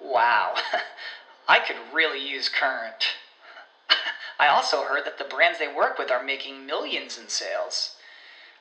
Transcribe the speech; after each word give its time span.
Wow, 0.00 0.54
I 1.48 1.58
could 1.60 1.76
really 1.92 2.20
use 2.20 2.48
Current. 2.48 3.04
I 4.38 4.48
also 4.48 4.82
heard 4.84 5.04
that 5.04 5.18
the 5.18 5.24
brands 5.24 5.58
they 5.58 5.68
work 5.68 5.98
with 5.98 6.10
are 6.10 6.22
making 6.22 6.66
millions 6.66 7.18
in 7.18 7.28
sales. 7.28 7.96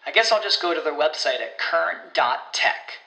I 0.05 0.11
guess 0.11 0.31
I'll 0.31 0.43
just 0.43 0.61
go 0.61 0.73
to 0.73 0.81
their 0.81 0.93
website 0.93 1.39
at 1.41 1.57
current.tech. 1.57 2.99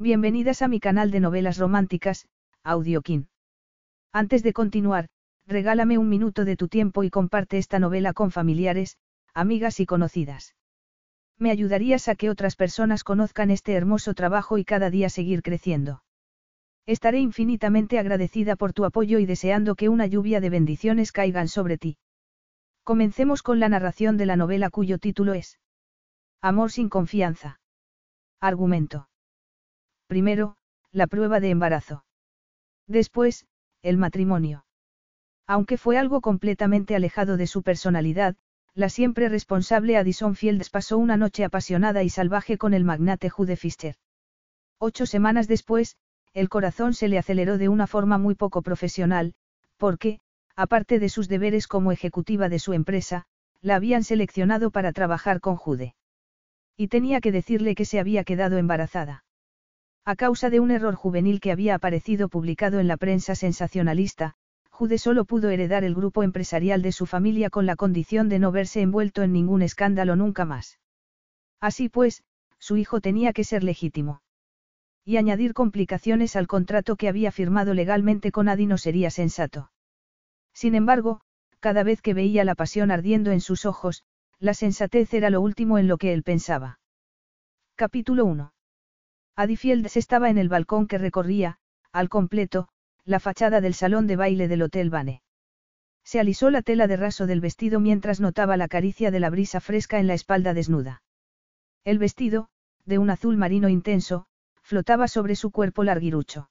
Bienvenidas 0.00 0.62
a 0.62 0.68
mi 0.68 0.78
canal 0.78 1.10
de 1.10 1.18
novelas 1.18 1.58
románticas, 1.58 2.26
Audiokin. 2.62 3.28
Antes 4.12 4.42
de 4.44 4.52
continuar, 4.52 5.08
regálame 5.46 5.98
un 5.98 6.08
minuto 6.08 6.44
de 6.44 6.56
tu 6.56 6.68
tiempo 6.68 7.02
y 7.02 7.10
comparte 7.10 7.58
esta 7.58 7.80
novela 7.80 8.12
con 8.12 8.30
familiares, 8.30 8.96
amigas 9.34 9.80
y 9.80 9.86
conocidas. 9.86 10.54
Me 11.38 11.50
ayudarías 11.50 12.08
a 12.08 12.14
que 12.16 12.30
otras 12.30 12.56
personas 12.56 13.04
conozcan 13.04 13.50
este 13.50 13.74
hermoso 13.74 14.14
trabajo 14.14 14.58
y 14.58 14.64
cada 14.64 14.90
día 14.90 15.08
seguir 15.08 15.42
creciendo. 15.42 16.02
Estaré 16.86 17.20
infinitamente 17.20 17.98
agradecida 17.98 18.56
por 18.56 18.72
tu 18.72 18.84
apoyo 18.84 19.18
y 19.18 19.26
deseando 19.26 19.74
que 19.74 19.88
una 19.88 20.06
lluvia 20.06 20.40
de 20.40 20.50
bendiciones 20.50 21.12
caigan 21.12 21.48
sobre 21.48 21.78
ti. 21.78 21.98
Comencemos 22.82 23.42
con 23.42 23.60
la 23.60 23.68
narración 23.68 24.16
de 24.16 24.26
la 24.26 24.36
novela 24.36 24.70
cuyo 24.70 24.98
título 24.98 25.34
es 25.34 25.58
Amor 26.40 26.72
sin 26.72 26.88
confianza. 26.88 27.60
Argumento. 28.40 29.08
Primero, 30.06 30.56
la 30.90 31.06
prueba 31.06 31.40
de 31.40 31.50
embarazo. 31.50 32.04
Después, 32.86 33.46
el 33.82 33.98
matrimonio. 33.98 34.64
Aunque 35.46 35.76
fue 35.76 35.98
algo 35.98 36.20
completamente 36.20 36.96
alejado 36.96 37.36
de 37.36 37.46
su 37.46 37.62
personalidad, 37.62 38.36
la 38.78 38.88
siempre 38.88 39.28
responsable 39.28 39.96
Addison 39.96 40.36
Fields 40.36 40.70
pasó 40.70 40.98
una 40.98 41.16
noche 41.16 41.42
apasionada 41.42 42.04
y 42.04 42.10
salvaje 42.10 42.58
con 42.58 42.74
el 42.74 42.84
magnate 42.84 43.28
Jude 43.28 43.56
Fischer. 43.56 43.96
Ocho 44.78 45.04
semanas 45.04 45.48
después, 45.48 45.96
el 46.32 46.48
corazón 46.48 46.94
se 46.94 47.08
le 47.08 47.18
aceleró 47.18 47.58
de 47.58 47.68
una 47.68 47.88
forma 47.88 48.18
muy 48.18 48.36
poco 48.36 48.62
profesional, 48.62 49.34
porque, 49.78 50.20
aparte 50.54 51.00
de 51.00 51.08
sus 51.08 51.26
deberes 51.26 51.66
como 51.66 51.90
ejecutiva 51.90 52.48
de 52.48 52.60
su 52.60 52.72
empresa, 52.72 53.24
la 53.62 53.74
habían 53.74 54.04
seleccionado 54.04 54.70
para 54.70 54.92
trabajar 54.92 55.40
con 55.40 55.56
Jude. 55.56 55.96
Y 56.76 56.86
tenía 56.86 57.20
que 57.20 57.32
decirle 57.32 57.74
que 57.74 57.84
se 57.84 57.98
había 57.98 58.22
quedado 58.22 58.58
embarazada. 58.58 59.24
A 60.04 60.14
causa 60.14 60.50
de 60.50 60.60
un 60.60 60.70
error 60.70 60.94
juvenil 60.94 61.40
que 61.40 61.50
había 61.50 61.74
aparecido 61.74 62.28
publicado 62.28 62.78
en 62.78 62.86
la 62.86 62.96
prensa 62.96 63.34
sensacionalista, 63.34 64.36
Jude 64.78 64.98
solo 64.98 65.24
pudo 65.24 65.50
heredar 65.50 65.82
el 65.82 65.92
grupo 65.92 66.22
empresarial 66.22 66.82
de 66.82 66.92
su 66.92 67.04
familia 67.04 67.50
con 67.50 67.66
la 67.66 67.74
condición 67.74 68.28
de 68.28 68.38
no 68.38 68.52
verse 68.52 68.80
envuelto 68.80 69.24
en 69.24 69.32
ningún 69.32 69.60
escándalo 69.60 70.14
nunca 70.14 70.44
más. 70.44 70.78
Así 71.60 71.88
pues, 71.88 72.22
su 72.60 72.76
hijo 72.76 73.00
tenía 73.00 73.32
que 73.32 73.42
ser 73.42 73.64
legítimo. 73.64 74.22
Y 75.04 75.16
añadir 75.16 75.52
complicaciones 75.52 76.36
al 76.36 76.46
contrato 76.46 76.94
que 76.94 77.08
había 77.08 77.32
firmado 77.32 77.74
legalmente 77.74 78.30
con 78.30 78.48
Adi 78.48 78.66
no 78.66 78.78
sería 78.78 79.10
sensato. 79.10 79.72
Sin 80.54 80.76
embargo, 80.76 81.22
cada 81.58 81.82
vez 81.82 82.00
que 82.00 82.14
veía 82.14 82.44
la 82.44 82.54
pasión 82.54 82.92
ardiendo 82.92 83.32
en 83.32 83.40
sus 83.40 83.66
ojos, 83.66 84.04
la 84.38 84.54
sensatez 84.54 85.12
era 85.12 85.28
lo 85.28 85.40
último 85.40 85.78
en 85.78 85.88
lo 85.88 85.98
que 85.98 86.12
él 86.12 86.22
pensaba. 86.22 86.78
Capítulo 87.74 88.26
1. 88.26 88.52
Adi 89.34 89.56
Fields 89.56 89.96
estaba 89.96 90.30
en 90.30 90.38
el 90.38 90.48
balcón 90.48 90.86
que 90.86 90.98
recorría, 90.98 91.58
al 91.90 92.08
completo, 92.08 92.68
la 93.08 93.20
fachada 93.20 93.62
del 93.62 93.72
salón 93.72 94.06
de 94.06 94.16
baile 94.16 94.48
del 94.48 94.60
Hotel 94.60 94.90
Bane. 94.90 95.22
Se 96.04 96.20
alisó 96.20 96.50
la 96.50 96.60
tela 96.60 96.86
de 96.86 96.98
raso 96.98 97.26
del 97.26 97.40
vestido 97.40 97.80
mientras 97.80 98.20
notaba 98.20 98.58
la 98.58 98.68
caricia 98.68 99.10
de 99.10 99.18
la 99.18 99.30
brisa 99.30 99.60
fresca 99.60 99.98
en 99.98 100.06
la 100.06 100.12
espalda 100.12 100.52
desnuda. 100.52 101.02
El 101.84 101.98
vestido, 101.98 102.50
de 102.84 102.98
un 102.98 103.08
azul 103.08 103.38
marino 103.38 103.70
intenso, 103.70 104.26
flotaba 104.60 105.08
sobre 105.08 105.36
su 105.36 105.50
cuerpo 105.50 105.84
larguirucho. 105.84 106.50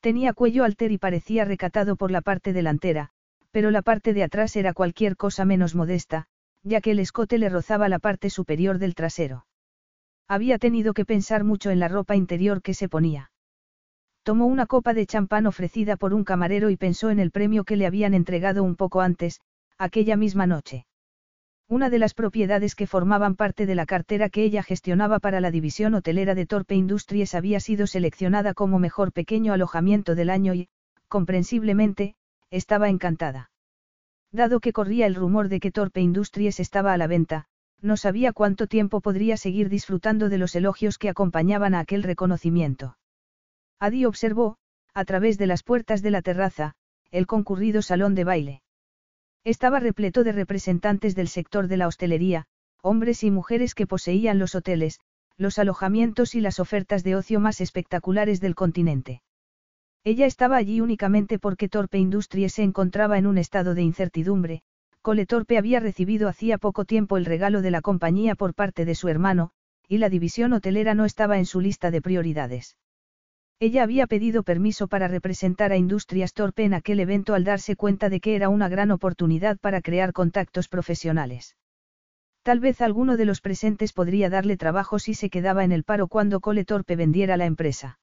Tenía 0.00 0.34
cuello 0.34 0.64
alter 0.64 0.92
y 0.92 0.98
parecía 0.98 1.46
recatado 1.46 1.96
por 1.96 2.10
la 2.10 2.20
parte 2.20 2.52
delantera, 2.52 3.08
pero 3.50 3.70
la 3.70 3.80
parte 3.80 4.12
de 4.12 4.24
atrás 4.24 4.56
era 4.56 4.74
cualquier 4.74 5.16
cosa 5.16 5.46
menos 5.46 5.74
modesta, 5.74 6.26
ya 6.62 6.82
que 6.82 6.90
el 6.90 6.98
escote 6.98 7.38
le 7.38 7.48
rozaba 7.48 7.88
la 7.88 7.98
parte 7.98 8.28
superior 8.28 8.76
del 8.76 8.94
trasero. 8.94 9.46
Había 10.28 10.58
tenido 10.58 10.92
que 10.92 11.06
pensar 11.06 11.44
mucho 11.44 11.70
en 11.70 11.80
la 11.80 11.88
ropa 11.88 12.14
interior 12.14 12.60
que 12.60 12.74
se 12.74 12.90
ponía. 12.90 13.31
Tomó 14.22 14.46
una 14.46 14.66
copa 14.66 14.94
de 14.94 15.04
champán 15.04 15.46
ofrecida 15.46 15.96
por 15.96 16.14
un 16.14 16.22
camarero 16.22 16.70
y 16.70 16.76
pensó 16.76 17.10
en 17.10 17.18
el 17.18 17.32
premio 17.32 17.64
que 17.64 17.76
le 17.76 17.86
habían 17.86 18.14
entregado 18.14 18.62
un 18.62 18.76
poco 18.76 19.00
antes, 19.00 19.40
aquella 19.78 20.16
misma 20.16 20.46
noche. 20.46 20.86
Una 21.68 21.90
de 21.90 21.98
las 21.98 22.14
propiedades 22.14 22.74
que 22.76 22.86
formaban 22.86 23.34
parte 23.34 23.66
de 23.66 23.74
la 23.74 23.86
cartera 23.86 24.28
que 24.28 24.44
ella 24.44 24.62
gestionaba 24.62 25.18
para 25.18 25.40
la 25.40 25.50
división 25.50 25.94
hotelera 25.94 26.34
de 26.34 26.46
Torpe 26.46 26.74
Industries 26.76 27.34
había 27.34 27.58
sido 27.58 27.86
seleccionada 27.86 28.54
como 28.54 28.78
mejor 28.78 29.12
pequeño 29.12 29.54
alojamiento 29.54 30.14
del 30.14 30.30
año 30.30 30.54
y, 30.54 30.68
comprensiblemente, 31.08 32.14
estaba 32.50 32.90
encantada. 32.90 33.50
Dado 34.30 34.60
que 34.60 34.72
corría 34.72 35.06
el 35.06 35.14
rumor 35.14 35.48
de 35.48 35.58
que 35.58 35.72
Torpe 35.72 36.00
Industries 36.00 36.60
estaba 36.60 36.92
a 36.92 36.96
la 36.96 37.06
venta, 37.06 37.46
no 37.80 37.96
sabía 37.96 38.32
cuánto 38.32 38.68
tiempo 38.68 39.00
podría 39.00 39.36
seguir 39.36 39.68
disfrutando 39.68 40.28
de 40.28 40.38
los 40.38 40.54
elogios 40.54 40.98
que 40.98 41.08
acompañaban 41.08 41.74
a 41.74 41.80
aquel 41.80 42.04
reconocimiento. 42.04 42.96
Adi 43.82 44.04
observó, 44.04 44.58
a 44.94 45.04
través 45.04 45.38
de 45.38 45.48
las 45.48 45.64
puertas 45.64 46.02
de 46.02 46.12
la 46.12 46.22
terraza, 46.22 46.74
el 47.10 47.26
concurrido 47.26 47.82
salón 47.82 48.14
de 48.14 48.22
baile. 48.22 48.62
Estaba 49.42 49.80
repleto 49.80 50.22
de 50.22 50.30
representantes 50.30 51.16
del 51.16 51.26
sector 51.26 51.66
de 51.66 51.78
la 51.78 51.88
hostelería, 51.88 52.44
hombres 52.80 53.24
y 53.24 53.32
mujeres 53.32 53.74
que 53.74 53.88
poseían 53.88 54.38
los 54.38 54.54
hoteles, 54.54 55.00
los 55.36 55.58
alojamientos 55.58 56.36
y 56.36 56.40
las 56.40 56.60
ofertas 56.60 57.02
de 57.02 57.16
ocio 57.16 57.40
más 57.40 57.60
espectaculares 57.60 58.40
del 58.40 58.54
continente. 58.54 59.20
Ella 60.04 60.26
estaba 60.26 60.58
allí 60.58 60.80
únicamente 60.80 61.40
porque 61.40 61.68
Torpe 61.68 61.98
Industries 61.98 62.52
se 62.52 62.62
encontraba 62.62 63.18
en 63.18 63.26
un 63.26 63.36
estado 63.36 63.74
de 63.74 63.82
incertidumbre, 63.82 64.62
Cole 65.00 65.26
Torpe 65.26 65.58
había 65.58 65.80
recibido 65.80 66.28
hacía 66.28 66.56
poco 66.56 66.84
tiempo 66.84 67.16
el 67.16 67.24
regalo 67.24 67.62
de 67.62 67.72
la 67.72 67.80
compañía 67.80 68.36
por 68.36 68.54
parte 68.54 68.84
de 68.84 68.94
su 68.94 69.08
hermano, 69.08 69.50
y 69.88 69.98
la 69.98 70.08
división 70.08 70.52
hotelera 70.52 70.94
no 70.94 71.04
estaba 71.04 71.38
en 71.38 71.46
su 71.46 71.60
lista 71.60 71.90
de 71.90 72.00
prioridades. 72.00 72.76
Ella 73.62 73.84
había 73.84 74.08
pedido 74.08 74.42
permiso 74.42 74.88
para 74.88 75.06
representar 75.06 75.70
a 75.70 75.76
Industrias 75.76 76.34
Torpe 76.34 76.64
en 76.64 76.74
aquel 76.74 76.98
evento 76.98 77.32
al 77.32 77.44
darse 77.44 77.76
cuenta 77.76 78.08
de 78.08 78.18
que 78.18 78.34
era 78.34 78.48
una 78.48 78.68
gran 78.68 78.90
oportunidad 78.90 79.56
para 79.56 79.80
crear 79.80 80.12
contactos 80.12 80.66
profesionales. 80.66 81.56
Tal 82.42 82.58
vez 82.58 82.80
alguno 82.80 83.16
de 83.16 83.24
los 83.24 83.40
presentes 83.40 83.92
podría 83.92 84.28
darle 84.30 84.56
trabajo 84.56 84.98
si 84.98 85.14
se 85.14 85.30
quedaba 85.30 85.62
en 85.62 85.70
el 85.70 85.84
paro 85.84 86.08
cuando 86.08 86.40
Cole 86.40 86.64
Torpe 86.64 86.96
vendiera 86.96 87.36
la 87.36 87.46
empresa. 87.46 88.00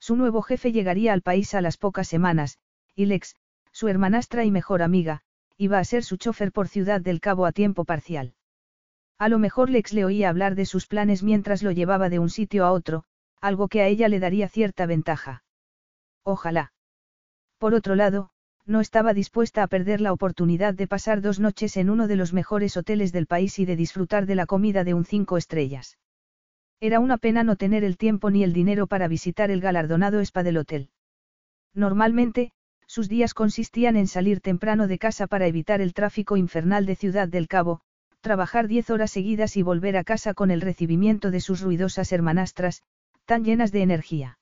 Su 0.00 0.16
nuevo 0.16 0.42
jefe 0.42 0.72
llegaría 0.72 1.12
al 1.12 1.22
país 1.22 1.54
a 1.54 1.60
las 1.60 1.76
pocas 1.76 2.08
semanas, 2.08 2.58
y 2.96 3.06
Lex, 3.06 3.36
su 3.70 3.86
hermanastra 3.86 4.44
y 4.44 4.50
mejor 4.50 4.82
amiga, 4.82 5.22
iba 5.56 5.78
a 5.78 5.84
ser 5.84 6.02
su 6.02 6.16
chofer 6.16 6.50
por 6.50 6.66
Ciudad 6.66 7.00
del 7.00 7.20
Cabo 7.20 7.46
a 7.46 7.52
tiempo 7.52 7.84
parcial. 7.84 8.34
A 9.16 9.28
lo 9.28 9.38
mejor 9.38 9.70
Lex 9.70 9.92
le 9.92 10.04
oía 10.04 10.28
hablar 10.28 10.56
de 10.56 10.66
sus 10.66 10.88
planes 10.88 11.22
mientras 11.22 11.62
lo 11.62 11.70
llevaba 11.70 12.08
de 12.08 12.18
un 12.18 12.30
sitio 12.30 12.64
a 12.64 12.72
otro, 12.72 13.04
algo 13.42 13.68
que 13.68 13.82
a 13.82 13.88
ella 13.88 14.08
le 14.08 14.20
daría 14.20 14.48
cierta 14.48 14.86
ventaja. 14.86 15.42
Ojalá. 16.24 16.72
Por 17.58 17.74
otro 17.74 17.96
lado, 17.96 18.30
no 18.64 18.80
estaba 18.80 19.12
dispuesta 19.12 19.64
a 19.64 19.66
perder 19.66 20.00
la 20.00 20.12
oportunidad 20.12 20.74
de 20.74 20.86
pasar 20.86 21.20
dos 21.20 21.40
noches 21.40 21.76
en 21.76 21.90
uno 21.90 22.06
de 22.06 22.16
los 22.16 22.32
mejores 22.32 22.76
hoteles 22.76 23.12
del 23.12 23.26
país 23.26 23.58
y 23.58 23.64
de 23.64 23.76
disfrutar 23.76 24.26
de 24.26 24.36
la 24.36 24.46
comida 24.46 24.84
de 24.84 24.94
un 24.94 25.04
cinco 25.04 25.36
estrellas. 25.36 25.98
Era 26.80 27.00
una 27.00 27.18
pena 27.18 27.42
no 27.42 27.56
tener 27.56 27.82
el 27.82 27.96
tiempo 27.96 28.30
ni 28.30 28.44
el 28.44 28.52
dinero 28.52 28.86
para 28.86 29.08
visitar 29.08 29.50
el 29.50 29.60
galardonado 29.60 30.20
spa 30.20 30.44
del 30.44 30.58
hotel. 30.58 30.90
Normalmente, 31.74 32.52
sus 32.86 33.08
días 33.08 33.34
consistían 33.34 33.96
en 33.96 34.06
salir 34.06 34.40
temprano 34.40 34.86
de 34.86 34.98
casa 34.98 35.26
para 35.26 35.46
evitar 35.46 35.80
el 35.80 35.94
tráfico 35.94 36.36
infernal 36.36 36.86
de 36.86 36.94
Ciudad 36.94 37.26
del 37.26 37.48
Cabo, 37.48 37.80
trabajar 38.20 38.68
diez 38.68 38.90
horas 38.90 39.10
seguidas 39.10 39.56
y 39.56 39.62
volver 39.62 39.96
a 39.96 40.04
casa 40.04 40.34
con 40.34 40.52
el 40.52 40.60
recibimiento 40.60 41.32
de 41.32 41.40
sus 41.40 41.60
ruidosas 41.60 42.12
hermanastras, 42.12 42.82
tan 43.24 43.44
llenas 43.44 43.72
de 43.72 43.82
energía. 43.82 44.38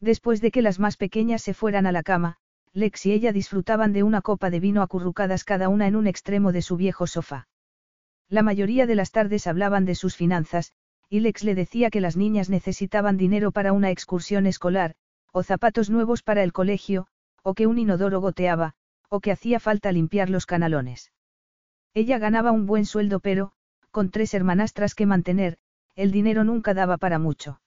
Después 0.00 0.40
de 0.40 0.50
que 0.50 0.62
las 0.62 0.78
más 0.78 0.96
pequeñas 0.96 1.42
se 1.42 1.54
fueran 1.54 1.86
a 1.86 1.92
la 1.92 2.02
cama, 2.02 2.38
Lex 2.72 3.06
y 3.06 3.12
ella 3.12 3.32
disfrutaban 3.32 3.92
de 3.92 4.02
una 4.02 4.22
copa 4.22 4.50
de 4.50 4.58
vino 4.58 4.82
acurrucadas 4.82 5.44
cada 5.44 5.68
una 5.68 5.86
en 5.86 5.96
un 5.96 6.06
extremo 6.06 6.52
de 6.52 6.62
su 6.62 6.76
viejo 6.76 7.06
sofá. 7.06 7.48
La 8.28 8.42
mayoría 8.42 8.86
de 8.86 8.94
las 8.94 9.10
tardes 9.10 9.46
hablaban 9.46 9.84
de 9.84 9.94
sus 9.94 10.16
finanzas, 10.16 10.72
y 11.08 11.20
Lex 11.20 11.44
le 11.44 11.54
decía 11.54 11.90
que 11.90 12.00
las 12.00 12.16
niñas 12.16 12.48
necesitaban 12.48 13.18
dinero 13.18 13.52
para 13.52 13.74
una 13.74 13.90
excursión 13.90 14.46
escolar, 14.46 14.94
o 15.32 15.42
zapatos 15.42 15.90
nuevos 15.90 16.22
para 16.22 16.42
el 16.42 16.52
colegio, 16.52 17.06
o 17.42 17.54
que 17.54 17.66
un 17.66 17.78
inodoro 17.78 18.20
goteaba, 18.20 18.74
o 19.10 19.20
que 19.20 19.32
hacía 19.32 19.60
falta 19.60 19.92
limpiar 19.92 20.30
los 20.30 20.46
canalones. 20.46 21.12
Ella 21.92 22.18
ganaba 22.18 22.52
un 22.52 22.64
buen 22.64 22.86
sueldo 22.86 23.20
pero, 23.20 23.52
con 23.90 24.10
tres 24.10 24.32
hermanastras 24.32 24.94
que 24.94 25.04
mantener, 25.04 25.58
el 25.94 26.10
dinero 26.10 26.44
nunca 26.44 26.72
daba 26.72 26.96
para 26.96 27.18
mucho. 27.18 27.60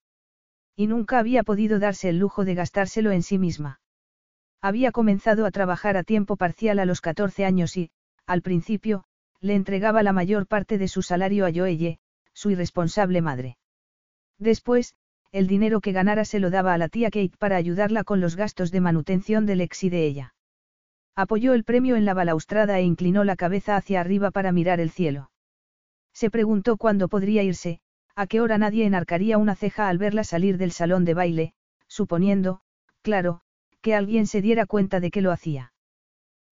Y 0.76 0.88
nunca 0.88 1.20
había 1.20 1.44
podido 1.44 1.80
darse 1.80 2.10
el 2.10 2.20
lujo 2.20 2.46
de 2.46 2.56
gastárselo 2.56 3.12
en 3.12 3.24
sí 3.24 3.38
misma. 3.38 3.80
Había 4.62 4.92
comenzado 4.92 5.46
a 5.46 5.52
trabajar 5.52 5.96
a 5.96 6.04
tiempo 6.04 6.38
parcial 6.38 6.80
a 6.80 6.86
los 6.86 7.02
14 7.02 7.46
años 7.46 7.78
y, 7.78 7.92
al 8.26 8.42
principio, 8.42 9.06
le 9.40 9.56
entregaba 9.56 10.04
la 10.04 10.12
mayor 10.12 10.48
parte 10.48 10.78
de 10.78 10.88
su 10.88 11.02
salario 11.02 11.46
a 11.46 11.52
Joelle, 11.54 12.00
su 12.34 12.50
irresponsable 12.50 13.22
madre. 13.22 13.58
Después, 14.40 14.96
el 15.32 15.48
dinero 15.48 15.82
que 15.82 15.92
ganara 15.92 16.26
se 16.26 16.40
lo 16.40 16.50
daba 16.50 16.74
a 16.74 16.78
la 16.78 16.90
tía 16.90 17.10
Kate 17.10 17.38
para 17.38 17.58
ayudarla 17.58 18.04
con 18.04 18.22
los 18.22 18.36
gastos 18.36 18.72
de 18.72 18.82
manutención 18.82 19.46
del 19.46 19.62
ex 19.62 19.84
y 19.84 19.90
de 19.90 20.06
ella. 20.06 20.34
Apoyó 21.16 21.54
el 21.54 21.64
premio 21.64 21.96
en 21.96 22.06
la 22.06 22.14
balaustrada 22.14 22.80
e 22.80 22.84
inclinó 22.84 23.24
la 23.24 23.36
cabeza 23.36 23.78
hacia 23.78 24.02
arriba 24.02 24.32
para 24.32 24.52
mirar 24.52 24.80
el 24.80 24.92
cielo. 24.92 25.32
Se 26.14 26.30
preguntó 26.30 26.78
cuándo 26.78 27.08
podría 27.08 27.44
irse, 27.44 27.80
a 28.16 28.28
qué 28.28 28.40
hora 28.42 28.58
nadie 28.58 28.86
enarcaría 28.86 29.38
una 29.38 29.56
ceja 29.56 29.90
al 29.90 29.98
verla 29.98 30.24
salir 30.24 30.58
del 30.58 30.72
salón 30.72 31.04
de 31.04 31.14
baile, 31.14 31.54
suponiendo, 31.88 32.62
claro, 33.02 33.42
que 33.82 33.94
alguien 33.94 34.26
se 34.26 34.42
diera 34.42 34.66
cuenta 34.66 35.00
de 35.00 35.12
que 35.12 35.22
lo 35.22 35.32
hacía. 35.32 35.74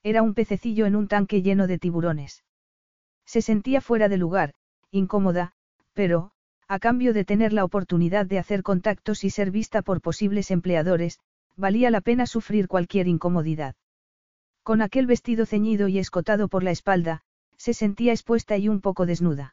Era 0.03 0.21
un 0.21 0.33
pececillo 0.33 0.85
en 0.85 0.95
un 0.95 1.07
tanque 1.07 1.41
lleno 1.41 1.65
de 1.65 1.79
tiburones. 1.79 2.43
Se 3.25 3.41
sentía 3.41 3.79
fuera 3.79 4.09
de 4.09 4.17
lugar, 4.17 4.53
incómoda, 4.91 5.53
pero, 5.93 6.31
a 6.67 6.79
cambio 6.79 7.13
de 7.13 7.23
tener 7.23 7.53
la 7.53 7.63
oportunidad 7.63 8.25
de 8.25 8.39
hacer 8.39 8.61
contactos 8.63 9.23
y 9.23 9.29
ser 9.29 9.49
vista 9.49 9.81
por 9.81 10.01
posibles 10.01 10.51
empleadores, 10.51 11.19
valía 11.55 11.89
la 11.89 12.01
pena 12.01 12.25
sufrir 12.25 12.67
cualquier 12.67 13.07
incomodidad. 13.07 13.75
Con 14.63 14.81
aquel 14.81 15.07
vestido 15.07 15.45
ceñido 15.45 15.87
y 15.87 15.99
escotado 15.99 16.47
por 16.49 16.63
la 16.63 16.71
espalda, 16.71 17.21
se 17.57 17.73
sentía 17.73 18.11
expuesta 18.11 18.57
y 18.57 18.67
un 18.67 18.81
poco 18.81 19.05
desnuda. 19.05 19.52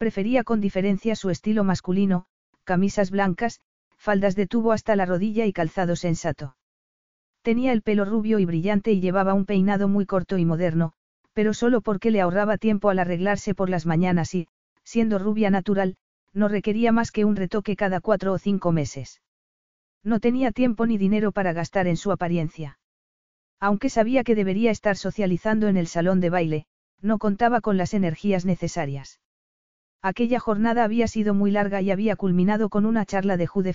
Prefería 0.00 0.44
con 0.44 0.62
diferencia 0.62 1.14
su 1.14 1.28
estilo 1.28 1.62
masculino, 1.62 2.24
camisas 2.64 3.10
blancas, 3.10 3.60
faldas 3.98 4.34
de 4.34 4.46
tubo 4.46 4.72
hasta 4.72 4.96
la 4.96 5.04
rodilla 5.04 5.44
y 5.44 5.52
calzado 5.52 5.94
sensato. 5.94 6.56
Tenía 7.42 7.72
el 7.72 7.82
pelo 7.82 8.06
rubio 8.06 8.38
y 8.38 8.46
brillante 8.46 8.92
y 8.92 9.00
llevaba 9.02 9.34
un 9.34 9.44
peinado 9.44 9.88
muy 9.88 10.06
corto 10.06 10.38
y 10.38 10.46
moderno, 10.46 10.94
pero 11.34 11.52
solo 11.52 11.82
porque 11.82 12.10
le 12.10 12.22
ahorraba 12.22 12.56
tiempo 12.56 12.88
al 12.88 12.98
arreglarse 12.98 13.54
por 13.54 13.68
las 13.68 13.84
mañanas 13.84 14.34
y, 14.34 14.48
siendo 14.84 15.18
rubia 15.18 15.50
natural, 15.50 15.98
no 16.32 16.48
requería 16.48 16.92
más 16.92 17.12
que 17.12 17.26
un 17.26 17.36
retoque 17.36 17.76
cada 17.76 18.00
cuatro 18.00 18.32
o 18.32 18.38
cinco 18.38 18.72
meses. 18.72 19.20
No 20.02 20.18
tenía 20.18 20.50
tiempo 20.50 20.86
ni 20.86 20.96
dinero 20.96 21.30
para 21.30 21.52
gastar 21.52 21.86
en 21.86 21.98
su 21.98 22.10
apariencia. 22.10 22.78
Aunque 23.58 23.90
sabía 23.90 24.24
que 24.24 24.34
debería 24.34 24.70
estar 24.70 24.96
socializando 24.96 25.68
en 25.68 25.76
el 25.76 25.88
salón 25.88 26.20
de 26.20 26.30
baile, 26.30 26.64
no 27.02 27.18
contaba 27.18 27.60
con 27.60 27.76
las 27.76 27.92
energías 27.92 28.46
necesarias. 28.46 29.20
Aquella 30.02 30.40
jornada 30.40 30.84
había 30.84 31.06
sido 31.08 31.34
muy 31.34 31.50
larga 31.50 31.82
y 31.82 31.90
había 31.90 32.16
culminado 32.16 32.70
con 32.70 32.86
una 32.86 33.04
charla 33.04 33.36
de 33.36 33.46
Jude 33.46 33.74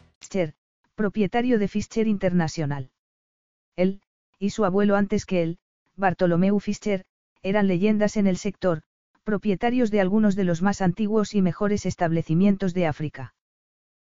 Fischer, 0.21 0.53
propietario 0.93 1.57
de 1.57 1.67
Fischer 1.67 2.07
International. 2.07 2.91
Él, 3.75 4.01
y 4.37 4.51
su 4.51 4.65
abuelo 4.65 4.95
antes 4.95 5.25
que 5.25 5.41
él, 5.41 5.57
Bartolomeu 5.95 6.59
Fischer, 6.59 7.05
eran 7.41 7.67
leyendas 7.67 8.17
en 8.17 8.27
el 8.27 8.37
sector, 8.37 8.83
propietarios 9.23 9.89
de 9.89 9.99
algunos 9.99 10.35
de 10.35 10.43
los 10.43 10.61
más 10.61 10.81
antiguos 10.81 11.33
y 11.33 11.41
mejores 11.41 11.87
establecimientos 11.87 12.75
de 12.75 12.85
África. 12.85 13.33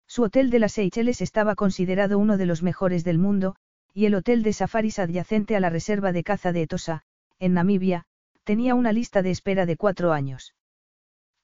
Su 0.07 0.21
hotel 0.21 0.51
de 0.51 0.59
las 0.59 0.73
Seychelles 0.73 1.19
estaba 1.21 1.55
considerado 1.55 2.19
uno 2.19 2.37
de 2.37 2.45
los 2.45 2.61
mejores 2.61 3.03
del 3.03 3.17
mundo, 3.17 3.55
y 3.91 4.05
el 4.05 4.13
hotel 4.13 4.43
de 4.43 4.53
safaris 4.53 4.99
adyacente 4.99 5.55
a 5.55 5.59
la 5.59 5.71
reserva 5.71 6.11
de 6.11 6.23
caza 6.23 6.51
de 6.51 6.61
Etosa, 6.61 7.01
en 7.39 7.55
Namibia, 7.55 8.05
tenía 8.43 8.75
una 8.75 8.93
lista 8.93 9.23
de 9.23 9.31
espera 9.31 9.65
de 9.65 9.77
cuatro 9.77 10.13
años. 10.13 10.53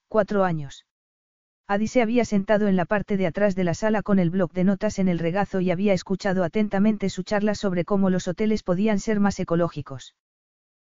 Cuatro 0.06 0.44
años. 0.44 0.84
Adi 1.70 1.86
se 1.86 2.02
había 2.02 2.24
sentado 2.24 2.66
en 2.66 2.74
la 2.74 2.84
parte 2.84 3.16
de 3.16 3.28
atrás 3.28 3.54
de 3.54 3.62
la 3.62 3.74
sala 3.74 4.02
con 4.02 4.18
el 4.18 4.28
bloc 4.28 4.52
de 4.52 4.64
notas 4.64 4.98
en 4.98 5.06
el 5.06 5.20
regazo 5.20 5.60
y 5.60 5.70
había 5.70 5.92
escuchado 5.92 6.42
atentamente 6.42 7.08
su 7.08 7.22
charla 7.22 7.54
sobre 7.54 7.84
cómo 7.84 8.10
los 8.10 8.26
hoteles 8.26 8.64
podían 8.64 8.98
ser 8.98 9.20
más 9.20 9.38
ecológicos. 9.38 10.16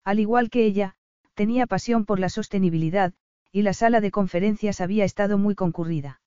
Al 0.04 0.20
igual 0.20 0.50
que 0.50 0.64
ella, 0.64 0.94
tenía 1.34 1.66
pasión 1.66 2.04
por 2.04 2.20
la 2.20 2.28
sostenibilidad, 2.28 3.12
y 3.50 3.62
la 3.62 3.72
sala 3.72 4.00
de 4.00 4.12
conferencias 4.12 4.80
había 4.80 5.04
estado 5.04 5.36
muy 5.36 5.56
concurrida. 5.56 6.20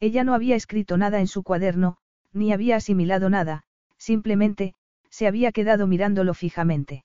Ella 0.00 0.24
no 0.24 0.32
había 0.32 0.56
escrito 0.56 0.96
nada 0.96 1.20
en 1.20 1.26
su 1.26 1.42
cuaderno, 1.42 1.98
ni 2.32 2.54
había 2.54 2.76
asimilado 2.76 3.28
nada, 3.28 3.64
simplemente, 3.98 4.72
se 5.10 5.26
había 5.26 5.52
quedado 5.52 5.86
mirándolo 5.86 6.32
fijamente. 6.32 7.04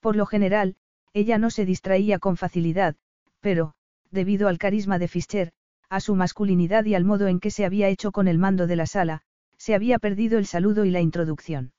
Por 0.00 0.16
lo 0.16 0.24
general, 0.24 0.76
ella 1.12 1.36
no 1.36 1.50
se 1.50 1.66
distraía 1.66 2.18
con 2.18 2.38
facilidad, 2.38 2.96
pero, 3.40 3.74
debido 4.10 4.48
al 4.48 4.56
carisma 4.56 4.98
de 4.98 5.08
Fischer, 5.08 5.52
a 5.94 6.00
su 6.00 6.16
masculinidad 6.16 6.84
y 6.86 6.96
al 6.96 7.04
modo 7.04 7.28
en 7.28 7.38
que 7.38 7.52
se 7.52 7.64
había 7.64 7.88
hecho 7.88 8.10
con 8.10 8.26
el 8.26 8.36
mando 8.36 8.66
de 8.66 8.74
la 8.74 8.86
sala, 8.86 9.22
se 9.58 9.76
había 9.76 10.00
perdido 10.00 10.38
el 10.38 10.46
saludo 10.46 10.84
y 10.84 10.90
la 10.90 11.00
introducción. 11.00 11.72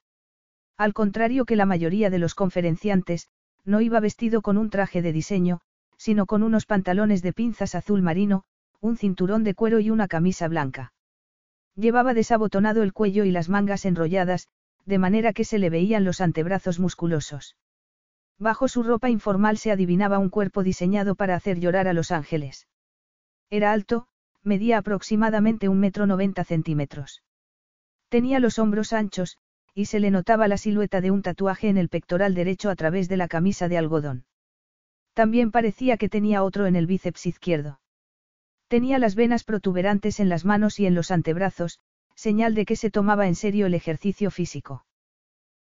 Al 0.78 0.94
contrario 0.94 1.44
que 1.44 1.58
la 1.58 1.66
mayoría 1.66 2.10
de 2.10 2.18
los 2.18 2.34
conferenciantes, 2.34 3.28
no 3.66 3.82
iba 3.82 4.00
vestido 4.00 4.42
con 4.42 4.58
un 4.58 4.70
traje 4.70 5.02
de 5.02 5.12
diseño, 5.12 5.60
sino 5.98 6.28
con 6.28 6.44
unos 6.44 6.66
pantalones 6.66 7.24
de 7.24 7.34
pinzas 7.34 7.76
azul 7.76 8.02
marino, 8.02 8.46
un 8.80 8.96
cinturón 8.96 9.44
de 9.44 9.54
cuero 9.54 9.82
y 9.82 9.90
una 9.90 10.08
camisa 10.08 10.48
blanca. 10.48 10.94
Llevaba 11.76 12.14
desabotonado 12.14 12.84
el 12.84 12.94
cuello 12.94 13.26
y 13.26 13.32
las 13.32 13.50
mangas 13.50 13.84
enrolladas, 13.84 14.48
de 14.86 14.98
manera 14.98 15.34
que 15.34 15.44
se 15.44 15.60
le 15.60 15.70
veían 15.70 16.06
los 16.06 16.22
antebrazos 16.22 16.80
musculosos. 16.80 17.58
Bajo 18.40 18.70
su 18.70 18.82
ropa 18.82 19.10
informal 19.10 19.58
se 19.58 19.72
adivinaba 19.72 20.20
un 20.20 20.30
cuerpo 20.30 20.64
diseñado 20.64 21.16
para 21.16 21.36
hacer 21.36 21.60
llorar 21.60 21.90
a 21.90 21.94
los 21.94 22.12
ángeles. 22.12 22.68
Era 23.50 23.72
alto, 23.72 24.08
medía 24.44 24.78
aproximadamente 24.78 25.70
un 25.70 25.80
metro 25.80 26.06
noventa 26.06 26.44
centímetros. 26.44 27.24
Tenía 28.10 28.40
los 28.40 28.60
hombros 28.60 28.94
anchos, 28.94 29.38
y 29.74 29.86
se 29.86 30.00
le 30.00 30.12
notaba 30.12 30.48
la 30.48 30.58
silueta 30.58 31.02
de 31.02 31.12
un 31.12 31.22
tatuaje 31.22 31.68
en 31.68 31.78
el 31.78 31.90
pectoral 31.90 32.34
derecho 32.34 32.70
a 32.70 32.76
través 32.76 33.10
de 33.10 33.18
la 33.18 33.28
camisa 33.28 33.68
de 33.68 33.78
algodón. 33.78 34.26
También 35.14 35.52
parecía 35.52 35.98
que 35.98 36.10
tenía 36.10 36.44
otro 36.44 36.66
en 36.66 36.76
el 36.76 36.88
bíceps 36.88 37.26
izquierdo. 37.26 37.80
Tenía 38.68 39.00
las 39.00 39.16
venas 39.16 39.44
protuberantes 39.44 40.20
en 40.20 40.30
las 40.30 40.46
manos 40.46 40.80
y 40.80 40.86
en 40.86 40.96
los 40.96 41.12
antebrazos, 41.12 41.80
señal 42.16 42.56
de 42.56 42.66
que 42.66 42.76
se 42.76 42.90
tomaba 42.90 43.28
en 43.28 43.36
serio 43.36 43.66
el 43.66 43.74
ejercicio 43.74 44.32
físico. 44.32 44.86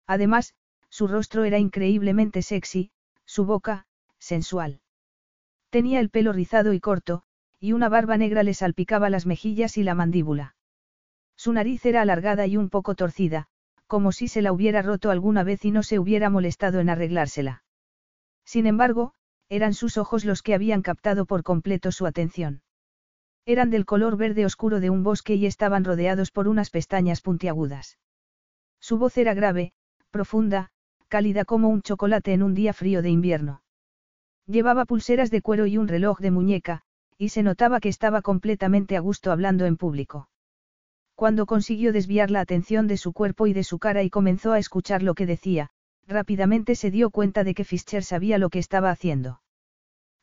Además, 0.07 0.55
su 0.89 1.07
rostro 1.07 1.43
era 1.43 1.59
increíblemente 1.59 2.41
sexy, 2.41 2.91
su 3.25 3.45
boca, 3.45 3.85
sensual. 4.17 4.81
Tenía 5.69 5.99
el 5.99 6.09
pelo 6.09 6.31
rizado 6.31 6.73
y 6.73 6.79
corto, 6.79 7.23
y 7.65 7.74
una 7.74 7.89
barba 7.89 8.15
negra 8.15 8.43
le 8.43 8.53
salpicaba 8.53 9.10
las 9.10 9.25
mejillas 9.25 9.77
y 9.77 9.84
la 9.84 9.95
mandíbula. 9.95 10.55
Su 11.36 11.51
nariz 11.51 11.84
era 11.88 12.03
alargada 12.03 12.45
y 12.45 12.57
un 12.57 12.69
poco 12.69 12.93
torcida, 12.93 13.48
como 13.88 14.12
si 14.12 14.27
se 14.27 14.43
la 14.43 14.53
hubiera 14.53 14.84
roto 14.84 15.10
alguna 15.10 15.43
vez 15.43 15.65
y 15.65 15.72
no 15.72 15.81
se 15.81 15.98
hubiera 15.98 16.29
molestado 16.29 16.79
en 16.79 16.89
arreglársela. 16.89 17.63
Sin 18.45 18.67
embargo, 18.67 19.13
eran 19.50 19.74
sus 19.74 19.98
ojos 19.98 20.25
los 20.25 20.43
que 20.43 20.53
habían 20.53 20.84
captado 20.84 21.25
por 21.25 21.41
completo 21.41 21.91
su 21.91 22.05
atención. 22.05 22.62
Eran 23.48 23.72
del 23.72 23.86
color 23.86 24.15
verde 24.15 24.45
oscuro 24.45 24.79
de 24.79 24.91
un 24.91 25.01
bosque 25.01 25.34
y 25.34 25.48
estaban 25.48 25.86
rodeados 25.86 26.29
por 26.29 26.48
unas 26.48 26.69
pestañas 26.69 27.22
puntiagudas. 27.22 27.98
Su 28.79 29.00
voz 29.00 29.17
era 29.17 29.34
grave, 29.34 29.74
profunda, 30.12 30.69
cálida 31.07 31.45
como 31.45 31.69
un 31.69 31.81
chocolate 31.81 32.34
en 32.34 32.43
un 32.43 32.53
día 32.53 32.74
frío 32.74 33.01
de 33.01 33.10
invierno. 33.10 33.63
Llevaba 34.45 34.86
pulseras 34.86 35.31
de 35.31 35.41
cuero 35.41 35.65
y 35.65 35.79
un 35.79 35.88
reloj 35.88 36.19
de 36.19 36.29
muñeca, 36.29 36.84
y 37.17 37.29
se 37.29 37.43
notaba 37.43 37.79
que 37.79 37.89
estaba 37.89 38.22
completamente 38.22 38.98
a 38.98 39.00
gusto 39.00 39.31
hablando 39.31 39.65
en 39.65 39.77
público. 39.77 40.29
Cuando 41.15 41.45
consiguió 41.45 41.93
desviar 41.93 42.29
la 42.29 42.41
atención 42.41 42.88
de 42.88 42.98
su 42.98 43.13
cuerpo 43.13 43.48
y 43.48 43.53
de 43.53 43.63
su 43.63 43.79
cara 43.79 44.03
y 44.03 44.10
comenzó 44.10 44.51
a 44.51 44.60
escuchar 44.60 45.01
lo 45.01 45.13
que 45.13 45.25
decía, 45.25 45.69
rápidamente 46.07 46.75
se 46.75 46.91
dio 46.91 47.10
cuenta 47.10 47.43
de 47.43 47.53
que 47.53 47.63
Fischer 47.63 48.03
sabía 48.03 48.38
lo 48.38 48.50
que 48.50 48.60
estaba 48.60 48.91
haciendo. 48.91 49.41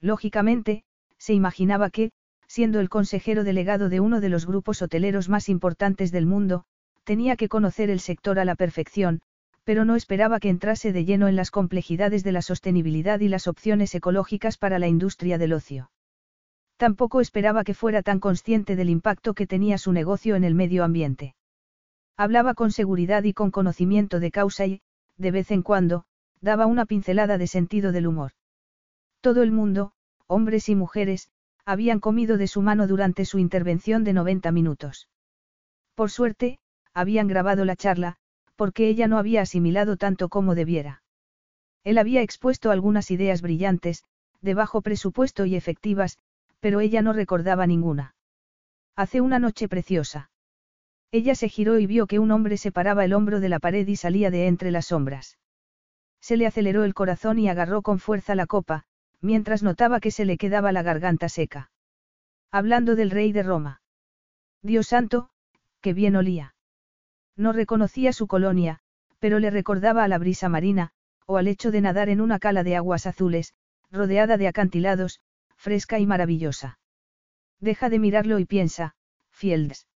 Lógicamente, 0.01 0.85
se 1.17 1.33
imaginaba 1.33 1.89
que, 1.89 2.11
siendo 2.47 2.81
el 2.81 2.91
consejero 2.91 3.45
delegado 3.45 3.89
de 3.89 4.01
uno 4.01 4.21
de 4.21 4.29
los 4.29 4.45
grupos 4.45 4.83
hoteleros 4.83 5.31
más 5.31 5.49
importantes 5.49 6.13
del 6.13 6.27
mundo, 6.27 6.65
tenía 7.05 7.37
que 7.37 7.49
conocer 7.49 7.89
el 7.89 8.01
sector 8.01 8.39
a 8.39 8.45
la 8.45 8.55
perfección, 8.55 9.23
pero 9.65 9.85
no 9.87 9.97
esperaba 9.97 10.41
que 10.41 10.51
entrase 10.51 10.93
de 10.93 11.05
lleno 11.05 11.29
en 11.29 11.37
las 11.37 11.51
complejidades 11.51 12.25
de 12.25 12.33
la 12.33 12.43
sostenibilidad 12.43 13.21
y 13.21 13.29
las 13.29 13.47
opciones 13.47 13.95
ecológicas 13.95 14.59
para 14.59 14.79
la 14.79 14.89
industria 14.89 15.39
del 15.39 15.55
ocio. 15.55 15.92
Tampoco 16.83 17.21
esperaba 17.21 17.63
que 17.63 17.75
fuera 17.75 18.03
tan 18.03 18.19
consciente 18.19 18.75
del 18.75 18.91
impacto 18.91 19.35
que 19.35 19.47
tenía 19.47 19.79
su 19.79 19.93
negocio 19.93 20.35
en 20.35 20.43
el 20.43 20.57
medio 20.57 20.83
ambiente. 20.83 21.37
Hablaba 22.17 22.55
con 22.55 22.73
seguridad 22.73 23.23
y 23.23 23.33
con 23.33 23.53
conocimiento 23.53 24.19
de 24.19 24.33
causa 24.33 24.67
y, 24.67 24.81
de 25.17 25.31
vez 25.31 25.53
en 25.53 25.63
cuando, 25.63 26.07
daba 26.41 26.67
una 26.67 26.85
pincelada 26.85 27.39
de 27.39 27.47
sentido 27.47 27.93
del 27.93 28.09
humor. 28.09 28.33
Todo 29.21 29.45
el 29.45 29.53
mundo, 29.53 29.93
hombres 30.27 30.69
y 30.69 30.75
mujeres, 30.75 31.29
habían 31.65 32.01
comido 32.01 32.37
de 32.37 32.49
su 32.49 32.63
mano 32.63 32.89
durante 32.89 33.27
su 33.27 33.39
intervención 33.39 34.03
de 34.03 34.15
90 34.15 34.51
minutos. 34.51 35.09
Por 35.95 36.11
suerte, 36.11 36.59
habían 36.93 37.29
grabado 37.29 37.65
la 37.65 37.77
charla, 37.77 38.17
porque 38.57 38.89
ella 38.89 39.07
no 39.07 39.19
había 39.19 39.43
asimilado 39.43 39.97
tanto 39.97 40.29
como 40.29 40.57
debiera. 40.57 41.05
Él 41.85 41.97
había 41.97 42.23
expuesto 42.23 42.73
algunas 42.73 43.13
ideas 43.13 43.41
brillantes, 43.41 44.03
de 44.41 44.55
bajo 44.55 44.83
presupuesto 44.83 45.47
y 45.47 45.55
efectivas, 45.55 46.19
pero 46.63 46.79
ella 46.79 47.03
no 47.03 47.13
recordaba 47.13 47.67
ninguna. 47.67 48.15
Hace 48.95 49.21
una 49.21 49.41
noche 49.41 49.69
preciosa. 49.69 50.31
Ella 51.11 51.35
se 51.35 51.49
giró 51.49 51.81
y 51.81 51.87
vio 51.87 52.07
que 52.07 52.21
un 52.21 52.31
hombre 52.31 52.57
separaba 52.57 53.05
el 53.05 53.15
hombro 53.15 53.41
de 53.41 53.49
la 53.49 53.59
pared 53.59 53.87
y 53.89 53.97
salía 53.97 54.31
de 54.31 54.47
entre 54.47 54.71
las 54.71 54.87
sombras. 54.87 55.39
Se 56.21 56.37
le 56.37 56.47
aceleró 56.47 56.85
el 56.85 56.95
corazón 56.95 57.41
y 57.41 57.49
agarró 57.49 57.83
con 57.83 57.99
fuerza 57.99 58.37
la 58.37 58.47
copa, 58.47 58.85
mientras 59.21 59.65
notaba 59.65 59.99
que 59.99 60.13
se 60.13 60.25
le 60.25 60.39
quedaba 60.39 60.71
la 60.71 60.85
garganta 60.85 61.29
seca. 61.29 61.73
Hablando 62.53 62.95
del 62.95 63.11
rey 63.11 63.33
de 63.33 63.43
Roma. 63.43 63.83
Dios 64.63 64.87
santo, 64.87 65.31
qué 65.81 65.93
bien 65.93 66.15
olía. 66.15 66.55
No 67.37 67.53
reconocía 67.53 68.13
su 68.13 68.29
colonia, 68.29 68.79
pero 69.19 69.41
le 69.41 69.51
recordaba 69.51 70.05
a 70.05 70.09
la 70.09 70.19
brisa 70.19 70.49
marina, 70.49 70.93
o 71.27 71.39
al 71.39 71.49
hecho 71.49 71.73
de 71.73 71.81
nadar 71.81 72.09
en 72.09 72.21
una 72.21 72.39
cala 72.39 72.63
de 72.63 72.77
aguas 72.77 73.09
azules, 73.09 73.53
rodeada 73.91 74.37
de 74.37 74.47
acantilados, 74.47 75.21
fresca 75.63 76.01
y 76.01 76.07
maravillosa. 76.07 76.81
Deja 77.61 77.89
de 77.89 78.01
mirarlo 78.01 78.41
y 78.41 78.45
piensa, 78.45 78.97
Fields. 79.31 79.87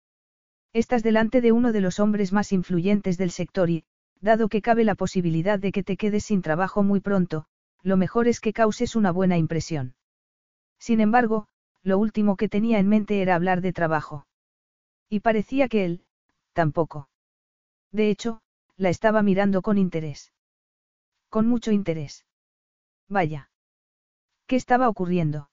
Estás 0.72 1.02
delante 1.02 1.40
de 1.40 1.50
uno 1.50 1.72
de 1.72 1.80
los 1.80 1.98
hombres 1.98 2.32
más 2.32 2.52
influyentes 2.52 3.18
del 3.18 3.32
sector 3.32 3.68
y, 3.68 3.84
dado 4.20 4.48
que 4.48 4.62
cabe 4.62 4.84
la 4.84 4.94
posibilidad 4.94 5.58
de 5.58 5.72
que 5.72 5.82
te 5.82 5.96
quedes 5.96 6.24
sin 6.26 6.40
trabajo 6.40 6.84
muy 6.84 7.00
pronto, 7.00 7.46
lo 7.82 7.96
mejor 7.96 8.28
es 8.28 8.40
que 8.40 8.52
causes 8.52 8.94
una 8.94 9.10
buena 9.10 9.38
impresión. 9.38 9.96
Sin 10.78 11.00
embargo, 11.00 11.48
lo 11.82 11.98
último 11.98 12.36
que 12.36 12.48
tenía 12.48 12.78
en 12.78 12.88
mente 12.88 13.20
era 13.20 13.34
hablar 13.34 13.60
de 13.60 13.72
trabajo. 13.72 14.24
Y 15.08 15.18
parecía 15.18 15.66
que 15.66 15.84
él, 15.84 16.04
tampoco. 16.52 17.08
De 17.90 18.08
hecho, 18.08 18.40
la 18.76 18.90
estaba 18.90 19.20
mirando 19.22 19.62
con 19.62 19.78
interés. 19.78 20.32
Con 21.28 21.48
mucho 21.48 21.72
interés. 21.72 22.24
Vaya. 23.08 23.50
¿Qué 24.46 24.54
estaba 24.54 24.88
ocurriendo? 24.88 25.50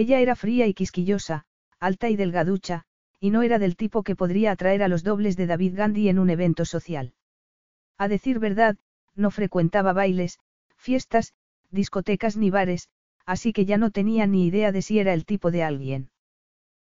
Ella 0.00 0.20
era 0.20 0.36
fría 0.36 0.68
y 0.68 0.74
quisquillosa, 0.74 1.44
alta 1.80 2.08
y 2.08 2.14
delgaducha, 2.14 2.84
y 3.18 3.30
no 3.30 3.42
era 3.42 3.58
del 3.58 3.74
tipo 3.74 4.04
que 4.04 4.14
podría 4.14 4.52
atraer 4.52 4.84
a 4.84 4.86
los 4.86 5.02
dobles 5.02 5.36
de 5.36 5.48
David 5.48 5.74
Gandhi 5.74 6.08
en 6.08 6.20
un 6.20 6.30
evento 6.30 6.64
social. 6.64 7.14
A 7.96 8.06
decir 8.06 8.38
verdad, 8.38 8.76
no 9.16 9.32
frecuentaba 9.32 9.92
bailes, 9.92 10.38
fiestas, 10.76 11.34
discotecas 11.72 12.36
ni 12.36 12.48
bares, 12.48 12.90
así 13.26 13.52
que 13.52 13.64
ya 13.64 13.76
no 13.76 13.90
tenía 13.90 14.28
ni 14.28 14.46
idea 14.46 14.70
de 14.70 14.82
si 14.82 15.00
era 15.00 15.12
el 15.14 15.24
tipo 15.24 15.50
de 15.50 15.64
alguien. 15.64 16.10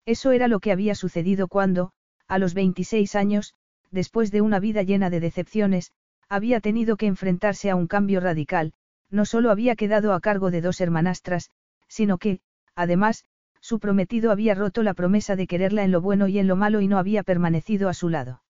Eso 0.05 0.29
era 0.29 0.47
lo 0.47 0.59
que 0.59 0.71
había 0.71 0.93
sucedido 0.93 1.47
cuando, 1.47 1.93
a 2.27 2.37
los 2.37 2.53
26 2.53 3.15
años, 3.15 3.55
después 3.89 4.29
de 4.29 4.41
una 4.41 4.59
vida 4.59 4.83
llena 4.83 5.09
de 5.09 5.19
decepciones, 5.19 5.93
había 6.27 6.59
tenido 6.59 6.95
que 6.95 7.07
enfrentarse 7.07 7.71
a 7.71 7.75
un 7.75 7.87
cambio 7.87 8.19
radical, 8.19 8.71
no 9.09 9.25
solo 9.25 9.49
había 9.49 9.75
quedado 9.75 10.13
a 10.13 10.19
cargo 10.19 10.51
de 10.51 10.61
dos 10.61 10.79
hermanastras, 10.79 11.49
sino 11.87 12.19
que, 12.19 12.41
Además, 12.75 13.25
su 13.61 13.79
prometido 13.79 14.31
había 14.31 14.55
roto 14.55 14.83
la 14.83 14.93
promesa 14.93 15.35
de 15.35 15.47
quererla 15.47 15.83
en 15.83 15.91
lo 15.91 16.01
bueno 16.01 16.27
y 16.27 16.39
en 16.39 16.47
lo 16.47 16.55
malo 16.55 16.81
y 16.81 16.87
no 16.87 16.97
había 16.97 17.23
permanecido 17.23 17.89
a 17.89 17.93
su 17.93 18.09
lado. 18.09 18.41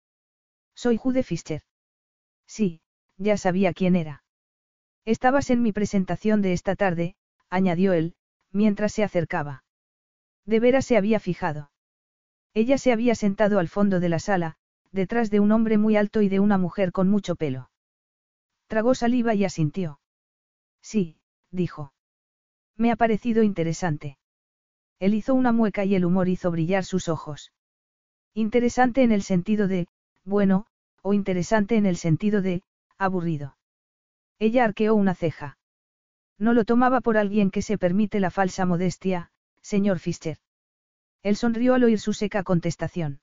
Soy 0.75 0.97
Jude 0.97 1.23
Fischer. 1.23 1.63
Sí, 2.45 2.81
ya 3.17 3.37
sabía 3.37 3.73
quién 3.73 3.95
era. 3.95 4.23
Estabas 5.05 5.49
en 5.49 5.61
mi 5.61 5.71
presentación 5.71 6.41
de 6.41 6.53
esta 6.53 6.75
tarde, 6.75 7.15
añadió 7.49 7.93
él, 7.93 8.15
mientras 8.51 8.93
se 8.93 9.03
acercaba. 9.03 9.63
De 10.45 10.59
veras 10.59 10.85
se 10.85 10.97
había 10.97 11.19
fijado. 11.19 11.71
Ella 12.53 12.77
se 12.77 12.91
había 12.91 13.15
sentado 13.15 13.59
al 13.59 13.67
fondo 13.67 13.99
de 13.99 14.09
la 14.09 14.19
sala, 14.19 14.57
detrás 14.91 15.29
de 15.29 15.39
un 15.39 15.51
hombre 15.51 15.77
muy 15.77 15.95
alto 15.95 16.21
y 16.21 16.29
de 16.29 16.39
una 16.39 16.57
mujer 16.57 16.91
con 16.91 17.09
mucho 17.09 17.35
pelo. 17.35 17.69
Tragó 18.67 18.95
saliva 18.95 19.33
y 19.35 19.45
asintió. 19.45 19.99
Sí, 20.81 21.17
dijo. 21.51 21.93
Me 22.79 22.91
ha 22.91 22.95
parecido 22.95 23.43
interesante. 23.43 24.17
Él 24.99 25.13
hizo 25.13 25.35
una 25.35 25.51
mueca 25.51 25.83
y 25.83 25.95
el 25.95 26.05
humor 26.05 26.29
hizo 26.29 26.49
brillar 26.49 26.85
sus 26.85 27.09
ojos. 27.09 27.51
Interesante 28.33 29.03
en 29.03 29.11
el 29.11 29.21
sentido 29.21 29.67
de, 29.67 29.87
bueno, 30.23 30.65
o 31.01 31.13
interesante 31.13 31.75
en 31.75 31.85
el 31.85 31.97
sentido 31.97 32.41
de, 32.41 32.63
aburrido. 32.97 33.57
Ella 34.39 34.63
arqueó 34.63 34.95
una 34.95 35.13
ceja. 35.13 35.57
No 36.37 36.53
lo 36.53 36.63
tomaba 36.63 37.01
por 37.01 37.17
alguien 37.17 37.51
que 37.51 37.61
se 37.61 37.77
permite 37.77 38.21
la 38.21 38.31
falsa 38.31 38.65
modestia, 38.65 39.29
señor 39.61 39.99
Fischer. 39.99 40.37
Él 41.21 41.35
sonrió 41.35 41.73
al 41.73 41.83
oír 41.83 41.99
su 41.99 42.13
seca 42.13 42.43
contestación. 42.43 43.19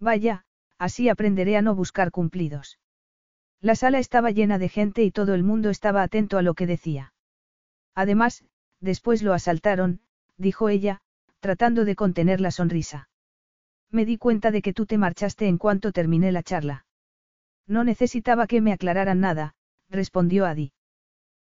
Vaya, 0.00 0.46
así 0.78 1.08
aprenderé 1.08 1.56
a 1.56 1.62
no 1.62 1.76
buscar 1.76 2.10
cumplidos. 2.10 2.80
La 3.60 3.76
sala 3.76 4.00
estaba 4.00 4.32
llena 4.32 4.58
de 4.58 4.68
gente 4.68 5.04
y 5.04 5.12
todo 5.12 5.34
el 5.34 5.44
mundo 5.44 5.70
estaba 5.70 6.02
atento 6.02 6.38
a 6.38 6.42
lo 6.42 6.54
que 6.54 6.66
decía. 6.66 7.12
Además, 7.94 8.44
después 8.84 9.22
lo 9.22 9.32
asaltaron, 9.32 10.00
dijo 10.36 10.68
ella, 10.68 11.00
tratando 11.40 11.84
de 11.84 11.96
contener 11.96 12.40
la 12.40 12.50
sonrisa. 12.50 13.08
Me 13.90 14.04
di 14.04 14.18
cuenta 14.18 14.50
de 14.50 14.62
que 14.62 14.72
tú 14.72 14.86
te 14.86 14.98
marchaste 14.98 15.46
en 15.46 15.58
cuanto 15.58 15.92
terminé 15.92 16.32
la 16.32 16.42
charla. 16.42 16.86
No 17.66 17.84
necesitaba 17.84 18.46
que 18.46 18.60
me 18.60 18.72
aclararan 18.72 19.20
nada, 19.20 19.54
respondió 19.88 20.46
Adi. 20.46 20.72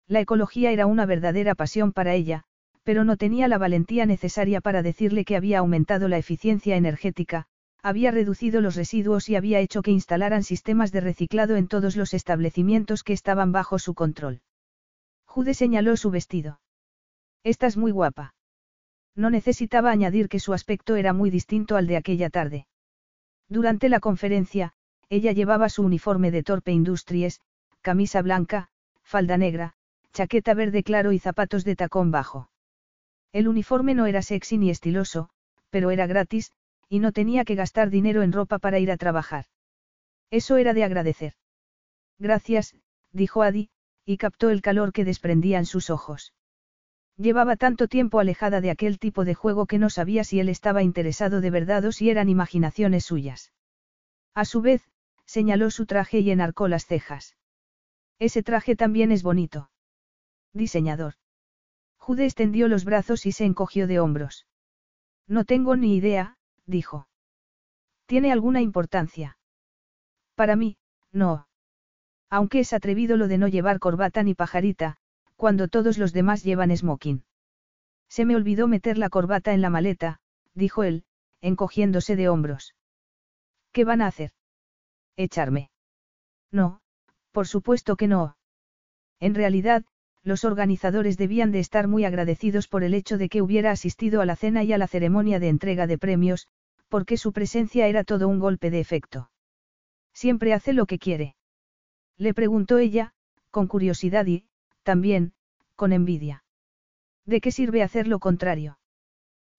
La 0.08 0.20
ecología 0.20 0.72
era 0.72 0.86
una 0.86 1.06
verdadera 1.06 1.54
pasión 1.54 1.92
para 1.92 2.14
ella, 2.14 2.44
pero 2.84 3.04
no 3.04 3.18
tenía 3.18 3.48
la 3.48 3.58
valentía 3.58 4.06
necesaria 4.06 4.62
para 4.62 4.82
decirle 4.82 5.26
que 5.26 5.36
había 5.36 5.60
aumentado 5.60 6.08
la 6.08 6.18
eficiencia 6.18 6.78
energética, 6.78 7.46
había 7.84 8.12
reducido 8.12 8.62
los 8.62 8.76
residuos 8.76 9.30
y 9.30 9.36
había 9.36 9.60
hecho 9.60 9.82
que 9.82 9.92
instalaran 9.92 10.44
sistemas 10.44 10.92
de 10.92 11.02
reciclado 11.02 11.56
en 11.56 11.68
todos 11.68 11.96
los 11.96 12.14
establecimientos 12.14 13.04
que 13.04 13.14
estaban 13.14 13.52
bajo 13.52 13.78
su 13.78 13.94
control. 13.94 14.42
Jude 15.26 15.54
señaló 15.54 15.98
su 15.98 16.10
vestido. 16.10 16.60
Estás 17.48 17.78
muy 17.78 17.92
guapa. 17.92 18.36
No 19.16 19.30
necesitaba 19.30 19.90
añadir 19.90 20.28
que 20.28 20.42
su 20.42 20.52
aspecto 20.52 20.98
era 20.98 21.14
muy 21.14 21.30
distinto 21.30 21.78
al 21.78 21.88
de 21.88 21.96
aquella 21.96 22.30
tarde. 22.30 22.68
Durante 23.48 23.88
la 23.88 24.02
conferencia, 24.02 24.74
ella 25.08 25.32
llevaba 25.32 25.70
su 25.70 25.82
uniforme 25.82 26.30
de 26.30 26.44
Torpe 26.44 26.74
Industries, 26.74 27.40
camisa 27.82 28.22
blanca, 28.22 28.68
falda 29.02 29.38
negra, 29.38 29.76
chaqueta 30.12 30.56
verde 30.56 30.84
claro 30.84 31.14
y 31.14 31.20
zapatos 31.20 31.64
de 31.64 31.78
tacón 31.78 32.12
bajo. 32.12 32.50
El 33.32 33.48
uniforme 33.48 33.96
no 33.96 34.08
era 34.08 34.22
sexy 34.22 34.58
ni 34.58 34.70
estiloso, 34.70 35.30
pero 35.70 35.90
era 35.92 36.06
gratis, 36.06 36.52
y 36.90 37.00
no 37.00 37.14
tenía 37.14 37.46
que 37.46 37.56
gastar 37.56 37.90
dinero 37.90 38.24
en 38.24 38.34
ropa 38.34 38.60
para 38.60 38.80
ir 38.80 38.92
a 38.92 38.98
trabajar. 38.98 39.46
Eso 40.32 40.58
era 40.58 40.74
de 40.74 40.84
agradecer. 40.84 41.36
Gracias, 42.20 42.76
dijo 43.14 43.42
Adi, 43.42 43.70
y 44.04 44.18
captó 44.18 44.50
el 44.50 44.62
calor 44.62 44.92
que 44.92 45.06
desprendía 45.06 45.60
en 45.60 45.66
sus 45.66 45.90
ojos. 45.90 46.34
Llevaba 47.18 47.56
tanto 47.56 47.88
tiempo 47.88 48.20
alejada 48.20 48.62
de 48.62 48.70
aquel 48.70 49.00
tipo 49.00 49.26
de 49.26 49.34
juego 49.34 49.66
que 49.66 49.80
no 49.80 49.90
sabía 49.90 50.24
si 50.24 50.40
él 50.40 50.50
estaba 50.50 50.84
interesado 50.84 51.42
de 51.42 51.50
verdad 51.50 51.84
o 51.86 51.92
si 51.92 52.12
eran 52.12 52.30
imaginaciones 52.30 53.06
suyas. 53.06 53.52
A 54.36 54.46
su 54.46 54.62
vez, 54.62 54.84
señaló 55.26 55.72
su 55.72 55.88
traje 55.88 56.20
y 56.20 56.30
enarcó 56.30 56.68
las 56.68 56.86
cejas. 56.86 57.36
Ese 58.20 58.44
traje 58.44 58.76
también 58.76 59.12
es 59.12 59.24
bonito. 59.24 59.72
Diseñador. 60.54 61.16
Jude 61.98 62.26
extendió 62.26 62.68
los 62.68 62.86
brazos 62.86 63.26
y 63.26 63.32
se 63.32 63.46
encogió 63.46 63.88
de 63.88 64.00
hombros. 64.00 64.46
No 65.28 65.44
tengo 65.44 65.76
ni 65.76 65.96
idea, 65.96 66.38
dijo. 66.66 67.08
¿Tiene 68.06 68.32
alguna 68.32 68.62
importancia? 68.62 69.38
Para 70.36 70.56
mí, 70.56 70.78
no. 71.12 71.48
Aunque 72.30 72.60
es 72.60 72.74
atrevido 72.74 73.18
lo 73.18 73.28
de 73.28 73.38
no 73.38 73.48
llevar 73.48 73.80
corbata 73.80 74.24
ni 74.24 74.36
pajarita, 74.36 74.98
cuando 75.38 75.68
todos 75.68 75.98
los 75.98 76.12
demás 76.12 76.44
llevan 76.44 76.76
smoking. 76.76 77.24
Se 78.10 78.26
me 78.26 78.36
olvidó 78.36 78.68
meter 78.68 78.98
la 78.98 79.10
corbata 79.10 79.54
en 79.54 79.62
la 79.62 79.70
maleta, 79.70 80.20
dijo 80.54 80.84
él, 80.84 81.06
encogiéndose 81.42 82.16
de 82.16 82.28
hombros. 82.28 82.76
¿Qué 83.72 83.86
van 83.86 84.02
a 84.02 84.08
hacer? 84.08 84.32
Echarme. 85.16 85.70
No, 86.52 86.82
por 87.32 87.48
supuesto 87.48 87.96
que 87.96 88.08
no. 88.08 88.36
En 89.20 89.36
realidad, 89.36 89.86
los 90.24 90.44
organizadores 90.44 91.18
debían 91.18 91.52
de 91.52 91.60
estar 91.60 91.88
muy 91.88 92.04
agradecidos 92.04 92.68
por 92.68 92.84
el 92.84 92.94
hecho 92.94 93.18
de 93.18 93.30
que 93.30 93.42
hubiera 93.42 93.72
asistido 93.72 94.22
a 94.22 94.26
la 94.26 94.36
cena 94.36 94.64
y 94.64 94.74
a 94.74 94.78
la 94.78 94.88
ceremonia 94.88 95.40
de 95.40 95.50
entrega 95.50 95.88
de 95.88 95.98
premios, 95.98 96.48
porque 96.90 97.18
su 97.18 97.32
presencia 97.32 97.88
era 97.88 98.04
todo 98.04 98.28
un 98.28 98.40
golpe 98.40 98.72
de 98.72 98.80
efecto. 98.80 99.30
Siempre 100.14 100.54
hace 100.54 100.74
lo 100.74 100.86
que 100.86 101.00
quiere. 101.00 101.36
Le 102.18 102.34
preguntó 102.34 102.78
ella, 102.78 103.14
con 103.52 103.68
curiosidad 103.68 104.26
y, 104.26 104.46
también, 104.88 105.34
con 105.76 105.92
envidia. 105.92 106.46
¿De 107.26 107.42
qué 107.42 107.52
sirve 107.52 107.84
hacer 107.84 108.08
lo 108.08 108.20
contrario? 108.20 108.80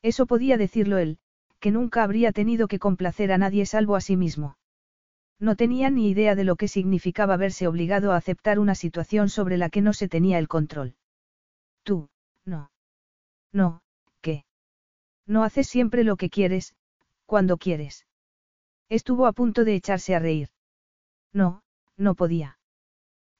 Eso 0.00 0.24
podía 0.24 0.56
decirlo 0.56 0.96
él, 0.96 1.18
que 1.60 1.70
nunca 1.70 2.02
habría 2.02 2.32
tenido 2.32 2.66
que 2.66 2.78
complacer 2.78 3.30
a 3.30 3.36
nadie 3.36 3.66
salvo 3.66 3.94
a 3.94 4.00
sí 4.00 4.16
mismo. 4.16 4.56
No 5.38 5.54
tenía 5.54 5.90
ni 5.90 6.08
idea 6.08 6.34
de 6.34 6.44
lo 6.44 6.56
que 6.56 6.66
significaba 6.66 7.36
verse 7.36 7.68
obligado 7.68 8.12
a 8.12 8.16
aceptar 8.16 8.58
una 8.58 8.74
situación 8.74 9.28
sobre 9.28 9.58
la 9.58 9.68
que 9.68 9.82
no 9.82 9.92
se 9.92 10.08
tenía 10.08 10.38
el 10.38 10.48
control. 10.48 10.96
Tú, 11.82 12.08
no. 12.46 12.70
No, 13.52 13.82
¿qué? 14.22 14.46
No 15.26 15.44
haces 15.44 15.68
siempre 15.68 16.04
lo 16.04 16.16
que 16.16 16.30
quieres, 16.30 16.74
cuando 17.26 17.58
quieres. 17.58 18.06
Estuvo 18.88 19.26
a 19.26 19.32
punto 19.32 19.66
de 19.66 19.74
echarse 19.74 20.14
a 20.14 20.20
reír. 20.20 20.48
No, 21.34 21.62
no 21.98 22.14
podía. 22.14 22.58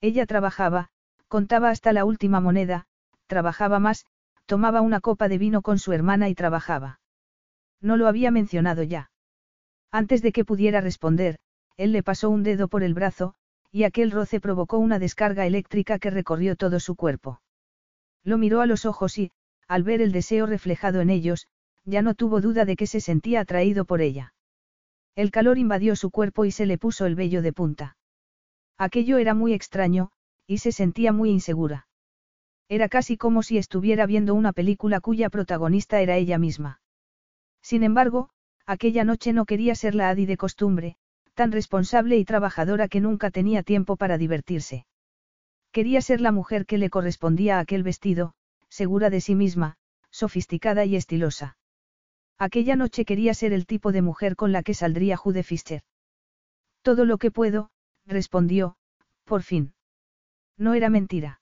Ella 0.01 0.27
trabajaba, 0.27 0.91
contaba 1.29 1.69
hasta 1.69 1.93
la 1.93 2.03
última 2.03 2.41
moneda, 2.41 2.87
trabajaba 3.27 3.79
más, 3.79 4.05
tomaba 4.45 4.81
una 4.81 4.99
copa 4.99 5.29
de 5.29 5.37
vino 5.37 5.61
con 5.61 5.79
su 5.79 5.93
hermana 5.93 6.27
y 6.27 6.35
trabajaba. 6.35 6.99
No 7.79 7.95
lo 7.95 8.07
había 8.07 8.31
mencionado 8.31 8.83
ya. 8.83 9.11
Antes 9.91 10.21
de 10.21 10.31
que 10.31 10.43
pudiera 10.43 10.81
responder, 10.81 11.37
él 11.77 11.93
le 11.93 12.03
pasó 12.03 12.29
un 12.29 12.43
dedo 12.43 12.67
por 12.67 12.83
el 12.83 12.93
brazo, 12.93 13.35
y 13.71 13.83
aquel 13.83 14.11
roce 14.11 14.41
provocó 14.41 14.79
una 14.79 14.99
descarga 14.99 15.45
eléctrica 15.45 15.99
que 15.99 16.09
recorrió 16.09 16.55
todo 16.55 16.79
su 16.79 16.95
cuerpo. 16.95 17.41
Lo 18.23 18.37
miró 18.37 18.61
a 18.61 18.65
los 18.65 18.85
ojos 18.85 19.17
y, 19.17 19.31
al 19.67 19.83
ver 19.83 20.01
el 20.01 20.11
deseo 20.11 20.47
reflejado 20.47 20.99
en 20.99 21.09
ellos, 21.09 21.47
ya 21.85 22.01
no 22.01 22.15
tuvo 22.15 22.41
duda 22.41 22.65
de 22.65 22.75
que 22.75 22.87
se 22.87 23.01
sentía 23.01 23.41
atraído 23.41 23.85
por 23.85 24.01
ella. 24.01 24.33
El 25.15 25.31
calor 25.31 25.57
invadió 25.57 25.95
su 25.95 26.11
cuerpo 26.11 26.45
y 26.45 26.51
se 26.51 26.65
le 26.65 26.77
puso 26.77 27.05
el 27.05 27.15
vello 27.15 27.41
de 27.41 27.53
punta. 27.53 27.97
Aquello 28.77 29.17
era 29.17 29.33
muy 29.33 29.53
extraño, 29.53 30.11
y 30.49 30.57
se 30.57 30.71
sentía 30.71 31.13
muy 31.13 31.29
insegura. 31.29 31.87
Era 32.69 32.89
casi 32.89 33.17
como 33.17 33.43
si 33.43 33.59
estuviera 33.59 34.07
viendo 34.07 34.33
una 34.33 34.51
película 34.51 34.99
cuya 34.99 35.29
protagonista 35.29 36.01
era 36.01 36.17
ella 36.17 36.39
misma. 36.39 36.81
Sin 37.61 37.83
embargo, 37.83 38.31
aquella 38.65 39.03
noche 39.03 39.31
no 39.31 39.45
quería 39.45 39.75
ser 39.75 39.93
la 39.93 40.09
Adi 40.09 40.25
de 40.25 40.37
costumbre, 40.37 40.95
tan 41.35 41.51
responsable 41.51 42.17
y 42.17 42.25
trabajadora 42.25 42.87
que 42.87 42.99
nunca 42.99 43.29
tenía 43.29 43.61
tiempo 43.61 43.95
para 43.95 44.17
divertirse. 44.17 44.87
Quería 45.71 46.01
ser 46.01 46.19
la 46.19 46.31
mujer 46.31 46.65
que 46.65 46.79
le 46.79 46.89
correspondía 46.89 47.57
a 47.57 47.59
aquel 47.59 47.83
vestido, 47.83 48.33
segura 48.69 49.11
de 49.11 49.21
sí 49.21 49.35
misma, 49.35 49.75
sofisticada 50.09 50.83
y 50.83 50.95
estilosa. 50.95 51.57
Aquella 52.39 52.75
noche 52.75 53.05
quería 53.05 53.35
ser 53.35 53.53
el 53.53 53.67
tipo 53.67 53.91
de 53.91 54.01
mujer 54.01 54.35
con 54.35 54.51
la 54.51 54.63
que 54.63 54.73
saldría 54.73 55.15
Jude 55.15 55.43
Fischer. 55.43 55.83
Todo 56.81 57.05
lo 57.05 57.19
que 57.19 57.29
puedo, 57.29 57.69
respondió, 58.07 58.77
por 59.25 59.43
fin. 59.43 59.73
No 60.59 60.75
era 60.75 60.89
mentira. 60.89 61.41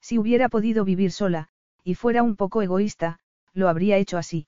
Si 0.00 0.16
hubiera 0.16 0.48
podido 0.48 0.84
vivir 0.84 1.12
sola, 1.12 1.48
y 1.84 1.94
fuera 1.94 2.22
un 2.22 2.36
poco 2.36 2.62
egoísta, 2.62 3.18
lo 3.52 3.68
habría 3.68 3.96
hecho 3.96 4.16
así. 4.16 4.46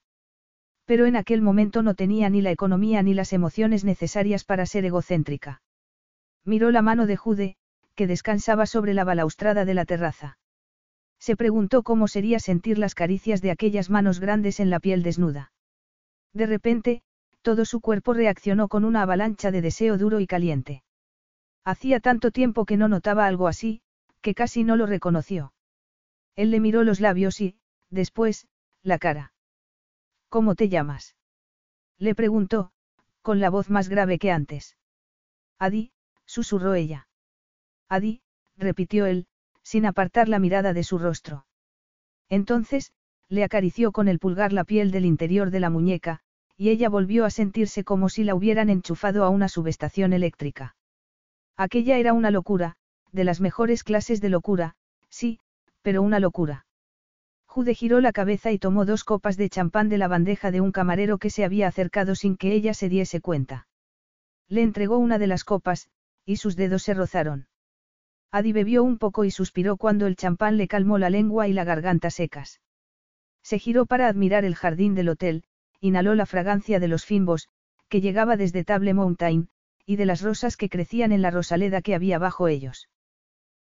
Pero 0.86 1.06
en 1.06 1.16
aquel 1.16 1.42
momento 1.42 1.82
no 1.82 1.94
tenía 1.94 2.30
ni 2.30 2.40
la 2.40 2.52
economía 2.52 3.02
ni 3.02 3.14
las 3.14 3.32
emociones 3.32 3.84
necesarias 3.84 4.44
para 4.44 4.64
ser 4.64 4.84
egocéntrica. 4.84 5.60
Miró 6.44 6.70
la 6.70 6.82
mano 6.82 7.06
de 7.06 7.16
Jude, 7.16 7.56
que 7.96 8.06
descansaba 8.06 8.66
sobre 8.66 8.94
la 8.94 9.04
balaustrada 9.04 9.64
de 9.64 9.74
la 9.74 9.84
terraza. 9.84 10.38
Se 11.18 11.36
preguntó 11.36 11.82
cómo 11.82 12.08
sería 12.08 12.38
sentir 12.38 12.78
las 12.78 12.94
caricias 12.94 13.42
de 13.42 13.50
aquellas 13.50 13.90
manos 13.90 14.20
grandes 14.20 14.60
en 14.60 14.70
la 14.70 14.80
piel 14.80 15.02
desnuda. 15.02 15.52
De 16.32 16.46
repente, 16.46 17.02
todo 17.42 17.64
su 17.64 17.80
cuerpo 17.80 18.14
reaccionó 18.14 18.68
con 18.68 18.84
una 18.84 19.02
avalancha 19.02 19.50
de 19.50 19.62
deseo 19.62 19.98
duro 19.98 20.20
y 20.20 20.26
caliente. 20.26 20.82
Hacía 21.64 22.00
tanto 22.00 22.30
tiempo 22.30 22.64
que 22.64 22.76
no 22.76 22.88
notaba 22.88 23.26
algo 23.26 23.48
así, 23.48 23.82
que 24.20 24.34
casi 24.34 24.64
no 24.64 24.76
lo 24.76 24.86
reconoció. 24.86 25.52
Él 26.36 26.50
le 26.50 26.60
miró 26.60 26.84
los 26.84 27.00
labios 27.00 27.40
y, 27.40 27.56
después, 27.90 28.48
la 28.82 28.98
cara. 28.98 29.32
¿Cómo 30.28 30.54
te 30.54 30.68
llamas? 30.68 31.16
Le 31.98 32.14
preguntó, 32.14 32.72
con 33.22 33.40
la 33.40 33.50
voz 33.50 33.68
más 33.68 33.88
grave 33.88 34.18
que 34.18 34.30
antes. 34.30 34.76
Adi, 35.58 35.92
susurró 36.24 36.74
ella. 36.74 37.08
Adi, 37.88 38.22
repitió 38.56 39.06
él, 39.06 39.26
sin 39.62 39.84
apartar 39.84 40.28
la 40.28 40.38
mirada 40.38 40.72
de 40.72 40.84
su 40.84 40.98
rostro. 40.98 41.46
Entonces, 42.28 42.92
le 43.28 43.44
acarició 43.44 43.92
con 43.92 44.08
el 44.08 44.18
pulgar 44.18 44.52
la 44.52 44.64
piel 44.64 44.90
del 44.90 45.04
interior 45.04 45.50
de 45.50 45.60
la 45.60 45.70
muñeca, 45.70 46.20
y 46.56 46.70
ella 46.70 46.88
volvió 46.88 47.24
a 47.24 47.30
sentirse 47.30 47.84
como 47.84 48.08
si 48.08 48.24
la 48.24 48.34
hubieran 48.34 48.70
enchufado 48.70 49.24
a 49.24 49.28
una 49.28 49.48
subestación 49.48 50.12
eléctrica. 50.12 50.76
Aquella 51.60 51.98
era 51.98 52.14
una 52.14 52.30
locura, 52.30 52.76
de 53.12 53.22
las 53.22 53.42
mejores 53.42 53.84
clases 53.84 54.22
de 54.22 54.30
locura, 54.30 54.76
sí, 55.10 55.40
pero 55.82 56.00
una 56.00 56.18
locura. 56.18 56.64
Jude 57.44 57.74
giró 57.74 58.00
la 58.00 58.12
cabeza 58.12 58.50
y 58.50 58.58
tomó 58.58 58.86
dos 58.86 59.04
copas 59.04 59.36
de 59.36 59.50
champán 59.50 59.90
de 59.90 59.98
la 59.98 60.08
bandeja 60.08 60.52
de 60.52 60.62
un 60.62 60.72
camarero 60.72 61.18
que 61.18 61.28
se 61.28 61.44
había 61.44 61.68
acercado 61.68 62.14
sin 62.14 62.38
que 62.38 62.54
ella 62.54 62.72
se 62.72 62.88
diese 62.88 63.20
cuenta. 63.20 63.68
Le 64.48 64.62
entregó 64.62 64.96
una 64.96 65.18
de 65.18 65.26
las 65.26 65.44
copas, 65.44 65.90
y 66.24 66.36
sus 66.36 66.56
dedos 66.56 66.82
se 66.82 66.94
rozaron. 66.94 67.46
Adi 68.30 68.54
bebió 68.54 68.82
un 68.82 68.96
poco 68.96 69.26
y 69.26 69.30
suspiró 69.30 69.76
cuando 69.76 70.06
el 70.06 70.16
champán 70.16 70.56
le 70.56 70.66
calmó 70.66 70.96
la 70.96 71.10
lengua 71.10 71.46
y 71.46 71.52
la 71.52 71.64
garganta 71.64 72.08
secas. 72.08 72.62
Se 73.42 73.58
giró 73.58 73.84
para 73.84 74.08
admirar 74.08 74.46
el 74.46 74.54
jardín 74.54 74.94
del 74.94 75.10
hotel, 75.10 75.44
inhaló 75.78 76.14
la 76.14 76.24
fragancia 76.24 76.80
de 76.80 76.88
los 76.88 77.04
fimbos, 77.04 77.50
que 77.90 78.00
llegaba 78.00 78.38
desde 78.38 78.64
Table 78.64 78.94
Mountain, 78.94 79.50
y 79.90 79.96
de 79.96 80.06
las 80.06 80.22
rosas 80.22 80.56
que 80.56 80.68
crecían 80.68 81.10
en 81.10 81.20
la 81.20 81.32
rosaleda 81.32 81.82
que 81.82 81.96
había 81.96 82.20
bajo 82.20 82.46
ellos. 82.46 82.88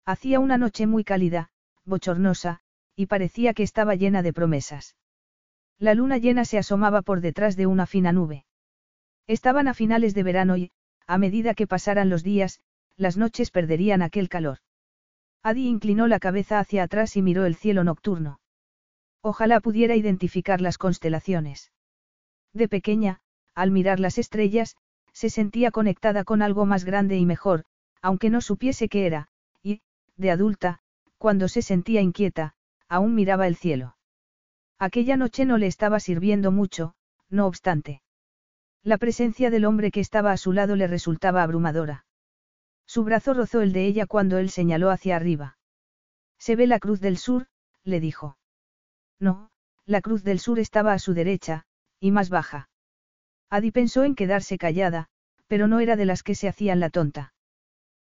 Hacía 0.07 0.39
una 0.39 0.57
noche 0.57 0.87
muy 0.87 1.03
cálida, 1.03 1.49
bochornosa, 1.83 2.61
y 2.95 3.05
parecía 3.05 3.53
que 3.53 3.61
estaba 3.61 3.93
llena 3.93 4.23
de 4.23 4.33
promesas. 4.33 4.95
La 5.77 5.93
luna 5.93 6.17
llena 6.17 6.43
se 6.43 6.57
asomaba 6.57 7.03
por 7.03 7.21
detrás 7.21 7.55
de 7.55 7.67
una 7.67 7.85
fina 7.85 8.11
nube. 8.11 8.43
Estaban 9.27 9.67
a 9.67 9.75
finales 9.75 10.15
de 10.15 10.23
verano 10.23 10.57
y, 10.57 10.71
a 11.05 11.19
medida 11.19 11.53
que 11.53 11.67
pasaran 11.67 12.09
los 12.09 12.23
días, 12.23 12.59
las 12.97 13.17
noches 13.17 13.51
perderían 13.51 14.01
aquel 14.01 14.27
calor. 14.27 14.57
Adi 15.43 15.67
inclinó 15.67 16.07
la 16.07 16.17
cabeza 16.17 16.57
hacia 16.57 16.81
atrás 16.81 17.15
y 17.17 17.21
miró 17.21 17.45
el 17.45 17.53
cielo 17.53 17.83
nocturno. 17.83 18.39
Ojalá 19.21 19.59
pudiera 19.59 19.95
identificar 19.95 20.59
las 20.59 20.79
constelaciones. 20.79 21.71
De 22.51 22.67
pequeña, 22.67 23.21
al 23.53 23.69
mirar 23.69 23.99
las 23.99 24.17
estrellas, 24.17 24.75
se 25.15 25.29
sentía 25.29 25.71
conectada 25.71 26.25
con 26.25 26.41
algo 26.41 26.65
más 26.65 26.83
grande 26.83 27.15
y 27.17 27.25
mejor, 27.25 27.63
aunque 28.01 28.29
no 28.29 28.41
supiese 28.41 28.89
qué 28.89 29.05
era, 29.05 29.29
y, 29.63 29.81
de 30.17 30.29
adulta, 30.29 30.81
cuando 31.17 31.47
se 31.47 31.61
sentía 31.61 32.01
inquieta, 32.01 32.53
aún 32.89 33.15
miraba 33.15 33.47
el 33.47 33.55
cielo. 33.55 33.95
Aquella 34.77 35.15
noche 35.15 35.45
no 35.45 35.57
le 35.57 35.67
estaba 35.67 36.01
sirviendo 36.01 36.51
mucho, 36.51 36.95
no 37.29 37.47
obstante. 37.47 38.01
La 38.83 38.97
presencia 38.97 39.49
del 39.49 39.63
hombre 39.63 39.89
que 39.89 40.01
estaba 40.01 40.33
a 40.33 40.37
su 40.37 40.51
lado 40.51 40.75
le 40.75 40.85
resultaba 40.85 41.43
abrumadora. 41.43 42.05
Su 42.85 43.05
brazo 43.05 43.33
rozó 43.33 43.61
el 43.61 43.71
de 43.71 43.85
ella 43.85 44.05
cuando 44.05 44.37
él 44.37 44.49
señaló 44.49 44.91
hacia 44.91 45.15
arriba. 45.15 45.57
Se 46.37 46.57
ve 46.57 46.67
la 46.67 46.79
cruz 46.79 46.99
del 46.99 47.17
sur, 47.17 47.47
le 47.85 48.01
dijo. 48.01 48.37
No, 49.17 49.49
la 49.85 50.01
cruz 50.01 50.23
del 50.23 50.39
sur 50.39 50.59
estaba 50.59 50.91
a 50.91 50.99
su 50.99 51.13
derecha, 51.13 51.65
y 52.01 52.11
más 52.11 52.29
baja. 52.29 52.67
Adi 53.49 53.71
pensó 53.71 54.03
en 54.03 54.15
quedarse 54.15 54.57
callada, 54.57 55.07
pero 55.47 55.67
no 55.67 55.79
era 55.79 55.95
de 55.95 56.05
las 56.05 56.23
que 56.23 56.35
se 56.35 56.47
hacían 56.47 56.79
la 56.79 56.89
tonta. 56.89 57.33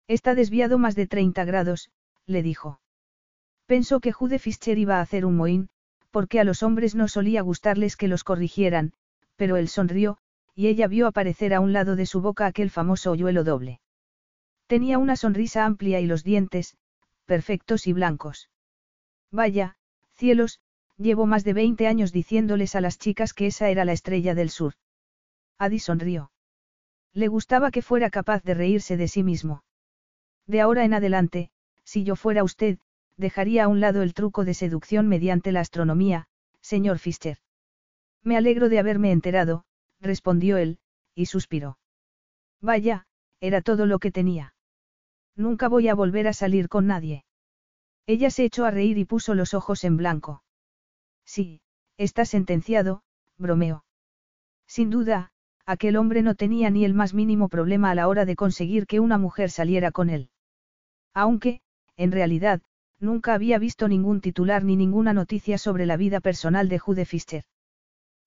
Está 0.08 0.34
desviado 0.34 0.78
más 0.78 0.94
de 0.94 1.06
30 1.06 1.44
grados, 1.44 1.90
le 2.26 2.42
dijo. 2.42 2.80
Pensó 3.66 4.00
que 4.00 4.12
Jude 4.12 4.38
Fischer 4.38 4.78
iba 4.78 4.96
a 4.96 5.00
hacer 5.00 5.24
un 5.24 5.36
mohín, 5.36 5.68
porque 6.10 6.40
a 6.40 6.44
los 6.44 6.62
hombres 6.62 6.94
no 6.94 7.08
solía 7.08 7.42
gustarles 7.42 7.96
que 7.96 8.08
los 8.08 8.24
corrigieran, 8.24 8.92
pero 9.36 9.56
él 9.56 9.68
sonrió, 9.68 10.18
y 10.54 10.66
ella 10.66 10.88
vio 10.88 11.06
aparecer 11.06 11.54
a 11.54 11.60
un 11.60 11.72
lado 11.72 11.94
de 11.94 12.06
su 12.06 12.20
boca 12.20 12.46
aquel 12.46 12.70
famoso 12.70 13.12
hoyuelo 13.12 13.44
doble. 13.44 13.80
Tenía 14.66 14.98
una 14.98 15.16
sonrisa 15.16 15.64
amplia 15.64 16.00
y 16.00 16.06
los 16.06 16.24
dientes, 16.24 16.76
perfectos 17.26 17.86
y 17.86 17.92
blancos. 17.92 18.50
Vaya, 19.30 19.76
cielos, 20.14 20.60
llevo 20.96 21.26
más 21.26 21.44
de 21.44 21.52
20 21.52 21.86
años 21.86 22.12
diciéndoles 22.12 22.74
a 22.74 22.80
las 22.80 22.98
chicas 22.98 23.34
que 23.34 23.46
esa 23.46 23.68
era 23.68 23.84
la 23.84 23.92
estrella 23.92 24.34
del 24.34 24.50
sur. 24.50 24.74
Adi 25.58 25.78
sonrió. 25.78 26.30
Le 27.12 27.28
gustaba 27.28 27.70
que 27.70 27.82
fuera 27.82 28.10
capaz 28.10 28.42
de 28.44 28.54
reírse 28.54 28.96
de 28.96 29.08
sí 29.08 29.22
mismo. 29.22 29.64
De 30.46 30.60
ahora 30.60 30.84
en 30.84 30.94
adelante, 30.94 31.50
si 31.84 32.04
yo 32.04 32.16
fuera 32.16 32.44
usted, 32.44 32.78
dejaría 33.16 33.64
a 33.64 33.68
un 33.68 33.80
lado 33.80 34.02
el 34.02 34.14
truco 34.14 34.44
de 34.44 34.54
seducción 34.54 35.08
mediante 35.08 35.50
la 35.52 35.60
astronomía, 35.60 36.28
señor 36.60 36.98
Fischer. 36.98 37.38
Me 38.22 38.36
alegro 38.36 38.68
de 38.68 38.78
haberme 38.78 39.10
enterado, 39.10 39.64
respondió 40.00 40.56
él, 40.56 40.78
y 41.14 41.26
suspiró. 41.26 41.78
Vaya, 42.60 43.06
era 43.40 43.60
todo 43.60 43.86
lo 43.86 43.98
que 43.98 44.12
tenía. 44.12 44.54
Nunca 45.34 45.68
voy 45.68 45.88
a 45.88 45.94
volver 45.94 46.28
a 46.28 46.32
salir 46.32 46.68
con 46.68 46.86
nadie. 46.86 47.24
Ella 48.06 48.30
se 48.30 48.44
echó 48.44 48.64
a 48.64 48.70
reír 48.70 48.96
y 48.98 49.04
puso 49.04 49.34
los 49.34 49.54
ojos 49.54 49.84
en 49.84 49.96
blanco. 49.96 50.42
Sí, 51.24 51.60
está 51.96 52.24
sentenciado, 52.24 53.02
bromeó. 53.36 53.84
Sin 54.66 54.90
duda, 54.90 55.32
aquel 55.68 55.96
hombre 55.96 56.22
no 56.22 56.34
tenía 56.34 56.70
ni 56.70 56.86
el 56.86 56.94
más 56.94 57.12
mínimo 57.12 57.50
problema 57.50 57.90
a 57.90 57.94
la 57.94 58.08
hora 58.08 58.24
de 58.24 58.36
conseguir 58.36 58.86
que 58.86 59.00
una 59.00 59.18
mujer 59.18 59.50
saliera 59.50 59.92
con 59.92 60.08
él. 60.08 60.30
Aunque, 61.12 61.60
en 61.98 62.10
realidad, 62.10 62.62
nunca 62.98 63.34
había 63.34 63.58
visto 63.58 63.86
ningún 63.86 64.22
titular 64.22 64.64
ni 64.64 64.76
ninguna 64.76 65.12
noticia 65.12 65.58
sobre 65.58 65.84
la 65.84 65.98
vida 65.98 66.20
personal 66.20 66.70
de 66.70 66.78
Jude 66.78 67.04
Fischer. 67.04 67.44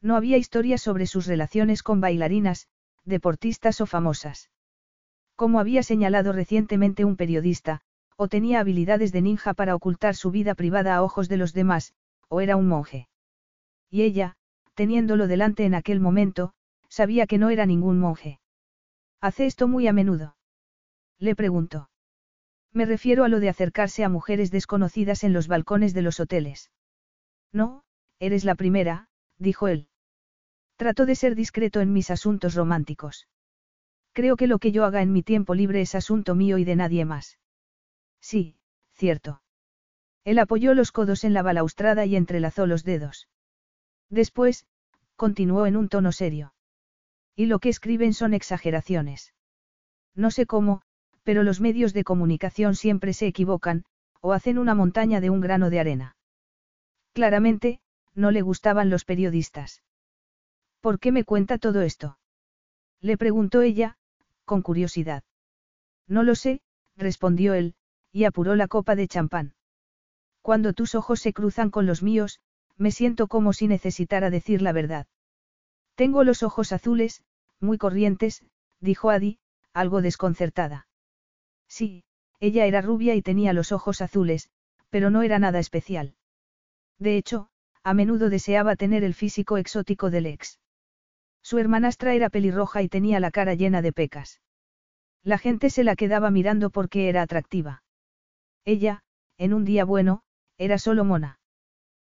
No 0.01 0.15
había 0.15 0.37
historias 0.37 0.83
sobre 0.83 1.07
sus 1.07 1.25
relaciones 1.25 1.81
con 1.81 1.99
bailarinas, 1.99 2.67
deportistas 3.05 3.81
o 3.81 3.87
famosas. 3.87 4.51
Como 5.35 5.59
había 5.59 5.81
señalado 5.81 6.33
recientemente 6.33 7.05
un 7.05 7.15
periodista, 7.15 7.81
o 8.17 8.27
tenía 8.27 8.59
habilidades 8.59 9.11
de 9.11 9.23
ninja 9.23 9.55
para 9.55 9.73
ocultar 9.73 10.15
su 10.15 10.29
vida 10.29 10.53
privada 10.53 10.95
a 10.95 11.01
ojos 11.01 11.27
de 11.27 11.37
los 11.37 11.53
demás, 11.53 11.95
o 12.27 12.39
era 12.39 12.55
un 12.55 12.67
monje. 12.67 13.07
Y 13.89 14.03
ella, 14.03 14.35
teniéndolo 14.75 15.25
delante 15.25 15.65
en 15.65 15.73
aquel 15.73 15.99
momento, 15.99 16.53
sabía 16.91 17.25
que 17.25 17.37
no 17.37 17.49
era 17.49 17.65
ningún 17.65 17.99
monje. 17.99 18.39
¿Hace 19.21 19.45
esto 19.45 19.67
muy 19.67 19.87
a 19.87 19.93
menudo? 19.93 20.35
Le 21.17 21.35
preguntó. 21.35 21.89
Me 22.73 22.85
refiero 22.85 23.23
a 23.23 23.29
lo 23.29 23.39
de 23.39 23.49
acercarse 23.49 24.03
a 24.03 24.09
mujeres 24.09 24.51
desconocidas 24.51 25.23
en 25.23 25.33
los 25.33 25.47
balcones 25.47 25.93
de 25.93 26.01
los 26.01 26.19
hoteles. 26.19 26.71
No, 27.53 27.83
eres 28.19 28.43
la 28.43 28.55
primera, 28.55 29.07
dijo 29.37 29.67
él. 29.67 29.87
Trato 30.75 31.05
de 31.05 31.15
ser 31.15 31.35
discreto 31.35 31.79
en 31.79 31.93
mis 31.93 32.11
asuntos 32.11 32.55
románticos. 32.55 33.27
Creo 34.13 34.35
que 34.35 34.47
lo 34.47 34.59
que 34.59 34.71
yo 34.71 34.83
haga 34.83 35.01
en 35.01 35.13
mi 35.13 35.23
tiempo 35.23 35.53
libre 35.53 35.81
es 35.81 35.95
asunto 35.95 36.35
mío 36.35 36.57
y 36.57 36.65
de 36.65 36.75
nadie 36.75 37.05
más. 37.05 37.39
Sí, 38.19 38.57
cierto. 38.93 39.41
Él 40.25 40.39
apoyó 40.39 40.73
los 40.73 40.91
codos 40.91 41.23
en 41.23 41.33
la 41.33 41.41
balaustrada 41.41 42.05
y 42.05 42.15
entrelazó 42.15 42.67
los 42.67 42.83
dedos. 42.83 43.29
Después, 44.09 44.65
continuó 45.15 45.65
en 45.65 45.77
un 45.77 45.87
tono 45.87 46.11
serio. 46.11 46.53
Y 47.35 47.45
lo 47.45 47.59
que 47.59 47.69
escriben 47.69 48.13
son 48.13 48.33
exageraciones. 48.33 49.33
No 50.15 50.31
sé 50.31 50.45
cómo, 50.45 50.81
pero 51.23 51.43
los 51.43 51.61
medios 51.61 51.93
de 51.93 52.03
comunicación 52.03 52.75
siempre 52.75 53.13
se 53.13 53.27
equivocan, 53.27 53.85
o 54.19 54.33
hacen 54.33 54.57
una 54.57 54.75
montaña 54.75 55.21
de 55.21 55.29
un 55.29 55.41
grano 55.41 55.69
de 55.69 55.79
arena. 55.79 56.15
Claramente, 57.13 57.79
no 58.13 58.31
le 58.31 58.41
gustaban 58.41 58.89
los 58.89 59.05
periodistas. 59.05 59.83
¿Por 60.79 60.99
qué 60.99 61.11
me 61.11 61.23
cuenta 61.23 61.57
todo 61.57 61.81
esto? 61.81 62.17
Le 62.99 63.17
preguntó 63.17 63.61
ella, 63.61 63.97
con 64.45 64.61
curiosidad. 64.61 65.23
No 66.07 66.23
lo 66.23 66.35
sé, 66.35 66.61
respondió 66.97 67.53
él, 67.53 67.75
y 68.11 68.25
apuró 68.25 68.55
la 68.55 68.67
copa 68.67 68.95
de 68.95 69.07
champán. 69.07 69.53
Cuando 70.41 70.73
tus 70.73 70.95
ojos 70.95 71.19
se 71.21 71.33
cruzan 71.33 71.69
con 71.69 71.85
los 71.85 72.03
míos, 72.03 72.39
me 72.77 72.91
siento 72.91 73.27
como 73.27 73.53
si 73.53 73.67
necesitara 73.67 74.29
decir 74.29 74.61
la 74.61 74.71
verdad. 74.71 75.07
Tengo 75.95 76.23
los 76.23 76.43
ojos 76.43 76.71
azules, 76.71 77.23
muy 77.59 77.77
corrientes, 77.77 78.43
dijo 78.79 79.09
Adi, 79.09 79.39
algo 79.73 80.01
desconcertada. 80.01 80.87
Sí, 81.67 82.03
ella 82.39 82.65
era 82.65 82.81
rubia 82.81 83.15
y 83.15 83.21
tenía 83.21 83.53
los 83.53 83.71
ojos 83.71 84.01
azules, 84.01 84.49
pero 84.89 85.09
no 85.09 85.21
era 85.21 85.39
nada 85.39 85.59
especial. 85.59 86.15
De 86.97 87.17
hecho, 87.17 87.49
a 87.83 87.93
menudo 87.93 88.29
deseaba 88.29 88.75
tener 88.75 89.03
el 89.03 89.13
físico 89.13 89.57
exótico 89.57 90.09
del 90.09 90.25
ex. 90.25 90.59
Su 91.41 91.57
hermanastra 91.57 92.13
era 92.13 92.29
pelirroja 92.29 92.81
y 92.81 92.89
tenía 92.89 93.19
la 93.19 93.31
cara 93.31 93.55
llena 93.55 93.81
de 93.81 93.93
pecas. 93.93 94.41
La 95.23 95.37
gente 95.37 95.69
se 95.69 95.83
la 95.83 95.95
quedaba 95.95 96.31
mirando 96.31 96.69
porque 96.69 97.09
era 97.09 97.21
atractiva. 97.21 97.83
Ella, 98.65 99.03
en 99.37 99.53
un 99.53 99.65
día 99.65 99.85
bueno, 99.85 100.23
era 100.57 100.77
solo 100.77 101.03
mona. 101.03 101.39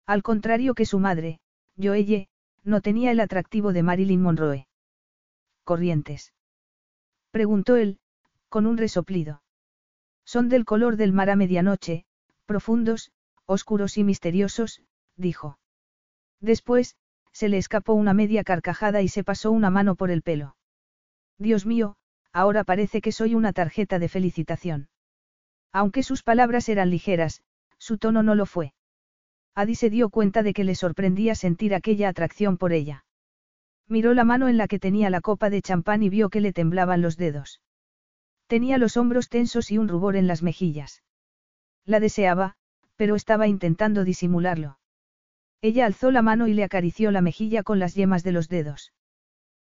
Al 0.05 0.23
contrario 0.23 0.73
que 0.73 0.85
su 0.85 0.99
madre, 0.99 1.39
Joelle, 1.77 2.29
no 2.67 2.81
tenía 2.81 3.11
el 3.11 3.21
atractivo 3.21 3.71
de 3.71 3.81
Marilyn 3.81 4.21
Monroe. 4.21 4.67
¿Corrientes? 5.63 6.33
Preguntó 7.31 7.77
él, 7.77 7.99
con 8.49 8.65
un 8.65 8.77
resoplido. 8.77 9.41
Son 10.25 10.49
del 10.49 10.65
color 10.65 10.97
del 10.97 11.13
mar 11.13 11.29
a 11.29 11.37
medianoche, 11.37 12.05
profundos, 12.45 13.11
oscuros 13.45 13.97
y 13.97 14.03
misteriosos, 14.03 14.81
dijo. 15.15 15.57
Después, 16.41 16.97
se 17.31 17.47
le 17.47 17.57
escapó 17.57 17.93
una 17.93 18.13
media 18.13 18.43
carcajada 18.43 19.01
y 19.01 19.07
se 19.07 19.23
pasó 19.23 19.51
una 19.51 19.69
mano 19.69 19.95
por 19.95 20.11
el 20.11 20.21
pelo. 20.21 20.57
Dios 21.37 21.65
mío, 21.65 21.95
ahora 22.33 22.65
parece 22.65 22.99
que 22.99 23.13
soy 23.13 23.33
una 23.33 23.53
tarjeta 23.53 23.97
de 23.97 24.09
felicitación. 24.09 24.89
Aunque 25.71 26.03
sus 26.03 26.21
palabras 26.21 26.67
eran 26.67 26.89
ligeras, 26.89 27.43
su 27.77 27.97
tono 27.97 28.23
no 28.23 28.35
lo 28.35 28.45
fue. 28.45 28.73
Adi 29.57 29.73
se 29.73 29.89
dio 29.89 30.11
cuenta 30.11 30.43
de 30.43 30.53
que 30.53 30.63
le 30.63 30.75
sorprendía 30.75 31.33
sentir 31.33 31.73
aquella 31.73 32.09
atracción 32.09 32.57
por 32.57 32.73
ella. 32.73 33.05
Miró 33.87 34.13
la 34.13 34.23
mano 34.23 34.49
en 34.49 34.55
la 34.55 34.67
que 34.67 34.77
tenía 34.77 35.09
la 35.09 35.19
copa 35.19 35.49
de 35.49 35.63
champán 35.63 36.03
y 36.03 36.09
vio 36.09 36.29
que 36.29 36.41
le 36.41 36.53
temblaban 36.53 37.01
los 37.01 37.17
dedos. 37.17 37.59
Tenía 38.45 38.77
los 38.77 38.97
hombros 38.97 39.29
tensos 39.29 39.71
y 39.71 39.79
un 39.79 39.87
rubor 39.87 40.15
en 40.15 40.27
las 40.27 40.43
mejillas. 40.43 41.01
La 41.85 41.99
deseaba, 41.99 42.53
pero 42.97 43.15
estaba 43.15 43.47
intentando 43.47 44.03
disimularlo. 44.03 44.77
Ella 45.61 45.87
alzó 45.87 46.11
la 46.11 46.21
mano 46.21 46.47
y 46.47 46.53
le 46.53 46.63
acarició 46.63 47.09
la 47.09 47.21
mejilla 47.21 47.63
con 47.63 47.79
las 47.79 47.95
yemas 47.95 48.23
de 48.23 48.33
los 48.33 48.49
dedos. 48.49 48.93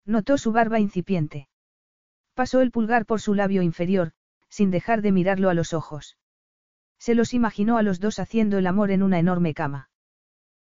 Notó 0.04 0.36
su 0.36 0.52
barba 0.52 0.80
incipiente. 0.80 1.48
Pasó 2.34 2.60
el 2.60 2.72
pulgar 2.72 3.06
por 3.06 3.22
su 3.22 3.32
labio 3.32 3.62
inferior, 3.62 4.12
sin 4.50 4.70
dejar 4.70 5.00
de 5.00 5.12
mirarlo 5.12 5.48
a 5.48 5.54
los 5.54 5.72
ojos. 5.72 6.18
Se 6.98 7.14
los 7.14 7.34
imaginó 7.34 7.78
a 7.78 7.82
los 7.82 8.00
dos 8.00 8.18
haciendo 8.18 8.58
el 8.58 8.66
amor 8.66 8.90
en 8.90 9.02
una 9.02 9.18
enorme 9.18 9.54
cama. 9.54 9.88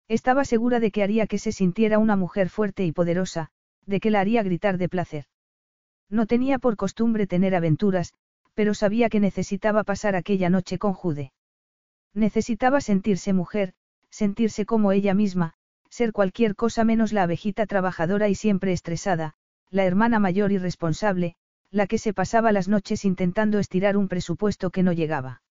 Estaba 0.08 0.46
segura 0.46 0.80
de 0.80 0.92
que 0.92 1.04
haría 1.04 1.28
que 1.28 1.40
se 1.40 1.52
sintiera 1.52 1.98
una 1.98 2.16
mujer 2.16 2.50
fuerte 2.50 2.86
y 2.86 2.92
poderosa, 2.92 3.50
de 3.86 4.00
que 4.00 4.12
la 4.12 4.20
haría 4.20 4.44
gritar 4.44 4.78
de 4.78 4.90
placer. 4.90 5.26
No 6.10 6.28
tenía 6.28 6.60
por 6.60 6.76
costumbre 6.76 7.26
tener 7.26 7.56
aventuras, 7.56 8.14
pero 8.54 8.74
sabía 8.74 9.10
que 9.10 9.20
necesitaba 9.20 9.84
pasar 9.84 10.16
aquella 10.16 10.50
noche 10.50 10.78
con 10.78 10.94
Jude. 10.94 11.32
Necesitaba 12.14 12.82
sentirse 12.82 13.34
mujer, 13.34 13.74
sentirse 14.10 14.66
como 14.66 14.92
ella 14.92 15.14
misma, 15.14 15.54
ser 15.90 16.12
cualquier 16.12 16.56
cosa 16.56 16.84
menos 16.84 17.12
la 17.12 17.24
abejita 17.24 17.66
trabajadora 17.66 18.30
y 18.30 18.36
siempre 18.36 18.72
estresada, 18.72 19.34
la 19.70 19.86
hermana 19.86 20.20
mayor 20.20 20.52
y 20.52 20.58
responsable, 20.58 21.36
la 21.72 21.88
que 21.88 21.98
se 21.98 22.14
pasaba 22.14 22.52
las 22.52 22.68
noches 22.68 23.04
intentando 23.04 23.60
estirar 23.60 23.98
un 23.98 24.08
presupuesto 24.08 24.70
que 24.70 24.84
no 24.84 24.94
llegaba. 24.94 25.42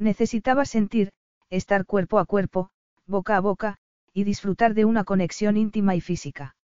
Necesitaba 0.00 0.64
sentir, 0.64 1.12
estar 1.50 1.84
cuerpo 1.84 2.18
a 2.18 2.24
cuerpo, 2.24 2.70
boca 3.06 3.36
a 3.36 3.40
boca, 3.40 3.76
y 4.14 4.24
disfrutar 4.24 4.72
de 4.72 4.86
una 4.86 5.04
conexión 5.04 5.58
íntima 5.58 5.94
y 5.94 6.00
física. 6.00 6.56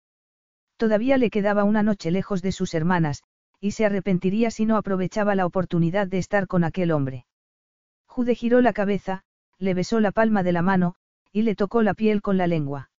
Todavía 0.78 1.18
le 1.18 1.28
quedaba 1.28 1.64
una 1.64 1.82
noche 1.82 2.10
lejos 2.10 2.40
de 2.40 2.50
sus 2.50 2.72
hermanas, 2.72 3.24
y 3.60 3.72
se 3.72 3.84
arrepentiría 3.84 4.50
si 4.50 4.64
no 4.64 4.78
aprovechaba 4.78 5.34
la 5.34 5.44
oportunidad 5.44 6.06
de 6.06 6.16
estar 6.16 6.46
con 6.46 6.64
aquel 6.64 6.90
hombre. 6.90 7.26
Jude 8.06 8.34
giró 8.34 8.62
la 8.62 8.72
cabeza, 8.72 9.22
le 9.58 9.74
besó 9.74 10.00
la 10.00 10.12
palma 10.12 10.42
de 10.42 10.52
la 10.52 10.62
mano, 10.62 10.94
y 11.30 11.42
le 11.42 11.54
tocó 11.54 11.82
la 11.82 11.92
piel 11.92 12.22
con 12.22 12.38
la 12.38 12.46
lengua. 12.46 12.90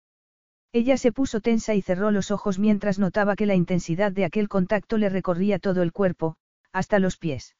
Ella 0.71 0.97
se 0.97 1.11
puso 1.11 1.41
tensa 1.41 1.73
y 1.73 1.81
cerró 1.81 2.11
los 2.11 2.29
ojos 2.29 2.59
mientras 2.59 2.99
notaba 2.99 3.35
que 3.35 3.47
la 3.47 3.55
intensidad 3.55 4.11
de 4.11 4.25
aquel 4.25 4.49
contacto 4.49 4.99
le 4.99 5.09
recorría 5.09 5.57
todo 5.57 5.81
el 5.81 5.91
cuerpo, 5.91 6.35
hasta 6.71 6.99
los 6.99 7.17
pies. 7.17 7.55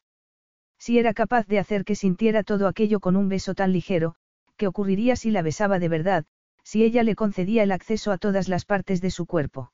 Si 0.79 0.99
era 0.99 1.13
capaz 1.13 1.47
de 1.47 1.59
hacer 1.59 1.83
que 1.83 1.95
sintiera 1.95 2.43
todo 2.43 2.67
aquello 2.67 2.99
con 2.99 3.15
un 3.15 3.29
beso 3.29 3.53
tan 3.55 3.71
ligero, 3.71 4.15
¿qué 4.57 4.67
ocurriría 4.67 5.15
si 5.15 5.31
la 5.31 5.41
besaba 5.41 5.79
de 5.79 5.89
verdad, 5.89 6.25
si 6.63 6.83
ella 6.83 7.03
le 7.03 7.15
concedía 7.15 7.63
el 7.63 7.71
acceso 7.71 8.11
a 8.11 8.17
todas 8.17 8.47
las 8.47 8.65
partes 8.65 9.01
de 9.01 9.11
su 9.11 9.25
cuerpo? 9.25 9.71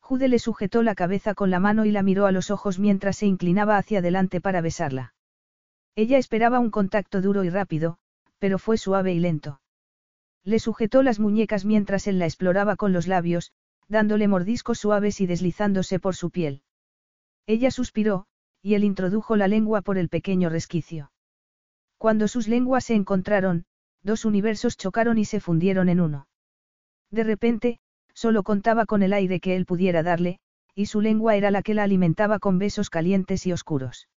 Jude 0.00 0.28
le 0.28 0.38
sujetó 0.38 0.82
la 0.82 0.94
cabeza 0.94 1.34
con 1.34 1.50
la 1.50 1.60
mano 1.60 1.86
y 1.86 1.90
la 1.90 2.02
miró 2.02 2.26
a 2.26 2.32
los 2.32 2.50
ojos 2.50 2.78
mientras 2.78 3.16
se 3.16 3.26
inclinaba 3.26 3.78
hacia 3.78 4.00
adelante 4.00 4.40
para 4.40 4.60
besarla. 4.60 5.14
Ella 5.96 6.18
esperaba 6.18 6.58
un 6.58 6.70
contacto 6.70 7.22
duro 7.22 7.44
y 7.44 7.50
rápido, 7.50 7.98
pero 8.38 8.58
fue 8.58 8.76
suave 8.76 9.14
y 9.14 9.18
lento. 9.18 9.60
Le 10.42 10.58
sujetó 10.58 11.02
las 11.02 11.20
muñecas 11.20 11.64
mientras 11.64 12.06
él 12.06 12.18
la 12.18 12.26
exploraba 12.26 12.76
con 12.76 12.92
los 12.92 13.06
labios, 13.06 13.52
dándole 13.88 14.28
mordiscos 14.28 14.78
suaves 14.78 15.20
y 15.20 15.26
deslizándose 15.26 15.98
por 15.98 16.14
su 16.14 16.30
piel. 16.30 16.62
Ella 17.46 17.70
suspiró, 17.70 18.26
y 18.64 18.74
él 18.76 18.82
introdujo 18.82 19.36
la 19.36 19.46
lengua 19.46 19.82
por 19.82 19.98
el 19.98 20.08
pequeño 20.08 20.48
resquicio. 20.48 21.12
Cuando 21.98 22.28
sus 22.28 22.48
lenguas 22.48 22.86
se 22.86 22.94
encontraron, 22.94 23.66
dos 24.02 24.24
universos 24.24 24.78
chocaron 24.78 25.18
y 25.18 25.26
se 25.26 25.38
fundieron 25.38 25.90
en 25.90 26.00
uno. 26.00 26.28
De 27.10 27.24
repente, 27.24 27.78
solo 28.14 28.42
contaba 28.42 28.86
con 28.86 29.02
el 29.02 29.12
aire 29.12 29.38
que 29.38 29.54
él 29.54 29.66
pudiera 29.66 30.02
darle, 30.02 30.38
y 30.74 30.86
su 30.86 31.02
lengua 31.02 31.36
era 31.36 31.50
la 31.50 31.62
que 31.62 31.74
la 31.74 31.82
alimentaba 31.82 32.38
con 32.38 32.58
besos 32.58 32.88
calientes 32.88 33.46
y 33.46 33.52
oscuros. 33.52 34.08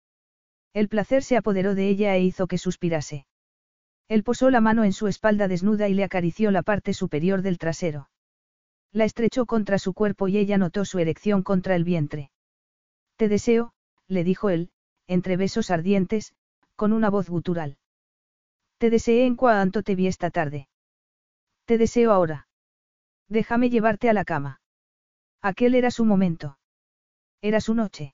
El 0.74 0.88
placer 0.88 1.24
se 1.24 1.36
apoderó 1.36 1.76
de 1.76 1.90
ella 1.90 2.16
e 2.16 2.22
hizo 2.22 2.48
que 2.48 2.58
suspirase. 2.58 3.26
Él 4.08 4.24
posó 4.24 4.50
la 4.50 4.62
mano 4.62 4.86
en 4.86 4.94
su 4.94 5.08
espalda 5.08 5.50
desnuda 5.50 5.90
y 5.90 5.94
le 5.94 6.06
acarició 6.06 6.52
la 6.52 6.64
parte 6.64 6.94
superior 6.94 7.42
del 7.42 7.58
trasero. 7.58 8.10
La 8.94 9.04
estrechó 9.04 9.46
contra 9.46 9.78
su 9.78 9.94
cuerpo 9.94 10.30
y 10.30 10.38
ella 10.38 10.58
notó 10.58 10.86
su 10.86 11.00
erección 11.00 11.44
contra 11.44 11.76
el 11.76 11.84
vientre. 11.84 12.32
Te 13.18 13.28
deseo, 13.28 13.74
le 14.08 14.24
dijo 14.24 14.50
él, 14.50 14.72
entre 15.08 15.38
besos 15.38 15.72
ardientes, 15.72 16.34
con 16.76 16.93
una 16.93 17.10
voz 17.10 17.30
gutural. 17.30 17.78
Te 18.78 18.89
deseé 18.89 19.26
en 19.26 19.36
cuanto 19.36 19.84
te 19.84 19.96
vi 19.96 20.08
esta 20.08 20.30
tarde. 20.30 20.67
Te 21.65 21.78
deseo 21.78 22.12
ahora. 22.12 22.48
Déjame 23.28 23.70
llevarte 23.70 24.10
a 24.10 24.13
la 24.13 24.24
cama. 24.24 24.62
Aquel 25.41 25.76
era 25.76 25.91
su 25.91 26.06
momento. 26.06 26.60
Era 27.41 27.62
su 27.62 27.74
noche. 27.74 28.13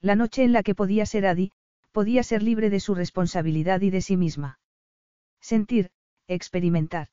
La 0.00 0.16
noche 0.16 0.42
en 0.42 0.52
la 0.52 0.62
que 0.62 0.74
podía 0.74 1.06
ser 1.06 1.26
Adi, 1.26 1.52
podía 1.92 2.22
ser 2.22 2.42
libre 2.42 2.70
de 2.70 2.80
su 2.80 2.94
responsabilidad 2.94 3.80
y 3.82 3.90
de 3.90 4.00
sí 4.00 4.16
misma. 4.16 4.58
Sentir, 5.40 5.90
experimentar. 6.26 7.08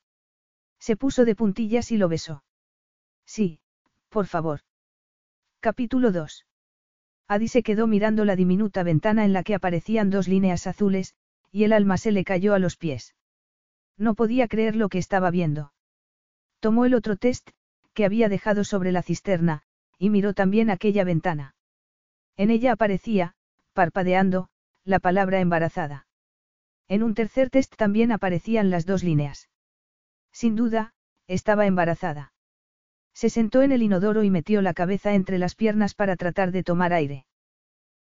Se 0.80 0.96
puso 0.96 1.26
de 1.26 1.36
puntillas 1.36 1.92
y 1.92 1.98
lo 1.98 2.08
besó. 2.08 2.44
Sí, 3.26 3.60
por 4.10 4.26
favor. 4.28 4.62
Capítulo 5.60 6.12
2. 6.12 6.46
Adi 7.30 7.48
se 7.48 7.62
quedó 7.62 7.86
mirando 7.86 8.26
la 8.26 8.36
diminuta 8.36 8.82
ventana 8.82 9.24
en 9.24 9.34
la 9.34 9.44
que 9.44 9.54
aparecían 9.54 10.10
dos 10.10 10.28
líneas 10.28 10.66
azules, 10.66 11.14
y 11.52 11.64
el 11.64 11.74
alma 11.74 11.98
se 11.98 12.12
le 12.12 12.24
cayó 12.24 12.56
a 12.56 12.60
los 12.60 12.76
pies. 12.76 13.16
No 13.98 14.16
podía 14.16 14.48
creer 14.48 14.76
lo 14.76 14.90
que 14.90 14.98
estaba 14.98 15.30
viendo. 15.30 15.72
Tomó 16.60 16.86
el 16.86 16.96
otro 16.96 17.18
test, 17.18 17.52
que 17.94 18.04
había 18.04 18.30
dejado 18.30 18.64
sobre 18.64 18.92
la 18.92 19.04
cisterna, 19.04 19.62
y 20.00 20.10
miró 20.10 20.34
también 20.34 20.72
aquella 20.72 21.04
ventana. 21.04 21.54
En 22.36 22.50
ella 22.50 22.72
aparecía, 22.72 23.36
parpadeando, 23.74 24.50
la 24.84 24.98
palabra 24.98 25.40
embarazada. 25.40 26.08
En 26.88 27.04
un 27.04 27.14
tercer 27.14 27.52
test 27.52 27.76
también 27.76 28.12
aparecían 28.12 28.72
las 28.72 28.88
dos 28.88 29.04
líneas. 29.04 29.50
Sin 30.32 30.56
duda, 30.56 30.94
estaba 31.28 31.68
embarazada. 31.68 32.34
Se 33.20 33.30
sentó 33.30 33.64
en 33.64 33.74
el 33.74 33.84
inodoro 33.84 34.24
y 34.24 34.30
metió 34.30 34.62
la 34.62 34.74
cabeza 34.74 35.14
entre 35.14 35.40
las 35.40 35.54
piernas 35.54 35.94
para 35.94 36.16
tratar 36.16 36.54
de 36.54 36.64
tomar 36.64 36.94
aire. 36.94 37.26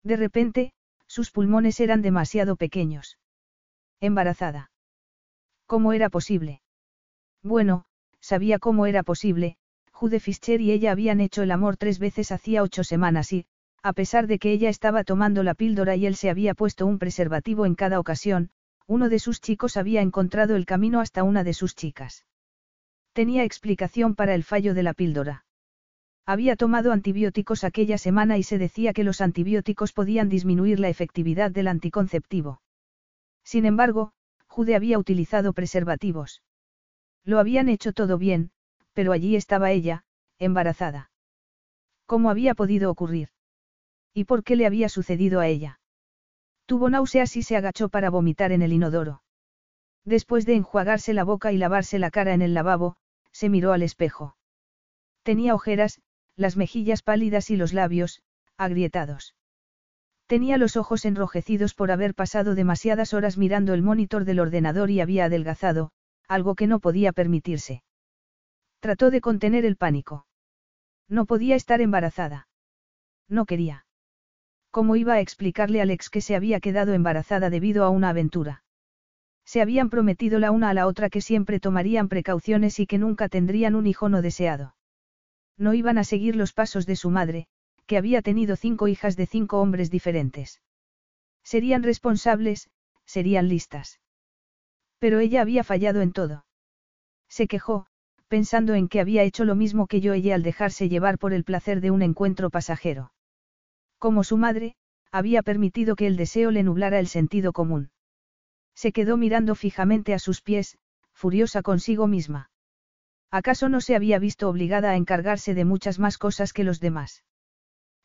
De 0.04 0.18
repente, 0.18 0.74
sus 1.08 1.32
pulmones 1.32 1.80
eran 1.80 2.02
demasiado 2.02 2.58
pequeños. 2.58 3.18
Embarazada. 4.02 4.72
¿Cómo 5.68 5.94
era 5.94 6.10
posible? 6.10 6.62
Bueno, 7.42 7.86
sabía 8.20 8.60
cómo 8.60 8.88
era 8.88 9.04
posible, 9.04 9.56
Jude 9.94 10.20
Fischer 10.20 10.60
y 10.60 10.74
ella 10.74 10.92
habían 10.92 11.22
hecho 11.22 11.44
el 11.44 11.52
amor 11.52 11.78
tres 11.78 11.98
veces 11.98 12.34
hacía 12.34 12.62
ocho 12.62 12.84
semanas 12.84 13.32
y, 13.32 13.46
a 13.84 13.94
pesar 13.94 14.28
de 14.28 14.38
que 14.38 14.52
ella 14.52 14.68
estaba 14.68 15.06
tomando 15.06 15.44
la 15.44 15.54
píldora 15.54 15.96
y 15.96 16.08
él 16.08 16.18
se 16.18 16.30
había 16.30 16.54
puesto 16.56 16.86
un 16.86 17.00
preservativo 17.00 17.66
en 17.66 17.76
cada 17.76 18.02
ocasión, 18.02 18.50
uno 18.86 19.08
de 19.08 19.20
sus 19.20 19.40
chicos 19.40 19.78
había 19.78 20.02
encontrado 20.02 20.58
el 20.58 20.66
camino 20.66 21.00
hasta 21.00 21.24
una 21.24 21.46
de 21.46 21.54
sus 21.54 21.74
chicas. 21.74 22.26
Tenía 23.16 23.46
explicación 23.46 24.14
para 24.14 24.36
el 24.36 24.44
fallo 24.44 24.74
de 24.74 24.84
la 24.84 24.94
píldora. 24.94 25.46
Había 26.26 26.58
tomado 26.58 26.92
antibióticos 26.92 27.64
aquella 27.64 27.98
semana 27.98 28.38
y 28.38 28.44
se 28.44 28.58
decía 28.58 28.92
que 28.92 29.06
los 29.06 29.22
antibióticos 29.22 29.94
podían 29.94 30.28
disminuir 30.28 30.82
la 30.82 30.90
efectividad 30.90 31.50
del 31.50 31.70
anticonceptivo. 31.70 32.62
Sin 33.42 33.66
embargo, 33.66 34.12
Jude 34.48 34.76
había 34.76 35.00
utilizado 35.00 35.54
preservativos. 35.54 36.44
Lo 37.24 37.40
habían 37.40 37.70
hecho 37.70 37.94
todo 37.94 38.18
bien, 38.18 38.52
pero 38.92 39.14
allí 39.14 39.38
estaba 39.38 39.72
ella, 39.72 40.04
embarazada. 40.38 41.10
¿Cómo 42.06 42.30
había 42.30 42.54
podido 42.54 42.92
ocurrir? 42.92 43.30
¿Y 44.14 44.26
por 44.26 44.44
qué 44.44 44.58
le 44.58 44.66
había 44.66 44.90
sucedido 44.90 45.40
a 45.40 45.48
ella? 45.48 45.80
Tuvo 46.66 46.90
náuseas 46.90 47.38
y 47.38 47.44
se 47.44 47.56
agachó 47.56 47.88
para 47.88 48.10
vomitar 48.10 48.52
en 48.52 48.62
el 48.62 48.74
inodoro. 48.74 49.24
Después 50.04 50.46
de 50.46 50.56
enjuagarse 50.56 51.14
la 51.14 51.24
boca 51.24 51.54
y 51.54 51.58
lavarse 51.58 51.98
la 51.98 52.12
cara 52.12 52.34
en 52.34 52.42
el 52.42 52.54
lavabo, 52.54 52.98
se 53.36 53.50
miró 53.50 53.74
al 53.74 53.84
espejo. 53.84 54.38
Tenía 55.22 55.56
ojeras, 55.56 56.00
las 56.38 56.56
mejillas 56.56 57.02
pálidas 57.02 57.50
y 57.50 57.58
los 57.58 57.74
labios, 57.74 58.24
agrietados. 58.56 59.36
Tenía 60.26 60.58
los 60.58 60.78
ojos 60.78 61.04
enrojecidos 61.04 61.74
por 61.74 61.92
haber 61.92 62.16
pasado 62.16 62.56
demasiadas 62.56 63.14
horas 63.14 63.38
mirando 63.38 63.74
el 63.74 63.82
monitor 63.82 64.24
del 64.24 64.40
ordenador 64.40 64.90
y 64.90 65.02
había 65.02 65.26
adelgazado, 65.26 65.92
algo 66.30 66.56
que 66.56 66.66
no 66.66 66.80
podía 66.80 67.12
permitirse. 67.12 67.84
Trató 68.80 69.12
de 69.12 69.20
contener 69.20 69.66
el 69.66 69.76
pánico. 69.76 70.26
No 71.10 71.26
podía 71.26 71.58
estar 71.58 71.82
embarazada. 71.82 72.48
No 73.28 73.46
quería. 73.46 73.86
¿Cómo 74.72 74.96
iba 74.96 75.16
a 75.16 75.20
explicarle 75.20 75.82
a 75.82 75.84
Alex 75.84 76.10
que 76.10 76.22
se 76.22 76.38
había 76.38 76.62
quedado 76.62 76.94
embarazada 76.94 77.50
debido 77.50 77.84
a 77.84 77.90
una 77.90 78.10
aventura? 78.10 78.64
Se 79.46 79.62
habían 79.62 79.90
prometido 79.90 80.40
la 80.40 80.52
una 80.52 80.70
a 80.70 80.74
la 80.74 80.88
otra 80.88 81.10
que 81.10 81.22
siempre 81.22 81.60
tomarían 81.60 82.10
precauciones 82.10 82.80
y 82.80 82.88
que 82.88 82.98
nunca 82.98 83.30
tendrían 83.30 83.76
un 83.76 83.88
hijo 83.88 84.10
no 84.10 84.22
deseado. 84.22 84.76
No 85.58 85.74
iban 85.74 85.98
a 85.98 86.04
seguir 86.04 86.36
los 86.36 86.52
pasos 86.52 86.86
de 86.86 86.96
su 86.96 87.10
madre, 87.12 87.48
que 87.86 87.98
había 87.98 88.22
tenido 88.22 88.56
cinco 88.56 88.88
hijas 88.88 89.16
de 89.16 89.28
cinco 89.28 89.62
hombres 89.62 89.92
diferentes. 89.92 90.62
Serían 91.44 91.84
responsables, 91.84 92.70
serían 93.06 93.48
listas. 93.48 94.00
Pero 94.98 95.20
ella 95.20 95.42
había 95.42 95.64
fallado 95.64 96.02
en 96.02 96.12
todo. 96.12 96.46
Se 97.30 97.48
quejó, 97.48 97.86
pensando 98.28 98.74
en 98.74 98.88
que 98.88 99.00
había 99.00 99.24
hecho 99.24 99.46
lo 99.46 99.56
mismo 99.56 99.86
que 99.86 100.02
yo 100.02 100.14
ella 100.14 100.36
al 100.36 100.44
dejarse 100.44 100.90
llevar 100.90 101.20
por 101.20 101.34
el 101.34 101.44
placer 101.44 101.82
de 101.82 101.92
un 101.92 102.02
encuentro 102.02 102.50
pasajero. 102.50 103.12
Como 104.00 104.24
su 104.24 104.38
madre, 104.38 104.76
había 105.12 105.44
permitido 105.44 105.96
que 105.96 106.08
el 106.08 106.18
deseo 106.18 106.50
le 106.50 106.64
nublara 106.64 107.00
el 107.00 107.08
sentido 107.08 107.54
común. 107.54 107.92
Se 108.76 108.92
quedó 108.92 109.18
mirando 109.18 109.56
fijamente 109.56 110.14
a 110.14 110.20
sus 110.20 110.42
pies, 110.42 110.78
furiosa 111.14 111.62
consigo 111.62 112.08
misma. 112.08 112.52
¿Acaso 113.32 113.70
no 113.70 113.82
se 113.82 113.96
había 113.96 114.20
visto 114.20 114.50
obligada 114.50 114.92
a 114.92 114.96
encargarse 114.96 115.54
de 115.54 115.66
muchas 115.66 115.98
más 115.98 116.18
cosas 116.18 116.54
que 116.54 116.64
los 116.64 116.80
demás? 116.80 117.24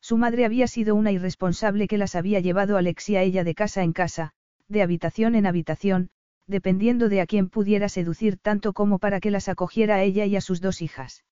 Su 0.00 0.16
madre 0.16 0.44
había 0.44 0.66
sido 0.66 0.94
una 0.94 1.12
irresponsable 1.12 1.86
que 1.86 1.98
las 1.98 2.14
había 2.14 2.40
llevado 2.40 2.76
Alexia 2.76 3.22
ella 3.22 3.44
de 3.44 3.54
casa 3.54 3.82
en 3.82 3.92
casa, 3.92 4.32
de 4.68 4.82
habitación 4.82 5.34
en 5.34 5.46
habitación, 5.46 6.10
dependiendo 6.46 7.08
de 7.08 7.20
a 7.20 7.26
quién 7.26 7.48
pudiera 7.48 7.88
seducir 7.88 8.38
tanto 8.38 8.72
como 8.72 8.98
para 8.98 9.20
que 9.20 9.30
las 9.30 9.48
acogiera 9.48 9.96
a 9.96 10.02
ella 10.02 10.24
y 10.24 10.36
a 10.36 10.40
sus 10.40 10.60
dos 10.60 10.80
hijas. 10.82 11.24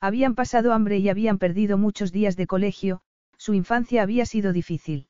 Habían 0.00 0.34
pasado 0.34 0.72
hambre 0.72 0.98
y 0.98 1.08
habían 1.08 1.38
perdido 1.38 1.78
muchos 1.78 2.12
días 2.12 2.36
de 2.36 2.46
colegio, 2.46 3.00
su 3.38 3.54
infancia 3.54 4.02
había 4.02 4.26
sido 4.26 4.52
difícil. 4.52 5.08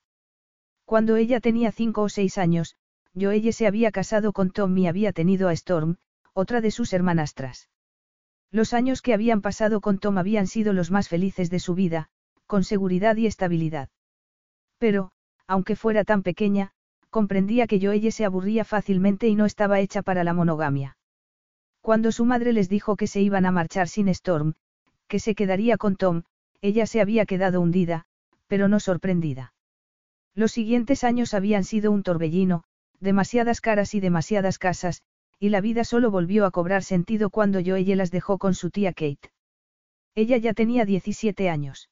Cuando 0.84 1.16
ella 1.16 1.40
tenía 1.40 1.72
cinco 1.72 2.02
o 2.02 2.08
seis 2.08 2.38
años, 2.38 2.76
yo 3.14 3.30
ella 3.30 3.52
se 3.52 3.66
había 3.66 3.92
casado 3.92 4.32
con 4.32 4.50
Tom 4.50 4.76
y 4.76 4.88
había 4.88 5.12
tenido 5.12 5.48
a 5.48 5.52
Storm, 5.52 5.96
otra 6.32 6.60
de 6.60 6.70
sus 6.70 6.92
hermanastras. 6.92 7.68
Los 8.50 8.72
años 8.74 9.02
que 9.02 9.14
habían 9.14 9.40
pasado 9.40 9.80
con 9.80 9.98
Tom 9.98 10.18
habían 10.18 10.46
sido 10.46 10.72
los 10.72 10.90
más 10.90 11.08
felices 11.08 11.48
de 11.48 11.60
su 11.60 11.74
vida, 11.74 12.08
con 12.46 12.64
seguridad 12.64 13.16
y 13.16 13.26
estabilidad. 13.26 13.88
Pero, 14.78 15.12
aunque 15.46 15.76
fuera 15.76 16.04
tan 16.04 16.22
pequeña, 16.22 16.72
comprendía 17.10 17.66
que 17.66 17.78
yo 17.78 17.92
ella 17.92 18.10
se 18.10 18.24
aburría 18.24 18.64
fácilmente 18.64 19.28
y 19.28 19.36
no 19.36 19.44
estaba 19.46 19.80
hecha 19.80 20.02
para 20.02 20.24
la 20.24 20.34
monogamia. 20.34 20.96
Cuando 21.80 22.10
su 22.12 22.24
madre 22.24 22.52
les 22.52 22.68
dijo 22.68 22.96
que 22.96 23.06
se 23.06 23.20
iban 23.20 23.46
a 23.46 23.52
marchar 23.52 23.88
sin 23.88 24.08
Storm, 24.08 24.54
que 25.06 25.20
se 25.20 25.34
quedaría 25.34 25.76
con 25.76 25.96
Tom, 25.96 26.22
ella 26.60 26.86
se 26.86 27.00
había 27.00 27.26
quedado 27.26 27.60
hundida, 27.60 28.06
pero 28.46 28.68
no 28.68 28.80
sorprendida. 28.80 29.52
Los 30.34 30.52
siguientes 30.52 31.04
años 31.04 31.34
habían 31.34 31.62
sido 31.62 31.92
un 31.92 32.02
torbellino, 32.02 32.64
demasiadas 33.00 33.60
caras 33.60 33.94
y 33.94 34.00
demasiadas 34.00 34.58
casas, 34.58 35.02
y 35.38 35.48
la 35.48 35.60
vida 35.60 35.84
solo 35.84 36.10
volvió 36.10 36.46
a 36.46 36.50
cobrar 36.50 36.82
sentido 36.82 37.30
cuando 37.30 37.60
yo 37.60 37.76
ella 37.76 37.96
las 37.96 38.10
dejó 38.10 38.38
con 38.38 38.54
su 38.54 38.70
tía 38.70 38.92
Kate. 38.92 39.30
Ella 40.14 40.36
ya 40.36 40.54
tenía 40.54 40.84
17 40.84 41.50
años. 41.50 41.90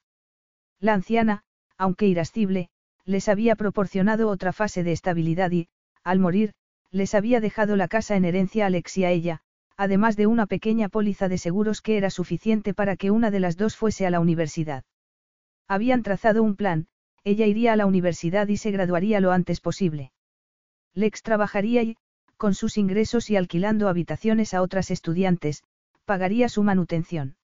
La 0.81 0.95
anciana, 0.95 1.43
aunque 1.77 2.07
irascible, 2.07 2.69
les 3.05 3.29
había 3.29 3.57
proporcionado 3.57 4.29
otra 4.29 4.53
fase 4.53 4.85
de 4.85 4.93
estabilidad 4.93 5.51
y, 5.51 5.69
al 6.05 6.19
morir, 6.19 6.53
les 6.91 7.15
había 7.15 7.41
dejado 7.41 7.77
la 7.77 7.89
casa 7.89 8.17
en 8.17 8.25
herencia 8.25 8.65
a 8.65 8.67
Alex 8.69 8.99
y 8.99 9.05
a 9.05 9.11
ella, 9.11 9.41
además 9.77 10.17
de 10.17 10.27
una 10.27 10.47
pequeña 10.47 10.89
póliza 10.89 11.29
de 11.29 11.39
seguros 11.39 11.81
que 11.81 11.97
era 11.97 12.11
suficiente 12.11 12.75
para 12.75 12.97
que 12.97 13.11
una 13.11 13.31
de 13.31 13.41
las 13.41 13.57
dos 13.57 13.77
fuese 13.77 14.07
a 14.07 14.11
la 14.11 14.21
universidad. 14.21 14.85
Habían 15.67 16.03
trazado 16.03 16.43
un 16.43 16.55
plan, 16.55 16.87
ella 17.25 17.47
iría 17.47 17.73
a 17.73 17.77
la 17.77 17.87
universidad 17.87 18.49
y 18.49 18.57
se 18.57 18.71
graduaría 18.71 19.21
lo 19.21 19.33
antes 19.33 19.61
posible. 19.61 20.13
Lex 20.95 21.23
trabajaría 21.23 21.83
y, 21.83 21.97
con 22.37 22.55
sus 22.55 22.77
ingresos 22.77 23.31
y 23.31 23.37
alquilando 23.37 23.89
habitaciones 23.89 24.53
a 24.53 24.63
otras 24.63 24.91
estudiantes, 24.91 25.63
pagaría 26.05 26.49
su 26.49 26.63
manutención. 26.63 27.37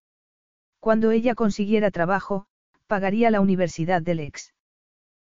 Cuando 0.81 1.11
ella 1.11 1.35
consiguiera 1.35 1.91
trabajo, 1.91 2.47
pagaría 2.87 3.31
la 3.31 3.41
universidad 3.41 4.03
de 4.03 4.15
Lex. 4.15 4.55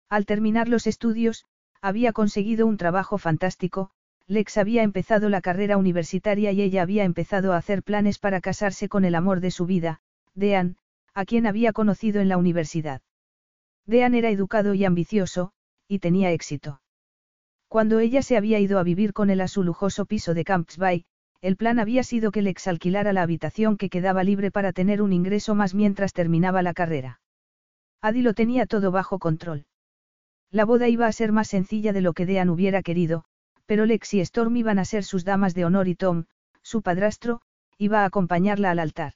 Al 0.09 0.25
terminar 0.25 0.67
los 0.67 0.87
estudios, 0.87 1.45
había 1.81 2.11
conseguido 2.11 2.67
un 2.67 2.77
trabajo 2.77 3.17
fantástico, 3.17 3.91
Lex 4.27 4.57
había 4.57 4.83
empezado 4.83 5.29
la 5.29 5.41
carrera 5.41 5.77
universitaria 5.77 6.51
y 6.51 6.61
ella 6.61 6.81
había 6.83 7.03
empezado 7.03 7.53
a 7.53 7.57
hacer 7.57 7.83
planes 7.83 8.19
para 8.19 8.41
casarse 8.41 8.87
con 8.87 9.03
el 9.03 9.15
amor 9.15 9.39
de 9.39 9.51
su 9.51 9.65
vida, 9.65 10.01
Dean, 10.35 10.77
a 11.13 11.25
quien 11.25 11.47
había 11.47 11.73
conocido 11.73 12.21
en 12.21 12.29
la 12.29 12.37
universidad. 12.37 13.01
Dean 13.85 14.15
era 14.15 14.29
educado 14.29 14.73
y 14.73 14.85
ambicioso, 14.85 15.53
y 15.87 15.99
tenía 15.99 16.31
éxito. 16.31 16.80
Cuando 17.71 17.99
ella 17.99 18.21
se 18.21 18.35
había 18.35 18.59
ido 18.59 18.79
a 18.79 18.83
vivir 18.83 19.13
con 19.13 19.29
él 19.29 19.39
a 19.39 19.47
su 19.47 19.63
lujoso 19.63 20.05
piso 20.05 20.33
de 20.33 20.43
Camps 20.43 20.75
Bay, 20.75 21.05
el 21.39 21.55
plan 21.55 21.79
había 21.79 22.03
sido 22.03 22.33
que 22.33 22.41
Lex 22.41 22.67
alquilara 22.67 23.13
la 23.13 23.21
habitación 23.21 23.77
que 23.77 23.89
quedaba 23.89 24.25
libre 24.25 24.51
para 24.51 24.73
tener 24.73 25.01
un 25.01 25.13
ingreso 25.13 25.55
más 25.55 25.73
mientras 25.73 26.11
terminaba 26.11 26.63
la 26.63 26.73
carrera. 26.73 27.21
Adi 28.01 28.23
lo 28.23 28.33
tenía 28.33 28.65
todo 28.65 28.91
bajo 28.91 29.19
control. 29.19 29.67
La 30.51 30.65
boda 30.65 30.89
iba 30.89 31.07
a 31.07 31.13
ser 31.13 31.31
más 31.31 31.47
sencilla 31.47 31.93
de 31.93 32.01
lo 32.01 32.11
que 32.11 32.25
Dean 32.25 32.49
hubiera 32.49 32.83
querido, 32.83 33.23
pero 33.65 33.85
Lex 33.85 34.15
y 34.15 34.19
Storm 34.19 34.57
iban 34.57 34.77
a 34.77 34.83
ser 34.83 35.05
sus 35.05 35.23
damas 35.23 35.55
de 35.55 35.63
honor 35.63 35.87
y 35.87 35.95
Tom, 35.95 36.25
su 36.63 36.81
padrastro, 36.81 37.39
iba 37.77 38.01
a 38.01 38.05
acompañarla 38.05 38.71
al 38.71 38.79
altar. 38.79 39.13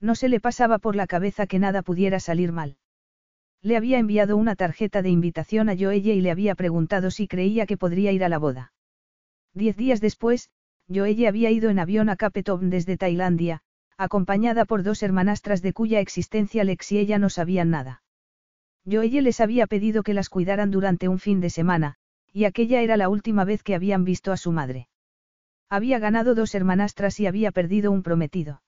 No 0.00 0.14
se 0.14 0.28
le 0.28 0.38
pasaba 0.38 0.78
por 0.78 0.94
la 0.94 1.08
cabeza 1.08 1.48
que 1.48 1.58
nada 1.58 1.82
pudiera 1.82 2.20
salir 2.20 2.52
mal. 2.52 2.76
Le 3.64 3.78
había 3.78 3.98
enviado 3.98 4.36
una 4.36 4.56
tarjeta 4.56 5.00
de 5.00 5.08
invitación 5.08 5.70
a 5.70 5.74
Joelle 5.74 6.14
y 6.14 6.20
le 6.20 6.30
había 6.30 6.54
preguntado 6.54 7.10
si 7.10 7.26
creía 7.26 7.64
que 7.64 7.78
podría 7.78 8.12
ir 8.12 8.22
a 8.22 8.28
la 8.28 8.36
boda. 8.36 8.74
Diez 9.54 9.74
días 9.74 10.02
después, 10.02 10.50
Joelle 10.86 11.28
había 11.28 11.50
ido 11.50 11.70
en 11.70 11.78
avión 11.78 12.10
a 12.10 12.16
Cape 12.16 12.42
Town 12.42 12.68
desde 12.68 12.98
Tailandia, 12.98 13.62
acompañada 13.96 14.66
por 14.66 14.82
dos 14.82 15.02
hermanastras 15.02 15.62
de 15.62 15.72
cuya 15.72 16.00
existencia 16.00 16.62
Lex 16.62 16.92
y 16.92 16.98
ella 16.98 17.18
no 17.18 17.30
sabían 17.30 17.70
nada. 17.70 18.02
Joelle 18.84 19.22
les 19.22 19.40
había 19.40 19.66
pedido 19.66 20.02
que 20.02 20.12
las 20.12 20.28
cuidaran 20.28 20.70
durante 20.70 21.08
un 21.08 21.18
fin 21.18 21.40
de 21.40 21.48
semana, 21.48 21.94
y 22.34 22.44
aquella 22.44 22.82
era 22.82 22.98
la 22.98 23.08
última 23.08 23.46
vez 23.46 23.62
que 23.62 23.74
habían 23.74 24.04
visto 24.04 24.30
a 24.30 24.36
su 24.36 24.52
madre. 24.52 24.88
Había 25.70 25.98
ganado 25.98 26.34
dos 26.34 26.54
hermanastras 26.54 27.18
y 27.18 27.26
había 27.26 27.50
perdido 27.50 27.92
un 27.92 28.02
prometido. 28.02 28.60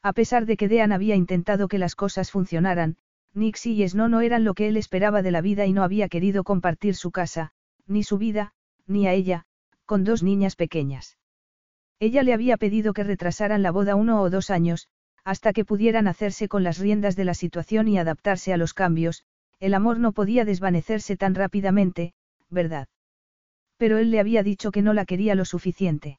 A 0.00 0.12
pesar 0.12 0.46
de 0.46 0.56
que 0.56 0.68
Dean 0.68 0.92
había 0.92 1.16
intentado 1.16 1.66
que 1.66 1.78
las 1.78 1.96
cosas 1.96 2.30
funcionaran, 2.30 2.98
Nixie 3.34 3.72
y 3.72 3.88
Snow 3.88 4.08
no 4.08 4.20
eran 4.20 4.44
lo 4.44 4.54
que 4.54 4.68
él 4.68 4.76
esperaba 4.76 5.22
de 5.22 5.30
la 5.30 5.40
vida 5.40 5.66
y 5.66 5.72
no 5.72 5.82
había 5.82 6.08
querido 6.08 6.44
compartir 6.44 6.94
su 6.94 7.10
casa, 7.10 7.52
ni 7.86 8.02
su 8.02 8.18
vida, 8.18 8.52
ni 8.86 9.06
a 9.06 9.12
ella, 9.12 9.46
con 9.86 10.04
dos 10.04 10.22
niñas 10.22 10.56
pequeñas. 10.56 11.18
Ella 11.98 12.22
le 12.22 12.34
había 12.34 12.56
pedido 12.56 12.92
que 12.92 13.04
retrasaran 13.04 13.62
la 13.62 13.70
boda 13.70 13.94
uno 13.94 14.20
o 14.20 14.28
dos 14.28 14.50
años, 14.50 14.88
hasta 15.24 15.52
que 15.52 15.64
pudieran 15.64 16.08
hacerse 16.08 16.48
con 16.48 16.64
las 16.64 16.78
riendas 16.78 17.16
de 17.16 17.24
la 17.24 17.34
situación 17.34 17.88
y 17.88 17.98
adaptarse 17.98 18.52
a 18.52 18.56
los 18.56 18.74
cambios, 18.74 19.24
el 19.60 19.74
amor 19.74 19.98
no 19.98 20.12
podía 20.12 20.44
desvanecerse 20.44 21.16
tan 21.16 21.34
rápidamente, 21.34 22.14
¿verdad? 22.50 22.88
Pero 23.76 23.98
él 23.98 24.10
le 24.10 24.20
había 24.20 24.42
dicho 24.42 24.72
que 24.72 24.82
no 24.82 24.92
la 24.92 25.04
quería 25.04 25.34
lo 25.34 25.44
suficiente. 25.44 26.18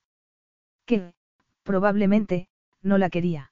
Que, 0.86 1.14
probablemente, 1.64 2.48
no 2.82 2.98
la 2.98 3.10
quería. 3.10 3.52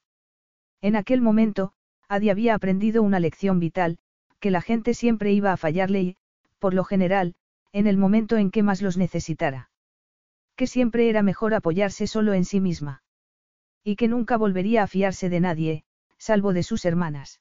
En 0.82 0.96
aquel 0.96 1.22
momento, 1.22 1.74
Adi 2.12 2.30
había 2.30 2.56
aprendido 2.56 3.04
una 3.04 3.22
lección 3.22 3.62
vital, 3.62 3.98
que 4.42 4.52
la 4.52 4.60
gente 4.62 4.94
siempre 4.94 5.32
iba 5.32 5.54
a 5.54 5.56
fallarle 5.56 6.02
y, 6.02 6.18
por 6.60 6.74
lo 6.74 6.84
general, 6.84 7.36
en 7.72 7.88
el 7.88 7.96
momento 7.96 8.36
en 8.36 8.52
que 8.52 8.64
más 8.64 8.82
los 8.82 8.98
necesitara. 8.98 9.70
Que 10.58 10.68
siempre 10.68 11.08
era 11.08 11.24
mejor 11.24 11.54
apoyarse 11.54 12.08
solo 12.08 12.34
en 12.34 12.44
sí 12.44 12.60
misma. 12.60 13.02
Y 13.82 13.96
que 13.96 14.10
nunca 14.10 14.36
volvería 14.36 14.84
a 14.84 14.88
fiarse 14.88 15.30
de 15.30 15.40
nadie, 15.40 15.84
salvo 16.18 16.52
de 16.52 16.64
sus 16.64 16.84
hermanas. 16.84 17.40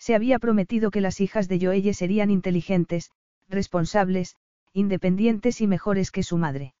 Se 0.00 0.16
había 0.16 0.40
prometido 0.40 0.90
que 0.90 1.00
las 1.00 1.20
hijas 1.20 1.46
de 1.46 1.60
Joelle 1.60 1.94
serían 1.94 2.30
inteligentes, 2.30 3.12
responsables, 3.48 4.34
independientes 4.72 5.60
y 5.60 5.68
mejores 5.68 6.10
que 6.10 6.24
su 6.24 6.38
madre. 6.38 6.74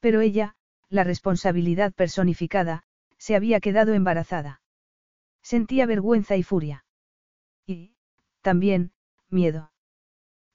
Pero 0.00 0.22
ella, 0.22 0.56
la 0.88 1.04
responsabilidad 1.04 1.92
personificada, 1.92 2.82
se 3.16 3.36
había 3.36 3.60
quedado 3.60 3.94
embarazada. 3.94 4.60
Sentía 5.52 5.86
vergüenza 5.86 6.34
y 6.34 6.42
furia. 6.42 6.84
Y, 7.68 7.92
también, 8.40 8.90
miedo. 9.30 9.70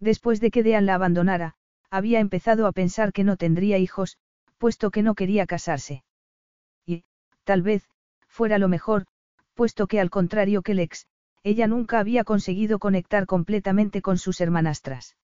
Después 0.01 0.41
de 0.41 0.51
que 0.51 0.63
Dean 0.63 0.85
la 0.85 0.95
abandonara, 0.95 1.55
había 1.89 2.19
empezado 2.19 2.67
a 2.67 2.73
pensar 2.73 3.13
que 3.13 3.23
no 3.23 3.37
tendría 3.37 3.77
hijos, 3.77 4.17
puesto 4.57 4.91
que 4.91 5.01
no 5.01 5.15
quería 5.15 5.45
casarse. 5.45 6.03
Y, 6.85 7.05
tal 7.45 7.61
vez, 7.61 7.89
fuera 8.27 8.57
lo 8.57 8.67
mejor, 8.67 9.05
puesto 9.53 9.87
que 9.87 10.01
al 10.01 10.09
contrario 10.09 10.61
que 10.61 10.73
Lex, 10.73 11.07
ella 11.41 11.67
nunca 11.67 11.99
había 11.99 12.25
conseguido 12.25 12.77
conectar 12.77 13.27
completamente 13.27 14.01
con 14.01 14.17
sus 14.17 14.41
hermanastras. 14.41 15.15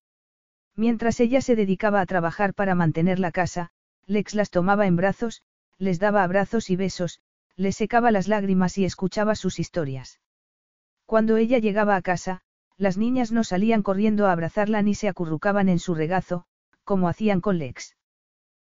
Mientras 0.78 1.20
ella 1.20 1.42
se 1.42 1.58
dedicaba 1.58 2.00
a 2.00 2.06
trabajar 2.06 2.54
para 2.54 2.74
mantener 2.74 3.20
la 3.20 3.34
casa, 3.34 3.72
Lex 4.06 4.34
las 4.34 4.50
tomaba 4.50 4.88
en 4.88 4.96
brazos, 4.96 5.44
les 5.78 6.00
daba 6.00 6.24
abrazos 6.24 6.70
y 6.70 6.78
besos, 6.78 7.20
les 7.58 7.76
secaba 7.76 8.12
las 8.12 8.28
lágrimas 8.28 8.78
y 8.78 8.86
escuchaba 8.86 9.36
sus 9.36 9.60
historias. 9.60 10.22
Cuando 11.06 11.38
ella 11.38 11.58
llegaba 11.58 11.96
a 11.96 12.02
casa, 12.02 12.42
las 12.78 12.98
niñas 12.98 13.32
no 13.32 13.44
salían 13.44 13.82
corriendo 13.82 14.28
a 14.28 14.32
abrazarla 14.32 14.82
ni 14.84 14.94
se 14.94 15.10
acurrucaban 15.10 15.68
en 15.68 15.80
su 15.80 15.96
regazo, 15.96 16.46
como 16.84 17.10
hacían 17.10 17.42
con 17.42 17.58
Lex. 17.58 17.96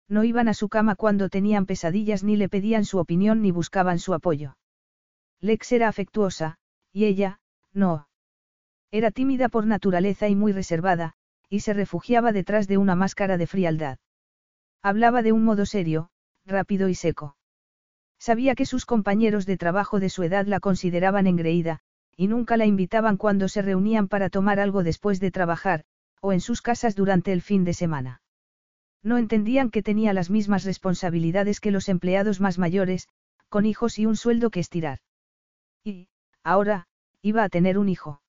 No 0.08 0.24
iban 0.24 0.48
a 0.48 0.54
su 0.54 0.70
cama 0.70 0.96
cuando 0.96 1.28
tenían 1.28 1.66
pesadillas 1.66 2.24
ni 2.24 2.38
le 2.38 2.48
pedían 2.48 2.86
su 2.86 2.98
opinión 2.98 3.42
ni 3.42 3.52
buscaban 3.52 4.00
su 4.00 4.14
apoyo. 4.14 4.58
Lex 5.42 5.74
era 5.74 5.90
afectuosa, 5.90 6.58
y 6.94 7.06
ella, 7.06 7.42
no. 7.74 8.08
Era 8.90 9.12
tímida 9.12 9.50
por 9.50 9.68
naturaleza 9.68 10.30
y 10.30 10.36
muy 10.36 10.54
reservada, 10.54 11.14
y 11.50 11.60
se 11.60 11.74
refugiaba 11.74 12.32
detrás 12.32 12.68
de 12.68 12.78
una 12.78 12.96
máscara 12.96 13.38
de 13.38 13.48
frialdad. 13.48 14.00
Hablaba 14.82 15.22
de 15.22 15.34
un 15.34 15.44
modo 15.44 15.66
serio, 15.66 16.10
rápido 16.46 16.88
y 16.88 16.96
seco. 16.96 17.36
Sabía 18.20 18.56
que 18.56 18.66
sus 18.66 18.86
compañeros 18.86 19.46
de 19.46 19.58
trabajo 19.58 20.00
de 20.00 20.10
su 20.10 20.24
edad 20.24 20.46
la 20.48 20.60
consideraban 20.60 21.28
engreída, 21.28 21.80
y 22.16 22.28
nunca 22.28 22.58
la 22.58 22.66
invitaban 22.66 23.18
cuando 23.18 23.48
se 23.48 23.62
reunían 23.62 24.08
para 24.08 24.30
tomar 24.30 24.60
algo 24.60 24.84
después 24.84 25.20
de 25.20 25.32
trabajar, 25.32 25.84
o 26.20 26.34
en 26.34 26.42
sus 26.42 26.62
casas 26.62 26.96
durante 26.96 27.32
el 27.32 27.42
fin 27.42 27.64
de 27.64 27.74
semana. 27.74 28.22
No 29.04 29.18
entendían 29.18 29.70
que 29.70 29.84
tenía 29.84 30.14
las 30.14 30.30
mismas 30.30 30.64
responsabilidades 30.64 31.60
que 31.60 31.72
los 31.72 31.88
empleados 31.90 32.42
más 32.42 32.58
mayores, 32.58 33.08
con 33.50 33.66
hijos 33.66 34.00
y 34.00 34.06
un 34.06 34.16
sueldo 34.16 34.50
que 34.50 34.60
estirar. 34.60 35.00
Y, 35.84 36.10
ahora, 36.44 36.88
iba 37.22 37.44
a 37.44 37.50
tener 37.50 37.78
un 37.78 37.88
hijo. 37.88 38.22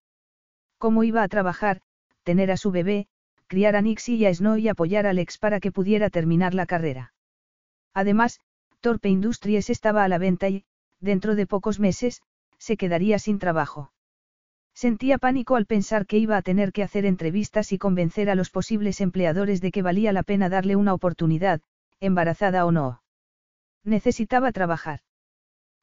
¿Cómo 0.76 1.02
iba 1.02 1.22
a 1.22 1.28
trabajar, 1.28 1.80
tener 2.22 2.50
a 2.50 2.56
su 2.56 2.70
bebé, 2.70 3.08
criar 3.46 3.74
a 3.74 3.82
Nixie 3.82 4.16
y 4.16 4.26
a 4.26 4.34
Snow 4.34 4.58
y 4.58 4.68
apoyar 4.68 5.06
a 5.06 5.10
Alex 5.10 5.38
para 5.38 5.60
que 5.60 5.72
pudiera 5.72 6.10
terminar 6.10 6.54
la 6.54 6.66
carrera? 6.66 7.14
Además, 7.94 8.40
Torpe 8.80 9.08
Industries 9.08 9.70
estaba 9.70 10.04
a 10.04 10.08
la 10.08 10.18
venta 10.18 10.48
y, 10.48 10.64
dentro 11.00 11.34
de 11.34 11.46
pocos 11.46 11.80
meses, 11.80 12.22
se 12.58 12.76
quedaría 12.76 13.18
sin 13.18 13.38
trabajo. 13.38 13.92
Sentía 14.74 15.18
pánico 15.18 15.56
al 15.56 15.66
pensar 15.66 16.06
que 16.06 16.18
iba 16.18 16.36
a 16.36 16.42
tener 16.42 16.72
que 16.72 16.84
hacer 16.84 17.04
entrevistas 17.04 17.72
y 17.72 17.78
convencer 17.78 18.30
a 18.30 18.36
los 18.36 18.50
posibles 18.50 19.00
empleadores 19.00 19.60
de 19.60 19.72
que 19.72 19.82
valía 19.82 20.12
la 20.12 20.22
pena 20.22 20.48
darle 20.48 20.76
una 20.76 20.94
oportunidad, 20.94 21.60
embarazada 21.98 22.64
o 22.64 22.70
no. 22.70 23.02
Necesitaba 23.82 24.52
trabajar. 24.52 25.00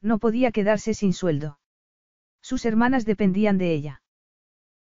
No 0.02 0.18
podía 0.18 0.52
quedarse 0.52 0.94
sin 0.94 1.12
sueldo. 1.12 1.60
Sus 2.42 2.66
hermanas 2.66 3.06
dependían 3.06 3.58
de 3.58 3.74
ella. 3.74 4.02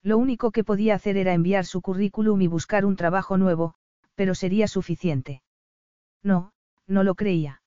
Lo 0.02 0.18
único 0.18 0.52
que 0.52 0.62
podía 0.62 0.94
hacer 0.94 1.16
era 1.16 1.32
enviar 1.32 1.64
su 1.64 1.80
currículum 1.80 2.40
y 2.42 2.46
buscar 2.46 2.84
un 2.84 2.94
trabajo 2.94 3.36
nuevo, 3.38 3.74
pero 4.14 4.36
sería 4.36 4.68
suficiente. 4.68 5.42
No, 6.22 6.52
no 6.86 7.02
lo 7.02 7.16
creía. 7.16 7.62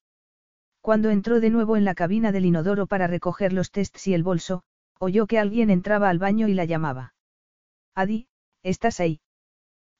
Cuando 0.88 1.10
entró 1.10 1.38
de 1.38 1.50
nuevo 1.50 1.76
en 1.76 1.84
la 1.84 1.94
cabina 1.94 2.32
del 2.32 2.46
inodoro 2.46 2.86
para 2.86 3.06
recoger 3.06 3.52
los 3.52 3.70
tests 3.70 4.06
y 4.06 4.14
el 4.14 4.22
bolso, 4.22 4.62
oyó 4.98 5.26
que 5.26 5.38
alguien 5.38 5.68
entraba 5.68 6.08
al 6.08 6.18
baño 6.18 6.48
y 6.48 6.54
la 6.54 6.64
llamaba. 6.64 7.12
Adi, 7.94 8.26
¿estás 8.62 8.98
ahí? 8.98 9.20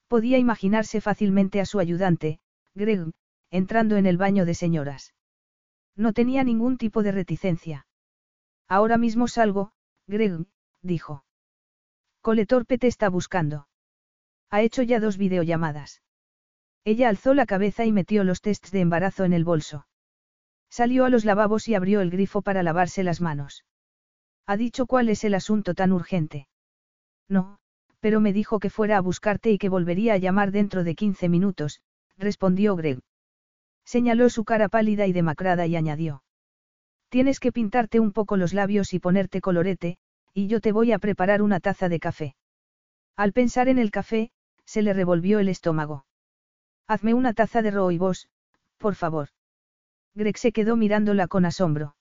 Podía 0.07 0.39
imaginarse 0.39 0.99
fácilmente 0.99 1.61
a 1.61 1.67
su 1.67 1.79
ayudante, 1.79 2.39
Greg, 2.73 3.11
entrando 3.51 3.97
en 3.97 4.07
el 4.07 4.17
baño 4.17 4.47
de 4.47 4.55
señoras. 4.55 5.13
No 5.95 6.11
tenía 6.11 6.43
ningún 6.43 6.79
tipo 6.79 7.03
de 7.03 7.11
reticencia. 7.11 7.85
Ahora 8.67 8.97
mismo 8.97 9.27
salgo, 9.27 9.73
Greg, 10.07 10.47
dijo. 10.81 11.23
Cole 12.21 12.47
Torpe 12.47 12.79
te 12.79 12.87
está 12.87 13.09
buscando. 13.09 13.67
Ha 14.49 14.63
hecho 14.63 14.81
ya 14.81 14.99
dos 14.99 15.19
videollamadas. 15.19 16.01
Ella 16.83 17.09
alzó 17.09 17.35
la 17.35 17.45
cabeza 17.45 17.85
y 17.85 17.91
metió 17.91 18.23
los 18.23 18.41
tests 18.41 18.71
de 18.71 18.81
embarazo 18.81 19.23
en 19.23 19.33
el 19.33 19.45
bolso. 19.45 19.85
Salió 20.69 21.05
a 21.05 21.09
los 21.09 21.25
lavabos 21.25 21.67
y 21.67 21.75
abrió 21.75 22.01
el 22.01 22.11
grifo 22.11 22.41
para 22.41 22.63
lavarse 22.63 23.03
las 23.03 23.21
manos. 23.21 23.65
¿Ha 24.45 24.57
dicho 24.57 24.85
cuál 24.85 25.09
es 25.09 25.23
el 25.23 25.33
asunto 25.33 25.73
tan 25.73 25.91
urgente? 25.91 26.47
No, 27.27 27.59
pero 27.99 28.19
me 28.19 28.33
dijo 28.33 28.59
que 28.59 28.69
fuera 28.69 28.97
a 28.97 29.01
buscarte 29.01 29.51
y 29.51 29.57
que 29.57 29.69
volvería 29.69 30.13
a 30.13 30.17
llamar 30.17 30.51
dentro 30.51 30.83
de 30.83 30.95
15 30.95 31.29
minutos, 31.29 31.81
respondió 32.17 32.75
Greg. 32.75 32.99
Señaló 33.85 34.29
su 34.29 34.43
cara 34.45 34.69
pálida 34.69 35.07
y 35.07 35.13
demacrada 35.13 35.65
y 35.65 35.75
añadió. 35.75 36.23
Tienes 37.09 37.39
que 37.39 37.51
pintarte 37.51 37.99
un 37.99 38.11
poco 38.11 38.37
los 38.37 38.53
labios 38.53 38.93
y 38.93 38.99
ponerte 38.99 39.41
colorete, 39.41 39.97
y 40.33 40.47
yo 40.47 40.61
te 40.61 40.71
voy 40.71 40.91
a 40.91 40.99
preparar 40.99 41.41
una 41.41 41.59
taza 41.59 41.89
de 41.89 41.99
café. 41.99 42.35
Al 43.15 43.33
pensar 43.33 43.67
en 43.67 43.79
el 43.79 43.89
café, 43.89 44.31
se 44.65 44.83
le 44.83 44.93
revolvió 44.93 45.39
el 45.39 45.49
estómago. 45.49 46.05
Hazme 46.87 47.15
una 47.15 47.33
taza 47.33 47.61
de 47.63 47.71
vos, 47.71 48.29
por 48.77 48.95
favor. 48.95 49.29
Greg 50.19 50.37
se 50.37 50.51
quedó 50.51 50.75
mirándola 50.75 51.29
con 51.29 51.45
asombro. 51.45 51.95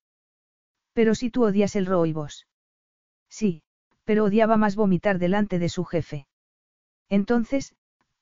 Pero 0.92 1.14
si 1.14 1.30
tú 1.30 1.44
odias 1.44 1.76
el 1.76 1.86
roibos. 1.86 2.48
Sí, 3.30 3.62
pero 4.02 4.24
odiaba 4.24 4.56
más 4.56 4.74
vomitar 4.74 5.20
delante 5.20 5.60
de 5.60 5.68
su 5.68 5.84
jefe. 5.84 6.26
Entonces, 7.08 7.76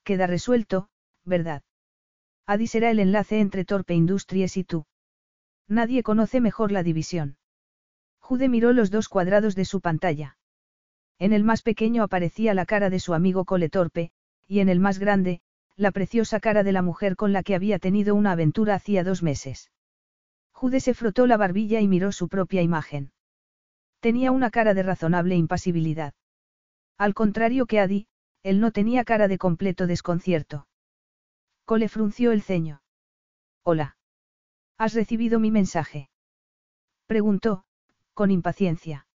queda 0.05 0.27
resuelto, 0.27 0.91
¿verdad? 1.25 1.63
Adi 2.45 2.67
será 2.67 2.91
el 2.91 3.01
enlace 3.01 3.41
entre 3.41 3.65
Torpe 3.65 3.95
Industries 3.95 4.59
y 4.59 4.65
tú. 4.65 4.85
Nadie 5.67 6.03
conoce 6.03 6.43
mejor 6.43 6.73
la 6.73 6.83
división. 6.83 7.39
Jude 8.21 8.51
miró 8.51 8.75
los 8.75 8.91
dos 8.91 9.09
cuadrados 9.09 9.55
de 9.55 9.65
su 9.65 9.81
pantalla. 9.81 10.37
En 11.19 11.33
el 11.33 11.43
más 11.43 11.63
pequeño 11.63 12.03
aparecía 12.03 12.53
la 12.53 12.67
cara 12.67 12.91
de 12.91 13.01
su 13.01 13.15
amigo 13.15 13.47
Cole 13.47 13.71
Torpe, 13.71 14.11
y 14.47 14.61
en 14.61 14.69
el 14.69 14.79
más 14.79 14.99
grande, 14.99 15.41
la 15.75 15.91
preciosa 15.91 16.39
cara 16.39 16.63
de 16.65 16.73
la 16.73 16.83
mujer 16.83 17.17
con 17.17 17.33
la 17.33 17.43
que 17.43 17.55
había 17.55 17.79
tenido 17.79 18.15
una 18.15 18.33
aventura 18.33 18.75
hacía 18.75 19.03
dos 19.03 19.23
meses. 19.23 19.71
Jude 20.57 20.81
se 20.81 20.95
frotó 20.95 21.27
la 21.27 21.37
barbilla 21.37 21.83
y 21.83 21.87
miró 21.87 22.13
su 22.13 22.29
propia 22.29 22.63
imagen. 22.63 23.13
Tenía 24.01 24.33
una 24.33 24.51
cara 24.51 24.73
de 24.73 24.83
razonable 24.83 25.37
impasibilidad. 25.37 26.15
Al 26.97 27.13
contrario 27.13 27.67
que 27.67 27.79
Adi, 27.79 28.07
él 28.43 28.59
no 28.59 28.71
tenía 28.73 29.05
cara 29.05 29.29
de 29.29 29.37
completo 29.37 29.87
desconcierto. 29.87 30.67
Cole 31.67 31.91
frunció 31.91 32.33
el 32.33 32.41
ceño. 32.41 32.81
Hola. 33.65 33.99
¿Has 34.79 34.95
recibido 34.95 35.39
mi 35.41 35.51
mensaje? 35.51 36.09
Preguntó, 37.07 37.65
con 38.15 38.31
impaciencia. 38.31 39.07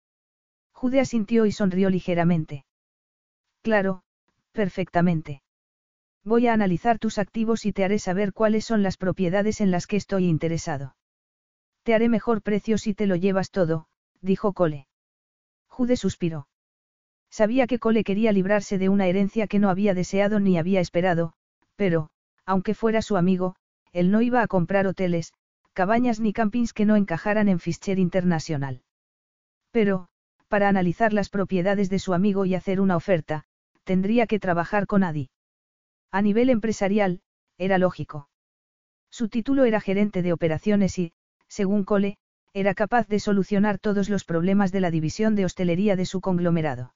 Jude 0.74 1.00
asintió 1.00 1.48
y 1.48 1.52
sonrió 1.52 1.90
ligeramente. 1.90 2.66
Claro, 3.64 4.04
perfectamente. 4.52 5.42
Voy 6.24 6.46
a 6.46 6.54
analizar 6.54 7.00
tus 7.00 7.18
activos 7.18 7.66
y 7.66 7.74
te 7.74 7.84
haré 7.84 7.98
saber 7.98 8.32
cuáles 8.32 8.64
son 8.64 8.84
las 8.84 8.98
propiedades 8.98 9.60
en 9.60 9.72
las 9.72 9.88
que 9.88 9.98
estoy 9.98 10.28
interesado. 10.28 10.94
Te 11.84 11.94
haré 11.94 12.10
mejor 12.10 12.42
precio 12.42 12.78
si 12.78 12.94
te 12.94 13.08
lo 13.08 13.16
llevas 13.16 13.52
todo, 13.52 13.88
dijo 14.22 14.54
Cole. 14.54 14.88
Jude 15.68 15.98
suspiró. 15.98 16.48
Sabía 17.30 17.66
que 17.66 17.80
Cole 17.80 18.04
quería 18.04 18.32
librarse 18.32 18.78
de 18.78 18.90
una 18.90 19.08
herencia 19.08 19.48
que 19.48 19.58
no 19.58 19.70
había 19.70 19.94
deseado 19.94 20.40
ni 20.40 20.58
había 20.58 20.82
esperado, 20.82 21.34
pero, 21.76 22.10
aunque 22.46 22.74
fuera 22.74 23.02
su 23.02 23.18
amigo, 23.18 23.56
él 23.94 24.12
no 24.12 24.22
iba 24.22 24.42
a 24.42 24.48
comprar 24.48 24.86
hoteles, 24.86 25.34
cabañas 25.74 26.20
ni 26.20 26.34
campings 26.34 26.74
que 26.74 26.86
no 26.86 26.96
encajaran 26.98 27.48
en 27.48 27.60
Fischer 27.60 27.98
Internacional. 27.98 28.84
Pero, 29.72 30.10
para 30.50 30.68
analizar 30.68 31.14
las 31.14 31.30
propiedades 31.30 31.90
de 31.90 32.00
su 32.00 32.14
amigo 32.14 32.46
y 32.46 32.56
hacer 32.56 32.82
una 32.82 32.98
oferta, 32.98 33.46
tendría 33.86 34.28
que 34.28 34.40
trabajar 34.40 34.86
con 34.86 35.04
Adi. 35.04 35.30
A 36.12 36.22
nivel 36.22 36.50
empresarial, 36.50 37.22
era 37.58 37.78
lógico. 37.78 38.30
Su 39.10 39.30
título 39.30 39.64
era 39.64 39.80
gerente 39.80 40.22
de 40.22 40.34
operaciones 40.34 41.00
y, 41.00 41.14
según 41.52 41.84
Cole, 41.84 42.18
era 42.54 42.74
capaz 42.74 43.10
de 43.10 43.20
solucionar 43.20 43.78
todos 43.78 44.10
los 44.10 44.24
problemas 44.24 44.72
de 44.72 44.80
la 44.80 44.90
división 44.90 45.36
de 45.36 45.44
hostelería 45.44 45.98
de 45.98 46.06
su 46.06 46.22
conglomerado. 46.22 46.94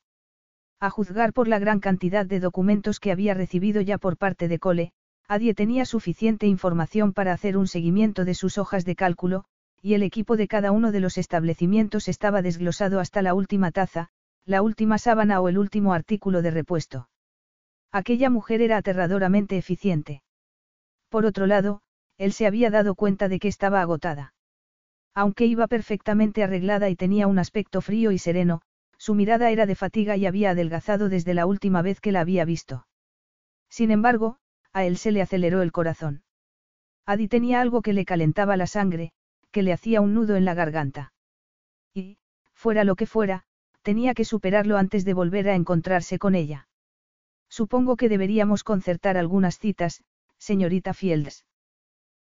A 0.80 0.89
juzgar 0.89 1.34
por 1.34 1.49
la 1.49 1.60
gran 1.60 1.82
cantidad 1.82 2.26
de 2.26 2.39
documentos 2.39 3.01
que 3.01 3.12
había 3.12 3.34
recibido 3.34 3.82
ya 3.82 3.97
por 3.97 4.16
parte 4.16 4.47
de 4.47 4.58
Cole, 4.58 4.93
Adie 5.28 5.53
tenía 5.56 5.86
suficiente 5.86 6.47
información 6.47 7.12
para 7.12 7.34
hacer 7.34 7.58
un 7.58 7.68
seguimiento 7.68 8.24
de 8.24 8.34
sus 8.34 8.58
hojas 8.58 8.86
de 8.86 8.95
cálculo, 8.95 9.43
y 9.82 9.93
el 9.93 10.03
equipo 10.03 10.38
de 10.38 10.47
cada 10.47 10.72
uno 10.72 10.93
de 10.93 11.01
los 11.01 11.18
establecimientos 11.18 12.08
estaba 12.08 12.41
desglosado 12.41 13.01
hasta 13.01 13.22
la 13.22 13.34
última 13.34 13.72
taza, 13.72 14.10
la 14.45 14.62
última 14.62 14.99
sábana 14.99 15.41
o 15.41 15.49
el 15.49 15.58
último 15.58 15.93
artículo 15.93 16.41
de 16.41 16.51
repuesto. 16.51 17.10
Aquella 17.91 18.30
mujer 18.30 18.62
era 18.62 18.78
aterradoramente 18.78 19.58
eficiente. 19.58 20.22
Por 21.10 21.26
otro 21.26 21.45
lado, 21.45 21.82
él 22.18 22.32
se 22.32 22.47
había 22.47 22.70
dado 22.70 22.95
cuenta 22.95 23.28
de 23.28 23.39
que 23.39 23.47
estaba 23.47 23.82
agotada. 23.82 24.35
Aunque 25.16 25.45
iba 25.45 25.68
perfectamente 25.68 26.43
arreglada 26.43 26.89
y 26.89 26.95
tenía 26.97 27.28
un 27.28 27.39
aspecto 27.39 27.80
frío 27.80 28.11
y 28.11 28.20
sereno, 28.20 28.61
su 28.97 29.16
mirada 29.16 29.49
era 29.49 29.66
de 29.66 29.76
fatiga 29.76 30.18
y 30.18 30.26
había 30.26 30.51
adelgazado 30.51 31.07
desde 31.07 31.34
la 31.34 31.45
última 31.45 31.82
vez 31.82 32.01
que 32.01 32.11
la 32.11 32.20
había 32.20 32.43
visto. 32.43 32.86
Sin 33.70 33.91
embargo, 33.91 34.38
a 34.74 34.84
él 34.84 34.97
se 34.97 35.13
le 35.13 35.22
aceleró 35.22 35.61
el 35.61 35.72
corazón. 35.72 36.24
Adi 37.05 37.30
tenía 37.30 37.61
algo 37.61 37.82
que 37.82 37.93
le 37.93 38.03
calentaba 38.03 38.57
la 38.57 38.68
sangre, 38.68 39.13
que 39.51 39.63
le 39.63 39.72
hacía 39.72 40.01
un 40.01 40.13
nudo 40.13 40.36
en 40.36 40.43
la 40.43 40.53
garganta. 40.53 41.13
Y, 41.93 42.18
fuera 42.53 42.84
lo 42.84 42.95
que 42.95 43.05
fuera, 43.05 43.43
tenía 43.84 44.13
que 44.13 44.26
superarlo 44.26 44.78
antes 44.78 45.05
de 45.05 45.13
volver 45.13 45.47
a 45.47 45.55
encontrarse 45.55 46.20
con 46.20 46.36
ella. 46.36 46.68
Supongo 47.47 47.95
que 47.95 48.09
deberíamos 48.09 48.66
concertar 48.66 49.16
algunas 49.16 49.59
citas, 49.59 50.03
señorita 50.38 50.93
Fields. 50.93 51.45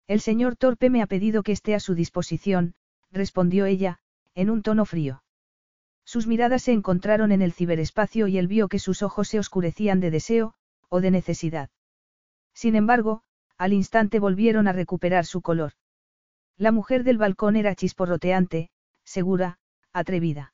El 0.07 0.19
señor 0.19 0.57
Torpe 0.57 0.89
me 0.91 1.01
ha 1.01 1.07
pedido 1.07 1.41
que 1.41 1.53
esté 1.53 1.73
a 1.73 1.79
su 1.79 1.95
disposición, 1.95 2.75
respondió 3.13 3.65
ella, 3.65 3.99
en 4.35 4.49
un 4.49 4.61
tono 4.63 4.85
frío. 4.85 5.23
Sus 6.03 6.27
miradas 6.27 6.63
se 6.63 6.73
encontraron 6.73 7.31
en 7.31 7.41
el 7.41 7.53
ciberespacio 7.53 8.27
y 8.27 8.37
él 8.37 8.47
vio 8.47 8.67
que 8.67 8.79
sus 8.79 9.03
ojos 9.03 9.29
se 9.29 9.39
oscurecían 9.39 9.99
de 10.01 10.11
deseo, 10.11 10.55
o 10.89 10.99
de 10.99 11.11
necesidad. 11.11 11.69
Sin 12.53 12.75
embargo, 12.75 13.23
al 13.57 13.73
instante 13.73 14.19
volvieron 14.19 14.67
a 14.67 14.73
recuperar 14.73 15.25
su 15.25 15.41
color. 15.41 15.73
La 16.57 16.71
mujer 16.71 17.03
del 17.03 17.17
balcón 17.17 17.55
era 17.55 17.75
chisporroteante, 17.75 18.69
segura, 19.03 19.59
atrevida. 19.93 20.53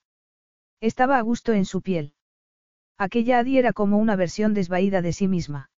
Estaba 0.81 1.17
a 1.17 1.21
gusto 1.21 1.53
en 1.53 1.65
su 1.65 1.81
piel. 1.81 2.13
Aquella 2.97 3.39
Adi 3.39 3.57
era 3.57 3.73
como 3.73 3.97
una 3.97 4.15
versión 4.15 4.53
desvaída 4.53 5.01
de 5.01 5.13
sí 5.13 5.27
misma. 5.27 5.71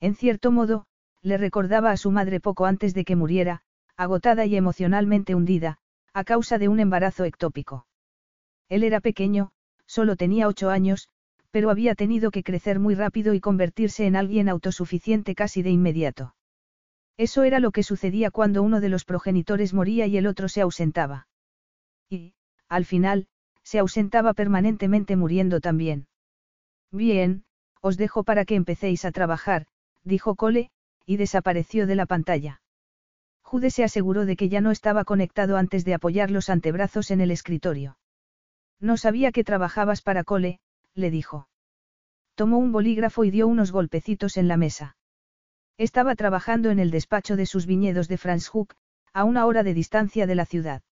En 0.00 0.14
cierto 0.14 0.50
modo, 0.50 0.86
le 1.22 1.38
recordaba 1.38 1.90
a 1.90 1.96
su 1.96 2.10
madre 2.10 2.40
poco 2.40 2.66
antes 2.66 2.94
de 2.94 3.04
que 3.04 3.16
muriera, 3.16 3.62
agotada 3.96 4.46
y 4.46 4.56
emocionalmente 4.56 5.34
hundida, 5.34 5.78
a 6.18 6.24
causa 6.24 6.58
de 6.58 6.66
un 6.66 6.80
embarazo 6.80 7.24
ectópico. 7.24 7.86
Él 8.68 8.82
era 8.82 9.00
pequeño, 9.00 9.52
solo 9.86 10.16
tenía 10.16 10.48
ocho 10.48 10.68
años, 10.68 11.08
pero 11.52 11.70
había 11.70 11.94
tenido 11.94 12.32
que 12.32 12.42
crecer 12.42 12.80
muy 12.80 12.96
rápido 12.96 13.34
y 13.34 13.40
convertirse 13.40 14.04
en 14.04 14.16
alguien 14.16 14.48
autosuficiente 14.48 15.36
casi 15.36 15.62
de 15.62 15.70
inmediato. 15.70 16.34
Eso 17.16 17.44
era 17.44 17.60
lo 17.60 17.70
que 17.70 17.84
sucedía 17.84 18.32
cuando 18.32 18.64
uno 18.64 18.80
de 18.80 18.88
los 18.88 19.04
progenitores 19.04 19.72
moría 19.72 20.08
y 20.08 20.16
el 20.16 20.26
otro 20.26 20.48
se 20.48 20.60
ausentaba. 20.60 21.28
Y, 22.10 22.34
al 22.68 22.84
final, 22.84 23.28
se 23.62 23.78
ausentaba 23.78 24.34
permanentemente 24.34 25.14
muriendo 25.14 25.60
también. 25.60 26.08
Bien, 26.90 27.44
os 27.80 27.96
dejo 27.96 28.24
para 28.24 28.44
que 28.44 28.56
empecéis 28.56 29.04
a 29.04 29.12
trabajar, 29.12 29.66
dijo 30.02 30.34
Cole, 30.34 30.72
y 31.06 31.16
desapareció 31.16 31.86
de 31.86 31.94
la 31.94 32.06
pantalla. 32.06 32.60
Jude 33.48 33.70
se 33.70 33.82
aseguró 33.82 34.26
de 34.26 34.36
que 34.36 34.50
ya 34.50 34.60
no 34.60 34.70
estaba 34.70 35.06
conectado 35.06 35.56
antes 35.56 35.86
de 35.86 35.94
apoyar 35.94 36.30
los 36.30 36.50
antebrazos 36.50 37.10
en 37.10 37.22
el 37.22 37.30
escritorio. 37.30 37.96
No 38.78 38.98
sabía 38.98 39.32
que 39.32 39.42
trabajabas 39.42 40.02
para 40.02 40.22
Cole, 40.22 40.60
le 40.94 41.10
dijo. 41.10 41.48
Tomó 42.34 42.58
un 42.58 42.72
bolígrafo 42.72 43.24
y 43.24 43.30
dio 43.30 43.48
unos 43.48 43.72
golpecitos 43.72 44.36
en 44.36 44.48
la 44.48 44.58
mesa. 44.58 44.98
Estaba 45.78 46.14
trabajando 46.14 46.68
en 46.68 46.78
el 46.78 46.90
despacho 46.90 47.36
de 47.36 47.46
sus 47.46 47.64
viñedos 47.64 48.06
de 48.06 48.18
Franschhoek, 48.18 48.76
a 49.14 49.24
una 49.24 49.46
hora 49.46 49.62
de 49.62 49.72
distancia 49.72 50.26
de 50.26 50.34
la 50.34 50.44
ciudad. 50.44 50.82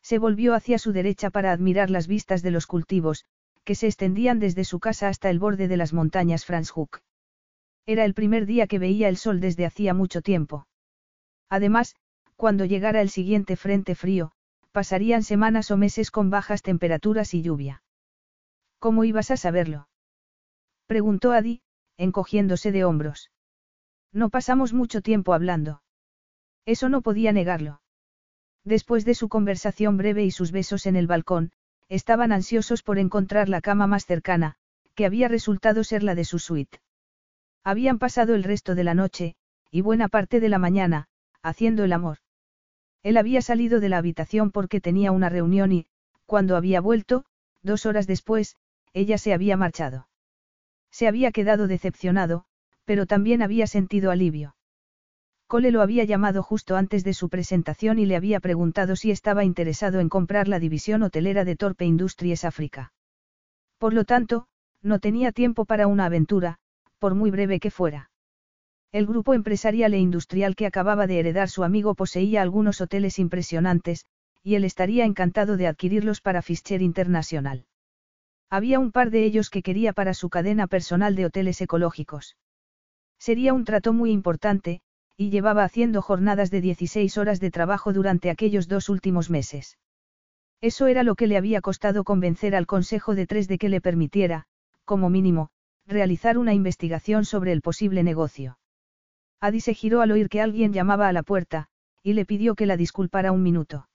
Se 0.00 0.18
volvió 0.18 0.54
hacia 0.54 0.78
su 0.78 0.92
derecha 0.92 1.28
para 1.28 1.52
admirar 1.52 1.90
las 1.90 2.06
vistas 2.06 2.40
de 2.40 2.50
los 2.50 2.66
cultivos, 2.66 3.26
que 3.62 3.74
se 3.74 3.88
extendían 3.88 4.38
desde 4.38 4.64
su 4.64 4.80
casa 4.80 5.08
hasta 5.08 5.28
el 5.28 5.38
borde 5.38 5.68
de 5.68 5.76
las 5.76 5.92
montañas 5.92 6.46
Franschhoek. 6.46 7.02
Era 7.84 8.06
el 8.06 8.14
primer 8.14 8.46
día 8.46 8.66
que 8.68 8.78
veía 8.78 9.10
el 9.10 9.18
sol 9.18 9.38
desde 9.38 9.66
hacía 9.66 9.92
mucho 9.92 10.22
tiempo. 10.22 10.66
Además, 11.48 11.96
cuando 12.36 12.64
llegara 12.64 13.00
el 13.00 13.10
siguiente 13.10 13.56
frente 13.56 13.94
frío, 13.94 14.32
pasarían 14.72 15.22
semanas 15.22 15.70
o 15.70 15.76
meses 15.76 16.10
con 16.10 16.30
bajas 16.30 16.62
temperaturas 16.62 17.32
y 17.34 17.42
lluvia. 17.42 17.82
¿Cómo 18.78 19.04
ibas 19.04 19.30
a 19.30 19.36
saberlo? 19.36 19.88
Preguntó 20.86 21.32
Adi, 21.32 21.62
encogiéndose 21.96 22.72
de 22.72 22.84
hombros. 22.84 23.30
No 24.12 24.30
pasamos 24.30 24.72
mucho 24.72 25.00
tiempo 25.00 25.32
hablando. 25.32 25.82
Eso 26.66 26.88
no 26.88 27.02
podía 27.02 27.32
negarlo. 27.32 27.80
Después 28.64 29.04
de 29.04 29.14
su 29.14 29.28
conversación 29.28 29.96
breve 29.96 30.24
y 30.24 30.30
sus 30.30 30.50
besos 30.50 30.86
en 30.86 30.96
el 30.96 31.06
balcón, 31.06 31.52
estaban 31.88 32.32
ansiosos 32.32 32.82
por 32.82 32.98
encontrar 32.98 33.48
la 33.48 33.60
cama 33.60 33.86
más 33.86 34.06
cercana, 34.06 34.56
que 34.94 35.06
había 35.06 35.28
resultado 35.28 35.84
ser 35.84 36.02
la 36.02 36.14
de 36.14 36.24
su 36.24 36.38
suite. 36.38 36.80
Habían 37.62 37.98
pasado 37.98 38.34
el 38.34 38.44
resto 38.44 38.74
de 38.74 38.84
la 38.84 38.94
noche, 38.94 39.36
y 39.70 39.80
buena 39.80 40.08
parte 40.08 40.40
de 40.40 40.48
la 40.48 40.58
mañana, 40.58 41.08
haciendo 41.44 41.84
el 41.84 41.92
amor. 41.92 42.18
Él 43.02 43.18
había 43.18 43.42
salido 43.42 43.78
de 43.78 43.90
la 43.90 43.98
habitación 43.98 44.50
porque 44.50 44.80
tenía 44.80 45.12
una 45.12 45.28
reunión 45.28 45.70
y, 45.72 45.86
cuando 46.26 46.56
había 46.56 46.80
vuelto, 46.80 47.26
dos 47.62 47.84
horas 47.86 48.06
después, 48.06 48.56
ella 48.94 49.18
se 49.18 49.34
había 49.34 49.56
marchado. 49.56 50.08
Se 50.90 51.06
había 51.06 51.30
quedado 51.30 51.66
decepcionado, 51.68 52.46
pero 52.84 53.06
también 53.06 53.42
había 53.42 53.66
sentido 53.66 54.10
alivio. 54.10 54.56
Cole 55.46 55.70
lo 55.70 55.82
había 55.82 56.04
llamado 56.04 56.42
justo 56.42 56.76
antes 56.76 57.04
de 57.04 57.12
su 57.12 57.28
presentación 57.28 57.98
y 57.98 58.06
le 58.06 58.16
había 58.16 58.40
preguntado 58.40 58.96
si 58.96 59.10
estaba 59.10 59.44
interesado 59.44 60.00
en 60.00 60.08
comprar 60.08 60.48
la 60.48 60.58
división 60.58 61.02
hotelera 61.02 61.44
de 61.44 61.56
Torpe 61.56 61.84
Industries 61.84 62.44
África. 62.44 62.92
Por 63.78 63.92
lo 63.92 64.04
tanto, 64.04 64.46
no 64.80 64.98
tenía 64.98 65.32
tiempo 65.32 65.66
para 65.66 65.86
una 65.86 66.06
aventura, 66.06 66.58
por 66.98 67.14
muy 67.14 67.30
breve 67.30 67.60
que 67.60 67.70
fuera. 67.70 68.10
El 68.94 69.06
grupo 69.06 69.34
empresarial 69.34 69.92
e 69.92 69.98
industrial 69.98 70.54
que 70.54 70.66
acababa 70.66 71.08
de 71.08 71.18
heredar 71.18 71.48
su 71.48 71.64
amigo 71.64 71.96
poseía 71.96 72.42
algunos 72.42 72.80
hoteles 72.80 73.18
impresionantes, 73.18 74.06
y 74.40 74.54
él 74.54 74.62
estaría 74.62 75.04
encantado 75.04 75.56
de 75.56 75.66
adquirirlos 75.66 76.20
para 76.20 76.42
Fischer 76.42 76.80
International. 76.80 77.66
Había 78.50 78.78
un 78.78 78.92
par 78.92 79.10
de 79.10 79.24
ellos 79.24 79.50
que 79.50 79.62
quería 79.62 79.92
para 79.92 80.14
su 80.14 80.30
cadena 80.30 80.68
personal 80.68 81.16
de 81.16 81.26
hoteles 81.26 81.60
ecológicos. 81.60 82.36
Sería 83.18 83.52
un 83.52 83.64
trato 83.64 83.92
muy 83.92 84.12
importante, 84.12 84.80
y 85.16 85.30
llevaba 85.30 85.64
haciendo 85.64 86.00
jornadas 86.00 86.52
de 86.52 86.60
16 86.60 87.18
horas 87.18 87.40
de 87.40 87.50
trabajo 87.50 87.92
durante 87.92 88.30
aquellos 88.30 88.68
dos 88.68 88.88
últimos 88.88 89.28
meses. 89.28 89.76
Eso 90.60 90.86
era 90.86 91.02
lo 91.02 91.16
que 91.16 91.26
le 91.26 91.36
había 91.36 91.60
costado 91.62 92.04
convencer 92.04 92.54
al 92.54 92.68
Consejo 92.68 93.16
de 93.16 93.26
Tres 93.26 93.48
de 93.48 93.58
que 93.58 93.68
le 93.68 93.80
permitiera, 93.80 94.44
como 94.84 95.10
mínimo, 95.10 95.48
realizar 95.84 96.38
una 96.38 96.54
investigación 96.54 97.24
sobre 97.24 97.50
el 97.50 97.60
posible 97.60 98.04
negocio. 98.04 98.56
Adi 99.44 99.60
se 99.60 99.74
giró 99.74 100.00
al 100.00 100.10
oír 100.10 100.30
que 100.30 100.40
alguien 100.40 100.72
llamaba 100.72 101.06
a 101.06 101.12
la 101.12 101.22
puerta, 101.22 101.68
y 102.02 102.14
le 102.14 102.24
pidió 102.24 102.54
que 102.54 102.64
la 102.64 102.78
disculpara 102.78 103.30
un 103.30 103.42
minuto. 103.42 103.90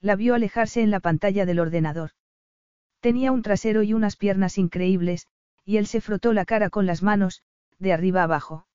La 0.00 0.16
vio 0.16 0.34
alejarse 0.34 0.82
en 0.82 0.90
la 0.90 0.98
pantalla 0.98 1.46
del 1.46 1.60
ordenador. 1.60 2.10
Tenía 2.98 3.30
un 3.30 3.42
trasero 3.42 3.84
y 3.84 3.94
unas 3.94 4.16
piernas 4.16 4.58
increíbles, 4.58 5.28
y 5.64 5.76
él 5.76 5.86
se 5.86 6.00
frotó 6.00 6.32
la 6.32 6.44
cara 6.44 6.70
con 6.70 6.86
las 6.86 7.04
manos, 7.04 7.44
de 7.78 7.92
arriba 7.92 8.24
abajo. 8.24 8.66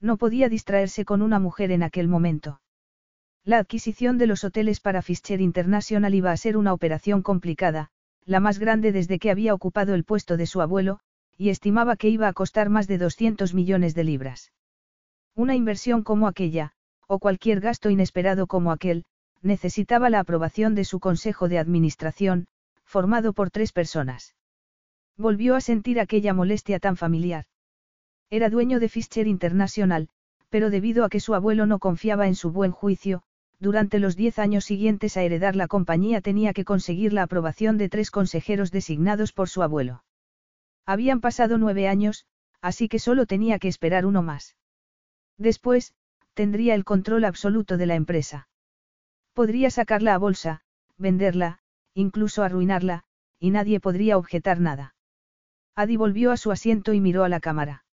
No 0.00 0.16
podía 0.16 0.48
distraerse 0.48 1.04
con 1.04 1.22
una 1.22 1.40
mujer 1.40 1.72
en 1.72 1.82
aquel 1.82 2.06
momento. 2.06 2.60
La 3.42 3.58
adquisición 3.58 4.18
de 4.18 4.28
los 4.28 4.44
hoteles 4.44 4.78
para 4.78 5.02
Fischer 5.02 5.40
International 5.40 6.14
iba 6.14 6.30
a 6.30 6.36
ser 6.36 6.56
una 6.56 6.72
operación 6.72 7.22
complicada, 7.22 7.90
la 8.26 8.38
más 8.38 8.60
grande 8.60 8.92
desde 8.92 9.18
que 9.18 9.32
había 9.32 9.54
ocupado 9.54 9.94
el 9.94 10.04
puesto 10.04 10.36
de 10.36 10.46
su 10.46 10.60
abuelo, 10.60 11.00
y 11.36 11.48
estimaba 11.48 11.96
que 11.96 12.10
iba 12.10 12.28
a 12.28 12.32
costar 12.32 12.70
más 12.70 12.86
de 12.86 12.98
200 12.98 13.54
millones 13.54 13.96
de 13.96 14.04
libras. 14.04 14.52
Una 15.36 15.54
inversión 15.54 16.02
como 16.02 16.28
aquella, 16.28 16.72
o 17.06 17.18
cualquier 17.18 17.60
gasto 17.60 17.90
inesperado 17.90 18.46
como 18.46 18.72
aquel, 18.72 19.04
necesitaba 19.42 20.08
la 20.08 20.20
aprobación 20.20 20.74
de 20.74 20.84
su 20.84 20.98
consejo 20.98 21.50
de 21.50 21.58
administración, 21.58 22.46
formado 22.84 23.34
por 23.34 23.50
tres 23.50 23.72
personas. 23.72 24.34
Volvió 25.18 25.54
a 25.54 25.60
sentir 25.60 26.00
aquella 26.00 26.32
molestia 26.32 26.78
tan 26.78 26.96
familiar. 26.96 27.44
Era 28.30 28.48
dueño 28.48 28.80
de 28.80 28.88
Fischer 28.88 29.26
International, 29.26 30.08
pero 30.48 30.70
debido 30.70 31.04
a 31.04 31.10
que 31.10 31.20
su 31.20 31.34
abuelo 31.34 31.66
no 31.66 31.80
confiaba 31.80 32.26
en 32.28 32.34
su 32.34 32.50
buen 32.50 32.72
juicio, 32.72 33.22
durante 33.60 33.98
los 33.98 34.16
diez 34.16 34.38
años 34.38 34.64
siguientes 34.64 35.18
a 35.18 35.22
heredar 35.22 35.54
la 35.54 35.68
compañía 35.68 36.22
tenía 36.22 36.54
que 36.54 36.64
conseguir 36.64 37.12
la 37.12 37.24
aprobación 37.24 37.76
de 37.76 37.90
tres 37.90 38.10
consejeros 38.10 38.70
designados 38.70 39.34
por 39.34 39.50
su 39.50 39.62
abuelo. 39.62 40.02
Habían 40.86 41.20
pasado 41.20 41.58
nueve 41.58 41.88
años, 41.88 42.24
así 42.62 42.88
que 42.88 42.98
solo 42.98 43.26
tenía 43.26 43.58
que 43.58 43.68
esperar 43.68 44.06
uno 44.06 44.22
más. 44.22 44.56
Después, 45.38 45.94
tendría 46.34 46.74
el 46.74 46.84
control 46.84 47.24
absoluto 47.24 47.76
de 47.76 47.86
la 47.86 47.94
empresa. 47.94 48.48
Podría 49.32 49.70
sacarla 49.70 50.14
a 50.14 50.18
bolsa, 50.18 50.62
venderla, 50.96 51.60
incluso 51.94 52.42
arruinarla, 52.42 53.04
y 53.38 53.50
nadie 53.50 53.80
podría 53.80 54.16
objetar 54.16 54.60
nada. 54.60 54.94
Adi 55.74 55.96
volvió 55.96 56.32
a 56.32 56.36
su 56.36 56.52
asiento 56.52 56.94
y 56.94 57.00
miró 57.00 57.24
a 57.24 57.28
la 57.28 57.40
cámara. 57.40 57.84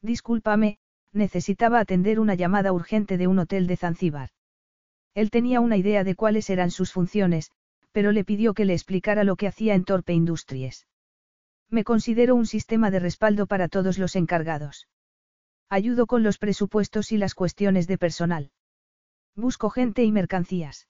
Discúlpame, 0.00 0.78
necesitaba 1.12 1.78
atender 1.78 2.18
una 2.18 2.34
llamada 2.34 2.72
urgente 2.72 3.18
de 3.18 3.26
un 3.26 3.38
hotel 3.38 3.66
de 3.66 3.76
Zanzíbar. 3.76 4.30
Él 5.14 5.30
tenía 5.30 5.60
una 5.60 5.76
idea 5.76 6.04
de 6.04 6.14
cuáles 6.14 6.48
eran 6.48 6.70
sus 6.70 6.90
funciones, 6.90 7.50
pero 7.92 8.12
le 8.12 8.24
pidió 8.24 8.54
que 8.54 8.64
le 8.64 8.72
explicara 8.72 9.24
lo 9.24 9.36
que 9.36 9.46
hacía 9.46 9.74
en 9.74 9.84
Torpe 9.84 10.14
Industries. 10.14 10.86
Me 11.68 11.84
considero 11.84 12.34
un 12.34 12.46
sistema 12.46 12.90
de 12.90 12.98
respaldo 12.98 13.46
para 13.46 13.68
todos 13.68 13.98
los 13.98 14.16
encargados. 14.16 14.88
Ayudo 15.72 16.06
con 16.06 16.22
los 16.22 16.36
presupuestos 16.36 17.12
y 17.12 17.16
las 17.16 17.34
cuestiones 17.34 17.86
de 17.86 17.96
personal. 17.96 18.50
Busco 19.34 19.70
gente 19.70 20.04
y 20.04 20.12
mercancías. 20.12 20.86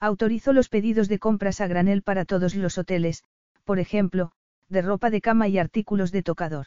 Autorizo 0.00 0.52
los 0.52 0.68
pedidos 0.68 1.06
de 1.06 1.20
compras 1.20 1.60
a 1.60 1.68
granel 1.68 2.02
para 2.02 2.24
todos 2.24 2.56
los 2.56 2.78
hoteles, 2.78 3.22
por 3.62 3.78
ejemplo, 3.78 4.32
de 4.68 4.82
ropa 4.82 5.08
de 5.08 5.20
cama 5.20 5.46
y 5.46 5.56
artículos 5.56 6.10
de 6.10 6.24
tocador. 6.24 6.66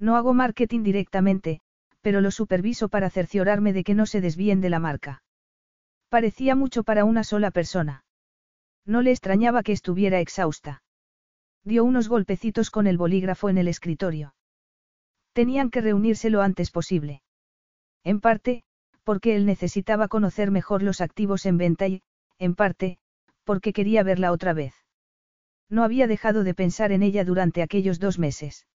No 0.00 0.16
hago 0.16 0.34
marketing 0.34 0.82
directamente, 0.82 1.60
pero 2.00 2.20
lo 2.20 2.32
superviso 2.32 2.88
para 2.88 3.10
cerciorarme 3.10 3.72
de 3.72 3.84
que 3.84 3.94
no 3.94 4.04
se 4.04 4.20
desvíen 4.20 4.60
de 4.60 4.70
la 4.70 4.80
marca. 4.80 5.22
Parecía 6.08 6.56
mucho 6.56 6.82
para 6.82 7.04
una 7.04 7.22
sola 7.22 7.52
persona. 7.52 8.04
No 8.84 9.02
le 9.02 9.12
extrañaba 9.12 9.62
que 9.62 9.70
estuviera 9.70 10.18
exhausta. 10.18 10.82
Dio 11.62 11.84
unos 11.84 12.08
golpecitos 12.08 12.72
con 12.72 12.88
el 12.88 12.98
bolígrafo 12.98 13.50
en 13.50 13.58
el 13.58 13.68
escritorio. 13.68 14.34
Tenían 15.32 15.70
que 15.70 15.80
reunirse 15.80 16.30
lo 16.30 16.42
antes 16.42 16.70
posible. 16.70 17.22
En 18.04 18.20
parte, 18.20 18.62
porque 19.04 19.36
él 19.36 19.46
necesitaba 19.46 20.08
conocer 20.08 20.50
mejor 20.50 20.82
los 20.82 21.00
activos 21.00 21.46
en 21.46 21.58
venta 21.58 21.88
y, 21.88 22.02
en 22.38 22.54
parte, 22.54 22.98
porque 23.44 23.72
quería 23.72 24.02
verla 24.02 24.32
otra 24.32 24.52
vez. 24.52 24.74
No 25.68 25.84
había 25.84 26.06
dejado 26.06 26.44
de 26.44 26.54
pensar 26.54 26.92
en 26.92 27.02
ella 27.02 27.24
durante 27.24 27.62
aquellos 27.62 28.00
dos 28.00 28.18
meses. 28.18 28.66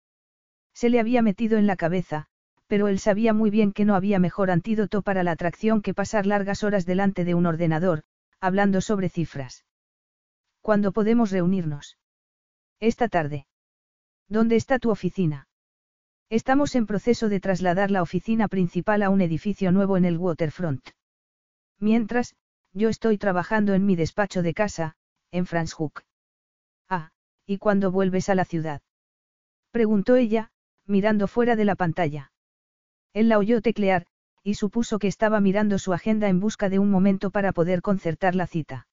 Se 0.74 0.90
le 0.90 1.00
había 1.00 1.22
metido 1.22 1.58
en 1.58 1.66
la 1.66 1.76
cabeza, 1.76 2.26
pero 2.66 2.88
él 2.88 2.98
sabía 2.98 3.32
muy 3.32 3.50
bien 3.50 3.72
que 3.72 3.84
no 3.84 3.94
había 3.94 4.18
mejor 4.18 4.50
antídoto 4.50 5.02
para 5.02 5.22
la 5.22 5.32
atracción 5.32 5.82
que 5.82 5.94
pasar 5.94 6.26
largas 6.26 6.64
horas 6.64 6.86
delante 6.86 7.24
de 7.24 7.34
un 7.34 7.46
ordenador, 7.46 8.02
hablando 8.40 8.80
sobre 8.80 9.08
cifras. 9.08 9.64
¿Cuándo 10.60 10.92
podemos 10.92 11.30
reunirnos? 11.30 11.98
Esta 12.80 13.08
tarde. 13.08 13.46
¿Dónde 14.28 14.56
está 14.56 14.78
tu 14.78 14.90
oficina? 14.90 15.46
Estamos 16.30 16.74
en 16.74 16.86
proceso 16.86 17.28
de 17.28 17.40
trasladar 17.40 17.90
la 17.90 18.02
oficina 18.02 18.48
principal 18.48 19.02
a 19.02 19.10
un 19.10 19.20
edificio 19.20 19.72
nuevo 19.72 19.96
en 19.96 20.04
el 20.04 20.18
waterfront. 20.18 20.90
Mientras, 21.78 22.34
yo 22.72 22.88
estoy 22.88 23.18
trabajando 23.18 23.74
en 23.74 23.86
mi 23.86 23.94
despacho 23.94 24.42
de 24.42 24.54
casa, 24.54 24.96
en 25.30 25.46
Franschhoek. 25.46 26.04
Ah, 26.88 27.10
¿y 27.46 27.58
cuándo 27.58 27.92
vuelves 27.92 28.28
a 28.28 28.34
la 28.34 28.44
ciudad? 28.44 28.80
Preguntó 29.70 30.16
ella, 30.16 30.50
mirando 30.86 31.28
fuera 31.28 31.56
de 31.56 31.64
la 31.64 31.76
pantalla. 31.76 32.32
Él 33.12 33.28
la 33.28 33.38
oyó 33.38 33.60
teclear, 33.60 34.06
y 34.42 34.54
supuso 34.54 34.98
que 34.98 35.08
estaba 35.08 35.40
mirando 35.40 35.78
su 35.78 35.92
agenda 35.92 36.28
en 36.28 36.40
busca 36.40 36.68
de 36.68 36.78
un 36.78 36.90
momento 36.90 37.30
para 37.30 37.52
poder 37.52 37.80
concertar 37.80 38.34
la 38.34 38.46
cita. 38.46 38.86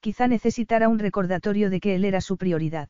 Quizá 0.00 0.28
necesitara 0.28 0.88
un 0.88 0.98
recordatorio 0.98 1.70
de 1.70 1.80
que 1.80 1.94
él 1.94 2.04
era 2.04 2.20
su 2.20 2.36
prioridad. 2.36 2.88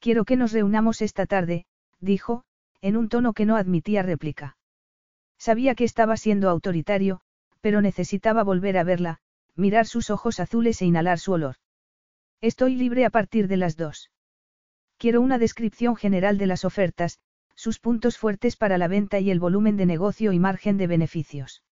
Quiero 0.00 0.24
que 0.24 0.36
nos 0.36 0.52
reunamos 0.52 1.02
esta 1.02 1.26
tarde, 1.26 1.66
dijo, 2.00 2.44
en 2.84 2.98
un 2.98 3.08
tono 3.08 3.32
que 3.32 3.46
no 3.46 3.56
admitía 3.56 4.02
réplica. 4.02 4.58
Sabía 5.38 5.74
que 5.74 5.84
estaba 5.84 6.18
siendo 6.18 6.50
autoritario, 6.50 7.22
pero 7.62 7.80
necesitaba 7.80 8.42
volver 8.42 8.76
a 8.76 8.84
verla, 8.84 9.20
mirar 9.56 9.86
sus 9.86 10.10
ojos 10.10 10.38
azules 10.38 10.82
e 10.82 10.84
inhalar 10.84 11.18
su 11.18 11.32
olor. 11.32 11.56
Estoy 12.42 12.74
libre 12.74 13.06
a 13.06 13.10
partir 13.10 13.48
de 13.48 13.56
las 13.56 13.78
dos. 13.78 14.10
Quiero 14.98 15.22
una 15.22 15.38
descripción 15.38 15.96
general 15.96 16.36
de 16.36 16.46
las 16.46 16.66
ofertas, 16.66 17.20
sus 17.54 17.78
puntos 17.78 18.18
fuertes 18.18 18.54
para 18.56 18.76
la 18.76 18.86
venta 18.86 19.18
y 19.18 19.30
el 19.30 19.40
volumen 19.40 19.78
de 19.78 19.86
negocio 19.86 20.34
y 20.34 20.38
margen 20.38 20.76
de 20.76 20.86
beneficios. 20.86 21.62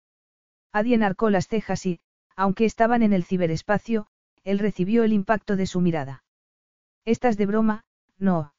Adie 0.73 0.95
enarcó 0.95 1.29
las 1.29 1.47
cejas 1.47 1.85
y, 1.85 2.01
aunque 2.37 2.65
estaban 2.65 3.03
en 3.03 3.13
el 3.13 3.25
ciberespacio, 3.25 4.07
él 4.45 4.59
recibió 4.59 5.05
el 5.05 5.13
impacto 5.13 5.57
de 5.57 5.67
su 5.67 5.83
mirada. 5.83 6.25
Estás 7.05 7.37
de 7.37 7.45
broma, 7.45 7.85
no. 8.17 8.55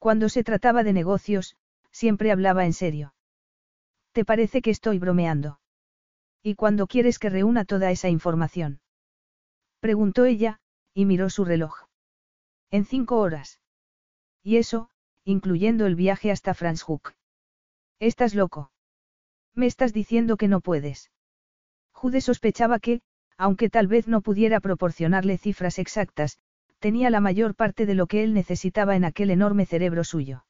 Cuando 0.00 0.30
se 0.30 0.42
trataba 0.42 0.82
de 0.82 0.94
negocios, 0.94 1.56
siempre 1.92 2.32
hablaba 2.32 2.64
en 2.64 2.72
serio. 2.72 3.14
¿Te 4.12 4.24
parece 4.24 4.62
que 4.62 4.70
estoy 4.70 4.98
bromeando? 4.98 5.60
¿Y 6.42 6.54
cuándo 6.54 6.86
quieres 6.86 7.18
que 7.18 7.30
reúna 7.30 7.64
toda 7.64 7.90
esa 7.90 8.08
información? 8.08 8.80
Preguntó 9.80 10.24
ella, 10.24 10.60
y 10.94 11.04
miró 11.04 11.30
su 11.30 11.44
reloj. 11.44 11.86
En 12.70 12.84
cinco 12.84 13.18
horas. 13.18 13.60
Y 14.42 14.56
eso, 14.56 14.90
incluyendo 15.24 15.86
el 15.86 15.96
viaje 15.96 16.30
hasta 16.30 16.54
Franschhoek. 16.54 17.14
Estás 17.98 18.34
loco. 18.34 18.72
Me 19.54 19.66
estás 19.66 19.92
diciendo 19.92 20.36
que 20.36 20.48
no 20.48 20.60
puedes. 20.60 21.10
Jude 21.92 22.20
sospechaba 22.20 22.78
que, 22.78 23.02
aunque 23.36 23.68
tal 23.68 23.86
vez 23.86 24.08
no 24.08 24.22
pudiera 24.22 24.60
proporcionarle 24.60 25.38
cifras 25.38 25.78
exactas, 25.78 26.38
tenía 26.78 27.10
la 27.10 27.20
mayor 27.20 27.54
parte 27.54 27.84
de 27.86 27.94
lo 27.94 28.06
que 28.06 28.22
él 28.22 28.32
necesitaba 28.32 28.96
en 28.96 29.04
aquel 29.04 29.30
enorme 29.30 29.66
cerebro 29.66 30.04
suyo. 30.04 30.44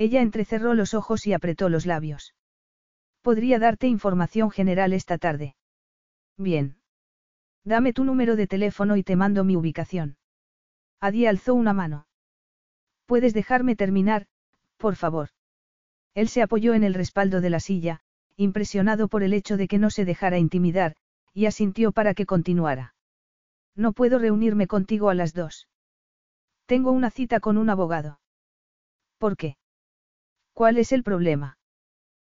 Ella 0.00 0.22
entrecerró 0.22 0.72
los 0.72 0.94
ojos 0.94 1.26
y 1.26 1.34
apretó 1.34 1.68
los 1.68 1.84
labios. 1.84 2.34
Podría 3.20 3.58
darte 3.58 3.86
información 3.86 4.50
general 4.50 4.94
esta 4.94 5.18
tarde. 5.18 5.56
Bien. 6.38 6.78
Dame 7.64 7.92
tu 7.92 8.04
número 8.04 8.34
de 8.34 8.46
teléfono 8.46 8.96
y 8.96 9.02
te 9.02 9.14
mando 9.14 9.44
mi 9.44 9.56
ubicación. 9.56 10.16
Adi 11.00 11.26
alzó 11.26 11.52
una 11.52 11.74
mano. 11.74 12.06
Puedes 13.04 13.34
dejarme 13.34 13.76
terminar, 13.76 14.26
por 14.78 14.96
favor. 14.96 15.28
Él 16.14 16.30
se 16.30 16.40
apoyó 16.40 16.72
en 16.72 16.82
el 16.82 16.94
respaldo 16.94 17.42
de 17.42 17.50
la 17.50 17.60
silla, 17.60 18.00
impresionado 18.36 19.06
por 19.06 19.22
el 19.22 19.34
hecho 19.34 19.58
de 19.58 19.68
que 19.68 19.76
no 19.76 19.90
se 19.90 20.06
dejara 20.06 20.38
intimidar, 20.38 20.96
y 21.34 21.44
asintió 21.44 21.92
para 21.92 22.14
que 22.14 22.24
continuara. 22.24 22.94
No 23.76 23.92
puedo 23.92 24.18
reunirme 24.18 24.66
contigo 24.66 25.10
a 25.10 25.14
las 25.14 25.34
dos. 25.34 25.68
Tengo 26.64 26.90
una 26.90 27.10
cita 27.10 27.38
con 27.38 27.58
un 27.58 27.68
abogado. 27.68 28.18
¿Por 29.18 29.36
qué? 29.36 29.59
¿Cuál 30.60 30.76
es 30.76 30.92
el 30.92 31.02
problema? 31.02 31.56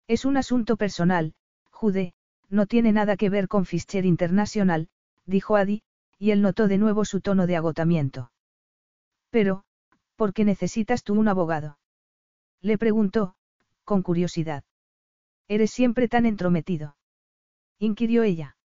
Es 0.06 0.26
un 0.26 0.36
asunto 0.36 0.76
personal, 0.76 1.32
Jude, 1.70 2.12
no 2.50 2.66
tiene 2.66 2.92
nada 2.92 3.16
que 3.16 3.30
ver 3.30 3.48
con 3.48 3.64
Fischer 3.64 4.04
International, 4.04 4.90
dijo 5.24 5.56
Adi, 5.56 5.82
y 6.18 6.32
él 6.32 6.42
notó 6.42 6.68
de 6.68 6.76
nuevo 6.76 7.06
su 7.06 7.22
tono 7.22 7.46
de 7.46 7.56
agotamiento. 7.56 8.30
Pero, 9.30 9.64
¿Por 10.14 10.34
qué 10.34 10.44
necesitas 10.44 11.04
tú 11.04 11.14
un 11.14 11.26
abogado? 11.26 11.78
Le 12.60 12.76
preguntó, 12.76 13.34
con 13.84 14.02
curiosidad. 14.02 14.62
Eres 15.48 15.70
siempre 15.70 16.06
tan 16.06 16.26
entrometido. 16.26 16.98
Inquirió 17.78 18.24
ella. 18.24 18.58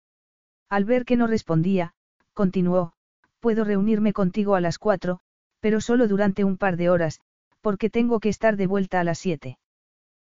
Al 0.71 0.87
ver 0.87 1.05
que 1.05 1.19
no 1.19 1.27
respondía, 1.27 1.93
continuó, 2.33 2.95
puedo 3.41 3.65
reunirme 3.65 4.15
contigo 4.15 4.55
a 4.55 4.63
las 4.63 4.79
cuatro, 4.79 5.21
pero 5.61 5.83
solo 5.83 6.09
durante 6.09 6.45
un 6.45 6.57
par 6.57 6.79
de 6.79 6.89
horas, 6.89 7.21
porque 7.61 7.91
tengo 7.91 8.21
que 8.21 8.29
estar 8.29 8.57
de 8.57 8.67
vuelta 8.67 9.01
a 9.01 9.05
las 9.05 9.19
siete. 9.19 9.59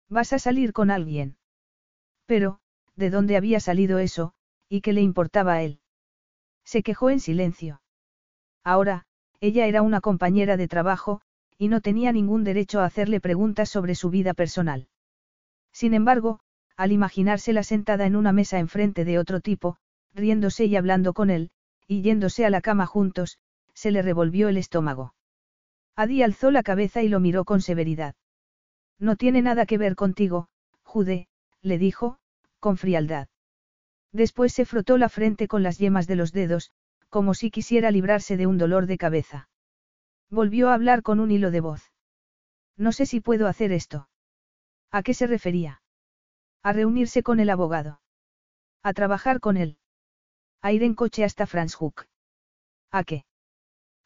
¿Vas 0.09 0.33
a 0.33 0.39
salir 0.39 0.73
con 0.73 0.91
alguien? 0.91 1.37
Pero, 2.27 2.61
¿de 2.97 3.11
dónde 3.11 3.37
había 3.37 3.61
salido 3.61 3.99
eso, 3.99 4.33
y 4.69 4.81
qué 4.81 4.93
le 4.93 5.03
importaba 5.03 5.55
a 5.55 5.63
él? 5.63 5.81
Se 6.65 6.83
quejó 6.83 7.11
en 7.11 7.21
silencio. 7.21 7.83
Ahora, 8.65 9.07
ella 9.41 9.67
era 9.67 9.83
una 9.83 10.01
compañera 10.01 10.57
de 10.57 10.69
trabajo, 10.69 11.21
y 11.57 11.69
no 11.69 11.81
tenía 11.81 12.13
ningún 12.13 12.45
derecho 12.45 12.81
a 12.81 12.85
hacerle 12.85 13.21
preguntas 13.21 13.69
sobre 13.69 13.95
su 13.95 14.11
vida 14.11 14.35
personal. 14.35 14.89
Sin 15.73 15.95
embargo, 15.95 16.41
al 16.77 16.93
imaginársela 16.93 17.63
sentada 17.63 18.07
en 18.07 18.17
una 18.17 18.33
mesa 18.33 18.59
enfrente 18.59 19.05
de 19.05 19.19
otro 19.19 19.41
tipo, 19.41 19.77
riéndose 20.15 20.67
y 20.67 20.77
hablando 20.77 21.13
con 21.13 21.31
él, 21.31 21.51
y 21.87 22.03
yéndose 22.03 22.45
a 22.47 22.51
la 22.51 22.61
cama 22.61 22.87
juntos, 22.87 23.39
se 23.75 23.91
le 23.91 24.03
revolvió 24.03 24.49
el 24.49 24.57
estómago. 24.57 25.15
Adi 25.99 26.23
alzó 26.23 26.53
la 26.53 26.63
cabeza 26.63 27.03
y 27.03 27.09
lo 27.09 27.19
miró 27.19 27.45
con 27.45 27.61
severidad. 27.61 28.15
No 29.01 29.17
tiene 29.17 29.43
nada 29.43 29.67
que 29.67 29.79
ver 29.79 29.97
contigo, 29.97 30.47
Jude, 30.85 31.27
le 31.61 31.77
dijo, 31.77 32.21
con 32.61 32.77
frialdad. 32.77 33.27
Después 34.13 34.53
se 34.53 34.65
frotó 34.65 34.97
la 34.97 35.09
frente 35.09 35.49
con 35.49 35.65
las 35.65 35.79
yemas 35.79 36.07
de 36.07 36.15
los 36.15 36.31
dedos, 36.31 36.71
como 37.09 37.35
si 37.35 37.51
quisiera 37.51 37.91
librarse 37.91 38.37
de 38.37 38.47
un 38.47 38.59
dolor 38.59 38.87
de 38.87 38.97
cabeza. 38.97 39.49
Volvió 40.31 40.69
a 40.69 40.75
hablar 40.75 41.03
con 41.03 41.19
un 41.19 41.33
hilo 41.33 41.51
de 41.51 41.63
voz. 41.63 41.83
No 42.77 42.93
sé 42.93 43.05
si 43.05 43.19
puedo 43.19 43.49
hacer 43.49 43.73
esto. 43.73 44.09
¿A 44.93 45.03
qué 45.03 45.15
se 45.15 45.27
refería? 45.27 45.83
A 46.63 46.73
reunirse 46.73 47.25
con 47.25 47.41
el 47.41 47.51
abogado. 47.51 48.01
A 48.85 48.93
trabajar 48.93 49.41
con 49.41 49.57
él. 49.57 49.79
A 50.63 50.71
ir 50.71 50.85
en 50.85 50.95
coche 50.95 51.25
hasta 51.25 51.49
Franschhoek. 51.49 52.07
¿A 52.93 53.03
qué? 53.03 53.25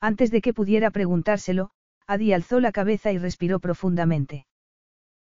Antes 0.01 0.30
de 0.30 0.40
que 0.40 0.55
pudiera 0.55 0.90
preguntárselo, 0.90 1.70
Adi 2.07 2.32
alzó 2.32 2.61
la 2.61 2.72
cabeza 2.72 3.12
y 3.12 3.18
respiró 3.18 3.61
profundamente. 3.61 4.46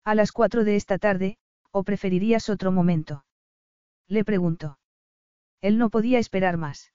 A 0.04 0.16
las 0.16 0.32
cuatro 0.32 0.64
de 0.64 0.76
esta 0.76 0.98
tarde, 0.98 1.38
¿o 1.72 1.84
preferirías 1.84 2.50
otro 2.50 2.72
momento? 2.72 3.26
Le 4.08 4.24
preguntó. 4.24 4.80
Él 5.62 5.78
no 5.78 5.90
podía 5.90 6.20
esperar 6.20 6.58
más. 6.58 6.92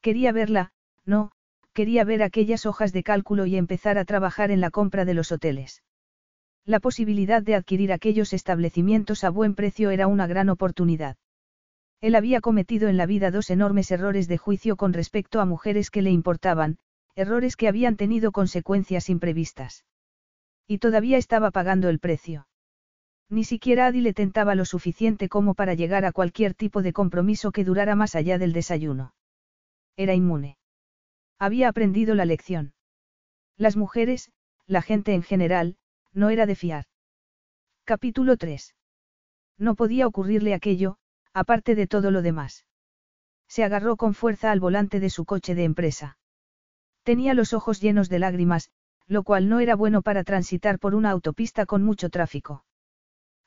Quería 0.00 0.32
verla, 0.32 0.72
no, 1.04 1.32
quería 1.72 2.04
ver 2.04 2.22
aquellas 2.22 2.66
hojas 2.66 2.92
de 2.92 3.02
cálculo 3.02 3.46
y 3.46 3.56
empezar 3.56 3.98
a 3.98 4.04
trabajar 4.04 4.50
en 4.50 4.60
la 4.60 4.70
compra 4.70 5.04
de 5.04 5.14
los 5.14 5.32
hoteles. 5.32 5.82
La 6.64 6.80
posibilidad 6.80 7.42
de 7.42 7.56
adquirir 7.56 7.92
aquellos 7.92 8.32
establecimientos 8.32 9.24
a 9.24 9.30
buen 9.30 9.54
precio 9.54 9.90
era 9.90 10.06
una 10.06 10.26
gran 10.26 10.48
oportunidad. 10.48 11.16
Él 12.00 12.14
había 12.14 12.40
cometido 12.40 12.88
en 12.88 12.96
la 12.96 13.06
vida 13.06 13.30
dos 13.30 13.50
enormes 13.50 13.90
errores 13.90 14.28
de 14.28 14.38
juicio 14.38 14.76
con 14.76 14.92
respecto 14.92 15.40
a 15.40 15.44
mujeres 15.44 15.90
que 15.90 16.02
le 16.02 16.10
importaban, 16.10 16.78
errores 17.14 17.56
que 17.56 17.68
habían 17.68 17.96
tenido 17.96 18.32
consecuencias 18.32 19.08
imprevistas. 19.08 19.84
Y 20.66 20.78
todavía 20.78 21.18
estaba 21.18 21.50
pagando 21.50 21.88
el 21.88 21.98
precio. 21.98 22.46
Ni 23.28 23.44
siquiera 23.44 23.86
Adi 23.86 24.00
le 24.00 24.12
tentaba 24.12 24.54
lo 24.54 24.64
suficiente 24.64 25.28
como 25.28 25.54
para 25.54 25.74
llegar 25.74 26.04
a 26.04 26.12
cualquier 26.12 26.54
tipo 26.54 26.82
de 26.82 26.92
compromiso 26.92 27.50
que 27.50 27.64
durara 27.64 27.96
más 27.96 28.14
allá 28.14 28.38
del 28.38 28.52
desayuno. 28.52 29.14
Era 29.96 30.14
inmune. 30.14 30.58
Había 31.38 31.68
aprendido 31.68 32.14
la 32.14 32.24
lección. 32.24 32.74
Las 33.56 33.76
mujeres, 33.76 34.30
la 34.66 34.82
gente 34.82 35.14
en 35.14 35.22
general, 35.22 35.76
no 36.12 36.30
era 36.30 36.46
de 36.46 36.54
fiar. 36.54 36.84
Capítulo 37.84 38.36
3. 38.36 38.74
No 39.58 39.74
podía 39.74 40.06
ocurrirle 40.06 40.54
aquello, 40.54 40.98
aparte 41.32 41.74
de 41.74 41.86
todo 41.86 42.10
lo 42.10 42.22
demás. 42.22 42.66
Se 43.48 43.64
agarró 43.64 43.96
con 43.96 44.14
fuerza 44.14 44.50
al 44.50 44.60
volante 44.60 45.00
de 45.00 45.10
su 45.10 45.24
coche 45.24 45.54
de 45.54 45.64
empresa. 45.64 46.16
Tenía 47.02 47.34
los 47.34 47.52
ojos 47.52 47.80
llenos 47.80 48.08
de 48.08 48.18
lágrimas, 48.18 48.70
lo 49.06 49.24
cual 49.24 49.48
no 49.48 49.60
era 49.60 49.74
bueno 49.74 50.02
para 50.02 50.24
transitar 50.24 50.78
por 50.78 50.94
una 50.94 51.10
autopista 51.10 51.66
con 51.66 51.82
mucho 51.82 52.10
tráfico. 52.10 52.64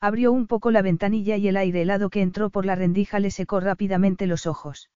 Abrió 0.00 0.30
un 0.32 0.46
poco 0.46 0.70
la 0.70 0.82
ventanilla 0.82 1.36
y 1.36 1.48
el 1.48 1.56
aire 1.56 1.82
helado 1.82 2.10
que 2.10 2.20
entró 2.20 2.50
por 2.50 2.66
la 2.66 2.74
rendija 2.74 3.18
le 3.18 3.30
secó 3.30 3.60
rápidamente 3.60 4.26
los 4.26 4.46
ojos. 4.46 4.90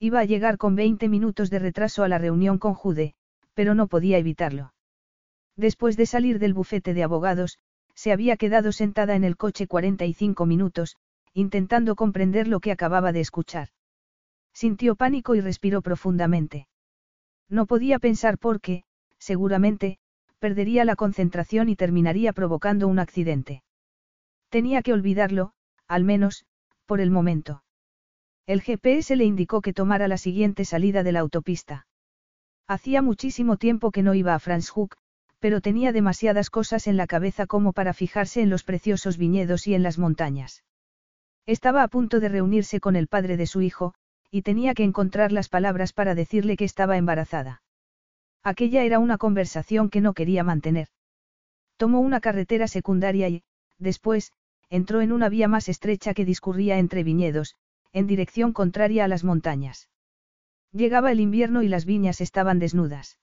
Iba 0.00 0.20
a 0.20 0.24
llegar 0.24 0.56
con 0.56 0.74
20 0.74 1.08
minutos 1.08 1.50
de 1.50 1.58
retraso 1.58 2.02
a 2.02 2.08
la 2.08 2.18
reunión 2.18 2.58
con 2.58 2.74
Jude, 2.74 3.14
pero 3.52 3.74
no 3.74 3.86
podía 3.86 4.18
evitarlo. 4.18 4.72
Después 5.56 5.96
de 5.96 6.06
salir 6.06 6.38
del 6.38 6.54
bufete 6.54 6.94
de 6.94 7.02
abogados, 7.02 7.58
se 7.94 8.12
había 8.12 8.36
quedado 8.36 8.72
sentada 8.72 9.14
en 9.14 9.24
el 9.24 9.36
coche 9.36 9.66
45 9.66 10.46
minutos, 10.46 10.96
intentando 11.32 11.94
comprender 11.94 12.48
lo 12.48 12.60
que 12.60 12.72
acababa 12.72 13.12
de 13.12 13.20
escuchar. 13.20 13.68
Sintió 14.52 14.96
pánico 14.96 15.34
y 15.34 15.40
respiró 15.40 15.82
profundamente. 15.82 16.66
No 17.48 17.66
podía 17.66 17.98
pensar 17.98 18.38
por 18.38 18.60
qué, 18.60 18.84
seguramente, 19.18 19.98
perdería 20.38 20.84
la 20.84 20.96
concentración 20.96 21.68
y 21.68 21.76
terminaría 21.76 22.32
provocando 22.32 22.88
un 22.88 22.98
accidente. 22.98 23.62
Tenía 24.48 24.82
que 24.82 24.92
olvidarlo, 24.92 25.52
al 25.88 26.04
menos, 26.04 26.44
por 26.86 27.00
el 27.00 27.10
momento. 27.10 27.62
El 28.46 28.60
GPS 28.60 29.16
le 29.16 29.24
indicó 29.24 29.62
que 29.62 29.72
tomara 29.72 30.06
la 30.06 30.18
siguiente 30.18 30.64
salida 30.64 31.02
de 31.02 31.12
la 31.12 31.20
autopista. 31.20 31.86
Hacía 32.66 33.02
muchísimo 33.02 33.56
tiempo 33.56 33.90
que 33.90 34.02
no 34.02 34.14
iba 34.14 34.34
a 34.34 34.38
Franschhoek, 34.38 34.96
pero 35.38 35.60
tenía 35.60 35.92
demasiadas 35.92 36.50
cosas 36.50 36.86
en 36.86 36.96
la 36.96 37.06
cabeza 37.06 37.46
como 37.46 37.72
para 37.72 37.92
fijarse 37.92 38.40
en 38.40 38.50
los 38.50 38.64
preciosos 38.64 39.18
viñedos 39.18 39.66
y 39.66 39.74
en 39.74 39.82
las 39.82 39.98
montañas. 39.98 40.64
Estaba 41.46 41.82
a 41.82 41.88
punto 41.88 42.20
de 42.20 42.30
reunirse 42.30 42.80
con 42.80 42.96
el 42.96 43.08
padre 43.08 43.36
de 43.36 43.46
su 43.46 43.60
hijo, 43.60 43.94
y 44.34 44.42
tenía 44.42 44.74
que 44.74 44.82
encontrar 44.82 45.30
las 45.30 45.48
palabras 45.48 45.92
para 45.92 46.16
decirle 46.16 46.56
que 46.56 46.64
estaba 46.64 46.96
embarazada. 46.96 47.62
Aquella 48.42 48.82
era 48.82 48.98
una 48.98 49.16
conversación 49.16 49.90
que 49.90 50.00
no 50.00 50.12
quería 50.12 50.42
mantener. 50.42 50.88
Tomó 51.76 52.00
una 52.00 52.18
carretera 52.18 52.66
secundaria 52.66 53.28
y, 53.28 53.44
después, 53.78 54.32
entró 54.68 55.02
en 55.02 55.12
una 55.12 55.28
vía 55.28 55.46
más 55.46 55.68
estrecha 55.68 56.14
que 56.14 56.24
discurría 56.24 56.78
entre 56.78 57.04
viñedos, 57.04 57.54
en 57.92 58.08
dirección 58.08 58.52
contraria 58.52 59.04
a 59.04 59.08
las 59.08 59.22
montañas. 59.22 59.88
Llegaba 60.72 61.12
el 61.12 61.20
invierno 61.20 61.62
y 61.62 61.68
las 61.68 61.84
viñas 61.84 62.20
estaban 62.20 62.58
desnudas. 62.58 63.20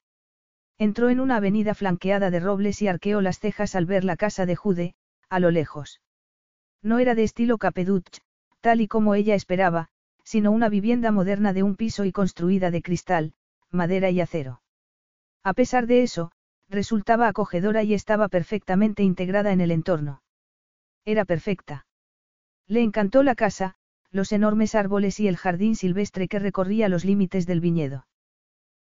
Entró 0.78 1.10
en 1.10 1.20
una 1.20 1.36
avenida 1.36 1.74
flanqueada 1.74 2.32
de 2.32 2.40
robles 2.40 2.82
y 2.82 2.88
arqueó 2.88 3.20
las 3.20 3.38
cejas 3.38 3.76
al 3.76 3.86
ver 3.86 4.06
la 4.06 4.16
casa 4.16 4.46
de 4.46 4.56
Jude, 4.56 4.96
a 5.28 5.42
lo 5.42 5.52
lejos. 5.52 6.00
No 6.82 7.00
era 7.00 7.16
de 7.16 7.26
estilo 7.26 7.58
Capeduch, 7.58 8.20
tal 8.62 8.80
y 8.80 8.88
como 8.88 9.14
ella 9.14 9.36
esperaba, 9.36 9.90
sino 10.32 10.52
una 10.52 10.70
vivienda 10.70 11.12
moderna 11.12 11.52
de 11.52 11.62
un 11.62 11.76
piso 11.76 12.06
y 12.06 12.14
construida 12.14 12.72
de 12.72 12.82
cristal, 12.82 13.34
madera 13.70 14.12
y 14.12 14.22
acero. 14.22 14.62
A 15.44 15.52
pesar 15.52 15.88
de 15.88 16.04
eso, 16.04 16.32
resultaba 16.70 17.28
acogedora 17.28 17.84
y 17.84 17.94
estaba 17.94 18.30
perfectamente 18.30 19.04
integrada 19.04 19.52
en 19.52 19.60
el 19.60 19.72
entorno. 19.72 20.24
Era 21.04 21.26
perfecta. 21.26 21.86
Le 22.66 22.82
encantó 22.82 23.24
la 23.24 23.36
casa, 23.36 23.76
los 24.10 24.32
enormes 24.32 24.74
árboles 24.74 25.20
y 25.20 25.28
el 25.28 25.36
jardín 25.36 25.76
silvestre 25.76 26.30
que 26.30 26.40
recorría 26.40 26.88
los 26.88 27.04
límites 27.04 27.46
del 27.46 27.60
viñedo. 27.60 28.08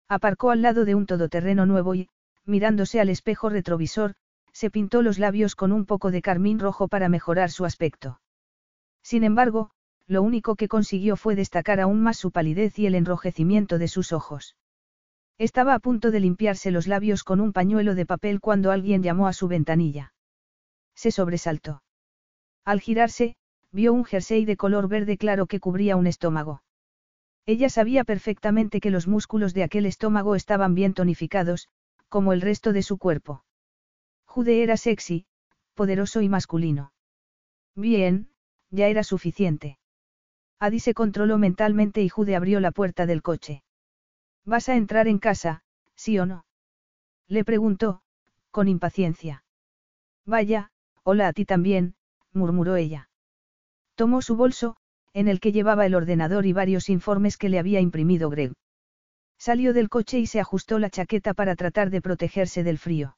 Aparcó 0.09 0.53
al 0.53 0.63
lado 0.63 0.85
de 0.85 0.95
un 0.95 1.07
todoterreno 1.07 1.67
nuevo 1.67 1.97
y, 1.97 2.09
mirándose 2.45 3.01
al 3.01 3.09
espejo 3.09 3.49
retrovisor, 3.49 4.15
se 4.53 4.71
pintó 4.71 5.03
los 5.03 5.19
labios 5.19 5.57
con 5.57 5.73
un 5.73 5.85
poco 5.85 6.13
de 6.13 6.23
carmín 6.23 6.61
rojo 6.61 6.87
para 6.87 7.09
mejorar 7.09 7.51
su 7.51 7.65
aspecto. 7.65 8.21
Sin 9.03 9.25
embargo, 9.25 9.73
lo 10.11 10.23
único 10.23 10.57
que 10.57 10.67
consiguió 10.67 11.15
fue 11.15 11.37
destacar 11.37 11.79
aún 11.79 12.03
más 12.03 12.17
su 12.17 12.33
palidez 12.33 12.77
y 12.81 12.87
el 12.87 12.97
enrojecimiento 12.97 13.79
de 13.79 13.87
sus 13.87 14.13
ojos. 14.13 14.57
Estaba 15.39 15.73
a 15.73 15.79
punto 15.79 16.11
de 16.11 16.19
limpiarse 16.19 16.73
los 16.73 16.89
labios 16.89 17.23
con 17.23 17.41
un 17.41 17.53
pañuelo 17.53 17.95
de 17.95 18.07
papel 18.07 18.41
cuando 18.41 18.73
alguien 18.73 19.05
llamó 19.05 19.29
a 19.29 19.33
su 19.33 19.47
ventanilla. 19.47 20.13
Se 20.97 21.13
sobresaltó. 21.13 21.85
Al 22.65 22.81
girarse, 22.81 23.37
vio 23.71 23.93
un 23.93 24.05
jersey 24.05 24.45
de 24.45 24.57
color 24.57 24.89
verde 24.89 25.17
claro 25.17 25.47
que 25.47 25.61
cubría 25.61 25.95
un 25.95 26.09
estómago. 26.09 26.65
Ella 27.47 27.69
sabía 27.69 28.03
perfectamente 28.03 28.81
que 28.81 28.91
los 28.91 29.07
músculos 29.07 29.55
de 29.55 29.63
aquel 29.63 29.87
estómago 29.87 30.35
estaban 30.35 30.75
bien 30.75 30.93
tonificados, 30.93 31.69
como 32.09 32.33
el 32.33 32.41
resto 32.41 32.73
de 32.73 32.83
su 32.83 32.99
cuerpo. 32.99 33.45
Jude 34.25 34.65
era 34.65 34.77
sexy, 34.77 35.27
poderoso 35.75 36.21
y 36.21 36.29
masculino. 36.29 36.93
Bien, 37.77 38.29
ya 38.71 38.89
era 38.89 39.05
suficiente. 39.05 39.80
Adi 40.61 40.79
se 40.79 40.93
controló 40.93 41.39
mentalmente 41.39 42.03
y 42.03 42.11
Jude 42.11 42.37
abrió 42.37 42.61
la 42.61 42.71
puerta 42.71 43.07
del 43.07 43.23
coche. 43.23 43.63
¿Vas 44.45 44.69
a 44.69 44.77
entrar 44.77 45.09
en 45.09 45.19
casa, 45.19 45.63
sí 45.95 46.19
o 46.19 46.27
no? 46.27 46.45
Le 47.29 47.45
preguntó, 47.45 48.03
con 48.51 48.69
impaciencia. 48.69 49.43
Vaya, 50.27 50.71
hola 51.03 51.29
a 51.29 51.33
ti 51.33 51.47
también, 51.47 51.95
murmuró 52.35 52.77
ella. 52.77 53.09
Tomó 53.95 54.21
su 54.21 54.37
bolso, 54.37 54.77
en 55.15 55.29
el 55.29 55.41
que 55.41 55.53
llevaba 55.53 55.87
el 55.87 55.95
ordenador 55.95 56.45
y 56.45 56.53
varios 56.53 56.91
informes 56.91 57.39
que 57.39 57.49
le 57.49 57.59
había 57.59 57.81
imprimido 57.81 58.29
Greg. 58.29 58.53
Salió 59.39 59.73
del 59.73 59.89
coche 59.89 60.19
y 60.19 60.27
se 60.27 60.41
ajustó 60.41 60.79
la 60.79 60.91
chaqueta 60.91 61.33
para 61.33 61.57
tratar 61.57 61.89
de 61.89 62.03
protegerse 62.03 62.63
del 62.63 62.77
frío. 62.77 63.17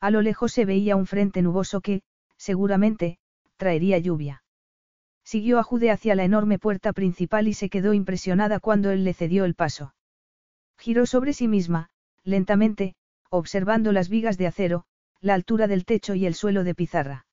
A 0.00 0.12
lo 0.12 0.22
lejos 0.22 0.52
se 0.52 0.64
veía 0.64 0.94
un 0.94 1.06
frente 1.06 1.42
nuboso 1.42 1.80
que, 1.80 2.02
seguramente, 2.36 3.18
traería 3.56 3.98
lluvia. 3.98 4.44
Siguió 5.24 5.58
a 5.58 5.62
Jude 5.62 5.90
hacia 5.90 6.14
la 6.14 6.24
enorme 6.24 6.58
puerta 6.58 6.92
principal 6.92 7.48
y 7.48 7.54
se 7.54 7.68
quedó 7.68 7.94
impresionada 7.94 8.60
cuando 8.60 8.90
él 8.90 9.04
le 9.04 9.14
cedió 9.14 9.44
el 9.44 9.54
paso. 9.54 9.94
Giró 10.78 11.06
sobre 11.06 11.32
sí 11.32 11.48
misma, 11.48 11.90
lentamente, 12.24 12.94
observando 13.30 13.92
las 13.92 14.08
vigas 14.08 14.36
de 14.36 14.46
acero, 14.46 14.84
la 15.20 15.34
altura 15.34 15.68
del 15.68 15.84
techo 15.84 16.14
y 16.14 16.26
el 16.26 16.34
suelo 16.34 16.64
de 16.64 16.74
pizarra. 16.74 17.26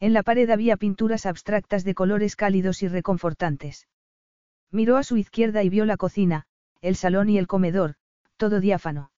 En 0.00 0.12
la 0.12 0.22
pared 0.22 0.50
había 0.50 0.76
pinturas 0.76 1.24
abstractas 1.24 1.84
de 1.84 1.94
colores 1.94 2.36
cálidos 2.36 2.82
y 2.82 2.88
reconfortantes. 2.88 3.88
Miró 4.70 4.96
a 4.96 5.04
su 5.04 5.16
izquierda 5.16 5.62
y 5.62 5.68
vio 5.68 5.84
la 5.84 5.96
cocina, 5.96 6.46
el 6.80 6.96
salón 6.96 7.30
y 7.30 7.38
el 7.38 7.46
comedor, 7.46 7.94
todo 8.36 8.60
diáfano. 8.60 9.12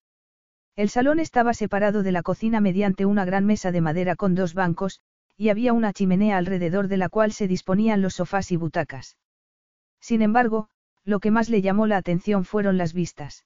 El 0.77 0.91
salón 0.91 1.19
estaba 1.19 1.55
separado 1.55 2.03
de 2.03 2.13
la 2.13 2.23
cocina 2.23 2.61
mediante 2.61 3.07
una 3.07 3.25
gran 3.25 3.47
mesa 3.47 3.73
de 3.73 3.81
madera 3.81 4.15
con 4.15 4.35
dos 4.35 4.53
bancos, 4.53 5.01
y 5.37 5.51
había 5.51 5.73
una 5.73 5.93
chimenea 5.93 6.39
alrededor 6.39 6.89
de 6.89 6.97
la 6.97 7.09
cual 7.09 7.33
se 7.33 7.49
disponían 7.49 8.03
los 8.03 8.15
sofás 8.15 8.51
y 8.53 8.57
butacas. 8.57 9.17
Sin 10.01 10.23
embargo, 10.23 10.69
lo 11.05 11.21
que 11.21 11.31
más 11.31 11.49
le 11.49 11.63
llamó 11.63 11.87
la 11.87 11.97
atención 11.97 12.45
fueron 12.45 12.79
las 12.79 12.93
vistas. 12.93 13.45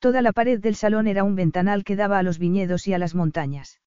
Toda 0.00 0.22
la 0.22 0.32
pared 0.32 0.60
del 0.60 0.76
salón 0.76 1.06
era 1.06 1.24
un 1.24 1.34
ventanal 1.34 1.84
que 1.84 1.96
daba 1.96 2.18
a 2.18 2.22
los 2.22 2.38
viñedos 2.38 2.86
y 2.86 2.94
a 2.94 2.98
las 2.98 3.14
montañas. 3.14 3.80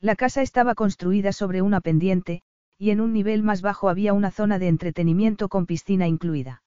La 0.00 0.16
casa 0.16 0.42
estaba 0.42 0.74
construida 0.74 1.32
sobre 1.32 1.62
una 1.62 1.80
pendiente, 1.80 2.42
y 2.78 2.90
en 2.90 3.00
un 3.00 3.12
nivel 3.12 3.42
más 3.42 3.62
bajo 3.62 3.88
había 3.88 4.12
una 4.12 4.30
zona 4.30 4.58
de 4.58 4.68
entretenimiento 4.68 5.48
con 5.48 5.66
piscina 5.66 6.06
incluida. 6.06 6.62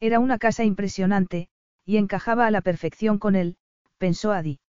Era 0.00 0.18
una 0.18 0.38
casa 0.38 0.64
impresionante, 0.64 1.48
y 1.84 1.96
encajaba 1.96 2.46
a 2.46 2.50
la 2.50 2.60
perfección 2.60 3.18
con 3.18 3.36
él, 3.36 3.56
pensó 3.98 4.32
Adi. 4.32 4.60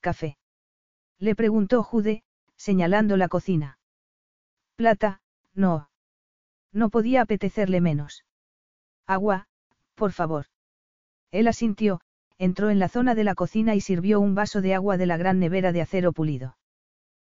¿Café? 0.00 0.38
Le 1.18 1.34
preguntó 1.34 1.82
Jude, 1.82 2.22
señalando 2.56 3.16
la 3.16 3.28
cocina. 3.28 3.78
Plata, 4.76 5.20
no. 5.54 5.90
No 6.72 6.90
podía 6.90 7.22
apetecerle 7.22 7.80
menos. 7.80 8.24
Agua, 9.06 9.46
por 9.94 10.12
favor. 10.12 10.46
Él 11.30 11.48
asintió, 11.48 12.00
entró 12.38 12.70
en 12.70 12.78
la 12.78 12.88
zona 12.88 13.14
de 13.14 13.24
la 13.24 13.34
cocina 13.34 13.74
y 13.74 13.80
sirvió 13.80 14.20
un 14.20 14.34
vaso 14.34 14.60
de 14.60 14.74
agua 14.74 14.96
de 14.96 15.06
la 15.06 15.16
gran 15.16 15.38
nevera 15.38 15.72
de 15.72 15.80
acero 15.80 16.12
pulido. 16.12 16.56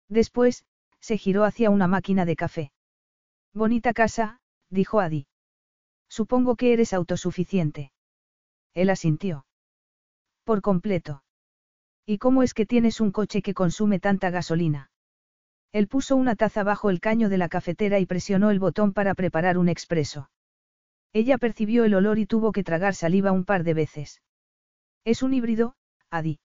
Después, 0.09 0.65
se 1.01 1.19
giró 1.19 1.45
hacia 1.45 1.71
una 1.71 1.87
máquina 1.87 2.25
de 2.25 2.37
café. 2.37 2.73
Bonita 3.55 3.93
casa, 3.93 4.41
dijo 4.71 5.01
Adi. 5.01 5.27
Supongo 6.09 6.57
que 6.57 6.73
eres 6.73 6.93
autosuficiente. 6.93 7.93
Él 8.75 8.91
asintió. 8.91 9.47
Por 10.45 10.63
completo. 10.63 11.23
¿Y 12.05 12.19
cómo 12.19 12.43
es 12.43 12.55
que 12.55 12.67
tienes 12.67 13.01
un 13.01 13.11
coche 13.11 13.43
que 13.43 13.55
consume 13.55 13.99
tanta 13.99 14.31
gasolina? 14.31 14.91
Él 15.73 15.89
puso 15.89 16.17
una 16.17 16.37
taza 16.37 16.63
bajo 16.63 16.91
el 16.91 17.01
caño 17.01 17.29
de 17.29 17.39
la 17.39 17.49
cafetera 17.49 17.99
y 17.99 18.07
presionó 18.07 18.51
el 18.51 18.59
botón 18.59 18.93
para 18.93 19.15
preparar 19.15 19.59
un 19.59 19.69
expreso. 19.69 20.31
Ella 21.13 21.39
percibió 21.39 21.85
el 21.85 21.95
olor 21.95 22.19
y 22.19 22.27
tuvo 22.27 22.53
que 22.53 22.65
tragar 22.65 22.95
saliva 22.95 23.33
un 23.33 23.45
par 23.45 23.65
de 23.65 23.75
veces. 23.75 24.23
Es 25.05 25.23
un 25.23 25.35
híbrido, 25.35 25.77
Adi. 26.11 26.41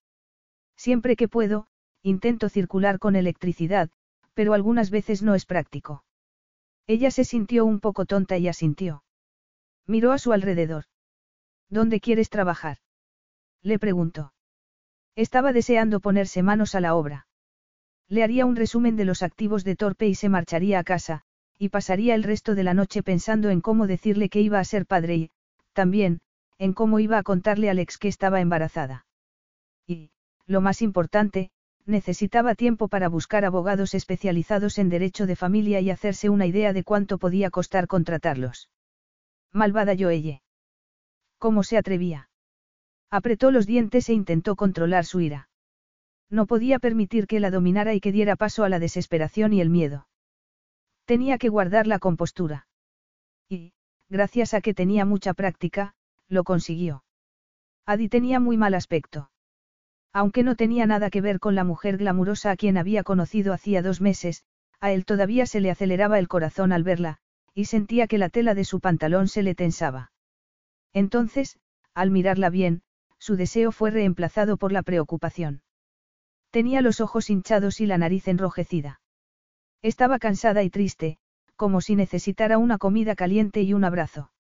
Siempre 0.76 1.16
que 1.16 1.28
puedo, 1.28 1.68
intento 2.04 2.50
circular 2.50 3.00
con 3.00 3.16
electricidad, 3.16 3.90
pero 4.34 4.54
algunas 4.54 4.90
veces 4.90 5.22
no 5.22 5.36
es 5.36 5.46
práctico. 5.46 6.04
Ella 6.88 7.12
se 7.12 7.26
sintió 7.26 7.66
un 7.66 7.80
poco 7.80 8.06
tonta 8.06 8.38
y 8.38 8.48
asintió. 8.48 9.04
Miró 9.88 10.12
a 10.12 10.18
su 10.18 10.34
alrededor. 10.34 10.86
¿Dónde 11.70 12.00
quieres 12.00 12.30
trabajar? 12.30 12.78
Le 13.62 13.78
preguntó. 13.78 14.34
Estaba 15.16 15.54
deseando 15.54 16.00
ponerse 16.00 16.44
manos 16.44 16.76
a 16.76 16.82
la 16.82 16.96
obra. 16.96 17.28
Le 18.12 18.24
haría 18.24 18.46
un 18.46 18.58
resumen 18.58 18.98
de 18.98 19.06
los 19.06 19.24
activos 19.24 19.64
de 19.64 19.78
Torpe 19.78 20.06
y 20.06 20.16
se 20.16 20.28
marcharía 20.28 20.80
a 20.80 20.84
casa, 20.84 21.22
y 21.58 21.70
pasaría 21.70 22.14
el 22.14 22.24
resto 22.24 22.56
de 22.56 22.64
la 22.66 22.74
noche 22.74 23.04
pensando 23.04 23.50
en 23.50 23.62
cómo 23.62 23.88
decirle 23.88 24.28
que 24.28 24.42
iba 24.42 24.60
a 24.60 24.66
ser 24.66 24.86
padre 24.86 25.16
y, 25.16 25.32
también, 25.72 26.20
en 26.58 26.74
cómo 26.74 27.00
iba 27.00 27.18
a 27.18 27.24
contarle 27.24 27.70
a 27.70 27.72
Alex 27.72 27.98
que 27.98 28.10
estaba 28.10 28.42
embarazada. 28.42 29.06
Y, 29.88 30.12
lo 30.46 30.60
más 30.60 30.82
importante, 30.82 31.52
necesitaba 31.86 32.54
tiempo 32.54 32.90
para 32.90 33.08
buscar 33.08 33.46
abogados 33.46 33.94
especializados 33.94 34.78
en 34.78 34.90
derecho 34.90 35.26
de 35.26 35.38
familia 35.38 35.80
y 35.80 35.90
hacerse 35.90 36.28
una 36.28 36.46
idea 36.46 36.74
de 36.74 36.84
cuánto 36.84 37.18
podía 37.18 37.50
costar 37.50 37.88
contratarlos. 37.88 38.70
Malvada 39.54 39.96
Joelle. 39.98 40.42
¿Cómo 41.38 41.64
se 41.64 41.78
atrevía? 41.78 42.30
Apretó 43.10 43.52
los 43.52 43.66
dientes 43.66 44.10
e 44.10 44.14
intentó 44.14 44.58
controlar 44.58 45.06
su 45.06 45.22
ira. 45.22 45.48
No 46.32 46.46
podía 46.46 46.80
permitir 46.80 47.28
que 47.28 47.42
la 47.42 47.52
dominara 47.52 47.94
y 47.94 48.00
que 48.00 48.14
diera 48.14 48.38
paso 48.38 48.64
a 48.64 48.70
la 48.70 48.80
desesperación 48.80 49.52
y 49.52 49.60
el 49.60 49.70
miedo. 49.70 50.08
Tenía 51.04 51.38
que 51.38 51.50
guardar 51.50 51.88
la 51.88 52.00
compostura. 52.00 52.68
Y, 53.50 53.74
gracias 54.08 54.54
a 54.54 54.62
que 54.62 54.74
tenía 54.74 55.04
mucha 55.04 55.34
práctica, 55.34 55.94
lo 56.30 56.46
consiguió. 56.46 57.04
Adi 57.86 58.08
tenía 58.08 58.40
muy 58.40 58.56
mal 58.56 58.76
aspecto. 58.76 59.30
Aunque 60.14 60.44
no 60.44 60.56
tenía 60.56 60.86
nada 60.86 61.10
que 61.10 61.20
ver 61.20 61.40
con 61.40 61.54
la 61.54 61.66
mujer 61.66 61.98
glamurosa 61.98 62.52
a 62.52 62.56
quien 62.56 62.78
había 62.78 63.04
conocido 63.04 63.52
hacía 63.52 63.82
dos 63.82 64.00
meses, 64.00 64.46
a 64.80 64.94
él 64.94 65.04
todavía 65.04 65.46
se 65.46 65.60
le 65.60 65.70
aceleraba 65.70 66.18
el 66.18 66.30
corazón 66.30 66.72
al 66.72 66.84
verla, 66.84 67.18
y 67.54 67.66
sentía 67.66 68.08
que 68.08 68.18
la 68.18 68.30
tela 68.30 68.56
de 68.56 68.64
su 68.64 68.80
pantalón 68.80 69.28
se 69.28 69.44
le 69.44 69.54
tensaba. 69.54 70.14
Entonces, 70.94 71.60
al 71.94 72.10
mirarla 72.10 72.50
bien, 72.50 72.84
su 73.20 73.36
deseo 73.36 73.74
fue 73.74 73.92
reemplazado 73.92 74.56
por 74.56 74.72
la 74.72 74.82
preocupación. 74.82 75.62
Tenía 76.52 76.82
los 76.82 77.00
ojos 77.00 77.30
hinchados 77.30 77.80
y 77.80 77.86
la 77.86 77.98
nariz 77.98 78.28
enrojecida. 78.28 79.02
Estaba 79.82 80.20
cansada 80.20 80.64
y 80.64 80.70
triste, 80.70 81.18
como 81.56 81.82
si 81.82 81.96
necesitara 81.96 82.58
una 82.58 82.78
comida 82.78 83.16
caliente 83.16 83.62
y 83.62 83.74
un 83.74 83.84
abrazo. 83.84 84.32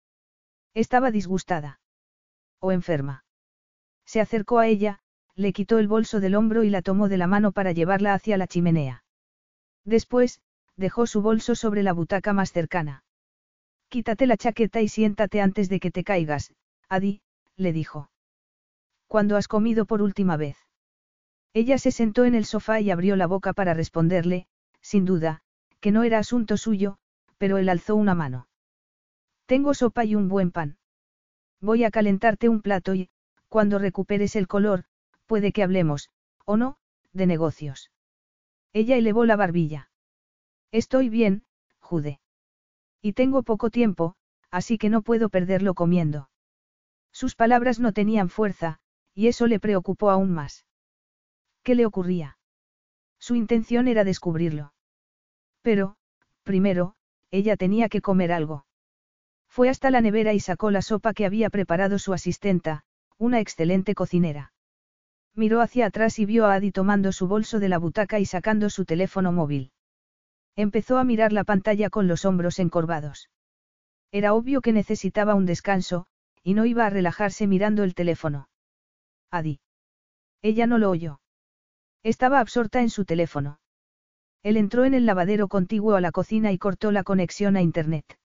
Estaba 0.73 1.09
disgustada. 1.09 1.79
O 2.59 2.71
enferma. 2.71 3.25
Se 4.05 4.19
acercó 4.19 4.59
a 4.59 4.67
ella, 4.67 4.99
le 5.35 5.53
quitó 5.53 5.79
el 5.79 5.87
bolso 5.87 6.19
del 6.19 6.35
hombro 6.35 6.63
y 6.63 6.69
la 6.69 6.81
tomó 6.81 7.07
de 7.07 7.17
la 7.17 7.27
mano 7.27 7.53
para 7.53 7.71
llevarla 7.71 8.13
hacia 8.13 8.37
la 8.37 8.47
chimenea. 8.47 9.03
Después, 9.85 10.41
dejó 10.75 11.07
su 11.07 11.21
bolso 11.21 11.55
sobre 11.55 11.81
la 11.81 11.93
butaca 11.93 12.33
más 12.33 12.51
cercana. 12.51 13.03
Quítate 13.89 14.27
la 14.27 14.37
chaqueta 14.37 14.81
y 14.81 14.89
siéntate 14.89 15.41
antes 15.41 15.69
de 15.69 15.79
que 15.79 15.91
te 15.91 16.03
caigas, 16.03 16.53
Adi, 16.89 17.21
le 17.55 17.73
dijo. 17.73 18.09
¿Cuándo 19.07 19.37
has 19.37 19.47
comido 19.47 19.85
por 19.85 20.01
última 20.01 20.37
vez? 20.37 20.60
Ella 21.53 21.77
se 21.77 21.91
sentó 21.91 22.25
en 22.25 22.35
el 22.35 22.45
sofá 22.45 22.79
y 22.79 22.91
abrió 22.91 23.15
la 23.15 23.27
boca 23.27 23.53
para 23.53 23.73
responderle, 23.73 24.47
sin 24.81 25.05
duda, 25.05 25.41
que 25.79 25.91
no 25.91 26.03
era 26.03 26.19
asunto 26.19 26.55
suyo, 26.57 26.97
pero 27.37 27.57
él 27.57 27.67
alzó 27.67 27.95
una 27.95 28.15
mano. 28.15 28.47
Tengo 29.45 29.73
sopa 29.73 30.05
y 30.05 30.15
un 30.15 30.29
buen 30.29 30.51
pan. 30.51 30.77
Voy 31.59 31.83
a 31.83 31.91
calentarte 31.91 32.47
un 32.47 32.61
plato 32.61 32.95
y, 32.95 33.09
cuando 33.49 33.79
recuperes 33.79 34.35
el 34.35 34.47
color, 34.47 34.85
puede 35.25 35.51
que 35.51 35.63
hablemos, 35.63 36.09
o 36.45 36.55
no, 36.55 36.77
de 37.11 37.25
negocios. 37.25 37.91
Ella 38.73 38.95
elevó 38.95 39.25
la 39.25 39.35
barbilla. 39.35 39.89
Estoy 40.71 41.09
bien, 41.09 41.43
Jude. 41.79 42.21
Y 43.01 43.13
tengo 43.13 43.43
poco 43.43 43.69
tiempo, 43.69 44.15
así 44.51 44.77
que 44.77 44.89
no 44.89 45.01
puedo 45.01 45.27
perderlo 45.27 45.73
comiendo. 45.73 46.29
Sus 47.11 47.35
palabras 47.35 47.79
no 47.79 47.91
tenían 47.91 48.29
fuerza, 48.29 48.79
y 49.13 49.27
eso 49.27 49.47
le 49.47 49.59
preocupó 49.59 50.11
aún 50.11 50.31
más. 50.31 50.65
¿Qué 51.63 51.75
le 51.75 51.85
ocurría? 51.85 52.37
Su 53.19 53.35
intención 53.35 53.87
era 53.87 54.03
descubrirlo. 54.03 54.73
Pero, 55.61 55.95
primero, 56.43 56.95
ella 57.29 57.55
tenía 57.55 57.87
que 57.87 58.01
comer 58.01 58.31
algo. 58.31 58.65
Fue 59.47 59.69
hasta 59.69 59.91
la 59.91 60.01
nevera 60.01 60.33
y 60.33 60.39
sacó 60.39 60.71
la 60.71 60.81
sopa 60.81 61.13
que 61.13 61.25
había 61.25 61.49
preparado 61.49 61.99
su 61.99 62.13
asistenta, 62.13 62.83
una 63.17 63.39
excelente 63.39 63.93
cocinera. 63.93 64.53
Miró 65.35 65.61
hacia 65.61 65.85
atrás 65.85 66.19
y 66.19 66.25
vio 66.25 66.45
a 66.45 66.55
Adi 66.55 66.71
tomando 66.71 67.11
su 67.11 67.27
bolso 67.27 67.59
de 67.59 67.69
la 67.69 67.77
butaca 67.77 68.19
y 68.19 68.25
sacando 68.25 68.69
su 68.69 68.85
teléfono 68.85 69.31
móvil. 69.31 69.71
Empezó 70.55 70.97
a 70.97 71.03
mirar 71.03 71.31
la 71.31 71.43
pantalla 71.43 71.89
con 71.89 72.07
los 72.07 72.25
hombros 72.25 72.59
encorvados. 72.59 73.29
Era 74.11 74.33
obvio 74.33 74.61
que 74.61 74.73
necesitaba 74.73 75.35
un 75.35 75.45
descanso, 75.45 76.07
y 76.43 76.53
no 76.53 76.65
iba 76.65 76.85
a 76.85 76.89
relajarse 76.89 77.47
mirando 77.47 77.83
el 77.83 77.93
teléfono. 77.93 78.49
Adi. 79.29 79.61
Ella 80.41 80.67
no 80.67 80.77
lo 80.77 80.89
oyó. 80.89 81.20
Estaba 82.03 82.39
absorta 82.39 82.81
en 82.81 82.89
su 82.89 83.05
teléfono. 83.05 83.59
Él 84.43 84.57
entró 84.57 84.85
en 84.85 84.95
el 84.95 85.05
lavadero 85.05 85.47
contiguo 85.47 85.93
a 85.93 86.01
la 86.01 86.11
cocina 86.11 86.51
y 86.51 86.57
cortó 86.57 86.91
la 86.91 87.03
conexión 87.03 87.55
a 87.55 87.61
Internet. 87.61 88.17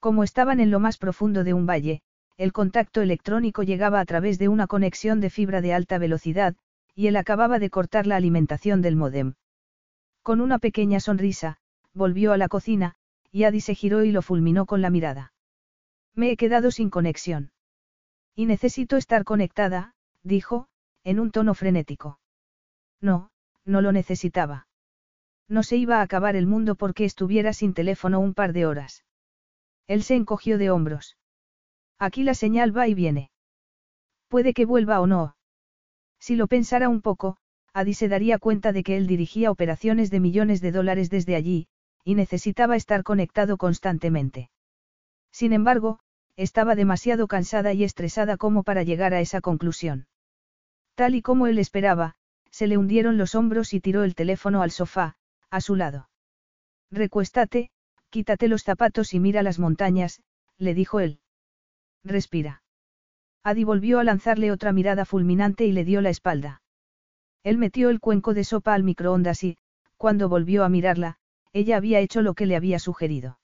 Como 0.00 0.24
estaban 0.24 0.60
en 0.60 0.70
lo 0.70 0.80
más 0.80 0.96
profundo 0.96 1.44
de 1.44 1.52
un 1.52 1.66
valle, 1.66 2.00
el 2.38 2.52
contacto 2.52 3.02
electrónico 3.02 3.62
llegaba 3.62 4.00
a 4.00 4.04
través 4.04 4.38
de 4.38 4.48
una 4.48 4.66
conexión 4.66 5.20
de 5.20 5.30
fibra 5.30 5.60
de 5.60 5.74
alta 5.74 5.98
velocidad, 5.98 6.54
y 6.94 7.08
él 7.08 7.16
acababa 7.16 7.58
de 7.58 7.68
cortar 7.68 8.06
la 8.06 8.16
alimentación 8.16 8.80
del 8.80 8.96
modem. 8.96 9.34
Con 10.22 10.40
una 10.40 10.58
pequeña 10.58 11.00
sonrisa, 11.00 11.58
volvió 11.92 12.32
a 12.32 12.38
la 12.38 12.48
cocina, 12.48 12.94
y 13.30 13.44
Adi 13.44 13.60
se 13.60 13.74
giró 13.74 14.04
y 14.04 14.12
lo 14.12 14.22
fulminó 14.22 14.64
con 14.64 14.80
la 14.80 14.88
mirada. 14.88 15.32
Me 16.14 16.30
he 16.30 16.36
quedado 16.38 16.70
sin 16.70 16.88
conexión. 16.88 17.52
Y 18.34 18.46
necesito 18.46 18.96
estar 18.96 19.24
conectada, 19.24 19.94
dijo, 20.22 20.68
en 21.04 21.20
un 21.20 21.30
tono 21.30 21.54
frenético. 21.54 22.18
No, 23.00 23.30
no 23.64 23.80
lo 23.80 23.92
necesitaba. 23.92 24.66
No 25.48 25.62
se 25.62 25.76
iba 25.76 25.98
a 25.98 26.02
acabar 26.02 26.36
el 26.36 26.46
mundo 26.46 26.74
porque 26.74 27.04
estuviera 27.04 27.52
sin 27.52 27.74
teléfono 27.74 28.20
un 28.20 28.34
par 28.34 28.52
de 28.52 28.66
horas. 28.66 29.04
Él 29.86 30.02
se 30.02 30.16
encogió 30.16 30.58
de 30.58 30.70
hombros. 30.70 31.16
Aquí 31.98 32.24
la 32.24 32.34
señal 32.34 32.76
va 32.76 32.88
y 32.88 32.94
viene. 32.94 33.30
Puede 34.28 34.54
que 34.54 34.64
vuelva 34.64 35.00
o 35.00 35.06
no. 35.06 35.36
Si 36.18 36.34
lo 36.34 36.48
pensara 36.48 36.88
un 36.88 37.00
poco, 37.00 37.36
Adi 37.72 37.94
se 37.94 38.08
daría 38.08 38.38
cuenta 38.38 38.72
de 38.72 38.82
que 38.82 38.96
él 38.96 39.06
dirigía 39.06 39.50
operaciones 39.50 40.10
de 40.10 40.20
millones 40.20 40.60
de 40.60 40.72
dólares 40.72 41.10
desde 41.10 41.36
allí, 41.36 41.68
y 42.04 42.14
necesitaba 42.14 42.74
estar 42.74 43.02
conectado 43.02 43.56
constantemente. 43.56 44.50
Sin 45.30 45.52
embargo, 45.52 46.00
estaba 46.36 46.74
demasiado 46.74 47.28
cansada 47.28 47.72
y 47.72 47.84
estresada 47.84 48.36
como 48.36 48.62
para 48.62 48.82
llegar 48.82 49.14
a 49.14 49.20
esa 49.20 49.40
conclusión. 49.40 50.06
Tal 50.94 51.14
y 51.14 51.22
como 51.22 51.46
él 51.46 51.58
esperaba, 51.58 52.15
se 52.56 52.66
le 52.66 52.78
hundieron 52.78 53.18
los 53.18 53.34
hombros 53.34 53.74
y 53.74 53.80
tiró 53.80 54.02
el 54.02 54.14
teléfono 54.14 54.62
al 54.62 54.70
sofá, 54.70 55.16
a 55.50 55.60
su 55.60 55.76
lado. 55.76 56.08
Recuéstate, 56.90 57.70
quítate 58.08 58.48
los 58.48 58.62
zapatos 58.62 59.12
y 59.12 59.20
mira 59.20 59.42
las 59.42 59.58
montañas, 59.58 60.22
le 60.56 60.72
dijo 60.72 61.00
él. 61.00 61.20
Respira. 62.02 62.62
Adi 63.42 63.64
volvió 63.64 63.98
a 63.98 64.04
lanzarle 64.04 64.52
otra 64.52 64.72
mirada 64.72 65.04
fulminante 65.04 65.66
y 65.66 65.72
le 65.72 65.84
dio 65.84 66.00
la 66.00 66.08
espalda. 66.08 66.62
Él 67.42 67.58
metió 67.58 67.90
el 67.90 68.00
cuenco 68.00 68.32
de 68.32 68.42
sopa 68.42 68.72
al 68.72 68.84
microondas 68.84 69.44
y, 69.44 69.58
cuando 69.98 70.30
volvió 70.30 70.64
a 70.64 70.70
mirarla, 70.70 71.18
ella 71.52 71.76
había 71.76 72.00
hecho 72.00 72.22
lo 72.22 72.32
que 72.32 72.46
le 72.46 72.56
había 72.56 72.78
sugerido. 72.78 73.38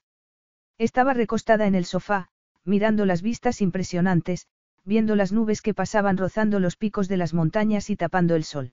Estaba 0.78 1.12
recostada 1.12 1.66
en 1.66 1.74
el 1.74 1.84
sofá, 1.84 2.30
mirando 2.64 3.04
las 3.04 3.20
vistas 3.20 3.60
impresionantes, 3.60 4.46
viendo 4.86 5.16
las 5.16 5.32
nubes 5.32 5.60
que 5.60 5.74
pasaban 5.74 6.16
rozando 6.16 6.60
los 6.60 6.76
picos 6.76 7.08
de 7.08 7.18
las 7.18 7.34
montañas 7.34 7.90
y 7.90 7.96
tapando 7.96 8.36
el 8.36 8.44
sol. 8.44 8.72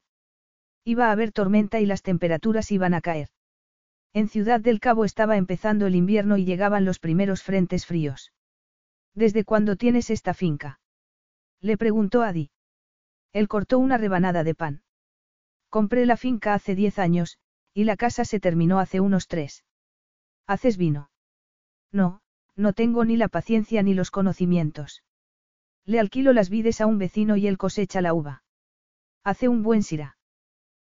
Iba 0.84 1.08
a 1.08 1.12
haber 1.12 1.32
tormenta 1.32 1.80
y 1.80 1.86
las 1.86 2.02
temperaturas 2.02 2.72
iban 2.72 2.94
a 2.94 3.02
caer. 3.02 3.30
En 4.14 4.28
Ciudad 4.28 4.60
del 4.60 4.80
Cabo 4.80 5.06
estaba 5.06 5.38
empezando 5.38 5.86
el 5.86 5.96
invierno 5.96 6.38
y 6.38 6.46
llegaban 6.46 6.86
los 6.86 7.00
primeros 7.00 7.44
frentes 7.44 7.86
fríos. 7.86 8.34
¿Desde 9.14 9.44
cuándo 9.44 9.76
tienes 9.76 10.10
esta 10.10 10.34
finca? 10.34 10.80
Le 11.62 11.78
preguntó 11.78 12.24
Adi. 12.24 12.52
Él 13.34 13.48
cortó 13.48 13.78
una 13.78 13.98
rebanada 13.98 14.44
de 14.44 14.56
pan. 14.56 14.84
Compré 15.70 16.06
la 16.06 16.18
finca 16.18 16.54
hace 16.54 16.74
diez 16.74 16.98
años, 16.98 17.38
y 17.74 17.84
la 17.84 17.96
casa 17.96 18.26
se 18.26 18.40
terminó 18.40 18.80
hace 18.80 19.00
unos 19.00 19.28
tres. 19.28 19.66
¿Haces 20.48 20.78
vino? 20.78 21.12
No, 21.92 22.22
no 22.56 22.74
tengo 22.74 23.06
ni 23.06 23.18
la 23.18 23.28
paciencia 23.28 23.84
ni 23.84 23.94
los 23.94 24.10
conocimientos. 24.10 25.04
Le 25.86 26.00
alquilo 26.00 26.34
las 26.34 26.50
vides 26.50 26.82
a 26.82 26.88
un 26.88 26.98
vecino 26.98 27.38
y 27.38 27.48
él 27.48 27.58
cosecha 27.58 28.02
la 28.02 28.14
uva. 28.14 28.44
Hace 29.24 29.48
un 29.48 29.64
buen 29.64 29.84
sirá. 29.84 30.18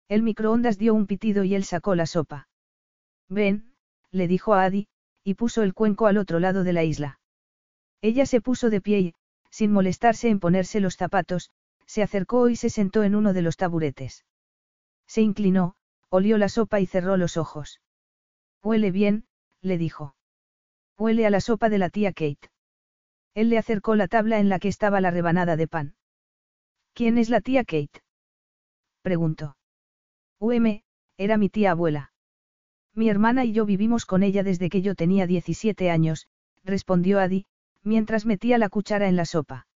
El 0.10 0.24
microondas 0.24 0.80
dio 0.80 0.95
un 0.95 1.05
pitido 1.05 1.43
y 1.43 1.53
él 1.53 1.64
sacó 1.64 1.93
la 1.93 2.07
sopa. 2.07 2.49
Ven, 3.30 3.76
le 4.10 4.28
dijo 4.28 4.55
a 4.55 4.64
Adi, 4.64 4.88
y 5.24 5.36
puso 5.36 5.62
el 5.62 5.76
cuenco 5.76 6.07
al 6.07 6.18
otro 6.18 6.39
lado 6.39 6.64
de 6.64 6.74
la 6.74 6.84
isla. 6.84 7.20
Ella 8.01 8.26
se 8.26 8.41
puso 8.41 8.72
de 8.72 8.82
pie 8.82 8.99
y, 8.99 9.14
sin 9.51 9.72
molestarse 9.72 10.30
en 10.30 10.39
ponerse 10.39 10.80
los 10.80 10.95
zapatos, 10.95 11.51
se 11.86 12.01
acercó 12.01 12.49
y 12.49 12.55
se 12.55 12.72
sentó 12.72 13.03
en 13.03 13.14
uno 13.14 13.34
de 13.34 13.43
los 13.43 13.55
taburetes. 13.55 14.26
Se 15.05 15.22
inclinó, 15.22 15.76
olió 16.10 16.39
la 16.39 16.49
sopa 16.49 16.80
y 16.80 16.88
cerró 16.88 17.16
los 17.16 17.38
ojos. 17.38 17.80
Huele 18.64 18.89
bien, 18.89 19.26
le 19.62 19.78
dijo. 19.78 20.16
Huele 20.97 21.28
a 21.28 21.30
la 21.30 21.39
sopa 21.39 21.70
de 21.70 21.78
la 21.78 21.89
tía 21.89 22.14
Kate. 22.14 22.49
Él 23.36 23.49
le 23.49 23.60
acercó 23.60 23.95
la 23.95 24.07
tabla 24.07 24.39
en 24.39 24.49
la 24.49 24.57
que 24.57 24.70
estaba 24.70 25.01
la 25.01 25.12
rebanada 25.12 25.55
de 25.55 25.68
pan. 25.68 25.95
¿Quién 26.93 27.20
es 27.20 27.30
la 27.30 27.41
tía 27.41 27.64
Kate? 27.64 28.01
preguntó. 29.03 29.59
UM, 30.39 30.83
era 31.17 31.37
mi 31.37 31.49
tía 31.49 31.71
abuela. 31.71 32.13
Mi 32.95 33.09
hermana 33.09 33.43
y 33.43 33.51
yo 33.51 33.65
vivimos 33.65 34.05
con 34.05 34.23
ella 34.23 34.41
desde 34.41 34.69
que 34.69 34.81
yo 34.81 34.95
tenía 34.95 35.27
17 35.27 35.91
años, 35.91 36.27
respondió 36.63 37.19
Adi, 37.19 37.45
mientras 37.83 38.25
metía 38.25 38.57
la 38.57 38.69
cuchara 38.69 39.09
en 39.09 39.17
la 39.17 39.25
sopa. 39.25 39.67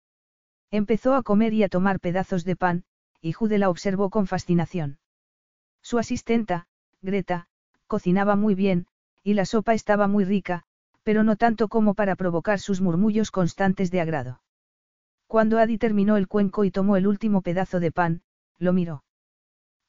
Empezó 0.71 1.15
a 1.15 1.23
comer 1.23 1.53
y 1.53 1.65
a 1.65 1.69
tomar 1.69 1.99
pedazos 1.99 2.45
de 2.45 2.57
pan, 2.57 2.85
y 3.21 3.33
Jude 3.33 3.59
la 3.59 3.71
observó 3.71 4.09
con 4.09 4.27
fascinación. 4.27 4.99
Su 5.83 5.99
asistenta, 5.99 6.69
Greta, 7.03 7.49
cocinaba 7.89 8.37
muy 8.37 8.55
bien, 8.55 8.87
y 9.25 9.35
la 9.35 9.45
sopa 9.45 9.75
estaba 9.75 10.07
muy 10.07 10.25
rica, 10.25 10.63
pero 11.03 11.25
no 11.25 11.37
tanto 11.37 11.69
como 11.69 11.95
para 11.95 12.15
provocar 12.15 12.61
sus 12.61 12.81
murmullos 12.81 13.33
constantes 13.33 13.91
de 13.91 14.01
agrado. 14.01 14.41
Cuando 15.27 15.59
Adi 15.59 15.77
terminó 15.79 16.17
el 16.17 16.29
cuenco 16.29 16.65
y 16.65 16.71
tomó 16.71 16.97
el 16.97 17.07
último 17.07 17.43
pedazo 17.43 17.81
de 17.81 17.91
pan, 17.91 18.23
lo 18.59 18.73
miró. 18.73 19.03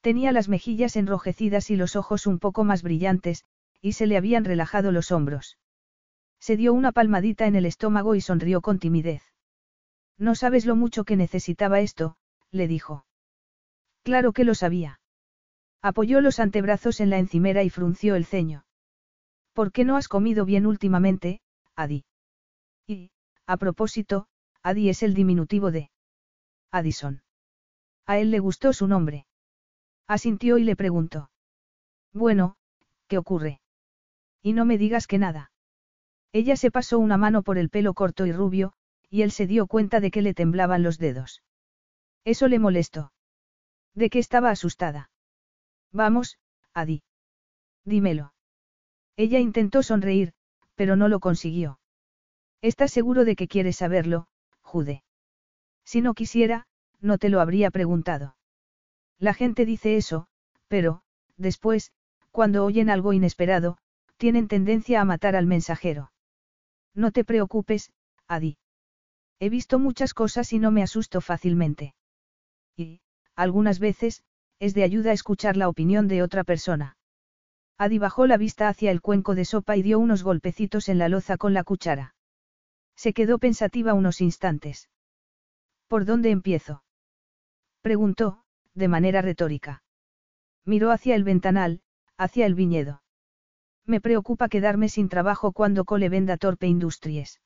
Tenía 0.04 0.34
las 0.34 0.49
mejillas 0.49 0.97
enrojecidas 0.97 1.70
y 1.70 1.78
los 1.78 1.95
ojos 1.95 2.28
un 2.28 2.38
poco 2.38 2.66
más 2.66 2.84
brillantes, 2.84 3.45
y 3.80 3.93
se 3.93 4.06
le 4.06 4.18
habían 4.18 4.43
relajado 4.43 4.91
los 4.91 5.14
hombros. 5.14 5.58
Se 6.41 6.58
dio 6.58 6.74
una 6.74 6.91
palmadita 6.91 7.47
en 7.47 7.56
el 7.56 7.66
estómago 7.66 8.14
y 8.14 8.20
sonrió 8.20 8.60
con 8.60 8.80
timidez. 8.80 9.24
No 10.18 10.36
sabes 10.36 10.66
lo 10.66 10.76
mucho 10.76 11.06
que 11.06 11.16
necesitaba 11.16 11.80
esto, 11.80 12.18
le 12.51 12.68
dijo. 12.68 13.06
Claro 14.04 14.34
que 14.34 14.43
lo 14.43 14.56
sabía. 14.56 14.99
Apoyó 15.82 16.20
los 16.20 16.41
antebrazos 16.41 16.99
en 16.99 17.10
la 17.10 17.18
encimera 17.18 17.64
y 17.64 17.70
frunció 17.70 18.16
el 18.16 18.26
ceño. 18.26 18.66
¿Por 19.54 19.72
qué 19.72 19.86
no 19.86 19.95
has 19.95 20.10
comido 20.10 20.43
bien 20.43 20.66
últimamente, 20.66 21.39
Adi? 21.78 22.04
Y, 22.86 23.12
a 23.47 23.56
propósito, 23.56 24.28
Adi 24.64 24.89
es 24.89 25.01
el 25.01 25.14
diminutivo 25.14 25.72
de 25.72 25.91
Addison. 26.72 27.24
A 28.06 28.20
él 28.20 28.32
le 28.32 28.39
gustó 28.39 28.74
su 28.74 28.86
nombre. 28.88 29.28
Asintió 30.08 30.58
y 30.58 30.64
le 30.64 30.76
preguntó. 30.76 31.30
Bueno, 32.14 32.56
¿qué 33.08 33.18
ocurre? 33.18 33.62
Y 34.41 34.54
no 34.54 34.66
me 34.66 34.78
digas 34.78 35.08
que 35.08 35.18
nada. 35.18 35.51
Ella 36.32 36.56
se 36.56 36.72
pasó 36.72 36.99
una 36.99 37.18
mano 37.18 37.43
por 37.43 37.58
el 37.58 37.70
pelo 37.70 37.93
corto 37.93 38.26
y 38.26 38.32
rubio, 38.32 38.74
y 39.10 39.22
él 39.22 39.32
se 39.32 39.47
dio 39.47 39.68
cuenta 39.68 39.99
de 39.99 40.12
que 40.12 40.22
le 40.22 40.34
temblaban 40.34 40.84
los 40.84 40.97
dedos. 40.97 41.43
Eso 42.26 42.47
le 42.47 42.60
molestó. 42.60 43.14
De 43.93 44.10
que 44.10 44.20
estaba 44.20 44.49
asustada. 44.49 45.12
Vamos, 45.91 46.39
Adi. 46.74 47.04
Dímelo. 47.86 48.34
Ella 49.16 49.39
intentó 49.39 49.84
sonreír, 49.84 50.34
pero 50.76 50.95
no 50.95 51.08
lo 51.08 51.20
consiguió. 51.20 51.80
¿Estás 52.62 52.91
seguro 52.91 53.26
de 53.26 53.36
que 53.36 53.47
quieres 53.47 53.78
saberlo, 53.78 54.28
Jude? 54.62 55.04
Si 55.86 56.01
no 56.01 56.14
quisiera, 56.14 56.66
no 56.99 57.18
te 57.18 57.30
lo 57.30 57.41
habría 57.41 57.70
preguntado. 57.70 58.36
La 59.24 59.34
gente 59.34 59.65
dice 59.65 59.95
eso, 59.95 60.28
pero, 60.67 61.01
después, 61.38 61.93
cuando 62.32 62.65
oyen 62.65 62.89
algo 62.89 63.13
inesperado, 63.13 63.78
tienen 64.17 64.49
tendencia 64.49 64.99
a 64.99 65.05
matar 65.05 65.38
al 65.38 65.45
mensajero. 65.45 66.11
No 66.93 67.13
te 67.13 67.24
preocupes, 67.24 67.93
Adi. 68.28 68.57
He 69.39 69.47
visto 69.49 69.80
muchas 69.80 70.13
cosas 70.13 70.51
y 70.51 70.59
no 70.59 70.71
me 70.71 70.84
asusto 70.84 71.21
fácilmente. 71.21 71.95
Y, 72.76 72.99
algunas 73.34 73.80
veces, 73.80 74.26
es 74.59 74.74
de 74.74 74.84
ayuda 74.84 75.13
escuchar 75.13 75.55
la 75.55 75.69
opinión 75.69 76.09
de 76.09 76.21
otra 76.21 76.43
persona. 76.43 76.97
Adi 77.78 77.99
bajó 77.99 78.28
la 78.28 78.36
vista 78.36 78.67
hacia 78.67 78.91
el 78.91 78.99
cuenco 78.99 79.36
de 79.36 79.45
sopa 79.45 79.78
y 79.78 79.84
dio 79.84 79.99
unos 79.99 80.24
golpecitos 80.24 80.89
en 80.89 80.97
la 80.97 81.07
loza 81.07 81.38
con 81.38 81.53
la 81.53 81.63
cuchara. 81.63 82.13
Se 82.97 83.13
quedó 83.13 83.39
pensativa 83.39 83.93
unos 83.93 84.19
instantes. 84.19 84.89
¿Por 85.88 86.03
dónde 86.03 86.30
empiezo? 86.30 86.84
Preguntó, 87.82 88.43
de 88.76 88.88
manera 88.88 89.21
retórica. 89.21 89.84
Miró 90.65 90.91
hacia 90.91 91.15
el 91.15 91.24
ventanal, 91.24 91.82
hacia 92.17 92.45
el 92.45 92.55
viñedo. 92.55 93.01
Me 93.86 93.99
preocupa 93.99 94.49
quedarme 94.49 94.88
sin 94.89 95.09
trabajo 95.09 95.51
cuando 95.51 95.84
Cole 95.84 96.09
venda 96.09 96.38
Torpe 96.38 96.67
Industries. 96.67 97.41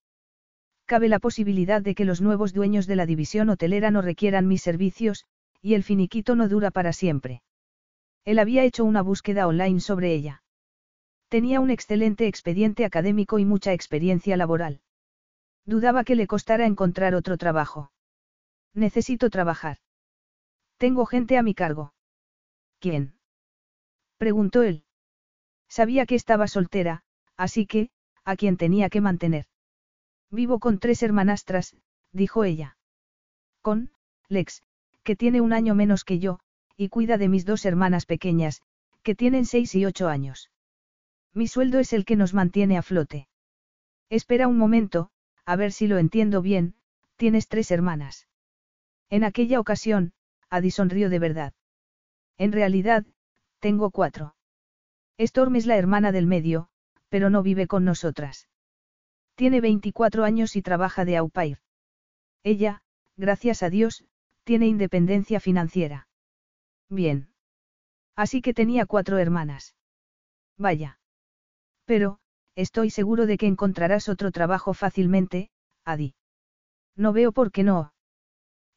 Cabe 0.86 1.09
la 1.09 1.19
posibilidad 1.19 1.82
de 1.82 1.95
que 1.95 2.05
los 2.05 2.21
nuevos 2.21 2.53
dueños 2.53 2.88
de 2.88 2.95
la 2.95 3.05
división 3.05 3.49
hotelera 3.49 3.91
no 3.91 4.01
requieran 4.01 4.47
mis 4.47 4.61
servicios, 4.61 5.25
y 5.61 5.73
el 5.73 5.84
finiquito 5.84 6.36
no 6.36 6.47
dura 6.47 6.71
para 6.71 6.93
siempre. 6.93 7.41
Él 8.23 8.39
había 8.39 8.63
hecho 8.63 8.86
una 8.86 9.01
búsqueda 9.01 9.47
online 9.47 9.80
sobre 9.80 10.13
ella. 10.13 10.43
Tenía 11.28 11.59
un 11.59 11.71
excelente 11.71 12.28
expediente 12.28 12.86
académico 12.86 13.39
y 13.39 13.45
mucha 13.45 13.73
experiencia 13.73 14.38
laboral. 14.38 14.80
Dudaba 15.65 16.03
que 16.03 16.15
le 16.15 16.28
costara 16.28 16.65
encontrar 16.65 17.15
otro 17.15 17.38
trabajo. 17.38 17.91
Necesito 18.73 19.30
trabajar. 19.30 19.80
Tengo 20.78 21.05
gente 21.05 21.38
a 21.38 21.43
mi 21.43 21.53
cargo. 21.53 21.93
¿Quién? 22.80 23.15
preguntó 24.17 24.63
él. 24.63 24.84
Sabía 25.67 26.05
que 26.05 26.15
estaba 26.15 26.47
soltera, 26.47 27.03
así 27.36 27.65
que, 27.65 27.89
a 28.23 28.36
quien 28.36 28.57
tenía 28.57 28.89
que 28.89 29.01
mantener. 29.01 29.45
Vivo 30.30 30.59
con 30.59 30.80
tres 30.80 31.03
hermanastras, 31.03 31.75
dijo 32.11 32.43
ella. 32.43 32.78
Con, 33.61 33.91
Lex, 34.28 34.61
que 35.03 35.15
tiene 35.15 35.41
un 35.41 35.53
año 35.53 35.75
menos 35.75 36.03
que 36.03 36.19
yo, 36.19 36.39
y 36.75 36.89
cuida 36.89 37.17
de 37.17 37.30
mis 37.30 37.45
dos 37.45 37.65
hermanas 37.65 38.05
pequeñas, 38.05 38.61
que 39.03 39.15
tienen 39.15 39.45
seis 39.45 39.73
y 39.75 39.86
ocho 39.86 40.07
años. 40.07 40.51
Mi 41.34 41.47
sueldo 41.47 41.80
es 41.80 41.93
el 41.93 42.05
que 42.05 42.15
nos 42.15 42.34
mantiene 42.34 42.78
a 42.78 42.82
flote. 42.82 43.28
Espera 44.09 44.47
un 44.47 44.57
momento, 44.57 45.09
a 45.45 45.55
ver 45.55 45.71
si 45.71 45.88
lo 45.88 45.97
entiendo 45.97 46.41
bien, 46.41 46.75
tienes 47.15 47.47
tres 47.47 47.71
hermanas. 47.71 48.28
En 49.09 49.23
aquella 49.23 49.59
ocasión, 49.59 50.13
Adi 50.50 50.72
sonrió 50.72 51.10
de 51.10 51.20
verdad. 51.20 51.54
En 52.38 52.52
realidad, 52.52 53.06
tengo 53.60 53.91
cuatro. 53.91 54.36
Storm 55.18 55.56
es 55.56 55.66
la 55.66 55.78
hermana 55.78 56.12
del 56.12 56.28
medio, 56.28 56.70
pero 57.10 57.30
no 57.30 57.41
vive 57.41 57.68
con 57.68 57.84
nosotras. 57.86 58.48
Tiene 59.36 59.62
24 59.62 60.24
años 60.24 60.56
y 60.56 60.62
trabaja 60.62 61.06
de 61.06 61.18
au 61.18 61.30
pair. 61.30 61.60
Ella, 62.43 62.82
gracias 63.18 63.64
a 63.64 63.70
Dios, 63.70 64.06
tiene 64.43 64.68
independencia 64.68 65.39
financiera. 65.39 66.08
Bien. 66.89 67.30
Así 68.16 68.41
que 68.41 68.54
tenía 68.54 68.86
cuatro 68.86 69.18
hermanas. 69.18 69.76
Vaya. 70.58 71.00
Pero, 71.86 72.20
estoy 72.56 72.89
seguro 72.89 73.26
de 73.26 73.38
que 73.38 73.48
encontrarás 73.48 74.10
otro 74.10 74.32
trabajo 74.32 74.74
fácilmente, 74.74 75.50
Adi. 75.84 76.16
No 76.95 77.14
veo 77.14 77.32
por 77.32 77.52
qué 77.52 77.64
no. 77.64 77.93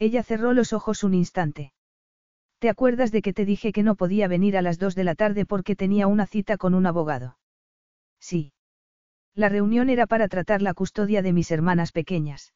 Ella 0.01 0.23
cerró 0.23 0.55
los 0.55 0.73
ojos 0.73 1.05
un 1.05 1.13
instante. 1.13 1.75
¿Te 2.59 2.71
acuerdas 2.71 3.13
de 3.13 3.21
que 3.21 3.35
te 3.35 3.45
dije 3.45 3.71
que 3.71 3.83
no 3.83 3.97
podía 3.97 4.29
venir 4.29 4.57
a 4.57 4.63
las 4.63 4.79
dos 4.79 4.95
de 4.95 5.05
la 5.05 5.15
tarde 5.15 5.45
porque 5.45 5.77
tenía 5.77 6.07
una 6.07 6.27
cita 6.27 6.57
con 6.57 6.75
un 6.75 6.87
abogado? 6.87 7.39
Sí. 8.19 8.55
La 9.35 9.51
reunión 9.51 9.91
era 9.91 10.07
para 10.07 10.27
tratar 10.29 10.63
la 10.63 10.73
custodia 10.73 11.21
de 11.21 11.35
mis 11.35 11.51
hermanas 11.51 11.93
pequeñas. 11.93 12.55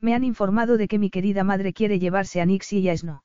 Me 0.00 0.14
han 0.14 0.24
informado 0.24 0.78
de 0.78 0.88
que 0.88 0.98
mi 0.98 1.10
querida 1.10 1.44
madre 1.44 1.74
quiere 1.74 1.98
llevarse 1.98 2.40
a 2.40 2.46
Nixie 2.46 2.80
y 2.80 2.88
a 2.88 2.96
Snow. 2.96 3.20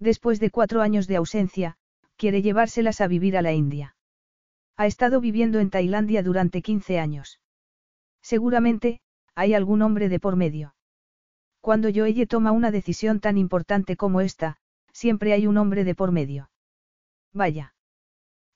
Después 0.00 0.40
de 0.40 0.50
cuatro 0.50 0.82
años 0.82 1.06
de 1.06 1.16
ausencia, 1.16 1.76
quiere 2.16 2.42
llevárselas 2.42 3.00
a 3.00 3.06
vivir 3.06 3.36
a 3.36 3.42
la 3.42 3.52
India. 3.52 3.96
Ha 4.76 4.86
estado 4.86 5.20
viviendo 5.20 5.60
en 5.60 5.70
Tailandia 5.70 6.24
durante 6.24 6.60
15 6.60 6.98
años. 6.98 7.40
Seguramente, 8.20 9.00
hay 9.36 9.54
algún 9.54 9.82
hombre 9.82 10.08
de 10.08 10.18
por 10.18 10.34
medio. 10.34 10.74
Cuando 11.60 11.88
Joelle 11.92 12.26
toma 12.26 12.52
una 12.52 12.70
decisión 12.70 13.20
tan 13.20 13.36
importante 13.38 13.96
como 13.96 14.20
esta, 14.20 14.56
siempre 14.92 15.32
hay 15.32 15.46
un 15.46 15.56
hombre 15.56 15.84
de 15.84 15.94
por 15.94 16.12
medio. 16.12 16.50
Vaya. 17.32 17.74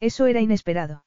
Eso 0.00 0.26
era 0.26 0.40
inesperado. 0.40 1.04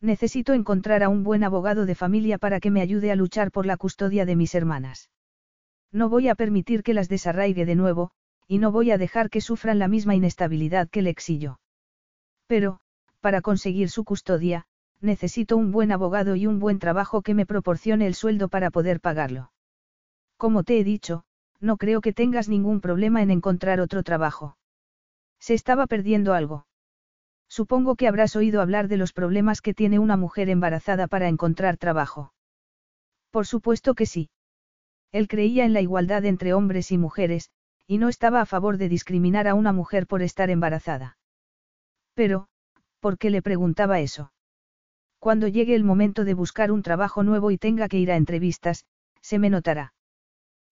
Necesito 0.00 0.52
encontrar 0.52 1.02
a 1.02 1.08
un 1.08 1.24
buen 1.24 1.42
abogado 1.42 1.86
de 1.86 1.94
familia 1.94 2.38
para 2.38 2.60
que 2.60 2.70
me 2.70 2.80
ayude 2.80 3.10
a 3.10 3.16
luchar 3.16 3.50
por 3.50 3.66
la 3.66 3.76
custodia 3.76 4.26
de 4.26 4.36
mis 4.36 4.54
hermanas. 4.54 5.10
No 5.92 6.08
voy 6.08 6.28
a 6.28 6.34
permitir 6.34 6.82
que 6.82 6.94
las 6.94 7.08
desarraigue 7.08 7.64
de 7.64 7.74
nuevo, 7.74 8.10
y 8.46 8.58
no 8.58 8.70
voy 8.70 8.90
a 8.90 8.98
dejar 8.98 9.30
que 9.30 9.40
sufran 9.40 9.78
la 9.78 9.88
misma 9.88 10.14
inestabilidad 10.14 10.88
que 10.88 11.02
Lex 11.02 11.30
y 11.30 11.38
yo. 11.38 11.58
Pero, 12.46 12.80
para 13.20 13.40
conseguir 13.40 13.88
su 13.88 14.04
custodia, 14.04 14.66
necesito 15.00 15.56
un 15.56 15.72
buen 15.72 15.92
abogado 15.92 16.36
y 16.36 16.46
un 16.46 16.58
buen 16.58 16.78
trabajo 16.78 17.22
que 17.22 17.34
me 17.34 17.46
proporcione 17.46 18.06
el 18.06 18.14
sueldo 18.14 18.48
para 18.48 18.70
poder 18.70 19.00
pagarlo. 19.00 19.50
Como 20.36 20.64
te 20.64 20.78
he 20.78 20.84
dicho, 20.84 21.24
no 21.60 21.76
creo 21.76 22.00
que 22.00 22.12
tengas 22.12 22.48
ningún 22.48 22.80
problema 22.80 23.22
en 23.22 23.30
encontrar 23.30 23.80
otro 23.80 24.02
trabajo. 24.02 24.56
Se 25.40 25.54
estaba 25.54 25.86
perdiendo 25.86 26.34
algo. 26.34 26.66
Supongo 27.48 27.94
que 27.94 28.08
habrás 28.08 28.36
oído 28.36 28.60
hablar 28.60 28.88
de 28.88 28.96
los 28.96 29.12
problemas 29.12 29.62
que 29.62 29.74
tiene 29.74 29.98
una 29.98 30.16
mujer 30.16 30.50
embarazada 30.50 31.06
para 31.06 31.28
encontrar 31.28 31.76
trabajo. 31.76 32.32
Por 33.30 33.46
supuesto 33.46 33.94
que 33.94 34.06
sí. 34.06 34.30
Él 35.12 35.28
creía 35.28 35.64
en 35.64 35.72
la 35.72 35.80
igualdad 35.80 36.24
entre 36.24 36.52
hombres 36.52 36.90
y 36.92 36.98
mujeres, 36.98 37.50
y 37.86 37.98
no 37.98 38.08
estaba 38.08 38.40
a 38.40 38.46
favor 38.46 38.76
de 38.76 38.88
discriminar 38.88 39.46
a 39.46 39.54
una 39.54 39.72
mujer 39.72 40.06
por 40.06 40.22
estar 40.22 40.50
embarazada. 40.50 41.16
Pero, 42.14 42.48
¿por 43.00 43.16
qué 43.16 43.30
le 43.30 43.42
preguntaba 43.42 44.00
eso? 44.00 44.32
Cuando 45.18 45.48
llegue 45.48 45.74
el 45.74 45.84
momento 45.84 46.24
de 46.24 46.34
buscar 46.34 46.72
un 46.72 46.82
trabajo 46.82 47.22
nuevo 47.22 47.50
y 47.50 47.58
tenga 47.58 47.88
que 47.88 47.98
ir 47.98 48.10
a 48.10 48.16
entrevistas, 48.16 48.84
se 49.20 49.38
me 49.38 49.50
notará. 49.50 49.92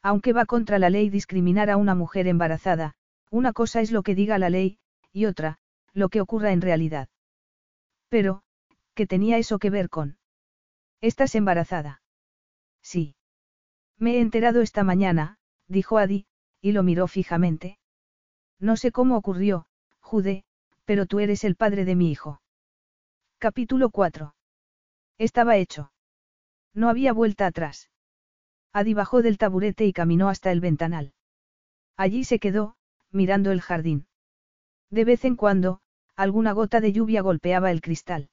Aunque 0.04 0.34
va 0.34 0.44
contra 0.44 0.78
la 0.78 0.90
ley 0.90 1.08
discriminar 1.08 1.70
a 1.70 1.78
una 1.78 1.94
mujer 1.94 2.28
embarazada, 2.28 2.92
una 3.30 3.54
cosa 3.54 3.80
es 3.80 3.90
lo 3.90 4.02
que 4.02 4.14
diga 4.14 4.36
la 4.38 4.50
ley, 4.50 4.78
y 5.12 5.24
otra, 5.24 5.56
lo 5.94 6.10
que 6.10 6.20
ocurra 6.20 6.52
en 6.52 6.60
realidad. 6.60 7.08
Pero, 8.10 8.42
¿qué 8.94 9.06
tenía 9.06 9.38
eso 9.38 9.58
que 9.58 9.70
ver 9.70 9.88
con? 9.88 10.18
¿Estás 11.00 11.34
embarazada? 11.34 12.02
Sí. 12.82 13.16
Me 13.98 14.16
he 14.16 14.20
enterado 14.20 14.60
esta 14.60 14.84
mañana, 14.84 15.38
dijo 15.68 15.96
Adi, 15.96 16.26
y 16.60 16.72
lo 16.72 16.82
miró 16.82 17.06
fijamente. 17.06 17.78
No 18.60 18.76
sé 18.76 18.92
cómo 18.92 19.16
ocurrió, 19.16 19.66
Jude, 20.00 20.44
pero 20.84 21.06
tú 21.06 21.20
eres 21.20 21.44
el 21.44 21.56
padre 21.56 21.86
de 21.86 21.96
mi 21.96 22.10
hijo. 22.10 22.42
Capítulo 23.38 23.88
4. 23.88 24.34
Estaba 25.16 25.56
hecho. 25.56 25.92
No 26.74 26.90
había 26.90 27.14
vuelta 27.14 27.46
atrás. 27.46 27.88
Adi 28.74 28.92
bajó 28.92 29.22
del 29.22 29.38
taburete 29.38 29.86
y 29.86 29.92
caminó 29.92 30.28
hasta 30.28 30.50
el 30.50 30.60
ventanal. 30.60 31.14
Allí 31.96 32.24
se 32.24 32.40
quedó, 32.40 32.74
mirando 33.12 33.52
el 33.52 33.60
jardín. 33.60 34.08
De 34.90 35.04
vez 35.04 35.24
en 35.24 35.36
cuando, 35.36 35.80
alguna 36.16 36.50
gota 36.52 36.80
de 36.80 36.92
lluvia 36.92 37.22
golpeaba 37.22 37.70
el 37.70 37.80
cristal. 37.80 38.30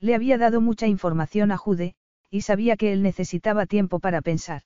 Le 0.00 0.14
había 0.14 0.38
dado 0.38 0.62
mucha 0.62 0.86
información 0.86 1.52
a 1.52 1.58
Jude, 1.58 1.94
y 2.30 2.40
sabía 2.40 2.78
que 2.78 2.94
él 2.94 3.02
necesitaba 3.02 3.66
tiempo 3.66 4.00
para 4.00 4.22
pensar. 4.22 4.62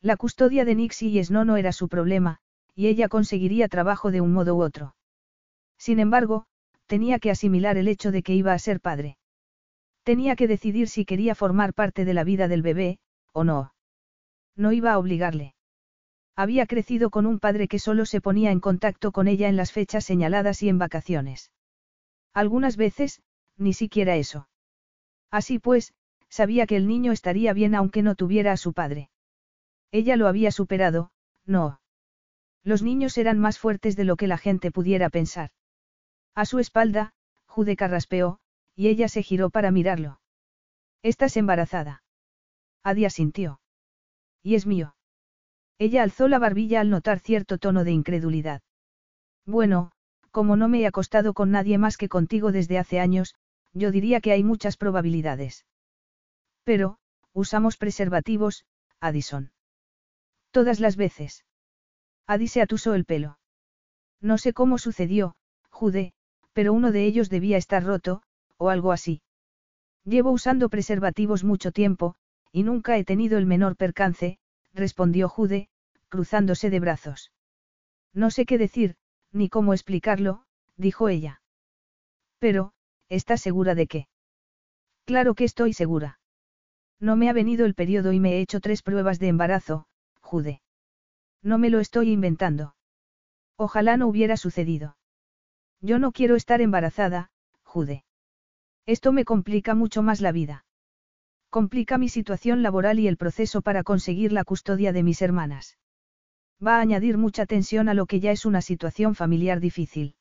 La 0.00 0.16
custodia 0.16 0.64
de 0.64 0.76
Nixie 0.76 1.08
y 1.08 1.24
Snow 1.24 1.44
no 1.44 1.56
era 1.56 1.72
su 1.72 1.88
problema, 1.88 2.38
y 2.72 2.86
ella 2.86 3.08
conseguiría 3.08 3.66
trabajo 3.66 4.12
de 4.12 4.20
un 4.20 4.32
modo 4.32 4.54
u 4.54 4.62
otro. 4.62 4.94
Sin 5.76 5.98
embargo, 5.98 6.46
tenía 6.86 7.18
que 7.18 7.32
asimilar 7.32 7.76
el 7.78 7.88
hecho 7.88 8.12
de 8.12 8.22
que 8.22 8.34
iba 8.34 8.52
a 8.52 8.58
ser 8.60 8.80
padre. 8.80 9.18
Tenía 10.04 10.36
que 10.36 10.46
decidir 10.46 10.88
si 10.88 11.04
quería 11.04 11.34
formar 11.34 11.74
parte 11.74 12.04
de 12.04 12.14
la 12.14 12.22
vida 12.22 12.46
del 12.46 12.62
bebé, 12.62 12.98
o 13.32 13.42
no. 13.42 13.73
No 14.56 14.72
iba 14.72 14.92
a 14.92 14.98
obligarle. 14.98 15.54
Había 16.36 16.66
crecido 16.66 17.10
con 17.10 17.26
un 17.26 17.38
padre 17.38 17.68
que 17.68 17.78
solo 17.78 18.06
se 18.06 18.20
ponía 18.20 18.50
en 18.50 18.60
contacto 18.60 19.12
con 19.12 19.28
ella 19.28 19.48
en 19.48 19.56
las 19.56 19.72
fechas 19.72 20.04
señaladas 20.04 20.62
y 20.62 20.68
en 20.68 20.78
vacaciones. 20.78 21.52
Algunas 22.32 22.76
veces, 22.76 23.22
ni 23.56 23.72
siquiera 23.72 24.16
eso. 24.16 24.48
Así 25.30 25.58
pues, 25.58 25.94
sabía 26.28 26.66
que 26.66 26.76
el 26.76 26.88
niño 26.88 27.12
estaría 27.12 27.52
bien 27.52 27.74
aunque 27.74 28.02
no 28.02 28.16
tuviera 28.16 28.52
a 28.52 28.56
su 28.56 28.72
padre. 28.72 29.10
Ella 29.92 30.16
lo 30.16 30.26
había 30.26 30.50
superado, 30.50 31.12
no. 31.46 31.80
Los 32.64 32.82
niños 32.82 33.16
eran 33.18 33.38
más 33.38 33.58
fuertes 33.58 33.94
de 33.94 34.04
lo 34.04 34.16
que 34.16 34.26
la 34.26 34.38
gente 34.38 34.72
pudiera 34.72 35.10
pensar. 35.10 35.50
A 36.34 36.46
su 36.46 36.58
espalda, 36.58 37.14
Jude 37.46 37.76
carraspeó, 37.76 38.40
y 38.74 38.88
ella 38.88 39.08
se 39.08 39.22
giró 39.22 39.50
para 39.50 39.70
mirarlo. 39.70 40.20
Estás 41.02 41.36
embarazada. 41.36 42.02
Adia 42.82 43.10
sintió. 43.10 43.60
Y 44.44 44.54
es 44.54 44.66
mío. 44.66 44.94
Ella 45.78 46.04
alzó 46.04 46.28
la 46.28 46.38
barbilla 46.38 46.80
al 46.80 46.90
notar 46.90 47.18
cierto 47.18 47.58
tono 47.58 47.82
de 47.82 47.90
incredulidad. 47.90 48.62
Bueno, 49.44 49.90
como 50.30 50.56
no 50.56 50.68
me 50.68 50.82
he 50.82 50.86
acostado 50.86 51.34
con 51.34 51.50
nadie 51.50 51.78
más 51.78 51.96
que 51.96 52.08
contigo 52.08 52.52
desde 52.52 52.78
hace 52.78 53.00
años, 53.00 53.34
yo 53.72 53.90
diría 53.90 54.20
que 54.20 54.32
hay 54.32 54.44
muchas 54.44 54.76
probabilidades. 54.76 55.66
Pero, 56.62 56.98
usamos 57.32 57.76
preservativos, 57.76 58.64
Addison. 59.00 59.50
Todas 60.50 60.78
las 60.78 60.96
veces. 60.96 61.44
Adi 62.26 62.48
se 62.48 62.62
atusó 62.62 62.94
el 62.94 63.04
pelo. 63.04 63.38
No 64.20 64.38
sé 64.38 64.52
cómo 64.52 64.78
sucedió, 64.78 65.34
Jude, 65.70 66.12
pero 66.52 66.72
uno 66.72 66.92
de 66.92 67.04
ellos 67.04 67.28
debía 67.28 67.56
estar 67.56 67.82
roto, 67.82 68.22
o 68.56 68.70
algo 68.70 68.92
así. 68.92 69.20
Llevo 70.04 70.30
usando 70.30 70.68
preservativos 70.68 71.44
mucho 71.44 71.72
tiempo, 71.72 72.14
y 72.54 72.62
nunca 72.62 72.96
he 72.96 73.04
tenido 73.04 73.36
el 73.36 73.46
menor 73.46 73.74
percance, 73.74 74.38
respondió 74.72 75.28
Jude, 75.28 75.68
cruzándose 76.08 76.70
de 76.70 76.78
brazos. 76.78 77.32
No 78.12 78.30
sé 78.30 78.46
qué 78.46 78.58
decir, 78.58 78.94
ni 79.32 79.48
cómo 79.48 79.72
explicarlo, 79.74 80.44
dijo 80.76 81.08
ella. 81.08 81.42
Pero, 82.38 82.72
¿estás 83.08 83.40
segura 83.40 83.74
de 83.74 83.88
qué? 83.88 84.08
Claro 85.04 85.34
que 85.34 85.42
estoy 85.42 85.72
segura. 85.72 86.20
No 87.00 87.16
me 87.16 87.28
ha 87.28 87.32
venido 87.32 87.66
el 87.66 87.74
periodo 87.74 88.12
y 88.12 88.20
me 88.20 88.34
he 88.34 88.40
hecho 88.40 88.60
tres 88.60 88.82
pruebas 88.82 89.18
de 89.18 89.26
embarazo, 89.26 89.86
Jude. 90.20 90.62
No 91.42 91.58
me 91.58 91.70
lo 91.70 91.80
estoy 91.80 92.12
inventando. 92.12 92.76
Ojalá 93.56 93.96
no 93.96 94.06
hubiera 94.06 94.36
sucedido. 94.36 94.96
Yo 95.80 95.98
no 95.98 96.12
quiero 96.12 96.36
estar 96.36 96.60
embarazada, 96.60 97.32
Jude. 97.64 98.04
Esto 98.86 99.10
me 99.10 99.24
complica 99.24 99.74
mucho 99.74 100.04
más 100.04 100.20
la 100.20 100.30
vida. 100.30 100.63
Complica 101.54 101.98
mi 101.98 102.08
situación 102.08 102.64
laboral 102.64 102.98
y 102.98 103.06
el 103.06 103.16
proceso 103.16 103.62
para 103.62 103.84
conseguir 103.84 104.32
la 104.32 104.42
custodia 104.42 104.92
de 104.92 105.04
mis 105.04 105.22
hermanas. 105.22 105.78
Va 106.58 106.78
a 106.78 106.80
añadir 106.80 107.16
mucha 107.16 107.46
tensión 107.46 107.88
a 107.88 107.94
lo 107.94 108.06
que 108.06 108.18
ya 108.18 108.32
es 108.32 108.44
una 108.44 108.60
situación 108.60 109.14
familiar 109.14 109.60
difícil. 109.60 110.16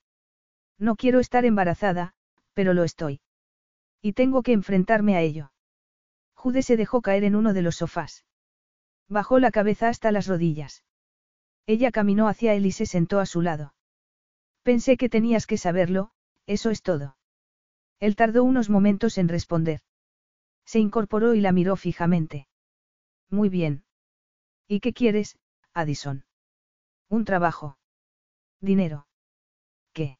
No 0.77 0.95
quiero 0.95 1.19
estar 1.19 1.43
embarazada, 1.43 2.13
pero 2.53 2.75
lo 2.75 2.83
estoy. 2.83 3.19
Y 3.99 4.13
tengo 4.13 4.43
que 4.43 4.53
enfrentarme 4.53 5.15
a 5.15 5.21
ello. 5.21 5.51
Jude 6.35 6.61
se 6.61 6.77
dejó 6.77 7.01
caer 7.01 7.23
en 7.23 7.35
uno 7.35 7.55
de 7.55 7.63
los 7.63 7.77
sofás. 7.77 8.25
Bajó 9.09 9.39
la 9.39 9.49
cabeza 9.49 9.89
hasta 9.89 10.11
las 10.11 10.27
rodillas. 10.27 10.83
Ella 11.65 11.89
caminó 11.89 12.27
hacia 12.27 12.53
él 12.53 12.67
y 12.67 12.71
se 12.71 12.85
sentó 12.85 13.19
a 13.19 13.25
su 13.25 13.41
lado. 13.41 13.73
Pensé 14.61 14.97
que 14.97 15.09
tenías 15.09 15.47
que 15.47 15.57
saberlo, 15.57 16.11
eso 16.45 16.69
es 16.69 16.83
todo. 16.83 17.17
Él 17.99 18.15
tardó 18.15 18.43
unos 18.43 18.69
momentos 18.69 19.17
en 19.17 19.29
responder. 19.29 19.81
Se 20.65 20.79
incorporó 20.79 21.33
y 21.33 21.41
la 21.41 21.51
miró 21.51 21.75
fijamente. 21.75 22.47
Muy 23.29 23.49
bien. 23.49 23.83
¿Y 24.67 24.79
qué 24.79 24.93
quieres, 24.93 25.37
Addison? 25.73 26.25
Un 27.09 27.25
trabajo. 27.25 27.77
Dinero. 28.61 29.07
¿Qué? 29.93 30.17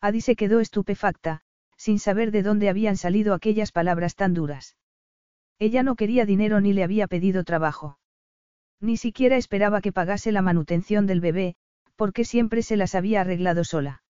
Addie 0.00 0.20
se 0.20 0.36
quedó 0.36 0.60
estupefacta, 0.60 1.40
sin 1.76 1.98
saber 1.98 2.30
de 2.30 2.42
dónde 2.42 2.68
habían 2.68 2.96
salido 2.96 3.34
aquellas 3.34 3.72
palabras 3.72 4.14
tan 4.14 4.34
duras. 4.34 4.76
Ella 5.58 5.82
no 5.82 5.96
quería 5.96 6.26
dinero 6.26 6.60
ni 6.60 6.72
le 6.72 6.84
había 6.84 7.06
pedido 7.06 7.44
trabajo. 7.44 7.98
Ni 8.80 8.96
siquiera 8.96 9.36
esperaba 9.36 9.80
que 9.80 9.92
pagase 9.92 10.32
la 10.32 10.42
manutención 10.42 11.06
del 11.06 11.20
bebé, 11.20 11.56
porque 11.96 12.24
siempre 12.24 12.62
se 12.62 12.76
las 12.76 12.94
había 12.94 13.20
arreglado 13.20 13.64
sola. 13.64 14.02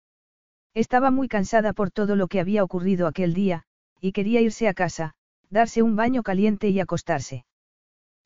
Estaba 0.74 1.10
muy 1.10 1.28
cansada 1.28 1.72
por 1.72 1.90
todo 1.90 2.16
lo 2.16 2.26
que 2.26 2.40
había 2.40 2.64
ocurrido 2.64 3.06
aquel 3.06 3.34
día, 3.34 3.64
y 4.00 4.12
quería 4.12 4.40
irse 4.40 4.66
a 4.68 4.74
casa, 4.74 5.14
darse 5.50 5.82
un 5.82 5.96
baño 5.96 6.22
caliente 6.22 6.68
y 6.68 6.80
acostarse. 6.80 7.44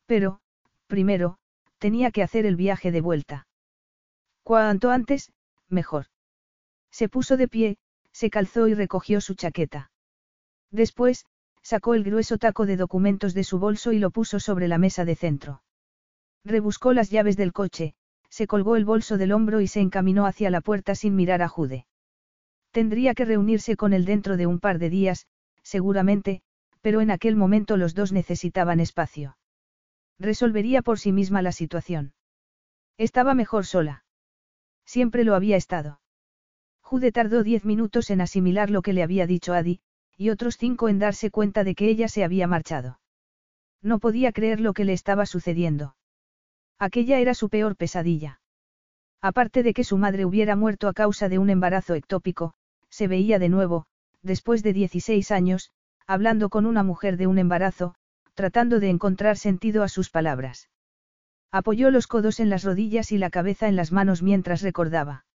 Pero, 0.07 0.41
primero, 0.87 1.39
tenía 1.79 2.11
que 2.11 2.23
hacer 2.23 2.47
el 2.47 2.57
viaje 2.57 2.91
de 2.91 3.01
vuelta. 3.01 3.47
Cuanto 4.43 4.91
antes, 4.91 5.33
mejor. 5.69 6.07
Se 6.91 7.09
puso 7.09 7.37
de 7.37 7.49
pie, 7.49 7.79
se 8.13 8.31
calzó 8.31 8.69
y 8.69 8.75
recogió 8.75 9.21
su 9.21 9.35
chaqueta. 9.35 9.91
Después, 10.71 11.27
sacó 11.63 11.95
el 11.95 12.05
grueso 12.05 12.39
taco 12.39 12.67
de 12.67 12.77
documentos 12.77 13.35
de 13.35 13.45
su 13.45 13.59
bolso 13.59 13.93
y 13.93 13.99
lo 13.99 14.11
puso 14.11 14.41
sobre 14.41 14.69
la 14.69 14.79
mesa 14.79 15.05
de 15.05 15.17
centro. 15.17 15.63
Rebuscó 16.45 16.93
las 16.93 17.11
llaves 17.11 17.37
del 17.37 17.53
coche, 17.53 17.95
se 18.31 18.47
colgó 18.47 18.77
el 18.77 18.85
bolso 18.85 19.19
del 19.19 19.33
hombro 19.33 19.61
y 19.61 19.67
se 19.67 19.81
encaminó 19.81 20.27
hacia 20.27 20.51
la 20.51 20.61
puerta 20.61 20.95
sin 20.95 21.15
mirar 21.15 21.43
a 21.43 21.49
Jude. 21.49 21.87
Tendría 22.71 23.15
que 23.15 23.25
reunirse 23.25 23.77
con 23.77 23.93
él 23.93 24.05
dentro 24.05 24.37
de 24.37 24.47
un 24.47 24.61
par 24.61 24.79
de 24.79 24.91
días, 24.91 25.27
seguramente, 25.63 26.43
pero 26.81 27.01
en 27.01 27.11
aquel 27.11 27.37
momento 27.37 27.77
los 27.77 27.95
dos 27.95 28.13
necesitaban 28.13 28.81
espacio. 28.81 29.37
Resolvería 30.19 30.83
por 30.83 30.99
sí 30.99 31.13
misma 31.13 31.43
la 31.43 31.53
situación. 31.53 32.15
Estaba 32.97 33.35
mejor 33.35 33.67
sola. 33.67 34.05
Siempre 34.85 35.25
lo 35.25 35.35
había 35.35 35.57
estado. 35.57 36.01
Jude 36.81 37.13
tardó 37.13 37.43
diez 37.43 37.65
minutos 37.65 38.11
en 38.11 38.21
asimilar 38.21 38.71
lo 38.71 38.83
que 38.83 38.93
le 38.93 39.03
había 39.03 39.27
dicho 39.27 39.53
Adi, 39.53 39.81
y 40.17 40.31
otros 40.31 40.57
cinco 40.57 40.89
en 40.89 40.99
darse 40.99 41.31
cuenta 41.31 41.63
de 41.63 41.75
que 41.75 41.89
ella 41.89 42.09
se 42.09 42.25
había 42.25 42.47
marchado. 42.47 42.99
No 43.83 43.99
podía 44.01 44.33
creer 44.33 44.61
lo 44.61 44.73
que 44.73 44.85
le 44.85 44.93
estaba 44.93 45.27
sucediendo. 45.27 45.95
Aquella 46.79 47.19
era 47.19 47.35
su 47.35 47.49
peor 47.49 47.77
pesadilla. 47.77 48.41
Aparte 49.21 49.63
de 49.63 49.75
que 49.75 49.85
su 49.85 49.99
madre 49.99 50.25
hubiera 50.25 50.57
muerto 50.57 50.89
a 50.89 50.93
causa 50.93 51.29
de 51.29 51.39
un 51.39 51.51
embarazo 51.51 51.95
ectópico, 51.95 52.55
se 52.89 53.07
veía 53.07 53.39
de 53.39 53.49
nuevo, 53.49 53.87
después 54.23 54.63
de 54.63 54.73
16 54.73 55.31
años, 55.31 55.71
hablando 56.09 56.49
con 56.49 56.65
una 56.65 56.83
mujer 56.83 57.19
de 57.19 57.27
un 57.27 57.39
embarazo, 57.39 57.95
tratando 58.33 58.81
de 58.81 58.89
encontrar 58.89 59.37
sentido 59.37 59.83
a 59.83 59.89
sus 59.89 60.09
palabras. 60.09 60.71
Apoyó 61.53 61.91
los 61.91 62.07
codos 62.07 62.41
en 62.41 62.49
las 62.49 62.65
rodillas 62.65 63.13
y 63.13 63.19
la 63.19 63.29
cabeza 63.29 63.69
en 63.69 63.77
las 63.77 63.93
manos 63.93 64.23
mientras 64.23 64.63
recordaba. 64.63 65.27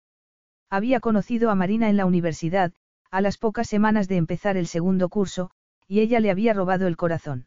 Había 0.70 1.00
conocido 1.00 1.50
a 1.50 1.54
Marina 1.54 1.90
en 1.90 1.98
la 1.98 2.06
universidad, 2.06 2.72
a 3.10 3.20
las 3.20 3.36
pocas 3.36 3.68
semanas 3.68 4.08
de 4.08 4.16
empezar 4.16 4.56
el 4.56 4.66
segundo 4.66 5.10
curso, 5.10 5.50
y 5.86 6.00
ella 6.00 6.20
le 6.20 6.30
había 6.30 6.54
robado 6.54 6.86
el 6.86 6.96
corazón. 6.96 7.46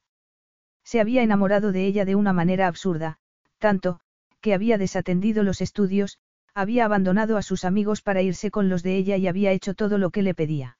Se 0.83 1.01
había 1.01 1.23
enamorado 1.23 1.71
de 1.71 1.87
ella 1.87 2.05
de 2.05 2.13
una 2.13 2.31
manera 2.31 2.67
absurda, 2.67 3.17
tanto, 3.57 3.99
que 4.39 4.53
había 4.53 4.77
desatendido 4.77 5.41
los 5.41 5.61
estudios, 5.61 6.19
había 6.53 6.85
abandonado 6.85 7.37
a 7.37 7.41
sus 7.41 7.65
amigos 7.65 8.03
para 8.03 8.21
irse 8.21 8.51
con 8.51 8.69
los 8.69 8.83
de 8.83 8.97
ella 8.97 9.17
y 9.17 9.27
había 9.27 9.51
hecho 9.51 9.73
todo 9.73 9.97
lo 9.97 10.11
que 10.11 10.21
le 10.21 10.35
pedía. 10.35 10.77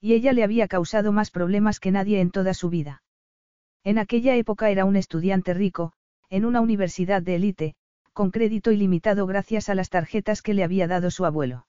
Y 0.00 0.14
ella 0.14 0.32
le 0.32 0.44
había 0.44 0.68
causado 0.68 1.12
más 1.12 1.30
problemas 1.30 1.80
que 1.80 1.90
nadie 1.90 2.20
en 2.20 2.30
toda 2.30 2.54
su 2.54 2.70
vida. 2.70 3.02
En 3.84 3.98
aquella 3.98 4.34
época 4.36 4.70
era 4.70 4.84
un 4.84 4.96
estudiante 4.96 5.54
rico, 5.54 5.92
en 6.28 6.44
una 6.44 6.60
universidad 6.60 7.22
de 7.22 7.36
élite, 7.36 7.74
con 8.12 8.30
crédito 8.30 8.72
ilimitado 8.72 9.26
gracias 9.26 9.68
a 9.68 9.74
las 9.74 9.90
tarjetas 9.90 10.42
que 10.42 10.54
le 10.54 10.64
había 10.64 10.86
dado 10.86 11.10
su 11.10 11.24
abuelo. 11.24 11.66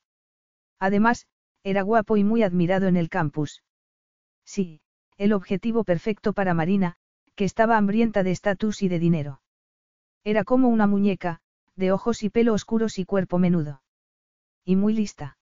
Además, 0.80 1.28
era 1.64 1.82
guapo 1.82 2.18
y 2.18 2.24
muy 2.24 2.44
admirado 2.44 2.88
en 2.88 2.98
el 2.98 3.10
campus. 3.10 3.64
Sí, 4.46 4.82
el 5.18 5.34
objetivo 5.34 5.84
perfecto 5.84 6.34
para 6.34 6.54
Marina, 6.54 6.96
que 7.36 7.46
estaba 7.46 7.78
hambrienta 7.78 8.24
de 8.24 8.32
estatus 8.32 8.82
y 8.82 8.88
de 8.88 9.00
dinero. 9.00 9.42
Era 10.24 10.44
como 10.44 10.70
una 10.70 10.88
muñeca, 10.88 11.42
de 11.76 11.92
ojos 11.92 12.24
y 12.24 12.30
pelo 12.30 12.54
oscuros 12.54 12.98
y 12.98 13.06
cuerpo 13.06 13.38
menudo. 13.38 13.82
Y 14.66 14.76
muy 14.76 14.94
lista. 14.94 15.37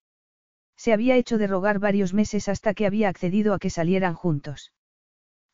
Se 0.78 0.94
había 0.94 1.16
hecho 1.16 1.38
de 1.38 1.48
rogar 1.48 1.80
varios 1.80 2.14
meses 2.14 2.48
hasta 2.50 2.74
que 2.74 2.86
había 2.86 3.10
accedido 3.10 3.54
a 3.54 3.60
que 3.60 3.70
salieran 3.70 4.14
juntos. 4.14 4.74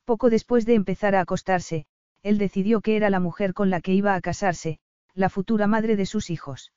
Poco 0.05 0.29
después 0.29 0.65
de 0.65 0.75
empezar 0.75 1.15
a 1.15 1.21
acostarse, 1.21 1.85
él 2.23 2.37
decidió 2.37 2.81
que 2.81 2.95
era 2.95 3.09
la 3.09 3.19
mujer 3.19 3.53
con 3.53 3.69
la 3.69 3.81
que 3.81 3.93
iba 3.93 4.15
a 4.15 4.21
casarse, 4.21 4.79
la 5.13 5.29
futura 5.29 5.67
madre 5.67 5.95
de 5.95 6.05
sus 6.05 6.29
hijos. 6.29 6.71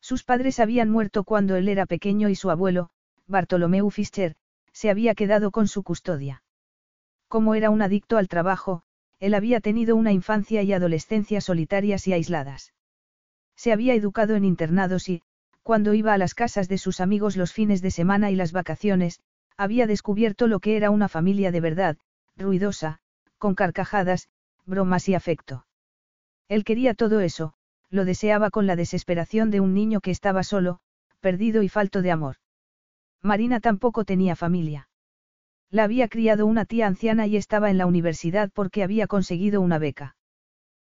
Sus 0.00 0.24
padres 0.24 0.60
habían 0.60 0.90
muerto 0.90 1.24
cuando 1.24 1.56
él 1.56 1.68
era 1.68 1.86
pequeño 1.86 2.28
y 2.28 2.34
su 2.34 2.50
abuelo, 2.50 2.90
Bartolomeu 3.26 3.90
Fischer, 3.90 4.36
se 4.72 4.90
había 4.90 5.14
quedado 5.14 5.50
con 5.50 5.68
su 5.68 5.82
custodia. 5.82 6.42
Como 7.28 7.54
era 7.54 7.70
un 7.70 7.82
adicto 7.82 8.16
al 8.16 8.28
trabajo, 8.28 8.82
él 9.18 9.34
había 9.34 9.60
tenido 9.60 9.96
una 9.96 10.12
infancia 10.12 10.62
y 10.62 10.72
adolescencia 10.72 11.40
solitarias 11.40 12.06
y 12.06 12.12
aisladas. 12.12 12.72
Se 13.56 13.72
había 13.72 13.94
educado 13.94 14.36
en 14.36 14.44
internados 14.44 15.08
y, 15.08 15.22
cuando 15.62 15.94
iba 15.94 16.12
a 16.14 16.18
las 16.18 16.34
casas 16.34 16.68
de 16.68 16.78
sus 16.78 17.00
amigos 17.00 17.36
los 17.36 17.52
fines 17.52 17.82
de 17.82 17.90
semana 17.90 18.30
y 18.30 18.36
las 18.36 18.52
vacaciones, 18.52 19.20
había 19.56 19.86
descubierto 19.86 20.46
lo 20.46 20.60
que 20.60 20.76
era 20.76 20.90
una 20.90 21.08
familia 21.08 21.50
de 21.50 21.60
verdad, 21.60 21.96
ruidosa, 22.36 23.00
con 23.38 23.54
carcajadas, 23.54 24.28
bromas 24.64 25.08
y 25.08 25.14
afecto. 25.14 25.66
Él 26.48 26.64
quería 26.64 26.94
todo 26.94 27.20
eso, 27.20 27.54
lo 27.90 28.04
deseaba 28.04 28.50
con 28.50 28.66
la 28.66 28.76
desesperación 28.76 29.50
de 29.50 29.60
un 29.60 29.74
niño 29.74 30.00
que 30.00 30.10
estaba 30.10 30.42
solo, 30.42 30.80
perdido 31.20 31.62
y 31.62 31.68
falto 31.68 32.02
de 32.02 32.10
amor. 32.10 32.36
Marina 33.22 33.60
tampoco 33.60 34.04
tenía 34.04 34.36
familia. 34.36 34.88
La 35.70 35.84
había 35.84 36.08
criado 36.08 36.46
una 36.46 36.64
tía 36.64 36.86
anciana 36.86 37.26
y 37.26 37.36
estaba 37.36 37.70
en 37.70 37.78
la 37.78 37.86
universidad 37.86 38.50
porque 38.54 38.82
había 38.82 39.06
conseguido 39.06 39.60
una 39.60 39.78
beca. 39.78 40.16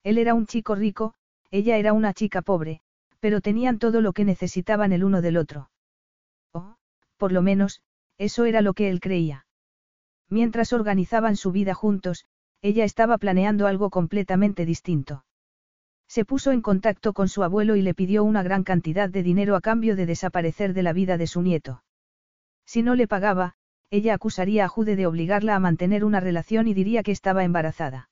Él 0.03 0.19
era 0.19 0.35
un 0.35 0.47
chico 0.47 0.75
rico, 0.75 1.15
ella 1.51 1.77
era 1.77 1.93
una 1.93 2.13
chica 2.13 2.43
pobre, 2.43 2.81
pero 3.25 3.41
tenían 3.41 3.79
todo 3.79 4.03
lo 4.03 4.13
que 4.13 4.27
necesitaban 4.27 4.93
el 4.93 5.03
uno 5.03 5.23
del 5.23 5.39
otro. 5.39 5.71
O, 6.53 6.77
por 7.17 7.33
lo 7.33 7.41
menos, 7.41 7.81
eso 8.19 8.45
era 8.45 8.61
lo 8.61 8.75
que 8.75 8.91
él 8.91 9.01
creía. 9.01 9.47
Mientras 10.29 10.75
organizaban 10.75 11.35
su 11.35 11.51
vida 11.51 11.73
juntos, 11.73 12.27
ella 12.61 12.85
estaba 12.85 13.17
planeando 13.17 13.67
algo 13.67 13.89
completamente 13.89 14.67
distinto. 14.67 15.25
Se 16.07 16.27
puso 16.27 16.53
en 16.53 16.61
contacto 16.61 17.15
con 17.15 17.29
su 17.29 17.43
abuelo 17.43 17.77
y 17.77 17.81
le 17.81 17.95
pidió 17.95 18.25
una 18.25 18.43
gran 18.43 18.63
cantidad 18.63 19.09
de 19.09 19.23
dinero 19.23 19.57
a 19.57 19.63
cambio 19.63 19.97
de 19.97 20.05
desaparecer 20.05 20.75
de 20.75 20.83
la 20.83 20.93
vida 20.93 21.17
de 21.17 21.27
su 21.27 21.41
nieto. 21.41 21.83
Si 22.67 22.83
no 22.83 22.95
le 22.95 23.09
pagaba, 23.09 23.55
ella 23.89 24.13
acusaría 24.13 24.67
a 24.67 24.69
Jude 24.69 24.97
de 24.97 25.07
obligarla 25.07 25.55
a 25.55 25.61
mantener 25.61 26.05
una 26.05 26.21
relación 26.21 26.69
y 26.69 26.75
diría 26.75 27.03
que 27.03 27.13
estaba 27.13 27.43
embarazada. 27.43 28.11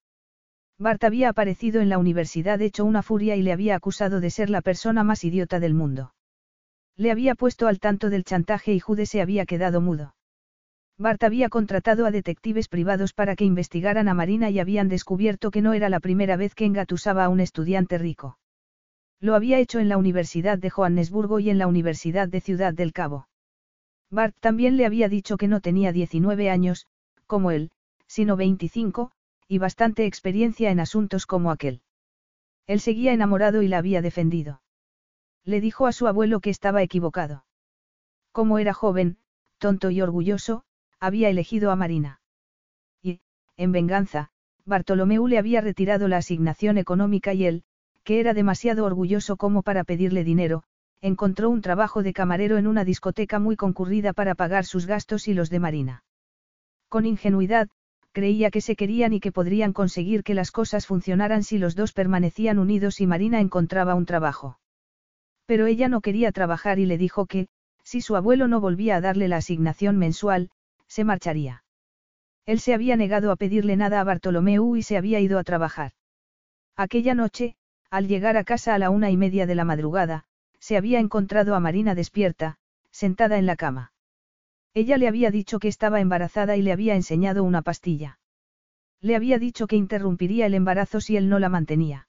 Bart 0.82 1.04
había 1.04 1.28
aparecido 1.28 1.80
en 1.80 1.88
la 1.88 1.98
universidad 1.98 2.60
hecho 2.60 2.84
una 2.84 3.04
furia 3.04 3.36
y 3.36 3.42
le 3.42 3.52
había 3.52 3.76
acusado 3.76 4.18
de 4.18 4.30
ser 4.30 4.50
la 4.50 4.62
persona 4.62 5.04
más 5.04 5.22
idiota 5.22 5.60
del 5.60 5.74
mundo. 5.74 6.12
Le 6.96 7.12
había 7.12 7.36
puesto 7.36 7.68
al 7.68 7.78
tanto 7.78 8.10
del 8.10 8.24
chantaje 8.24 8.74
y 8.74 8.80
Jude 8.80 9.06
se 9.06 9.22
había 9.22 9.46
quedado 9.46 9.80
mudo. 9.80 10.16
Bart 10.98 11.22
había 11.22 11.48
contratado 11.50 12.04
a 12.04 12.10
detectives 12.10 12.66
privados 12.66 13.12
para 13.12 13.36
que 13.36 13.44
investigaran 13.44 14.08
a 14.08 14.14
Marina 14.14 14.50
y 14.50 14.58
habían 14.58 14.88
descubierto 14.88 15.52
que 15.52 15.62
no 15.62 15.72
era 15.72 15.88
la 15.88 16.00
primera 16.00 16.36
vez 16.36 16.52
que 16.56 16.64
engatusaba 16.64 17.26
a 17.26 17.28
un 17.28 17.38
estudiante 17.38 17.96
rico. 17.96 18.38
Lo 19.20 19.36
había 19.36 19.60
hecho 19.60 19.78
en 19.78 19.88
la 19.88 19.98
Universidad 19.98 20.58
de 20.58 20.70
Johannesburgo 20.70 21.38
y 21.38 21.48
en 21.48 21.58
la 21.58 21.68
Universidad 21.68 22.26
de 22.26 22.40
Ciudad 22.40 22.74
del 22.74 22.92
Cabo. 22.92 23.28
Bart 24.10 24.34
también 24.40 24.76
le 24.76 24.84
había 24.84 25.08
dicho 25.08 25.36
que 25.36 25.46
no 25.46 25.60
tenía 25.60 25.92
19 25.92 26.50
años, 26.50 26.88
como 27.28 27.52
él, 27.52 27.70
sino 28.08 28.36
25, 28.36 29.12
y 29.52 29.58
bastante 29.58 30.06
experiencia 30.06 30.70
en 30.70 30.80
asuntos 30.80 31.26
como 31.26 31.50
aquel. 31.50 31.82
Él 32.66 32.80
seguía 32.80 33.12
enamorado 33.12 33.60
y 33.60 33.68
la 33.68 33.76
había 33.76 34.00
defendido. 34.00 34.62
Le 35.44 35.60
dijo 35.60 35.86
a 35.86 35.92
su 35.92 36.06
abuelo 36.06 36.40
que 36.40 36.48
estaba 36.48 36.82
equivocado. 36.82 37.44
Como 38.30 38.58
era 38.58 38.72
joven, 38.72 39.18
tonto 39.58 39.90
y 39.90 40.00
orgulloso, 40.00 40.64
había 41.00 41.28
elegido 41.28 41.70
a 41.70 41.76
Marina. 41.76 42.22
Y, 43.02 43.20
en 43.58 43.72
venganza, 43.72 44.30
Bartolomeu 44.64 45.26
le 45.26 45.36
había 45.36 45.60
retirado 45.60 46.08
la 46.08 46.16
asignación 46.16 46.78
económica 46.78 47.34
y 47.34 47.44
él, 47.44 47.64
que 48.04 48.20
era 48.20 48.32
demasiado 48.32 48.86
orgulloso 48.86 49.36
como 49.36 49.62
para 49.62 49.84
pedirle 49.84 50.24
dinero, 50.24 50.62
encontró 51.02 51.50
un 51.50 51.60
trabajo 51.60 52.02
de 52.02 52.14
camarero 52.14 52.56
en 52.56 52.66
una 52.66 52.86
discoteca 52.86 53.38
muy 53.38 53.56
concurrida 53.56 54.14
para 54.14 54.34
pagar 54.34 54.64
sus 54.64 54.86
gastos 54.86 55.28
y 55.28 55.34
los 55.34 55.50
de 55.50 55.60
Marina. 55.60 56.04
Con 56.88 57.04
ingenuidad, 57.04 57.68
creía 58.12 58.50
que 58.50 58.60
se 58.60 58.76
querían 58.76 59.12
y 59.12 59.20
que 59.20 59.32
podrían 59.32 59.72
conseguir 59.72 60.22
que 60.22 60.34
las 60.34 60.50
cosas 60.50 60.86
funcionaran 60.86 61.42
si 61.42 61.58
los 61.58 61.74
dos 61.74 61.92
permanecían 61.92 62.58
unidos 62.58 63.00
y 63.00 63.06
Marina 63.06 63.40
encontraba 63.40 63.94
un 63.94 64.06
trabajo. 64.06 64.58
Pero 65.46 65.66
ella 65.66 65.88
no 65.88 66.00
quería 66.00 66.30
trabajar 66.30 66.78
y 66.78 66.86
le 66.86 66.98
dijo 66.98 67.26
que, 67.26 67.48
si 67.82 68.00
su 68.00 68.14
abuelo 68.14 68.48
no 68.48 68.60
volvía 68.60 68.96
a 68.96 69.00
darle 69.00 69.28
la 69.28 69.38
asignación 69.38 69.98
mensual, 69.98 70.50
se 70.86 71.04
marcharía. 71.04 71.64
Él 72.44 72.60
se 72.60 72.74
había 72.74 72.96
negado 72.96 73.30
a 73.30 73.36
pedirle 73.36 73.76
nada 73.76 74.00
a 74.00 74.04
Bartolomeu 74.04 74.76
y 74.76 74.82
se 74.82 74.96
había 74.96 75.20
ido 75.20 75.38
a 75.38 75.44
trabajar. 75.44 75.92
Aquella 76.76 77.14
noche, 77.14 77.56
al 77.90 78.08
llegar 78.08 78.36
a 78.36 78.44
casa 78.44 78.74
a 78.74 78.78
la 78.78 78.90
una 78.90 79.10
y 79.10 79.16
media 79.16 79.46
de 79.46 79.54
la 79.54 79.64
madrugada, 79.64 80.24
se 80.58 80.76
había 80.76 81.00
encontrado 81.00 81.54
a 81.54 81.60
Marina 81.60 81.94
despierta, 81.94 82.58
sentada 82.90 83.38
en 83.38 83.46
la 83.46 83.56
cama. 83.56 83.92
Ella 84.74 84.96
le 84.96 85.08
había 85.08 85.30
dicho 85.30 85.58
que 85.58 85.68
estaba 85.68 86.00
embarazada 86.00 86.56
y 86.56 86.62
le 86.62 86.72
había 86.72 86.94
enseñado 86.94 87.44
una 87.44 87.62
pastilla. 87.62 88.18
Le 89.00 89.16
había 89.16 89.38
dicho 89.38 89.66
que 89.66 89.76
interrumpiría 89.76 90.46
el 90.46 90.54
embarazo 90.54 91.00
si 91.00 91.16
él 91.16 91.28
no 91.28 91.38
la 91.38 91.48
mantenía. 91.48 92.08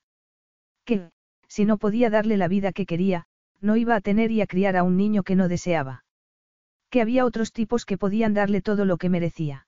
Que, 0.85 1.09
si 1.47 1.65
no 1.65 1.77
podía 1.77 2.09
darle 2.09 2.37
la 2.37 2.47
vida 2.47 2.71
que 2.71 2.85
quería, 2.85 3.25
no 3.61 3.75
iba 3.75 3.95
a 3.95 4.01
tener 4.01 4.31
y 4.31 4.41
a 4.41 4.47
criar 4.47 4.77
a 4.77 4.83
un 4.83 4.97
niño 4.97 5.23
que 5.23 5.35
no 5.35 5.47
deseaba 5.47 6.03
que 6.93 7.01
había 7.01 7.25
otros 7.25 7.53
tipos 7.53 7.85
que 7.87 7.97
podían 7.97 8.35
darle 8.35 8.61
todo 8.61 8.85
lo 8.85 8.97
que 8.97 9.09
merecía. 9.09 9.65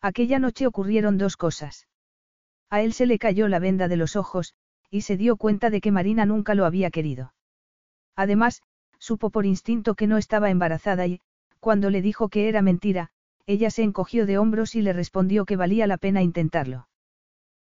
Aquella 0.00 0.38
noche 0.38 0.68
ocurrieron 0.68 1.18
dos 1.18 1.36
cosas. 1.36 1.88
A 2.70 2.82
él 2.82 2.92
se 2.92 3.06
le 3.06 3.18
cayó 3.18 3.48
la 3.48 3.58
venda 3.58 3.88
de 3.88 3.96
los 3.96 4.14
ojos, 4.14 4.54
y 4.88 5.00
se 5.00 5.16
dio 5.16 5.36
cuenta 5.36 5.70
de 5.70 5.80
que 5.80 5.90
Marina 5.90 6.24
nunca 6.24 6.54
lo 6.54 6.64
había 6.64 6.92
querido. 6.92 7.34
Además, 8.14 8.62
supo 9.00 9.30
por 9.30 9.44
instinto 9.44 9.96
que 9.96 10.06
no 10.06 10.18
estaba 10.18 10.48
embarazada 10.48 11.08
y, 11.08 11.20
cuando 11.66 11.90
le 11.90 12.00
dijo 12.00 12.28
que 12.28 12.48
era 12.48 12.62
mentira, 12.62 13.08
ella 13.44 13.70
se 13.70 13.82
encogió 13.82 14.24
de 14.24 14.38
hombros 14.38 14.76
y 14.76 14.82
le 14.82 14.92
respondió 14.92 15.44
que 15.44 15.56
valía 15.56 15.88
la 15.88 15.96
pena 15.96 16.22
intentarlo. 16.22 16.86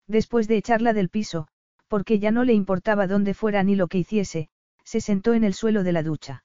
Después 0.09 0.49
de 0.49 0.57
echarla 0.57 0.91
del 0.91 1.07
piso, 1.07 1.47
porque 1.87 2.19
ya 2.19 2.29
no 2.29 2.43
le 2.43 2.51
importaba 2.51 3.07
dónde 3.07 3.33
fuera 3.33 3.63
ni 3.63 3.77
lo 3.77 3.87
que 3.87 3.99
hiciese, 3.99 4.49
se 4.83 4.99
sentó 4.99 5.33
en 5.33 5.45
el 5.45 5.53
suelo 5.53 5.83
de 5.83 5.93
la 5.93 6.03
ducha. 6.03 6.43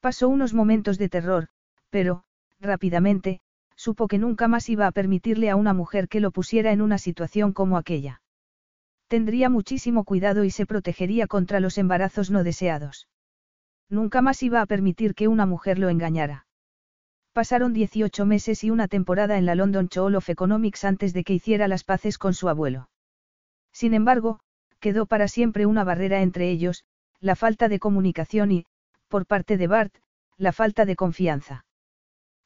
Pasó 0.00 0.28
unos 0.28 0.52
momentos 0.52 0.98
de 0.98 1.08
terror, 1.08 1.46
pero, 1.90 2.24
rápidamente, 2.58 3.40
supo 3.76 4.08
que 4.08 4.18
nunca 4.18 4.48
más 4.48 4.68
iba 4.68 4.88
a 4.88 4.90
permitirle 4.90 5.50
a 5.50 5.54
una 5.54 5.74
mujer 5.74 6.08
que 6.08 6.18
lo 6.18 6.32
pusiera 6.32 6.72
en 6.72 6.82
una 6.82 6.98
situación 6.98 7.52
como 7.52 7.76
aquella. 7.76 8.20
Tendría 9.06 9.48
muchísimo 9.48 10.02
cuidado 10.02 10.42
y 10.42 10.50
se 10.50 10.66
protegería 10.66 11.28
contra 11.28 11.60
los 11.60 11.78
embarazos 11.78 12.32
no 12.32 12.42
deseados. 12.42 13.06
Nunca 13.88 14.22
más 14.22 14.42
iba 14.42 14.60
a 14.60 14.66
permitir 14.66 15.14
que 15.14 15.28
una 15.28 15.46
mujer 15.46 15.78
lo 15.78 15.88
engañara. 15.88 16.48
Pasaron 17.34 17.72
18 17.72 18.26
meses 18.26 18.62
y 18.62 18.70
una 18.70 18.86
temporada 18.86 19.36
en 19.36 19.44
la 19.44 19.56
London 19.56 19.88
School 19.90 20.14
of 20.14 20.28
Economics 20.28 20.84
antes 20.84 21.12
de 21.12 21.24
que 21.24 21.34
hiciera 21.34 21.66
las 21.66 21.82
paces 21.82 22.16
con 22.16 22.32
su 22.32 22.48
abuelo. 22.48 22.88
Sin 23.72 23.92
embargo, 23.92 24.38
quedó 24.78 25.06
para 25.06 25.26
siempre 25.26 25.66
una 25.66 25.82
barrera 25.82 26.22
entre 26.22 26.48
ellos, 26.48 26.84
la 27.18 27.34
falta 27.34 27.68
de 27.68 27.80
comunicación 27.80 28.52
y, 28.52 28.66
por 29.08 29.26
parte 29.26 29.56
de 29.56 29.66
Bart, 29.66 29.92
la 30.36 30.52
falta 30.52 30.84
de 30.84 30.94
confianza. 30.94 31.66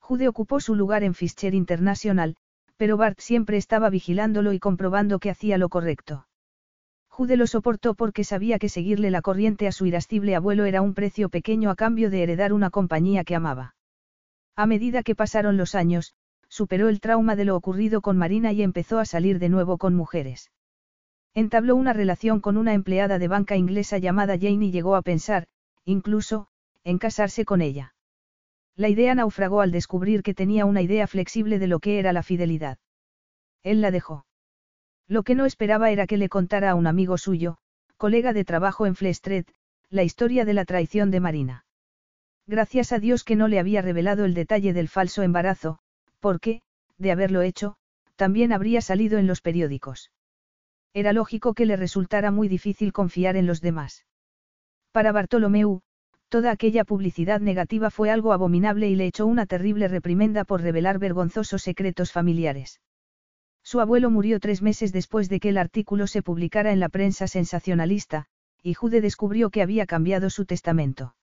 Jude 0.01 0.27
ocupó 0.27 0.59
su 0.59 0.75
lugar 0.75 1.05
en 1.05 1.13
Fischer 1.13 1.55
International, 1.55 2.37
pero 2.79 2.97
Bart 2.97 3.21
siempre 3.21 3.59
estaba 3.59 3.91
vigilándolo 3.91 4.55
y 4.55 4.59
comprobando 4.59 5.19
que 5.19 5.29
hacía 5.29 5.59
lo 5.59 5.69
correcto. 5.69 6.27
Jude 7.11 7.37
lo 7.37 7.47
soportó 7.47 7.95
porque 7.95 8.25
sabía 8.25 8.59
que 8.59 8.71
seguirle 8.71 9.11
la 9.11 9.21
corriente 9.21 9.67
a 9.67 9.73
su 9.73 9.85
irascible 9.85 10.35
abuelo 10.35 10.65
era 10.65 10.81
un 10.81 10.95
precio 10.95 11.29
pequeño 11.29 11.69
a 11.69 11.77
cambio 11.77 12.09
de 12.09 12.23
heredar 12.23 12.55
una 12.55 12.71
compañía 12.71 13.23
que 13.25 13.35
amaba. 13.35 13.75
A 14.59 14.67
medida 14.67 15.05
que 15.05 15.15
pasaron 15.15 15.57
los 15.57 15.77
años, 15.77 16.15
superó 16.49 16.89
el 16.89 16.99
trauma 16.99 17.37
de 17.37 17.45
lo 17.45 17.55
ocurrido 17.55 18.01
con 18.01 18.19
Marina 18.19 18.51
y 18.51 18.63
empezó 18.63 18.99
a 18.99 19.05
salir 19.05 19.39
de 19.39 19.49
nuevo 19.49 19.79
con 19.79 19.95
mujeres. 19.95 20.51
Entabló 21.33 21.77
una 21.77 21.93
relación 21.93 22.41
con 22.41 22.57
una 22.57 22.75
empleada 22.75 23.21
de 23.21 23.29
banca 23.29 23.55
inglesa 23.55 23.99
llamada 23.99 24.37
Jane 24.37 24.67
y 24.67 24.73
llegó 24.73 24.97
a 24.97 25.03
pensar, 25.03 25.47
incluso, 25.85 26.49
en 26.83 26.99
casarse 26.99 27.45
con 27.45 27.63
ella. 27.63 27.95
La 28.75 28.89
idea 28.89 29.15
naufragó 29.15 29.61
al 29.61 29.71
descubrir 29.71 30.25
que 30.25 30.35
tenía 30.35 30.65
una 30.65 30.83
idea 30.83 31.07
flexible 31.07 31.61
de 31.61 31.69
lo 31.69 31.79
que 31.79 32.01
era 32.01 32.13
la 32.13 32.25
fidelidad. 32.25 32.79
Él 33.63 33.81
la 33.81 33.93
dejó. 33.93 34.27
Lo 35.07 35.23
que 35.23 35.37
no 35.37 35.45
esperaba 35.47 35.93
era 35.93 36.09
que 36.09 36.17
le 36.17 36.29
contara 36.29 36.71
a 36.71 36.75
un 36.75 36.89
amigo 36.89 37.17
suyo, 37.17 37.59
colega 37.97 38.33
de 38.33 38.45
trabajo 38.45 38.87
en 38.87 38.97
Flestret, 38.97 39.55
la 39.89 40.03
historia 40.03 40.45
de 40.45 40.55
la 40.55 40.65
traición 40.65 41.13
de 41.13 41.21
Marina. 41.21 41.65
Gracias 42.49 42.91
a 42.91 42.99
Dios 42.99 43.23
que 43.23 43.37
no 43.37 43.47
le 43.47 43.61
había 43.61 43.83
revelado 43.83 44.25
el 44.25 44.35
detalle 44.35 44.73
del 44.73 44.89
falso 44.89 45.23
embarazo, 45.23 45.79
porque, 46.19 46.63
de 46.97 47.13
haberlo 47.13 47.43
hecho, 47.43 47.77
también 48.17 48.53
habría 48.53 48.81
salido 48.81 49.19
en 49.19 49.29
los 49.29 49.41
periódicos. 49.41 50.11
Era 50.93 51.13
lógico 51.13 51.55
que 51.55 51.67
le 51.67 51.77
resultara 51.77 52.33
muy 52.33 52.49
difícil 52.49 52.93
confiar 52.93 53.37
en 53.37 53.47
los 53.47 53.61
demás. 53.61 54.05
Para 54.91 55.13
Bartolomeu, 55.13 55.83
Toda 56.29 56.51
aquella 56.51 56.85
publicidad 56.85 57.41
negativa 57.41 57.91
fue 57.91 58.11
algo 58.11 58.35
abominable 58.35 58.89
y 58.89 58.97
le 58.97 59.07
echó 59.07 59.27
una 59.27 59.47
terrible 59.47 59.89
reprimenda 59.89 60.45
por 60.45 60.61
revelar 60.61 60.99
vergonzosos 60.99 61.63
secretos 61.63 62.13
familiares. 62.13 62.83
Su 63.63 63.81
abuelo 63.81 64.11
murió 64.11 64.39
tres 64.39 64.61
meses 64.61 64.93
después 64.93 65.31
de 65.31 65.41
que 65.41 65.49
el 65.49 65.57
artículo 65.57 66.07
se 66.07 66.23
publicara 66.23 66.71
en 66.73 66.81
la 66.81 66.91
prensa 66.91 67.29
sensacionalista, 67.29 68.27
y 68.63 68.75
Jude 68.75 69.01
descubrió 69.01 69.49
que 69.49 69.63
había 69.63 69.87
cambiado 69.87 70.29
su 70.29 70.45
testamento. 70.45 71.15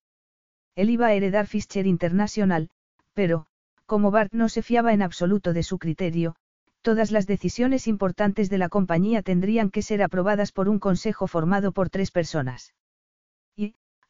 Él 0.76 0.89
iba 0.89 1.07
a 1.07 1.14
heredar 1.14 1.47
Fischer 1.47 1.88
International, 1.88 2.69
pero, 3.14 3.47
como 3.85 4.11
Bart 4.11 4.34
no 4.34 4.49
se 4.49 4.61
fiaba 4.61 4.93
en 4.93 5.02
absoluto 5.02 5.53
de 5.53 5.64
su 5.64 5.80
criterio, 5.80 6.35
todas 6.81 7.11
las 7.11 7.27
decisiones 7.27 7.88
importantes 7.88 8.49
de 8.49 8.57
la 8.57 8.69
compañía 8.69 9.22
tendrían 9.22 9.72
que 9.72 9.81
ser 9.81 10.03
aprobadas 10.03 10.52
por 10.52 10.69
un 10.69 10.80
consejo 10.80 11.27
formado 11.27 11.72
por 11.72 11.89
tres 11.89 12.11
personas. 12.11 12.73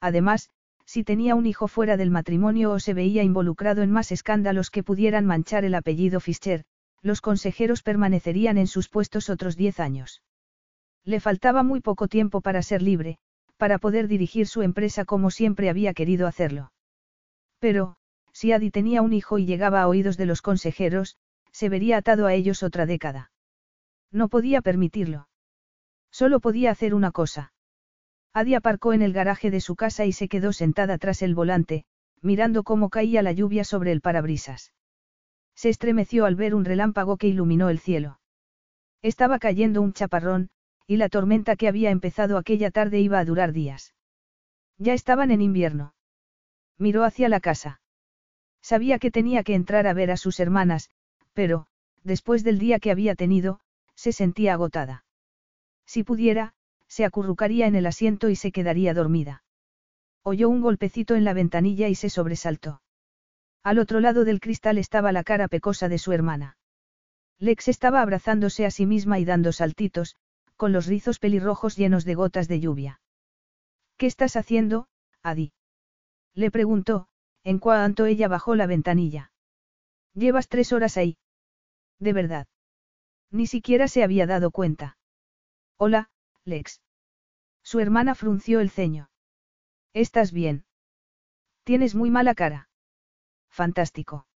además, 0.01 0.49
si 0.85 1.03
tenía 1.03 1.35
un 1.35 1.45
hijo 1.45 1.67
fuera 1.67 1.97
del 1.97 2.11
matrimonio 2.11 2.71
o 2.71 2.79
se 2.79 2.93
veía 2.93 3.23
involucrado 3.23 3.81
en 3.81 3.91
más 3.91 4.11
escándalos 4.11 4.69
que 4.69 4.83
pudieran 4.83 5.25
manchar 5.25 5.65
el 5.65 5.73
apellido 5.73 6.19
Fischer, 6.19 6.63
los 7.01 7.21
consejeros 7.21 7.81
permanecerían 7.81 8.57
en 8.57 8.67
sus 8.67 8.89
puestos 8.89 9.29
otros 9.29 9.55
diez 9.55 9.79
años. 9.79 10.21
Le 11.03 11.19
faltaba 11.19 11.63
muy 11.63 11.81
poco 11.81 12.07
tiempo 12.07 12.41
para 12.41 12.61
ser 12.61 12.81
libre, 12.81 13.17
para 13.57 13.77
poder 13.79 14.07
dirigir 14.07 14.47
su 14.47 14.61
empresa 14.61 15.05
como 15.05 15.31
siempre 15.31 15.69
había 15.69 15.93
querido 15.93 16.27
hacerlo. 16.27 16.71
Pero, 17.59 17.95
si 18.31 18.51
Adi 18.51 18.71
tenía 18.71 19.01
un 19.01 19.13
hijo 19.13 19.37
y 19.37 19.45
llegaba 19.45 19.81
a 19.81 19.87
oídos 19.87 20.17
de 20.17 20.25
los 20.25 20.41
consejeros, 20.41 21.17
se 21.51 21.69
vería 21.69 21.97
atado 21.97 22.27
a 22.27 22.33
ellos 22.33 22.63
otra 22.63 22.85
década. 22.85 23.31
No 24.11 24.27
podía 24.27 24.61
permitirlo. 24.61 25.29
Solo 26.11 26.39
podía 26.39 26.71
hacer 26.71 26.93
una 26.93 27.11
cosa. 27.11 27.53
Adi 28.33 28.55
aparcó 28.55 28.93
en 28.93 29.01
el 29.01 29.13
garaje 29.13 29.51
de 29.51 29.61
su 29.61 29.75
casa 29.75 30.05
y 30.05 30.11
se 30.11 30.27
quedó 30.27 30.51
sentada 30.51 30.97
tras 30.97 31.21
el 31.21 31.35
volante, 31.35 31.85
mirando 32.21 32.63
cómo 32.63 32.89
caía 32.89 33.21
la 33.21 33.31
lluvia 33.31 33.63
sobre 33.63 33.93
el 33.93 34.01
parabrisas. 34.01 34.73
Se 35.55 35.69
estremeció 35.69 36.25
al 36.25 36.35
ver 36.35 36.53
un 36.53 36.65
relámpago 36.65 37.15
que 37.15 37.27
iluminó 37.27 37.69
el 37.69 37.79
cielo. 37.79 38.19
Estaba 39.01 39.39
cayendo 39.39 39.81
un 39.81 39.93
chaparrón, 39.93 40.49
y 40.87 40.97
la 40.97 41.09
tormenta 41.09 41.55
que 41.55 41.67
había 41.67 41.89
empezado 41.89 42.37
aquella 42.37 42.71
tarde 42.71 42.99
iba 42.99 43.19
a 43.19 43.25
durar 43.25 43.51
días. 43.51 43.93
Ya 44.77 44.93
estaban 44.93 45.31
en 45.31 45.41
invierno. 45.41 45.93
Miró 46.77 47.03
hacia 47.03 47.29
la 47.29 47.39
casa. 47.39 47.81
Sabía 48.61 48.99
que 48.99 49.11
tenía 49.11 49.43
que 49.43 49.55
entrar 49.55 49.87
a 49.87 49.93
ver 49.93 50.11
a 50.11 50.17
sus 50.17 50.39
hermanas, 50.39 50.89
pero, 51.33 51.67
después 52.03 52.43
del 52.43 52.59
día 52.59 52.79
que 52.79 52.91
había 52.91 53.15
tenido, 53.15 53.59
se 53.95 54.11
sentía 54.11 54.53
agotada. 54.53 55.05
Si 55.85 56.03
pudiera, 56.03 56.53
se 56.87 57.05
acurrucaría 57.05 57.67
en 57.67 57.75
el 57.75 57.85
asiento 57.85 58.29
y 58.29 58.35
se 58.35 58.51
quedaría 58.51 58.93
dormida. 58.93 59.43
Oyó 60.23 60.49
un 60.49 60.61
golpecito 60.61 61.15
en 61.15 61.23
la 61.23 61.33
ventanilla 61.33 61.87
y 61.87 61.95
se 61.95 62.09
sobresaltó. 62.09 62.81
Al 63.63 63.79
otro 63.79 63.99
lado 63.99 64.25
del 64.25 64.39
cristal 64.39 64.77
estaba 64.77 65.11
la 65.11 65.23
cara 65.23 65.47
pecosa 65.47 65.89
de 65.89 65.97
su 65.97 66.11
hermana. 66.11 66.57
Lex 67.39 67.67
estaba 67.67 68.01
abrazándose 68.01 68.65
a 68.65 68.71
sí 68.71 68.85
misma 68.85 69.19
y 69.19 69.25
dando 69.25 69.51
saltitos, 69.51 70.15
con 70.55 70.71
los 70.71 70.85
rizos 70.85 71.19
pelirrojos 71.19 71.75
llenos 71.75 72.05
de 72.05 72.15
gotas 72.15 72.47
de 72.47 72.59
lluvia. 72.59 73.01
¿Qué 73.97 74.07
estás 74.07 74.35
haciendo, 74.35 74.87
Adi? 75.23 75.53
Le 76.33 76.51
preguntó, 76.51 77.07
en 77.43 77.59
cuanto 77.59 78.05
ella 78.05 78.27
bajó 78.27 78.55
la 78.55 78.67
ventanilla. 78.67 79.31
Llevas 80.13 80.49
tres 80.49 80.73
horas 80.73 80.97
ahí. 80.97 81.17
De 81.99 82.13
verdad. 82.13 82.47
Ni 83.31 83.47
siquiera 83.47 83.87
se 83.87 84.03
había 84.03 84.27
dado 84.27 84.51
cuenta. 84.51 84.97
Hola, 85.77 86.09
Lex. 86.43 86.81
Su 87.63 87.79
hermana 87.79 88.15
frunció 88.15 88.59
el 88.59 88.69
ceño. 88.69 89.09
¿Estás 89.93 90.31
bien? 90.31 90.65
Tienes 91.63 91.95
muy 91.95 92.11
mala 92.11 92.35
cara. 92.35 92.69
Fantástico. 93.49 94.27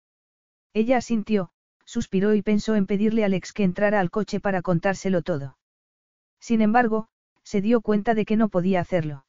Ella 0.74 0.98
asintió, 0.98 1.52
suspiró 1.86 2.34
y 2.34 2.42
pensó 2.42 2.76
en 2.76 2.88
pedirle 2.88 3.24
a 3.24 3.30
Lex 3.30 3.54
que 3.54 3.64
entrara 3.64 4.00
al 4.00 4.10
coche 4.10 4.40
para 4.40 4.62
contárselo 4.62 5.22
todo. 5.22 5.59
Sin 6.40 6.62
embargo, 6.62 7.08
se 7.44 7.62
dio 7.62 7.82
cuenta 7.82 8.14
de 8.14 8.26
que 8.26 8.38
no 8.38 8.50
podía 8.50 8.80
hacerlo. 8.80 9.26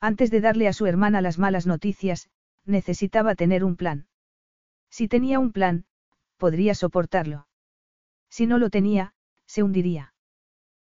Antes 0.00 0.30
de 0.30 0.40
darle 0.40 0.68
a 0.68 0.72
su 0.72 0.86
hermana 0.86 1.20
las 1.20 1.38
malas 1.38 1.66
noticias, 1.66 2.28
necesitaba 2.64 3.34
tener 3.34 3.64
un 3.64 3.76
plan. 3.76 4.06
Si 4.90 5.08
tenía 5.08 5.38
un 5.38 5.52
plan, 5.52 5.86
podría 6.36 6.74
soportarlo. 6.74 7.46
Si 8.28 8.46
no 8.46 8.58
lo 8.58 8.70
tenía, 8.70 9.14
se 9.46 9.62
hundiría. 9.62 10.14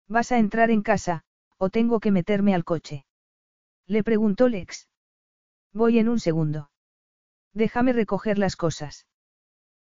¿Vas 0.07 0.31
a 0.31 0.37
entrar 0.37 0.71
en 0.71 0.81
casa, 0.81 1.23
o 1.57 1.69
tengo 1.69 1.99
que 1.99 2.11
meterme 2.11 2.53
al 2.53 2.63
coche? 2.63 3.05
Le 3.87 4.03
preguntó 4.03 4.47
Lex. 4.47 4.87
Voy 5.73 5.99
en 5.99 6.09
un 6.09 6.19
segundo. 6.19 6.71
Déjame 7.53 7.93
recoger 7.93 8.37
las 8.37 8.55
cosas. 8.55 9.07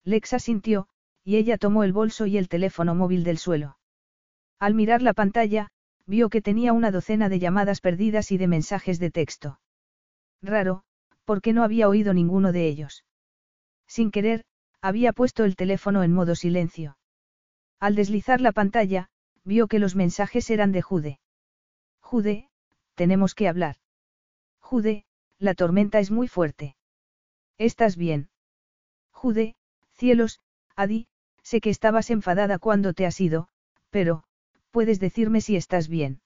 Lex 0.03 0.33
asintió, 0.33 0.87
y 1.23 1.37
ella 1.37 1.57
tomó 1.57 1.83
el 1.83 1.93
bolso 1.93 2.25
y 2.25 2.37
el 2.37 2.47
teléfono 2.47 2.95
móvil 2.95 3.23
del 3.23 3.37
suelo. 3.37 3.78
Al 4.59 4.73
mirar 4.73 5.01
la 5.01 5.13
pantalla, 5.13 5.69
vio 6.05 6.29
que 6.29 6.41
tenía 6.41 6.73
una 6.73 6.91
docena 6.91 7.29
de 7.29 7.39
llamadas 7.39 7.81
perdidas 7.81 8.31
y 8.31 8.37
de 8.37 8.47
mensajes 8.47 8.99
de 8.99 9.11
texto. 9.11 9.59
Raro, 10.41 10.83
porque 11.23 11.53
no 11.53 11.63
había 11.63 11.87
oído 11.87 12.13
ninguno 12.13 12.51
de 12.51 12.67
ellos. 12.67 13.05
Sin 13.87 14.11
querer, 14.11 14.43
había 14.81 15.13
puesto 15.13 15.45
el 15.45 15.55
teléfono 15.55 16.03
en 16.03 16.13
modo 16.13 16.35
silencio. 16.35 16.97
Al 17.79 17.95
deslizar 17.95 18.41
la 18.41 18.51
pantalla, 18.51 19.09
vio 19.43 19.67
que 19.67 19.79
los 19.79 19.95
mensajes 19.95 20.49
eran 20.49 20.71
de 20.71 20.81
Jude. 20.81 21.19
Jude, 22.01 22.49
tenemos 22.95 23.35
que 23.35 23.47
hablar. 23.47 23.77
Jude, 24.59 25.05
la 25.37 25.53
tormenta 25.53 25.99
es 25.99 26.11
muy 26.11 26.27
fuerte. 26.27 26.75
¿Estás 27.57 27.95
bien? 27.95 28.29
Jude, 29.11 29.55
cielos, 29.93 30.39
Adi, 30.75 31.07
sé 31.43 31.61
que 31.61 31.69
estabas 31.69 32.09
enfadada 32.09 32.59
cuando 32.59 32.93
te 32.93 33.05
has 33.05 33.19
ido, 33.21 33.47
pero, 33.89 34.23
puedes 34.71 34.99
decirme 34.99 35.41
si 35.41 35.55
estás 35.55 35.87
bien. 35.87 36.21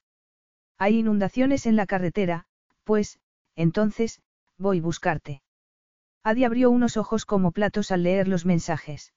Hay 0.77 0.99
inundaciones 0.99 1.65
en 1.65 1.75
la 1.75 1.85
carretera, 1.85 2.45
pues, 2.83 3.19
entonces, 3.55 4.21
voy 4.57 4.79
a 4.79 4.81
buscarte. 4.81 5.41
Adi 6.23 6.45
abrió 6.45 6.71
unos 6.71 6.97
ojos 6.97 7.25
como 7.25 7.51
platos 7.51 7.91
al 7.91 8.03
leer 8.03 8.27
los 8.27 8.45
mensajes. 8.45 9.13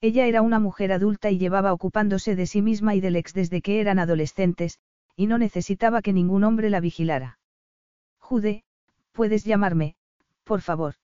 Ella 0.00 0.26
era 0.26 0.42
una 0.42 0.60
mujer 0.60 0.92
adulta 0.92 1.30
y 1.30 1.38
llevaba 1.38 1.72
ocupándose 1.72 2.36
de 2.36 2.46
sí 2.46 2.62
misma 2.62 2.94
y 2.94 3.00
del 3.00 3.16
ex 3.16 3.32
desde 3.34 3.62
que 3.62 3.80
eran 3.80 3.98
adolescentes, 3.98 4.78
y 5.16 5.26
no 5.26 5.38
necesitaba 5.38 6.02
que 6.02 6.12
ningún 6.12 6.44
hombre 6.44 6.70
la 6.70 6.80
vigilara. 6.80 7.38
Jude, 8.18 8.62
puedes 9.12 9.44
llamarme, 9.44 9.96
por 10.44 10.60
favor. 10.60 10.94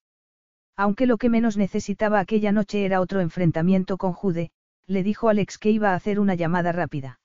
Aunque 0.77 1.05
lo 1.05 1.17
que 1.17 1.29
menos 1.29 1.57
necesitaba 1.57 2.19
aquella 2.19 2.51
noche 2.51 2.85
era 2.85 3.01
otro 3.01 3.19
enfrentamiento 3.19 3.97
con 3.97 4.13
Jude, 4.13 4.51
le 4.87 5.03
dijo 5.03 5.27
Alex 5.27 5.57
que 5.57 5.71
iba 5.71 5.91
a 5.91 5.95
hacer 5.95 6.19
una 6.19 6.35
llamada 6.35 6.71
rápida. 6.71 7.19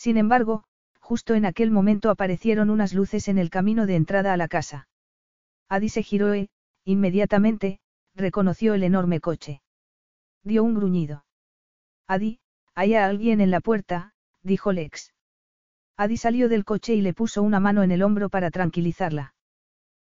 Sin 0.00 0.16
embargo, 0.16 0.64
justo 0.98 1.34
en 1.34 1.44
aquel 1.44 1.70
momento 1.70 2.08
aparecieron 2.08 2.70
unas 2.70 2.94
luces 2.94 3.28
en 3.28 3.36
el 3.36 3.50
camino 3.50 3.84
de 3.84 3.96
entrada 3.96 4.32
a 4.32 4.38
la 4.38 4.48
casa. 4.48 4.88
Adi 5.68 5.90
se 5.90 6.02
giró 6.02 6.32
e, 6.32 6.48
inmediatamente, 6.86 7.80
reconoció 8.14 8.72
el 8.72 8.82
enorme 8.82 9.20
coche. 9.20 9.60
Dio 10.42 10.64
un 10.64 10.72
gruñido. 10.72 11.26
Adi, 12.06 12.40
hay 12.74 12.94
alguien 12.94 13.42
en 13.42 13.50
la 13.50 13.60
puerta, 13.60 14.14
dijo 14.42 14.72
Lex. 14.72 15.12
Adi 15.98 16.16
salió 16.16 16.48
del 16.48 16.64
coche 16.64 16.94
y 16.94 17.02
le 17.02 17.12
puso 17.12 17.42
una 17.42 17.60
mano 17.60 17.82
en 17.82 17.90
el 17.90 18.02
hombro 18.02 18.30
para 18.30 18.50
tranquilizarla. 18.50 19.34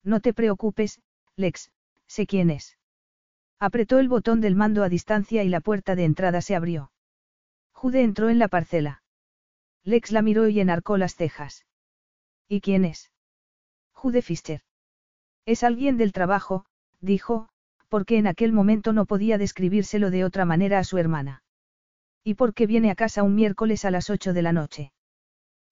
No 0.04 0.20
te 0.20 0.34
preocupes, 0.34 1.00
Lex, 1.34 1.70
sé 2.06 2.26
quién 2.26 2.50
es. 2.50 2.76
Apretó 3.58 4.00
el 4.00 4.10
botón 4.10 4.42
del 4.42 4.54
mando 4.54 4.84
a 4.84 4.90
distancia 4.90 5.44
y 5.44 5.48
la 5.48 5.62
puerta 5.62 5.96
de 5.96 6.04
entrada 6.04 6.42
se 6.42 6.54
abrió. 6.54 6.92
Jude 7.72 8.02
entró 8.02 8.28
en 8.28 8.38
la 8.38 8.48
parcela. 8.48 9.02
Lex 9.88 10.12
la 10.12 10.20
miró 10.20 10.48
y 10.48 10.60
enarcó 10.60 10.98
las 10.98 11.14
cejas. 11.14 11.64
¿Y 12.46 12.60
quién 12.60 12.84
es? 12.84 13.10
Jude 13.92 14.20
Fischer. 14.20 14.60
Es 15.46 15.64
alguien 15.64 15.96
del 15.96 16.12
trabajo, 16.12 16.66
dijo, 17.00 17.48
porque 17.88 18.18
en 18.18 18.26
aquel 18.26 18.52
momento 18.52 18.92
no 18.92 19.06
podía 19.06 19.38
describírselo 19.38 20.10
de 20.10 20.26
otra 20.26 20.44
manera 20.44 20.78
a 20.78 20.84
su 20.84 20.98
hermana. 20.98 21.42
¿Y 22.22 22.34
por 22.34 22.52
qué 22.52 22.66
viene 22.66 22.90
a 22.90 22.94
casa 22.94 23.22
un 23.22 23.34
miércoles 23.34 23.86
a 23.86 23.90
las 23.90 24.10
ocho 24.10 24.34
de 24.34 24.42
la 24.42 24.52
noche? 24.52 24.92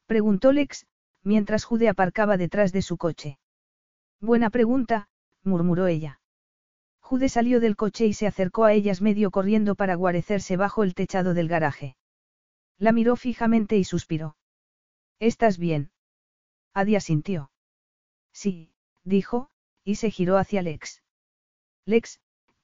Preguntó 0.06 0.50
Lex, 0.50 0.86
mientras 1.22 1.64
Jude 1.64 1.90
aparcaba 1.90 2.38
detrás 2.38 2.72
de 2.72 2.80
su 2.80 2.96
coche. 2.96 3.38
Buena 4.18 4.48
pregunta, 4.48 5.08
murmuró 5.44 5.88
ella. 5.88 6.20
Jude 7.00 7.28
salió 7.28 7.60
del 7.60 7.76
coche 7.76 8.06
y 8.06 8.14
se 8.14 8.26
acercó 8.26 8.64
a 8.64 8.72
ellas 8.72 9.02
medio 9.02 9.30
corriendo 9.30 9.74
para 9.74 9.94
guarecerse 9.94 10.56
bajo 10.56 10.84
el 10.84 10.94
techado 10.94 11.34
del 11.34 11.48
garaje. 11.48 11.96
La 12.78 12.92
miró 12.92 13.16
fijamente 13.16 13.76
y 13.76 13.84
suspiró. 13.84 14.36
¿Estás 15.18 15.58
bien? 15.58 15.90
Adi 16.74 17.00
sintió. 17.00 17.50
Sí, 18.32 18.72
dijo, 19.02 19.50
y 19.82 19.94
se 19.94 20.10
giró 20.10 20.36
hacia 20.36 20.60
Lex. 20.60 21.02
Lex, 21.86 22.20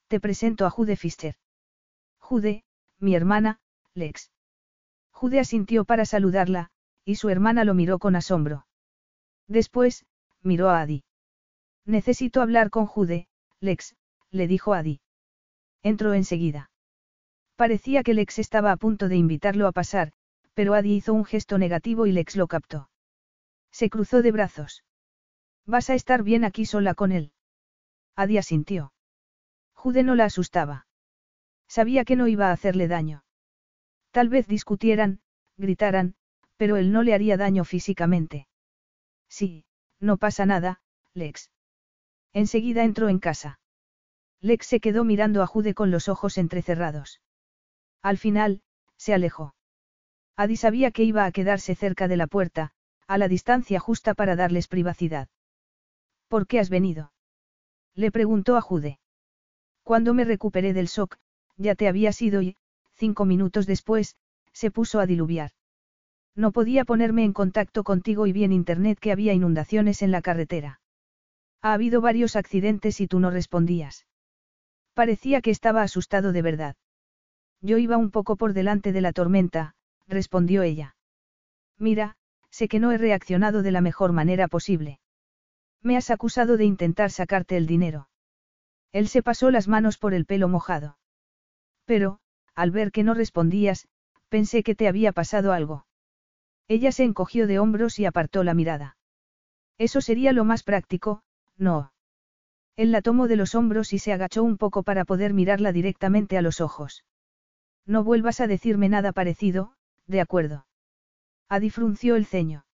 te 0.08 0.20
presento 0.20 0.66
a 0.66 0.70
Jude 0.70 0.96
Fischer. 0.96 1.36
Jude, 2.18 2.64
mi 2.98 3.14
hermana, 3.14 3.60
Lex. 3.94 4.30
Jude 5.12 5.40
asintió 5.40 5.84
para 5.84 6.04
saludarla, 6.04 6.70
y 7.04 7.14
su 7.14 7.30
hermana 7.30 7.64
lo 7.64 7.72
miró 7.74 7.98
con 7.98 8.16
asombro. 8.16 8.66
Después, 9.46 10.04
miró 10.42 10.68
a 10.68 10.80
Adi. 10.80 11.04
Necesito 11.84 12.42
hablar 12.42 12.70
con 12.70 12.86
Jude, 12.86 13.28
Lex, 13.60 13.96
le 14.30 14.46
dijo 14.46 14.74
Adi. 14.74 15.00
Entró 15.82 16.12
enseguida. 16.14 16.71
Parecía 17.62 18.02
que 18.02 18.12
Lex 18.12 18.40
estaba 18.40 18.72
a 18.72 18.76
punto 18.76 19.08
de 19.08 19.14
invitarlo 19.14 19.68
a 19.68 19.72
pasar, 19.72 20.10
pero 20.52 20.74
Adi 20.74 20.96
hizo 20.96 21.14
un 21.14 21.24
gesto 21.24 21.58
negativo 21.58 22.08
y 22.08 22.10
Lex 22.10 22.34
lo 22.34 22.48
captó. 22.48 22.90
Se 23.70 23.88
cruzó 23.88 24.20
de 24.20 24.32
brazos. 24.32 24.82
Vas 25.64 25.88
a 25.88 25.94
estar 25.94 26.24
bien 26.24 26.42
aquí 26.42 26.66
sola 26.66 26.94
con 26.94 27.12
él. 27.12 27.30
Adi 28.16 28.36
asintió. 28.36 28.92
Jude 29.74 30.02
no 30.02 30.16
la 30.16 30.24
asustaba. 30.24 30.88
Sabía 31.68 32.04
que 32.04 32.16
no 32.16 32.26
iba 32.26 32.48
a 32.48 32.52
hacerle 32.52 32.88
daño. 32.88 33.22
Tal 34.10 34.28
vez 34.28 34.48
discutieran, 34.48 35.20
gritaran, 35.56 36.16
pero 36.56 36.76
él 36.78 36.90
no 36.90 37.04
le 37.04 37.14
haría 37.14 37.36
daño 37.36 37.64
físicamente. 37.64 38.48
Sí, 39.28 39.66
no 40.00 40.16
pasa 40.16 40.46
nada, 40.46 40.80
Lex. 41.14 41.52
Enseguida 42.32 42.82
entró 42.82 43.08
en 43.08 43.20
casa. 43.20 43.60
Lex 44.40 44.66
se 44.66 44.80
quedó 44.80 45.04
mirando 45.04 45.44
a 45.44 45.46
Jude 45.46 45.74
con 45.74 45.92
los 45.92 46.08
ojos 46.08 46.38
entrecerrados. 46.38 47.20
Al 48.02 48.18
final, 48.18 48.62
se 48.96 49.14
alejó. 49.14 49.54
Adi 50.36 50.56
sabía 50.56 50.90
que 50.90 51.04
iba 51.04 51.24
a 51.24 51.32
quedarse 51.32 51.74
cerca 51.74 52.08
de 52.08 52.16
la 52.16 52.26
puerta, 52.26 52.72
a 53.06 53.18
la 53.18 53.28
distancia 53.28 53.78
justa 53.78 54.14
para 54.14 54.36
darles 54.36 54.68
privacidad. 54.68 55.28
¿Por 56.28 56.46
qué 56.46 56.58
has 56.58 56.70
venido? 56.70 57.12
Le 57.94 58.10
preguntó 58.10 58.56
a 58.56 58.60
Jude. 58.60 58.98
Cuando 59.82 60.14
me 60.14 60.24
recuperé 60.24 60.72
del 60.72 60.86
shock, 60.86 61.18
ya 61.56 61.74
te 61.74 61.88
habías 61.88 62.20
ido 62.22 62.42
y, 62.42 62.56
cinco 62.94 63.24
minutos 63.24 63.66
después, 63.66 64.16
se 64.52 64.70
puso 64.70 65.00
a 65.00 65.06
diluviar. 65.06 65.50
No 66.34 66.52
podía 66.52 66.84
ponerme 66.84 67.24
en 67.24 67.32
contacto 67.32 67.84
contigo 67.84 68.26
y 68.26 68.32
vi 68.32 68.44
en 68.44 68.52
internet 68.52 68.98
que 68.98 69.12
había 69.12 69.34
inundaciones 69.34 70.00
en 70.02 70.10
la 70.10 70.22
carretera. 70.22 70.80
Ha 71.60 71.74
habido 71.74 72.00
varios 72.00 72.36
accidentes 72.36 73.00
y 73.00 73.06
tú 73.06 73.20
no 73.20 73.30
respondías. 73.30 74.06
Parecía 74.94 75.40
que 75.40 75.50
estaba 75.50 75.82
asustado 75.82 76.32
de 76.32 76.42
verdad. 76.42 76.76
Yo 77.62 77.78
iba 77.78 77.96
un 77.96 78.10
poco 78.10 78.36
por 78.36 78.52
delante 78.52 78.92
de 78.92 79.00
la 79.00 79.12
tormenta, 79.12 79.74
respondió 80.08 80.62
ella. 80.62 80.96
Mira, 81.78 82.16
sé 82.50 82.68
que 82.68 82.80
no 82.80 82.90
he 82.92 82.98
reaccionado 82.98 83.62
de 83.62 83.70
la 83.70 83.80
mejor 83.80 84.12
manera 84.12 84.48
posible. 84.48 84.98
Me 85.80 85.96
has 85.96 86.10
acusado 86.10 86.56
de 86.56 86.64
intentar 86.64 87.10
sacarte 87.10 87.56
el 87.56 87.66
dinero. 87.66 88.08
Él 88.92 89.08
se 89.08 89.22
pasó 89.22 89.50
las 89.50 89.68
manos 89.68 89.96
por 89.96 90.12
el 90.12 90.26
pelo 90.26 90.48
mojado. 90.48 90.98
Pero, 91.84 92.18
al 92.54 92.72
ver 92.72 92.92
que 92.92 93.04
no 93.04 93.14
respondías, 93.14 93.88
pensé 94.28 94.62
que 94.62 94.74
te 94.74 94.88
había 94.88 95.12
pasado 95.12 95.52
algo. 95.52 95.86
Ella 96.68 96.92
se 96.92 97.04
encogió 97.04 97.46
de 97.46 97.58
hombros 97.58 97.98
y 97.98 98.06
apartó 98.06 98.44
la 98.44 98.54
mirada. 98.54 98.96
Eso 99.78 100.00
sería 100.00 100.32
lo 100.32 100.44
más 100.44 100.62
práctico, 100.62 101.22
no. 101.56 101.92
Él 102.76 102.92
la 102.92 103.02
tomó 103.02 103.28
de 103.28 103.36
los 103.36 103.54
hombros 103.54 103.92
y 103.92 103.98
se 103.98 104.12
agachó 104.12 104.42
un 104.42 104.56
poco 104.56 104.82
para 104.82 105.04
poder 105.04 105.32
mirarla 105.32 105.72
directamente 105.72 106.38
a 106.38 106.42
los 106.42 106.60
ojos. 106.60 107.04
No 107.86 108.04
vuelvas 108.04 108.40
a 108.40 108.46
decirme 108.46 108.88
nada 108.88 109.12
parecido, 109.12 109.74
de 110.06 110.20
acuerdo. 110.20 110.66
Adi 111.48 111.70
frunció 111.70 112.16
el 112.16 112.26
ceño. 112.26 112.64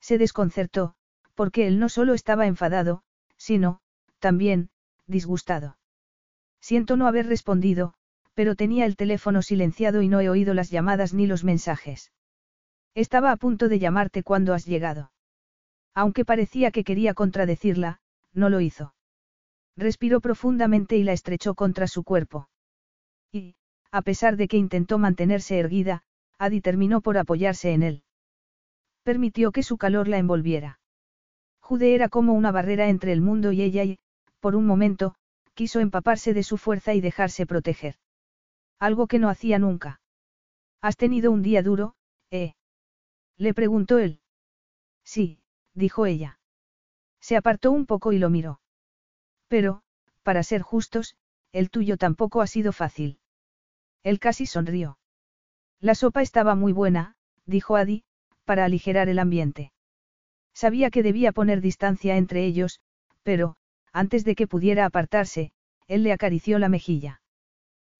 Se 0.00 0.18
desconcertó, 0.18 0.94
porque 1.34 1.66
él 1.66 1.78
no 1.78 1.88
solo 1.88 2.14
estaba 2.14 2.46
enfadado, 2.46 3.02
sino, 3.36 3.80
también, 4.18 4.70
disgustado. 5.06 5.78
Siento 6.60 6.96
no 6.96 7.06
haber 7.06 7.26
respondido, 7.26 7.94
pero 8.34 8.56
tenía 8.56 8.86
el 8.86 8.96
teléfono 8.96 9.42
silenciado 9.42 10.02
y 10.02 10.08
no 10.08 10.20
he 10.20 10.28
oído 10.28 10.54
las 10.54 10.70
llamadas 10.70 11.14
ni 11.14 11.26
los 11.26 11.44
mensajes. 11.44 12.12
Estaba 12.94 13.32
a 13.32 13.36
punto 13.36 13.68
de 13.68 13.78
llamarte 13.78 14.22
cuando 14.22 14.54
has 14.54 14.66
llegado. 14.66 15.12
Aunque 15.94 16.24
parecía 16.24 16.70
que 16.70 16.84
quería 16.84 17.14
contradecirla, 17.14 18.00
no 18.32 18.50
lo 18.50 18.60
hizo. 18.60 18.94
Respiró 19.76 20.20
profundamente 20.20 20.96
y 20.96 21.04
la 21.04 21.12
estrechó 21.12 21.54
contra 21.54 21.86
su 21.86 22.04
cuerpo. 22.04 22.48
Y, 23.32 23.56
a 23.94 24.02
pesar 24.02 24.36
de 24.36 24.48
que 24.48 24.56
intentó 24.56 24.98
mantenerse 24.98 25.56
erguida, 25.56 26.02
Adi 26.36 26.60
terminó 26.60 27.00
por 27.00 27.16
apoyarse 27.16 27.70
en 27.70 27.84
él. 27.84 28.02
Permitió 29.04 29.52
que 29.52 29.62
su 29.62 29.78
calor 29.78 30.08
la 30.08 30.18
envolviera. 30.18 30.80
Jude 31.60 31.94
era 31.94 32.08
como 32.08 32.32
una 32.32 32.50
barrera 32.50 32.88
entre 32.88 33.12
el 33.12 33.20
mundo 33.20 33.52
y 33.52 33.62
ella 33.62 33.84
y, 33.84 34.00
por 34.40 34.56
un 34.56 34.66
momento, 34.66 35.14
quiso 35.54 35.78
empaparse 35.78 36.34
de 36.34 36.42
su 36.42 36.56
fuerza 36.56 36.92
y 36.94 37.00
dejarse 37.00 37.46
proteger. 37.46 37.94
Algo 38.80 39.06
que 39.06 39.20
no 39.20 39.28
hacía 39.28 39.60
nunca. 39.60 40.00
¿Has 40.80 40.96
tenido 40.96 41.30
un 41.30 41.42
día 41.42 41.62
duro, 41.62 41.94
eh? 42.32 42.54
Le 43.36 43.54
preguntó 43.54 44.00
él. 44.00 44.18
Sí, 45.04 45.38
dijo 45.72 46.04
ella. 46.04 46.40
Se 47.20 47.36
apartó 47.36 47.70
un 47.70 47.86
poco 47.86 48.12
y 48.12 48.18
lo 48.18 48.28
miró. 48.28 48.60
Pero, 49.46 49.82
para 50.24 50.42
ser 50.42 50.62
justos, 50.62 51.14
el 51.52 51.70
tuyo 51.70 51.96
tampoco 51.96 52.40
ha 52.40 52.48
sido 52.48 52.72
fácil. 52.72 53.20
Él 54.04 54.20
casi 54.20 54.46
sonrió. 54.46 54.98
La 55.80 55.94
sopa 55.94 56.22
estaba 56.22 56.54
muy 56.54 56.72
buena, 56.72 57.16
dijo 57.46 57.74
Adi, 57.74 58.04
para 58.44 58.64
aligerar 58.64 59.08
el 59.08 59.18
ambiente. 59.18 59.72
Sabía 60.52 60.90
que 60.90 61.02
debía 61.02 61.32
poner 61.32 61.60
distancia 61.60 62.16
entre 62.16 62.44
ellos, 62.44 62.80
pero, 63.22 63.56
antes 63.92 64.24
de 64.24 64.36
que 64.36 64.46
pudiera 64.46 64.84
apartarse, 64.84 65.52
él 65.88 66.02
le 66.02 66.12
acarició 66.12 66.58
la 66.58 66.68
mejilla. 66.68 67.22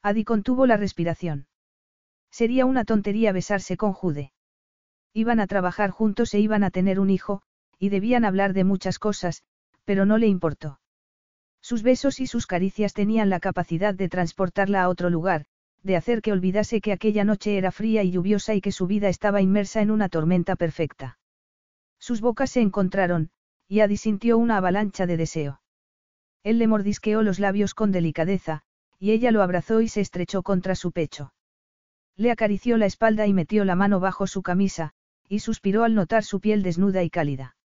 Adi 0.03 0.25
contuvo 0.25 0.67
la 0.67 0.77
respiración. 0.77 1.47
Sería 2.31 2.67
una 2.67 2.85
tontería 2.85 3.33
besarse 3.33 3.77
con 3.77 3.93
Jude. 3.93 4.33
Iban 5.15 5.41
a 5.41 5.47
trabajar 5.47 5.91
juntos 5.91 6.35
e 6.35 6.41
iban 6.41 6.65
a 6.65 6.71
tener 6.71 7.01
un 7.01 7.09
hijo, 7.09 7.43
y 7.79 7.89
debían 7.89 8.25
hablar 8.25 8.53
de 8.53 8.65
muchas 8.65 8.99
cosas, 8.99 9.43
pero 9.85 10.05
no 10.05 10.19
le 10.19 10.27
importó. 10.27 10.81
Sus 11.63 11.83
besos 11.83 12.21
y 12.21 12.27
sus 12.27 12.47
caricias 12.47 12.93
tenían 12.93 13.31
la 13.31 13.41
capacidad 13.41 13.95
de 13.95 14.09
transportarla 14.09 14.83
a 14.83 14.89
otro 14.89 15.09
lugar, 15.09 15.47
de 15.85 15.97
hacer 15.97 16.23
que 16.23 16.33
olvidase 16.33 16.81
que 16.81 16.93
aquella 16.93 17.25
noche 17.25 17.57
era 17.59 17.71
fría 17.71 18.03
y 18.03 18.11
lluviosa 18.11 18.55
y 18.55 18.61
que 18.61 18.73
su 18.73 18.87
vida 18.87 19.09
estaba 19.09 19.43
inmersa 19.43 19.83
en 19.83 19.91
una 19.91 20.09
tormenta 20.09 20.57
perfecta. 20.57 21.19
Sus 21.99 22.21
bocas 22.21 22.51
se 22.51 22.63
encontraron, 22.63 23.31
y 23.69 23.81
Adi 23.81 23.99
sintió 23.99 24.39
una 24.39 24.57
avalancha 24.57 25.07
de 25.07 25.17
deseo. 25.17 25.61
Él 26.43 26.59
le 26.59 26.67
mordisqueó 26.67 27.23
los 27.23 27.39
labios 27.39 27.75
con 27.75 27.93
delicadeza, 27.93 28.63
y 28.99 29.13
ella 29.13 29.31
lo 29.31 29.43
abrazó 29.43 29.83
y 29.83 29.89
se 29.89 30.01
estrechó 30.01 30.43
contra 30.43 30.75
su 30.75 30.91
pecho. 30.91 31.33
Le 32.17 32.31
acarició 32.31 32.79
la 32.79 32.87
espalda 32.87 33.27
y 33.27 33.35
metió 33.35 33.65
la 33.65 33.77
mano 33.77 34.01
bajo 34.01 34.27
su 34.27 34.43
camisa, 34.43 34.93
y 35.29 35.41
suspiró 35.41 35.85
al 35.85 35.95
notar 35.95 36.25
su 36.25 36.41
piel 36.41 36.63
desnuda 36.63 37.03
y 37.03 37.11
cálida. 37.11 37.57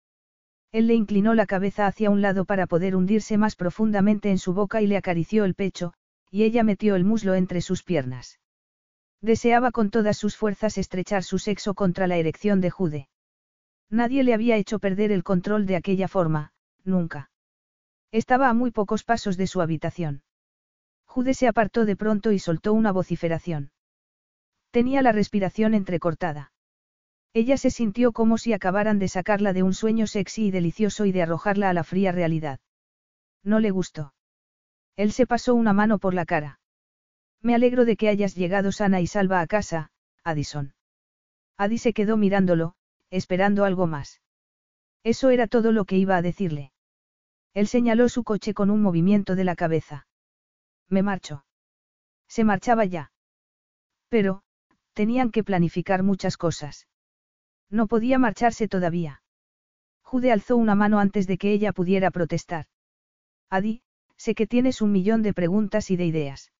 Él 0.72 0.88
le 0.88 0.96
inclinó 0.96 1.34
la 1.34 1.46
cabeza 1.46 1.88
hacia 1.88 2.10
un 2.10 2.22
lado 2.22 2.46
para 2.46 2.68
poder 2.68 2.96
hundirse 2.96 3.38
más 3.38 3.56
profundamente 3.56 4.30
en 4.30 4.38
su 4.38 4.54
boca 4.54 4.82
y 4.82 4.88
le 4.88 4.98
acarició 4.98 5.46
el 5.46 5.56
pecho, 5.56 5.94
y 6.32 6.44
ella 6.44 6.64
metió 6.64 6.96
el 6.96 7.06
muslo 7.06 7.36
entre 7.36 7.62
sus 7.62 7.84
piernas. 7.84 8.40
Deseaba 9.22 9.72
con 9.72 9.90
todas 9.90 10.18
sus 10.18 10.38
fuerzas 10.38 10.78
estrechar 10.78 11.24
su 11.24 11.40
sexo 11.40 11.74
contra 11.74 12.08
la 12.08 12.18
erección 12.18 12.62
de 12.62 12.70
Jude. 12.70 13.10
Nadie 13.90 14.24
le 14.24 14.34
había 14.34 14.56
hecho 14.56 14.80
perder 14.80 15.12
el 15.12 15.24
control 15.24 15.66
de 15.66 15.76
aquella 15.76 16.08
forma, 16.08 16.54
nunca. 16.84 17.32
Estaba 18.12 18.50
a 18.50 18.54
muy 18.54 18.72
pocos 18.72 19.04
pasos 19.04 19.36
de 19.36 19.48
su 19.48 19.62
habitación. 19.62 20.24
Jude 21.06 21.34
se 21.34 21.48
apartó 21.48 21.86
de 21.86 21.96
pronto 21.96 22.32
y 22.32 22.40
soltó 22.40 22.74
una 22.74 22.92
vociferación. 22.92 23.72
Tenía 24.72 25.02
la 25.02 25.12
respiración 25.12 25.74
entrecortada. 25.74 26.52
Ella 27.34 27.58
se 27.58 27.72
sintió 27.72 28.12
como 28.12 28.38
si 28.38 28.54
acabaran 28.54 29.00
de 29.00 29.08
sacarla 29.08 29.54
de 29.54 29.64
un 29.64 29.74
sueño 29.74 30.08
sexy 30.08 30.48
y 30.48 30.52
delicioso 30.52 31.06
y 31.06 31.12
de 31.12 31.24
arrojarla 31.24 31.70
a 31.70 31.74
la 31.74 31.84
fría 31.84 32.12
realidad. 32.12 32.60
No 33.44 33.60
le 33.60 33.72
gustó. 33.72 34.14
Él 35.00 35.14
se 35.14 35.26
pasó 35.26 35.56
una 35.56 35.72
mano 35.72 35.98
por 35.98 36.14
la 36.14 36.26
cara. 36.26 36.60
Me 37.42 37.56
alegro 37.56 37.86
de 37.86 37.96
que 37.96 38.10
hayas 38.10 38.36
llegado 38.36 38.74
sana 38.74 39.00
y 39.00 39.08
salva 39.08 39.40
a 39.40 39.48
casa, 39.48 39.92
Addison. 40.26 40.74
Adi 41.56 41.78
se 41.78 41.94
quedó 41.94 42.18
mirándolo, 42.18 42.76
esperando 43.10 43.64
algo 43.64 43.88
más. 43.88 44.22
Eso 45.06 45.30
era 45.30 45.48
todo 45.48 45.72
lo 45.72 45.86
que 45.86 45.96
iba 45.96 46.18
a 46.18 46.22
decirle. 46.22 46.74
Él 47.54 47.70
señaló 47.70 48.10
su 48.10 48.26
coche 48.26 48.54
con 48.54 48.70
un 48.70 48.82
movimiento 48.82 49.38
de 49.38 49.46
la 49.46 49.56
cabeza. 49.56 50.06
Me 50.90 51.02
marcho. 51.02 51.46
Se 52.28 52.44
marchaba 52.44 52.84
ya. 52.84 53.14
Pero, 54.10 54.44
tenían 54.92 55.32
que 55.32 55.46
planificar 55.46 56.04
muchas 56.04 56.36
cosas. 56.36 56.90
No 57.70 57.88
podía 57.88 58.20
marcharse 58.20 58.68
todavía. 58.68 59.22
Jude 60.02 60.34
alzó 60.34 60.58
una 60.58 60.76
mano 60.76 61.00
antes 61.00 61.26
de 61.26 61.38
que 61.38 61.54
ella 61.54 61.72
pudiera 61.72 62.12
protestar. 62.12 62.66
Adi, 63.50 63.82
sé 64.20 64.36
que 64.36 64.46
tienes 64.46 64.82
un 64.82 64.92
millón 64.92 65.24
de 65.24 65.34
preguntas 65.34 65.90
y 65.90 65.96
de 65.96 66.06
ideas. 66.06 66.52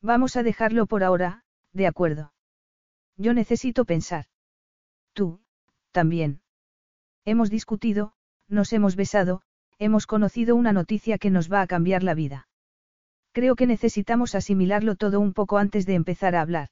Vamos 0.00 0.36
a 0.36 0.44
dejarlo 0.44 0.86
por 0.86 1.02
ahora, 1.02 1.42
de 1.72 1.86
acuerdo. 1.88 2.32
Yo 3.16 3.34
necesito 3.34 3.84
pensar. 3.84 4.26
Tú, 5.12 5.40
también. 5.90 6.40
Hemos 7.24 7.50
discutido, 7.50 8.12
nos 8.48 8.72
hemos 8.72 8.94
besado, 8.94 9.42
hemos 9.78 10.06
conocido 10.06 10.54
una 10.54 10.72
noticia 10.72 11.18
que 11.18 11.30
nos 11.30 11.52
va 11.52 11.60
a 11.60 11.66
cambiar 11.66 12.04
la 12.04 12.14
vida. 12.14 12.48
Creo 13.32 13.56
que 13.56 13.66
necesitamos 13.66 14.34
asimilarlo 14.34 14.94
todo 14.94 15.18
un 15.18 15.32
poco 15.32 15.58
antes 15.58 15.86
de 15.86 15.94
empezar 15.94 16.36
a 16.36 16.40
hablar. 16.40 16.68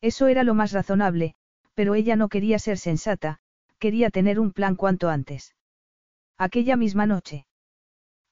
Eso 0.00 0.28
era 0.28 0.44
lo 0.44 0.54
más 0.54 0.72
razonable, 0.72 1.34
pero 1.74 1.96
ella 1.96 2.14
no 2.14 2.28
quería 2.28 2.58
ser 2.58 2.78
sensata, 2.78 3.40
quería 3.78 4.10
tener 4.10 4.38
un 4.38 4.52
plan 4.52 4.76
cuanto 4.76 5.08
antes. 5.08 5.56
Aquella 6.38 6.76
misma 6.76 7.06
noche. 7.06 7.46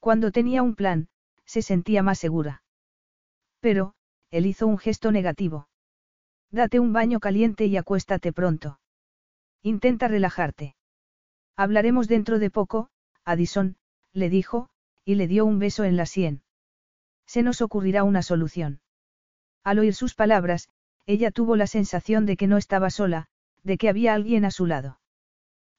Cuando 0.03 0.33
tenía 0.33 0.65
un 0.65 0.75
plan, 0.75 1.07
se 1.47 1.63
sentía 1.63 2.03
más 2.03 2.19
segura. 2.19 2.65
Pero, 3.61 3.95
él 4.33 4.47
hizo 4.47 4.67
un 4.67 4.77
gesto 4.77 5.13
negativo. 5.13 5.69
Date 6.51 6.81
un 6.81 6.93
baño 6.93 7.21
caliente 7.21 7.67
y 7.67 7.77
acuéstate 7.77 8.33
pronto. 8.33 8.81
Intenta 9.63 10.09
relajarte. 10.09 10.75
Hablaremos 11.57 12.09
dentro 12.09 12.41
de 12.41 12.51
poco, 12.51 12.91
Addison, 13.25 13.77
le 14.13 14.29
dijo, 14.29 14.71
y 15.05 15.15
le 15.15 15.29
dio 15.29 15.45
un 15.45 15.61
beso 15.61 15.85
en 15.85 15.97
la 15.97 16.07
sien. 16.07 16.43
Se 17.25 17.45
nos 17.45 17.63
ocurrirá 17.63 18.03
una 18.03 18.23
solución. 18.23 18.81
Al 19.63 19.79
oír 19.79 19.95
sus 19.95 20.17
palabras, 20.17 20.69
ella 21.07 21.31
tuvo 21.31 21.55
la 21.55 21.69
sensación 21.69 22.27
de 22.27 22.37
que 22.37 22.49
no 22.49 22.57
estaba 22.57 22.91
sola, 22.91 23.29
de 23.63 23.79
que 23.79 23.89
había 23.89 24.15
alguien 24.15 24.45
a 24.45 24.51
su 24.51 24.67
lado. 24.67 24.99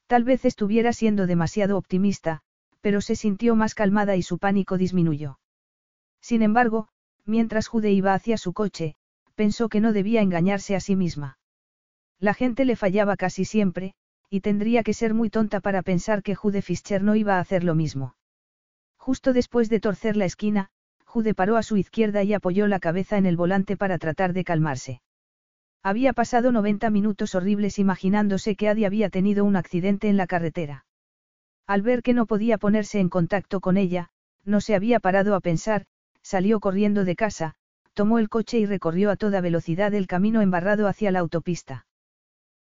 Tal 0.08 0.24
vez 0.24 0.46
estuviera 0.46 0.94
siendo 0.94 1.28
demasiado 1.28 1.78
optimista, 1.78 2.42
pero 2.84 3.00
se 3.00 3.16
sintió 3.16 3.56
más 3.56 3.76
calmada 3.76 4.18
y 4.18 4.24
su 4.24 4.40
pánico 4.40 4.78
disminuyó. 4.78 5.40
Sin 6.20 6.42
embargo, 6.42 6.90
mientras 7.26 7.70
Jude 7.70 7.94
iba 7.94 8.14
hacia 8.14 8.38
su 8.38 8.52
coche, 8.52 8.98
pensó 9.36 9.70
que 9.70 9.80
no 9.80 9.94
debía 9.94 10.22
engañarse 10.22 10.76
a 10.76 10.82
sí 10.82 10.98
misma. 10.98 11.38
La 12.20 12.34
gente 12.34 12.66
le 12.66 12.76
fallaba 12.76 13.16
casi 13.16 13.46
siempre, 13.46 13.94
y 14.30 14.42
tendría 14.42 14.84
que 14.84 14.94
ser 14.94 15.14
muy 15.14 15.30
tonta 15.30 15.62
para 15.62 15.82
pensar 15.82 16.24
que 16.24 16.36
Jude 16.36 16.62
Fischer 16.62 17.02
no 17.04 17.16
iba 17.16 17.38
a 17.38 17.40
hacer 17.40 17.64
lo 17.64 17.74
mismo. 17.74 18.18
Justo 18.98 19.32
después 19.32 19.70
de 19.70 19.80
torcer 19.80 20.18
la 20.18 20.26
esquina, 20.26 20.68
Jude 21.06 21.34
paró 21.34 21.56
a 21.56 21.64
su 21.64 21.78
izquierda 21.78 22.22
y 22.24 22.34
apoyó 22.34 22.68
la 22.68 22.82
cabeza 22.82 23.18
en 23.18 23.26
el 23.26 23.38
volante 23.38 23.78
para 23.78 23.98
tratar 23.98 24.34
de 24.34 24.44
calmarse. 24.44 25.02
Había 25.84 26.12
pasado 26.12 26.52
90 26.52 26.90
minutos 26.90 27.34
horribles 27.34 27.80
imaginándose 27.80 28.58
que 28.58 28.68
Adi 28.68 28.84
había 28.84 29.10
tenido 29.10 29.46
un 29.46 29.56
accidente 29.56 30.10
en 30.10 30.18
la 30.18 30.28
carretera. 30.28 30.86
Al 31.68 31.82
ver 31.82 32.04
que 32.04 32.14
no 32.14 32.26
podía 32.26 32.58
ponerse 32.58 33.00
en 33.00 33.10
contacto 33.10 33.62
con 33.62 33.78
ella, 33.78 34.10
no 34.44 34.62
se 34.62 34.76
había 34.76 35.00
parado 35.00 35.36
a 35.36 35.40
pensar, 35.40 35.86
salió 36.22 36.60
corriendo 36.60 37.06
de 37.06 37.16
casa, 37.16 37.56
tomó 37.94 38.20
el 38.20 38.30
coche 38.30 38.60
y 38.60 38.66
recorrió 38.66 39.12
a 39.12 39.16
toda 39.16 39.42
velocidad 39.42 39.94
el 39.94 40.08
camino 40.08 40.42
embarrado 40.42 40.88
hacia 40.88 41.12
la 41.12 41.20
autopista. 41.20 41.86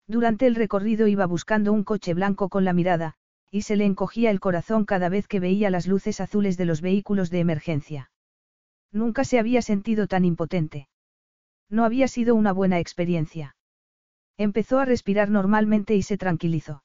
Durante 0.07 0.47
el 0.47 0.55
recorrido 0.55 1.07
iba 1.07 1.25
buscando 1.25 1.73
un 1.73 1.83
coche 1.83 2.13
blanco 2.13 2.49
con 2.49 2.65
la 2.65 2.73
mirada, 2.73 3.15
y 3.51 3.61
se 3.61 3.75
le 3.75 3.85
encogía 3.85 4.31
el 4.31 4.39
corazón 4.39 4.85
cada 4.85 5.09
vez 5.09 5.27
que 5.27 5.39
veía 5.39 5.69
las 5.69 5.87
luces 5.87 6.19
azules 6.19 6.57
de 6.57 6.65
los 6.65 6.81
vehículos 6.81 7.29
de 7.29 7.39
emergencia. 7.39 8.11
Nunca 8.91 9.23
se 9.23 9.39
había 9.39 9.61
sentido 9.61 10.07
tan 10.07 10.25
impotente. 10.25 10.87
No 11.69 11.83
había 11.85 12.07
sido 12.07 12.35
una 12.35 12.51
buena 12.51 12.79
experiencia. 12.79 13.55
Empezó 14.37 14.79
a 14.79 14.85
respirar 14.85 15.29
normalmente 15.29 15.95
y 15.95 16.03
se 16.03 16.17
tranquilizó. 16.17 16.82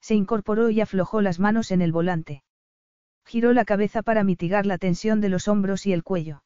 Se 0.00 0.14
incorporó 0.14 0.70
y 0.70 0.80
aflojó 0.80 1.20
las 1.20 1.38
manos 1.38 1.70
en 1.70 1.82
el 1.82 1.92
volante. 1.92 2.42
Giró 3.24 3.52
la 3.52 3.64
cabeza 3.64 4.02
para 4.02 4.24
mitigar 4.24 4.64
la 4.66 4.78
tensión 4.78 5.20
de 5.20 5.28
los 5.28 5.48
hombros 5.48 5.86
y 5.86 5.92
el 5.92 6.02
cuello. 6.02 6.42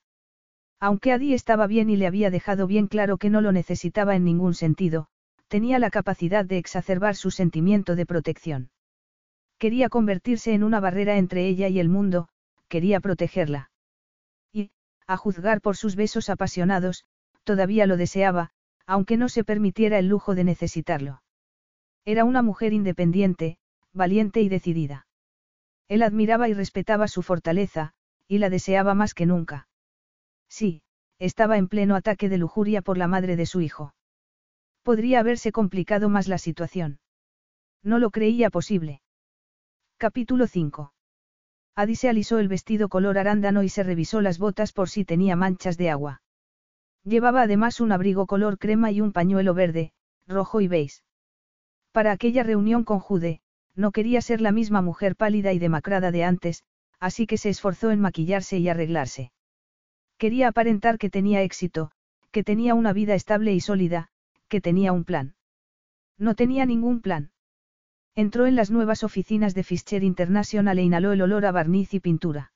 Aunque 0.80 1.12
Adi 1.12 1.32
estaba 1.32 1.68
bien 1.68 1.90
y 1.90 1.96
le 1.96 2.08
había 2.08 2.30
dejado 2.30 2.66
bien 2.66 2.88
claro 2.88 3.16
que 3.16 3.30
no 3.30 3.40
lo 3.40 3.52
necesitaba 3.52 4.16
en 4.16 4.24
ningún 4.24 4.54
sentido, 4.54 5.06
tenía 5.46 5.78
la 5.78 5.90
capacidad 5.90 6.44
de 6.44 6.58
exacerbar 6.58 7.14
su 7.14 7.30
sentimiento 7.30 7.94
de 7.94 8.06
protección. 8.06 8.70
Quería 9.58 9.88
convertirse 9.88 10.54
en 10.54 10.64
una 10.64 10.80
barrera 10.80 11.18
entre 11.18 11.46
ella 11.46 11.68
y 11.68 11.78
el 11.78 11.88
mundo, 11.88 12.28
quería 12.66 12.98
protegerla. 12.98 13.70
Y, 14.52 14.72
a 15.06 15.16
juzgar 15.16 15.60
por 15.60 15.76
sus 15.76 15.94
besos 15.94 16.30
apasionados, 16.30 17.04
todavía 17.44 17.86
lo 17.86 17.96
deseaba, 17.96 18.50
aunque 18.86 19.16
no 19.16 19.28
se 19.28 19.44
permitiera 19.44 19.98
el 19.98 20.08
lujo 20.08 20.34
de 20.34 20.42
necesitarlo. 20.42 21.22
Era 22.04 22.24
una 22.24 22.42
mujer 22.42 22.72
independiente, 22.72 23.58
valiente 23.92 24.40
y 24.40 24.48
decidida. 24.48 25.06
Él 25.88 26.02
admiraba 26.02 26.48
y 26.48 26.54
respetaba 26.54 27.06
su 27.06 27.22
fortaleza, 27.22 27.92
y 28.26 28.38
la 28.38 28.50
deseaba 28.50 28.94
más 28.94 29.14
que 29.14 29.26
nunca. 29.26 29.68
Sí, 30.48 30.82
estaba 31.18 31.58
en 31.58 31.68
pleno 31.68 31.94
ataque 31.94 32.28
de 32.28 32.38
lujuria 32.38 32.82
por 32.82 32.98
la 32.98 33.06
madre 33.06 33.36
de 33.36 33.46
su 33.46 33.60
hijo. 33.60 33.94
Podría 34.82 35.20
haberse 35.20 35.52
complicado 35.52 36.08
más 36.08 36.26
la 36.28 36.38
situación. 36.38 36.98
No 37.82 37.98
lo 37.98 38.10
creía 38.10 38.50
posible. 38.50 39.00
Capítulo 39.96 40.46
5. 40.46 40.92
Adi 41.76 41.94
se 41.94 42.08
alisó 42.08 42.38
el 42.38 42.48
vestido 42.48 42.88
color 42.88 43.18
arándano 43.18 43.62
y 43.62 43.68
se 43.68 43.82
revisó 43.82 44.20
las 44.20 44.38
botas 44.38 44.72
por 44.72 44.88
si 44.88 45.04
tenía 45.04 45.36
manchas 45.36 45.78
de 45.78 45.90
agua. 45.90 46.22
Llevaba 47.04 47.42
además 47.42 47.80
un 47.80 47.92
abrigo 47.92 48.26
color 48.26 48.58
crema 48.58 48.90
y 48.90 49.00
un 49.00 49.12
pañuelo 49.12 49.54
verde, 49.54 49.92
rojo 50.26 50.60
y 50.60 50.68
beige. 50.68 51.02
Para 51.92 52.12
aquella 52.12 52.42
reunión 52.42 52.84
con 52.84 52.98
Jude, 52.98 53.40
no 53.74 53.92
quería 53.92 54.20
ser 54.20 54.40
la 54.40 54.50
misma 54.50 54.82
mujer 54.82 55.14
pálida 55.14 55.52
y 55.52 55.58
demacrada 55.58 56.10
de 56.10 56.24
antes, 56.24 56.64
así 56.98 57.26
que 57.26 57.36
se 57.36 57.50
esforzó 57.50 57.90
en 57.90 58.00
maquillarse 58.00 58.58
y 58.58 58.68
arreglarse. 58.68 59.32
Quería 60.16 60.48
aparentar 60.48 60.98
que 60.98 61.10
tenía 61.10 61.42
éxito, 61.42 61.90
que 62.30 62.44
tenía 62.44 62.74
una 62.74 62.92
vida 62.92 63.14
estable 63.14 63.52
y 63.52 63.60
sólida, 63.60 64.08
que 64.48 64.60
tenía 64.60 64.92
un 64.92 65.04
plan. 65.04 65.34
No 66.18 66.34
tenía 66.34 66.64
ningún 66.64 67.00
plan. 67.00 67.30
Entró 68.14 68.46
en 68.46 68.56
las 68.56 68.70
nuevas 68.70 69.04
oficinas 69.04 69.54
de 69.54 69.64
Fischer 69.64 70.04
International 70.04 70.78
e 70.78 70.82
inhaló 70.82 71.12
el 71.12 71.22
olor 71.22 71.44
a 71.46 71.52
barniz 71.52 71.92
y 71.94 72.00
pintura. 72.00 72.52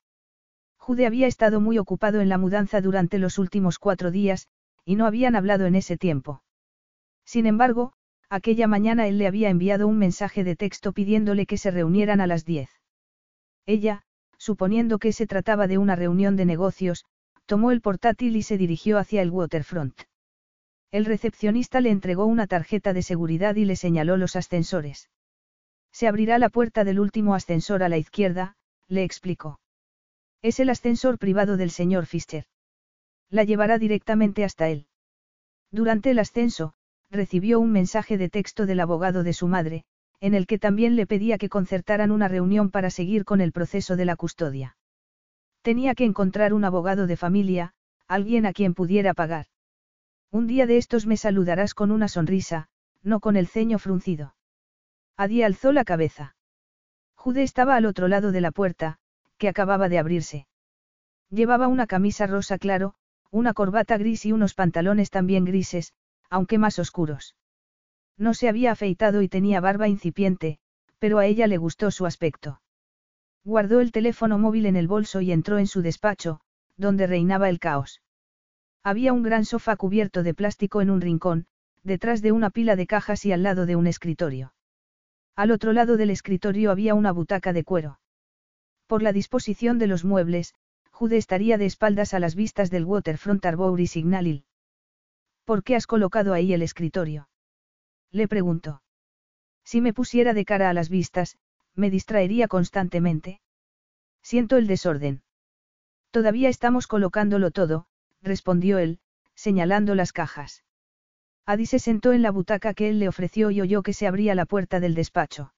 Jude 0.77 1.05
había 1.05 1.27
estado 1.27 1.59
muy 1.59 1.77
ocupado 1.77 2.21
en 2.21 2.29
la 2.29 2.37
mudanza 2.37 2.79
durante 2.79 3.17
los 3.17 3.37
últimos 3.37 3.77
cuatro 3.79 4.09
días, 4.11 4.47
y 4.85 4.95
no 4.95 5.05
habían 5.05 5.35
hablado 5.35 5.65
en 5.65 5.75
ese 5.75 5.97
tiempo. 5.97 6.43
Sin 7.25 7.45
embargo, 7.45 7.93
aquella 8.29 8.67
mañana 8.67 9.07
él 9.07 9.17
le 9.17 9.27
había 9.27 9.49
enviado 9.49 9.87
un 9.87 9.97
mensaje 9.97 10.43
de 10.43 10.55
texto 10.55 10.93
pidiéndole 10.93 11.45
que 11.45 11.57
se 11.57 11.71
reunieran 11.71 12.21
a 12.21 12.27
las 12.27 12.45
diez. 12.45 12.69
Ella, 13.65 14.03
suponiendo 14.37 14.99
que 14.99 15.13
se 15.13 15.27
trataba 15.27 15.67
de 15.67 15.77
una 15.77 15.95
reunión 15.95 16.35
de 16.35 16.45
negocios, 16.45 17.05
tomó 17.45 17.71
el 17.71 17.81
portátil 17.81 18.35
y 18.35 18.43
se 18.43 18.57
dirigió 18.57 18.97
hacia 18.97 19.21
el 19.21 19.31
waterfront. 19.31 20.01
El 20.91 21.05
recepcionista 21.05 21.81
le 21.81 21.89
entregó 21.89 22.25
una 22.25 22.47
tarjeta 22.47 22.93
de 22.93 23.01
seguridad 23.01 23.55
y 23.55 23.65
le 23.65 23.75
señaló 23.75 24.17
los 24.17 24.35
ascensores. 24.35 25.09
Se 25.91 26.07
abrirá 26.07 26.37
la 26.37 26.49
puerta 26.49 26.83
del 26.83 26.99
último 26.99 27.35
ascensor 27.35 27.83
a 27.83 27.89
la 27.89 27.97
izquierda, 27.97 28.55
le 28.87 29.03
explicó. 29.03 29.59
Es 30.41 30.59
el 30.59 30.69
ascensor 30.69 31.17
privado 31.17 31.57
del 31.57 31.71
señor 31.71 32.05
Fischer. 32.05 32.45
La 33.29 33.43
llevará 33.43 33.77
directamente 33.77 34.43
hasta 34.43 34.69
él. 34.69 34.87
Durante 35.71 36.11
el 36.11 36.19
ascenso, 36.19 36.73
recibió 37.09 37.59
un 37.59 37.71
mensaje 37.71 38.17
de 38.17 38.29
texto 38.29 38.65
del 38.65 38.79
abogado 38.79 39.23
de 39.23 39.33
su 39.33 39.47
madre, 39.47 39.85
en 40.19 40.33
el 40.33 40.47
que 40.47 40.59
también 40.59 40.95
le 40.95 41.05
pedía 41.05 41.37
que 41.37 41.49
concertaran 41.49 42.11
una 42.11 42.27
reunión 42.27 42.69
para 42.69 42.89
seguir 42.89 43.23
con 43.23 43.41
el 43.41 43.51
proceso 43.51 43.95
de 43.95 44.05
la 44.05 44.15
custodia. 44.15 44.77
Tenía 45.61 45.95
que 45.95 46.05
encontrar 46.05 46.53
un 46.53 46.63
abogado 46.63 47.07
de 47.07 47.17
familia, 47.17 47.73
alguien 48.07 48.45
a 48.45 48.53
quien 48.53 48.73
pudiera 48.73 49.13
pagar. 49.13 49.47
Un 50.31 50.47
día 50.47 50.65
de 50.65 50.77
estos 50.77 51.05
me 51.05 51.17
saludarás 51.17 51.73
con 51.73 51.91
una 51.91 52.07
sonrisa, 52.07 52.69
no 53.03 53.19
con 53.19 53.35
el 53.35 53.47
ceño 53.47 53.79
fruncido. 53.79 54.35
Adi 55.15 55.43
alzó 55.43 55.71
la 55.71 55.83
cabeza. 55.83 56.35
Jude 57.15 57.43
estaba 57.43 57.75
al 57.75 57.85
otro 57.85 58.07
lado 58.07 58.31
de 58.31 58.41
la 58.41 58.51
puerta, 58.51 58.97
que 59.37 59.49
acababa 59.49 59.89
de 59.89 59.99
abrirse. 59.99 60.47
Llevaba 61.29 61.67
una 61.67 61.87
camisa 61.87 62.27
rosa 62.27 62.57
claro, 62.57 62.95
una 63.31 63.53
corbata 63.53 63.97
gris 63.97 64.25
y 64.25 64.31
unos 64.31 64.53
pantalones 64.53 65.09
también 65.09 65.45
grises, 65.45 65.93
aunque 66.29 66.57
más 66.57 66.79
oscuros. 66.79 67.35
No 68.17 68.33
se 68.33 68.49
había 68.49 68.71
afeitado 68.71 69.21
y 69.21 69.29
tenía 69.29 69.61
barba 69.61 69.87
incipiente, 69.87 70.59
pero 70.99 71.19
a 71.19 71.25
ella 71.25 71.47
le 71.47 71.57
gustó 71.57 71.91
su 71.91 72.05
aspecto. 72.05 72.61
Guardó 73.43 73.79
el 73.79 73.91
teléfono 73.91 74.37
móvil 74.37 74.65
en 74.65 74.75
el 74.75 74.87
bolso 74.87 75.21
y 75.21 75.31
entró 75.31 75.59
en 75.59 75.67
su 75.67 75.81
despacho, 75.81 76.41
donde 76.75 77.07
reinaba 77.07 77.49
el 77.49 77.59
caos. 77.59 78.01
Había 78.83 79.13
un 79.13 79.23
gran 79.23 79.45
sofá 79.45 79.75
cubierto 79.75 80.23
de 80.23 80.33
plástico 80.33 80.81
en 80.81 80.89
un 80.89 81.01
rincón, 81.01 81.45
detrás 81.83 82.21
de 82.21 82.31
una 82.31 82.49
pila 82.49 82.75
de 82.75 82.87
cajas 82.87 83.25
y 83.25 83.31
al 83.31 83.43
lado 83.43 83.65
de 83.65 83.75
un 83.75 83.87
escritorio. 83.87 84.53
Al 85.35 85.51
otro 85.51 85.71
lado 85.71 85.97
del 85.97 86.09
escritorio 86.09 86.71
había 86.71 86.95
una 86.95 87.11
butaca 87.11 87.53
de 87.53 87.63
cuero. 87.63 87.99
Por 88.87 89.03
la 89.03 89.13
disposición 89.13 89.77
de 89.77 89.87
los 89.87 90.03
muebles, 90.03 90.55
Jude 90.91 91.17
estaría 91.17 91.59
de 91.59 91.67
espaldas 91.67 92.15
a 92.15 92.19
las 92.19 92.33
vistas 92.33 92.71
del 92.71 92.85
Waterfront 92.85 93.45
Arbour 93.45 93.79
Signalil. 93.87 94.46
¿Por 95.47 95.63
qué 95.63 95.77
has 95.77 95.87
colocado 95.87 96.33
ahí 96.33 96.51
el 96.51 96.61
escritorio? 96.61 97.29
Le 98.11 98.27
preguntó. 98.27 98.81
Si 99.63 99.79
me 99.79 99.93
pusiera 99.93 100.33
de 100.33 100.43
cara 100.43 100.69
a 100.69 100.73
las 100.73 100.89
vistas, 100.89 101.37
me 101.73 101.89
distraería 101.89 102.49
constantemente. 102.49 103.39
Siento 104.21 104.57
el 104.57 104.67
desorden. 104.67 105.21
Todavía 106.11 106.49
estamos 106.49 106.85
colocándolo 106.85 107.51
todo, 107.51 107.85
respondió 108.21 108.77
él, 108.77 108.99
señalando 109.35 109.95
las 109.95 110.11
cajas. 110.11 110.65
Adi 111.45 111.65
se 111.65 111.79
sentó 111.79 112.11
en 112.11 112.23
la 112.23 112.31
butaca 112.31 112.73
que 112.73 112.89
él 112.89 112.99
le 112.99 113.07
ofreció 113.07 113.49
y 113.49 113.61
oyó 113.61 113.83
que 113.83 113.93
se 113.93 114.05
abría 114.05 114.35
la 114.35 114.45
puerta 114.45 114.81
del 114.81 114.95
despacho. 114.95 115.53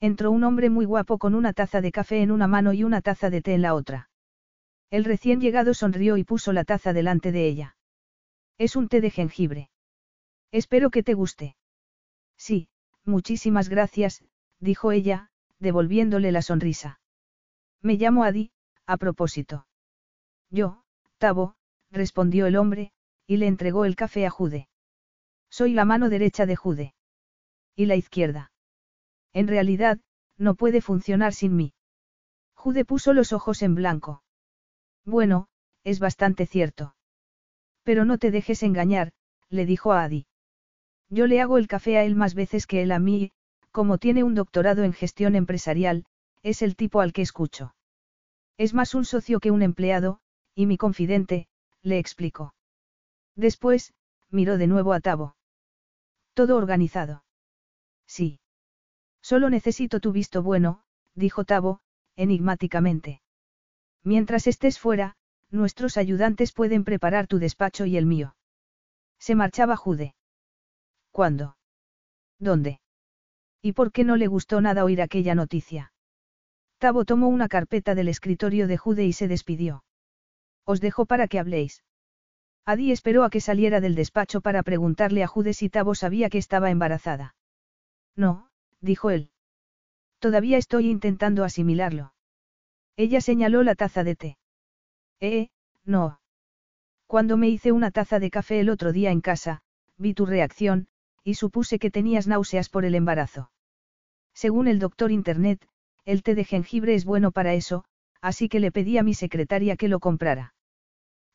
Entró 0.00 0.30
un 0.30 0.42
hombre 0.42 0.70
muy 0.70 0.86
guapo 0.86 1.18
con 1.18 1.34
una 1.34 1.52
taza 1.52 1.82
de 1.82 1.92
café 1.92 2.22
en 2.22 2.30
una 2.30 2.46
mano 2.46 2.72
y 2.72 2.82
una 2.82 3.02
taza 3.02 3.28
de 3.28 3.42
té 3.42 3.52
en 3.52 3.60
la 3.60 3.74
otra. 3.74 4.08
El 4.88 5.04
recién 5.04 5.42
llegado 5.42 5.74
sonrió 5.74 6.16
y 6.16 6.24
puso 6.24 6.54
la 6.54 6.64
taza 6.64 6.94
delante 6.94 7.30
de 7.30 7.46
ella. 7.46 7.76
Es 8.66 8.76
un 8.76 8.86
té 8.86 9.00
de 9.00 9.10
jengibre. 9.10 9.70
Espero 10.52 10.90
que 10.90 11.02
te 11.02 11.14
guste. 11.14 11.56
Sí, 12.36 12.68
muchísimas 13.04 13.68
gracias, 13.68 14.24
dijo 14.60 14.92
ella, 14.92 15.32
devolviéndole 15.58 16.30
la 16.30 16.42
sonrisa. 16.42 17.00
Me 17.80 17.94
llamo 17.94 18.22
Adi, 18.22 18.52
a 18.86 18.98
propósito. 18.98 19.66
Yo, 20.48 20.84
Tavo, 21.18 21.56
respondió 21.90 22.46
el 22.46 22.54
hombre, 22.54 22.92
y 23.26 23.38
le 23.38 23.48
entregó 23.48 23.84
el 23.84 23.96
café 23.96 24.26
a 24.26 24.30
Jude. 24.30 24.68
Soy 25.50 25.72
la 25.72 25.84
mano 25.84 26.08
derecha 26.08 26.46
de 26.46 26.54
Jude. 26.54 26.94
Y 27.74 27.86
la 27.86 27.96
izquierda. 27.96 28.52
En 29.32 29.48
realidad, 29.48 29.98
no 30.38 30.54
puede 30.54 30.80
funcionar 30.82 31.34
sin 31.34 31.56
mí. 31.56 31.74
Jude 32.54 32.84
puso 32.84 33.12
los 33.12 33.32
ojos 33.32 33.60
en 33.62 33.74
blanco. 33.74 34.22
Bueno, 35.04 35.48
es 35.82 35.98
bastante 35.98 36.46
cierto. 36.46 36.94
Pero 37.82 38.04
no 38.04 38.18
te 38.18 38.30
dejes 38.30 38.62
engañar, 38.62 39.12
le 39.48 39.66
dijo 39.66 39.92
a 39.92 40.04
Adi. 40.04 40.26
Yo 41.08 41.26
le 41.26 41.40
hago 41.40 41.58
el 41.58 41.68
café 41.68 41.98
a 41.98 42.04
él 42.04 42.14
más 42.14 42.34
veces 42.34 42.66
que 42.66 42.82
él 42.82 42.92
a 42.92 42.98
mí, 42.98 43.32
como 43.70 43.98
tiene 43.98 44.22
un 44.22 44.34
doctorado 44.34 44.84
en 44.84 44.92
gestión 44.92 45.34
empresarial, 45.34 46.04
es 46.42 46.62
el 46.62 46.76
tipo 46.76 47.00
al 47.00 47.12
que 47.12 47.22
escucho. 47.22 47.74
Es 48.56 48.74
más 48.74 48.94
un 48.94 49.04
socio 49.04 49.40
que 49.40 49.50
un 49.50 49.62
empleado, 49.62 50.20
y 50.54 50.66
mi 50.66 50.76
confidente, 50.76 51.48
le 51.82 51.98
explicó. 51.98 52.54
Después, 53.34 53.94
miró 54.30 54.58
de 54.58 54.66
nuevo 54.66 54.92
a 54.92 55.00
Tabo. 55.00 55.36
Todo 56.34 56.56
organizado. 56.56 57.24
Sí. 58.06 58.40
Solo 59.22 59.50
necesito 59.50 60.00
tu 60.00 60.12
visto 60.12 60.42
bueno, 60.42 60.82
dijo 61.14 61.44
Tabo, 61.44 61.80
enigmáticamente. 62.16 63.22
Mientras 64.02 64.46
estés 64.46 64.78
fuera, 64.78 65.16
nuestros 65.52 65.96
ayudantes 65.96 66.52
pueden 66.52 66.84
preparar 66.84 67.26
tu 67.26 67.38
despacho 67.38 67.86
y 67.86 67.96
el 67.96 68.06
mío. 68.06 68.34
Se 69.18 69.34
marchaba 69.34 69.76
Jude. 69.76 70.14
¿Cuándo? 71.10 71.56
¿Dónde? 72.38 72.80
¿Y 73.60 73.72
por 73.72 73.92
qué 73.92 74.02
no 74.02 74.16
le 74.16 74.26
gustó 74.26 74.60
nada 74.60 74.84
oír 74.84 75.00
aquella 75.00 75.34
noticia? 75.34 75.92
Tabo 76.78 77.04
tomó 77.04 77.28
una 77.28 77.48
carpeta 77.48 77.94
del 77.94 78.08
escritorio 78.08 78.66
de 78.66 78.76
Jude 78.76 79.04
y 79.04 79.12
se 79.12 79.28
despidió. 79.28 79.84
Os 80.64 80.80
dejo 80.80 81.06
para 81.06 81.28
que 81.28 81.38
habléis. 81.38 81.84
Adi 82.64 82.90
esperó 82.90 83.22
a 83.22 83.30
que 83.30 83.40
saliera 83.40 83.80
del 83.80 83.94
despacho 83.94 84.40
para 84.40 84.62
preguntarle 84.62 85.22
a 85.22 85.28
Jude 85.28 85.54
si 85.54 85.68
Tabo 85.68 85.94
sabía 85.94 86.30
que 86.30 86.38
estaba 86.38 86.70
embarazada. 86.70 87.34
No, 88.16 88.48
dijo 88.80 89.10
él. 89.10 89.30
Todavía 90.18 90.58
estoy 90.58 90.88
intentando 90.88 91.44
asimilarlo. 91.44 92.14
Ella 92.96 93.20
señaló 93.20 93.62
la 93.62 93.74
taza 93.74 94.04
de 94.04 94.16
té. 94.16 94.38
Eh, 95.22 95.50
no. 95.84 96.18
Cuando 97.06 97.36
me 97.36 97.48
hice 97.48 97.70
una 97.70 97.92
taza 97.92 98.18
de 98.18 98.28
café 98.28 98.58
el 98.58 98.68
otro 98.68 98.92
día 98.92 99.12
en 99.12 99.20
casa, 99.20 99.62
vi 99.96 100.14
tu 100.14 100.26
reacción, 100.26 100.88
y 101.22 101.34
supuse 101.34 101.78
que 101.78 101.92
tenías 101.92 102.26
náuseas 102.26 102.68
por 102.68 102.84
el 102.84 102.96
embarazo. 102.96 103.52
Según 104.34 104.66
el 104.66 104.80
doctor 104.80 105.12
Internet, 105.12 105.64
el 106.04 106.24
té 106.24 106.34
de 106.34 106.44
jengibre 106.44 106.94
es 106.94 107.04
bueno 107.04 107.30
para 107.30 107.54
eso, 107.54 107.84
así 108.20 108.48
que 108.48 108.58
le 108.58 108.72
pedí 108.72 108.98
a 108.98 109.04
mi 109.04 109.14
secretaria 109.14 109.76
que 109.76 109.86
lo 109.86 110.00
comprara. 110.00 110.54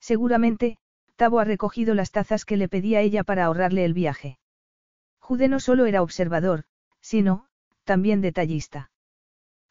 Seguramente, 0.01 0.77
Tabo 1.15 1.39
ha 1.39 1.45
recogido 1.45 1.95
las 1.95 2.11
tazas 2.11 2.43
que 2.43 2.57
le 2.57 2.67
pedí 2.67 2.95
a 2.95 3.01
ella 3.01 3.23
para 3.23 3.45
ahorrarle 3.45 3.85
el 3.85 3.93
viaje. 3.93 4.37
Jude 5.19 5.47
no 5.47 5.61
solo 5.61 5.85
era 5.85 6.01
observador, 6.01 6.65
sino, 6.99 7.45
también 7.85 8.19
detallista. 8.19 8.91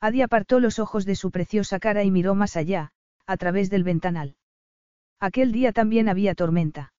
Adi 0.01 0.23
apartó 0.23 0.59
los 0.59 0.79
ojos 0.79 1.05
de 1.05 1.17
su 1.17 1.31
preciosa 1.31 1.79
cara 1.79 2.03
y 2.03 2.11
miró 2.11 2.35
más 2.35 2.57
allá, 2.57 2.93
a 3.27 3.37
través 3.37 3.71
del 3.71 3.85
ventanal. 3.85 4.37
Aquel 5.19 5.53
día 5.53 5.73
también 5.73 6.09
había 6.09 6.35
tormenta. 6.35 6.93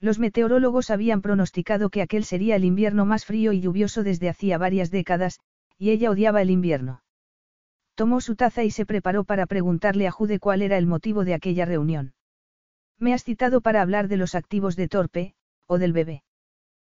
Los 0.00 0.18
meteorólogos 0.18 0.90
habían 0.90 1.22
pronosticado 1.22 1.90
que 1.90 2.02
aquel 2.02 2.24
sería 2.24 2.56
el 2.56 2.64
invierno 2.64 3.04
más 3.06 3.24
frío 3.24 3.52
y 3.52 3.60
lluvioso 3.60 4.02
desde 4.02 4.28
hacía 4.28 4.58
varias 4.58 4.90
décadas, 4.90 5.38
y 5.78 5.90
ella 5.90 6.10
odiaba 6.10 6.42
el 6.42 6.50
invierno. 6.50 7.02
Tomó 7.94 8.20
su 8.20 8.34
taza 8.34 8.64
y 8.64 8.70
se 8.70 8.86
preparó 8.86 9.24
para 9.24 9.46
preguntarle 9.46 10.06
a 10.06 10.10
Jude 10.10 10.38
cuál 10.38 10.62
era 10.62 10.78
el 10.78 10.86
motivo 10.86 11.24
de 11.24 11.34
aquella 11.34 11.66
reunión. 11.66 12.14
Me 12.98 13.12
has 13.12 13.24
citado 13.24 13.60
para 13.60 13.82
hablar 13.82 14.08
de 14.08 14.16
los 14.16 14.34
activos 14.34 14.76
de 14.76 14.88
Torpe, 14.88 15.34
o 15.66 15.78
del 15.78 15.92
bebé. 15.92 16.22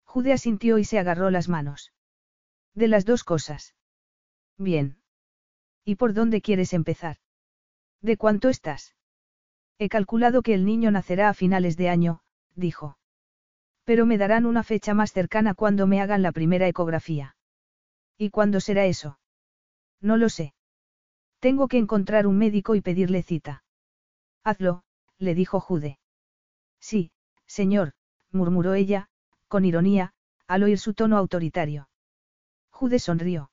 Jude 0.04 0.34
asintió 0.34 0.78
y 0.78 0.84
se 0.84 1.00
agarró 1.00 1.32
las 1.32 1.50
manos. 1.50 1.92
De 2.76 2.88
las 2.88 3.06
dos 3.06 3.24
cosas. 3.24 3.76
Bien. 4.58 4.98
¿Y 5.84 5.96
por 5.96 6.14
dónde 6.14 6.42
quieres 6.42 6.74
empezar? 6.74 7.18
¿De 8.04 8.18
cuánto 8.18 8.50
estás? 8.50 8.96
He 9.80 9.88
calculado 9.88 10.42
que 10.42 10.54
el 10.54 10.66
niño 10.66 10.92
nacerá 10.92 11.30
a 11.30 11.34
finales 11.34 11.78
de 11.78 11.88
año, 11.88 12.20
dijo. 12.54 12.98
Pero 13.86 14.06
me 14.06 14.18
darán 14.18 14.46
una 14.46 14.62
fecha 14.64 14.94
más 14.94 15.14
cercana 15.14 15.54
cuando 15.56 15.88
me 15.88 16.02
hagan 16.02 16.22
la 16.22 16.34
primera 16.34 16.68
ecografía. 16.68 17.36
¿Y 18.18 18.30
cuándo 18.30 18.60
será 18.60 18.86
eso? 18.86 19.20
No 20.02 20.18
lo 20.18 20.30
sé. 20.30 20.54
Tengo 21.40 21.68
que 21.68 21.78
encontrar 21.78 22.28
un 22.28 22.38
médico 22.38 22.76
y 22.76 22.82
pedirle 22.82 23.24
cita. 23.24 23.64
Hazlo, 24.44 24.84
le 25.18 25.34
dijo 25.34 25.60
Jude. 25.60 25.98
Sí, 26.80 27.12
señor, 27.48 27.94
murmuró 28.32 28.74
ella, 28.74 29.08
con 29.48 29.64
ironía, 29.64 30.14
al 30.48 30.64
oír 30.64 30.78
su 30.78 30.94
tono 30.94 31.18
autoritario. 31.18 31.88
Jude 32.70 33.00
sonrió. 33.00 33.50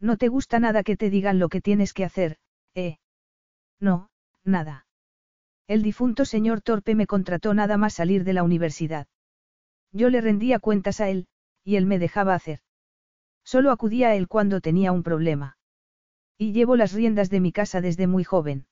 No 0.00 0.16
te 0.16 0.28
gusta 0.28 0.58
nada 0.58 0.82
que 0.82 0.96
te 0.96 1.10
digan 1.10 1.38
lo 1.38 1.48
que 1.48 1.60
tienes 1.60 1.92
que 1.92 2.04
hacer, 2.04 2.38
¿eh? 2.74 2.99
No, 3.80 4.10
nada. 4.44 4.86
El 5.66 5.82
difunto 5.82 6.24
señor 6.24 6.60
Torpe 6.60 6.94
me 6.94 7.06
contrató 7.06 7.54
nada 7.54 7.76
más 7.76 7.94
salir 7.94 8.24
de 8.24 8.32
la 8.32 8.42
universidad. 8.42 9.06
Yo 9.92 10.10
le 10.10 10.20
rendía 10.20 10.58
cuentas 10.58 11.00
a 11.00 11.08
él, 11.08 11.26
y 11.64 11.76
él 11.76 11.86
me 11.86 11.98
dejaba 11.98 12.34
hacer. 12.34 12.60
Solo 13.44 13.70
acudía 13.70 14.08
a 14.08 14.14
él 14.14 14.28
cuando 14.28 14.60
tenía 14.60 14.92
un 14.92 15.02
problema. 15.02 15.56
Y 16.36 16.52
llevo 16.52 16.76
las 16.76 16.92
riendas 16.92 17.30
de 17.30 17.40
mi 17.40 17.52
casa 17.52 17.80
desde 17.80 18.06
muy 18.06 18.24
joven. 18.24 18.66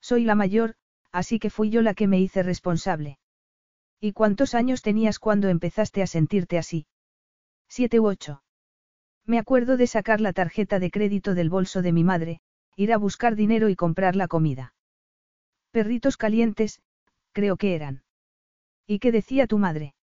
Soy 0.00 0.24
la 0.24 0.34
mayor, 0.34 0.74
así 1.12 1.38
que 1.38 1.50
fui 1.50 1.70
yo 1.70 1.82
la 1.82 1.94
que 1.94 2.06
me 2.06 2.20
hice 2.20 2.42
responsable. 2.42 3.18
¿Y 4.00 4.12
cuántos 4.12 4.54
años 4.54 4.82
tenías 4.82 5.18
cuando 5.18 5.48
empezaste 5.48 6.02
a 6.02 6.06
sentirte 6.06 6.56
así? 6.56 6.86
Siete 7.68 8.00
u 8.00 8.06
ocho. 8.06 8.42
Me 9.26 9.38
acuerdo 9.38 9.76
de 9.76 9.86
sacar 9.86 10.20
la 10.20 10.32
tarjeta 10.32 10.78
de 10.78 10.90
crédito 10.90 11.34
del 11.34 11.50
bolso 11.50 11.82
de 11.82 11.92
mi 11.92 12.02
madre, 12.02 12.40
ir 12.80 12.94
a 12.94 12.96
buscar 12.96 13.36
dinero 13.36 13.68
y 13.68 13.76
comprar 13.76 14.16
la 14.16 14.26
comida. 14.26 14.72
Perritos 15.70 16.16
calientes, 16.16 16.80
creo 17.32 17.58
que 17.58 17.74
eran. 17.74 18.04
¿Y 18.86 19.00
qué 19.00 19.12
decía 19.12 19.46
tu 19.46 19.58
madre? 19.58 19.94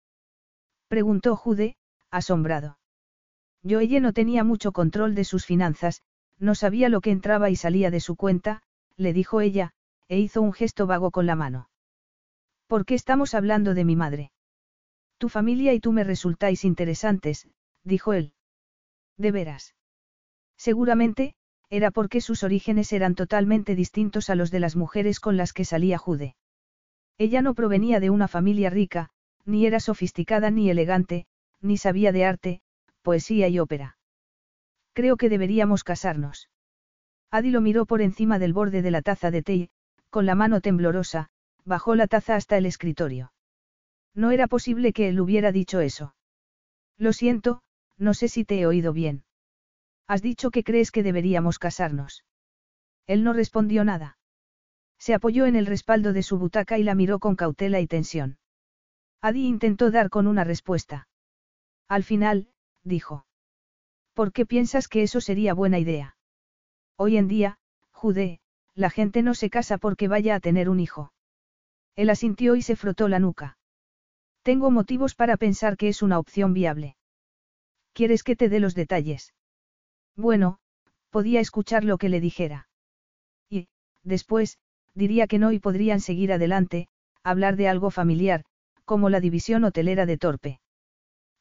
Preguntó 0.87 1.37
Jude, 1.37 1.79
asombrado. 2.11 2.79
Yo 3.63 3.81
ella 3.81 3.99
no 4.01 4.13
tenía 4.13 4.45
mucho 4.45 4.73
control 4.73 5.15
de 5.15 5.25
sus 5.25 5.47
finanzas, 5.47 6.03
no 6.39 6.55
sabía 6.55 6.91
lo 6.91 7.01
que 7.01 7.13
entraba 7.13 7.49
y 7.49 7.57
salía 7.57 7.91
de 7.91 8.01
su 8.01 8.15
cuenta, 8.15 8.63
le 8.99 9.15
dijo 9.15 9.41
ella, 9.41 9.73
e 10.09 10.19
hizo 10.19 10.43
un 10.43 10.53
gesto 10.53 10.87
vago 10.87 11.11
con 11.11 11.25
la 11.25 11.35
mano. 11.35 11.71
¿Por 12.67 12.85
qué 12.85 12.95
estamos 12.95 13.33
hablando 13.33 13.73
de 13.73 13.87
mi 13.87 13.97
madre? 13.97 14.33
Tu 15.17 15.31
familia 15.31 15.73
y 15.73 15.81
tú 15.81 15.93
me 15.93 16.05
resultáis 16.05 16.63
interesantes, 16.63 17.49
dijo 17.85 18.13
él. 18.13 18.35
¿De 19.17 19.33
veras? 19.33 19.75
Seguramente, 20.59 21.37
era 21.69 21.91
porque 21.91 22.21
sus 22.21 22.43
orígenes 22.43 22.93
eran 22.93 23.15
totalmente 23.15 23.75
distintos 23.75 24.31
a 24.31 24.35
los 24.35 24.51
de 24.51 24.61
las 24.61 24.77
mujeres 24.77 25.21
con 25.21 25.37
las 25.37 25.53
que 25.53 25.65
salía 25.65 25.99
Jude. 25.99 26.37
Ella 27.19 27.43
no 27.43 27.55
provenía 27.55 27.99
de 28.01 28.11
una 28.11 28.29
familia 28.29 28.71
rica, 28.71 29.11
ni 29.45 29.67
era 29.67 29.81
sofisticada 29.81 30.51
ni 30.51 30.71
elegante, 30.71 31.27
ni 31.61 31.77
sabía 31.77 32.13
de 32.13 32.25
arte, 32.25 32.61
poesía 33.03 33.49
y 33.49 33.59
ópera. 33.59 33.99
Creo 34.93 35.17
que 35.17 35.29
deberíamos 35.29 35.85
casarnos. 35.85 36.49
Adi 37.31 37.51
lo 37.51 37.61
miró 37.61 37.87
por 37.87 38.01
encima 38.01 38.39
del 38.39 38.53
borde 38.53 38.83
de 38.83 38.91
la 38.91 39.03
taza 39.03 39.31
de 39.31 39.43
té 39.43 39.55
y, 39.55 39.71
con 40.11 40.27
la 40.27 40.35
mano 40.35 40.61
temblorosa, 40.61 41.29
bajó 41.65 41.95
la 41.95 42.07
taza 42.07 42.37
hasta 42.37 42.57
el 42.57 42.67
escritorio. 42.67 43.33
No 44.15 44.31
era 44.31 44.47
posible 44.47 44.93
que 44.93 45.09
él 45.09 45.21
hubiera 45.21 45.53
dicho 45.53 45.81
eso. 45.81 46.15
Lo 46.97 47.13
siento, 47.13 47.61
no 47.99 48.15
sé 48.15 48.29
si 48.29 48.45
te 48.45 48.61
he 48.61 48.67
oído 48.67 48.95
bien. 48.95 49.26
Has 50.09 50.23
dicho 50.23 50.51
que 50.51 50.63
crees 50.63 50.91
que 50.91 51.03
deberíamos 51.03 51.59
casarnos. 51.59 52.25
Él 53.07 53.25
no 53.25 53.33
respondió 53.33 53.85
nada. 53.85 54.19
Se 54.99 55.15
apoyó 55.15 55.47
en 55.47 55.57
el 55.57 55.67
respaldo 55.67 56.13
de 56.13 56.23
su 56.23 56.39
butaca 56.39 56.79
y 56.79 56.83
la 56.83 56.95
miró 56.95 57.19
con 57.19 57.37
cautela 57.37 57.81
y 57.81 57.87
tensión. 57.87 58.39
Adi 59.21 59.47
intentó 59.47 59.91
dar 59.91 60.11
con 60.11 60.27
una 60.27 60.45
respuesta. 60.45 61.09
Al 61.89 62.05
final, 62.05 62.49
dijo. 62.83 63.27
¿Por 64.15 64.33
qué 64.33 64.47
piensas 64.47 64.89
que 64.89 65.03
eso 65.03 65.21
sería 65.21 65.55
buena 65.55 65.79
idea? 65.79 66.17
Hoy 66.97 67.17
en 67.17 67.29
día, 67.29 67.59
Jude, 67.93 68.41
la 68.75 68.91
gente 68.91 69.23
no 69.23 69.35
se 69.35 69.51
casa 69.51 69.79
porque 69.79 70.09
vaya 70.09 70.35
a 70.35 70.41
tener 70.41 70.69
un 70.69 70.81
hijo. 70.81 71.13
Él 71.97 72.11
asintió 72.11 72.57
y 72.57 72.63
se 72.63 72.77
frotó 72.77 73.09
la 73.09 73.19
nuca. 73.19 73.59
Tengo 74.43 74.71
motivos 74.71 75.15
para 75.15 75.37
pensar 75.37 75.77
que 75.77 75.89
es 75.89 76.03
una 76.03 76.19
opción 76.19 76.55
viable. 76.55 76.97
¿Quieres 77.93 78.23
que 78.23 78.37
te 78.37 78.49
dé 78.49 78.61
los 78.61 78.75
detalles? 78.75 79.35
Bueno, 80.17 80.59
podía 81.11 81.41
escuchar 81.41 81.85
lo 81.85 81.99
que 81.99 82.09
le 82.09 82.21
dijera. 82.21 82.69
Y, 83.51 83.69
después, 84.03 84.59
diría 84.95 85.27
que 85.27 85.39
no 85.39 85.53
y 85.53 85.59
podrían 85.59 86.01
seguir 86.01 86.33
adelante, 86.33 86.89
hablar 87.23 87.57
de 87.57 87.69
algo 87.69 87.91
familiar, 87.91 88.45
como 88.85 89.11
la 89.11 89.21
división 89.21 89.65
hotelera 89.65 90.07
de 90.07 90.17
Torpe. 90.17 90.61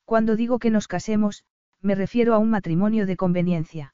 Cuando 0.04 0.36
digo 0.36 0.60
que 0.60 0.70
nos 0.70 0.88
casemos, 0.88 1.46
me 1.82 1.96
refiero 1.96 2.34
a 2.34 2.38
un 2.38 2.50
matrimonio 2.50 3.06
de 3.06 3.16
conveniencia. 3.16 3.94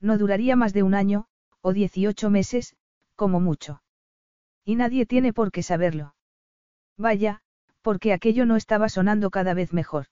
No 0.00 0.16
duraría 0.16 0.56
más 0.56 0.72
de 0.72 0.82
un 0.82 0.94
año, 0.94 1.26
o 1.60 1.72
18 1.72 2.30
meses, 2.30 2.76
como 3.16 3.38
mucho. 3.40 3.82
Y 4.64 4.76
nadie 4.76 5.04
tiene 5.04 5.32
por 5.32 5.52
qué 5.52 5.62
saberlo. 5.62 6.14
Vaya, 6.96 7.42
porque 7.82 8.12
aquello 8.12 8.46
no 8.46 8.56
estaba 8.56 8.88
sonando 8.88 9.30
cada 9.30 9.54
vez 9.54 9.72
mejor. 9.72 10.06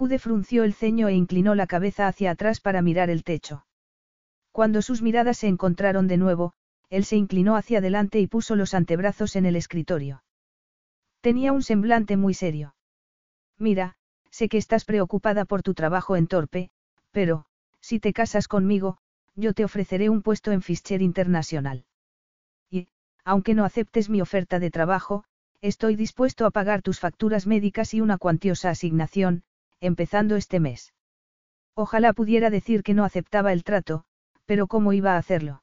Jude 0.00 0.18
frunció 0.18 0.64
el 0.64 0.72
ceño 0.72 1.08
e 1.08 1.12
inclinó 1.12 1.54
la 1.54 1.66
cabeza 1.66 2.08
hacia 2.08 2.30
atrás 2.30 2.58
para 2.58 2.80
mirar 2.80 3.10
el 3.10 3.22
techo. 3.22 3.66
Cuando 4.50 4.80
sus 4.80 5.02
miradas 5.02 5.36
se 5.36 5.46
encontraron 5.46 6.08
de 6.08 6.16
nuevo, 6.16 6.54
él 6.88 7.04
se 7.04 7.16
inclinó 7.16 7.54
hacia 7.54 7.80
adelante 7.80 8.18
y 8.18 8.26
puso 8.26 8.56
los 8.56 8.72
antebrazos 8.72 9.36
en 9.36 9.44
el 9.44 9.56
escritorio. 9.56 10.24
Tenía 11.20 11.52
un 11.52 11.62
semblante 11.62 12.16
muy 12.16 12.32
serio. 12.32 12.74
Mira, 13.58 13.98
sé 14.30 14.48
que 14.48 14.56
estás 14.56 14.86
preocupada 14.86 15.44
por 15.44 15.62
tu 15.62 15.74
trabajo 15.74 16.16
en 16.16 16.28
Torpe, 16.28 16.70
pero, 17.10 17.44
si 17.82 18.00
te 18.00 18.14
casas 18.14 18.48
conmigo, 18.48 18.96
yo 19.34 19.52
te 19.52 19.66
ofreceré 19.66 20.08
un 20.08 20.22
puesto 20.22 20.50
en 20.50 20.62
Fischer 20.62 21.02
International. 21.02 21.84
Y, 22.70 22.88
aunque 23.22 23.52
no 23.52 23.66
aceptes 23.66 24.08
mi 24.08 24.22
oferta 24.22 24.60
de 24.60 24.70
trabajo, 24.70 25.24
estoy 25.60 25.94
dispuesto 25.94 26.46
a 26.46 26.50
pagar 26.50 26.80
tus 26.80 26.98
facturas 26.98 27.46
médicas 27.46 27.92
y 27.92 28.00
una 28.00 28.16
cuantiosa 28.16 28.70
asignación, 28.70 29.44
empezando 29.80 30.36
este 30.36 30.60
mes. 30.60 30.92
Ojalá 31.74 32.12
pudiera 32.12 32.50
decir 32.50 32.82
que 32.82 32.94
no 32.94 33.04
aceptaba 33.04 33.52
el 33.52 33.64
trato, 33.64 34.04
pero 34.44 34.66
¿cómo 34.66 34.92
iba 34.92 35.14
a 35.14 35.18
hacerlo? 35.18 35.62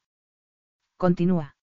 Continúa. 0.98 1.56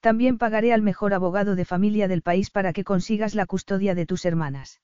También 0.00 0.38
pagaré 0.38 0.72
al 0.72 0.82
mejor 0.82 1.14
abogado 1.14 1.56
de 1.56 1.64
familia 1.64 2.08
del 2.08 2.22
país 2.22 2.50
para 2.50 2.72
que 2.72 2.84
consigas 2.84 3.34
la 3.34 3.46
custodia 3.46 3.94
de 3.94 4.06
tus 4.06 4.24
hermanas. 4.24 4.80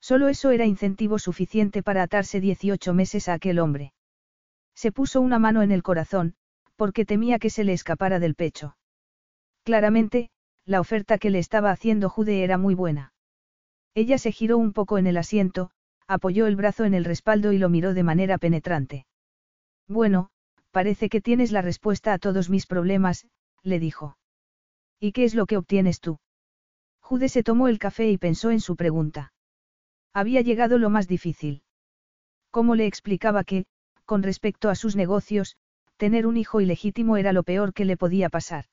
Solo 0.00 0.28
eso 0.28 0.50
era 0.50 0.66
incentivo 0.66 1.18
suficiente 1.18 1.82
para 1.82 2.02
atarse 2.02 2.40
18 2.40 2.92
meses 2.92 3.28
a 3.28 3.32
aquel 3.32 3.58
hombre. 3.58 3.94
Se 4.74 4.92
puso 4.92 5.20
una 5.20 5.38
mano 5.38 5.62
en 5.62 5.72
el 5.72 5.82
corazón, 5.82 6.34
porque 6.76 7.04
temía 7.06 7.38
que 7.38 7.48
se 7.48 7.64
le 7.64 7.72
escapara 7.72 8.18
del 8.18 8.34
pecho. 8.34 8.76
Claramente, 9.62 10.30
la 10.66 10.80
oferta 10.80 11.18
que 11.18 11.30
le 11.30 11.38
estaba 11.38 11.70
haciendo 11.70 12.10
Jude 12.10 12.44
era 12.44 12.58
muy 12.58 12.74
buena. 12.74 13.14
Ella 13.94 14.18
se 14.18 14.32
giró 14.32 14.58
un 14.58 14.72
poco 14.72 14.98
en 14.98 15.06
el 15.06 15.16
asiento, 15.16 15.70
apoyó 16.06 16.46
el 16.46 16.56
brazo 16.56 16.84
en 16.84 16.94
el 16.94 17.04
respaldo 17.04 17.52
y 17.52 17.58
lo 17.58 17.68
miró 17.68 17.94
de 17.94 18.02
manera 18.02 18.38
penetrante. 18.38 19.06
Bueno, 19.88 20.30
parece 20.70 21.08
que 21.08 21.20
tienes 21.20 21.52
la 21.52 21.62
respuesta 21.62 22.12
a 22.12 22.18
todos 22.18 22.50
mis 22.50 22.66
problemas, 22.66 23.26
le 23.62 23.78
dijo. 23.78 24.16
¿Y 25.00 25.12
qué 25.12 25.24
es 25.24 25.34
lo 25.34 25.46
que 25.46 25.56
obtienes 25.56 26.00
tú? 26.00 26.18
Jude 27.00 27.28
se 27.28 27.42
tomó 27.42 27.68
el 27.68 27.78
café 27.78 28.10
y 28.10 28.18
pensó 28.18 28.50
en 28.50 28.60
su 28.60 28.76
pregunta. 28.76 29.32
Había 30.12 30.40
llegado 30.40 30.78
lo 30.78 30.90
más 30.90 31.08
difícil. 31.08 31.62
¿Cómo 32.50 32.76
le 32.76 32.86
explicaba 32.86 33.44
que, 33.44 33.66
con 34.04 34.22
respecto 34.22 34.70
a 34.70 34.74
sus 34.74 34.96
negocios, 34.96 35.56
tener 35.96 36.26
un 36.26 36.36
hijo 36.36 36.60
ilegítimo 36.60 37.16
era 37.16 37.32
lo 37.32 37.42
peor 37.42 37.72
que 37.72 37.84
le 37.84 37.96
podía 37.96 38.28
pasar? 38.28 38.66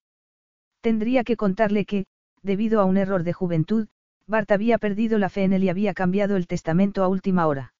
Tendría 0.81 1.23
que 1.23 1.35
contarle 1.35 1.85
que, 1.85 2.05
debido 2.41 2.79
a 2.79 2.85
un 2.85 2.97
error 2.97 3.23
de 3.23 3.33
juventud, 3.33 3.87
Bart 4.27 4.51
había 4.51 4.77
perdido 4.77 5.17
la 5.17 5.29
fe 5.29 5.43
en 5.43 5.53
él 5.53 5.63
y 5.63 5.69
había 5.69 5.93
cambiado 5.93 6.35
el 6.35 6.47
testamento 6.47 7.03
a 7.03 7.07
última 7.07 7.47
hora. 7.47 7.73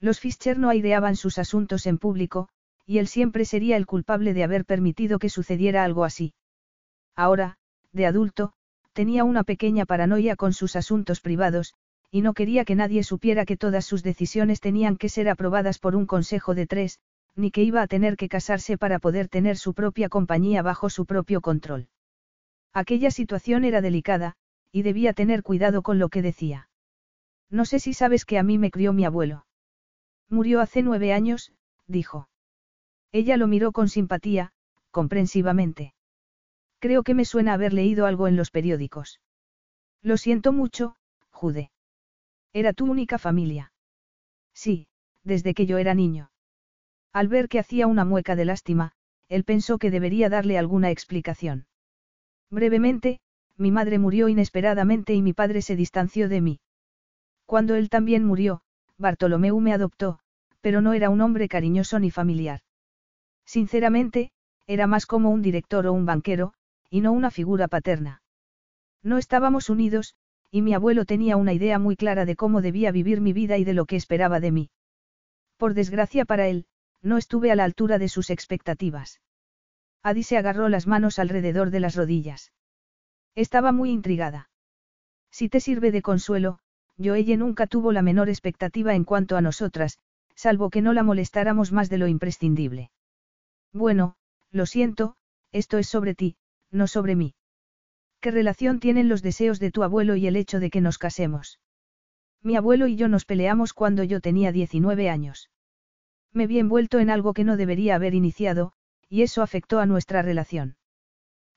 Los 0.00 0.20
Fischer 0.20 0.58
no 0.58 0.68
aireaban 0.68 1.16
sus 1.16 1.38
asuntos 1.38 1.86
en 1.86 1.98
público, 1.98 2.48
y 2.86 2.98
él 2.98 3.08
siempre 3.08 3.44
sería 3.44 3.76
el 3.76 3.86
culpable 3.86 4.34
de 4.34 4.44
haber 4.44 4.64
permitido 4.64 5.18
que 5.18 5.30
sucediera 5.30 5.84
algo 5.84 6.04
así. 6.04 6.34
Ahora, 7.14 7.58
de 7.92 8.06
adulto, 8.06 8.52
tenía 8.92 9.24
una 9.24 9.42
pequeña 9.42 9.86
paranoia 9.86 10.36
con 10.36 10.52
sus 10.52 10.76
asuntos 10.76 11.20
privados, 11.20 11.74
y 12.10 12.22
no 12.22 12.34
quería 12.34 12.64
que 12.64 12.74
nadie 12.74 13.02
supiera 13.02 13.44
que 13.44 13.56
todas 13.56 13.84
sus 13.84 14.02
decisiones 14.02 14.60
tenían 14.60 14.96
que 14.96 15.08
ser 15.08 15.28
aprobadas 15.28 15.78
por 15.78 15.96
un 15.96 16.06
consejo 16.06 16.54
de 16.54 16.66
tres, 16.66 17.00
ni 17.34 17.50
que 17.50 17.62
iba 17.62 17.82
a 17.82 17.86
tener 17.86 18.16
que 18.16 18.28
casarse 18.28 18.78
para 18.78 18.98
poder 18.98 19.28
tener 19.28 19.56
su 19.56 19.74
propia 19.74 20.08
compañía 20.08 20.62
bajo 20.62 20.88
su 20.88 21.04
propio 21.04 21.40
control. 21.40 21.88
Aquella 22.72 23.10
situación 23.10 23.64
era 23.64 23.80
delicada, 23.80 24.36
y 24.72 24.82
debía 24.82 25.12
tener 25.12 25.42
cuidado 25.42 25.82
con 25.82 25.98
lo 25.98 26.08
que 26.08 26.22
decía. 26.22 26.68
No 27.50 27.64
sé 27.64 27.78
si 27.78 27.94
sabes 27.94 28.24
que 28.24 28.38
a 28.38 28.42
mí 28.42 28.58
me 28.58 28.70
crió 28.70 28.92
mi 28.92 29.04
abuelo. 29.04 29.46
Murió 30.28 30.60
hace 30.60 30.82
nueve 30.82 31.12
años, 31.12 31.52
dijo. 31.86 32.28
Ella 33.12 33.36
lo 33.36 33.46
miró 33.46 33.72
con 33.72 33.88
simpatía, 33.88 34.52
comprensivamente. 34.90 35.94
Creo 36.80 37.02
que 37.02 37.14
me 37.14 37.24
suena 37.24 37.54
haber 37.54 37.72
leído 37.72 38.06
algo 38.06 38.28
en 38.28 38.36
los 38.36 38.50
periódicos. 38.50 39.20
Lo 40.02 40.16
siento 40.16 40.52
mucho, 40.52 40.96
Jude. 41.30 41.70
Era 42.52 42.72
tu 42.72 42.90
única 42.90 43.18
familia. 43.18 43.72
Sí, 44.52 44.88
desde 45.22 45.54
que 45.54 45.66
yo 45.66 45.78
era 45.78 45.94
niño. 45.94 46.30
Al 47.12 47.28
ver 47.28 47.48
que 47.48 47.58
hacía 47.58 47.86
una 47.86 48.04
mueca 48.04 48.36
de 48.36 48.44
lástima, 48.44 48.92
él 49.28 49.44
pensó 49.44 49.78
que 49.78 49.90
debería 49.90 50.28
darle 50.28 50.58
alguna 50.58 50.90
explicación. 50.90 51.66
Brevemente, 52.50 53.20
mi 53.56 53.70
madre 53.70 53.98
murió 53.98 54.28
inesperadamente 54.28 55.14
y 55.14 55.22
mi 55.22 55.32
padre 55.32 55.62
se 55.62 55.76
distanció 55.76 56.28
de 56.28 56.40
mí. 56.40 56.60
Cuando 57.46 57.74
él 57.74 57.88
también 57.88 58.24
murió, 58.24 58.62
Bartolomeu 58.98 59.60
me 59.60 59.72
adoptó, 59.72 60.18
pero 60.60 60.80
no 60.80 60.92
era 60.92 61.10
un 61.10 61.20
hombre 61.20 61.48
cariñoso 61.48 61.98
ni 61.98 62.10
familiar. 62.10 62.60
Sinceramente, 63.44 64.32
era 64.66 64.86
más 64.86 65.06
como 65.06 65.30
un 65.30 65.42
director 65.42 65.86
o 65.86 65.92
un 65.92 66.06
banquero, 66.06 66.52
y 66.90 67.00
no 67.00 67.12
una 67.12 67.30
figura 67.30 67.68
paterna. 67.68 68.22
No 69.02 69.18
estábamos 69.18 69.70
unidos, 69.70 70.16
y 70.50 70.62
mi 70.62 70.74
abuelo 70.74 71.04
tenía 71.04 71.36
una 71.36 71.52
idea 71.52 71.78
muy 71.78 71.96
clara 71.96 72.24
de 72.24 72.36
cómo 72.36 72.62
debía 72.62 72.90
vivir 72.90 73.20
mi 73.20 73.32
vida 73.32 73.58
y 73.58 73.64
de 73.64 73.74
lo 73.74 73.86
que 73.86 73.96
esperaba 73.96 74.40
de 74.40 74.50
mí. 74.50 74.70
Por 75.56 75.74
desgracia 75.74 76.24
para 76.24 76.48
él, 76.48 76.66
no 77.02 77.16
estuve 77.16 77.52
a 77.52 77.56
la 77.56 77.64
altura 77.64 77.98
de 77.98 78.08
sus 78.08 78.30
expectativas. 78.30 79.20
Adi 80.02 80.22
se 80.22 80.36
agarró 80.36 80.68
las 80.68 80.86
manos 80.86 81.18
alrededor 81.18 81.70
de 81.70 81.80
las 81.80 81.94
rodillas. 81.94 82.52
Estaba 83.36 83.70
muy 83.70 83.90
intrigada. 83.90 84.50
Si 85.30 85.48
te 85.48 85.60
sirve 85.60 85.92
de 85.92 86.02
consuelo, 86.02 86.58
yo 86.96 87.14
ella 87.14 87.36
nunca 87.36 87.66
tuvo 87.66 87.92
la 87.92 88.00
menor 88.00 88.30
expectativa 88.30 88.94
en 88.94 89.04
cuanto 89.04 89.36
a 89.36 89.42
nosotras, 89.42 89.98
salvo 90.34 90.70
que 90.70 90.80
no 90.80 90.94
la 90.94 91.02
molestáramos 91.02 91.70
más 91.70 91.90
de 91.90 91.98
lo 91.98 92.08
imprescindible. 92.08 92.90
Bueno, 93.74 94.16
lo 94.50 94.64
siento, 94.64 95.16
esto 95.52 95.76
es 95.76 95.86
sobre 95.86 96.14
ti, 96.14 96.36
no 96.70 96.86
sobre 96.86 97.14
mí. 97.14 97.34
¿Qué 98.20 98.30
relación 98.30 98.80
tienen 98.80 99.10
los 99.10 99.22
deseos 99.22 99.60
de 99.60 99.70
tu 99.70 99.82
abuelo 99.82 100.16
y 100.16 100.26
el 100.26 100.36
hecho 100.36 100.58
de 100.58 100.70
que 100.70 100.80
nos 100.80 100.96
casemos? 100.96 101.60
Mi 102.42 102.56
abuelo 102.56 102.86
y 102.86 102.96
yo 102.96 103.08
nos 103.08 103.26
peleamos 103.26 103.74
cuando 103.74 104.02
yo 104.02 104.20
tenía 104.20 104.50
19 104.50 105.10
años. 105.10 105.50
Me 106.32 106.46
vi 106.46 106.58
envuelto 106.58 107.00
en 107.00 107.10
algo 107.10 107.34
que 107.34 107.44
no 107.44 107.58
debería 107.58 107.96
haber 107.96 108.14
iniciado, 108.14 108.72
y 109.10 109.22
eso 109.22 109.42
afectó 109.42 109.78
a 109.78 109.86
nuestra 109.86 110.22
relación. 110.22 110.76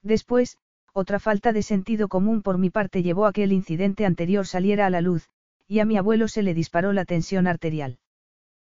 Después, 0.03 0.57
otra 0.93 1.19
falta 1.19 1.53
de 1.53 1.63
sentido 1.63 2.07
común 2.07 2.41
por 2.41 2.57
mi 2.57 2.69
parte 2.69 3.03
llevó 3.03 3.25
a 3.25 3.33
que 3.33 3.43
el 3.43 3.51
incidente 3.51 4.05
anterior 4.05 4.47
saliera 4.47 4.85
a 4.85 4.89
la 4.89 5.01
luz, 5.01 5.29
y 5.67 5.79
a 5.79 5.85
mi 5.85 5.97
abuelo 5.97 6.27
se 6.27 6.43
le 6.43 6.53
disparó 6.53 6.93
la 6.93 7.05
tensión 7.05 7.47
arterial. 7.47 7.99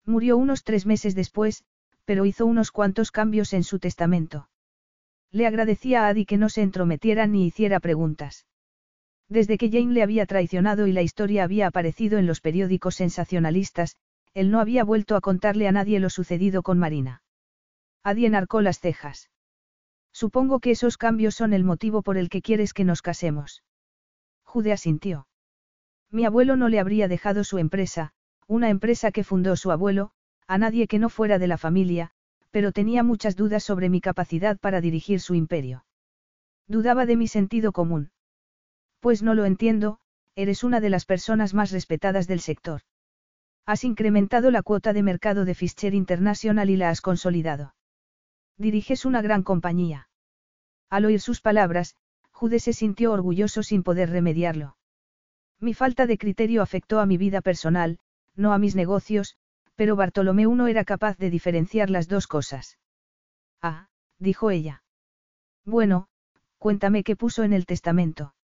Murió 0.04 0.36
unos 0.36 0.64
tres 0.64 0.86
meses 0.86 1.14
después, 1.14 1.64
pero 2.04 2.26
hizo 2.26 2.46
unos 2.46 2.72
cuantos 2.72 3.12
cambios 3.12 3.52
en 3.52 3.62
su 3.62 3.78
testamento. 3.78 4.48
Le 5.30 5.46
agradecía 5.46 6.04
a 6.04 6.08
Adi 6.08 6.26
que 6.26 6.36
no 6.36 6.48
se 6.48 6.62
entrometiera 6.62 7.26
ni 7.26 7.46
hiciera 7.46 7.78
preguntas. 7.78 8.46
Desde 9.28 9.58
que 9.58 9.70
Jane 9.70 9.92
le 9.92 10.02
había 10.02 10.26
traicionado 10.26 10.88
y 10.88 10.92
la 10.92 11.02
historia 11.02 11.44
había 11.44 11.68
aparecido 11.68 12.18
en 12.18 12.26
los 12.26 12.40
periódicos 12.40 12.96
sensacionalistas, 12.96 13.96
él 14.34 14.50
no 14.50 14.58
había 14.58 14.82
vuelto 14.82 15.14
a 15.14 15.20
contarle 15.20 15.68
a 15.68 15.72
nadie 15.72 16.00
lo 16.00 16.10
sucedido 16.10 16.62
con 16.62 16.78
Marina. 16.78 17.22
Adi 18.02 18.26
enarcó 18.26 18.60
las 18.60 18.80
cejas. 18.80 19.30
Supongo 20.12 20.60
que 20.60 20.72
esos 20.72 20.96
cambios 20.96 21.34
son 21.34 21.52
el 21.52 21.64
motivo 21.64 22.02
por 22.02 22.16
el 22.16 22.28
que 22.28 22.42
quieres 22.42 22.72
que 22.72 22.84
nos 22.84 23.02
casemos. 23.02 23.62
Jude 24.44 24.72
asintió. 24.72 25.26
Mi 26.10 26.24
abuelo 26.24 26.56
no 26.56 26.68
le 26.68 26.80
habría 26.80 27.08
dejado 27.08 27.44
su 27.44 27.58
empresa, 27.58 28.12
una 28.46 28.68
empresa 28.68 29.12
que 29.12 29.24
fundó 29.24 29.54
su 29.56 29.70
abuelo, 29.70 30.10
a 30.48 30.58
nadie 30.58 30.88
que 30.88 30.98
no 30.98 31.08
fuera 31.08 31.38
de 31.38 31.46
la 31.46 31.56
familia, 31.56 32.10
pero 32.50 32.72
tenía 32.72 33.04
muchas 33.04 33.36
dudas 33.36 33.62
sobre 33.62 33.88
mi 33.88 34.00
capacidad 34.00 34.58
para 34.58 34.80
dirigir 34.80 35.20
su 35.20 35.34
imperio. 35.34 35.84
Dudaba 36.66 37.06
de 37.06 37.16
mi 37.16 37.28
sentido 37.28 37.70
común. 37.72 38.10
Pues 38.98 39.22
no 39.22 39.34
lo 39.34 39.44
entiendo, 39.44 39.98
eres 40.34 40.64
una 40.64 40.80
de 40.80 40.90
las 40.90 41.04
personas 41.04 41.54
más 41.54 41.70
respetadas 41.70 42.26
del 42.26 42.40
sector. 42.40 42.82
Has 43.66 43.84
incrementado 43.84 44.50
la 44.50 44.62
cuota 44.62 44.92
de 44.92 45.02
mercado 45.02 45.44
de 45.44 45.54
Fischer 45.54 45.94
International 45.94 46.68
y 46.70 46.76
la 46.76 46.90
has 46.90 47.00
consolidado. 47.00 47.74
Diriges 48.60 49.06
una 49.06 49.22
gran 49.22 49.42
compañía. 49.42 50.10
Al 50.90 51.06
oír 51.06 51.22
sus 51.22 51.40
palabras, 51.40 51.96
Jude 52.30 52.58
se 52.58 52.74
sintió 52.74 53.12
orgulloso 53.12 53.62
sin 53.62 53.82
poder 53.82 54.10
remediarlo. 54.10 54.76
Mi 55.60 55.72
falta 55.72 56.06
de 56.06 56.18
criterio 56.18 56.60
afectó 56.60 57.00
a 57.00 57.06
mi 57.06 57.16
vida 57.16 57.40
personal, 57.40 57.98
no 58.36 58.52
a 58.52 58.58
mis 58.58 58.76
negocios, 58.76 59.38
pero 59.76 59.96
Bartolomeu 59.96 60.54
no 60.54 60.66
era 60.66 60.84
capaz 60.84 61.16
de 61.16 61.30
diferenciar 61.30 61.88
las 61.88 62.06
dos 62.06 62.26
cosas. 62.26 62.78
Ah, 63.62 63.88
dijo 64.18 64.50
ella. 64.50 64.82
Bueno, 65.64 66.08
cuéntame 66.58 67.02
qué 67.02 67.16
puso 67.16 67.44
en 67.44 67.54
el 67.54 67.64
testamento. 67.64 68.34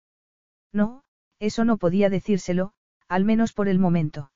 No, 0.73 1.05
eso 1.41 1.67
no 1.67 1.77
podía 1.77 2.09
decírselo, 2.09 2.73
al 3.07 3.27
menos 3.27 3.53
por 3.53 3.69
el 3.69 3.79
momento. 3.79 4.33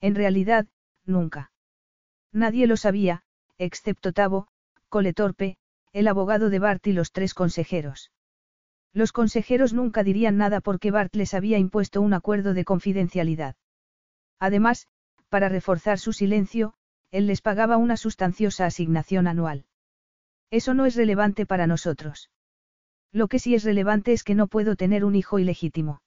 En 0.00 0.14
realidad, 0.14 0.68
nunca. 1.04 1.50
Nadie 2.30 2.68
lo 2.68 2.76
sabía, 2.76 3.24
excepto 3.58 4.12
Tavo, 4.12 4.46
Coletorpe, 4.92 5.56
el 5.94 6.06
abogado 6.06 6.50
de 6.50 6.58
Bart 6.58 6.86
y 6.86 6.92
los 6.92 7.12
tres 7.12 7.32
consejeros. 7.32 8.12
Los 8.92 9.10
consejeros 9.10 9.72
nunca 9.72 10.02
dirían 10.02 10.36
nada 10.36 10.60
porque 10.60 10.90
Bart 10.90 11.14
les 11.14 11.32
había 11.32 11.56
impuesto 11.56 12.02
un 12.02 12.12
acuerdo 12.12 12.52
de 12.52 12.66
confidencialidad. 12.66 13.56
Además, 14.38 14.88
para 15.30 15.48
reforzar 15.48 15.98
su 15.98 16.12
silencio, 16.12 16.74
él 17.10 17.26
les 17.26 17.40
pagaba 17.40 17.78
una 17.78 17.96
sustanciosa 17.96 18.66
asignación 18.66 19.28
anual. 19.28 19.64
Eso 20.50 20.74
no 20.74 20.84
es 20.84 20.94
relevante 20.94 21.46
para 21.46 21.66
nosotros. 21.66 22.28
Lo 23.12 23.28
que 23.28 23.38
sí 23.38 23.54
es 23.54 23.64
relevante 23.64 24.12
es 24.12 24.24
que 24.24 24.34
no 24.34 24.46
puedo 24.46 24.76
tener 24.76 25.06
un 25.06 25.14
hijo 25.14 25.38
ilegítimo. 25.38 26.02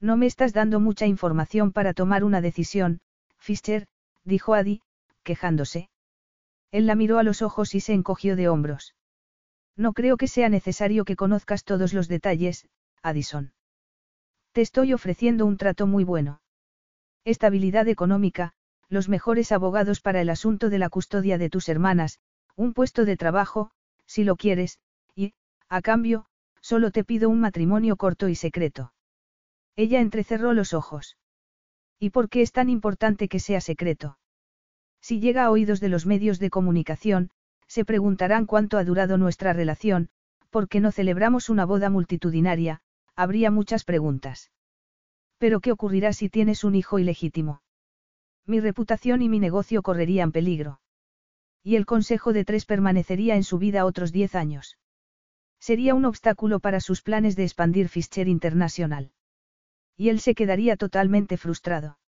No 0.00 0.16
me 0.16 0.24
estás 0.24 0.54
dando 0.54 0.80
mucha 0.80 1.04
información 1.04 1.72
para 1.72 1.92
tomar 1.92 2.24
una 2.24 2.40
decisión, 2.40 3.00
Fischer, 3.36 3.86
dijo 4.24 4.54
Adi, 4.54 4.80
quejándose. 5.24 5.90
Él 6.70 6.86
la 6.86 6.94
miró 6.94 7.18
a 7.18 7.22
los 7.22 7.42
ojos 7.42 7.74
y 7.74 7.80
se 7.80 7.94
encogió 7.94 8.36
de 8.36 8.48
hombros. 8.48 8.94
No 9.76 9.92
creo 9.92 10.16
que 10.16 10.28
sea 10.28 10.48
necesario 10.48 11.04
que 11.04 11.16
conozcas 11.16 11.64
todos 11.64 11.94
los 11.94 12.08
detalles, 12.08 12.68
Addison. 13.02 13.52
Te 14.52 14.60
estoy 14.60 14.92
ofreciendo 14.92 15.46
un 15.46 15.56
trato 15.56 15.86
muy 15.86 16.04
bueno. 16.04 16.40
Estabilidad 17.24 17.88
económica, 17.88 18.54
los 18.88 19.08
mejores 19.08 19.52
abogados 19.52 20.00
para 20.00 20.20
el 20.20 20.30
asunto 20.30 20.70
de 20.70 20.78
la 20.78 20.88
custodia 20.88 21.38
de 21.38 21.50
tus 21.50 21.68
hermanas, 21.68 22.18
un 22.56 22.72
puesto 22.74 23.04
de 23.04 23.16
trabajo, 23.16 23.70
si 24.06 24.24
lo 24.24 24.36
quieres, 24.36 24.78
y, 25.14 25.34
a 25.68 25.80
cambio, 25.80 26.26
solo 26.60 26.90
te 26.90 27.04
pido 27.04 27.28
un 27.30 27.40
matrimonio 27.40 27.96
corto 27.96 28.28
y 28.28 28.34
secreto. 28.34 28.92
Ella 29.76 30.00
entrecerró 30.00 30.54
los 30.54 30.74
ojos. 30.74 31.16
¿Y 32.00 32.10
por 32.10 32.28
qué 32.28 32.42
es 32.42 32.52
tan 32.52 32.68
importante 32.68 33.28
que 33.28 33.38
sea 33.38 33.60
secreto? 33.60 34.17
Si 35.00 35.20
llega 35.20 35.44
a 35.44 35.50
oídos 35.50 35.80
de 35.80 35.88
los 35.88 36.06
medios 36.06 36.38
de 36.38 36.50
comunicación, 36.50 37.30
se 37.66 37.84
preguntarán 37.84 38.46
cuánto 38.46 38.78
ha 38.78 38.84
durado 38.84 39.18
nuestra 39.18 39.52
relación, 39.52 40.08
por 40.50 40.68
qué 40.68 40.80
no 40.80 40.90
celebramos 40.92 41.48
una 41.48 41.64
boda 41.64 41.90
multitudinaria, 41.90 42.80
habría 43.14 43.50
muchas 43.50 43.84
preguntas. 43.84 44.50
Pero 45.38 45.60
¿qué 45.60 45.72
ocurrirá 45.72 46.12
si 46.12 46.28
tienes 46.28 46.64
un 46.64 46.74
hijo 46.74 46.98
ilegítimo? 46.98 47.62
Mi 48.46 48.60
reputación 48.60 49.22
y 49.22 49.28
mi 49.28 49.38
negocio 49.38 49.82
correrían 49.82 50.32
peligro. 50.32 50.80
Y 51.62 51.76
el 51.76 51.84
Consejo 51.84 52.32
de 52.32 52.44
Tres 52.44 52.64
permanecería 52.64 53.36
en 53.36 53.44
su 53.44 53.58
vida 53.58 53.84
otros 53.84 54.10
diez 54.10 54.34
años. 54.34 54.78
Sería 55.60 55.94
un 55.94 56.04
obstáculo 56.04 56.60
para 56.60 56.80
sus 56.80 57.02
planes 57.02 57.36
de 57.36 57.44
expandir 57.44 57.88
Fischer 57.88 58.28
Internacional. 58.28 59.12
Y 59.96 60.08
él 60.08 60.20
se 60.20 60.34
quedaría 60.34 60.76
totalmente 60.76 61.36
frustrado. 61.36 61.98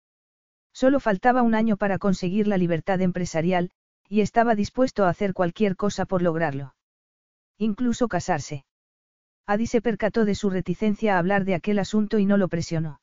Solo 0.81 0.98
faltaba 0.98 1.43
un 1.43 1.55
año 1.55 1.77
para 1.77 1.98
conseguir 1.98 2.47
la 2.47 2.57
libertad 2.57 3.02
empresarial, 3.02 3.70
y 4.09 4.23
estaba 4.23 4.55
dispuesto 4.55 5.05
a 5.05 5.11
hacer 5.11 5.35
cualquier 5.35 5.77
cosa 5.77 6.07
por 6.07 6.23
lograrlo. 6.23 6.74
Incluso 7.59 8.09
casarse. 8.09 8.65
Adi 9.47 9.66
se 9.66 9.82
percató 9.82 10.24
de 10.24 10.35
su 10.35 10.48
reticencia 10.48 11.16
a 11.16 11.19
hablar 11.19 11.44
de 11.44 11.55
aquel 11.55 11.81
asunto 11.81 12.19
y 12.19 12.24
no 12.24 12.39
lo 12.39 12.48
presionó. 12.48 13.02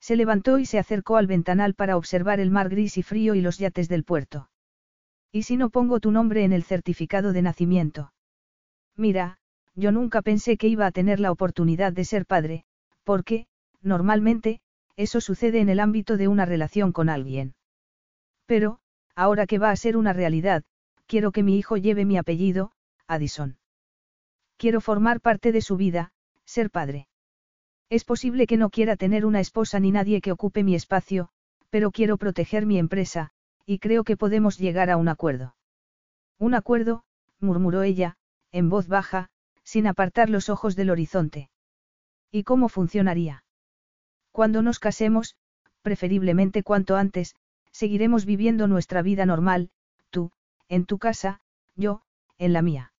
Se 0.00 0.16
levantó 0.16 0.58
y 0.58 0.66
se 0.66 0.80
acercó 0.80 1.16
al 1.16 1.28
ventanal 1.28 1.74
para 1.74 1.96
observar 1.96 2.40
el 2.40 2.50
mar 2.50 2.68
gris 2.68 2.98
y 2.98 3.04
frío 3.04 3.36
y 3.36 3.42
los 3.42 3.58
yates 3.58 3.88
del 3.88 4.02
puerto. 4.02 4.50
¿Y 5.30 5.44
si 5.44 5.56
no 5.56 5.70
pongo 5.70 6.00
tu 6.00 6.10
nombre 6.10 6.42
en 6.42 6.52
el 6.52 6.64
certificado 6.64 7.32
de 7.32 7.42
nacimiento? 7.42 8.12
Mira, 8.96 9.38
yo 9.76 9.92
nunca 9.92 10.20
pensé 10.20 10.56
que 10.56 10.66
iba 10.66 10.86
a 10.86 10.90
tener 10.90 11.20
la 11.20 11.30
oportunidad 11.30 11.92
de 11.92 12.04
ser 12.04 12.26
padre, 12.26 12.64
porque, 13.04 13.46
normalmente, 13.82 14.60
eso 14.98 15.20
sucede 15.20 15.60
en 15.60 15.68
el 15.68 15.78
ámbito 15.78 16.16
de 16.16 16.26
una 16.26 16.44
relación 16.44 16.90
con 16.90 17.08
alguien. 17.08 17.54
Pero, 18.46 18.80
ahora 19.14 19.46
que 19.46 19.60
va 19.60 19.70
a 19.70 19.76
ser 19.76 19.96
una 19.96 20.12
realidad, 20.12 20.64
quiero 21.06 21.30
que 21.30 21.44
mi 21.44 21.56
hijo 21.56 21.76
lleve 21.76 22.04
mi 22.04 22.18
apellido, 22.18 22.72
Addison. 23.06 23.58
Quiero 24.56 24.80
formar 24.80 25.20
parte 25.20 25.52
de 25.52 25.60
su 25.60 25.76
vida, 25.76 26.10
ser 26.44 26.70
padre. 26.70 27.06
Es 27.88 28.04
posible 28.04 28.48
que 28.48 28.56
no 28.56 28.70
quiera 28.70 28.96
tener 28.96 29.24
una 29.24 29.38
esposa 29.38 29.78
ni 29.78 29.92
nadie 29.92 30.20
que 30.20 30.32
ocupe 30.32 30.64
mi 30.64 30.74
espacio, 30.74 31.28
pero 31.70 31.92
quiero 31.92 32.16
proteger 32.16 32.66
mi 32.66 32.76
empresa, 32.76 33.30
y 33.64 33.78
creo 33.78 34.02
que 34.02 34.16
podemos 34.16 34.58
llegar 34.58 34.90
a 34.90 34.96
un 34.96 35.06
acuerdo. 35.08 35.54
Un 36.38 36.54
acuerdo, 36.54 37.04
murmuró 37.38 37.84
ella, 37.84 38.16
en 38.50 38.68
voz 38.68 38.88
baja, 38.88 39.30
sin 39.62 39.86
apartar 39.86 40.28
los 40.28 40.48
ojos 40.48 40.74
del 40.74 40.90
horizonte. 40.90 41.50
¿Y 42.32 42.42
cómo 42.42 42.68
funcionaría? 42.68 43.44
Cuando 44.38 44.62
nos 44.62 44.78
casemos, 44.78 45.34
preferiblemente 45.82 46.62
cuanto 46.62 46.94
antes, 46.94 47.34
seguiremos 47.72 48.24
viviendo 48.24 48.68
nuestra 48.68 49.02
vida 49.02 49.26
normal, 49.26 49.70
tú, 50.10 50.30
en 50.68 50.86
tu 50.86 50.98
casa, 50.98 51.40
yo, 51.74 52.02
en 52.38 52.52
la 52.52 52.62
mía. 52.62 52.92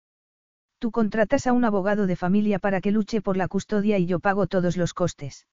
Tú 0.81 0.90
contratas 0.90 1.47
a 1.47 1.52
un 1.52 1.65
abogado 1.65 2.09
de 2.09 2.16
familia 2.16 2.59
para 2.59 2.81
que 2.81 2.90
luche 2.90 3.20
por 3.20 3.36
la 3.36 3.47
custodia 3.47 3.98
y 3.98 4.06
yo 4.06 4.19
pago 4.19 4.48
todos 4.48 4.77
los 4.77 4.94
costes. 4.94 5.47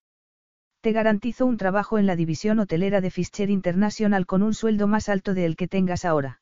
Te 0.82 0.92
garantizo 0.92 1.46
un 1.46 1.58
trabajo 1.58 2.00
en 2.00 2.08
la 2.08 2.16
división 2.16 2.58
hotelera 2.58 3.00
de 3.00 3.12
Fischer 3.12 3.52
International 3.52 4.26
con 4.26 4.42
un 4.42 4.56
sueldo 4.56 4.88
más 4.88 5.08
alto 5.08 5.36
del 5.36 5.56
que 5.56 5.68
tengas 5.68 6.04
ahora. 6.04 6.42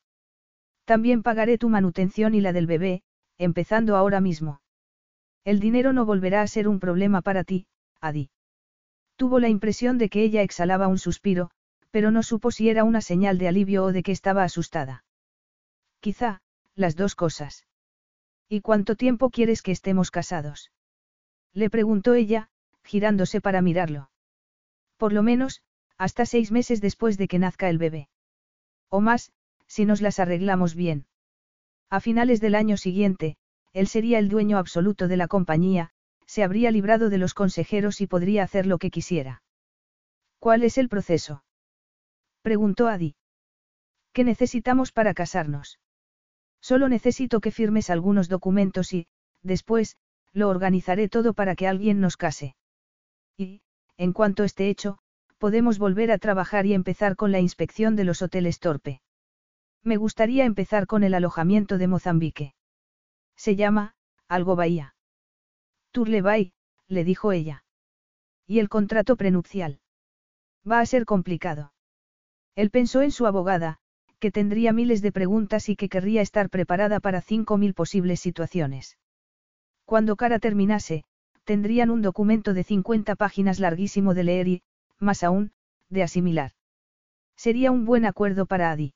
También 0.86 1.22
pagaré 1.22 1.58
tu 1.58 1.68
manutención 1.68 2.34
y 2.34 2.40
la 2.40 2.54
del 2.54 2.66
bebé, 2.66 3.04
empezando 3.38 3.98
ahora 3.98 4.22
mismo. 4.22 4.62
El 5.44 5.60
dinero 5.60 5.92
no 5.92 6.06
volverá 6.06 6.44
a 6.44 6.48
ser 6.48 6.70
un 6.70 6.80
problema 6.80 7.22
para 7.22 7.44
ti, 7.44 7.68
Adi. 8.00 8.30
Tuvo 9.24 9.40
la 9.40 9.48
impresión 9.48 9.98
de 9.98 10.10
que 10.10 10.22
ella 10.22 10.42
exhalaba 10.42 10.90
un 10.90 11.00
suspiro, 11.00 11.50
pero 11.92 12.12
no 12.12 12.24
supo 12.24 12.52
si 12.52 12.68
era 12.68 12.84
una 12.84 13.00
señal 13.00 13.38
de 13.38 13.48
alivio 13.48 13.86
o 13.86 13.94
de 13.94 14.04
que 14.04 14.12
estaba 14.12 14.44
asustada. 14.44 15.06
Quizá, 16.02 16.42
las 16.76 16.98
dos 16.98 17.16
cosas. 17.16 17.66
¿Y 18.50 18.60
cuánto 18.60 18.98
tiempo 18.98 19.30
quieres 19.30 19.62
que 19.62 19.72
estemos 19.72 20.12
casados? 20.12 20.74
Le 21.54 21.70
preguntó 21.70 22.16
ella, 22.16 22.50
girándose 22.84 23.40
para 23.40 23.62
mirarlo. 23.62 24.12
Por 24.98 25.14
lo 25.14 25.24
menos, 25.24 25.62
hasta 25.98 26.26
seis 26.26 26.52
meses 26.52 26.82
después 26.82 27.18
de 27.18 27.30
que 27.30 27.40
nazca 27.40 27.70
el 27.70 27.78
bebé. 27.78 28.10
O 28.90 29.00
más, 29.00 29.32
si 29.68 29.86
nos 29.86 30.02
las 30.02 30.20
arreglamos 30.20 30.76
bien. 30.76 31.06
A 31.90 32.02
finales 32.02 32.42
del 32.42 32.56
año 32.56 32.76
siguiente, 32.76 33.38
él 33.72 33.88
sería 33.88 34.20
el 34.20 34.28
dueño 34.28 34.58
absoluto 34.58 35.08
de 35.08 35.16
la 35.16 35.30
compañía, 35.30 35.92
se 36.34 36.44
habría 36.44 36.72
librado 36.72 37.12
de 37.12 37.20
los 37.20 37.36
consejeros 37.36 38.02
y 38.02 38.08
podría 38.08 38.42
hacer 38.42 38.66
lo 38.66 38.80
que 38.80 38.90
quisiera. 38.90 39.44
¿Cuál 40.40 40.64
es 40.64 40.80
el 40.80 40.90
proceso? 40.90 41.44
Preguntó 42.42 42.88
Adi. 42.88 43.16
¿Qué 44.14 44.24
necesitamos 44.24 44.92
para 44.92 45.14
casarnos? 45.14 45.80
Solo 46.60 46.90
necesito 46.90 47.40
que 47.40 47.52
firmes 47.52 47.92
algunos 47.92 48.30
documentos 48.30 48.94
y, 48.94 49.06
después, 49.44 49.96
lo 50.32 50.50
organizaré 50.50 51.08
todo 51.08 51.36
para 51.36 51.56
que 51.56 51.68
alguien 51.68 52.02
nos 52.02 52.18
case. 52.18 52.56
Y, 53.38 53.62
en 53.98 54.12
cuanto 54.12 54.44
esté 54.44 54.70
hecho, 54.70 54.98
podemos 55.38 55.78
volver 55.78 56.12
a 56.12 56.18
trabajar 56.18 56.66
y 56.66 56.74
empezar 56.74 57.16
con 57.16 57.32
la 57.32 57.42
inspección 57.42 57.96
de 57.96 58.06
los 58.06 58.24
hoteles 58.24 58.60
Torpe. 58.60 59.02
Me 59.84 59.98
gustaría 59.98 60.46
empezar 60.46 60.88
con 60.88 61.04
el 61.04 61.14
alojamiento 61.14 61.78
de 61.78 61.88
Mozambique. 61.88 62.56
Se 63.36 63.56
llama, 63.56 63.94
Algo 64.28 64.56
Bahía. 64.56 64.96
Turlebay, 65.94 66.54
le 66.88 67.04
dijo 67.04 67.32
ella. 67.32 67.64
¿Y 68.48 68.60
el 68.60 68.68
contrato 68.68 69.16
prenupcial? 69.16 69.80
Va 70.70 70.80
a 70.80 70.86
ser 70.86 71.06
complicado. 71.06 71.72
Él 72.56 72.72
pensó 72.72 73.04
en 73.04 73.12
su 73.12 73.28
abogada, 73.28 73.78
que 74.20 74.32
tendría 74.32 74.74
miles 74.74 75.02
de 75.04 75.12
preguntas 75.12 75.70
y 75.70 75.76
que 75.76 75.90
querría 75.90 76.22
estar 76.22 76.50
preparada 76.50 77.00
para 77.00 77.22
cinco 77.22 77.58
mil 77.58 77.76
posibles 77.76 78.20
situaciones. 78.20 78.98
Cuando 79.86 80.16
Cara 80.16 80.40
terminase, 80.40 81.04
tendrían 81.44 81.92
un 81.92 82.02
documento 82.02 82.54
de 82.54 82.64
50 82.64 83.16
páginas 83.16 83.60
larguísimo 83.60 84.16
de 84.16 84.24
leer 84.24 84.48
y, 84.48 84.64
más 84.98 85.24
aún, 85.24 85.52
de 85.90 86.04
asimilar. 86.04 86.54
Sería 87.36 87.72
un 87.72 87.86
buen 87.86 88.06
acuerdo 88.06 88.46
para 88.48 88.72
Adi. 88.72 88.94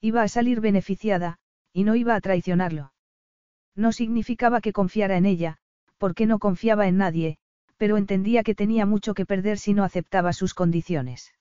Iba 0.00 0.22
a 0.22 0.28
salir 0.28 0.60
beneficiada, 0.60 1.38
y 1.72 1.84
no 1.84 1.94
iba 1.94 2.16
a 2.16 2.20
traicionarlo. 2.20 2.92
No 3.76 3.92
significaba 3.92 4.60
que 4.60 4.72
confiara 4.72 5.16
en 5.16 5.26
ella, 5.26 5.58
porque 5.98 6.26
no 6.26 6.38
confiaba 6.38 6.88
en 6.88 6.96
nadie, 6.96 7.36
pero 7.76 7.96
entendía 7.96 8.42
que 8.42 8.54
tenía 8.54 8.86
mucho 8.86 9.14
que 9.14 9.26
perder 9.26 9.58
si 9.58 9.74
no 9.74 9.84
aceptaba 9.84 10.32
sus 10.32 10.54
condiciones. 10.54 11.32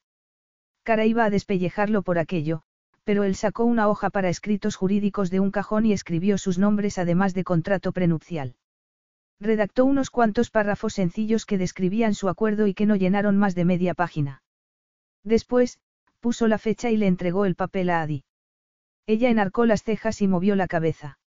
Cara 0.83 1.05
iba 1.05 1.25
a 1.25 1.29
despellejarlo 1.29 2.01
por 2.01 2.19
aquello, 2.19 2.61
pero 3.03 3.23
él 3.23 3.35
sacó 3.35 3.63
una 3.65 3.87
hoja 3.87 4.09
para 4.09 4.29
escritos 4.29 4.75
jurídicos 4.75 5.29
de 5.29 5.39
un 5.39 5.51
cajón 5.51 5.85
y 5.85 5.93
escribió 5.93 6.37
sus 6.37 6.57
nombres 6.57 6.97
además 6.97 7.33
de 7.33 7.43
contrato 7.43 7.91
prenupcial. 7.91 8.55
Redactó 9.39 9.85
unos 9.85 10.09
cuantos 10.09 10.49
párrafos 10.49 10.93
sencillos 10.93 11.45
que 11.45 11.57
describían 11.57 12.15
su 12.15 12.27
acuerdo 12.27 12.67
y 12.67 12.73
que 12.73 12.85
no 12.85 12.95
llenaron 12.95 13.37
más 13.37 13.55
de 13.55 13.65
media 13.65 13.93
página. 13.93 14.41
Después, 15.23 15.79
puso 16.19 16.47
la 16.47 16.57
fecha 16.57 16.89
y 16.89 16.97
le 16.97 17.07
entregó 17.07 17.45
el 17.45 17.55
papel 17.55 17.89
a 17.89 18.01
Adi. 18.01 18.23
Ella 19.05 19.29
enarcó 19.29 19.65
las 19.65 19.83
cejas 19.83 20.21
y 20.21 20.27
movió 20.27 20.55
la 20.55 20.67
cabeza. 20.67 21.19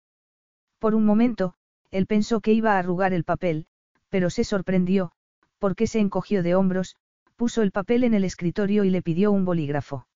Por 0.78 0.94
un 0.94 1.05
momento, 1.05 1.55
él 1.90 2.06
pensó 2.06 2.40
que 2.40 2.52
iba 2.52 2.74
a 2.74 2.78
arrugar 2.78 3.12
el 3.12 3.24
papel, 3.24 3.66
pero 4.08 4.30
se 4.30 4.44
sorprendió, 4.44 5.12
porque 5.58 5.86
se 5.86 6.00
encogió 6.00 6.42
de 6.42 6.54
hombros, 6.54 6.96
puso 7.36 7.62
el 7.62 7.72
papel 7.72 8.04
en 8.04 8.14
el 8.14 8.24
escritorio 8.24 8.84
y 8.84 8.90
le 8.90 9.02
pidió 9.02 9.32
un 9.32 9.44
bolígrafo. 9.44 10.06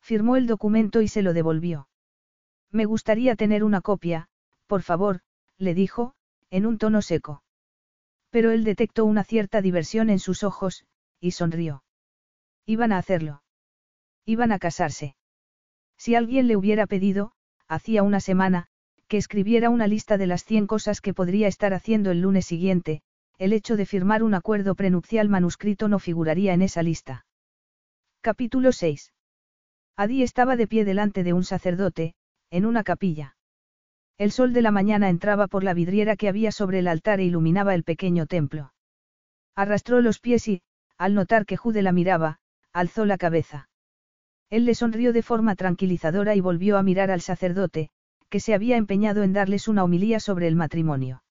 Firmó 0.00 0.36
el 0.36 0.46
documento 0.46 1.00
y 1.00 1.08
se 1.08 1.22
lo 1.22 1.32
devolvió. 1.32 1.88
Me 2.70 2.84
gustaría 2.84 3.36
tener 3.36 3.64
una 3.64 3.80
copia, 3.80 4.28
por 4.66 4.82
favor, 4.82 5.20
le 5.58 5.74
dijo, 5.74 6.14
en 6.50 6.66
un 6.66 6.78
tono 6.78 7.02
seco. 7.02 7.42
Pero 8.30 8.50
él 8.50 8.64
detectó 8.64 9.04
una 9.04 9.24
cierta 9.24 9.60
diversión 9.60 10.10
en 10.10 10.18
sus 10.18 10.42
ojos, 10.42 10.84
y 11.20 11.32
sonrió. 11.32 11.84
Iban 12.66 12.92
a 12.92 12.98
hacerlo. 12.98 13.42
Iban 14.24 14.52
a 14.52 14.58
casarse. 14.58 15.16
Si 15.96 16.14
alguien 16.14 16.48
le 16.48 16.56
hubiera 16.56 16.86
pedido, 16.86 17.32
hacía 17.68 18.02
una 18.02 18.20
semana, 18.20 18.68
que 19.12 19.18
escribiera 19.18 19.68
una 19.68 19.88
lista 19.88 20.16
de 20.16 20.26
las 20.26 20.42
100 20.42 20.66
cosas 20.66 21.02
que 21.02 21.12
podría 21.12 21.46
estar 21.46 21.74
haciendo 21.74 22.12
el 22.12 22.22
lunes 22.22 22.46
siguiente, 22.46 23.02
el 23.36 23.52
hecho 23.52 23.76
de 23.76 23.84
firmar 23.84 24.22
un 24.22 24.32
acuerdo 24.32 24.74
prenupcial 24.74 25.28
manuscrito 25.28 25.86
no 25.86 25.98
figuraría 25.98 26.54
en 26.54 26.62
esa 26.62 26.82
lista. 26.82 27.26
Capítulo 28.22 28.72
6. 28.72 29.12
Adi 29.98 30.22
estaba 30.22 30.56
de 30.56 30.66
pie 30.66 30.86
delante 30.86 31.24
de 31.24 31.34
un 31.34 31.44
sacerdote, 31.44 32.14
en 32.50 32.64
una 32.64 32.84
capilla. 32.84 33.36
El 34.16 34.32
sol 34.32 34.54
de 34.54 34.62
la 34.62 34.70
mañana 34.70 35.10
entraba 35.10 35.46
por 35.46 35.62
la 35.62 35.74
vidriera 35.74 36.16
que 36.16 36.28
había 36.30 36.50
sobre 36.50 36.78
el 36.78 36.88
altar 36.88 37.20
e 37.20 37.24
iluminaba 37.24 37.74
el 37.74 37.84
pequeño 37.84 38.24
templo. 38.24 38.72
Arrastró 39.54 40.00
los 40.00 40.20
pies 40.20 40.48
y, 40.48 40.62
al 40.96 41.12
notar 41.12 41.44
que 41.44 41.58
Jude 41.58 41.82
la 41.82 41.92
miraba, 41.92 42.38
alzó 42.72 43.04
la 43.04 43.18
cabeza. 43.18 43.68
Él 44.48 44.64
le 44.64 44.74
sonrió 44.74 45.12
de 45.12 45.22
forma 45.22 45.54
tranquilizadora 45.54 46.34
y 46.34 46.40
volvió 46.40 46.78
a 46.78 46.82
mirar 46.82 47.10
al 47.10 47.20
sacerdote, 47.20 47.90
que 48.32 48.40
se 48.40 48.54
había 48.54 48.78
empeñado 48.78 49.24
en 49.24 49.34
darles 49.34 49.68
una 49.68 49.84
homilía 49.84 50.18
sobre 50.18 50.48
el 50.48 50.56
matrimonio. 50.56 51.22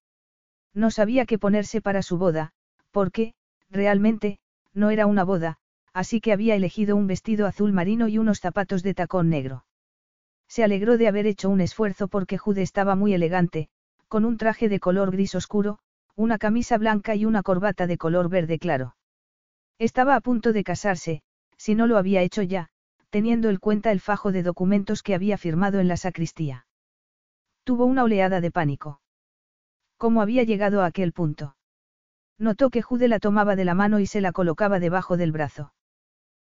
No 0.76 0.92
sabía 0.92 1.26
qué 1.26 1.40
ponerse 1.40 1.82
para 1.82 2.04
su 2.04 2.20
boda, 2.20 2.52
porque, 2.92 3.34
realmente, 3.72 4.38
no 4.76 4.92
era 4.92 5.08
una 5.08 5.24
boda, 5.24 5.58
así 5.94 6.22
que 6.22 6.32
había 6.32 6.54
elegido 6.54 6.96
un 6.96 7.08
vestido 7.08 7.48
azul 7.48 7.74
marino 7.74 8.08
y 8.08 8.20
unos 8.20 8.40
zapatos 8.40 8.84
de 8.84 8.94
tacón 8.94 9.30
negro. 9.30 9.66
Se 10.48 10.64
alegró 10.64 11.00
de 11.00 11.08
haber 11.08 11.26
hecho 11.26 11.50
un 11.50 11.60
esfuerzo 11.60 12.08
porque 12.08 12.38
Jude 12.38 12.62
estaba 12.62 12.96
muy 12.96 13.16
elegante, 13.16 13.70
con 14.08 14.24
un 14.24 14.38
traje 14.38 14.70
de 14.70 14.80
color 14.80 15.10
gris 15.10 15.34
oscuro, 15.34 15.80
una 16.16 16.38
camisa 16.38 16.78
blanca 16.78 17.16
y 17.16 17.26
una 17.26 17.42
corbata 17.42 17.88
de 17.88 17.98
color 17.98 18.30
verde 18.30 18.60
claro. 18.60 18.96
Estaba 19.80 20.16
a 20.16 20.22
punto 20.22 20.54
de 20.54 20.64
casarse, 20.64 21.24
si 21.58 21.74
no 21.74 21.88
lo 21.88 21.98
había 21.98 22.22
hecho 22.22 22.44
ya, 22.44 22.70
teniendo 23.10 23.50
en 23.50 23.58
cuenta 23.58 23.92
el 23.92 24.02
fajo 24.02 24.32
de 24.32 24.44
documentos 24.44 25.02
que 25.02 25.16
había 25.16 25.40
firmado 25.40 25.80
en 25.80 25.88
la 25.88 25.98
sacristía. 25.98 26.68
Tuvo 27.64 27.86
una 27.86 28.04
oleada 28.04 28.42
de 28.42 28.52
pánico. 28.52 29.02
¿Cómo 29.98 30.22
había 30.22 30.44
llegado 30.44 30.82
a 30.82 30.88
aquel 30.88 31.14
punto? 31.14 31.56
Notó 32.40 32.72
que 32.72 32.82
Jude 32.82 33.08
la 33.08 33.20
tomaba 33.20 33.56
de 33.56 33.66
la 33.66 33.76
mano 33.76 34.00
y 34.00 34.08
se 34.08 34.20
la 34.20 34.32
colocaba 34.32 34.80
debajo 34.80 35.16
del 35.16 35.32
brazo. 35.32 35.74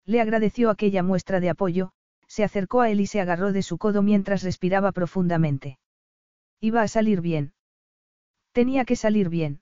Le 0.06 0.22
agradeció 0.22 0.70
aquella 0.70 1.04
muestra 1.04 1.42
de 1.42 1.50
apoyo, 1.50 1.92
se 2.28 2.46
acercó 2.46 2.80
a 2.80 2.90
él 2.90 3.02
y 3.02 3.08
se 3.08 3.20
agarró 3.20 3.52
de 3.52 3.62
su 3.62 3.78
codo 3.78 4.02
mientras 4.02 4.42
respiraba 4.42 4.94
profundamente. 4.94 5.80
Iba 6.62 6.82
a 6.82 6.88
salir 6.88 7.20
bien. 7.20 7.54
Tenía 8.54 8.86
que 8.86 8.96
salir 8.96 9.28
bien. 9.28 9.62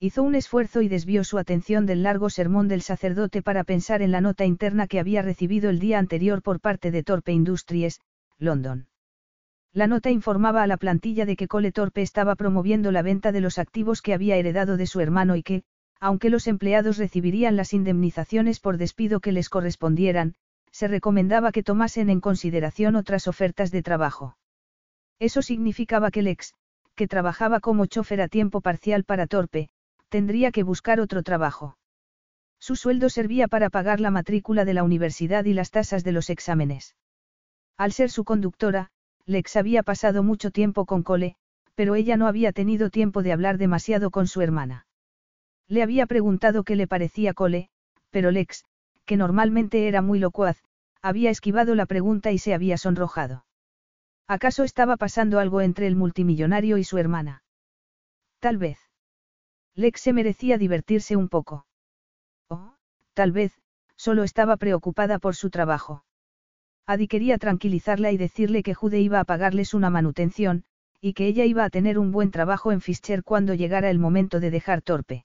Hizo 0.00 0.24
un 0.24 0.34
esfuerzo 0.34 0.82
y 0.82 0.88
desvió 0.88 1.22
su 1.22 1.38
atención 1.38 1.86
del 1.86 2.02
largo 2.02 2.28
sermón 2.28 2.66
del 2.66 2.82
sacerdote 2.82 3.40
para 3.40 3.62
pensar 3.62 4.02
en 4.02 4.10
la 4.10 4.20
nota 4.20 4.44
interna 4.44 4.88
que 4.88 4.98
había 4.98 5.22
recibido 5.22 5.70
el 5.70 5.78
día 5.78 6.00
anterior 6.00 6.42
por 6.42 6.60
parte 6.60 6.90
de 6.90 7.04
Torpe 7.04 7.32
Industries, 7.32 8.00
London. 8.36 8.88
La 9.76 9.86
nota 9.86 10.10
informaba 10.10 10.62
a 10.62 10.66
la 10.66 10.78
plantilla 10.78 11.26
de 11.26 11.36
que 11.36 11.48
Cole 11.48 11.70
Torpe 11.70 12.00
estaba 12.00 12.34
promoviendo 12.34 12.92
la 12.92 13.02
venta 13.02 13.30
de 13.30 13.42
los 13.42 13.58
activos 13.58 14.00
que 14.00 14.14
había 14.14 14.36
heredado 14.36 14.78
de 14.78 14.86
su 14.86 15.00
hermano 15.00 15.36
y 15.36 15.42
que, 15.42 15.64
aunque 16.00 16.30
los 16.30 16.46
empleados 16.46 16.96
recibirían 16.96 17.56
las 17.56 17.74
indemnizaciones 17.74 18.58
por 18.58 18.78
despido 18.78 19.20
que 19.20 19.32
les 19.32 19.50
correspondieran, 19.50 20.34
se 20.70 20.88
recomendaba 20.88 21.52
que 21.52 21.62
tomasen 21.62 22.08
en 22.08 22.22
consideración 22.22 22.96
otras 22.96 23.28
ofertas 23.28 23.70
de 23.70 23.82
trabajo. 23.82 24.38
Eso 25.18 25.42
significaba 25.42 26.10
que 26.10 26.22
Lex, 26.22 26.54
que 26.94 27.06
trabajaba 27.06 27.60
como 27.60 27.84
chofer 27.84 28.22
a 28.22 28.28
tiempo 28.28 28.62
parcial 28.62 29.04
para 29.04 29.26
Torpe, 29.26 29.68
tendría 30.08 30.52
que 30.52 30.62
buscar 30.62 31.00
otro 31.00 31.22
trabajo. 31.22 31.76
Su 32.58 32.76
sueldo 32.76 33.10
servía 33.10 33.46
para 33.46 33.68
pagar 33.68 34.00
la 34.00 34.10
matrícula 34.10 34.64
de 34.64 34.72
la 34.72 34.84
universidad 34.84 35.44
y 35.44 35.52
las 35.52 35.70
tasas 35.70 36.02
de 36.02 36.12
los 36.12 36.30
exámenes. 36.30 36.96
Al 37.76 37.92
ser 37.92 38.10
su 38.10 38.24
conductora, 38.24 38.90
Lex 39.26 39.56
había 39.56 39.82
pasado 39.82 40.22
mucho 40.22 40.50
tiempo 40.50 40.86
con 40.86 41.02
Cole, 41.02 41.36
pero 41.74 41.96
ella 41.96 42.16
no 42.16 42.28
había 42.28 42.52
tenido 42.52 42.90
tiempo 42.90 43.22
de 43.22 43.32
hablar 43.32 43.58
demasiado 43.58 44.10
con 44.10 44.28
su 44.28 44.40
hermana. 44.40 44.86
Le 45.68 45.82
había 45.82 46.06
preguntado 46.06 46.62
qué 46.62 46.76
le 46.76 46.86
parecía 46.86 47.34
Cole, 47.34 47.68
pero 48.10 48.30
Lex, 48.30 48.64
que 49.04 49.16
normalmente 49.16 49.88
era 49.88 50.00
muy 50.00 50.20
locuaz, 50.20 50.62
había 51.02 51.30
esquivado 51.30 51.74
la 51.74 51.86
pregunta 51.86 52.30
y 52.30 52.38
se 52.38 52.54
había 52.54 52.78
sonrojado. 52.78 53.44
¿Acaso 54.28 54.64
estaba 54.64 54.96
pasando 54.96 55.38
algo 55.38 55.60
entre 55.60 55.86
el 55.86 55.96
multimillonario 55.96 56.78
y 56.78 56.84
su 56.84 56.98
hermana? 56.98 57.42
Tal 58.40 58.58
vez. 58.58 58.78
Lex 59.74 60.00
se 60.00 60.12
merecía 60.12 60.56
divertirse 60.56 61.16
un 61.16 61.28
poco. 61.28 61.66
O, 62.48 62.74
tal 63.14 63.32
vez, 63.32 63.52
solo 63.96 64.22
estaba 64.22 64.56
preocupada 64.56 65.18
por 65.18 65.36
su 65.36 65.50
trabajo. 65.50 66.04
Adi 66.86 67.08
quería 67.08 67.36
tranquilizarla 67.38 68.12
y 68.12 68.16
decirle 68.16 68.62
que 68.62 68.74
Jude 68.74 69.00
iba 69.00 69.18
a 69.18 69.24
pagarles 69.24 69.74
una 69.74 69.90
manutención, 69.90 70.64
y 71.00 71.14
que 71.14 71.26
ella 71.26 71.44
iba 71.44 71.64
a 71.64 71.70
tener 71.70 71.98
un 71.98 72.12
buen 72.12 72.30
trabajo 72.30 72.70
en 72.70 72.80
Fischer 72.80 73.24
cuando 73.24 73.54
llegara 73.54 73.90
el 73.90 73.98
momento 73.98 74.38
de 74.38 74.50
dejar 74.50 74.82
torpe. 74.82 75.24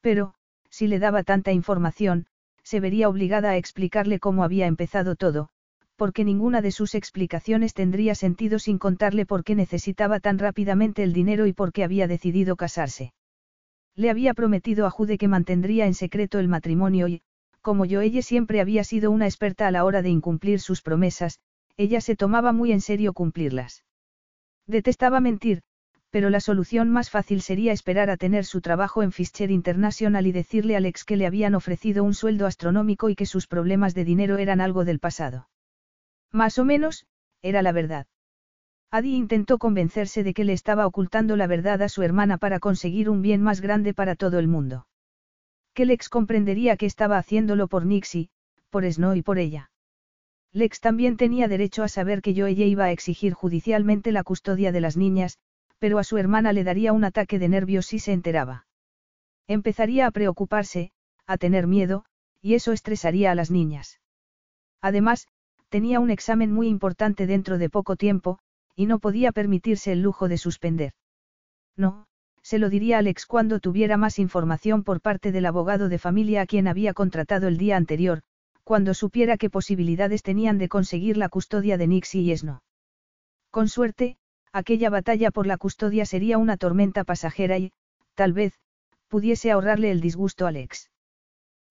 Pero, 0.00 0.34
si 0.70 0.88
le 0.88 0.98
daba 0.98 1.22
tanta 1.22 1.52
información, 1.52 2.26
se 2.64 2.80
vería 2.80 3.08
obligada 3.08 3.50
a 3.50 3.56
explicarle 3.56 4.18
cómo 4.18 4.42
había 4.42 4.66
empezado 4.66 5.14
todo, 5.14 5.48
porque 5.96 6.24
ninguna 6.24 6.60
de 6.60 6.72
sus 6.72 6.96
explicaciones 6.96 7.72
tendría 7.72 8.14
sentido 8.16 8.58
sin 8.58 8.78
contarle 8.78 9.26
por 9.26 9.44
qué 9.44 9.54
necesitaba 9.54 10.18
tan 10.18 10.38
rápidamente 10.38 11.04
el 11.04 11.12
dinero 11.12 11.46
y 11.46 11.52
por 11.52 11.72
qué 11.72 11.84
había 11.84 12.08
decidido 12.08 12.56
casarse. 12.56 13.12
Le 13.94 14.10
había 14.10 14.34
prometido 14.34 14.86
a 14.86 14.90
Jude 14.90 15.18
que 15.18 15.28
mantendría 15.28 15.86
en 15.86 15.94
secreto 15.94 16.40
el 16.40 16.48
matrimonio 16.48 17.06
y, 17.06 17.22
como 17.64 17.86
yo 17.86 18.02
ella 18.02 18.20
siempre 18.20 18.60
había 18.60 18.84
sido 18.84 19.10
una 19.10 19.24
experta 19.24 19.66
a 19.66 19.70
la 19.70 19.84
hora 19.86 20.02
de 20.02 20.10
incumplir 20.10 20.60
sus 20.60 20.82
promesas, 20.82 21.40
ella 21.78 22.02
se 22.02 22.14
tomaba 22.14 22.52
muy 22.52 22.72
en 22.72 22.82
serio 22.82 23.14
cumplirlas. 23.14 23.84
Detestaba 24.66 25.18
mentir, 25.20 25.62
pero 26.10 26.28
la 26.28 26.40
solución 26.40 26.90
más 26.90 27.08
fácil 27.08 27.40
sería 27.40 27.72
esperar 27.72 28.10
a 28.10 28.18
tener 28.18 28.44
su 28.44 28.60
trabajo 28.60 29.02
en 29.02 29.12
Fischer 29.12 29.50
International 29.50 30.26
y 30.26 30.32
decirle 30.32 30.74
a 30.74 30.76
Alex 30.76 31.04
que 31.04 31.16
le 31.16 31.26
habían 31.26 31.54
ofrecido 31.54 32.04
un 32.04 32.12
sueldo 32.12 32.46
astronómico 32.46 33.08
y 33.08 33.14
que 33.14 33.24
sus 33.24 33.46
problemas 33.46 33.94
de 33.94 34.04
dinero 34.04 34.36
eran 34.36 34.60
algo 34.60 34.84
del 34.84 34.98
pasado. 34.98 35.48
Más 36.30 36.58
o 36.58 36.66
menos, 36.66 37.06
era 37.40 37.62
la 37.62 37.72
verdad. 37.72 38.06
Adi 38.90 39.16
intentó 39.16 39.56
convencerse 39.56 40.22
de 40.22 40.34
que 40.34 40.44
le 40.44 40.52
estaba 40.52 40.86
ocultando 40.86 41.34
la 41.34 41.46
verdad 41.46 41.80
a 41.80 41.88
su 41.88 42.02
hermana 42.02 42.36
para 42.36 42.60
conseguir 42.60 43.08
un 43.08 43.22
bien 43.22 43.40
más 43.40 43.62
grande 43.62 43.94
para 43.94 44.16
todo 44.16 44.38
el 44.38 44.48
mundo. 44.48 44.86
Que 45.74 45.84
Lex 45.84 46.08
comprendería 46.08 46.76
que 46.76 46.86
estaba 46.86 47.18
haciéndolo 47.18 47.68
por 47.68 47.84
Nixie, 47.84 48.30
por 48.70 48.90
Snow 48.90 49.14
y 49.14 49.22
por 49.22 49.38
ella. 49.38 49.70
Lex 50.52 50.80
también 50.80 51.16
tenía 51.16 51.48
derecho 51.48 51.82
a 51.82 51.88
saber 51.88 52.22
que 52.22 52.32
yo 52.32 52.46
ella 52.46 52.64
iba 52.64 52.84
a 52.84 52.92
exigir 52.92 53.32
judicialmente 53.34 54.12
la 54.12 54.22
custodia 54.22 54.70
de 54.70 54.80
las 54.80 54.96
niñas, 54.96 55.38
pero 55.78 55.98
a 55.98 56.04
su 56.04 56.16
hermana 56.16 56.52
le 56.52 56.62
daría 56.62 56.92
un 56.92 57.04
ataque 57.04 57.40
de 57.40 57.48
nervios 57.48 57.86
si 57.86 57.98
se 57.98 58.12
enteraba. 58.12 58.66
Empezaría 59.48 60.06
a 60.06 60.12
preocuparse, 60.12 60.92
a 61.26 61.38
tener 61.38 61.66
miedo, 61.66 62.04
y 62.40 62.54
eso 62.54 62.72
estresaría 62.72 63.32
a 63.32 63.34
las 63.34 63.50
niñas. 63.50 64.00
Además, 64.80 65.26
tenía 65.70 65.98
un 65.98 66.10
examen 66.10 66.52
muy 66.52 66.68
importante 66.68 67.26
dentro 67.26 67.58
de 67.58 67.68
poco 67.68 67.96
tiempo, 67.96 68.38
y 68.76 68.86
no 68.86 69.00
podía 69.00 69.32
permitirse 69.32 69.90
el 69.90 70.02
lujo 70.02 70.28
de 70.28 70.38
suspender. 70.38 70.92
No, 71.76 72.06
se 72.44 72.58
lo 72.58 72.68
diría 72.68 72.98
Alex 72.98 73.24
cuando 73.24 73.58
tuviera 73.58 73.96
más 73.96 74.18
información 74.18 74.84
por 74.84 75.00
parte 75.00 75.32
del 75.32 75.46
abogado 75.46 75.88
de 75.88 75.98
familia 75.98 76.42
a 76.42 76.46
quien 76.46 76.68
había 76.68 76.92
contratado 76.92 77.48
el 77.48 77.56
día 77.56 77.78
anterior, 77.78 78.22
cuando 78.64 78.92
supiera 78.92 79.38
qué 79.38 79.48
posibilidades 79.48 80.22
tenían 80.22 80.58
de 80.58 80.68
conseguir 80.68 81.16
la 81.16 81.30
custodia 81.30 81.78
de 81.78 81.86
Nixie 81.86 82.20
y 82.20 82.32
Esno. 82.32 82.62
Con 83.50 83.68
suerte, 83.68 84.18
aquella 84.52 84.90
batalla 84.90 85.30
por 85.30 85.46
la 85.46 85.56
custodia 85.56 86.04
sería 86.04 86.36
una 86.36 86.58
tormenta 86.58 87.02
pasajera 87.04 87.56
y, 87.56 87.72
tal 88.14 88.34
vez, 88.34 88.60
pudiese 89.08 89.50
ahorrarle 89.50 89.90
el 89.90 90.02
disgusto 90.02 90.44
a 90.44 90.50
Alex. 90.50 90.90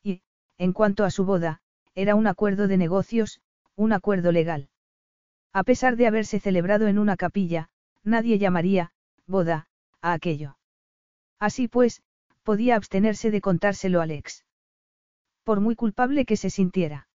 Y, 0.02 0.22
en 0.58 0.74
cuanto 0.74 1.04
a 1.04 1.12
su 1.12 1.24
boda, 1.24 1.62
era 1.94 2.16
un 2.16 2.26
acuerdo 2.26 2.68
de 2.68 2.78
negocios, 2.78 3.42
un 3.76 3.94
acuerdo 3.94 4.32
legal. 4.32 4.70
A 5.52 5.64
pesar 5.64 5.98
de 5.98 6.08
haberse 6.08 6.40
celebrado 6.40 6.88
en 6.88 6.98
una 6.98 7.16
capilla, 7.16 7.70
nadie 8.04 8.40
llamaría, 8.40 8.92
boda, 9.28 9.68
a 10.02 10.14
aquello. 10.14 10.58
Así 11.44 11.68
pues, 11.68 12.02
podía 12.44 12.78
abstenerse 12.78 13.30
de 13.30 13.42
contárselo 13.42 14.00
a 14.00 14.04
Alex. 14.04 14.46
Por 15.44 15.60
muy 15.60 15.76
culpable 15.76 16.24
que 16.24 16.38
se 16.38 16.50
sintiera. 16.50 17.10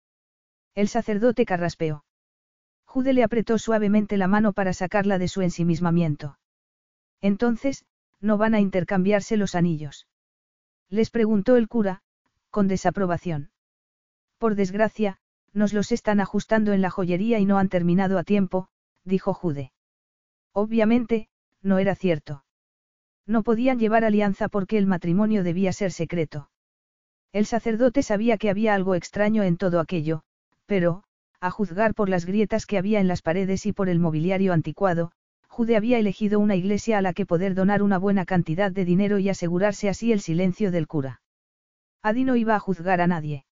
El 0.74 0.88
sacerdote 0.88 1.46
carraspeó. 1.46 2.04
Jude 2.84 3.14
le 3.14 3.24
apretó 3.24 3.56
suavemente 3.56 4.18
la 4.18 4.28
mano 4.28 4.52
para 4.52 4.74
sacarla 4.74 5.16
de 5.16 5.28
su 5.28 5.40
ensimismamiento. 5.40 6.38
Entonces, 7.22 7.86
no 8.20 8.36
van 8.36 8.54
a 8.54 8.60
intercambiarse 8.60 9.38
los 9.38 9.54
anillos. 9.54 10.06
Les 10.90 11.08
preguntó 11.08 11.56
el 11.56 11.66
cura, 11.66 12.02
con 12.50 12.68
desaprobación. 12.68 13.50
Por 14.36 14.56
desgracia, 14.56 15.16
nos 15.54 15.72
los 15.72 15.90
están 15.90 16.20
ajustando 16.20 16.74
en 16.74 16.82
la 16.82 16.90
joyería 16.90 17.38
y 17.38 17.46
no 17.46 17.56
han 17.56 17.70
terminado 17.70 18.18
a 18.18 18.24
tiempo, 18.24 18.68
dijo 19.04 19.32
Jude. 19.32 19.72
Obviamente, 20.52 21.30
no 21.62 21.78
era 21.78 21.94
cierto. 21.94 22.44
No 23.28 23.42
podían 23.42 23.78
llevar 23.78 24.04
alianza 24.04 24.48
porque 24.48 24.78
el 24.78 24.86
matrimonio 24.86 25.44
debía 25.44 25.72
ser 25.72 25.92
secreto. 25.92 26.48
El 27.32 27.44
sacerdote 27.44 28.02
sabía 28.02 28.38
que 28.38 28.48
había 28.48 28.74
algo 28.74 28.94
extraño 28.94 29.42
en 29.42 29.58
todo 29.58 29.80
aquello, 29.80 30.22
pero, 30.64 31.04
a 31.38 31.50
juzgar 31.50 31.94
por 31.94 32.08
las 32.08 32.24
grietas 32.24 32.64
que 32.64 32.78
había 32.78 33.00
en 33.00 33.06
las 33.06 33.20
paredes 33.20 33.66
y 33.66 33.74
por 33.74 33.90
el 33.90 33.98
mobiliario 33.98 34.54
anticuado, 34.54 35.12
Jude 35.46 35.76
había 35.76 35.98
elegido 35.98 36.40
una 36.40 36.56
iglesia 36.56 36.96
a 36.96 37.02
la 37.02 37.12
que 37.12 37.26
poder 37.26 37.54
donar 37.54 37.82
una 37.82 37.98
buena 37.98 38.24
cantidad 38.24 38.72
de 38.72 38.86
dinero 38.86 39.18
y 39.18 39.28
asegurarse 39.28 39.90
así 39.90 40.10
el 40.10 40.20
silencio 40.20 40.70
del 40.70 40.86
cura. 40.86 41.20
Adi 42.02 42.24
no 42.24 42.34
iba 42.34 42.54
a 42.54 42.60
juzgar 42.60 43.02
a 43.02 43.06
nadie. 43.06 43.44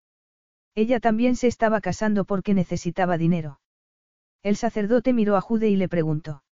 Ella 0.74 1.00
también 1.00 1.36
se 1.36 1.48
estaba 1.48 1.82
casando 1.82 2.24
porque 2.24 2.54
necesitaba 2.54 3.18
dinero. 3.18 3.60
El 4.42 4.56
sacerdote 4.56 5.12
miró 5.12 5.36
a 5.36 5.42
Jude 5.42 5.68
y 5.68 5.76
le 5.76 5.88
preguntó. 5.88 6.44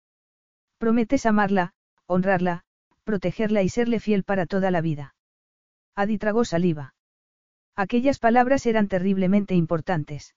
Prometes 0.79 1.25
amarla, 1.25 1.73
honrarla, 2.07 2.64
protegerla 3.05 3.63
y 3.63 3.69
serle 3.69 4.01
fiel 4.01 4.25
para 4.25 4.47
toda 4.47 4.71
la 4.71 4.81
vida. 4.81 5.15
Adi 5.95 6.19
tragó 6.19 6.45
saliva. 6.45 6.95
Aquellas 7.77 8.19
palabras 8.19 8.67
eran 8.67 8.89
terriblemente 8.89 9.55
importantes. 9.55 10.35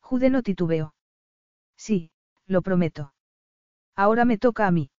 Jude 0.00 0.30
no 0.30 0.42
titubeó. 0.42 0.94
Sí, 1.76 2.10
lo 2.46 2.62
prometo. 2.62 3.12
Ahora 3.96 4.24
me 4.24 4.38
toca 4.38 4.66
a 4.66 4.70
mí. 4.70 4.90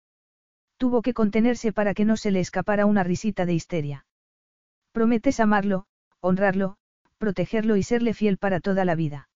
Tuvo 0.78 1.02
que 1.02 1.14
contenerse 1.14 1.74
para 1.74 1.94
que 1.94 2.06
no 2.06 2.18
se 2.18 2.32
le 2.32 2.40
escapara 2.40 2.86
una 2.86 3.03
risita 3.03 3.45
de 3.45 3.53
histeria. 3.53 4.06
Prometes 4.91 5.40
amarlo, 5.40 5.86
honrarlo, 6.22 6.78
protegerlo 7.18 7.76
y 7.76 7.84
serle 7.84 8.14
fiel 8.14 8.38
para 8.38 8.60
toda 8.60 8.86
la 8.86 8.95
vida. 8.95 9.30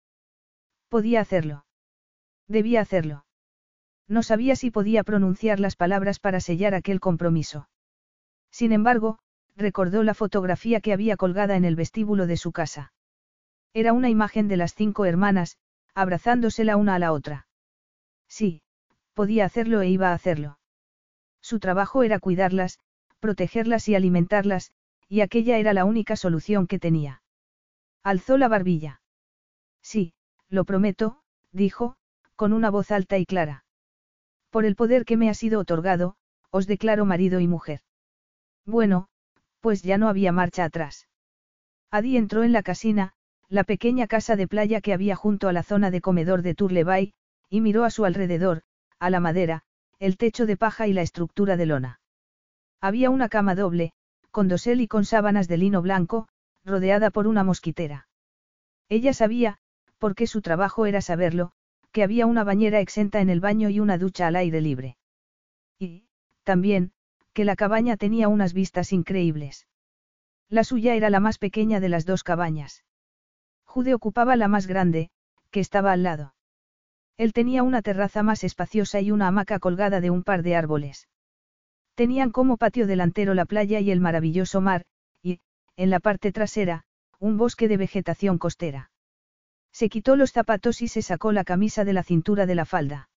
Podía 0.88 1.20
hacerlo. 1.20 1.64
Debía 2.46 2.80
hacerlo. 2.80 3.24
No 4.12 4.22
sabía 4.22 4.56
si 4.56 4.70
podía 4.70 5.04
pronunciar 5.04 5.58
las 5.58 5.74
palabras 5.74 6.18
para 6.18 6.38
sellar 6.38 6.74
aquel 6.74 7.00
compromiso. 7.00 7.70
Sin 8.50 8.72
embargo, 8.72 9.18
recordó 9.56 10.02
la 10.02 10.12
fotografía 10.12 10.82
que 10.82 10.92
había 10.92 11.16
colgada 11.16 11.56
en 11.56 11.64
el 11.64 11.76
vestíbulo 11.76 12.26
de 12.26 12.36
su 12.36 12.52
casa. 12.52 12.92
Era 13.72 13.94
una 13.94 14.10
imagen 14.10 14.48
de 14.48 14.58
las 14.58 14.74
cinco 14.74 15.06
hermanas, 15.06 15.56
abrazándose 15.94 16.62
la 16.62 16.76
una 16.76 16.96
a 16.96 16.98
la 16.98 17.10
otra. 17.10 17.46
Sí, 18.28 18.60
podía 19.14 19.46
hacerlo 19.46 19.80
e 19.80 19.88
iba 19.88 20.10
a 20.10 20.12
hacerlo. 20.12 20.58
Su 21.40 21.58
trabajo 21.58 22.02
era 22.02 22.18
cuidarlas, 22.18 22.80
protegerlas 23.18 23.88
y 23.88 23.94
alimentarlas, 23.94 24.72
y 25.08 25.22
aquella 25.22 25.56
era 25.56 25.72
la 25.72 25.86
única 25.86 26.16
solución 26.16 26.66
que 26.66 26.78
tenía. 26.78 27.22
Alzó 28.02 28.36
la 28.36 28.48
barbilla. 28.48 29.00
Sí, 29.80 30.12
lo 30.50 30.66
prometo, 30.66 31.22
dijo, 31.50 31.96
con 32.36 32.52
una 32.52 32.68
voz 32.68 32.90
alta 32.90 33.16
y 33.16 33.24
clara. 33.24 33.64
Por 34.52 34.66
el 34.66 34.76
poder 34.76 35.06
que 35.06 35.16
me 35.16 35.30
ha 35.30 35.34
sido 35.34 35.58
otorgado, 35.60 36.14
os 36.50 36.66
declaro 36.66 37.06
marido 37.06 37.40
y 37.40 37.48
mujer. 37.48 37.80
Bueno, 38.66 39.08
pues 39.60 39.82
ya 39.82 39.96
no 39.96 40.08
había 40.10 40.30
marcha 40.30 40.64
atrás. 40.64 41.08
Adi 41.90 42.18
entró 42.18 42.44
en 42.44 42.52
la 42.52 42.62
casina, 42.62 43.14
la 43.48 43.64
pequeña 43.64 44.06
casa 44.06 44.36
de 44.36 44.46
playa 44.46 44.82
que 44.82 44.92
había 44.92 45.16
junto 45.16 45.48
a 45.48 45.54
la 45.54 45.62
zona 45.62 45.90
de 45.90 46.02
comedor 46.02 46.42
de 46.42 46.54
Turlebay, 46.54 47.14
y 47.48 47.62
miró 47.62 47.84
a 47.84 47.90
su 47.90 48.04
alrededor, 48.04 48.60
a 48.98 49.08
la 49.08 49.20
madera, 49.20 49.62
el 49.98 50.18
techo 50.18 50.44
de 50.44 50.58
paja 50.58 50.86
y 50.86 50.92
la 50.92 51.00
estructura 51.00 51.56
de 51.56 51.64
lona. 51.64 52.00
Había 52.78 53.08
una 53.08 53.30
cama 53.30 53.54
doble, 53.54 53.94
con 54.30 54.48
dosel 54.48 54.82
y 54.82 54.86
con 54.86 55.06
sábanas 55.06 55.48
de 55.48 55.56
lino 55.56 55.80
blanco, 55.80 56.28
rodeada 56.62 57.10
por 57.10 57.26
una 57.26 57.42
mosquitera. 57.42 58.06
Ella 58.90 59.14
sabía, 59.14 59.58
porque 59.96 60.26
su 60.26 60.42
trabajo 60.42 60.84
era 60.84 61.00
saberlo, 61.00 61.52
que 61.92 62.02
había 62.02 62.26
una 62.26 62.42
bañera 62.44 62.80
exenta 62.80 63.20
en 63.20 63.30
el 63.30 63.40
baño 63.40 63.68
y 63.68 63.78
una 63.78 63.98
ducha 63.98 64.26
al 64.26 64.36
aire 64.36 64.60
libre. 64.60 64.96
Y, 65.78 66.04
también, 66.42 66.92
que 67.32 67.44
la 67.44 67.56
cabaña 67.56 67.96
tenía 67.96 68.28
unas 68.28 68.52
vistas 68.52 68.92
increíbles. 68.92 69.66
La 70.48 70.64
suya 70.64 70.94
era 70.94 71.10
la 71.10 71.20
más 71.20 71.38
pequeña 71.38 71.80
de 71.80 71.88
las 71.88 72.04
dos 72.04 72.24
cabañas. 72.24 72.84
Jude 73.64 73.94
ocupaba 73.94 74.36
la 74.36 74.48
más 74.48 74.66
grande, 74.66 75.10
que 75.50 75.60
estaba 75.60 75.92
al 75.92 76.02
lado. 76.02 76.34
Él 77.16 77.32
tenía 77.32 77.62
una 77.62 77.82
terraza 77.82 78.22
más 78.22 78.44
espaciosa 78.44 79.00
y 79.00 79.10
una 79.10 79.28
hamaca 79.28 79.58
colgada 79.58 80.00
de 80.00 80.10
un 80.10 80.22
par 80.22 80.42
de 80.42 80.56
árboles. 80.56 81.08
Tenían 81.94 82.30
como 82.30 82.56
patio 82.56 82.86
delantero 82.86 83.34
la 83.34 83.44
playa 83.44 83.80
y 83.80 83.90
el 83.90 84.00
maravilloso 84.00 84.60
mar, 84.60 84.84
y, 85.22 85.40
en 85.76 85.90
la 85.90 86.00
parte 86.00 86.32
trasera, 86.32 86.84
un 87.18 87.36
bosque 87.36 87.68
de 87.68 87.76
vegetación 87.76 88.38
costera. 88.38 88.91
Se 89.72 89.88
quitó 89.88 90.16
los 90.16 90.32
zapatos 90.32 90.82
y 90.82 90.88
se 90.88 91.02
sacó 91.02 91.32
la 91.32 91.44
camisa 91.44 91.84
de 91.84 91.92
la 91.92 92.02
cintura 92.02 92.46
de 92.46 92.54
la 92.54 92.64
falda. 92.64 93.08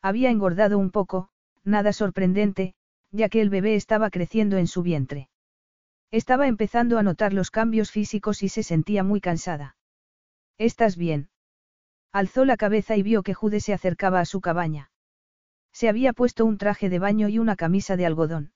Había 0.00 0.30
engordado 0.30 0.78
un 0.78 0.90
poco, 0.90 1.28
nada 1.62 1.92
sorprendente, 1.92 2.74
ya 3.10 3.28
que 3.28 3.40
el 3.40 3.50
bebé 3.50 3.74
estaba 3.74 4.10
creciendo 4.10 4.56
en 4.56 4.66
su 4.66 4.82
vientre. 4.82 5.28
Estaba 6.10 6.46
empezando 6.46 6.98
a 6.98 7.02
notar 7.02 7.32
los 7.32 7.50
cambios 7.50 7.90
físicos 7.90 8.42
y 8.42 8.48
se 8.48 8.62
sentía 8.62 9.02
muy 9.02 9.20
cansada. 9.20 9.76
¿Estás 10.58 10.96
bien? 10.96 11.28
Alzó 12.12 12.44
la 12.44 12.56
cabeza 12.56 12.96
y 12.96 13.02
vio 13.02 13.22
que 13.22 13.34
Jude 13.34 13.60
se 13.60 13.72
acercaba 13.72 14.20
a 14.20 14.24
su 14.24 14.40
cabaña. 14.40 14.90
Se 15.72 15.88
había 15.88 16.12
puesto 16.12 16.44
un 16.44 16.58
traje 16.58 16.88
de 16.88 17.00
baño 17.00 17.28
y 17.28 17.38
una 17.38 17.56
camisa 17.56 17.96
de 17.96 18.06
algodón. 18.06 18.52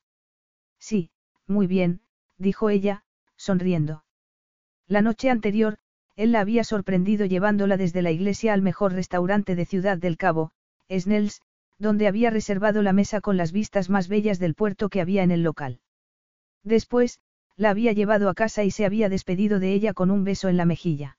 Sí, 0.78 1.10
muy 1.46 1.66
bien, 1.66 2.00
dijo 2.36 2.70
ella, 2.70 3.04
sonriendo. 3.36 4.04
La 4.86 5.02
noche 5.02 5.28
anterior, 5.28 5.78
él 6.18 6.32
la 6.32 6.40
había 6.40 6.64
sorprendido 6.64 7.26
llevándola 7.26 7.76
desde 7.76 8.02
la 8.02 8.10
iglesia 8.10 8.52
al 8.52 8.60
mejor 8.60 8.92
restaurante 8.92 9.54
de 9.54 9.64
Ciudad 9.64 9.98
del 9.98 10.16
Cabo, 10.16 10.50
Snells, 10.90 11.42
donde 11.78 12.08
había 12.08 12.30
reservado 12.30 12.82
la 12.82 12.92
mesa 12.92 13.20
con 13.20 13.36
las 13.36 13.52
vistas 13.52 13.88
más 13.88 14.08
bellas 14.08 14.40
del 14.40 14.56
puerto 14.56 14.88
que 14.88 15.00
había 15.00 15.22
en 15.22 15.30
el 15.30 15.44
local. 15.44 15.78
Después, 16.64 17.20
la 17.56 17.70
había 17.70 17.92
llevado 17.92 18.28
a 18.28 18.34
casa 18.34 18.64
y 18.64 18.72
se 18.72 18.84
había 18.84 19.08
despedido 19.08 19.60
de 19.60 19.72
ella 19.72 19.94
con 19.94 20.10
un 20.10 20.24
beso 20.24 20.48
en 20.48 20.56
la 20.56 20.64
mejilla. 20.64 21.18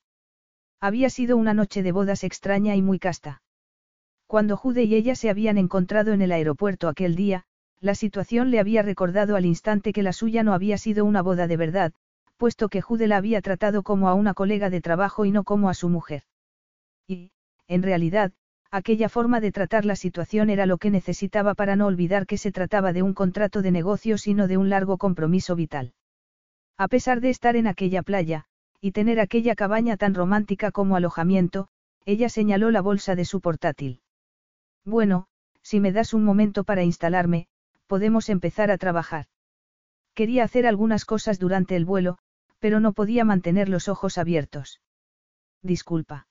Había 0.81 1.09
sido 1.09 1.37
una 1.37 1.53
noche 1.53 1.81
de 1.81 1.93
bodas 1.93 2.25
extraña 2.25 2.75
y 2.75 2.81
muy 2.81 2.99
casta. 2.99 3.41
Cuando 4.27 4.57
Jude 4.57 4.83
y 4.83 4.95
ella 4.95 5.15
se 5.15 5.29
habían 5.29 5.57
encontrado 5.57 6.11
en 6.11 6.21
el 6.21 6.33
aeropuerto 6.33 6.89
aquel 6.89 7.15
día, 7.15 7.45
la 7.79 7.95
situación 7.95 8.51
le 8.51 8.59
había 8.59 8.81
recordado 8.81 9.37
al 9.37 9.45
instante 9.45 9.93
que 9.93 10.03
la 10.03 10.11
suya 10.11 10.43
no 10.43 10.53
había 10.53 10.77
sido 10.77 11.05
una 11.05 11.21
boda 11.21 11.47
de 11.47 11.55
verdad, 11.55 11.93
puesto 12.39 12.69
que 12.69 12.81
Jude 12.81 13.07
la 13.07 13.17
había 13.17 13.41
tratado 13.41 13.83
como 13.83 14.07
a 14.07 14.13
una 14.13 14.33
colega 14.33 14.69
de 14.69 14.79
trabajo 14.79 15.25
y 15.25 15.31
no 15.31 15.43
como 15.43 15.69
a 15.69 15.73
su 15.73 15.89
mujer. 15.89 16.23
Y, 17.05 17.31
en 17.67 17.83
realidad, 17.83 18.31
aquella 18.71 19.09
forma 19.09 19.41
de 19.41 19.51
tratar 19.51 19.83
la 19.83 19.97
situación 19.97 20.49
era 20.49 20.65
lo 20.65 20.77
que 20.77 20.89
necesitaba 20.89 21.53
para 21.53 21.75
no 21.75 21.85
olvidar 21.85 22.25
que 22.25 22.37
se 22.37 22.53
trataba 22.53 22.93
de 22.93 23.03
un 23.03 23.13
contrato 23.13 23.61
de 23.61 23.71
negocios 23.71 24.25
y 24.25 24.33
no 24.33 24.47
de 24.47 24.55
un 24.55 24.69
largo 24.69 24.97
compromiso 24.97 25.55
vital. 25.55 25.93
A 26.77 26.87
pesar 26.87 27.19
de 27.19 27.29
estar 27.29 27.57
en 27.57 27.67
aquella 27.67 28.03
playa, 28.03 28.45
y 28.79 28.93
tener 28.93 29.19
aquella 29.19 29.53
cabaña 29.53 29.97
tan 29.97 30.13
romántica 30.13 30.71
como 30.71 30.95
alojamiento, 30.95 31.67
ella 32.05 32.29
señaló 32.29 32.71
la 32.71 32.79
bolsa 32.79 33.15
de 33.15 33.25
su 33.25 33.41
portátil. 33.41 33.99
Bueno, 34.85 35.27
si 35.61 35.81
me 35.81 35.91
das 35.91 36.13
un 36.13 36.23
momento 36.23 36.63
para 36.63 36.83
instalarme, 36.83 37.47
podemos 37.87 38.29
empezar 38.29 38.71
a 38.71 38.77
trabajar. 38.77 39.25
Quería 40.13 40.45
hacer 40.45 40.65
algunas 40.65 41.03
cosas 41.03 41.37
durante 41.37 41.75
el 41.75 41.83
vuelo, 41.83 42.17
pero 42.59 42.79
no 42.79 42.93
podía 42.93 43.25
mantener 43.25 43.69
los 43.69 43.87
ojos 43.87 44.17
abiertos. 44.17 44.81
Disculpa. 45.61 46.27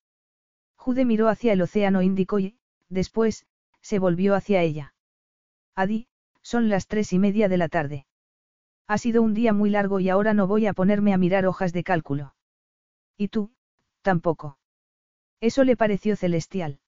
Jude 0.77 1.05
miró 1.05 1.29
hacia 1.29 1.53
el 1.53 1.63
océano 1.63 2.03
Índico 2.03 2.39
y, 2.39 2.57
después, 2.89 3.47
se 3.83 3.99
volvió 3.99 4.35
hacia 4.35 4.63
ella. 4.63 4.95
Adi, 5.75 6.09
son 6.43 6.69
las 6.69 6.87
tres 6.87 7.13
y 7.13 7.19
media 7.19 7.49
de 7.49 7.59
la 7.59 7.69
tarde. 7.69 8.07
Ha 8.87 8.99
sido 8.99 9.23
un 9.23 9.35
día 9.35 9.53
muy 9.53 9.71
largo 9.71 10.01
y 10.01 10.09
ahora 10.09 10.33
no 10.33 10.47
voy 10.47 10.67
a 10.67 10.73
ponerme 10.73 11.13
a 11.13 11.19
mirar 11.19 11.47
hojas 11.47 11.73
de 11.73 11.85
cálculo. 11.85 12.35
¿Y 13.17 13.29
tú? 13.29 13.53
Tampoco. 14.03 14.59
Eso 15.41 15.65
le 15.65 15.77
pareció 15.77 16.17
celestial. 16.17 16.81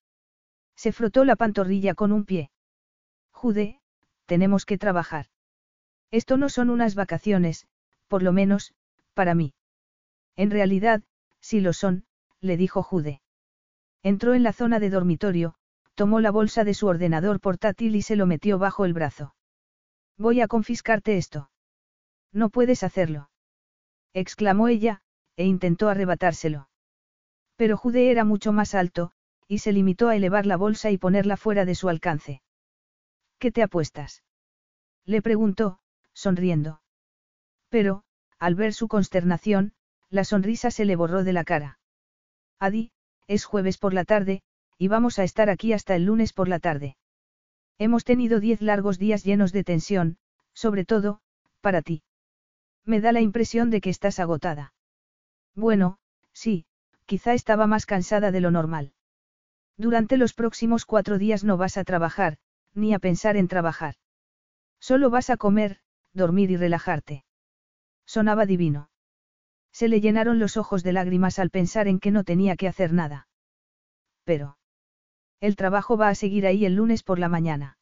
Se 0.76 0.92
frotó 0.92 1.24
la 1.24 1.36
pantorrilla 1.36 1.94
con 1.94 2.10
un 2.10 2.24
pie. 2.24 2.50
Jude, 3.32 3.80
tenemos 4.26 4.64
que 4.64 4.78
trabajar. 4.78 5.26
Esto 6.10 6.36
no 6.36 6.48
son 6.48 6.70
unas 6.70 6.94
vacaciones, 6.94 7.66
por 8.08 8.22
lo 8.22 8.32
menos, 8.32 8.74
para 9.14 9.34
mí. 9.34 9.54
En 10.36 10.50
realidad, 10.50 11.02
sí 11.40 11.60
lo 11.60 11.72
son, 11.72 12.04
le 12.40 12.56
dijo 12.56 12.82
Jude. 12.82 13.20
Entró 14.02 14.34
en 14.34 14.42
la 14.42 14.52
zona 14.52 14.80
de 14.80 14.90
dormitorio, 14.90 15.54
tomó 15.94 16.20
la 16.20 16.30
bolsa 16.30 16.64
de 16.64 16.74
su 16.74 16.86
ordenador 16.86 17.40
portátil 17.40 17.96
y 17.96 18.02
se 18.02 18.16
lo 18.16 18.26
metió 18.26 18.58
bajo 18.58 18.84
el 18.84 18.94
brazo. 18.94 19.34
Voy 20.16 20.40
a 20.40 20.48
confiscarte 20.48 21.16
esto. 21.16 21.50
No 22.32 22.50
puedes 22.50 22.82
hacerlo. 22.82 23.30
exclamó 24.14 24.68
ella, 24.68 25.02
e 25.36 25.44
intentó 25.44 25.88
arrebatárselo. 25.88 26.68
Pero 27.56 27.76
Jude 27.76 28.10
era 28.10 28.24
mucho 28.24 28.52
más 28.52 28.74
alto, 28.74 29.12
y 29.46 29.58
se 29.58 29.72
limitó 29.72 30.08
a 30.08 30.16
elevar 30.16 30.46
la 30.46 30.56
bolsa 30.56 30.90
y 30.90 30.98
ponerla 30.98 31.36
fuera 31.36 31.64
de 31.64 31.74
su 31.74 31.88
alcance. 31.88 32.42
¿Qué 33.38 33.50
te 33.50 33.62
apuestas? 33.62 34.22
Le 35.04 35.22
preguntó, 35.22 35.80
sonriendo. 36.12 36.80
Pero, 37.68 38.04
al 38.40 38.54
ver 38.54 38.72
su 38.72 38.88
consternación, 38.88 39.74
la 40.08 40.24
sonrisa 40.24 40.70
se 40.70 40.84
le 40.84 40.96
borró 40.96 41.22
de 41.22 41.32
la 41.32 41.44
cara. 41.44 41.78
Adi, 42.58 42.90
es 43.28 43.44
jueves 43.44 43.78
por 43.78 43.94
la 43.94 44.04
tarde, 44.04 44.42
y 44.78 44.88
vamos 44.88 45.18
a 45.18 45.24
estar 45.24 45.50
aquí 45.50 45.72
hasta 45.72 45.94
el 45.94 46.06
lunes 46.06 46.32
por 46.32 46.48
la 46.48 46.58
tarde. 46.58 46.96
Hemos 47.78 48.04
tenido 48.04 48.40
diez 48.40 48.60
largos 48.62 48.98
días 48.98 49.24
llenos 49.24 49.52
de 49.52 49.62
tensión, 49.62 50.18
sobre 50.54 50.84
todo, 50.84 51.20
para 51.60 51.82
ti. 51.82 52.02
Me 52.84 53.00
da 53.00 53.12
la 53.12 53.20
impresión 53.20 53.70
de 53.70 53.80
que 53.80 53.90
estás 53.90 54.18
agotada. 54.18 54.72
Bueno, 55.54 55.98
sí, 56.32 56.64
quizá 57.06 57.34
estaba 57.34 57.66
más 57.66 57.86
cansada 57.86 58.30
de 58.30 58.40
lo 58.40 58.50
normal. 58.50 58.94
Durante 59.76 60.16
los 60.16 60.32
próximos 60.32 60.86
cuatro 60.86 61.18
días 61.18 61.44
no 61.44 61.56
vas 61.56 61.76
a 61.76 61.84
trabajar, 61.84 62.38
ni 62.74 62.94
a 62.94 62.98
pensar 62.98 63.36
en 63.36 63.48
trabajar. 63.48 63.94
Solo 64.78 65.10
vas 65.10 65.30
a 65.30 65.36
comer, 65.36 65.80
dormir 66.14 66.50
y 66.50 66.56
relajarte. 66.56 67.24
Sonaba 68.10 68.44
divino. 68.44 68.90
Se 69.70 69.86
le 69.86 70.00
llenaron 70.00 70.40
los 70.40 70.56
ojos 70.56 70.82
de 70.82 70.92
lágrimas 70.92 71.38
al 71.38 71.50
pensar 71.50 71.86
en 71.86 72.00
que 72.00 72.10
no 72.10 72.24
tenía 72.24 72.56
que 72.56 72.66
hacer 72.66 72.92
nada. 72.92 73.28
Pero. 74.24 74.58
El 75.38 75.54
trabajo 75.54 75.96
va 75.96 76.08
a 76.08 76.16
seguir 76.16 76.44
ahí 76.44 76.64
el 76.64 76.74
lunes 76.74 77.04
por 77.04 77.20
la 77.20 77.28
mañana. 77.28 77.78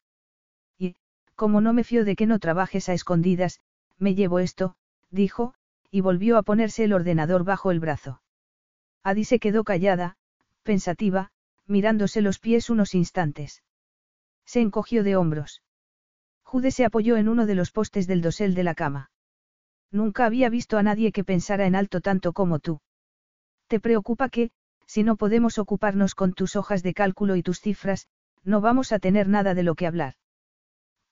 Y, 0.77 0.95
como 1.33 1.61
no 1.61 1.73
me 1.73 1.83
fío 1.83 2.05
de 2.05 2.15
que 2.15 2.27
no 2.27 2.37
trabajes 2.37 2.89
a 2.89 2.93
escondidas, 2.93 3.59
me 3.97 4.13
llevo 4.13 4.37
esto, 4.37 4.75
dijo, 5.09 5.55
y 5.89 6.01
volvió 6.01 6.37
a 6.37 6.43
ponerse 6.43 6.83
el 6.83 6.93
ordenador 6.93 7.43
bajo 7.43 7.71
el 7.71 7.79
brazo. 7.79 8.21
Adi 9.01 9.23
se 9.23 9.39
quedó 9.39 9.63
callada, 9.63 10.15
pensativa, 10.61 11.31
mirándose 11.65 12.21
los 12.21 12.37
pies 12.37 12.69
unos 12.69 12.93
instantes. 12.93 13.63
Se 14.45 14.61
encogió 14.61 15.03
de 15.03 15.15
hombros. 15.15 15.63
Jude 16.43 16.69
se 16.69 16.85
apoyó 16.85 17.17
en 17.17 17.29
uno 17.29 17.47
de 17.47 17.55
los 17.55 17.71
postes 17.71 18.05
del 18.05 18.21
dosel 18.21 18.53
de 18.53 18.63
la 18.63 18.75
cama. 18.75 19.09
Nunca 19.91 20.25
había 20.25 20.49
visto 20.49 20.77
a 20.77 20.83
nadie 20.83 21.11
que 21.11 21.23
pensara 21.23 21.65
en 21.65 21.75
alto 21.75 22.01
tanto 22.01 22.33
como 22.33 22.59
tú. 22.59 22.81
¿Te 23.67 23.79
preocupa 23.79 24.29
que, 24.29 24.51
si 24.85 25.03
no 25.03 25.15
podemos 25.15 25.57
ocuparnos 25.57 26.15
con 26.15 26.33
tus 26.33 26.55
hojas 26.55 26.83
de 26.83 26.93
cálculo 26.93 27.35
y 27.35 27.43
tus 27.43 27.59
cifras, 27.59 28.07
no 28.43 28.61
vamos 28.61 28.91
a 28.91 28.99
tener 28.99 29.27
nada 29.27 29.53
de 29.53 29.63
lo 29.63 29.75
que 29.75 29.87
hablar? 29.87 30.15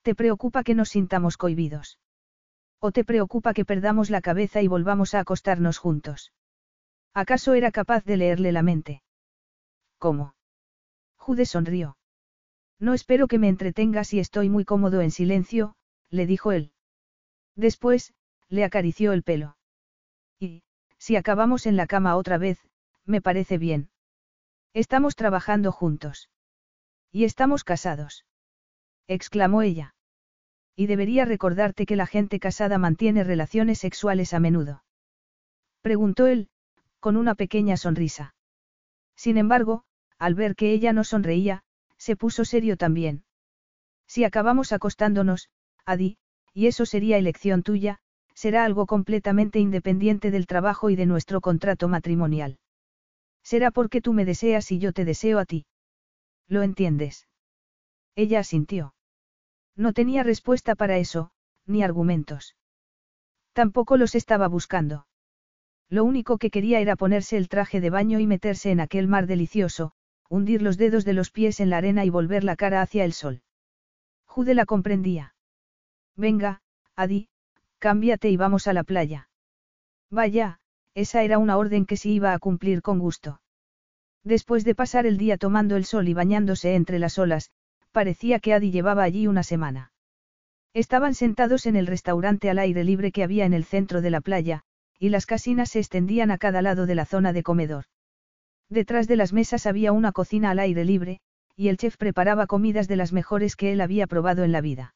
¿Te 0.01 0.15
preocupa 0.15 0.63
que 0.63 0.75
nos 0.75 0.89
sintamos 0.89 1.37
cohibidos? 1.37 1.99
¿O 2.79 2.91
te 2.91 3.03
preocupa 3.03 3.53
que 3.53 3.65
perdamos 3.65 4.09
la 4.09 4.21
cabeza 4.21 4.61
y 4.61 4.67
volvamos 4.67 5.13
a 5.13 5.19
acostarnos 5.19 5.79
juntos? 5.79 6.31
¿Acaso 7.13 7.55
era 7.55 7.71
capaz 7.71 8.05
de 8.05 8.17
leerle 8.17 8.51
la 8.51 8.61
mente? 8.61 9.01
¿Cómo? 9.97 10.35
Jude 11.17 11.45
sonrió. 11.45 11.97
No 12.79 12.93
espero 12.93 13.27
que 13.27 13.39
me 13.39 13.49
entretengas 13.49 14.13
y 14.13 14.19
estoy 14.19 14.49
muy 14.49 14.65
cómodo 14.65 15.01
en 15.01 15.09
silencio, 15.09 15.75
le 16.09 16.27
dijo 16.27 16.51
él. 16.51 16.71
Después, 17.55 18.13
le 18.49 18.63
acarició 18.63 19.13
el 19.13 19.23
pelo. 19.23 19.57
Y, 20.39 20.63
si 20.97 21.15
acabamos 21.15 21.65
en 21.65 21.75
la 21.75 21.87
cama 21.87 22.15
otra 22.15 22.37
vez, 22.37 22.59
me 23.05 23.21
parece 23.21 23.57
bien. 23.57 23.89
Estamos 24.73 25.15
trabajando 25.15 25.71
juntos. 25.71 26.29
Y 27.11 27.23
estamos 27.23 27.63
casados. 27.63 28.25
exclamó 29.07 29.61
ella. 29.61 29.95
Y 30.75 30.87
debería 30.87 31.25
recordarte 31.25 31.85
que 31.85 31.95
la 31.95 32.05
gente 32.05 32.39
casada 32.39 32.77
mantiene 32.77 33.23
relaciones 33.23 33.79
sexuales 33.79 34.33
a 34.33 34.39
menudo. 34.39 34.83
Preguntó 35.81 36.27
él, 36.27 36.49
con 36.99 37.17
una 37.17 37.35
pequeña 37.35 37.77
sonrisa. 37.77 38.35
Sin 39.15 39.37
embargo, 39.37 39.83
al 40.19 40.35
ver 40.35 40.55
que 40.55 40.71
ella 40.71 40.93
no 40.93 41.03
sonreía, 41.03 41.63
se 41.97 42.15
puso 42.15 42.45
serio 42.45 42.77
también. 42.77 43.23
Si 44.07 44.23
acabamos 44.23 44.71
acostándonos, 44.71 45.49
Adi, 45.85 46.17
y 46.53 46.67
eso 46.67 46.85
sería 46.85 47.17
elección 47.17 47.63
tuya, 47.63 47.99
será 48.37 48.65
algo 48.65 48.85
completamente 48.85 49.57
independiente 49.57 50.29
del 50.29 50.45
trabajo 50.45 50.91
y 50.91 50.95
de 50.95 51.07
nuestro 51.07 51.41
contrato 51.41 51.87
matrimonial. 51.87 52.59
Será 53.41 53.71
porque 53.71 53.99
tú 53.99 54.13
me 54.13 54.25
deseas 54.25 54.71
y 54.71 54.77
yo 54.77 54.93
te 54.93 55.05
deseo 55.05 55.39
a 55.39 55.45
ti. 55.45 55.65
¿Lo 56.47 56.61
entiendes? 56.61 57.27
Ella 58.15 58.41
asintió. 58.41 58.93
No 59.75 59.91
tenía 59.91 60.21
respuesta 60.21 60.75
para 60.75 60.97
eso, 60.97 61.31
ni 61.65 61.81
argumentos. 61.81 62.55
Tampoco 63.53 63.97
los 63.97 64.13
estaba 64.13 64.47
buscando. 64.47 65.07
Lo 65.89 66.03
único 66.03 66.37
que 66.37 66.51
quería 66.51 66.79
era 66.79 66.95
ponerse 66.95 67.37
el 67.37 67.49
traje 67.49 67.81
de 67.81 67.89
baño 67.89 68.19
y 68.19 68.27
meterse 68.27 68.69
en 68.69 68.81
aquel 68.81 69.07
mar 69.07 69.25
delicioso, 69.25 69.93
hundir 70.29 70.61
los 70.61 70.77
dedos 70.77 71.05
de 71.05 71.13
los 71.13 71.31
pies 71.31 71.59
en 71.59 71.71
la 71.71 71.77
arena 71.77 72.05
y 72.05 72.11
volver 72.11 72.43
la 72.43 72.55
cara 72.55 72.83
hacia 72.83 73.03
el 73.03 73.13
sol. 73.13 73.41
Jude 74.27 74.53
la 74.53 74.67
comprendía. 74.67 75.33
Venga, 76.15 76.61
Adi, 76.95 77.29
cámbiate 77.87 78.29
y 78.29 78.35
vamos 78.35 78.67
a 78.67 78.73
la 78.73 78.83
playa. 78.83 79.29
Vaya, 80.11 80.59
esa 80.93 81.23
era 81.23 81.37
una 81.37 81.55
orden 81.55 81.85
que 81.85 81.95
sí 81.95 82.11
iba 82.15 82.33
a 82.33 82.39
cumplir 82.39 82.81
con 82.81 82.99
gusto. 82.99 83.39
Después 84.25 84.65
de 84.65 84.75
pasar 84.75 85.05
el 85.05 85.17
día 85.17 85.37
tomando 85.37 85.77
el 85.77 85.85
sol 85.85 86.09
y 86.09 86.13
bañándose 86.13 86.75
entre 86.75 86.99
las 86.99 87.17
olas, 87.17 87.49
parecía 87.93 88.41
que 88.41 88.53
Adi 88.53 88.71
llevaba 88.71 89.03
allí 89.03 89.25
una 89.25 89.41
semana. 89.41 89.93
Estaban 90.73 91.13
sentados 91.13 91.65
en 91.65 91.77
el 91.77 91.87
restaurante 91.87 92.49
al 92.49 92.59
aire 92.59 92.83
libre 92.83 93.13
que 93.13 93.23
había 93.23 93.45
en 93.45 93.53
el 93.53 93.63
centro 93.63 94.01
de 94.01 94.09
la 94.09 94.19
playa, 94.19 94.63
y 94.99 95.07
las 95.07 95.25
casinas 95.25 95.69
se 95.69 95.79
extendían 95.79 96.29
a 96.29 96.37
cada 96.37 96.61
lado 96.61 96.87
de 96.87 96.95
la 96.95 97.05
zona 97.05 97.31
de 97.31 97.43
comedor. 97.43 97.85
Detrás 98.67 99.07
de 99.07 99.15
las 99.15 99.31
mesas 99.31 99.65
había 99.65 99.93
una 99.93 100.11
cocina 100.11 100.49
al 100.49 100.59
aire 100.59 100.83
libre, 100.83 101.21
y 101.55 101.69
el 101.69 101.77
chef 101.77 101.95
preparaba 101.95 102.47
comidas 102.47 102.89
de 102.89 102.97
las 102.97 103.13
mejores 103.13 103.55
que 103.55 103.71
él 103.71 103.79
había 103.79 104.07
probado 104.07 104.43
en 104.43 104.51
la 104.51 104.59
vida. 104.59 104.93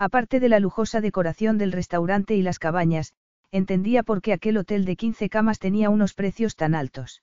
Aparte 0.00 0.40
de 0.40 0.48
la 0.48 0.60
lujosa 0.60 1.02
decoración 1.02 1.58
del 1.58 1.72
restaurante 1.72 2.34
y 2.34 2.40
las 2.40 2.58
cabañas, 2.58 3.12
entendía 3.50 4.02
por 4.02 4.22
qué 4.22 4.32
aquel 4.32 4.56
hotel 4.56 4.86
de 4.86 4.96
15 4.96 5.28
camas 5.28 5.58
tenía 5.58 5.90
unos 5.90 6.14
precios 6.14 6.56
tan 6.56 6.74
altos. 6.74 7.22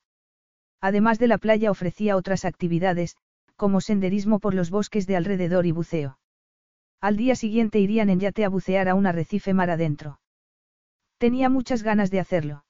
Además 0.79 1.17
de 1.17 1.25
la 1.25 1.39
playa 1.39 1.71
ofrecía 1.71 2.15
otras 2.15 2.45
actividades, 2.45 3.17
como 3.55 3.81
senderismo 3.81 4.39
por 4.39 4.53
los 4.53 4.69
bosques 4.69 5.07
de 5.07 5.15
alrededor 5.15 5.65
y 5.65 5.71
buceo. 5.71 6.19
Al 7.01 7.17
día 7.17 7.35
siguiente 7.35 7.79
irían 7.79 8.11
en 8.11 8.19
yate 8.19 8.45
a 8.45 8.49
bucear 8.49 8.89
a 8.89 8.93
un 8.93 9.07
arrecife 9.07 9.55
mar 9.55 9.71
adentro. 9.71 10.19
Tenía 11.17 11.49
muchas 11.49 11.81
ganas 11.81 12.11
de 12.11 12.19
hacerlo. 12.19 12.63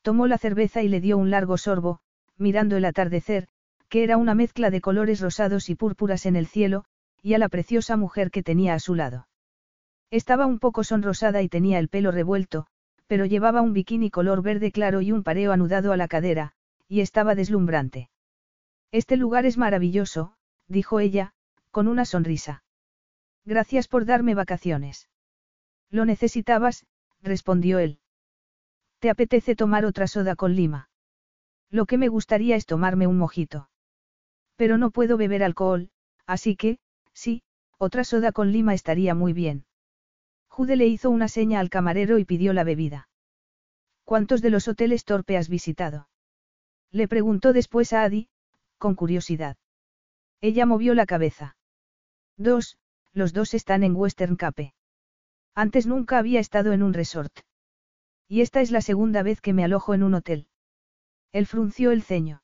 Tomó 0.00 0.26
la 0.26 0.38
cerveza 0.38 0.82
y 0.82 0.88
le 0.88 1.02
dio 1.02 1.18
un 1.18 1.30
largo 1.30 1.58
sorbo, 1.58 2.00
mirando 2.38 2.78
el 2.78 2.86
atardecer, 2.86 3.48
que 3.90 4.04
era 4.04 4.16
una 4.16 4.34
mezcla 4.34 4.70
de 4.70 4.80
colores 4.80 5.20
rosados 5.20 5.68
y 5.68 5.74
púrpuras 5.74 6.24
en 6.24 6.34
el 6.36 6.46
cielo, 6.46 6.86
y 7.22 7.34
a 7.34 7.38
la 7.38 7.48
preciosa 7.48 7.96
mujer 7.96 8.30
que 8.30 8.42
tenía 8.42 8.74
a 8.74 8.78
su 8.80 8.94
lado. 8.94 9.28
Estaba 10.10 10.46
un 10.46 10.58
poco 10.58 10.84
sonrosada 10.84 11.42
y 11.42 11.48
tenía 11.48 11.78
el 11.78 11.88
pelo 11.88 12.10
revuelto, 12.10 12.66
pero 13.06 13.26
llevaba 13.26 13.62
un 13.62 13.72
bikini 13.72 14.10
color 14.10 14.42
verde 14.42 14.72
claro 14.72 15.00
y 15.00 15.12
un 15.12 15.22
pareo 15.22 15.52
anudado 15.52 15.92
a 15.92 15.96
la 15.96 16.08
cadera, 16.08 16.52
y 16.88 17.00
estaba 17.00 17.34
deslumbrante. 17.34 18.10
Este 18.92 19.16
lugar 19.16 19.44
es 19.46 19.58
maravilloso, 19.58 20.34
dijo 20.66 21.00
ella, 21.00 21.32
con 21.70 21.88
una 21.88 22.04
sonrisa. 22.04 22.62
Gracias 23.44 23.88
por 23.88 24.04
darme 24.04 24.34
vacaciones. 24.34 25.08
Lo 25.90 26.04
necesitabas, 26.04 26.86
respondió 27.22 27.78
él. 27.78 27.98
¿Te 28.98 29.10
apetece 29.10 29.54
tomar 29.54 29.84
otra 29.84 30.06
soda 30.06 30.36
con 30.36 30.54
lima? 30.54 30.90
Lo 31.70 31.86
que 31.86 31.98
me 31.98 32.08
gustaría 32.08 32.56
es 32.56 32.66
tomarme 32.66 33.06
un 33.06 33.18
mojito. 33.18 33.70
Pero 34.56 34.76
no 34.78 34.90
puedo 34.90 35.16
beber 35.16 35.42
alcohol, 35.42 35.90
así 36.26 36.56
que, 36.56 36.78
sí, 37.18 37.42
otra 37.78 38.04
soda 38.04 38.30
con 38.32 38.52
lima 38.52 38.74
estaría 38.74 39.14
muy 39.14 39.32
bien. 39.32 39.66
Jude 40.48 40.76
le 40.76 40.86
hizo 40.86 41.10
una 41.10 41.28
seña 41.28 41.58
al 41.58 41.68
camarero 41.68 42.18
y 42.18 42.24
pidió 42.24 42.52
la 42.52 42.64
bebida. 42.64 43.08
¿Cuántos 44.04 44.40
de 44.40 44.50
los 44.50 44.68
hoteles 44.68 45.04
torpe 45.04 45.36
has 45.36 45.48
visitado? 45.48 46.08
Le 46.90 47.08
preguntó 47.08 47.52
después 47.52 47.92
a 47.92 48.04
Adi, 48.04 48.28
con 48.78 48.94
curiosidad. 48.94 49.56
Ella 50.40 50.64
movió 50.64 50.94
la 50.94 51.06
cabeza. 51.06 51.56
Dos, 52.36 52.78
los 53.12 53.32
dos 53.32 53.52
están 53.52 53.82
en 53.82 53.96
Western 53.96 54.36
Cape. 54.36 54.74
Antes 55.54 55.86
nunca 55.86 56.18
había 56.18 56.38
estado 56.38 56.72
en 56.72 56.84
un 56.84 56.94
resort. 56.94 57.40
Y 58.28 58.42
esta 58.42 58.60
es 58.60 58.70
la 58.70 58.80
segunda 58.80 59.24
vez 59.24 59.40
que 59.40 59.52
me 59.52 59.64
alojo 59.64 59.92
en 59.92 60.04
un 60.04 60.14
hotel. 60.14 60.46
Él 61.32 61.46
frunció 61.46 61.90
el 61.90 62.02
ceño. 62.02 62.42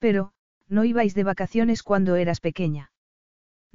Pero, 0.00 0.32
¿no 0.66 0.84
ibais 0.84 1.14
de 1.14 1.22
vacaciones 1.22 1.84
cuando 1.84 2.16
eras 2.16 2.40
pequeña? 2.40 2.90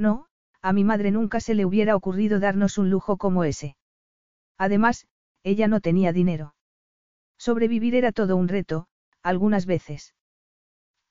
No, 0.01 0.25
a 0.63 0.73
mi 0.73 0.83
madre 0.83 1.11
nunca 1.11 1.39
se 1.39 1.53
le 1.53 1.63
hubiera 1.63 1.95
ocurrido 1.95 2.39
darnos 2.39 2.79
un 2.79 2.89
lujo 2.89 3.17
como 3.17 3.43
ese. 3.43 3.77
Además, 4.57 5.05
ella 5.43 5.67
no 5.67 5.79
tenía 5.79 6.11
dinero. 6.11 6.55
Sobrevivir 7.37 7.93
era 7.93 8.11
todo 8.11 8.35
un 8.35 8.47
reto, 8.47 8.87
algunas 9.21 9.67
veces. 9.67 10.15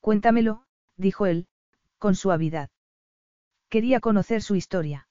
Cuéntamelo, 0.00 0.64
dijo 0.96 1.26
él, 1.26 1.46
con 1.98 2.16
suavidad. 2.16 2.68
Quería 3.68 4.00
conocer 4.00 4.42
su 4.42 4.56
historia. 4.56 5.06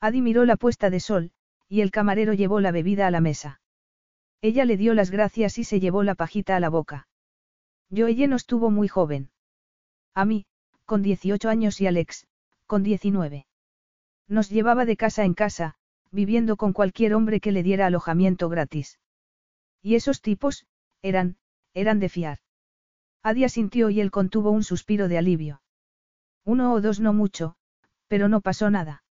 Adi 0.00 0.20
miró 0.20 0.44
la 0.44 0.56
puesta 0.56 0.88
de 0.88 1.00
sol, 1.00 1.32
y 1.68 1.80
el 1.80 1.90
camarero 1.90 2.34
llevó 2.34 2.60
la 2.60 2.70
bebida 2.70 3.08
a 3.08 3.10
la 3.10 3.20
mesa. 3.20 3.60
Ella 4.42 4.64
le 4.64 4.76
dio 4.76 4.94
las 4.94 5.10
gracias 5.10 5.58
y 5.58 5.64
se 5.64 5.80
llevó 5.80 6.04
la 6.04 6.14
pajita 6.14 6.54
a 6.54 6.60
la 6.60 6.68
boca. 6.68 7.08
Joelle 7.90 8.28
nos 8.28 8.46
tuvo 8.46 8.70
muy 8.70 8.86
joven. 8.86 9.32
A 10.14 10.24
mí, 10.24 10.46
con 10.84 11.02
18 11.02 11.48
años 11.48 11.80
y 11.80 11.88
Alex, 11.88 12.28
con 12.72 12.82
19. 12.82 13.46
Nos 14.28 14.48
llevaba 14.48 14.86
de 14.86 14.96
casa 14.96 15.26
en 15.26 15.34
casa, 15.34 15.74
viviendo 16.10 16.56
con 16.56 16.72
cualquier 16.72 17.12
hombre 17.12 17.38
que 17.38 17.52
le 17.52 17.62
diera 17.62 17.84
alojamiento 17.84 18.48
gratis. 18.48 18.98
Y 19.82 19.94
esos 19.94 20.22
tipos, 20.22 20.64
eran, 21.02 21.36
eran 21.74 22.00
de 22.00 22.08
fiar. 22.08 22.38
Adia 23.22 23.50
sintió 23.50 23.90
y 23.90 24.00
él 24.00 24.10
contuvo 24.10 24.50
un 24.50 24.64
suspiro 24.64 25.08
de 25.08 25.18
alivio. 25.18 25.60
Uno 26.46 26.72
o 26.72 26.80
dos 26.80 26.98
no 26.98 27.12
mucho, 27.12 27.56
pero 28.08 28.30
no 28.30 28.40
pasó 28.40 28.70
nada. 28.70 29.04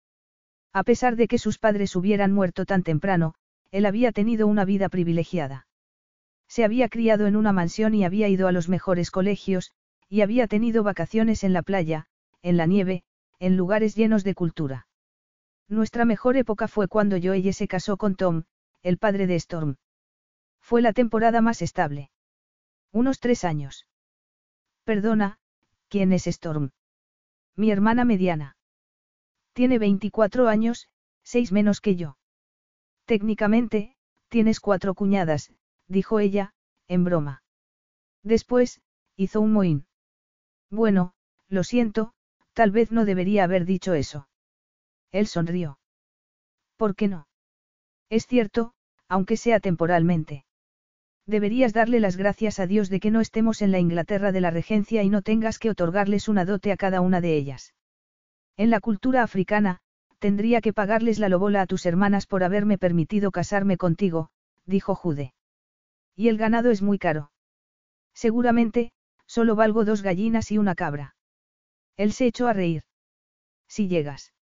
A 0.73 0.81
pesar 0.81 1.15
de 1.15 1.27
que 1.27 1.37
sus 1.37 1.59
padres 1.59 1.95
hubieran 1.95 2.33
muerto 2.33 2.65
tan 2.65 2.81
temprano, 2.81 3.35
él 3.69 3.85
había 3.85 4.11
tenido 4.11 4.47
una 4.47 4.65
vida 4.65 4.89
privilegiada. 4.89 5.67
Se 6.47 6.63
había 6.63 6.89
criado 6.89 7.27
en 7.27 7.35
una 7.35 7.53
mansión 7.53 7.93
y 7.93 8.05
había 8.05 8.27
ido 8.27 8.47
a 8.47 8.51
los 8.51 8.69
mejores 8.69 9.11
colegios, 9.11 9.71
y 10.09 10.21
había 10.21 10.47
tenido 10.47 10.81
vacaciones 10.81 11.43
en 11.43 11.53
la 11.53 11.61
playa, 11.61 12.07
en 12.41 12.57
la 12.57 12.65
nieve, 12.65 13.03
en 13.41 13.57
lugares 13.57 13.95
llenos 13.95 14.23
de 14.23 14.35
cultura. 14.35 14.87
Nuestra 15.67 16.05
mejor 16.05 16.37
época 16.37 16.67
fue 16.67 16.87
cuando 16.87 17.17
Joelle 17.19 17.53
se 17.53 17.67
casó 17.67 17.97
con 17.97 18.15
Tom, 18.15 18.43
el 18.83 18.99
padre 18.99 19.25
de 19.25 19.35
Storm. 19.35 19.77
Fue 20.59 20.83
la 20.83 20.93
temporada 20.93 21.41
más 21.41 21.63
estable. 21.63 22.11
Unos 22.91 23.19
tres 23.19 23.43
años. 23.43 23.87
Perdona, 24.83 25.39
¿Quién 25.89 26.13
es 26.13 26.27
Storm? 26.27 26.69
Mi 27.55 27.71
hermana 27.71 28.05
mediana. 28.05 28.57
Tiene 29.53 29.79
24 29.79 30.47
años, 30.47 30.87
seis 31.23 31.51
menos 31.51 31.81
que 31.81 31.95
yo. 31.95 32.17
Técnicamente, 33.05 33.97
tienes 34.29 34.59
cuatro 34.59 34.93
cuñadas, 34.93 35.51
dijo 35.87 36.19
ella, 36.19 36.53
en 36.87 37.05
broma. 37.05 37.43
Después, 38.21 38.81
hizo 39.15 39.41
un 39.41 39.51
mohín. 39.51 39.87
Bueno, 40.69 41.15
lo 41.49 41.63
siento, 41.63 42.13
tal 42.53 42.71
vez 42.71 42.91
no 42.91 43.05
debería 43.05 43.43
haber 43.43 43.65
dicho 43.65 43.93
eso. 43.93 44.27
Él 45.11 45.27
sonrió. 45.27 45.79
¿Por 46.77 46.95
qué 46.95 47.07
no? 47.07 47.27
Es 48.09 48.27
cierto, 48.27 48.73
aunque 49.07 49.37
sea 49.37 49.59
temporalmente. 49.59 50.45
Deberías 51.27 51.73
darle 51.73 51.99
las 51.99 52.17
gracias 52.17 52.59
a 52.59 52.67
Dios 52.67 52.89
de 52.89 52.99
que 52.99 53.11
no 53.11 53.21
estemos 53.21 53.61
en 53.61 53.71
la 53.71 53.79
Inglaterra 53.79 54.31
de 54.31 54.41
la 54.41 54.51
regencia 54.51 55.03
y 55.03 55.09
no 55.09 55.21
tengas 55.21 55.59
que 55.59 55.69
otorgarles 55.69 56.27
una 56.27 56.45
dote 56.45 56.71
a 56.71 56.77
cada 56.77 57.01
una 57.01 57.21
de 57.21 57.35
ellas. 57.35 57.73
En 58.57 58.69
la 58.69 58.79
cultura 58.79 59.23
africana, 59.23 59.79
tendría 60.19 60.61
que 60.61 60.73
pagarles 60.73 61.19
la 61.19 61.29
lobola 61.29 61.61
a 61.61 61.67
tus 61.67 61.85
hermanas 61.85 62.25
por 62.25 62.43
haberme 62.43 62.77
permitido 62.77 63.31
casarme 63.31 63.77
contigo, 63.77 64.29
dijo 64.65 64.95
Jude. 64.95 65.33
Y 66.15 66.27
el 66.27 66.37
ganado 66.37 66.69
es 66.71 66.81
muy 66.81 66.99
caro. 66.99 67.31
Seguramente, 68.13 68.91
solo 69.25 69.55
valgo 69.55 69.85
dos 69.85 70.01
gallinas 70.01 70.51
y 70.51 70.57
una 70.57 70.75
cabra. 70.75 71.15
Él 71.97 72.13
se 72.13 72.25
echó 72.25 72.47
a 72.47 72.53
reír. 72.53 72.83
Si 73.67 73.87
llegas. 73.87 74.33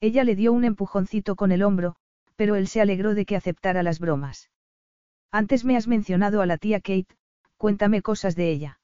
Ella 0.00 0.24
le 0.24 0.36
dio 0.36 0.52
un 0.52 0.64
empujoncito 0.64 1.36
con 1.36 1.52
el 1.52 1.62
hombro, 1.62 1.96
pero 2.36 2.54
él 2.54 2.68
se 2.68 2.80
alegró 2.80 3.14
de 3.14 3.24
que 3.24 3.36
aceptara 3.36 3.82
las 3.82 3.98
bromas. 3.98 4.50
Antes 5.30 5.64
me 5.64 5.76
has 5.76 5.88
mencionado 5.88 6.40
a 6.42 6.46
la 6.46 6.58
tía 6.58 6.80
Kate, 6.80 7.16
cuéntame 7.56 8.02
cosas 8.02 8.36
de 8.36 8.50
ella. 8.50 8.80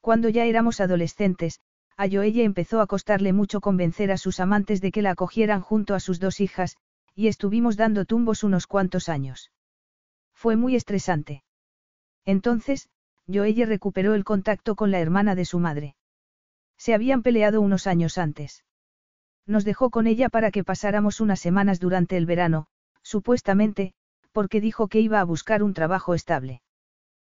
Cuando 0.00 0.28
ya 0.28 0.44
éramos 0.44 0.80
adolescentes, 0.80 1.60
a 1.96 2.08
Joelle 2.08 2.44
empezó 2.44 2.80
a 2.80 2.86
costarle 2.86 3.32
mucho 3.32 3.60
convencer 3.60 4.10
a 4.10 4.16
sus 4.16 4.40
amantes 4.40 4.80
de 4.80 4.90
que 4.90 5.02
la 5.02 5.10
acogieran 5.10 5.60
junto 5.60 5.94
a 5.94 6.00
sus 6.00 6.18
dos 6.18 6.40
hijas, 6.40 6.76
y 7.14 7.28
estuvimos 7.28 7.76
dando 7.76 8.04
tumbos 8.04 8.42
unos 8.42 8.66
cuantos 8.66 9.08
años. 9.08 9.52
Fue 10.34 10.56
muy 10.56 10.74
estresante. 10.74 11.44
Entonces, 12.24 12.88
Joelle 13.32 13.66
recuperó 13.66 14.14
el 14.14 14.24
contacto 14.24 14.74
con 14.74 14.90
la 14.90 15.00
hermana 15.00 15.34
de 15.34 15.44
su 15.44 15.58
madre. 15.58 15.94
Se 16.82 16.94
habían 16.94 17.22
peleado 17.22 17.60
unos 17.60 17.86
años 17.86 18.18
antes. 18.18 18.64
Nos 19.46 19.64
dejó 19.64 19.90
con 19.90 20.08
ella 20.08 20.28
para 20.28 20.50
que 20.50 20.64
pasáramos 20.64 21.20
unas 21.20 21.38
semanas 21.38 21.78
durante 21.78 22.16
el 22.16 22.26
verano, 22.26 22.66
supuestamente, 23.02 23.94
porque 24.32 24.60
dijo 24.60 24.88
que 24.88 24.98
iba 24.98 25.20
a 25.20 25.24
buscar 25.24 25.62
un 25.62 25.74
trabajo 25.74 26.12
estable. 26.12 26.60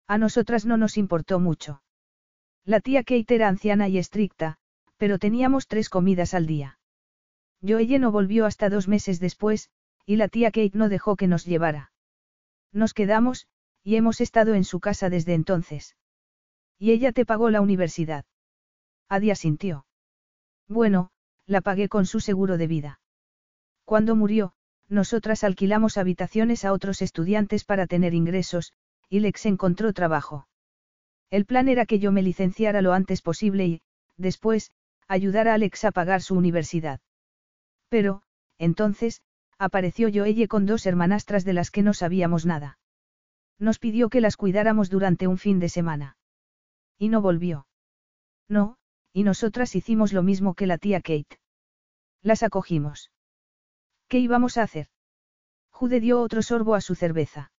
A 0.08 0.18
nosotras 0.18 0.66
no 0.66 0.76
nos 0.76 0.96
importó 0.96 1.38
mucho. 1.38 1.80
La 2.64 2.80
tía 2.80 3.04
Kate 3.04 3.36
era 3.36 3.46
anciana 3.46 3.86
y 3.86 3.98
estricta, 3.98 4.58
pero 4.96 5.20
teníamos 5.20 5.68
tres 5.68 5.90
comidas 5.90 6.34
al 6.34 6.48
día. 6.48 6.80
Joelle 7.62 8.00
no 8.00 8.10
volvió 8.10 8.46
hasta 8.46 8.68
dos 8.68 8.88
meses 8.88 9.20
después, 9.20 9.70
y 10.06 10.16
la 10.16 10.26
tía 10.26 10.50
Kate 10.50 10.72
no 10.74 10.88
dejó 10.88 11.14
que 11.14 11.28
nos 11.28 11.44
llevara. 11.44 11.92
Nos 12.72 12.94
quedamos, 12.94 13.46
y 13.84 13.94
hemos 13.94 14.20
estado 14.20 14.54
en 14.54 14.64
su 14.64 14.80
casa 14.80 15.08
desde 15.08 15.34
entonces. 15.34 15.94
Y 16.80 16.90
ella 16.90 17.12
te 17.12 17.24
pagó 17.24 17.48
la 17.50 17.60
universidad. 17.60 18.24
Adia 19.08 19.34
sintió. 19.34 19.86
Bueno, 20.68 21.10
la 21.46 21.60
pagué 21.60 21.88
con 21.88 22.06
su 22.06 22.20
seguro 22.20 22.58
de 22.58 22.66
vida. 22.66 23.00
Cuando 23.84 24.16
murió, 24.16 24.52
nosotras 24.88 25.44
alquilamos 25.44 25.96
habitaciones 25.96 26.64
a 26.64 26.72
otros 26.72 27.02
estudiantes 27.02 27.64
para 27.64 27.86
tener 27.86 28.14
ingresos, 28.14 28.72
y 29.08 29.20
Lex 29.20 29.46
encontró 29.46 29.92
trabajo. 29.92 30.48
El 31.30 31.46
plan 31.46 31.68
era 31.68 31.86
que 31.86 31.98
yo 31.98 32.12
me 32.12 32.22
licenciara 32.22 32.82
lo 32.82 32.92
antes 32.92 33.22
posible 33.22 33.66
y, 33.66 33.82
después, 34.16 34.72
ayudara 35.08 35.52
a 35.52 35.54
Alex 35.54 35.84
a 35.84 35.92
pagar 35.92 36.22
su 36.22 36.34
universidad. 36.34 37.00
Pero, 37.88 38.22
entonces, 38.58 39.22
apareció 39.58 40.08
Joelle 40.12 40.48
con 40.48 40.66
dos 40.66 40.86
hermanastras 40.86 41.44
de 41.44 41.52
las 41.52 41.70
que 41.70 41.82
no 41.82 41.94
sabíamos 41.94 42.46
nada. 42.46 42.78
Nos 43.58 43.78
pidió 43.78 44.08
que 44.08 44.20
las 44.20 44.36
cuidáramos 44.36 44.90
durante 44.90 45.26
un 45.26 45.38
fin 45.38 45.60
de 45.60 45.68
semana. 45.68 46.16
Y 46.98 47.08
no 47.08 47.20
volvió. 47.20 47.66
No, 48.48 48.76
y 49.16 49.24
nosotras 49.24 49.74
hicimos 49.74 50.12
lo 50.12 50.22
mismo 50.22 50.52
que 50.52 50.66
la 50.66 50.76
tía 50.76 51.00
Kate. 51.00 51.40
Las 52.20 52.42
acogimos. 52.42 53.10
¿Qué 54.08 54.18
íbamos 54.18 54.58
a 54.58 54.62
hacer? 54.62 54.88
Jude 55.70 56.00
dio 56.00 56.20
otro 56.20 56.42
sorbo 56.42 56.74
a 56.74 56.82
su 56.82 56.94
cerveza. 56.94 57.50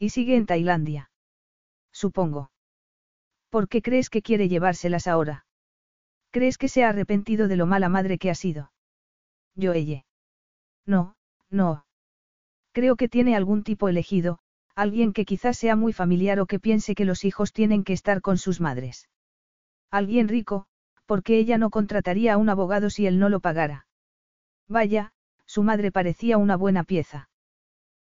Y 0.00 0.08
sigue 0.08 0.34
en 0.34 0.44
Tailandia. 0.44 1.12
Supongo. 1.92 2.50
¿Por 3.48 3.68
qué 3.68 3.80
crees 3.80 4.10
que 4.10 4.22
quiere 4.22 4.48
llevárselas 4.48 5.06
ahora? 5.06 5.46
¿Crees 6.32 6.58
que 6.58 6.66
se 6.68 6.82
ha 6.82 6.88
arrepentido 6.88 7.46
de 7.46 7.54
lo 7.54 7.66
mala 7.66 7.88
madre 7.88 8.18
que 8.18 8.30
ha 8.30 8.34
sido? 8.34 8.72
Yo 9.54 9.74
ella. 9.74 10.04
No, 10.84 11.14
no. 11.48 11.86
Creo 12.72 12.96
que 12.96 13.08
tiene 13.08 13.36
algún 13.36 13.62
tipo 13.62 13.88
elegido, 13.88 14.40
alguien 14.74 15.12
que 15.12 15.26
quizás 15.26 15.56
sea 15.56 15.76
muy 15.76 15.92
familiar 15.92 16.40
o 16.40 16.46
que 16.46 16.58
piense 16.58 16.96
que 16.96 17.04
los 17.04 17.24
hijos 17.24 17.52
tienen 17.52 17.84
que 17.84 17.92
estar 17.92 18.20
con 18.20 18.36
sus 18.36 18.60
madres. 18.60 19.08
Alguien 19.92 20.26
rico, 20.26 20.66
porque 21.12 21.36
ella 21.36 21.58
no 21.58 21.68
contrataría 21.68 22.32
a 22.32 22.36
un 22.38 22.48
abogado 22.48 22.88
si 22.88 23.06
él 23.06 23.18
no 23.18 23.28
lo 23.28 23.40
pagara. 23.40 23.86
Vaya, 24.66 25.12
su 25.44 25.62
madre 25.62 25.92
parecía 25.92 26.38
una 26.38 26.56
buena 26.56 26.84
pieza. 26.84 27.28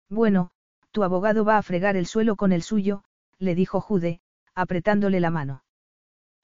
Bueno, 0.10 0.52
tu 0.92 1.04
abogado 1.04 1.44
va 1.44 1.58
a 1.58 1.62
fregar 1.62 1.98
el 1.98 2.06
suelo 2.06 2.38
con 2.38 2.54
el 2.54 2.62
suyo, 2.62 3.04
le 3.38 3.54
dijo 3.54 3.82
Jude, 3.82 4.22
apretándole 4.56 5.20
la 5.20 5.30
mano. 5.30 5.66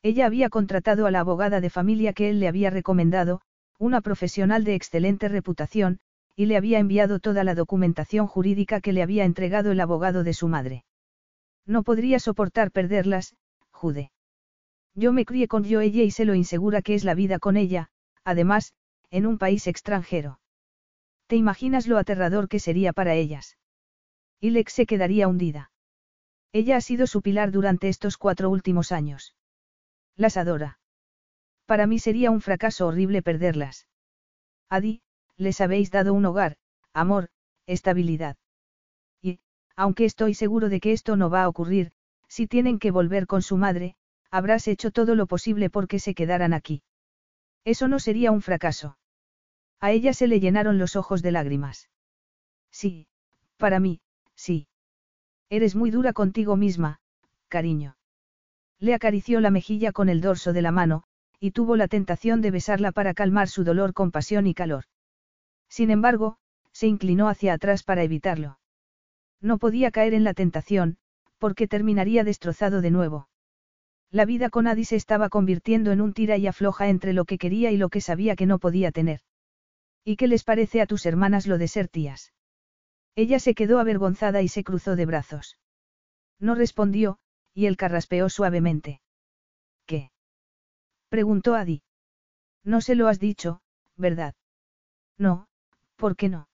Ella 0.04 0.26
había 0.26 0.50
contratado 0.50 1.06
a 1.06 1.12
la 1.12 1.22
abogada 1.22 1.62
de 1.62 1.70
familia 1.70 2.12
que 2.12 2.30
él 2.30 2.42
le 2.42 2.50
había 2.50 2.70
recomendado, 2.70 3.40
una 3.80 4.02
profesional 4.02 4.66
de 4.66 4.76
excelente 4.76 5.30
reputación, 5.30 6.00
y 6.36 6.48
le 6.48 6.58
había 6.58 6.80
enviado 6.80 7.20
toda 7.20 7.46
la 7.46 7.56
documentación 7.56 8.28
jurídica 8.28 8.82
que 8.82 8.92
le 8.92 9.04
había 9.04 9.24
entregado 9.24 9.72
el 9.72 9.80
abogado 9.80 10.26
de 10.26 10.34
su 10.34 10.50
madre. 10.50 10.84
No 11.66 11.84
podría 11.84 12.20
soportar 12.20 12.72
perderlas, 12.72 13.38
Jude. 13.72 14.12
Yo 14.98 15.14
me 15.14 15.26
crié 15.26 15.48
con 15.48 15.64
yo 15.64 15.80
ella 15.80 16.02
y 16.02 16.10
sé 16.10 16.26
lo 16.26 16.34
insegura 16.34 16.82
que 16.82 16.96
es 16.96 17.04
la 17.04 17.14
vida 17.14 17.38
con 17.38 17.56
ella, 17.56 17.92
además, 18.24 18.74
en 19.12 19.28
un 19.28 19.38
país 19.38 19.68
extranjero. 19.68 20.40
¿Te 21.28 21.36
imaginas 21.36 21.86
lo 21.86 22.00
aterrador 22.00 22.50
que 22.50 22.58
sería 22.58 22.94
para 22.94 23.14
ellas? 23.14 23.58
Y 24.40 24.50
Lex 24.50 24.74
se 24.74 24.88
quedaría 24.88 25.28
hundida. 25.28 25.72
Ella 26.52 26.78
ha 26.78 26.82
sido 26.82 27.06
su 27.06 27.22
pilar 27.22 27.52
durante 27.52 27.90
estos 27.90 28.18
cuatro 28.18 28.50
últimos 28.50 28.92
años. 28.92 29.36
Las 30.16 30.36
adora. 30.36 30.80
Para 31.68 31.86
mí 31.86 32.00
sería 32.00 32.32
un 32.32 32.42
fracaso 32.42 32.88
horrible 32.88 33.22
perderlas. 33.22 33.88
Adi, 34.68 35.04
les 35.36 35.62
habéis 35.62 35.92
dado 35.92 36.16
un 36.16 36.26
hogar, 36.26 36.58
amor, 36.92 37.30
estabilidad. 37.68 38.36
Y, 39.22 39.42
aunque 39.76 40.06
estoy 40.06 40.34
seguro 40.34 40.70
de 40.70 40.80
que 40.80 40.92
esto 40.92 41.18
no 41.18 41.30
va 41.30 41.44
a 41.44 41.50
ocurrir, 41.50 41.92
si 42.28 42.48
tienen 42.48 42.80
que 42.80 42.90
volver 42.90 43.28
con 43.28 43.44
su 43.44 43.58
madre, 43.58 43.96
habrás 44.32 44.68
hecho 44.68 44.92
todo 44.92 45.16
lo 45.16 45.28
posible 45.28 45.70
porque 45.70 46.00
se 46.00 46.14
quedaran 46.14 46.54
aquí. 46.54 46.84
Eso 47.64 47.88
no 47.88 48.00
sería 48.00 48.32
un 48.32 48.42
fracaso. 48.42 48.98
A 49.80 49.92
ella 49.92 50.14
se 50.14 50.28
le 50.28 50.40
llenaron 50.40 50.78
los 50.78 50.96
ojos 50.96 51.22
de 51.22 51.32
lágrimas. 51.32 51.90
Sí, 52.72 53.08
para 53.58 53.80
mí, 53.80 54.02
sí. 54.36 54.68
Eres 55.50 55.76
muy 55.76 55.92
dura 55.92 56.14
contigo 56.14 56.56
misma, 56.56 57.00
cariño. 57.48 57.96
Le 58.80 58.94
acarició 58.94 59.40
la 59.40 59.52
mejilla 59.52 59.92
con 59.92 60.10
el 60.10 60.22
dorso 60.22 60.54
de 60.54 60.62
la 60.62 60.72
mano, 60.72 61.04
y 61.40 61.52
tuvo 61.52 61.76
la 61.76 61.88
tentación 61.88 62.42
de 62.42 62.52
besarla 62.52 62.92
para 62.92 63.14
calmar 63.14 63.48
su 63.48 63.64
dolor 63.64 63.94
con 63.94 64.12
pasión 64.12 64.48
y 64.48 64.54
calor. 64.54 64.86
Sin 65.70 65.92
embargo, 65.92 66.38
se 66.72 66.88
inclinó 66.88 67.28
hacia 67.30 67.54
atrás 67.54 67.84
para 67.84 68.04
evitarlo. 68.04 68.60
No 69.42 69.58
podía 69.58 69.92
caer 69.92 70.14
en 70.14 70.24
la 70.24 70.34
tentación, 70.34 70.98
porque 71.38 71.68
terminaría 71.68 72.24
destrozado 72.24 72.82
de 72.82 72.92
nuevo. 72.92 73.30
La 74.12 74.26
vida 74.26 74.50
con 74.50 74.68
Adi 74.68 74.86
se 74.86 74.96
estaba 74.96 75.30
convirtiendo 75.30 75.92
en 75.92 76.02
un 76.02 76.14
tira 76.14 76.38
y 76.38 76.48
afloja 76.48 76.88
entre 76.88 77.14
lo 77.14 77.26
que 77.26 77.38
quería 77.38 77.72
y 77.72 77.78
lo 77.78 77.90
que 77.90 78.02
sabía 78.02 78.36
que 78.36 78.46
no 78.46 78.60
podía 78.60 78.92
tener. 78.92 79.22
¿Y 80.04 80.16
qué 80.16 80.28
les 80.28 80.44
parece 80.44 80.82
a 80.82 80.88
tus 80.88 81.06
hermanas 81.06 81.48
lo 81.48 81.58
de 81.58 81.68
ser 81.68 81.90
tías? 81.90 82.34
Ella 83.16 83.40
se 83.40 83.56
quedó 83.56 83.80
avergonzada 83.80 84.42
y 84.42 84.48
se 84.48 84.64
cruzó 84.64 84.96
de 84.96 85.06
brazos. 85.06 85.58
No 86.40 86.56
respondió, 86.56 87.20
y 87.54 87.66
él 87.66 87.76
carraspeó 87.76 88.30
suavemente. 88.30 89.02
¿Qué? 89.86 90.12
preguntó 91.10 91.56
Adi. 91.56 91.82
No 92.64 92.80
se 92.80 92.96
lo 92.96 93.08
has 93.08 93.20
dicho, 93.20 93.62
¿verdad? 93.96 94.36
No, 95.18 95.48
¿por 95.96 96.16
qué 96.16 96.30
no? 96.30 96.48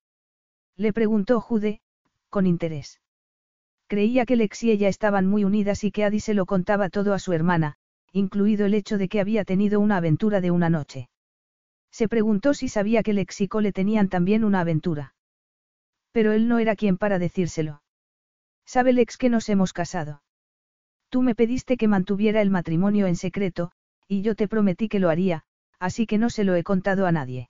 Le 0.75 0.93
preguntó 0.93 1.41
Jude, 1.41 1.81
con 2.29 2.47
interés. 2.47 3.02
Creía 3.87 4.25
que 4.25 4.35
Lex 4.35 4.63
y 4.63 4.71
ella 4.71 4.87
estaban 4.87 5.27
muy 5.27 5.43
unidas 5.43 5.83
y 5.83 5.91
que 5.91 6.03
Adi 6.03 6.19
se 6.19 6.33
lo 6.33 6.45
contaba 6.45 6.89
todo 6.89 7.13
a 7.13 7.19
su 7.19 7.33
hermana, 7.33 7.75
incluido 8.11 8.65
el 8.65 8.73
hecho 8.73 8.97
de 8.97 9.07
que 9.09 9.19
había 9.19 9.43
tenido 9.43 9.79
una 9.79 9.97
aventura 9.97 10.41
de 10.41 10.51
una 10.51 10.69
noche. 10.69 11.09
Se 11.91 12.07
preguntó 12.07 12.53
si 12.53 12.69
sabía 12.69 13.03
que 13.03 13.13
Lex 13.13 13.41
y 13.41 13.47
Cole 13.47 13.71
tenían 13.71 14.09
también 14.09 14.43
una 14.43 14.61
aventura. 14.61 15.13
Pero 16.11 16.31
él 16.31 16.47
no 16.47 16.59
era 16.59 16.75
quien 16.75 16.97
para 16.97 17.19
decírselo. 17.19 17.83
Sabe 18.65 18.93
Lex 18.93 19.17
que 19.17 19.29
nos 19.29 19.49
hemos 19.49 19.73
casado. 19.73 20.23
Tú 21.09 21.21
me 21.21 21.35
pediste 21.35 21.77
que 21.77 21.87
mantuviera 21.87 22.41
el 22.41 22.49
matrimonio 22.49 23.05
en 23.05 23.15
secreto, 23.15 23.71
y 24.07 24.21
yo 24.21 24.35
te 24.35 24.47
prometí 24.47 24.89
que 24.89 24.99
lo 24.99 25.09
haría, 25.09 25.43
así 25.79 26.07
que 26.07 26.17
no 26.17 26.29
se 26.29 26.43
lo 26.43 26.55
he 26.55 26.63
contado 26.63 27.05
a 27.05 27.11
nadie. 27.11 27.49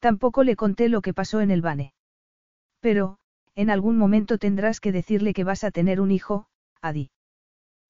Tampoco 0.00 0.42
le 0.42 0.56
conté 0.56 0.88
lo 0.88 1.00
que 1.00 1.14
pasó 1.14 1.40
en 1.40 1.50
el 1.50 1.62
Bane. 1.62 1.94
Pero, 2.80 3.18
en 3.56 3.70
algún 3.70 3.96
momento 3.96 4.38
tendrás 4.38 4.80
que 4.80 4.92
decirle 4.92 5.32
que 5.32 5.42
vas 5.42 5.64
a 5.64 5.70
tener 5.70 6.00
un 6.00 6.12
hijo, 6.12 6.46
Adi. 6.80 7.10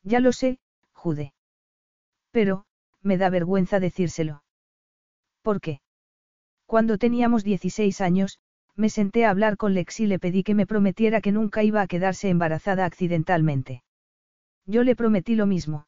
Ya 0.03 0.21
lo 0.21 0.33
sé, 0.33 0.59
Jude. 0.93 1.35
Pero, 2.31 2.65
me 3.03 3.19
da 3.19 3.29
vergüenza 3.29 3.81
decírselo. 3.81 4.45
¿Por 5.43 5.61
qué? 5.61 5.81
Cuando 6.67 6.99
teníamos 6.99 7.45
16 7.45 8.01
años, 8.01 8.39
me 8.77 8.91
senté 8.91 9.25
a 9.25 9.31
hablar 9.31 9.57
con 9.57 9.75
Lex 9.75 10.01
y 10.01 10.07
le 10.07 10.19
pedí 10.19 10.45
que 10.45 10.55
me 10.55 10.67
prometiera 10.67 11.21
que 11.21 11.33
nunca 11.33 11.63
iba 11.63 11.83
a 11.83 11.87
quedarse 11.87 12.29
embarazada 12.29 12.85
accidentalmente. 12.85 13.83
Yo 14.67 14.85
le 14.85 14.95
prometí 14.95 15.35
lo 15.35 15.47
mismo. 15.47 15.87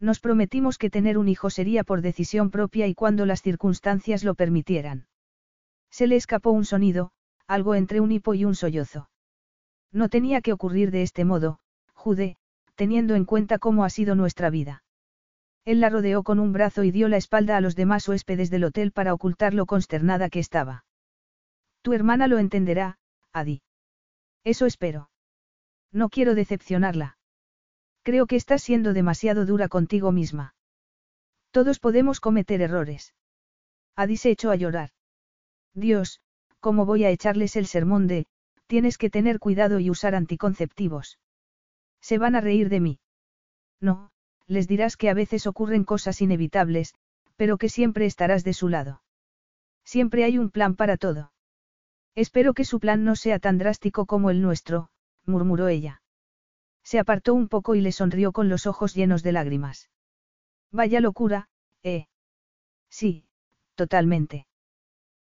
Nos 0.00 0.20
prometimos 0.20 0.78
que 0.78 0.90
tener 0.90 1.18
un 1.18 1.28
hijo 1.28 1.50
sería 1.50 1.84
por 1.84 2.02
decisión 2.02 2.50
propia 2.50 2.86
y 2.86 2.94
cuando 2.94 3.26
las 3.26 3.42
circunstancias 3.42 4.24
lo 4.24 4.34
permitieran. 4.34 5.06
Se 5.90 6.06
le 6.06 6.16
escapó 6.16 6.50
un 6.50 6.64
sonido, 6.64 7.12
algo 7.46 7.74
entre 7.74 8.00
un 8.00 8.12
hipo 8.12 8.34
y 8.34 8.44
un 8.44 8.54
sollozo. 8.54 9.08
No 9.92 10.08
tenía 10.08 10.40
que 10.40 10.52
ocurrir 10.52 10.90
de 10.90 11.02
este 11.02 11.24
modo, 11.24 11.58
Jude, 11.94 12.36
teniendo 12.74 13.14
en 13.14 13.24
cuenta 13.24 13.58
cómo 13.58 13.84
ha 13.84 13.90
sido 13.90 14.14
nuestra 14.14 14.50
vida. 14.50 14.82
Él 15.64 15.80
la 15.80 15.88
rodeó 15.88 16.22
con 16.22 16.38
un 16.38 16.52
brazo 16.52 16.84
y 16.84 16.90
dio 16.90 17.08
la 17.08 17.16
espalda 17.16 17.56
a 17.56 17.60
los 17.60 17.74
demás 17.74 18.06
huéspedes 18.08 18.50
del 18.50 18.64
hotel 18.64 18.92
para 18.92 19.12
ocultar 19.12 19.54
lo 19.54 19.66
consternada 19.66 20.30
que 20.30 20.38
estaba. 20.38 20.84
Tu 21.82 21.92
hermana 21.92 22.28
lo 22.28 22.38
entenderá, 22.38 22.98
Adi. 23.32 23.62
Eso 24.44 24.66
espero. 24.66 25.10
No 25.92 26.08
quiero 26.08 26.34
decepcionarla. 26.34 27.18
Creo 28.02 28.26
que 28.26 28.36
estás 28.36 28.62
siendo 28.62 28.92
demasiado 28.92 29.46
dura 29.46 29.68
contigo 29.68 30.12
misma. 30.12 30.54
Todos 31.50 31.80
podemos 31.80 32.20
cometer 32.20 32.60
errores. 32.60 33.14
Adi 33.96 34.16
se 34.16 34.30
echó 34.30 34.50
a 34.50 34.56
llorar. 34.56 34.90
Dios, 35.74 36.20
¿cómo 36.60 36.86
voy 36.86 37.04
a 37.04 37.10
echarles 37.10 37.56
el 37.56 37.66
sermón 37.66 38.06
de, 38.06 38.26
tienes 38.66 38.98
que 38.98 39.10
tener 39.10 39.38
cuidado 39.38 39.78
y 39.78 39.90
usar 39.90 40.14
anticonceptivos? 40.14 41.18
Se 42.00 42.18
van 42.18 42.34
a 42.36 42.40
reír 42.40 42.68
de 42.68 42.80
mí. 42.80 43.00
No, 43.80 44.10
les 44.46 44.68
dirás 44.68 44.96
que 44.96 45.10
a 45.10 45.14
veces 45.14 45.46
ocurren 45.46 45.84
cosas 45.84 46.20
inevitables, 46.20 46.94
pero 47.36 47.58
que 47.58 47.68
siempre 47.68 48.06
estarás 48.06 48.44
de 48.44 48.52
su 48.52 48.68
lado. 48.68 49.02
Siempre 49.84 50.24
hay 50.24 50.38
un 50.38 50.50
plan 50.50 50.74
para 50.74 50.96
todo. 50.96 51.32
Espero 52.14 52.54
que 52.54 52.64
su 52.64 52.80
plan 52.80 53.04
no 53.04 53.14
sea 53.14 53.38
tan 53.38 53.58
drástico 53.58 54.06
como 54.06 54.30
el 54.30 54.40
nuestro, 54.40 54.88
murmuró 55.26 55.68
ella. 55.68 56.02
Se 56.82 56.98
apartó 56.98 57.34
un 57.34 57.48
poco 57.48 57.74
y 57.74 57.80
le 57.80 57.92
sonrió 57.92 58.32
con 58.32 58.48
los 58.48 58.66
ojos 58.66 58.94
llenos 58.94 59.22
de 59.22 59.32
lágrimas. 59.32 59.90
Vaya 60.72 61.00
locura, 61.00 61.48
¿eh? 61.82 62.06
Sí, 62.88 63.26
totalmente. 63.74 64.46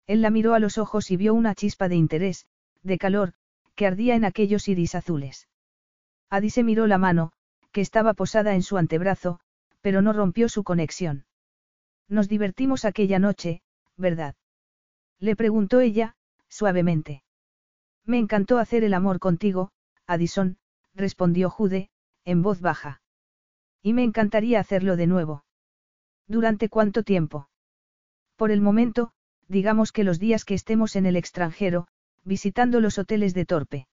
Él 0.07 0.23
la 0.23 0.31
miró 0.31 0.55
a 0.55 0.59
los 0.59 0.79
ojos 0.79 1.11
y 1.11 1.17
vio 1.17 1.35
una 1.35 1.55
chispa 1.55 1.89
de 1.89 1.97
interés, 1.97 2.47
de 2.83 2.99
calor, 2.99 3.33
que 3.75 3.87
ardía 3.87 4.15
en 4.15 4.25
aquellos 4.25 4.69
iris 4.69 4.95
azules. 4.95 5.49
Adi 6.31 6.51
se 6.51 6.63
miró 6.63 6.87
la 6.87 6.99
mano, 6.99 7.33
que 7.73 7.81
estaba 7.81 8.15
posada 8.15 8.55
en 8.55 8.63
su 8.63 8.77
antebrazo, 8.77 9.41
pero 9.81 10.03
no 10.03 10.13
rompió 10.13 10.49
su 10.49 10.63
conexión. 10.63 11.27
Nos 12.09 12.29
divertimos 12.29 12.85
aquella 12.85 13.19
noche, 13.19 13.63
¿verdad? 13.97 14.37
Le 15.19 15.37
preguntó 15.37 15.81
ella, 15.81 16.17
suavemente. 16.49 17.23
Me 18.05 18.19
encantó 18.19 18.59
hacer 18.59 18.85
el 18.85 18.95
amor 18.95 19.19
contigo, 19.19 19.71
Addison, 20.07 20.59
respondió 20.95 21.51
Jude, 21.51 21.91
en 22.25 22.43
voz 22.43 22.61
baja. 22.61 23.01
Y 23.83 23.93
me 23.93 24.05
encantaría 24.05 24.61
hacerlo 24.61 24.97
de 24.97 25.07
nuevo. 25.07 25.45
¿Durante 26.27 26.69
cuánto 26.69 27.03
tiempo? 27.03 27.49
Por 28.37 28.51
el 28.51 28.61
momento, 28.61 29.13
digamos 29.49 29.93
que 29.93 30.05
los 30.05 30.19
días 30.19 30.45
que 30.45 30.55
estemos 30.55 30.97
en 30.97 31.07
el 31.07 31.17
extranjero, 31.17 31.87
visitando 32.25 32.81
los 32.81 32.99
hoteles 32.99 33.35
de 33.35 33.45
Torpe. 33.45 33.87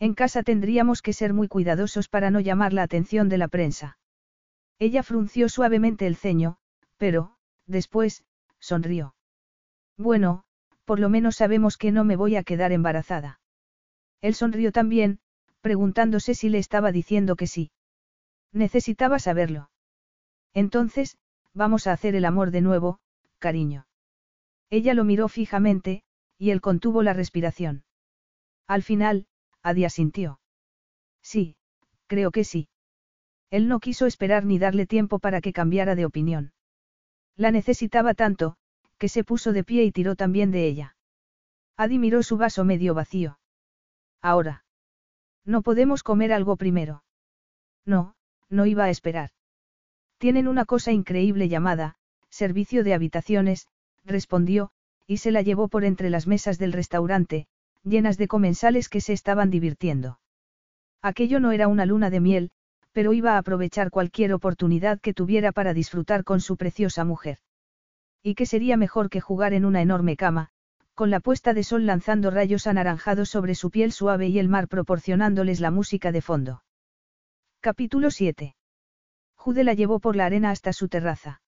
En 0.00 0.14
casa 0.14 0.42
tendríamos 0.42 1.02
que 1.02 1.12
ser 1.12 1.32
muy 1.32 1.48
cuidadosos 1.48 2.08
para 2.08 2.30
no 2.30 2.40
llamar 2.40 2.72
la 2.72 2.82
atención 2.82 3.28
de 3.28 3.38
la 3.38 3.48
prensa. 3.48 3.98
Ella 4.78 5.02
frunció 5.02 5.48
suavemente 5.48 6.06
el 6.06 6.16
ceño, 6.16 6.58
pero, 6.96 7.36
después, 7.66 8.24
sonrió. 8.58 9.14
Bueno, 9.96 10.44
por 10.84 10.98
lo 10.98 11.08
menos 11.08 11.36
sabemos 11.36 11.76
que 11.76 11.92
no 11.92 12.04
me 12.04 12.16
voy 12.16 12.36
a 12.36 12.42
quedar 12.42 12.72
embarazada. 12.72 13.40
Él 14.20 14.34
sonrió 14.34 14.72
también, 14.72 15.20
preguntándose 15.60 16.34
si 16.34 16.48
le 16.48 16.58
estaba 16.58 16.92
diciendo 16.92 17.36
que 17.36 17.46
sí. 17.46 17.70
Necesitaba 18.52 19.18
saberlo. 19.18 19.70
Entonces, 20.52 21.16
vamos 21.52 21.86
a 21.86 21.92
hacer 21.92 22.14
el 22.14 22.24
amor 22.24 22.50
de 22.50 22.60
nuevo, 22.60 22.98
cariño. 23.38 23.86
Ella 24.70 24.94
lo 24.94 25.04
miró 25.04 25.28
fijamente, 25.28 26.02
y 26.38 26.50
él 26.50 26.60
contuvo 26.60 27.02
la 27.02 27.12
respiración. 27.12 27.84
Al 28.66 28.82
final, 28.82 29.26
Adi 29.62 29.84
asintió. 29.84 30.40
Sí, 31.22 31.56
creo 32.06 32.30
que 32.30 32.44
sí. 32.44 32.68
Él 33.50 33.68
no 33.68 33.80
quiso 33.80 34.06
esperar 34.06 34.44
ni 34.44 34.58
darle 34.58 34.86
tiempo 34.86 35.18
para 35.18 35.40
que 35.40 35.52
cambiara 35.52 35.94
de 35.94 36.06
opinión. 36.06 36.52
La 37.36 37.50
necesitaba 37.50 38.14
tanto, 38.14 38.56
que 38.98 39.08
se 39.08 39.24
puso 39.24 39.52
de 39.52 39.64
pie 39.64 39.84
y 39.84 39.92
tiró 39.92 40.16
también 40.16 40.50
de 40.50 40.66
ella. 40.66 40.96
Adi 41.76 41.98
miró 41.98 42.22
su 42.22 42.36
vaso 42.36 42.64
medio 42.64 42.94
vacío. 42.94 43.38
Ahora. 44.20 44.64
No 45.44 45.62
podemos 45.62 46.02
comer 46.02 46.32
algo 46.32 46.56
primero. 46.56 47.04
No, 47.84 48.14
no 48.48 48.66
iba 48.66 48.84
a 48.84 48.90
esperar. 48.90 49.30
Tienen 50.18 50.48
una 50.48 50.64
cosa 50.64 50.92
increíble 50.92 51.48
llamada, 51.48 51.96
servicio 52.30 52.82
de 52.82 52.94
habitaciones, 52.94 53.66
respondió, 54.04 54.70
y 55.06 55.18
se 55.18 55.30
la 55.30 55.42
llevó 55.42 55.68
por 55.68 55.84
entre 55.84 56.10
las 56.10 56.26
mesas 56.26 56.58
del 56.58 56.72
restaurante, 56.72 57.46
llenas 57.82 58.16
de 58.16 58.28
comensales 58.28 58.88
que 58.88 59.00
se 59.00 59.12
estaban 59.12 59.50
divirtiendo. 59.50 60.18
Aquello 61.02 61.40
no 61.40 61.52
era 61.52 61.68
una 61.68 61.84
luna 61.84 62.10
de 62.10 62.20
miel, 62.20 62.50
pero 62.92 63.12
iba 63.12 63.34
a 63.34 63.38
aprovechar 63.38 63.90
cualquier 63.90 64.32
oportunidad 64.32 65.00
que 65.00 65.12
tuviera 65.12 65.52
para 65.52 65.74
disfrutar 65.74 66.24
con 66.24 66.40
su 66.40 66.56
preciosa 66.56 67.04
mujer. 67.04 67.38
Y 68.22 68.34
que 68.34 68.46
sería 68.46 68.76
mejor 68.76 69.10
que 69.10 69.20
jugar 69.20 69.52
en 69.52 69.64
una 69.64 69.82
enorme 69.82 70.16
cama, 70.16 70.48
con 70.94 71.10
la 71.10 71.20
puesta 71.20 71.52
de 71.52 71.64
sol 71.64 71.86
lanzando 71.86 72.30
rayos 72.30 72.66
anaranjados 72.66 73.28
sobre 73.28 73.54
su 73.54 73.70
piel 73.70 73.92
suave 73.92 74.28
y 74.28 74.38
el 74.38 74.48
mar 74.48 74.68
proporcionándoles 74.68 75.60
la 75.60 75.70
música 75.70 76.12
de 76.12 76.22
fondo. 76.22 76.62
Capítulo 77.60 78.10
7. 78.10 78.54
Jude 79.34 79.64
la 79.64 79.74
llevó 79.74 79.98
por 79.98 80.16
la 80.16 80.26
arena 80.26 80.50
hasta 80.50 80.72
su 80.72 80.88
terraza. 80.88 81.42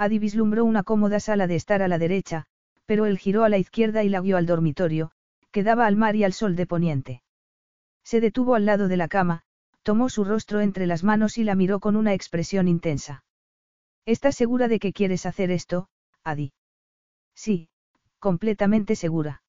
Adi 0.00 0.18
vislumbró 0.18 0.64
una 0.64 0.82
cómoda 0.82 1.20
sala 1.20 1.46
de 1.46 1.56
estar 1.56 1.82
a 1.82 1.88
la 1.88 1.98
derecha, 1.98 2.46
pero 2.86 3.04
él 3.04 3.18
giró 3.18 3.44
a 3.44 3.50
la 3.50 3.58
izquierda 3.58 4.02
y 4.02 4.08
la 4.08 4.22
guió 4.22 4.38
al 4.38 4.46
dormitorio, 4.46 5.10
que 5.50 5.62
daba 5.62 5.86
al 5.86 5.96
mar 5.96 6.16
y 6.16 6.24
al 6.24 6.32
sol 6.32 6.56
de 6.56 6.66
poniente. 6.66 7.22
Se 8.02 8.22
detuvo 8.22 8.54
al 8.54 8.64
lado 8.64 8.88
de 8.88 8.96
la 8.96 9.08
cama, 9.08 9.42
tomó 9.82 10.08
su 10.08 10.24
rostro 10.24 10.62
entre 10.62 10.86
las 10.86 11.04
manos 11.04 11.36
y 11.36 11.44
la 11.44 11.54
miró 11.54 11.80
con 11.80 11.96
una 11.96 12.14
expresión 12.14 12.66
intensa. 12.66 13.24
¿Estás 14.06 14.36
segura 14.36 14.68
de 14.68 14.78
que 14.78 14.94
quieres 14.94 15.26
hacer 15.26 15.50
esto, 15.50 15.90
Adi? 16.24 16.54
Sí, 17.34 17.68
completamente 18.18 18.96
segura. 18.96 19.42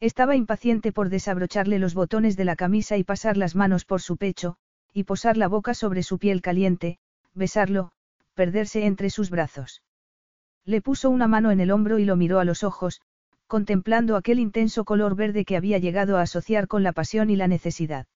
Estaba 0.00 0.36
impaciente 0.36 0.90
por 0.90 1.10
desabrocharle 1.10 1.78
los 1.78 1.92
botones 1.92 2.38
de 2.38 2.46
la 2.46 2.56
camisa 2.56 2.96
y 2.96 3.04
pasar 3.04 3.36
las 3.36 3.54
manos 3.54 3.84
por 3.84 4.00
su 4.00 4.16
pecho, 4.16 4.56
y 4.94 5.04
posar 5.04 5.36
la 5.36 5.48
boca 5.48 5.74
sobre 5.74 6.02
su 6.02 6.18
piel 6.18 6.40
caliente, 6.40 6.98
besarlo, 7.34 7.92
perderse 8.36 8.84
entre 8.84 9.10
sus 9.10 9.30
brazos. 9.30 9.82
Le 10.64 10.82
puso 10.82 11.10
una 11.10 11.26
mano 11.26 11.50
en 11.50 11.58
el 11.58 11.70
hombro 11.70 11.98
y 11.98 12.04
lo 12.04 12.16
miró 12.16 12.38
a 12.38 12.44
los 12.44 12.62
ojos, 12.62 13.00
contemplando 13.46 14.14
aquel 14.14 14.38
intenso 14.38 14.84
color 14.84 15.16
verde 15.16 15.44
que 15.44 15.56
había 15.56 15.78
llegado 15.78 16.18
a 16.18 16.22
asociar 16.22 16.68
con 16.68 16.82
la 16.82 16.92
pasión 16.92 17.30
y 17.30 17.36
la 17.36 17.48
necesidad. 17.48 18.06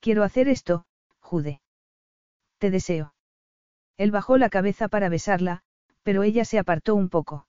Quiero 0.00 0.24
hacer 0.24 0.48
esto, 0.48 0.84
Jude. 1.20 1.60
Te 2.58 2.70
deseo. 2.70 3.14
Él 3.96 4.10
bajó 4.10 4.36
la 4.36 4.50
cabeza 4.50 4.88
para 4.88 5.08
besarla, 5.08 5.62
pero 6.02 6.22
ella 6.22 6.44
se 6.44 6.58
apartó 6.58 6.94
un 6.94 7.08
poco. 7.08 7.46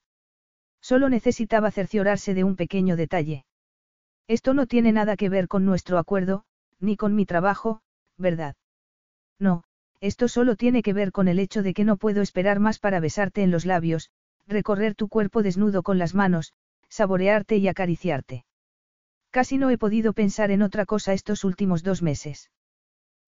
Solo 0.80 1.08
necesitaba 1.08 1.70
cerciorarse 1.70 2.34
de 2.34 2.44
un 2.44 2.56
pequeño 2.56 2.96
detalle. 2.96 3.44
Esto 4.28 4.54
no 4.54 4.66
tiene 4.66 4.92
nada 4.92 5.16
que 5.16 5.28
ver 5.28 5.48
con 5.48 5.64
nuestro 5.64 5.98
acuerdo, 5.98 6.44
ni 6.78 6.96
con 6.96 7.14
mi 7.14 7.26
trabajo, 7.26 7.80
¿verdad? 8.18 8.54
No, 9.38 9.64
esto 10.02 10.26
solo 10.26 10.56
tiene 10.56 10.82
que 10.82 10.92
ver 10.92 11.12
con 11.12 11.28
el 11.28 11.38
hecho 11.38 11.62
de 11.62 11.74
que 11.74 11.84
no 11.84 11.96
puedo 11.96 12.22
esperar 12.22 12.58
más 12.58 12.80
para 12.80 12.98
besarte 12.98 13.44
en 13.44 13.52
los 13.52 13.64
labios, 13.64 14.10
recorrer 14.48 14.96
tu 14.96 15.06
cuerpo 15.06 15.44
desnudo 15.44 15.84
con 15.84 15.96
las 15.96 16.12
manos, 16.12 16.54
saborearte 16.88 17.58
y 17.58 17.68
acariciarte. 17.68 18.44
Casi 19.30 19.58
no 19.58 19.70
he 19.70 19.78
podido 19.78 20.12
pensar 20.12 20.50
en 20.50 20.62
otra 20.62 20.86
cosa 20.86 21.12
estos 21.12 21.44
últimos 21.44 21.84
dos 21.84 22.02
meses. 22.02 22.50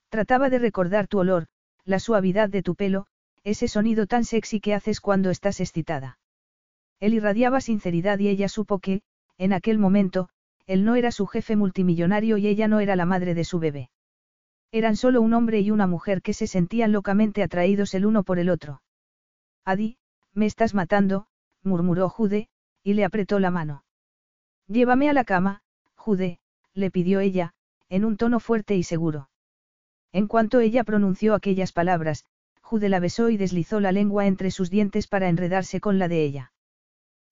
Trataba 0.09 0.51
de 0.51 0.59
recordar 0.59 1.07
tu 1.07 1.21
olor, 1.21 1.47
la 1.85 2.01
suavidad 2.01 2.49
de 2.49 2.65
tu 2.65 2.75
pelo, 2.75 3.07
ese 3.45 3.69
sonido 3.69 4.09
tan 4.09 4.25
sexy 4.25 4.59
que 4.59 4.75
haces 4.75 5.01
cuando 5.01 5.31
estás 5.31 5.61
excitada. 5.61 6.19
Él 6.99 7.15
irradiaba 7.15 7.61
sinceridad 7.61 8.19
y 8.19 8.29
ella 8.29 8.49
supo 8.49 8.81
que, 8.81 9.03
en 9.39 9.53
aquel 9.53 9.79
momento, 9.79 10.29
él 10.67 10.85
no 10.85 10.97
era 10.97 11.13
su 11.13 11.29
jefe 11.29 11.55
multimillonario 11.55 12.37
y 12.37 12.49
ella 12.49 12.67
no 12.67 12.81
era 12.81 12.97
la 12.97 13.07
madre 13.07 13.35
de 13.35 13.45
su 13.45 13.61
bebé. 13.61 13.91
Eran 14.75 14.97
solo 14.97 15.23
un 15.23 15.35
hombre 15.35 15.61
y 15.61 15.71
una 15.71 15.87
mujer 15.87 16.21
que 16.21 16.35
se 16.35 16.49
sentían 16.49 16.91
locamente 16.91 17.45
atraídos 17.45 17.95
el 17.95 18.05
uno 18.05 18.25
por 18.25 18.41
el 18.41 18.51
otro. 18.51 18.83
Adi, 19.65 19.99
me 20.33 20.47
estás 20.47 20.75
matando, 20.75 21.29
murmuró 21.63 22.09
Jude, 22.09 22.49
y 22.83 22.95
le 22.95 23.05
apretó 23.05 23.39
la 23.39 23.53
mano. 23.53 23.85
Llévame 24.67 25.09
a 25.09 25.13
la 25.13 25.23
cama, 25.23 25.63
Jude, 25.95 26.41
le 26.73 26.91
pidió 26.91 27.21
ella, 27.21 27.55
en 27.89 28.05
un 28.05 28.17
tono 28.17 28.41
fuerte 28.41 28.75
y 28.75 28.83
seguro. 28.83 29.31
En 30.11 30.27
cuanto 30.27 30.59
ella 30.59 30.83
pronunció 30.83 31.35
aquellas 31.35 31.71
palabras, 31.71 32.25
Jude 32.61 32.89
la 32.89 32.99
besó 32.99 33.31
y 33.31 33.37
deslizó 33.37 33.79
la 33.79 33.93
lengua 33.93 34.27
entre 34.27 34.51
sus 34.51 34.71
dientes 34.71 35.07
para 35.07 35.29
enredarse 35.29 35.79
con 35.81 36.01
la 36.01 36.09
de 36.09 36.25
ella. 36.25 36.53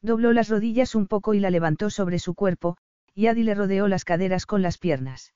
Dobló 0.00 0.32
las 0.32 0.48
rodillas 0.48 0.94
un 0.94 1.08
poco 1.08 1.34
y 1.34 1.40
la 1.40 1.50
levantó 1.50 1.90
sobre 1.90 2.20
su 2.20 2.34
cuerpo, 2.34 2.76
y 3.16 3.26
Adi 3.26 3.42
le 3.42 3.56
rodeó 3.56 3.88
las 3.88 4.04
caderas 4.04 4.46
con 4.46 4.62
las 4.62 4.78
piernas. 4.78 5.32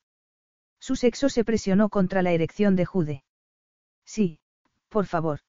Su 0.79 0.97
sexo 0.97 1.29
se 1.29 1.45
presionó 1.45 1.89
contra 1.89 2.23
la 2.23 2.33
erección 2.33 2.77
de 2.77 2.85
Jude. 2.85 3.25
Sí, 4.05 4.39
por 4.89 5.07
favor. 5.07 5.41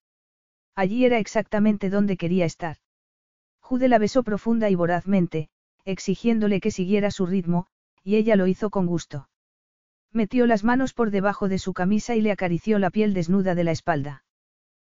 Allí 0.75 1.05
era 1.05 1.19
exactamente 1.19 1.89
donde 1.89 2.17
quería 2.17 2.45
estar. 2.45 2.77
Jude 3.59 3.87
la 3.87 3.97
besó 3.97 4.23
profunda 4.23 4.69
y 4.69 4.75
vorazmente, 4.75 5.49
exigiéndole 5.85 6.59
que 6.59 6.71
siguiera 6.71 7.11
su 7.11 7.25
ritmo, 7.25 7.67
y 8.03 8.15
ella 8.15 8.35
lo 8.35 8.47
hizo 8.47 8.69
con 8.69 8.85
gusto. 8.85 9.29
Metió 10.11 10.47
las 10.47 10.63
manos 10.63 10.93
por 10.93 11.11
debajo 11.11 11.49
de 11.49 11.59
su 11.59 11.73
camisa 11.73 12.15
y 12.15 12.21
le 12.21 12.31
acarició 12.31 12.79
la 12.79 12.89
piel 12.89 13.13
desnuda 13.13 13.55
de 13.55 13.63
la 13.63 13.71
espalda. 13.71 14.23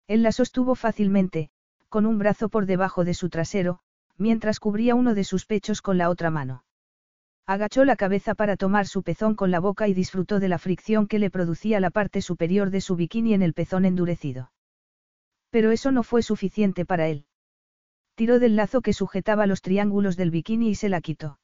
Él 0.08 0.24
la 0.24 0.32
sostuvo 0.32 0.76
fácilmente, 0.76 1.50
con 1.90 2.06
un 2.06 2.18
brazo 2.18 2.50
por 2.50 2.66
debajo 2.66 3.04
de 3.04 3.14
su 3.14 3.30
trasero, 3.30 3.80
mientras 4.18 4.60
cubría 4.60 4.96
uno 4.96 5.16
de 5.16 5.24
sus 5.24 5.46
pechos 5.46 5.82
con 5.82 5.98
la 5.98 6.10
otra 6.10 6.30
mano. 6.30 6.64
Agachó 7.50 7.84
la 7.84 7.96
cabeza 7.96 8.36
para 8.36 8.58
tomar 8.58 8.86
su 8.86 9.02
pezón 9.02 9.34
con 9.34 9.50
la 9.50 9.60
boca 9.60 9.88
y 9.88 9.96
disfrutó 9.96 10.40
de 10.40 10.50
la 10.50 10.60
fricción 10.60 11.08
que 11.08 11.18
le 11.18 11.32
producía 11.32 11.80
la 11.80 11.90
parte 11.90 12.22
superior 12.22 12.70
de 12.70 12.80
su 12.80 12.96
bikini 12.96 13.34
en 13.34 13.42
el 13.42 13.56
pezón 13.56 13.86
endurecido. 13.86 14.52
Pero 15.50 15.72
eso 15.72 15.92
no 15.92 16.04
fue 16.04 16.22
suficiente 16.22 16.86
para 16.86 17.08
él. 17.08 17.26
Tiró 18.14 18.38
del 18.38 18.56
lazo 18.56 18.82
que 18.82 18.94
sujetaba 18.94 19.48
los 19.48 19.64
triángulos 19.64 20.16
del 20.16 20.30
bikini 20.30 20.70
y 20.70 20.76
se 20.76 20.90
la 20.90 21.02
quitó. 21.02 21.40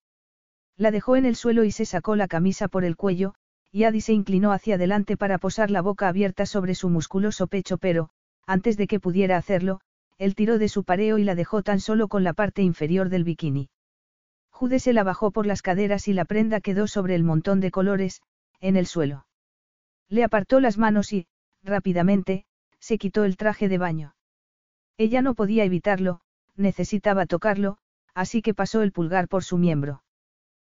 La 0.77 0.91
dejó 0.91 1.15
en 1.15 1.26
el 1.26 1.36
suelo 1.36 1.64
y 1.64 1.72
se 1.72 1.86
sacó 1.86 2.15
la 2.15 2.27
camisa 2.27 2.68
por 2.68 2.86
el 2.86 2.98
cuello, 2.98 3.34
y 3.72 3.86
Adi 3.86 4.02
se 4.02 4.14
inclinó 4.14 4.52
hacia 4.52 4.76
adelante 4.76 5.18
para 5.18 5.40
posar 5.40 5.72
la 5.72 5.82
boca 5.82 6.07
abierta 6.07 6.45
sobre 6.45 6.76
su 6.76 6.88
musculoso 6.88 7.48
pecho, 7.48 7.80
pero, 7.80 8.11
antes 8.45 8.77
de 8.77 8.86
que 8.86 8.99
pudiera 8.99 9.38
hacerlo, 9.38 9.82
él 10.19 10.36
tiró 10.36 10.60
de 10.60 10.69
su 10.69 10.84
pareo 10.84 11.18
y 11.18 11.23
la 11.23 11.34
dejó 11.34 11.64
tan 11.64 11.80
solo 11.80 12.10
con 12.10 12.23
la 12.23 12.34
parte 12.34 12.61
inferior 12.61 13.10
del 13.10 13.23
bikini. 13.23 13.69
Jude 14.56 14.80
se 14.80 14.94
la 14.94 15.03
bajó 15.03 15.32
por 15.32 15.45
las 15.45 15.61
caderas 15.61 16.07
y 16.07 16.14
la 16.14 16.23
prenda 16.23 16.61
quedó 16.61 16.88
sobre 16.88 17.14
el 17.15 17.26
montón 17.26 17.60
de 17.60 17.72
colores, 17.72 18.22
en 18.61 18.77
el 18.77 18.88
suelo. 18.88 19.27
Le 20.07 20.23
apartó 20.23 20.61
las 20.61 20.77
manos 20.77 21.11
y, 21.11 21.27
rápidamente, 21.61 22.45
se 22.80 22.98
quitó 22.98 23.26
el 23.26 23.36
traje 23.36 23.68
de 23.68 23.77
baño. 23.77 24.15
Ella 24.98 25.22
no 25.22 25.34
podía 25.34 25.65
evitarlo, 25.65 26.22
necesitaba 26.56 27.26
tocarlo, 27.26 27.80
así 28.14 28.41
que 28.41 28.53
pasó 28.53 28.82
el 28.82 28.94
pulgar 28.94 29.27
por 29.27 29.44
su 29.44 29.57
miembro. 29.57 30.03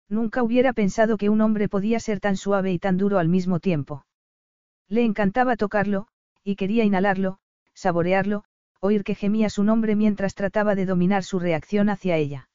Nunca 0.09 0.43
hubiera 0.43 0.73
pensado 0.73 1.15
que 1.15 1.29
un 1.29 1.39
hombre 1.39 1.69
podía 1.69 2.01
ser 2.01 2.19
tan 2.19 2.35
suave 2.35 2.73
y 2.73 2.79
tan 2.79 2.97
duro 2.97 3.17
al 3.17 3.29
mismo 3.29 3.61
tiempo. 3.61 4.05
Le 4.89 5.05
encantaba 5.05 5.55
tocarlo, 5.55 6.07
y 6.43 6.57
quería 6.57 6.83
inhalarlo, 6.83 7.39
saborearlo, 7.73 8.43
oír 8.81 9.05
que 9.05 9.15
gemía 9.15 9.49
su 9.49 9.63
nombre 9.63 9.95
mientras 9.95 10.35
trataba 10.35 10.75
de 10.75 10.85
dominar 10.85 11.23
su 11.23 11.39
reacción 11.39 11.87
hacia 11.87 12.17
ella. 12.17 12.48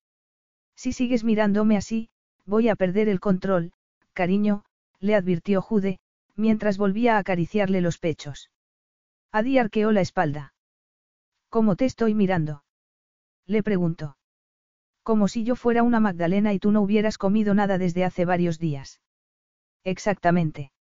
Si 0.77 0.93
sigues 0.93 1.25
mirándome 1.25 1.77
así, 1.77 2.09
voy 2.45 2.69
a 2.69 2.77
perder 2.77 3.09
el 3.09 3.21
control, 3.21 3.73
cariño, 4.13 4.65
le 5.01 5.15
advirtió 5.15 5.63
Jude, 5.63 5.99
mientras 6.37 6.79
volvía 6.79 7.17
a 7.17 7.19
acariciarle 7.19 7.81
los 7.81 7.99
pechos. 7.99 8.51
Adi 9.31 9.59
arqueó 9.59 9.93
la 9.93 10.01
espalda. 10.01 10.55
¿Cómo 11.49 11.77
te 11.77 11.85
estoy 11.85 12.15
mirando? 12.15 12.65
Le 13.47 13.63
preguntó. 13.63 14.17
Como 15.03 15.29
si 15.29 15.45
yo 15.45 15.55
fuera 15.55 15.83
una 15.83 16.01
Magdalena 16.01 16.55
y 16.55 16.59
tú 16.59 16.73
no 16.73 16.81
hubieras 16.81 17.19
comido 17.19 17.55
nada 17.55 17.79
desde 17.79 18.05
hace 18.05 18.25
varios 18.25 18.59
días. 18.59 19.01
Exactamente. 19.85 20.73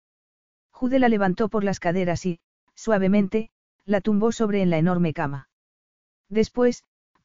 Jude 0.72 1.00
la 1.00 1.10
levantó 1.10 1.50
por 1.50 1.64
las 1.64 1.80
caderas 1.80 2.26
y, 2.26 2.40
suavemente, 2.74 3.52
la 3.86 4.02
tumbó 4.02 4.32
sobre 4.32 4.62
en 4.62 4.70
la 4.70 4.78
enorme 4.78 5.14
cama. 5.14 5.50
Después, 6.30 6.84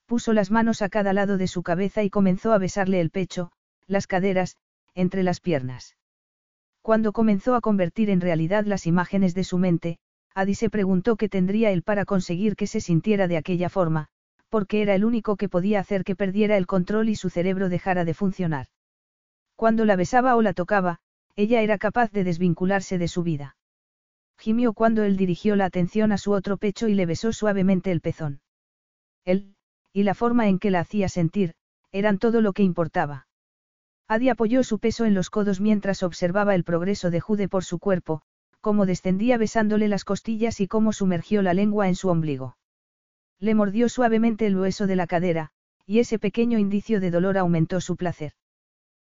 puso 0.09 0.32
las 0.32 0.51
manos 0.51 0.80
a 0.80 0.89
cada 0.89 1.12
lado 1.12 1.36
de 1.36 1.47
su 1.47 1.62
cabeza 1.62 2.02
y 2.02 2.09
comenzó 2.09 2.55
a 2.55 2.59
besarle 2.59 2.98
el 3.02 3.10
pecho, 3.10 3.52
las 3.86 4.06
caderas, 4.06 4.56
entre 4.94 5.22
las 5.22 5.40
piernas. 5.40 5.97
Cuando 6.80 7.12
comenzó 7.12 7.55
a 7.55 7.60
convertir 7.60 8.09
en 8.09 8.22
realidad 8.22 8.64
las 8.64 8.86
imágenes 8.86 9.35
de 9.35 9.44
su 9.44 9.59
mente, 9.59 9.98
Adi 10.35 10.55
se 10.55 10.70
preguntó 10.70 11.16
qué 11.16 11.28
tendría 11.28 11.72
él 11.72 11.82
para 11.82 12.06
conseguir 12.06 12.56
que 12.56 12.66
se 12.66 12.80
sintiera 12.80 13.28
de 13.28 13.36
aquella 13.36 13.68
forma, 13.68 14.09
porque 14.48 14.80
era 14.80 14.94
el 14.94 15.05
único 15.05 15.36
que 15.36 15.51
podía 15.51 15.80
hacer 15.80 16.05
que 16.05 16.16
perdiera 16.16 16.56
el 16.56 16.66
control 16.66 17.10
y 17.10 17.14
su 17.14 17.28
cerebro 17.28 17.68
dejara 17.68 18.06
de 18.06 18.14
funcionar. 18.14 18.66
Cuando 19.56 19.85
la 19.85 19.97
besaba 19.97 20.36
o 20.36 20.40
la 20.40 20.55
tocaba, 20.55 21.01
ella 21.36 21.60
era 21.60 21.76
capaz 21.76 22.12
de 22.12 22.24
desvincularse 22.24 22.97
de 22.97 23.09
su 23.09 23.22
vida. 23.22 23.56
Gimió 24.39 24.72
cuando 24.72 25.02
él 25.02 25.18
dirigió 25.18 25.55
la 25.55 25.66
atención 25.66 26.12
a 26.12 26.18
su 26.18 26.32
otro 26.32 26.56
pecho 26.56 26.89
y 26.89 26.94
le 26.94 27.05
besó 27.05 27.35
suavemente 27.35 27.90
el 27.90 28.01
pezón. 28.01 28.40
Él, 29.26 29.55
y 29.93 30.02
la 30.02 30.15
forma 30.15 30.48
en 30.48 30.59
que 30.59 30.70
la 30.70 30.81
hacía 30.81 31.09
sentir, 31.09 31.55
eran 31.93 32.19
todo 32.19 32.40
lo 32.40 32.52
que 32.52 32.62
importaba. 32.62 33.27
Adi 34.06 34.28
apoyó 34.31 34.62
su 34.62 34.78
peso 34.78 35.05
en 35.05 35.15
los 35.15 35.31
codos 35.31 35.60
mientras 35.60 36.02
observaba 36.02 36.55
el 36.55 36.65
progreso 36.65 37.10
de 37.10 37.20
Jude 37.20 37.48
por 37.48 37.65
su 37.65 37.78
cuerpo, 37.78 38.23
cómo 38.60 38.86
descendía 38.86 39.39
besándole 39.39 39.89
las 39.89 40.05
costillas 40.05 40.60
y 40.60 40.66
cómo 40.66 40.93
sumergió 40.93 41.43
la 41.43 41.55
lengua 41.55 41.89
en 41.89 41.94
su 41.94 42.09
ombligo. 42.09 42.56
Le 43.39 43.55
mordió 43.55 43.89
suavemente 43.89 44.47
el 44.47 44.59
hueso 44.59 44.86
de 44.86 44.97
la 44.97 45.06
cadera, 45.06 45.51
y 45.86 46.01
ese 46.01 46.19
pequeño 46.19 46.59
indicio 46.59 47.01
de 47.01 47.10
dolor 47.10 47.39
aumentó 47.39 47.81
su 47.81 47.97
placer. 47.97 48.32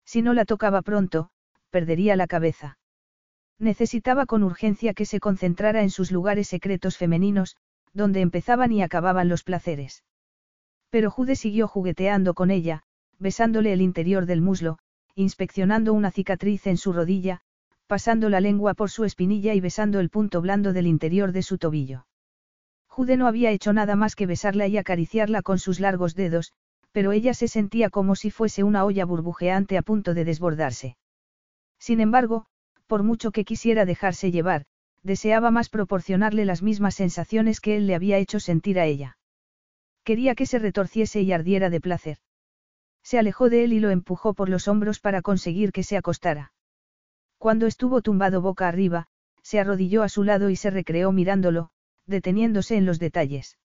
Si 0.05 0.23
no 0.23 0.35
la 0.35 0.45
tocaba 0.45 0.83
pronto, 0.83 1.31
perdería 1.71 2.17
la 2.17 2.27
cabeza. 2.27 2.79
Necesitaba 3.59 4.27
con 4.27 4.43
urgencia 4.43 4.93
que 4.93 5.07
se 5.07 5.21
concentrara 5.21 5.83
en 5.83 5.91
sus 5.91 6.11
lugares 6.11 6.49
secretos 6.49 6.97
femeninos, 6.97 7.57
donde 7.93 8.21
empezaban 8.21 8.73
y 8.73 8.83
acababan 8.83 9.29
los 9.29 9.43
placeres. 9.43 10.05
Pero 10.97 11.11
Jude 11.11 11.37
siguió 11.37 11.69
jugueteando 11.69 12.33
con 12.33 12.51
ella, 12.51 12.83
besándole 13.19 13.71
el 13.75 13.83
interior 13.83 14.25
del 14.25 14.41
muslo, 14.41 14.79
inspeccionando 15.15 15.93
una 15.93 16.11
cicatriz 16.11 16.67
en 16.67 16.79
su 16.79 16.91
rodilla, 16.95 17.43
pasando 17.87 18.31
la 18.31 18.41
lengua 18.41 18.73
por 18.73 18.89
su 18.89 19.05
espinilla 19.05 19.53
y 19.53 19.61
besando 19.61 20.01
el 20.01 20.09
punto 20.09 20.41
blando 20.41 20.73
del 20.73 20.87
interior 20.87 21.33
de 21.33 21.43
su 21.43 21.59
tobillo. 21.59 22.07
Jude 22.89 23.19
no 23.19 23.27
había 23.27 23.51
hecho 23.51 23.75
nada 23.75 23.95
más 23.95 24.17
que 24.17 24.25
besarla 24.25 24.69
y 24.69 24.79
acariciarla 24.79 25.43
con 25.43 25.59
sus 25.59 25.81
largos 25.81 26.15
dedos, 26.15 26.55
pero 26.93 27.13
ella 27.13 27.35
se 27.35 27.47
sentía 27.47 27.91
como 27.91 28.17
si 28.17 28.31
fuese 28.31 28.63
una 28.63 28.83
olla 28.87 29.05
burbujeante 29.05 29.77
a 29.77 29.83
punto 29.83 30.15
de 30.15 30.25
desbordarse. 30.25 30.97
Sin 31.79 32.01
embargo, 32.01 32.47
por 32.87 33.03
mucho 33.03 33.33
que 33.33 33.45
quisiera 33.45 33.85
dejarse 33.85 34.31
llevar, 34.31 34.65
deseaba 35.03 35.51
más 35.51 35.69
proporcionarle 35.69 36.47
las 36.47 36.63
mismas 36.63 36.95
sensaciones 36.95 37.61
que 37.61 37.77
él 37.77 37.87
le 37.87 37.97
había 37.97 38.17
hecho 38.17 38.41
sentir 38.41 38.81
a 38.81 38.87
ella. 38.87 39.16
Quería 40.07 40.37
que 40.37 40.47
se 40.47 40.61
retorciese 40.61 41.21
y 41.23 41.33
ardiera 41.33 41.69
de 41.69 41.81
placer. 41.81 42.19
Se 43.03 43.19
alejó 43.19 43.51
de 43.51 43.65
él 43.65 43.73
y 43.73 43.81
lo 43.81 43.91
empujó 43.91 44.35
por 44.35 44.49
los 44.49 44.69
hombros 44.69 45.01
para 45.01 45.21
conseguir 45.21 45.73
que 45.73 45.83
se 45.83 45.97
acostara. 45.97 46.53
Cuando 47.39 47.67
estuvo 47.67 48.03
tumbado 48.03 48.41
boca 48.41 48.69
arriba, 48.69 49.09
se 49.43 49.59
arrodilló 49.59 50.05
a 50.05 50.09
su 50.09 50.23
lado 50.23 50.49
y 50.49 50.55
se 50.55 50.71
recreó 50.71 51.11
mirándolo, 51.11 51.71
deteniéndose 52.07 52.77
en 52.77 52.87
los 52.87 53.01
detalles. 53.01 53.59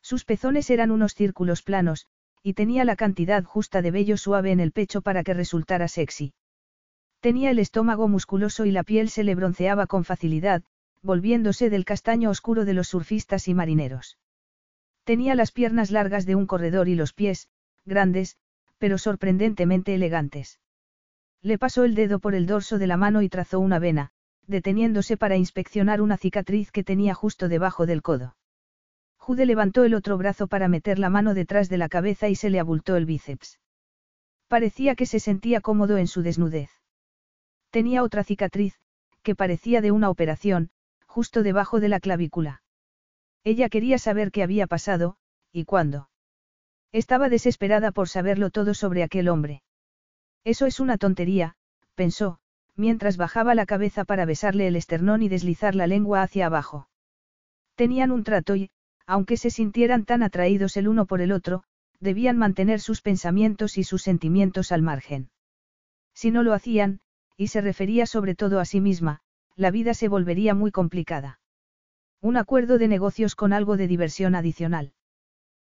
Sus 0.00 0.24
pezones 0.24 0.70
eran 0.70 0.90
unos 0.90 1.12
círculos 1.12 1.60
planos, 1.60 2.06
y 2.42 2.54
tenía 2.54 2.86
la 2.86 2.96
cantidad 2.96 3.44
justa 3.44 3.82
de 3.82 3.90
vello 3.90 4.16
suave 4.16 4.52
en 4.52 4.60
el 4.60 4.72
pecho 4.72 5.02
para 5.02 5.22
que 5.22 5.34
resultara 5.34 5.86
sexy. 5.86 6.32
Tenía 7.20 7.50
el 7.50 7.58
estómago 7.58 8.08
musculoso 8.08 8.64
y 8.64 8.70
la 8.70 8.84
piel 8.84 9.10
se 9.10 9.22
le 9.22 9.34
bronceaba 9.34 9.86
con 9.86 10.04
facilidad, 10.04 10.62
volviéndose 11.02 11.68
del 11.68 11.84
castaño 11.84 12.30
oscuro 12.30 12.64
de 12.64 12.72
los 12.72 12.88
surfistas 12.88 13.48
y 13.48 13.54
marineros. 13.54 14.16
Tenía 15.08 15.34
las 15.34 15.52
piernas 15.52 15.90
largas 15.90 16.26
de 16.26 16.34
un 16.34 16.46
corredor 16.46 16.86
y 16.86 16.94
los 16.94 17.14
pies, 17.14 17.48
grandes, 17.86 18.36
pero 18.76 18.98
sorprendentemente 18.98 19.94
elegantes. 19.94 20.60
Le 21.40 21.56
pasó 21.56 21.84
el 21.84 21.94
dedo 21.94 22.18
por 22.18 22.34
el 22.34 22.44
dorso 22.44 22.76
de 22.76 22.86
la 22.86 22.98
mano 22.98 23.22
y 23.22 23.30
trazó 23.30 23.58
una 23.58 23.78
vena, 23.78 24.10
deteniéndose 24.46 25.16
para 25.16 25.38
inspeccionar 25.38 26.02
una 26.02 26.18
cicatriz 26.18 26.70
que 26.70 26.84
tenía 26.84 27.14
justo 27.14 27.48
debajo 27.48 27.86
del 27.86 28.02
codo. 28.02 28.36
Jude 29.16 29.46
levantó 29.46 29.84
el 29.84 29.94
otro 29.94 30.18
brazo 30.18 30.46
para 30.46 30.68
meter 30.68 30.98
la 30.98 31.08
mano 31.08 31.32
detrás 31.32 31.70
de 31.70 31.78
la 31.78 31.88
cabeza 31.88 32.28
y 32.28 32.34
se 32.34 32.50
le 32.50 32.60
abultó 32.60 32.94
el 32.96 33.06
bíceps. 33.06 33.58
Parecía 34.46 34.94
que 34.94 35.06
se 35.06 35.20
sentía 35.20 35.62
cómodo 35.62 35.96
en 35.96 36.06
su 36.06 36.20
desnudez. 36.20 36.68
Tenía 37.70 38.02
otra 38.02 38.24
cicatriz, 38.24 38.78
que 39.22 39.34
parecía 39.34 39.80
de 39.80 39.90
una 39.90 40.10
operación, 40.10 40.68
justo 41.06 41.42
debajo 41.42 41.80
de 41.80 41.88
la 41.88 41.98
clavícula. 41.98 42.60
Ella 43.44 43.68
quería 43.68 43.98
saber 43.98 44.30
qué 44.30 44.42
había 44.42 44.66
pasado, 44.66 45.16
y 45.52 45.64
cuándo. 45.64 46.08
Estaba 46.92 47.28
desesperada 47.28 47.92
por 47.92 48.08
saberlo 48.08 48.50
todo 48.50 48.74
sobre 48.74 49.02
aquel 49.02 49.28
hombre. 49.28 49.62
Eso 50.44 50.66
es 50.66 50.80
una 50.80 50.98
tontería, 50.98 51.56
pensó, 51.94 52.38
mientras 52.76 53.16
bajaba 53.16 53.54
la 53.54 53.66
cabeza 53.66 54.04
para 54.04 54.24
besarle 54.24 54.68
el 54.68 54.76
esternón 54.76 55.22
y 55.22 55.28
deslizar 55.28 55.74
la 55.74 55.86
lengua 55.86 56.22
hacia 56.22 56.46
abajo. 56.46 56.88
Tenían 57.74 58.10
un 58.10 58.24
trato 58.24 58.56
y, 58.56 58.70
aunque 59.06 59.36
se 59.36 59.50
sintieran 59.50 60.04
tan 60.04 60.22
atraídos 60.22 60.76
el 60.76 60.88
uno 60.88 61.06
por 61.06 61.20
el 61.20 61.32
otro, 61.32 61.64
debían 62.00 62.36
mantener 62.36 62.80
sus 62.80 63.02
pensamientos 63.02 63.78
y 63.78 63.84
sus 63.84 64.02
sentimientos 64.02 64.72
al 64.72 64.82
margen. 64.82 65.30
Si 66.14 66.30
no 66.30 66.42
lo 66.42 66.52
hacían, 66.52 67.00
y 67.36 67.48
se 67.48 67.60
refería 67.60 68.06
sobre 68.06 68.34
todo 68.34 68.60
a 68.60 68.64
sí 68.64 68.80
misma, 68.80 69.20
la 69.56 69.70
vida 69.70 69.94
se 69.94 70.08
volvería 70.08 70.54
muy 70.54 70.70
complicada. 70.70 71.40
Un 72.20 72.36
acuerdo 72.36 72.78
de 72.78 72.88
negocios 72.88 73.34
con 73.36 73.52
algo 73.52 73.76
de 73.76 73.86
diversión 73.86 74.34
adicional. 74.34 74.92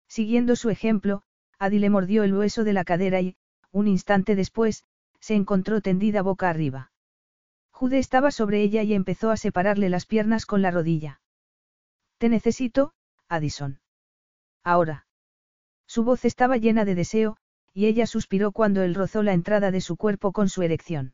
Siguiendo 0.08 0.56
su 0.56 0.70
ejemplo, 0.70 1.22
Adi 1.60 1.80
le 1.80 1.90
mordió 1.90 2.24
el 2.24 2.34
hueso 2.34 2.64
de 2.64 2.74
la 2.74 2.84
cadera 2.84 3.22
y, 3.22 3.36
un 3.72 3.88
instante 3.88 4.36
después, 4.36 4.84
se 5.20 5.36
encontró 5.36 5.82
tendida 5.82 6.22
boca 6.22 6.50
arriba. 6.50 6.92
Jude 7.72 8.00
estaba 8.00 8.32
sobre 8.32 8.62
ella 8.62 8.84
y 8.84 8.94
empezó 8.94 9.30
a 9.30 9.38
separarle 9.38 9.90
las 9.90 10.06
piernas 10.06 10.46
con 10.46 10.62
la 10.62 10.72
rodilla. 10.72 11.22
Te 12.18 12.30
necesito, 12.30 12.94
Addison. 13.28 13.80
Ahora. 14.64 15.08
Su 15.86 16.04
voz 16.04 16.26
estaba 16.26 16.58
llena 16.58 16.84
de 16.84 16.96
deseo, 16.96 17.38
y 17.74 17.86
ella 17.86 18.08
suspiró 18.08 18.52
cuando 18.52 18.82
él 18.82 18.96
rozó 18.96 19.24
la 19.24 19.34
entrada 19.34 19.72
de 19.72 19.82
su 19.82 19.98
cuerpo 19.98 20.32
con 20.32 20.50
su 20.50 20.62
erección. 20.62 21.14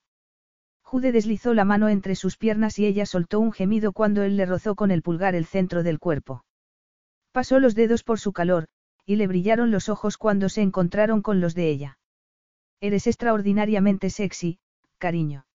Jude 0.86 1.12
deslizó 1.12 1.56
la 1.56 1.66
mano 1.66 1.90
entre 1.90 2.16
sus 2.16 2.38
piernas 2.38 2.78
y 2.78 2.86
ella 2.86 3.08
soltó 3.08 3.40
un 3.40 3.52
gemido 3.52 3.92
cuando 3.92 4.22
él 4.22 4.38
le 4.38 4.46
rozó 4.46 4.76
con 4.76 4.92
el 4.92 5.02
pulgar 5.02 5.34
el 5.34 5.46
centro 5.46 5.82
del 5.82 6.00
cuerpo. 6.00 6.46
Pasó 7.32 7.60
los 7.60 7.74
dedos 7.74 8.04
por 8.04 8.20
su 8.20 8.34
calor, 8.34 8.68
y 9.04 9.16
le 9.16 9.26
brillaron 9.26 9.72
los 9.72 9.90
ojos 9.90 10.18
cuando 10.18 10.48
se 10.48 10.62
encontraron 10.62 11.24
con 11.24 11.42
los 11.42 11.56
de 11.56 11.70
ella. 11.70 11.98
Eres 12.82 13.08
extraordinariamente 13.08 14.12
sexy, 14.12 14.60
cariño. 15.00 15.48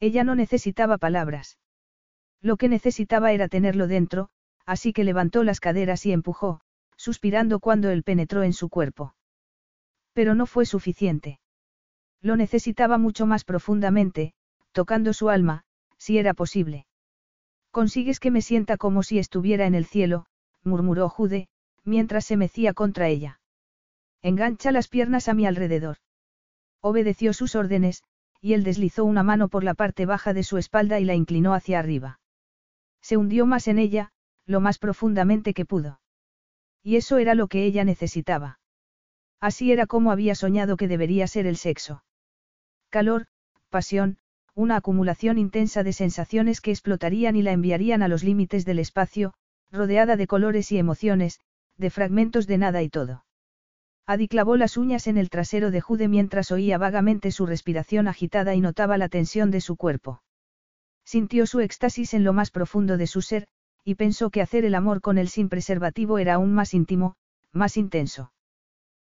Ella 0.00 0.24
no 0.24 0.34
necesitaba 0.34 0.96
palabras. 0.96 1.58
Lo 2.40 2.56
que 2.56 2.68
necesitaba 2.68 3.32
era 3.32 3.48
tenerlo 3.48 3.86
dentro, 3.86 4.30
así 4.64 4.92
que 4.94 5.04
levantó 5.04 5.44
las 5.44 5.60
caderas 5.60 6.06
y 6.06 6.12
empujó, 6.12 6.60
suspirando 6.96 7.60
cuando 7.60 7.90
él 7.90 8.02
penetró 8.02 8.42
en 8.42 8.54
su 8.54 8.70
cuerpo. 8.70 9.14
Pero 10.14 10.34
no 10.34 10.46
fue 10.46 10.64
suficiente. 10.64 11.40
Lo 12.22 12.36
necesitaba 12.36 12.96
mucho 12.96 13.26
más 13.26 13.44
profundamente, 13.44 14.32
tocando 14.76 15.14
su 15.14 15.30
alma, 15.30 15.64
si 15.96 16.18
era 16.18 16.34
posible. 16.34 16.84
Consigues 17.70 18.20
que 18.20 18.30
me 18.30 18.42
sienta 18.42 18.76
como 18.76 19.02
si 19.02 19.18
estuviera 19.18 19.64
en 19.64 19.74
el 19.74 19.86
cielo, 19.86 20.26
murmuró 20.64 21.08
Jude, 21.08 21.48
mientras 21.84 22.26
se 22.26 22.36
mecía 22.36 22.74
contra 22.74 23.08
ella. 23.08 23.40
Engancha 24.20 24.72
las 24.72 24.88
piernas 24.88 25.28
a 25.28 25.34
mi 25.34 25.46
alrededor. 25.46 25.96
Obedeció 26.82 27.32
sus 27.32 27.54
órdenes, 27.54 28.04
y 28.42 28.52
él 28.52 28.64
deslizó 28.64 29.06
una 29.06 29.22
mano 29.22 29.48
por 29.48 29.64
la 29.64 29.72
parte 29.72 30.04
baja 30.04 30.34
de 30.34 30.42
su 30.42 30.58
espalda 30.58 31.00
y 31.00 31.06
la 31.06 31.14
inclinó 31.14 31.54
hacia 31.54 31.78
arriba. 31.78 32.20
Se 33.00 33.16
hundió 33.16 33.46
más 33.46 33.68
en 33.68 33.78
ella, 33.78 34.12
lo 34.44 34.60
más 34.60 34.78
profundamente 34.78 35.54
que 35.54 35.64
pudo. 35.64 36.02
Y 36.82 36.96
eso 36.96 37.16
era 37.16 37.34
lo 37.34 37.48
que 37.48 37.64
ella 37.64 37.82
necesitaba. 37.84 38.60
Así 39.40 39.72
era 39.72 39.86
como 39.86 40.12
había 40.12 40.34
soñado 40.34 40.76
que 40.76 40.86
debería 40.86 41.26
ser 41.28 41.46
el 41.46 41.56
sexo. 41.56 42.04
Calor, 42.90 43.26
pasión, 43.70 44.18
una 44.56 44.76
acumulación 44.76 45.36
intensa 45.36 45.82
de 45.82 45.92
sensaciones 45.92 46.62
que 46.62 46.70
explotarían 46.70 47.36
y 47.36 47.42
la 47.42 47.52
enviarían 47.52 48.02
a 48.02 48.08
los 48.08 48.24
límites 48.24 48.64
del 48.64 48.78
espacio, 48.78 49.34
rodeada 49.70 50.16
de 50.16 50.26
colores 50.26 50.72
y 50.72 50.78
emociones, 50.78 51.40
de 51.76 51.90
fragmentos 51.90 52.46
de 52.46 52.56
nada 52.56 52.82
y 52.82 52.88
todo. 52.88 53.26
Adi 54.06 54.28
clavó 54.28 54.56
las 54.56 54.78
uñas 54.78 55.08
en 55.08 55.18
el 55.18 55.28
trasero 55.28 55.70
de 55.70 55.82
Jude 55.82 56.08
mientras 56.08 56.50
oía 56.52 56.78
vagamente 56.78 57.32
su 57.32 57.44
respiración 57.44 58.08
agitada 58.08 58.54
y 58.54 58.62
notaba 58.62 58.96
la 58.96 59.10
tensión 59.10 59.50
de 59.50 59.60
su 59.60 59.76
cuerpo. 59.76 60.22
Sintió 61.04 61.46
su 61.46 61.60
éxtasis 61.60 62.14
en 62.14 62.24
lo 62.24 62.32
más 62.32 62.50
profundo 62.50 62.96
de 62.96 63.06
su 63.06 63.20
ser, 63.20 63.48
y 63.84 63.96
pensó 63.96 64.30
que 64.30 64.40
hacer 64.40 64.64
el 64.64 64.74
amor 64.74 65.02
con 65.02 65.18
él 65.18 65.28
sin 65.28 65.50
preservativo 65.50 66.18
era 66.18 66.34
aún 66.34 66.54
más 66.54 66.72
íntimo, 66.72 67.16
más 67.52 67.76
intenso. 67.76 68.32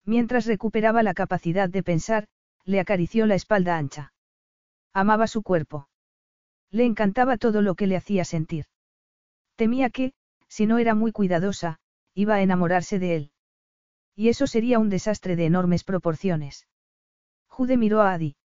Mientras 0.05 0.47
recuperaba 0.47 1.03
la 1.03 1.13
capacidad 1.13 1.69
de 1.69 1.83
pensar, 1.83 2.25
le 2.63 2.79
acarició 2.79 3.27
la 3.27 3.35
espalda 3.35 3.77
ancha. 3.77 4.11
Amaba 4.97 5.27
su 5.27 5.43
cuerpo. 5.43 5.89
Le 6.71 6.85
encantaba 6.85 7.35
todo 7.35 7.61
lo 7.61 7.75
que 7.75 7.85
le 7.85 7.97
hacía 7.97 8.23
sentir. 8.23 8.63
Temía 9.57 9.89
que, 9.89 10.13
si 10.47 10.67
no 10.67 10.77
era 10.77 10.95
muy 10.95 11.11
cuidadosa, 11.11 11.79
iba 12.13 12.35
a 12.35 12.41
enamorarse 12.41 12.97
de 12.97 13.15
él. 13.17 13.31
Y 14.15 14.29
eso 14.29 14.47
sería 14.47 14.79
un 14.79 14.89
desastre 14.89 15.35
de 15.35 15.47
enormes 15.47 15.83
proporciones. 15.83 16.69
Jude 17.47 17.75
miró 17.75 18.03
a 18.03 18.13
Adi. 18.13 18.37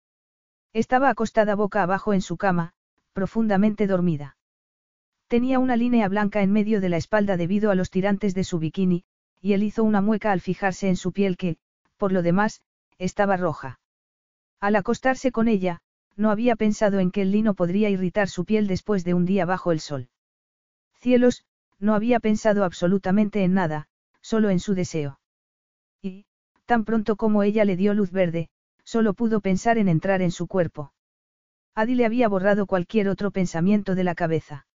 Estaba 0.72 1.08
acostada 1.08 1.54
boca 1.54 1.84
abajo 1.84 2.14
en 2.14 2.20
su 2.20 2.36
cama, 2.36 2.72
profundamente 3.12 3.86
dormida. 3.86 4.36
Tenía 5.28 5.60
una 5.60 5.76
línea 5.76 6.08
blanca 6.08 6.42
en 6.42 6.50
medio 6.50 6.80
de 6.80 6.88
la 6.88 6.96
espalda 6.96 7.36
debido 7.36 7.70
a 7.70 7.76
los 7.76 7.90
tirantes 7.90 8.34
de 8.34 8.42
su 8.42 8.58
bikini, 8.58 9.04
y 9.40 9.52
él 9.52 9.62
hizo 9.62 9.84
una 9.84 10.00
mueca 10.00 10.32
al 10.32 10.40
fijarse 10.40 10.88
en 10.88 10.96
su 10.96 11.12
piel 11.12 11.36
que, 11.36 11.58
por 11.96 12.10
lo 12.10 12.22
demás, 12.22 12.60
estaba 12.98 13.36
roja. 13.36 13.78
Al 14.58 14.74
acostarse 14.74 15.30
con 15.30 15.46
ella, 15.46 15.80
no 16.16 16.30
había 16.30 16.56
pensado 16.56 17.00
en 17.00 17.10
que 17.10 17.22
el 17.22 17.32
lino 17.32 17.54
podría 17.54 17.90
irritar 17.90 18.28
su 18.28 18.44
piel 18.44 18.66
después 18.66 19.04
de 19.04 19.14
un 19.14 19.24
día 19.24 19.44
bajo 19.44 19.72
el 19.72 19.80
sol. 19.80 20.08
Cielos, 21.00 21.44
no 21.78 21.94
había 21.94 22.20
pensado 22.20 22.64
absolutamente 22.64 23.42
en 23.42 23.54
nada, 23.54 23.88
solo 24.20 24.50
en 24.50 24.60
su 24.60 24.74
deseo. 24.74 25.20
Y, 26.02 26.26
tan 26.66 26.84
pronto 26.84 27.16
como 27.16 27.42
ella 27.42 27.64
le 27.64 27.76
dio 27.76 27.94
luz 27.94 28.10
verde, 28.10 28.50
solo 28.84 29.14
pudo 29.14 29.40
pensar 29.40 29.78
en 29.78 29.88
entrar 29.88 30.20
en 30.22 30.30
su 30.30 30.46
cuerpo. 30.46 30.92
Adi 31.74 31.94
le 31.94 32.04
había 32.04 32.28
borrado 32.28 32.66
cualquier 32.66 33.08
otro 33.08 33.30
pensamiento 33.30 33.94
de 33.94 34.04
la 34.04 34.14
cabeza. 34.14 34.66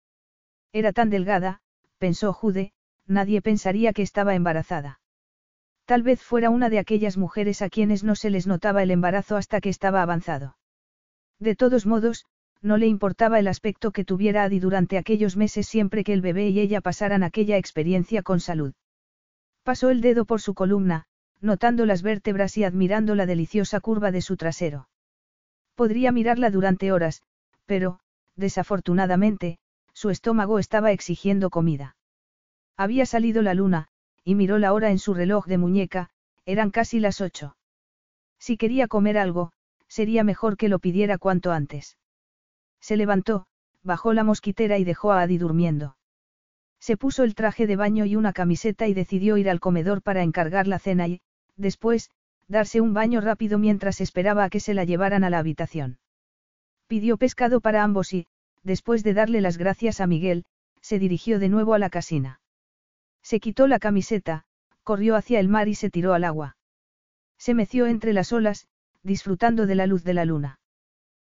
Era 0.73 0.93
tan 0.93 1.09
delgada, 1.09 1.61
pensó 1.99 2.33
Jude, 2.33 2.73
nadie 3.05 3.41
pensaría 3.41 3.93
que 3.93 4.01
estaba 4.01 4.35
embarazada. 4.35 4.99
Tal 5.85 6.01
vez 6.01 6.23
fuera 6.23 6.49
una 6.49 6.69
de 6.69 6.79
aquellas 6.79 7.17
mujeres 7.17 7.61
a 7.61 7.69
quienes 7.69 8.03
no 8.03 8.15
se 8.15 8.31
les 8.31 8.47
notaba 8.47 8.81
el 8.81 8.89
embarazo 8.89 9.37
hasta 9.37 9.61
que 9.61 9.69
estaba 9.69 10.01
avanzado. 10.01 10.57
De 11.39 11.55
todos 11.55 11.85
modos, 11.85 12.25
no 12.61 12.77
le 12.77 12.87
importaba 12.87 13.39
el 13.39 13.47
aspecto 13.47 13.91
que 13.91 14.05
tuviera 14.05 14.43
Adi 14.43 14.59
durante 14.59 14.97
aquellos 14.97 15.37
meses 15.37 15.67
siempre 15.67 16.03
que 16.03 16.13
el 16.13 16.21
bebé 16.21 16.49
y 16.49 16.59
ella 16.59 16.81
pasaran 16.81 17.23
aquella 17.23 17.57
experiencia 17.57 18.23
con 18.23 18.39
salud. 18.39 18.73
Pasó 19.63 19.89
el 19.89 20.01
dedo 20.01 20.25
por 20.25 20.41
su 20.41 20.53
columna, 20.53 21.05
notando 21.41 21.85
las 21.85 22.01
vértebras 22.01 22.57
y 22.57 22.63
admirando 22.63 23.15
la 23.15 23.25
deliciosa 23.25 23.79
curva 23.79 24.11
de 24.11 24.21
su 24.21 24.37
trasero. 24.37 24.89
Podría 25.75 26.11
mirarla 26.11 26.49
durante 26.49 26.91
horas, 26.91 27.21
pero, 27.65 27.99
desafortunadamente, 28.35 29.59
su 29.93 30.09
estómago 30.09 30.59
estaba 30.59 30.91
exigiendo 30.91 31.49
comida. 31.49 31.95
Había 32.77 33.05
salido 33.05 33.41
la 33.41 33.53
luna, 33.53 33.87
y 34.23 34.35
miró 34.35 34.57
la 34.57 34.73
hora 34.73 34.91
en 34.91 34.99
su 34.99 35.13
reloj 35.13 35.45
de 35.45 35.57
muñeca, 35.57 36.09
eran 36.45 36.71
casi 36.71 36.99
las 36.99 37.21
ocho. 37.21 37.55
Si 38.39 38.57
quería 38.57 38.87
comer 38.87 39.17
algo, 39.17 39.51
sería 39.87 40.23
mejor 40.23 40.57
que 40.57 40.69
lo 40.69 40.79
pidiera 40.79 41.17
cuanto 41.17 41.51
antes. 41.51 41.97
Se 42.81 42.97
levantó, 42.97 43.47
bajó 43.83 44.13
la 44.13 44.23
mosquitera 44.23 44.77
y 44.77 44.83
dejó 44.83 45.11
a 45.11 45.21
Adi 45.21 45.37
durmiendo. 45.37 45.97
Se 46.79 46.97
puso 46.97 47.23
el 47.23 47.35
traje 47.35 47.67
de 47.67 47.75
baño 47.75 48.05
y 48.05 48.15
una 48.15 48.33
camiseta 48.33 48.87
y 48.87 48.93
decidió 48.93 49.37
ir 49.37 49.49
al 49.49 49.59
comedor 49.59 50.01
para 50.01 50.23
encargar 50.23 50.67
la 50.67 50.79
cena 50.79 51.07
y, 51.07 51.21
después, 51.55 52.11
darse 52.47 52.81
un 52.81 52.93
baño 52.93 53.21
rápido 53.21 53.57
mientras 53.57 54.01
esperaba 54.01 54.43
a 54.43 54.49
que 54.49 54.59
se 54.59 54.73
la 54.73 54.83
llevaran 54.83 55.23
a 55.23 55.29
la 55.29 55.39
habitación. 55.39 55.97
Pidió 56.87 57.17
pescado 57.17 57.61
para 57.61 57.83
ambos 57.83 58.13
y, 58.13 58.27
después 58.63 59.03
de 59.03 59.13
darle 59.13 59.41
las 59.41 59.57
gracias 59.57 59.99
a 60.01 60.07
Miguel, 60.07 60.45
se 60.81 60.99
dirigió 60.99 61.39
de 61.39 61.49
nuevo 61.49 61.73
a 61.73 61.79
la 61.79 61.89
casina. 61.89 62.39
Se 63.23 63.39
quitó 63.39 63.65
la 63.67 63.79
camiseta, 63.79 64.45
corrió 64.83 65.15
hacia 65.15 65.39
el 65.39 65.49
mar 65.49 65.67
y 65.67 65.73
se 65.73 65.89
tiró 65.89 66.13
al 66.13 66.23
agua. 66.23 66.57
Se 67.39 67.55
meció 67.55 67.87
entre 67.87 68.13
las 68.13 68.31
olas, 68.31 68.67
disfrutando 69.05 69.67
de 69.67 69.75
la 69.75 69.87
luz 69.87 70.03
de 70.03 70.13
la 70.13 70.25
luna. 70.25 70.59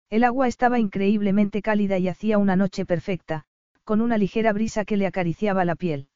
El 0.09 0.23
agua 0.23 0.47
estaba 0.47 0.79
increíblemente 0.79 1.61
cálida 1.61 1.97
y 1.97 2.07
hacía 2.07 2.37
una 2.37 2.55
noche 2.55 2.85
perfecta, 2.85 3.45
con 3.83 3.99
una 3.99 4.17
ligera 4.17 4.53
brisa 4.53 4.85
que 4.85 4.95
le 4.95 5.07
acariciaba 5.07 5.65
la 5.65 5.75
piel. 5.75 6.07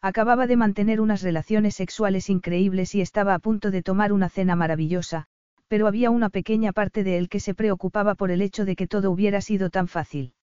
Acababa 0.00 0.48
de 0.48 0.56
mantener 0.56 1.00
unas 1.00 1.22
relaciones 1.22 1.76
sexuales 1.76 2.28
increíbles 2.28 2.94
y 2.96 3.00
estaba 3.00 3.34
a 3.34 3.38
punto 3.38 3.70
de 3.70 3.82
tomar 3.82 4.12
una 4.12 4.28
cena 4.28 4.56
maravillosa, 4.56 5.28
pero 5.68 5.86
había 5.86 6.10
una 6.10 6.28
pequeña 6.28 6.72
parte 6.72 7.04
de 7.04 7.16
él 7.16 7.28
que 7.28 7.38
se 7.38 7.54
preocupaba 7.54 8.16
por 8.16 8.32
el 8.32 8.42
hecho 8.42 8.64
de 8.64 8.74
que 8.74 8.88
todo 8.88 9.12
hubiera 9.12 9.40
sido 9.40 9.70
tan 9.70 9.86
fácil. 9.86 10.34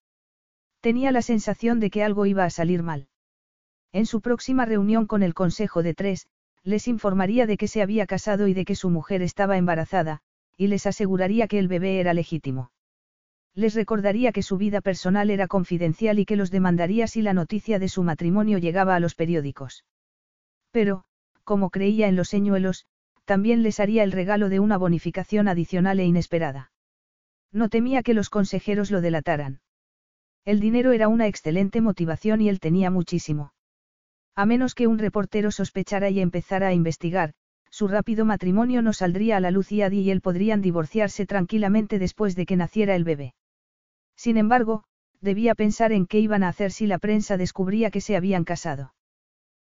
Tenía 0.80 1.12
la 1.12 1.20
sensación 1.20 1.78
de 1.78 1.90
que 1.90 2.02
algo 2.02 2.24
iba 2.24 2.44
a 2.44 2.50
salir 2.50 2.82
mal. 2.82 3.08
En 3.92 4.06
su 4.06 4.22
próxima 4.22 4.64
reunión 4.64 5.06
con 5.06 5.22
el 5.22 5.34
Consejo 5.34 5.82
de 5.82 5.92
Tres, 5.92 6.26
les 6.64 6.88
informaría 6.88 7.46
de 7.46 7.58
que 7.58 7.68
se 7.68 7.82
había 7.82 8.06
casado 8.06 8.48
y 8.48 8.54
de 8.54 8.64
que 8.64 8.74
su 8.74 8.88
mujer 8.88 9.20
estaba 9.20 9.58
embarazada, 9.58 10.22
y 10.60 10.66
les 10.66 10.84
aseguraría 10.84 11.48
que 11.48 11.58
el 11.58 11.68
bebé 11.68 12.00
era 12.00 12.12
legítimo. 12.12 12.70
Les 13.54 13.74
recordaría 13.74 14.30
que 14.30 14.42
su 14.42 14.58
vida 14.58 14.82
personal 14.82 15.30
era 15.30 15.48
confidencial 15.48 16.18
y 16.18 16.26
que 16.26 16.36
los 16.36 16.50
demandaría 16.50 17.06
si 17.06 17.22
la 17.22 17.32
noticia 17.32 17.78
de 17.78 17.88
su 17.88 18.02
matrimonio 18.02 18.58
llegaba 18.58 18.94
a 18.94 19.00
los 19.00 19.14
periódicos. 19.14 19.86
Pero, 20.70 21.04
como 21.44 21.70
creía 21.70 22.08
en 22.08 22.16
los 22.16 22.28
señuelos, 22.28 22.84
también 23.24 23.62
les 23.62 23.80
haría 23.80 24.02
el 24.02 24.12
regalo 24.12 24.50
de 24.50 24.60
una 24.60 24.76
bonificación 24.76 25.48
adicional 25.48 25.98
e 25.98 26.04
inesperada. 26.04 26.72
No 27.50 27.70
temía 27.70 28.02
que 28.02 28.12
los 28.12 28.28
consejeros 28.28 28.90
lo 28.90 29.00
delataran. 29.00 29.62
El 30.44 30.60
dinero 30.60 30.92
era 30.92 31.08
una 31.08 31.26
excelente 31.26 31.80
motivación 31.80 32.42
y 32.42 32.50
él 32.50 32.60
tenía 32.60 32.90
muchísimo. 32.90 33.54
A 34.36 34.44
menos 34.44 34.74
que 34.74 34.86
un 34.86 34.98
reportero 34.98 35.52
sospechara 35.52 36.10
y 36.10 36.20
empezara 36.20 36.68
a 36.68 36.74
investigar, 36.74 37.32
su 37.70 37.88
rápido 37.88 38.24
matrimonio 38.24 38.82
no 38.82 38.92
saldría 38.92 39.36
a 39.36 39.40
la 39.40 39.50
luz 39.50 39.72
y 39.72 39.82
Adi 39.82 40.00
y 40.00 40.10
él 40.10 40.20
podrían 40.20 40.60
divorciarse 40.60 41.26
tranquilamente 41.26 41.98
después 41.98 42.36
de 42.36 42.46
que 42.46 42.56
naciera 42.56 42.94
el 42.94 43.04
bebé. 43.04 43.34
Sin 44.16 44.36
embargo, 44.36 44.84
debía 45.20 45.54
pensar 45.54 45.92
en 45.92 46.06
qué 46.06 46.18
iban 46.18 46.42
a 46.42 46.48
hacer 46.48 46.72
si 46.72 46.86
la 46.86 46.98
prensa 46.98 47.36
descubría 47.36 47.90
que 47.90 48.00
se 48.00 48.16
habían 48.16 48.44
casado. 48.44 48.94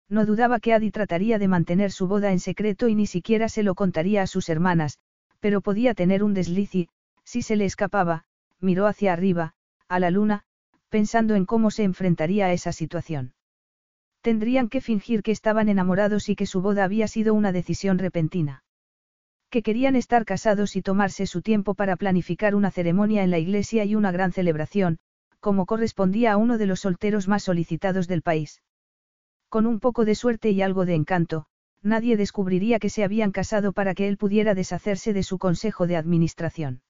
No 0.09 0.25
dudaba 0.25 0.59
que 0.59 0.73
Adi 0.73 0.91
trataría 0.91 1.39
de 1.39 1.47
mantener 1.47 1.91
su 1.91 2.07
boda 2.07 2.31
en 2.31 2.39
secreto 2.39 2.87
y 2.87 2.95
ni 2.95 3.07
siquiera 3.07 3.49
se 3.49 3.63
lo 3.63 3.73
contaría 3.73 4.21
a 4.21 4.27
sus 4.27 4.49
hermanas, 4.49 4.99
pero 5.39 5.61
podía 5.61 5.93
tener 5.93 6.23
un 6.23 6.33
desliz 6.33 6.75
y, 6.75 6.89
si 7.23 7.41
se 7.41 7.55
le 7.55 7.65
escapaba, 7.65 8.25
miró 8.59 8.87
hacia 8.87 9.13
arriba, 9.13 9.55
a 9.87 9.99
la 9.99 10.11
luna, 10.11 10.43
pensando 10.89 11.35
en 11.35 11.45
cómo 11.45 11.71
se 11.71 11.83
enfrentaría 11.83 12.47
a 12.47 12.53
esa 12.53 12.71
situación. 12.71 13.33
Tendrían 14.23 14.69
que 14.69 14.79
fingir 14.79 15.21
que 15.21 15.33
estaban 15.33 15.67
enamorados 15.67 16.29
y 16.29 16.37
que 16.37 16.45
su 16.45 16.61
boda 16.61 16.85
había 16.85 17.09
sido 17.09 17.33
una 17.33 17.51
decisión 17.51 17.99
repentina. 17.99 18.63
Que 19.49 19.61
querían 19.61 19.97
estar 19.97 20.23
casados 20.23 20.77
y 20.77 20.81
tomarse 20.81 21.27
su 21.27 21.41
tiempo 21.41 21.75
para 21.75 21.97
planificar 21.97 22.55
una 22.55 22.71
ceremonia 22.71 23.23
en 23.23 23.31
la 23.31 23.37
iglesia 23.37 23.83
y 23.83 23.95
una 23.95 24.13
gran 24.13 24.31
celebración, 24.31 24.97
como 25.41 25.65
correspondía 25.65 26.31
a 26.31 26.37
uno 26.37 26.57
de 26.57 26.65
los 26.67 26.79
solteros 26.79 27.27
más 27.27 27.43
solicitados 27.43 28.07
del 28.07 28.21
país. 28.21 28.61
Con 29.49 29.65
un 29.67 29.81
poco 29.81 30.05
de 30.05 30.15
suerte 30.15 30.51
y 30.51 30.61
algo 30.61 30.85
de 30.85 30.95
encanto, 30.95 31.47
nadie 31.81 32.15
descubriría 32.15 32.79
que 32.79 32.89
se 32.89 33.03
habían 33.03 33.33
casado 33.33 33.73
para 33.73 33.93
que 33.93 34.07
él 34.07 34.15
pudiera 34.15 34.55
deshacerse 34.55 35.11
de 35.11 35.23
su 35.23 35.37
consejo 35.37 35.85
de 35.85 35.97
administración. 35.97 36.81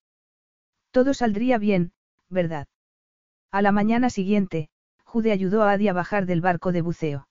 Todo 0.91 1.15
saldría 1.15 1.57
bien, 1.57 1.93
¿verdad? 2.29 2.67
A 3.49 3.63
la 3.63 3.71
mañana 3.71 4.11
siguiente, 4.11 4.69
Jude 5.13 5.31
ayudó 5.31 5.61
a 5.61 5.73
Adi 5.73 5.89
a 5.89 5.93
bajar 5.93 6.25
del 6.25 6.41
barco 6.41 6.71
de 6.71 6.81
buceo. 6.81 7.27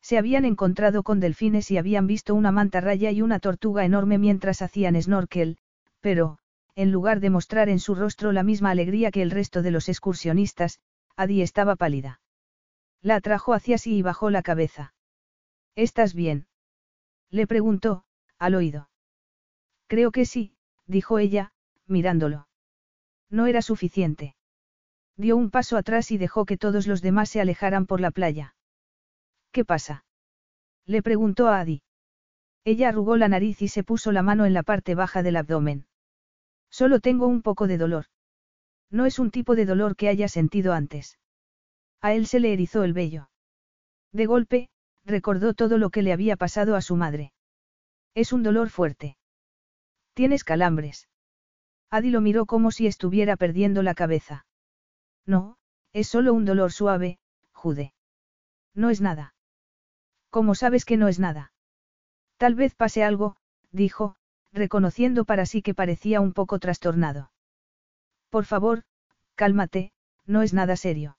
Se 0.00 0.16
habían 0.16 0.46
encontrado 0.46 1.02
con 1.02 1.20
delfines 1.20 1.70
y 1.70 1.76
habían 1.76 2.06
visto 2.06 2.34
una 2.34 2.50
mantarraya 2.50 3.10
y 3.10 3.20
una 3.20 3.40
tortuga 3.40 3.84
enorme 3.84 4.16
mientras 4.16 4.62
hacían 4.62 4.98
snorkel, 5.02 5.58
pero, 6.00 6.38
en 6.74 6.92
lugar 6.92 7.20
de 7.20 7.28
mostrar 7.28 7.68
en 7.68 7.78
su 7.78 7.94
rostro 7.94 8.32
la 8.32 8.42
misma 8.42 8.70
alegría 8.70 9.10
que 9.10 9.20
el 9.20 9.30
resto 9.30 9.60
de 9.60 9.70
los 9.70 9.90
excursionistas, 9.90 10.80
Adi 11.14 11.42
estaba 11.42 11.76
pálida. 11.76 12.22
La 13.02 13.16
atrajo 13.16 13.52
hacia 13.52 13.76
sí 13.76 13.96
y 13.96 14.00
bajó 14.00 14.30
la 14.30 14.40
cabeza. 14.40 14.94
¿Estás 15.76 16.14
bien? 16.14 16.46
Le 17.28 17.46
preguntó, 17.46 18.06
al 18.38 18.54
oído. 18.54 18.88
Creo 19.88 20.10
que 20.10 20.24
sí, 20.24 20.56
dijo 20.86 21.18
ella, 21.18 21.52
mirándolo. 21.86 22.48
No 23.28 23.46
era 23.46 23.60
suficiente. 23.60 24.33
Dio 25.16 25.36
un 25.36 25.50
paso 25.50 25.76
atrás 25.76 26.10
y 26.10 26.18
dejó 26.18 26.44
que 26.44 26.56
todos 26.56 26.86
los 26.86 27.00
demás 27.00 27.30
se 27.30 27.40
alejaran 27.40 27.86
por 27.86 28.00
la 28.00 28.10
playa. 28.10 28.54
¿Qué 29.52 29.64
pasa? 29.64 30.04
Le 30.86 31.02
preguntó 31.02 31.48
a 31.48 31.60
Adi. 31.60 31.82
Ella 32.64 32.88
arrugó 32.88 33.16
la 33.16 33.28
nariz 33.28 33.62
y 33.62 33.68
se 33.68 33.84
puso 33.84 34.10
la 34.10 34.22
mano 34.22 34.46
en 34.46 34.54
la 34.54 34.62
parte 34.62 34.94
baja 34.94 35.22
del 35.22 35.36
abdomen. 35.36 35.86
Solo 36.70 36.98
tengo 36.98 37.26
un 37.26 37.42
poco 37.42 37.68
de 37.68 37.78
dolor. 37.78 38.06
No 38.90 39.06
es 39.06 39.18
un 39.18 39.30
tipo 39.30 39.54
de 39.54 39.66
dolor 39.66 39.96
que 39.96 40.08
haya 40.08 40.28
sentido 40.28 40.72
antes. 40.72 41.18
A 42.00 42.14
él 42.14 42.26
se 42.26 42.40
le 42.40 42.52
erizó 42.52 42.82
el 42.82 42.92
vello. 42.92 43.30
De 44.12 44.26
golpe, 44.26 44.68
recordó 45.04 45.54
todo 45.54 45.78
lo 45.78 45.90
que 45.90 46.02
le 46.02 46.12
había 46.12 46.36
pasado 46.36 46.74
a 46.74 46.80
su 46.80 46.96
madre. 46.96 47.32
Es 48.14 48.32
un 48.32 48.42
dolor 48.42 48.70
fuerte. 48.70 49.16
Tienes 50.14 50.44
calambres. 50.44 51.08
Adi 51.90 52.10
lo 52.10 52.20
miró 52.20 52.46
como 52.46 52.70
si 52.70 52.86
estuviera 52.86 53.36
perdiendo 53.36 53.82
la 53.82 53.94
cabeza. 53.94 54.46
No, 55.26 55.56
es 55.92 56.08
solo 56.08 56.34
un 56.34 56.44
dolor 56.44 56.72
suave, 56.72 57.18
Jude. 57.52 57.94
No 58.74 58.90
es 58.90 59.00
nada. 59.00 59.34
¿Cómo 60.30 60.54
sabes 60.54 60.84
que 60.84 60.96
no 60.96 61.08
es 61.08 61.18
nada? 61.18 61.52
Tal 62.36 62.54
vez 62.54 62.74
pase 62.74 63.04
algo, 63.04 63.36
dijo, 63.70 64.16
reconociendo 64.52 65.24
para 65.24 65.46
sí 65.46 65.62
que 65.62 65.74
parecía 65.74 66.20
un 66.20 66.32
poco 66.32 66.58
trastornado. 66.58 67.30
Por 68.30 68.44
favor, 68.44 68.82
cálmate, 69.34 69.92
no 70.26 70.42
es 70.42 70.52
nada 70.52 70.76
serio. 70.76 71.18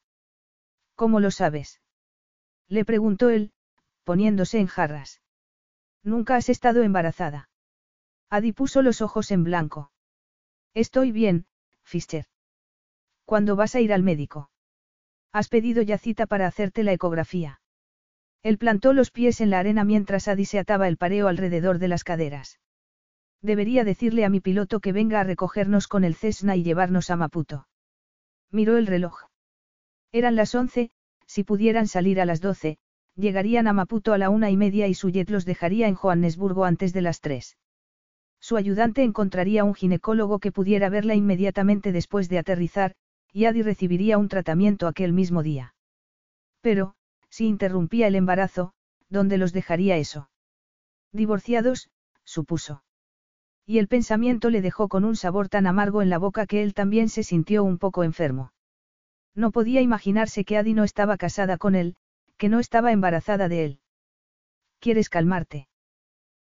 ¿Cómo 0.95 1.19
lo 1.19 1.31
sabes? 1.31 1.81
Le 2.67 2.85
preguntó 2.85 3.29
él, 3.29 3.53
poniéndose 4.03 4.59
en 4.59 4.67
jarras. 4.67 5.21
Nunca 6.03 6.35
has 6.35 6.49
estado 6.49 6.83
embarazada. 6.83 7.49
Adi 8.29 8.51
puso 8.51 8.81
los 8.81 9.01
ojos 9.01 9.31
en 9.31 9.43
blanco. 9.43 9.91
Estoy 10.73 11.11
bien, 11.11 11.47
Fischer. 11.83 12.25
¿Cuándo 13.25 13.55
vas 13.55 13.75
a 13.75 13.81
ir 13.81 13.91
al 13.91 14.03
médico? 14.03 14.49
Has 15.33 15.49
pedido 15.49 15.81
ya 15.81 15.97
cita 15.97 16.27
para 16.27 16.47
hacerte 16.47 16.83
la 16.83 16.93
ecografía. 16.93 17.59
Él 18.43 18.57
plantó 18.59 18.93
los 18.93 19.09
pies 19.09 19.41
en 19.41 19.49
la 19.49 19.59
arena 19.59 19.83
mientras 19.83 20.27
Adi 20.27 20.45
se 20.45 20.59
ataba 20.59 20.87
el 20.87 20.97
pareo 20.97 21.27
alrededor 21.27 21.79
de 21.79 21.87
las 21.87 22.03
caderas. 22.03 22.59
Debería 23.41 23.83
decirle 23.83 24.25
a 24.25 24.29
mi 24.29 24.39
piloto 24.39 24.79
que 24.79 24.91
venga 24.91 25.19
a 25.19 25.23
recogernos 25.23 25.87
con 25.87 26.03
el 26.03 26.15
Cessna 26.15 26.55
y 26.55 26.63
llevarnos 26.63 27.09
a 27.09 27.15
Maputo. 27.15 27.67
Miró 28.51 28.77
el 28.77 28.85
reloj. 28.85 29.23
Eran 30.11 30.35
las 30.35 30.53
once, 30.53 30.91
si 31.25 31.43
pudieran 31.43 31.87
salir 31.87 32.21
a 32.21 32.25
las 32.25 32.41
doce, 32.41 32.77
llegarían 33.15 33.67
a 33.67 33.73
Maputo 33.73 34.13
a 34.13 34.17
la 34.17 34.29
una 34.29 34.51
y 34.51 34.57
media 34.57 34.87
y 34.87 34.93
su 34.93 35.09
jet 35.09 35.29
los 35.29 35.45
dejaría 35.45 35.87
en 35.87 35.95
Johannesburgo 35.95 36.65
antes 36.65 36.93
de 36.93 37.01
las 37.01 37.21
tres. 37.21 37.57
Su 38.39 38.57
ayudante 38.57 39.03
encontraría 39.03 39.63
un 39.63 39.73
ginecólogo 39.73 40.39
que 40.39 40.51
pudiera 40.51 40.89
verla 40.89 41.15
inmediatamente 41.15 41.91
después 41.91 42.29
de 42.29 42.37
aterrizar, 42.37 42.95
y 43.35 43.43
Adi 43.43 43.63
recibiría 43.63 44.17
un 44.17 44.29
tratamiento 44.29 44.87
aquel 44.87 45.11
mismo 45.11 45.43
día. 45.43 45.75
Pero, 46.61 46.95
si 47.29 47.47
interrumpía 47.47 48.07
el 48.07 48.15
embarazo, 48.15 48.71
¿dónde 49.09 49.37
los 49.37 49.51
dejaría 49.51 49.97
eso? 49.97 50.29
Divorciados, 51.11 51.89
supuso. 52.23 52.85
Y 53.65 53.79
el 53.79 53.89
pensamiento 53.89 54.49
le 54.49 54.61
dejó 54.61 54.87
con 54.87 55.03
un 55.03 55.17
sabor 55.17 55.49
tan 55.49 55.67
amargo 55.67 56.01
en 56.01 56.09
la 56.09 56.17
boca 56.17 56.45
que 56.45 56.63
él 56.63 56.73
también 56.73 57.09
se 57.09 57.23
sintió 57.23 57.65
un 57.65 57.77
poco 57.77 58.05
enfermo. 58.05 58.53
No 59.35 59.51
podía 59.51 59.81
imaginarse 59.81 60.45
que 60.45 60.57
Adi 60.57 60.73
no 60.73 60.85
estaba 60.85 61.17
casada 61.17 61.57
con 61.57 61.75
él, 61.75 61.97
que 62.37 62.47
no 62.47 62.61
estaba 62.61 62.93
embarazada 62.93 63.49
de 63.49 63.65
él. 63.65 63.79
¿Quieres 64.79 65.09
calmarte? 65.09 65.67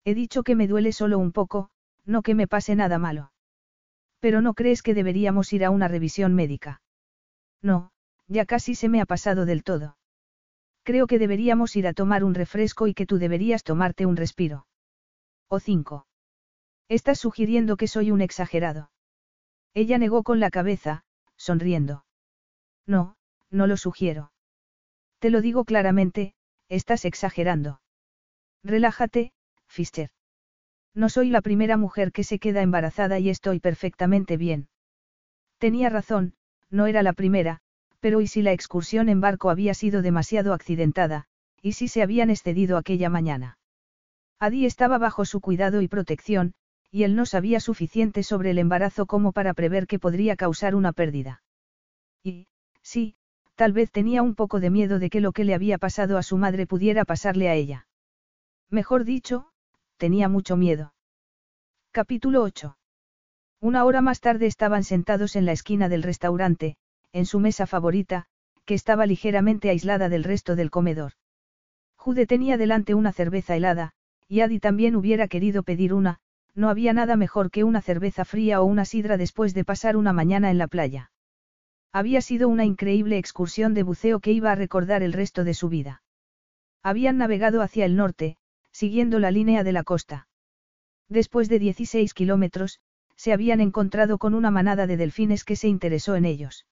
He 0.05 0.17
dicho 0.17 0.43
que 0.43 0.57
me 0.57 0.67
duele 0.67 0.91
solo 0.91 1.21
un 1.21 1.31
poco, 1.31 1.71
no 2.05 2.23
que 2.23 2.35
me 2.35 2.49
pase 2.49 2.75
nada 2.75 2.99
malo. 2.99 3.31
Pero 4.21 4.41
¿no 4.43 4.55
crees 4.55 4.83
que 4.83 4.95
deberíamos 4.95 5.53
ir 5.53 5.65
a 5.65 5.71
una 5.71 5.89
revisión 5.89 6.35
médica? 6.35 6.83
No, 7.63 7.91
ya 8.29 8.47
casi 8.47 8.75
se 8.75 8.89
me 8.89 9.01
ha 9.01 9.07
pasado 9.07 9.47
del 9.47 9.65
todo. 9.65 9.97
Creo 10.83 11.07
que 11.07 11.19
deberíamos 11.19 11.77
ir 11.77 11.87
a 11.87 11.93
tomar 11.93 12.25
un 12.25 12.35
refresco 12.35 12.87
y 12.87 12.95
que 12.95 13.07
tú 13.07 13.19
deberías 13.19 13.65
tomarte 13.65 14.07
un 14.07 14.17
respiro. 14.17 14.67
O 15.49 15.61
cinco. 15.61 16.07
Estás 16.89 17.19
sugiriendo 17.19 17.77
que 17.77 17.87
soy 17.87 18.11
un 18.11 18.21
exagerado. 18.21 18.91
Ella 19.75 19.99
negó 19.99 20.23
con 20.23 20.41
la 20.41 20.51
cabeza, 20.51 21.05
sonriendo. 21.37 22.05
No, 22.87 23.17
no 23.51 23.67
lo 23.67 23.77
sugiero. 23.77 24.33
Te 25.19 25.31
lo 25.31 25.41
digo 25.41 25.65
claramente, 25.65 26.35
estás 26.69 27.05
exagerando. 27.05 27.81
Relájate, 28.65 29.33
Fischer. 29.69 30.11
No 30.95 31.09
soy 31.09 31.31
la 31.31 31.41
primera 31.41 31.77
mujer 31.77 32.13
que 32.13 32.25
se 32.25 32.39
queda 32.39 32.63
embarazada 32.63 33.19
y 33.19 33.31
estoy 33.31 33.61
perfectamente 33.61 34.37
bien. 34.37 34.69
Tenía 35.59 35.89
razón, 35.89 36.35
no 36.71 36.87
era 36.87 37.03
la 37.03 37.13
primera, 37.13 37.61
pero 38.01 38.21
¿y 38.21 38.27
si 38.27 38.43
la 38.43 38.53
excursión 38.53 39.09
en 39.09 39.21
barco 39.21 39.51
había 39.51 39.75
sido 39.75 40.03
demasiado 40.03 40.53
accidentada, 40.53 41.27
y 41.63 41.73
si 41.73 41.89
se 41.89 42.03
habían 42.03 42.31
excedido 42.31 42.77
aquella 42.77 43.11
mañana? 43.11 43.59
Adi 44.39 44.65
estaba 44.65 44.99
bajo 44.99 45.25
su 45.25 45.41
cuidado 45.41 45.83
y 45.83 45.89
protección, 45.89 46.55
y 46.91 47.05
él 47.05 47.15
no 47.15 47.27
sabía 47.27 47.61
suficiente 47.61 48.23
sobre 48.23 48.51
el 48.51 48.59
embarazo 48.59 49.07
como 49.07 49.33
para 49.33 49.55
prever 49.55 49.87
que 49.87 49.99
podría 49.99 50.35
causar 50.35 50.75
una 50.75 50.93
pérdida. 50.93 51.43
Y, 52.25 52.49
sí, 52.83 53.17
tal 53.55 53.73
vez 53.73 53.93
tenía 53.93 54.23
un 54.23 54.35
poco 54.35 54.59
de 54.59 54.71
miedo 54.71 54.99
de 54.99 55.11
que 55.11 55.21
lo 55.21 55.33
que 55.33 55.45
le 55.45 55.55
había 55.55 55.79
pasado 55.79 56.17
a 56.19 56.23
su 56.23 56.37
madre 56.39 56.67
pudiera 56.67 57.05
pasarle 57.05 57.49
a 57.49 57.55
ella. 57.55 57.87
Mejor 58.71 59.05
dicho, 59.05 59.50
tenía 60.01 60.31
mucho 60.31 60.57
miedo. 60.57 60.95
Capítulo 61.93 62.43
8. 62.43 62.79
Una 63.61 63.85
hora 63.85 64.01
más 64.01 64.21
tarde 64.21 64.47
estaban 64.47 64.83
sentados 64.83 65.37
en 65.37 65.45
la 65.45 65.53
esquina 65.53 65.91
del 65.91 66.03
restaurante, 66.03 66.77
en 67.13 67.27
su 67.27 67.39
mesa 67.39 67.67
favorita, 67.67 68.25
que 68.65 68.73
estaba 68.73 69.05
ligeramente 69.05 69.69
aislada 69.69 70.09
del 70.09 70.25
resto 70.25 70.57
del 70.57 70.71
comedor. 70.71 71.13
Jude 71.97 72.27
tenía 72.27 72.57
delante 72.57 72.95
una 72.95 73.13
cerveza 73.13 73.57
helada, 73.57 73.93
y 74.27 74.41
Adi 74.41 74.59
también 74.59 74.97
hubiera 74.97 75.29
querido 75.29 75.63
pedir 75.65 75.93
una, 75.93 76.19
no 76.55 76.71
había 76.71 76.95
nada 76.95 77.17
mejor 77.17 77.51
que 77.51 77.63
una 77.63 77.83
cerveza 77.83 78.25
fría 78.25 78.63
o 78.63 78.65
una 78.65 78.87
sidra 78.87 79.19
después 79.19 79.53
de 79.53 79.67
pasar 79.67 79.99
una 79.99 80.15
mañana 80.15 80.51
en 80.51 80.57
la 80.57 80.67
playa. 80.67 81.13
Había 81.93 82.23
sido 82.23 82.49
una 82.49 82.65
increíble 82.65 83.19
excursión 83.19 83.75
de 83.75 83.83
buceo 83.83 84.21
que 84.21 84.33
iba 84.33 84.51
a 84.51 84.55
recordar 84.55 85.03
el 85.03 85.13
resto 85.13 85.45
de 85.45 85.53
su 85.53 85.69
vida. 85.69 86.03
Habían 86.83 87.19
navegado 87.19 87.61
hacia 87.61 87.85
el 87.85 87.97
norte, 87.97 88.39
siguiendo 88.73 89.19
la 89.19 89.31
línea 89.31 89.65
de 89.65 89.73
la 89.73 89.83
costa. 89.83 90.29
Después 91.09 91.49
de 91.49 91.59
16 91.59 92.15
kilómetros, 92.15 92.81
se 93.17 93.33
habían 93.33 93.61
encontrado 93.61 94.19
con 94.19 94.35
una 94.35 94.51
manada 94.51 94.87
de 94.87 94.97
delfines 94.97 95.45
que 95.45 95.57
se 95.57 95.69
interesó 95.69 96.15
en 96.17 96.25
ellos. 96.25 96.67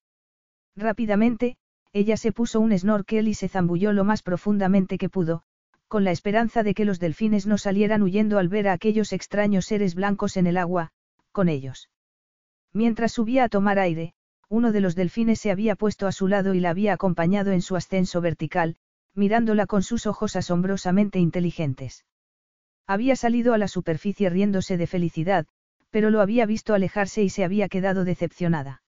Rápidamente, 0.77 1.57
ella 1.93 2.17
se 2.17 2.33
puso 2.33 2.61
un 2.61 2.77
snorkel 2.79 3.29
y 3.29 3.35
se 3.35 3.49
zambulló 3.49 3.93
lo 3.93 4.05
más 4.05 4.23
profundamente 4.23 4.97
que 4.97 5.09
pudo, 5.09 5.43
con 5.89 6.05
la 6.05 6.11
esperanza 6.11 6.63
de 6.63 6.75
que 6.75 6.85
los 6.85 7.01
delfines 7.01 7.47
no 7.47 7.59
salieran 7.59 8.03
huyendo 8.03 8.39
al 8.39 8.49
ver 8.49 8.69
a 8.69 8.73
aquellos 8.73 9.13
extraños 9.13 9.67
seres 9.67 9.95
blancos 9.95 10.37
en 10.37 10.47
el 10.47 10.57
agua, 10.57 10.91
con 11.33 11.49
ellos. 11.49 11.91
Mientras 12.73 13.13
subía 13.13 13.45
a 13.45 13.49
tomar 13.49 13.79
aire, 13.79 14.15
uno 14.49 14.73
de 14.73 14.81
los 14.81 14.95
delfines 14.95 15.41
se 15.41 15.51
había 15.51 15.77
puesto 15.77 16.07
a 16.07 16.13
su 16.13 16.29
lado 16.29 16.55
y 16.55 16.61
la 16.61 16.71
había 16.71 16.93
acompañado 16.93 17.53
en 17.53 17.63
su 17.63 17.77
ascenso 17.77 18.21
vertical, 18.21 18.77
mirándola 19.19 19.67
con 19.67 19.83
sus 19.83 20.07
ojos 20.07 20.37
asombrosamente 20.37 21.19
inteligentes. 21.19 22.07
Había 22.87 23.17
salido 23.17 23.53
a 23.53 23.59
la 23.59 23.69
superficie 23.69 24.31
riéndose 24.31 24.79
de 24.79 24.87
felicidad, 24.87 25.47
pero 25.91 26.11
lo 26.11 26.21
había 26.21 26.47
visto 26.47 26.73
alejarse 26.73 27.23
y 27.23 27.29
se 27.29 27.45
había 27.45 27.69
quedado 27.69 28.05
decepcionada. 28.05 28.83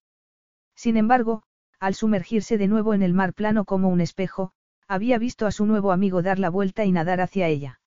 Sin 0.74 0.96
embargo, 0.96 1.42
al 1.78 1.94
sumergirse 1.94 2.56
de 2.56 2.68
nuevo 2.68 2.94
en 2.94 3.02
el 3.02 3.12
mar 3.12 3.34
plano 3.34 3.64
como 3.64 3.88
un 3.88 4.00
espejo, 4.00 4.52
había 4.86 5.18
visto 5.18 5.46
a 5.46 5.52
su 5.52 5.66
nuevo 5.66 5.92
amigo 5.92 6.22
dar 6.22 6.38
la 6.38 6.48
vuelta 6.48 6.84
y 6.84 6.92
nadar 6.92 7.20
hacia 7.20 7.48
ella. 7.48 7.80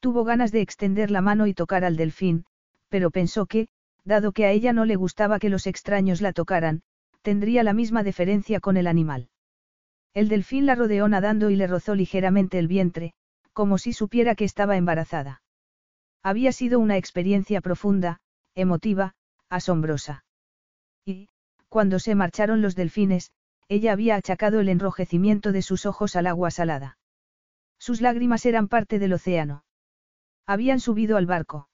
Tuvo 0.00 0.24
ganas 0.24 0.52
de 0.52 0.60
extender 0.60 1.10
la 1.10 1.20
mano 1.20 1.46
y 1.46 1.54
tocar 1.54 1.84
al 1.84 1.96
delfín, 1.96 2.44
pero 2.88 3.10
pensó 3.10 3.46
que, 3.46 3.68
dado 4.04 4.32
que 4.32 4.44
a 4.44 4.50
ella 4.50 4.72
no 4.72 4.84
le 4.84 4.96
gustaba 4.96 5.38
que 5.38 5.48
los 5.48 5.66
extraños 5.66 6.20
la 6.20 6.32
tocaran, 6.32 6.82
tendría 7.22 7.62
la 7.62 7.72
misma 7.72 8.02
deferencia 8.02 8.60
con 8.60 8.76
el 8.76 8.86
animal. 8.86 9.28
El 10.14 10.28
delfín 10.28 10.64
la 10.64 10.76
rodeó 10.76 11.08
nadando 11.08 11.50
y 11.50 11.56
le 11.56 11.66
rozó 11.66 11.96
ligeramente 11.96 12.58
el 12.58 12.68
vientre, 12.68 13.12
como 13.52 13.78
si 13.78 13.92
supiera 13.92 14.36
que 14.36 14.44
estaba 14.44 14.76
embarazada. 14.76 15.42
Había 16.22 16.52
sido 16.52 16.78
una 16.78 16.96
experiencia 16.96 17.60
profunda, 17.60 18.20
emotiva, 18.54 19.14
asombrosa. 19.50 20.24
Y, 21.04 21.28
cuando 21.68 21.98
se 21.98 22.14
marcharon 22.14 22.62
los 22.62 22.76
delfines, 22.76 23.32
ella 23.68 23.92
había 23.92 24.14
achacado 24.14 24.60
el 24.60 24.68
enrojecimiento 24.68 25.50
de 25.50 25.62
sus 25.62 25.84
ojos 25.84 26.16
al 26.16 26.28
agua 26.28 26.50
salada. 26.50 26.96
Sus 27.78 28.00
lágrimas 28.00 28.46
eran 28.46 28.68
parte 28.68 28.98
del 28.98 29.14
océano. 29.14 29.64
Habían 30.46 30.78
subido 30.78 31.16
al 31.16 31.26
barco. 31.26 31.68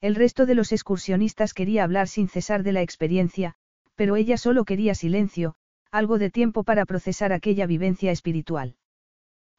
El 0.00 0.16
resto 0.16 0.44
de 0.44 0.54
los 0.54 0.72
excursionistas 0.72 1.54
quería 1.54 1.84
hablar 1.84 2.08
sin 2.08 2.28
cesar 2.28 2.62
de 2.62 2.72
la 2.72 2.82
experiencia, 2.82 3.54
pero 3.94 4.16
ella 4.16 4.36
solo 4.36 4.64
quería 4.64 4.94
silencio, 4.94 5.56
algo 5.94 6.18
de 6.18 6.28
tiempo 6.28 6.64
para 6.64 6.86
procesar 6.86 7.32
aquella 7.32 7.66
vivencia 7.66 8.10
espiritual. 8.10 8.74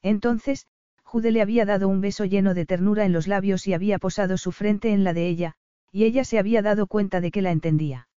Entonces, 0.02 0.68
Jude 1.02 1.32
le 1.32 1.42
había 1.42 1.64
dado 1.66 1.88
un 1.88 2.02
beso 2.02 2.26
lleno 2.26 2.54
de 2.54 2.66
ternura 2.66 3.06
en 3.06 3.14
los 3.14 3.28
labios 3.28 3.68
y 3.68 3.74
había 3.74 4.00
posado 4.00 4.38
su 4.38 4.52
frente 4.52 4.92
en 4.92 5.06
la 5.06 5.14
de 5.14 5.30
ella, 5.30 5.54
y 5.94 6.04
ella 6.04 6.26
se 6.26 6.38
había 6.38 6.62
dado 6.62 6.88
cuenta 6.88 7.22
de 7.22 7.32
que 7.32 7.42
la 7.42 7.52
entendía. 7.52 8.10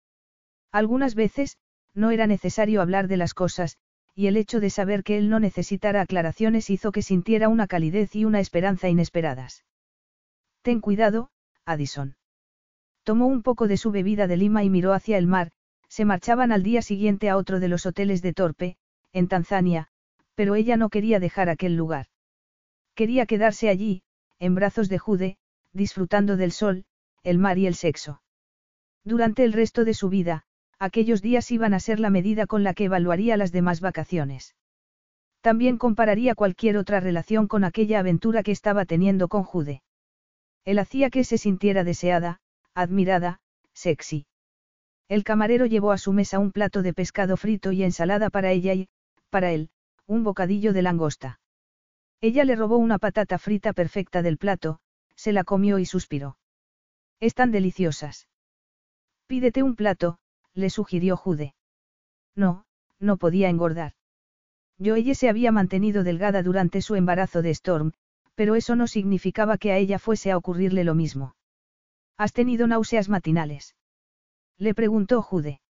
Algunas 0.72 1.14
veces, 1.14 1.58
no 1.94 2.10
era 2.10 2.26
necesario 2.26 2.82
hablar 2.82 3.08
de 3.08 3.18
las 3.18 3.36
cosas, 3.36 3.78
y 4.16 4.26
el 4.26 4.36
hecho 4.36 4.60
de 4.60 4.72
saber 4.72 5.04
que 5.04 5.20
él 5.20 5.30
no 5.30 5.40
necesitara 5.40 6.02
aclaraciones 6.02 6.72
hizo 6.72 6.92
que 6.92 7.04
sintiera 7.04 7.50
una 7.50 7.68
calidez 7.68 8.16
y 8.16 8.26
una 8.26 8.40
esperanza 8.40 8.90
inesperadas. 8.90 9.64
Ten 10.64 10.82
cuidado, 10.82 11.30
Addison. 11.66 12.16
Tomó 13.04 13.28
un 13.28 13.44
poco 13.44 13.68
de 13.68 13.78
su 13.78 13.92
bebida 13.92 14.26
de 14.26 14.38
lima 14.38 14.64
y 14.64 14.72
miró 14.72 14.94
hacia 14.94 15.20
el 15.20 15.28
mar, 15.28 15.52
se 15.90 16.06
marchaban 16.06 16.52
al 16.52 16.64
día 16.64 16.82
siguiente 16.82 17.30
a 17.30 17.38
otro 17.38 17.60
de 17.60 17.68
los 17.68 17.86
hoteles 17.86 18.22
de 18.22 18.34
Torpe, 18.34 18.78
en 19.14 19.28
Tanzania, 19.28 19.88
pero 20.36 20.56
ella 20.56 20.78
no 20.78 20.90
quería 20.90 21.20
dejar 21.20 21.50
aquel 21.50 21.76
lugar. 21.76 22.08
Quería 22.94 23.26
quedarse 23.26 23.70
allí, 23.70 24.04
en 24.40 24.56
brazos 24.56 24.90
de 24.90 25.00
Jude, 25.00 25.38
disfrutando 25.74 26.38
del 26.38 26.52
sol, 26.52 26.86
el 27.24 27.38
mar 27.38 27.58
y 27.58 27.68
el 27.68 27.76
sexo. 27.76 28.22
Durante 29.04 29.44
el 29.44 29.54
resto 29.54 29.86
de 29.86 29.94
su 29.94 30.10
vida, 30.10 30.44
aquellos 30.80 31.22
días 31.22 31.50
iban 31.52 31.74
a 31.74 31.80
ser 31.80 32.00
la 32.00 32.10
medida 32.10 32.46
con 32.46 32.64
la 32.64 32.74
que 32.74 32.86
evaluaría 32.86 33.38
las 33.38 33.52
demás 33.52 33.82
vacaciones. 33.82 34.56
También 35.42 35.78
compararía 35.78 36.36
cualquier 36.36 36.78
otra 36.78 37.00
relación 37.00 37.48
con 37.48 37.64
aquella 37.64 38.00
aventura 38.00 38.44
que 38.44 38.52
estaba 38.52 38.86
teniendo 38.86 39.28
con 39.28 39.44
Jude. 39.44 39.82
Él 40.66 40.80
hacía 40.80 41.10
que 41.10 41.24
se 41.24 41.38
sintiera 41.38 41.84
deseada, 41.84 42.42
admirada, 42.74 43.40
sexy. 43.74 44.26
El 45.10 45.24
camarero 45.24 45.66
llevó 45.66 45.92
a 45.92 45.98
su 45.98 46.12
mesa 46.12 46.38
un 46.40 46.52
plato 46.52 46.82
de 46.82 46.94
pescado 46.94 47.38
frito 47.38 47.72
y 47.72 47.84
ensalada 47.84 48.30
para 48.30 48.52
ella 48.52 48.74
y, 48.74 48.90
para 49.30 49.52
él, 49.52 49.70
un 50.06 50.24
bocadillo 50.24 50.74
de 50.74 50.82
langosta. 50.82 51.40
Ella 52.20 52.44
le 52.44 52.56
robó 52.56 52.78
una 52.78 53.00
patata 53.00 53.38
frita 53.38 53.74
perfecta 53.74 54.22
del 54.22 54.38
plato, 54.38 54.80
se 55.16 55.32
la 55.32 55.44
comió 55.44 55.80
y 55.80 55.86
suspiró. 55.86 56.38
Están 57.20 57.52
deliciosas. 57.52 58.28
Pídete 59.28 59.64
un 59.64 59.76
plato, 59.76 60.20
le 60.54 60.70
sugirió 60.70 61.16
Jude. 61.16 61.56
No, 62.36 62.66
no 63.00 63.18
podía 63.18 63.50
engordar. 63.50 63.94
Yo 64.78 64.96
ella 64.96 65.16
se 65.16 65.30
había 65.30 65.52
mantenido 65.52 66.04
delgada 66.04 66.44
durante 66.44 66.82
su 66.82 66.96
embarazo 66.96 67.42
de 67.42 67.52
Storm, 67.52 67.94
pero 68.36 68.56
eso 68.56 68.76
no 68.76 68.88
significaba 68.88 69.58
que 69.58 69.72
a 69.72 69.78
ella 69.78 70.00
fuese 70.00 70.32
a 70.32 70.38
ocurrirle 70.38 70.84
lo 70.84 70.96
mismo. 70.96 71.36
¿Has 72.18 72.34
tenido 72.34 72.68
náuseas 72.68 73.10
matinales? 73.10 73.77
Le 74.58 74.74
preguntó 74.74 75.22
Jude. 75.22 75.62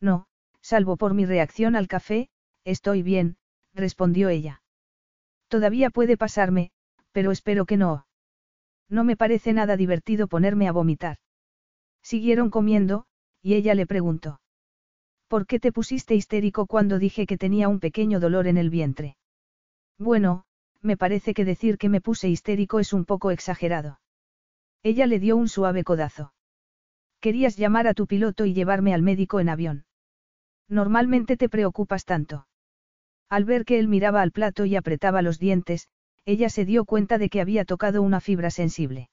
No, 0.00 0.26
salvo 0.60 0.96
por 0.96 1.14
mi 1.14 1.26
reacción 1.26 1.76
al 1.76 1.88
café, 1.88 2.28
estoy 2.64 3.02
bien, 3.02 3.36
respondió 3.74 4.28
ella. 4.28 4.62
Todavía 5.48 5.90
puede 5.90 6.16
pasarme, 6.16 6.70
pero 7.12 7.30
espero 7.30 7.66
que 7.66 7.76
no. 7.76 8.06
No 8.88 9.04
me 9.04 9.16
parece 9.16 9.52
nada 9.52 9.76
divertido 9.76 10.28
ponerme 10.28 10.68
a 10.68 10.72
vomitar. 10.72 11.18
Siguieron 12.02 12.50
comiendo, 12.50 13.06
y 13.42 13.54
ella 13.54 13.74
le 13.74 13.86
preguntó. 13.86 14.40
¿Por 15.28 15.46
qué 15.46 15.58
te 15.58 15.72
pusiste 15.72 16.14
histérico 16.14 16.66
cuando 16.66 16.98
dije 16.98 17.26
que 17.26 17.36
tenía 17.36 17.68
un 17.68 17.80
pequeño 17.80 18.20
dolor 18.20 18.46
en 18.46 18.56
el 18.56 18.70
vientre? 18.70 19.16
Bueno, 19.98 20.44
me 20.82 20.96
parece 20.96 21.34
que 21.34 21.44
decir 21.44 21.78
que 21.78 21.88
me 21.88 22.00
puse 22.00 22.28
histérico 22.28 22.78
es 22.78 22.92
un 22.92 23.04
poco 23.04 23.30
exagerado. 23.30 23.98
Ella 24.82 25.06
le 25.06 25.18
dio 25.18 25.36
un 25.36 25.48
suave 25.48 25.82
codazo. 25.82 26.32
Querías 27.26 27.56
llamar 27.56 27.88
a 27.88 27.94
tu 27.94 28.06
piloto 28.06 28.46
y 28.46 28.54
llevarme 28.54 28.94
al 28.94 29.02
médico 29.02 29.40
en 29.40 29.48
avión. 29.48 29.84
Normalmente 30.68 31.36
te 31.36 31.48
preocupas 31.48 32.04
tanto. 32.04 32.46
Al 33.28 33.44
ver 33.44 33.64
que 33.64 33.80
él 33.80 33.88
miraba 33.88 34.22
al 34.22 34.30
plato 34.30 34.64
y 34.64 34.76
apretaba 34.76 35.22
los 35.22 35.40
dientes, 35.40 35.88
ella 36.24 36.48
se 36.50 36.64
dio 36.64 36.84
cuenta 36.84 37.18
de 37.18 37.28
que 37.28 37.40
había 37.40 37.64
tocado 37.64 38.00
una 38.00 38.20
fibra 38.20 38.50
sensible. 38.50 39.10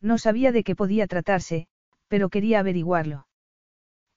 No 0.00 0.16
sabía 0.16 0.50
de 0.50 0.64
qué 0.64 0.74
podía 0.74 1.06
tratarse, 1.06 1.68
pero 2.08 2.30
quería 2.30 2.60
averiguarlo. 2.60 3.26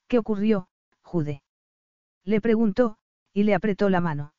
¿Qué 0.07 0.17
ocurrió, 0.17 0.69
Jude? 1.01 1.43
Le 2.23 2.39
preguntó, 2.39 2.99
y 3.33 3.43
le 3.43 3.53
apretó 3.53 3.89
la 3.89 3.99
mano. 3.99 4.33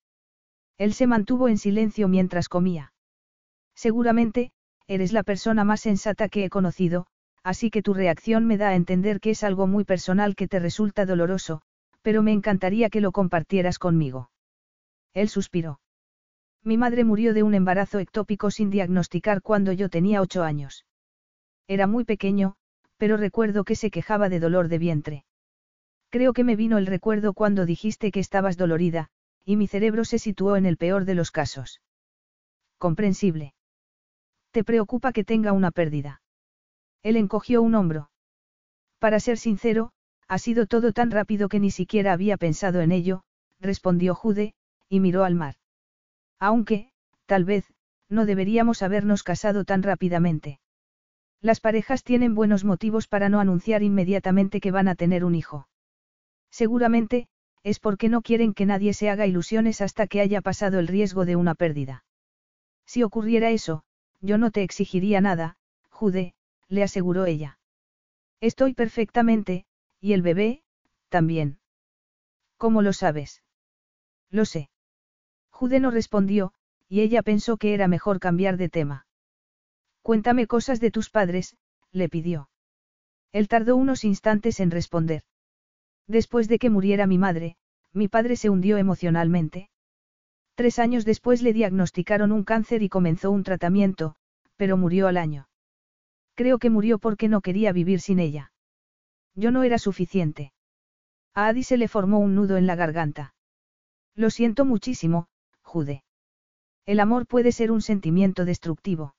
Él 0.79 0.95
se 0.95 1.07
mantuvo 1.07 1.51
en 1.51 1.59
silencio 1.59 2.09
mientras 2.09 2.49
comía. 2.49 2.95
Seguramente, 3.75 4.53
eres 4.87 5.13
la 5.13 5.23
persona 5.23 5.65
más 5.65 5.83
sensata 5.83 6.31
que 6.31 6.47
he 6.47 6.49
conocido, 6.49 7.09
así 7.43 7.71
que 7.71 7.83
tu 7.83 7.95
reacción 7.95 8.47
me 8.47 8.57
da 8.57 8.69
a 8.69 8.75
entender 8.75 9.21
que 9.21 9.31
es 9.31 9.43
algo 9.43 9.67
muy 9.67 9.85
personal 9.85 10.35
que 10.35 10.49
te 10.49 10.59
resulta 10.59 11.07
doloroso, 11.07 11.63
pero 12.03 12.23
me 12.23 12.33
encantaría 12.33 12.91
que 12.91 13.01
lo 13.01 13.13
compartieras 13.13 13.79
conmigo. 13.79 14.31
Él 15.13 15.29
suspiró. 15.29 15.81
Mi 16.63 16.77
madre 16.77 17.05
murió 17.05 17.33
de 17.33 17.43
un 17.43 17.55
embarazo 17.55 17.99
ectópico 17.99 18.51
sin 18.51 18.71
diagnosticar 18.71 19.43
cuando 19.43 19.73
yo 19.73 19.89
tenía 19.89 20.21
ocho 20.21 20.43
años. 20.43 20.85
Era 21.67 21.87
muy 21.87 22.05
pequeño, 22.05 22.55
pero 22.97 23.17
recuerdo 23.17 23.65
que 23.65 23.77
se 23.77 23.91
quejaba 23.91 24.29
de 24.29 24.41
dolor 24.41 24.69
de 24.69 24.79
vientre. 24.79 25.25
Creo 26.11 26.33
que 26.33 26.45
me 26.45 26.57
vino 26.57 26.77
el 26.77 26.87
recuerdo 26.87 27.33
cuando 27.33 27.65
dijiste 27.65 28.11
que 28.11 28.21
estabas 28.21 28.57
dolorida, 28.57 29.09
y 29.45 29.57
mi 29.57 29.67
cerebro 29.67 30.05
se 30.05 30.19
situó 30.19 30.57
en 30.57 30.67
el 30.67 30.77
peor 30.77 31.05
de 31.05 31.15
los 31.15 31.31
casos. 31.31 31.81
Comprensible. 32.79 33.55
¿Te 34.51 34.65
preocupa 34.65 35.13
que 35.13 35.25
tenga 35.25 35.53
una 35.53 35.71
pérdida? 35.71 36.21
Él 37.03 37.17
encogió 37.17 37.63
un 37.63 37.75
hombro. 37.75 38.11
Para 38.99 39.21
ser 39.21 39.39
sincero, 39.39 39.93
ha 40.29 40.39
sido 40.39 40.67
todo 40.67 40.93
tan 40.93 41.11
rápido 41.11 41.49
que 41.49 41.61
ni 41.61 41.71
siquiera 41.71 42.13
había 42.13 42.37
pensado 42.37 42.81
en 42.81 42.93
ello, 42.93 43.23
respondió 43.59 44.15
Jude, 44.15 44.55
y 44.89 45.01
miró 45.01 45.25
al 45.25 45.35
mar. 45.35 45.57
Aunque, 46.39 46.93
tal 47.27 47.45
vez, 47.45 47.65
no 48.09 48.27
deberíamos 48.27 48.83
habernos 48.83 49.23
casado 49.23 49.65
tan 49.65 49.83
rápidamente. 49.83 50.61
Las 51.41 51.61
parejas 51.61 52.05
tienen 52.05 52.35
buenos 52.35 52.65
motivos 52.65 53.09
para 53.09 53.29
no 53.29 53.41
anunciar 53.41 53.83
inmediatamente 53.83 54.61
que 54.61 54.71
van 54.71 54.89
a 54.89 54.95
tener 54.95 55.25
un 55.25 55.35
hijo. 55.35 55.69
Seguramente, 56.51 57.29
es 57.63 57.79
porque 57.79 58.09
no 58.09 58.23
quieren 58.23 58.53
que 58.53 58.67
nadie 58.67 58.93
se 58.95 59.11
haga 59.11 59.27
ilusiones 59.27 59.81
hasta 59.81 60.07
que 60.07 60.21
haya 60.21 60.43
pasado 60.43 60.79
el 60.79 60.89
riesgo 60.89 61.25
de 61.25 61.37
una 61.37 61.55
pérdida. 61.55 62.05
Si 62.85 63.03
ocurriera 63.03 63.51
eso, 63.51 63.85
yo 64.21 64.37
no 64.39 64.51
te 64.51 64.63
exigiría 64.63 65.21
nada, 65.21 65.57
Jude, 65.89 66.35
le 66.71 66.83
aseguró 66.83 67.27
ella. 67.27 67.59
Estoy 68.41 68.73
perfectamente, 68.73 69.67
y 70.01 70.15
el 70.15 70.23
bebé, 70.23 70.63
también. 71.11 71.59
¿Cómo 72.57 72.81
lo 72.81 72.95
sabes? 72.95 73.43
Lo 74.31 74.47
sé. 74.47 74.71
Jude 75.51 75.81
no 75.81 75.91
respondió, 75.91 76.55
y 76.89 77.03
ella 77.03 77.23
pensó 77.23 77.59
que 77.59 77.75
era 77.75 77.89
mejor 77.89 78.21
cambiar 78.21 78.57
de 78.57 78.71
tema. 78.71 79.07
Cuéntame 80.01 80.47
cosas 80.47 80.81
de 80.81 80.91
tus 80.91 81.11
padres, 81.11 81.57
le 81.93 82.09
pidió. 82.09 82.49
Él 83.33 83.49
tardó 83.49 83.77
unos 83.77 84.05
instantes 84.05 84.61
en 84.61 84.71
responder. 84.71 85.23
Después 86.07 86.49
de 86.49 86.59
que 86.59 86.71
muriera 86.71 87.07
mi 87.07 87.19
madre, 87.19 87.57
mi 87.93 88.09
padre 88.09 88.37
se 88.37 88.49
hundió 88.49 88.79
emocionalmente. 88.79 89.71
Tres 90.55 90.79
años 90.79 91.05
después 91.05 91.43
le 91.43 91.53
diagnosticaron 91.53 92.33
un 92.33 92.45
cáncer 92.45 92.83
y 92.83 92.89
comenzó 92.89 93.31
un 93.31 93.43
tratamiento, 93.43 94.17
pero 94.57 94.77
murió 94.77 95.09
al 95.09 95.17
año. 95.17 95.50
Creo 96.41 96.59
que 96.59 96.71
murió 96.71 96.99
porque 96.99 97.29
no 97.29 97.43
quería 97.43 97.71
vivir 97.71 98.01
sin 98.01 98.19
ella. 98.19 98.51
Yo 99.35 99.51
no 99.51 99.63
era 99.63 99.77
suficiente. 99.77 100.55
A 101.35 101.49
Adi 101.49 101.65
se 101.65 101.77
le 101.77 101.87
formó 101.87 102.19
un 102.19 102.35
nudo 102.35 102.57
en 102.57 102.67
la 102.67 102.77
garganta. 102.77 103.35
Lo 104.15 104.31
siento 104.31 104.65
muchísimo, 104.65 105.29
Jude. 105.61 106.03
El 106.87 107.01
amor 107.01 107.27
puede 107.27 107.53
ser 107.53 107.71
un 107.71 107.83
sentimiento 107.83 108.47
destructivo. 108.47 109.15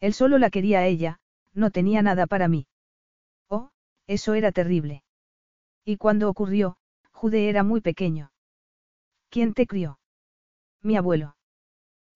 Él 0.00 0.14
solo 0.14 0.36
la 0.38 0.50
quería 0.50 0.80
a 0.80 0.86
ella, 0.86 1.20
no 1.52 1.70
tenía 1.70 2.02
nada 2.02 2.26
para 2.26 2.48
mí. 2.48 2.66
Oh, 3.48 3.70
eso 4.08 4.34
era 4.34 4.50
terrible. 4.50 5.04
Y 5.84 5.96
cuando 5.96 6.28
ocurrió, 6.28 6.76
Jude 7.12 7.50
era 7.50 7.62
muy 7.62 7.80
pequeño. 7.80 8.32
¿Quién 9.30 9.54
te 9.54 9.68
crió? 9.68 10.00
Mi 10.82 10.96
abuelo. 10.96 11.36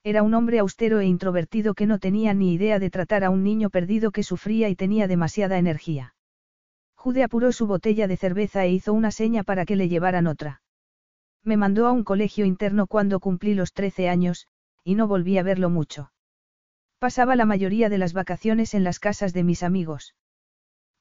Era 0.07 0.23
un 0.23 0.35
hombre 0.35 0.61
austero 0.61 1.01
e 1.01 1.07
introvertido 1.07 1.75
que 1.75 1.85
no 1.85 1.99
tenía 1.99 2.33
ni 2.33 2.55
idea 2.55 2.79
de 2.79 2.91
tratar 2.91 3.25
a 3.25 3.31
un 3.31 3.43
niño 3.43 3.71
perdido 3.71 4.13
que 4.13 4.23
sufría 4.23 4.69
y 4.69 4.77
tenía 4.77 5.09
demasiada 5.09 5.59
energía. 5.59 6.15
Jude 6.95 7.25
apuró 7.25 7.51
su 7.51 7.67
botella 7.67 8.07
de 8.07 8.17
cerveza 8.17 8.65
e 8.65 8.71
hizo 8.71 8.93
una 8.93 9.11
seña 9.11 9.43
para 9.43 9.65
que 9.65 9.75
le 9.75 9.89
llevaran 9.89 10.29
otra. 10.29 10.63
Me 11.43 11.57
mandó 11.57 11.89
a 11.89 11.91
un 11.91 12.05
colegio 12.05 12.45
interno 12.45 12.87
cuando 12.87 13.19
cumplí 13.19 13.55
los 13.55 13.73
13 13.73 14.09
años, 14.09 14.47
y 14.85 14.95
no 14.95 15.09
volví 15.09 15.39
a 15.39 15.43
verlo 15.43 15.71
mucho. 15.71 16.13
Pasaba 17.01 17.35
la 17.35 17.45
mayoría 17.45 17.89
de 17.89 17.99
las 17.99 18.13
vacaciones 18.13 18.75
en 18.75 18.85
las 18.85 19.01
casas 19.01 19.33
de 19.33 19.43
mis 19.43 19.65
amigos. 19.65 20.15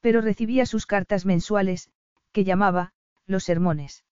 Pero 0.02 0.20
recibía 0.20 0.66
sus 0.66 0.88
cartas 0.88 1.28
mensuales, 1.28 1.92
que 2.32 2.44
llamaba, 2.44 2.94
los 3.28 3.44
sermones. 3.44 4.04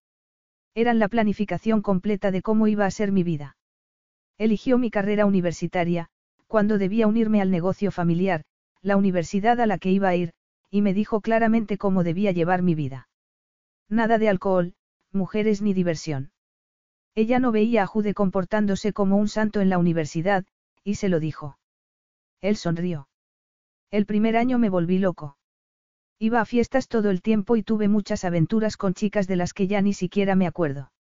Eran 0.76 1.00
la 1.00 1.08
planificación 1.08 1.82
completa 1.82 2.30
de 2.30 2.44
cómo 2.44 2.68
iba 2.68 2.86
a 2.86 2.92
ser 2.92 3.12
mi 3.12 3.24
vida. 3.24 3.58
Eligió 4.44 4.78
mi 4.78 4.92
carrera 4.92 5.26
universitaria, 5.26 6.10
cuando 6.48 6.78
debía 6.78 7.08
unirme 7.08 7.40
al 7.40 7.50
negocio 7.50 7.92
familiar, 7.92 8.44
la 8.82 8.98
universidad 8.98 9.62
a 9.62 9.66
la 9.68 9.78
que 9.78 9.90
iba 9.90 10.10
a 10.10 10.18
ir, 10.18 10.34
y 10.70 10.82
me 10.82 10.94
dijo 10.94 11.22
claramente 11.22 11.78
cómo 11.78 12.04
debía 12.04 12.34
llevar 12.34 12.62
mi 12.62 12.76
vida. 12.76 13.08
Nada 13.88 14.18
de 14.18 14.28
alcohol, 14.28 14.74
mujeres 15.14 15.62
ni 15.62 15.74
diversión. 15.74 16.34
Ella 17.16 17.40
no 17.40 17.54
veía 17.54 17.84
a 17.84 17.88
Jude 17.88 18.14
comportándose 18.14 18.92
como 18.92 19.16
un 19.16 19.30
santo 19.30 19.62
en 19.62 19.70
la 19.70 19.78
universidad, 19.78 20.44
y 20.84 20.96
se 20.96 21.08
lo 21.08 21.22
dijo. 21.22 21.58
Él 22.42 22.58
sonrió. 22.58 23.08
El 23.92 24.06
primer 24.06 24.36
año 24.36 24.60
me 24.60 24.68
volví 24.68 25.00
loco. 25.00 25.38
Iba 26.20 26.42
a 26.42 26.46
fiestas 26.46 26.90
todo 26.90 27.12
el 27.12 27.22
tiempo 27.22 27.56
y 27.56 27.64
tuve 27.64 27.88
muchas 27.88 28.26
aventuras 28.26 28.76
con 28.76 28.94
chicas 28.94 29.26
de 29.26 29.38
las 29.38 29.54
que 29.54 29.68
ya 29.68 29.82
ni 29.82 29.94
siquiera 29.94 30.36
me 30.36 30.48
acuerdo. 30.48 30.92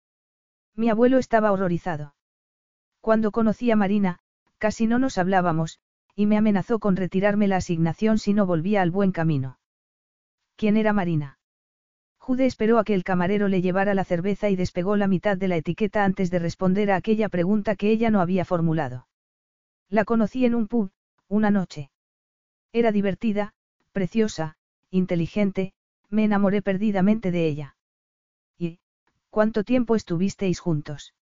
Mi 0.78 0.88
abuelo 0.90 1.18
estaba 1.18 1.52
horrorizado. 1.52 2.14
Cuando 3.04 3.32
conocí 3.32 3.70
a 3.70 3.76
Marina, 3.76 4.20
casi 4.60 4.88
no 4.88 4.98
nos 4.98 5.18
hablábamos, 5.18 5.78
y 6.16 6.26
me 6.26 6.38
amenazó 6.38 6.80
con 6.80 6.96
retirarme 6.96 7.50
la 7.50 7.58
asignación 7.58 8.18
si 8.18 8.34
no 8.34 8.46
volvía 8.46 8.82
al 8.82 8.92
buen 8.92 9.12
camino. 9.12 9.60
¿Quién 10.56 10.78
era 10.78 10.94
Marina? 10.94 11.38
Jude 12.18 12.46
esperó 12.46 12.80
a 12.80 12.86
que 12.86 12.94
el 12.94 13.04
camarero 13.04 13.50
le 13.50 13.62
llevara 13.62 13.94
la 13.94 14.06
cerveza 14.06 14.50
y 14.50 14.56
despegó 14.56 14.96
la 14.96 15.08
mitad 15.08 15.36
de 15.36 15.50
la 15.50 15.58
etiqueta 15.58 16.06
antes 16.06 16.32
de 16.32 16.40
responder 16.40 16.92
a 16.92 16.96
aquella 16.96 17.28
pregunta 17.28 17.76
que 17.76 17.92
ella 17.92 18.10
no 18.10 18.22
había 18.22 18.46
formulado. 18.46 19.06
La 19.90 20.06
conocí 20.06 20.46
en 20.46 20.56
un 20.56 20.70
pub, 20.70 20.90
una 21.28 21.52
noche. 21.52 21.92
Era 22.72 22.94
divertida, 22.94 23.54
preciosa, 23.92 24.56
inteligente, 24.92 25.74
me 26.10 26.24
enamoré 26.24 26.62
perdidamente 26.62 27.32
de 27.32 27.48
ella. 27.48 27.76
¿Y 28.58 28.80
cuánto 29.30 29.66
tiempo 29.66 29.98
estuvisteis 29.98 30.62
juntos? 30.62 31.14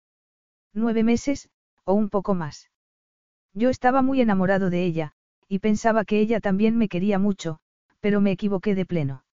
Nueve 0.74 1.04
meses, 1.04 1.50
o 1.84 1.94
un 1.94 2.10
poco 2.10 2.34
más. 2.36 2.70
Yo 3.54 3.70
estaba 3.70 4.02
muy 4.02 4.22
enamorado 4.22 4.70
de 4.70 4.86
ella, 4.86 5.14
y 5.48 5.60
pensaba 5.60 6.06
que 6.06 6.20
ella 6.20 6.40
también 6.40 6.78
me 6.78 6.88
quería 6.88 7.20
mucho, 7.20 7.60
pero 8.00 8.22
me 8.22 8.32
equivoqué 8.32 8.76
de 8.76 8.86
pleno. 8.86 9.26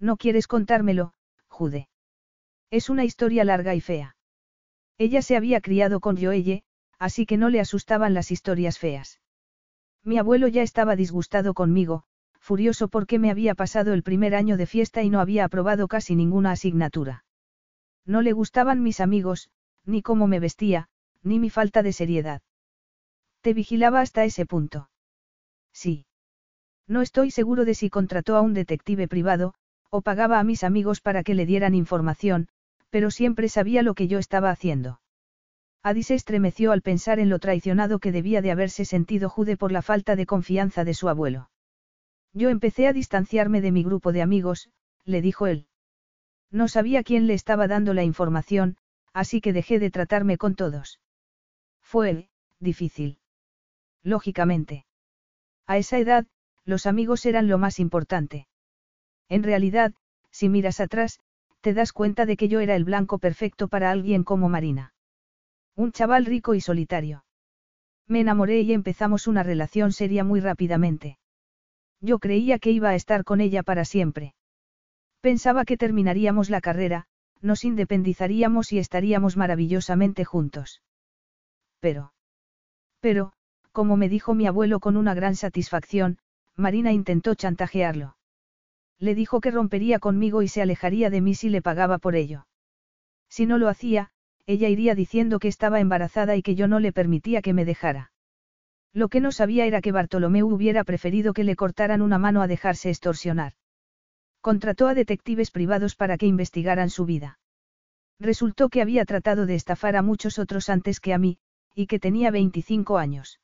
No 0.00 0.16
quieres 0.16 0.46
contármelo, 0.46 1.14
Jude. 1.48 1.88
Es 2.70 2.90
una 2.90 3.04
historia 3.04 3.44
larga 3.44 3.74
y 3.74 3.80
fea. 3.80 4.16
Ella 4.98 5.22
se 5.22 5.36
había 5.36 5.60
criado 5.60 6.00
con 6.00 6.16
Joelle, 6.16 6.64
así 6.98 7.26
que 7.26 7.36
no 7.36 7.50
le 7.50 7.60
asustaban 7.60 8.14
las 8.14 8.30
historias 8.30 8.78
feas. 8.78 9.20
Mi 10.02 10.18
abuelo 10.18 10.48
ya 10.48 10.62
estaba 10.62 10.96
disgustado 10.96 11.54
conmigo, 11.54 12.04
furioso 12.38 12.88
porque 12.88 13.18
me 13.18 13.30
había 13.30 13.54
pasado 13.54 13.92
el 13.94 14.02
primer 14.02 14.34
año 14.34 14.56
de 14.56 14.66
fiesta 14.66 15.02
y 15.02 15.10
no 15.10 15.20
había 15.20 15.44
aprobado 15.44 15.88
casi 15.88 16.14
ninguna 16.14 16.52
asignatura. 16.52 17.24
No 18.04 18.20
le 18.20 18.32
gustaban 18.32 18.82
mis 18.82 19.00
amigos, 19.00 19.48
ni 19.84 20.02
cómo 20.02 20.26
me 20.26 20.40
vestía, 20.40 20.88
ni 21.24 21.38
mi 21.38 21.50
falta 21.50 21.82
de 21.82 21.92
seriedad. 21.92 22.42
Te 23.40 23.54
vigilaba 23.54 24.00
hasta 24.00 24.24
ese 24.24 24.46
punto. 24.46 24.90
Sí. 25.72 26.06
No 26.86 27.02
estoy 27.02 27.30
seguro 27.30 27.64
de 27.64 27.74
si 27.74 27.90
contrató 27.90 28.36
a 28.36 28.42
un 28.42 28.54
detective 28.54 29.08
privado, 29.08 29.54
o 29.90 30.02
pagaba 30.02 30.38
a 30.38 30.44
mis 30.44 30.64
amigos 30.64 31.00
para 31.00 31.22
que 31.22 31.34
le 31.34 31.46
dieran 31.46 31.74
información, 31.74 32.48
pero 32.90 33.10
siempre 33.10 33.48
sabía 33.48 33.82
lo 33.82 33.94
que 33.94 34.06
yo 34.06 34.18
estaba 34.18 34.50
haciendo. 34.50 35.00
Adi 35.82 36.02
se 36.02 36.14
estremeció 36.14 36.72
al 36.72 36.82
pensar 36.82 37.18
en 37.18 37.28
lo 37.28 37.38
traicionado 37.38 37.98
que 37.98 38.12
debía 38.12 38.40
de 38.40 38.50
haberse 38.50 38.84
sentido 38.84 39.28
Jude 39.28 39.56
por 39.56 39.72
la 39.72 39.82
falta 39.82 40.16
de 40.16 40.26
confianza 40.26 40.84
de 40.84 40.94
su 40.94 41.08
abuelo. 41.08 41.50
Yo 42.32 42.48
empecé 42.48 42.86
a 42.86 42.92
distanciarme 42.92 43.60
de 43.60 43.72
mi 43.72 43.82
grupo 43.82 44.12
de 44.12 44.22
amigos, 44.22 44.70
le 45.04 45.20
dijo 45.20 45.46
él. 45.46 45.66
No 46.50 46.68
sabía 46.68 47.02
quién 47.02 47.26
le 47.26 47.34
estaba 47.34 47.68
dando 47.68 47.94
la 47.94 48.02
información, 48.02 48.76
así 49.12 49.40
que 49.40 49.52
dejé 49.52 49.78
de 49.78 49.90
tratarme 49.90 50.38
con 50.38 50.54
todos. 50.54 51.00
Fue, 51.94 52.28
difícil. 52.58 53.18
Lógicamente. 54.02 54.84
A 55.64 55.78
esa 55.78 55.96
edad, 55.96 56.26
los 56.64 56.86
amigos 56.86 57.24
eran 57.24 57.46
lo 57.46 57.56
más 57.56 57.78
importante. 57.78 58.48
En 59.28 59.44
realidad, 59.44 59.94
si 60.32 60.48
miras 60.48 60.80
atrás, 60.80 61.20
te 61.60 61.72
das 61.72 61.92
cuenta 61.92 62.26
de 62.26 62.36
que 62.36 62.48
yo 62.48 62.58
era 62.58 62.74
el 62.74 62.82
blanco 62.82 63.20
perfecto 63.20 63.68
para 63.68 63.92
alguien 63.92 64.24
como 64.24 64.48
Marina. 64.48 64.92
Un 65.76 65.92
chaval 65.92 66.24
rico 66.26 66.56
y 66.56 66.60
solitario. 66.60 67.24
Me 68.08 68.18
enamoré 68.18 68.62
y 68.62 68.72
empezamos 68.72 69.28
una 69.28 69.44
relación 69.44 69.92
seria 69.92 70.24
muy 70.24 70.40
rápidamente. 70.40 71.18
Yo 72.00 72.18
creía 72.18 72.58
que 72.58 72.72
iba 72.72 72.88
a 72.88 72.96
estar 72.96 73.22
con 73.22 73.40
ella 73.40 73.62
para 73.62 73.84
siempre. 73.84 74.34
Pensaba 75.20 75.64
que 75.64 75.76
terminaríamos 75.76 76.50
la 76.50 76.60
carrera, 76.60 77.06
nos 77.40 77.64
independizaríamos 77.64 78.72
y 78.72 78.80
estaríamos 78.80 79.36
maravillosamente 79.36 80.24
juntos. 80.24 80.80
Pero. 83.00 83.34
Como 83.72 83.96
me 83.96 84.08
dijo 84.08 84.34
mi 84.34 84.46
abuelo 84.46 84.80
con 84.80 84.96
una 84.96 85.12
gran 85.12 85.34
satisfacción, 85.34 86.18
Marina 86.56 86.92
intentó 86.92 87.34
chantajearlo. 87.34 88.16
Le 88.98 89.14
dijo 89.14 89.40
que 89.40 89.50
rompería 89.50 89.98
conmigo 89.98 90.42
y 90.42 90.48
se 90.48 90.62
alejaría 90.62 91.10
de 91.10 91.20
mí 91.20 91.34
si 91.34 91.48
le 91.48 91.60
pagaba 91.60 91.98
por 91.98 92.14
ello. 92.14 92.46
Si 93.28 93.44
no 93.46 93.58
lo 93.58 93.68
hacía, 93.68 94.10
ella 94.46 94.68
iría 94.68 94.94
diciendo 94.94 95.38
que 95.38 95.48
estaba 95.48 95.80
embarazada 95.80 96.36
y 96.36 96.42
que 96.42 96.54
yo 96.54 96.68
no 96.68 96.78
le 96.78 96.92
permitía 96.92 97.42
que 97.42 97.52
me 97.52 97.64
dejara. 97.64 98.12
Lo 98.92 99.08
que 99.08 99.20
no 99.20 99.32
sabía 99.32 99.66
era 99.66 99.80
que 99.80 99.92
Bartolomeu 99.92 100.46
hubiera 100.48 100.84
preferido 100.84 101.34
que 101.34 101.44
le 101.44 101.56
cortaran 101.56 102.00
una 102.00 102.16
mano 102.16 102.42
a 102.42 102.46
dejarse 102.46 102.90
extorsionar. 102.90 103.54
Contrató 104.40 104.86
a 104.86 104.94
detectives 104.94 105.50
privados 105.50 105.96
para 105.96 106.16
que 106.16 106.26
investigaran 106.26 106.90
su 106.90 107.04
vida. 107.04 107.38
Resultó 108.20 108.68
que 108.68 108.80
había 108.80 109.04
tratado 109.04 109.46
de 109.46 109.56
estafar 109.56 109.96
a 109.96 110.02
muchos 110.02 110.38
otros 110.38 110.68
antes 110.68 111.00
que 111.00 111.12
a 111.12 111.18
mí, 111.18 111.38
y 111.74 111.86
que 111.86 111.98
tenía 111.98 112.30
25 112.30 112.98
años. 112.98 113.40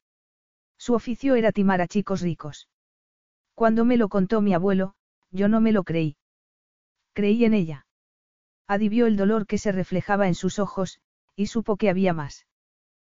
Su 0.79 0.95
oficio 0.95 1.35
era 1.35 1.53
timar 1.53 1.81
a 1.81 1.89
chicos 1.89 2.23
ricos. 2.23 2.69
Cuando 3.55 3.85
me 3.85 3.97
lo 3.97 4.09
contó 4.09 4.41
mi 4.41 4.55
abuelo, 4.55 4.95
yo 5.31 5.49
no 5.49 5.61
me 5.61 5.73
lo 5.73 5.85
creí. 5.85 6.17
Creí 7.13 7.45
en 7.45 7.55
ella. 7.55 7.87
Adivió 8.67 9.07
el 9.07 9.17
dolor 9.17 9.47
que 9.47 9.59
se 9.59 9.73
reflejaba 9.73 10.29
en 10.29 10.35
sus 10.35 10.59
ojos, 10.59 11.01
y 11.37 11.47
supo 11.47 11.77
que 11.77 11.91
había 11.91 12.13
más. 12.13 12.47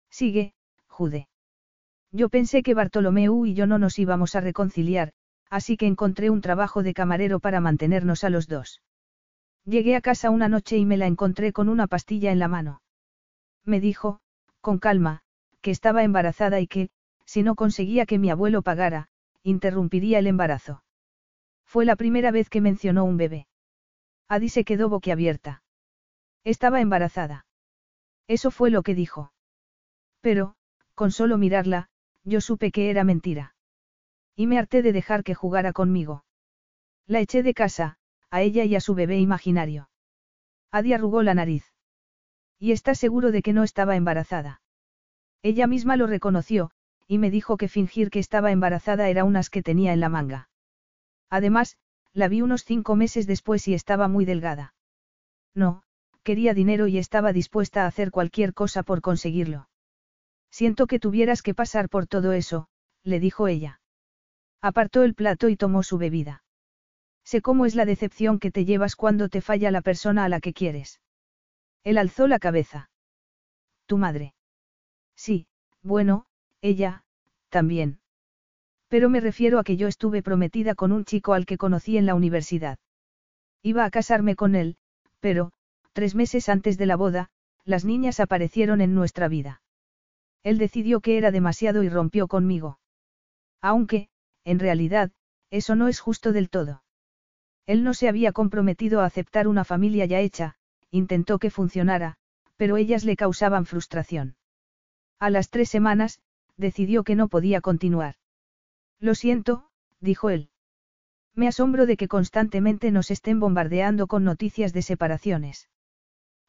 Sigue, 0.10 0.54
Jude. 0.88 1.28
Yo 2.12 2.30
pensé 2.30 2.64
que 2.64 2.74
Bartolomeu 2.74 3.46
y 3.46 3.54
yo 3.54 3.68
no 3.68 3.78
nos 3.78 4.00
íbamos 4.00 4.36
a 4.36 4.42
reconciliar, 4.42 5.14
así 5.50 5.78
que 5.78 5.88
encontré 5.88 6.30
un 6.30 6.42
trabajo 6.42 6.84
de 6.84 6.94
camarero 6.94 7.40
para 7.40 7.60
mantenernos 7.60 8.24
a 8.24 8.30
los 8.30 8.48
dos. 8.48 8.82
Llegué 9.66 9.96
a 9.96 10.02
casa 10.02 10.30
una 10.30 10.50
noche 10.50 10.78
y 10.78 10.86
me 10.86 10.98
la 10.98 11.06
encontré 11.06 11.54
con 11.54 11.70
una 11.70 11.88
pastilla 11.88 12.32
en 12.32 12.40
la 12.40 12.48
mano. 12.48 12.82
Me 13.64 13.80
dijo, 13.80 14.20
con 14.62 14.80
calma, 14.80 15.22
que 15.62 15.72
estaba 15.72 16.04
embarazada 16.04 16.60
y 16.60 16.68
que, 16.68 16.90
si 17.26 17.44
no 17.44 17.56
conseguía 17.56 18.06
que 18.06 18.20
mi 18.20 18.30
abuelo 18.30 18.62
pagara, 18.62 19.10
interrumpiría 19.44 20.20
el 20.20 20.28
embarazo. 20.28 20.84
Fue 21.66 21.86
la 21.86 21.96
primera 21.96 22.32
vez 22.32 22.50
que 22.50 22.62
mencionó 22.62 23.06
un 23.06 23.18
bebé. 23.18 23.48
Adi 24.28 24.50
se 24.50 24.64
quedó 24.64 24.90
boquiabierta. 24.90 25.64
Estaba 26.44 26.82
embarazada. 26.82 27.46
Eso 28.28 28.52
fue 28.52 28.72
lo 28.72 28.84
que 28.84 28.96
dijo. 28.96 29.34
Pero, 30.22 30.56
con 30.96 31.12
solo 31.12 31.38
mirarla, 31.38 31.90
yo 32.24 32.42
supe 32.42 32.72
que 32.72 32.90
era 32.90 33.04
mentira. 33.04 33.56
Y 34.36 34.48
me 34.48 34.58
harté 34.60 34.82
de 34.82 34.94
dejar 34.94 35.24
que 35.24 35.36
jugara 35.36 35.74
conmigo. 35.74 36.24
La 37.08 37.20
eché 37.20 37.44
de 37.44 37.54
casa, 37.54 37.98
a 38.30 38.42
ella 38.42 38.64
y 38.64 38.76
a 38.76 38.82
su 38.82 38.96
bebé 38.96 39.20
imaginario. 39.20 39.90
Adi 40.72 40.94
arrugó 40.94 41.24
la 41.24 41.34
nariz. 41.34 41.71
¿Y 42.62 42.74
está 42.74 42.94
seguro 42.94 43.32
de 43.32 43.42
que 43.42 43.54
no 43.54 43.64
estaba 43.64 43.96
embarazada? 43.96 44.62
Ella 45.42 45.66
misma 45.66 45.98
lo 45.98 46.06
reconoció, 46.06 46.70
y 47.08 47.18
me 47.18 47.32
dijo 47.32 47.58
que 47.58 47.68
fingir 47.68 48.12
que 48.12 48.20
estaba 48.20 48.52
embarazada 48.52 49.10
era 49.10 49.24
unas 49.24 49.50
que 49.50 49.64
tenía 49.64 49.94
en 49.94 50.00
la 50.00 50.10
manga. 50.10 50.48
Además, 51.32 51.78
la 52.14 52.28
vi 52.28 52.44
unos 52.44 52.64
cinco 52.64 52.96
meses 52.96 53.26
después 53.26 53.68
y 53.68 53.74
estaba 53.74 54.08
muy 54.08 54.26
delgada. 54.26 54.76
No, 55.56 55.82
quería 56.22 56.54
dinero 56.54 56.86
y 56.86 57.00
estaba 57.00 57.34
dispuesta 57.34 57.84
a 57.84 57.88
hacer 57.88 58.12
cualquier 58.12 58.54
cosa 58.54 58.84
por 58.84 59.02
conseguirlo. 59.02 59.68
Siento 60.52 60.86
que 60.86 61.00
tuvieras 61.00 61.42
que 61.42 61.56
pasar 61.56 61.90
por 61.90 62.06
todo 62.06 62.32
eso, 62.32 62.68
le 63.04 63.20
dijo 63.20 63.48
ella. 63.48 63.82
Apartó 64.62 65.02
el 65.02 65.16
plato 65.16 65.50
y 65.50 65.58
tomó 65.58 65.82
su 65.82 65.98
bebida. 65.98 66.44
Sé 67.24 67.42
cómo 67.42 67.66
es 67.66 67.74
la 67.74 67.86
decepción 67.86 68.38
que 68.38 68.52
te 68.52 68.66
llevas 68.66 68.96
cuando 68.96 69.30
te 69.30 69.42
falla 69.42 69.72
la 69.72 69.82
persona 69.82 70.26
a 70.26 70.30
la 70.30 70.42
que 70.42 70.54
quieres. 70.54 71.02
Él 71.84 71.98
alzó 71.98 72.28
la 72.28 72.40
cabeza. 72.40 72.90
Tu 73.86 73.98
madre. 73.98 74.34
Sí, 75.16 75.48
bueno, 75.82 76.26
ella, 76.62 77.04
también. 77.50 78.00
Pero 78.88 79.10
me 79.10 79.20
refiero 79.20 79.58
a 79.60 79.64
que 79.64 79.78
yo 79.78 79.88
estuve 79.88 80.22
prometida 80.22 80.76
con 80.76 80.92
un 80.92 81.06
chico 81.06 81.34
al 81.34 81.46
que 81.46 81.58
conocí 81.58 81.98
en 81.98 82.06
la 82.06 82.16
universidad. 82.16 82.78
Iba 83.64 83.86
a 83.86 83.92
casarme 83.92 84.36
con 84.36 84.56
él, 84.56 84.78
pero, 85.20 85.52
tres 85.94 86.16
meses 86.16 86.50
antes 86.50 86.78
de 86.78 86.86
la 86.86 86.96
boda, 86.96 87.30
las 87.64 87.86
niñas 87.86 88.20
aparecieron 88.20 88.82
en 88.82 88.96
nuestra 88.96 89.28
vida. 89.28 89.62
Él 90.44 90.58
decidió 90.58 91.00
que 91.02 91.18
era 91.18 91.32
demasiado 91.32 91.84
y 91.84 91.90
rompió 91.90 92.28
conmigo. 92.28 92.80
Aunque, 93.62 94.10
en 94.44 94.60
realidad, 94.60 95.12
eso 95.52 95.76
no 95.76 95.88
es 95.88 96.00
justo 96.00 96.32
del 96.32 96.50
todo. 96.50 96.84
Él 97.68 97.84
no 97.84 97.94
se 97.94 98.08
había 98.08 98.32
comprometido 98.32 99.02
a 99.02 99.06
aceptar 99.06 99.48
una 99.48 99.64
familia 99.64 100.06
ya 100.06 100.20
hecha, 100.20 100.56
intentó 100.92 101.40
que 101.40 101.50
funcionara, 101.50 102.18
pero 102.58 102.78
ellas 102.78 103.04
le 103.04 103.16
causaban 103.16 103.66
frustración. 103.66 104.36
A 105.20 105.30
las 105.30 105.50
tres 105.50 105.70
semanas, 105.70 106.20
decidió 106.58 107.04
que 107.04 107.16
no 107.16 107.28
podía 107.28 107.62
continuar. 107.62 108.16
Lo 109.00 109.16
siento, 109.16 109.66
dijo 110.00 110.30
él. 110.30 110.50
Me 111.34 111.48
asombro 111.48 111.86
de 111.86 111.98
que 111.98 112.08
constantemente 112.08 112.92
nos 112.92 113.10
estén 113.10 113.40
bombardeando 113.40 114.08
con 114.08 114.24
noticias 114.24 114.74
de 114.74 114.82
separaciones. 114.82 115.70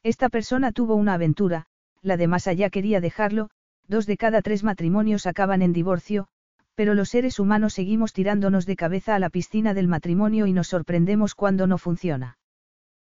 Esta 0.03 0.29
persona 0.29 0.71
tuvo 0.71 0.95
una 0.95 1.13
aventura, 1.13 1.67
la 2.01 2.17
de 2.17 2.27
más 2.27 2.47
allá 2.47 2.69
quería 2.69 2.99
dejarlo, 2.99 3.49
dos 3.87 4.05
de 4.05 4.17
cada 4.17 4.41
tres 4.41 4.63
matrimonios 4.63 5.25
acaban 5.25 5.61
en 5.61 5.71
divorcio, 5.71 6.27
pero 6.75 6.93
los 6.93 7.09
seres 7.09 7.39
humanos 7.39 7.73
seguimos 7.73 8.13
tirándonos 8.13 8.65
de 8.65 8.75
cabeza 8.75 9.15
a 9.15 9.19
la 9.19 9.29
piscina 9.29 9.73
del 9.73 9.87
matrimonio 9.87 10.47
y 10.47 10.53
nos 10.53 10.67
sorprendemos 10.67 11.35
cuando 11.35 11.67
no 11.67 11.77
funciona. 11.77 12.37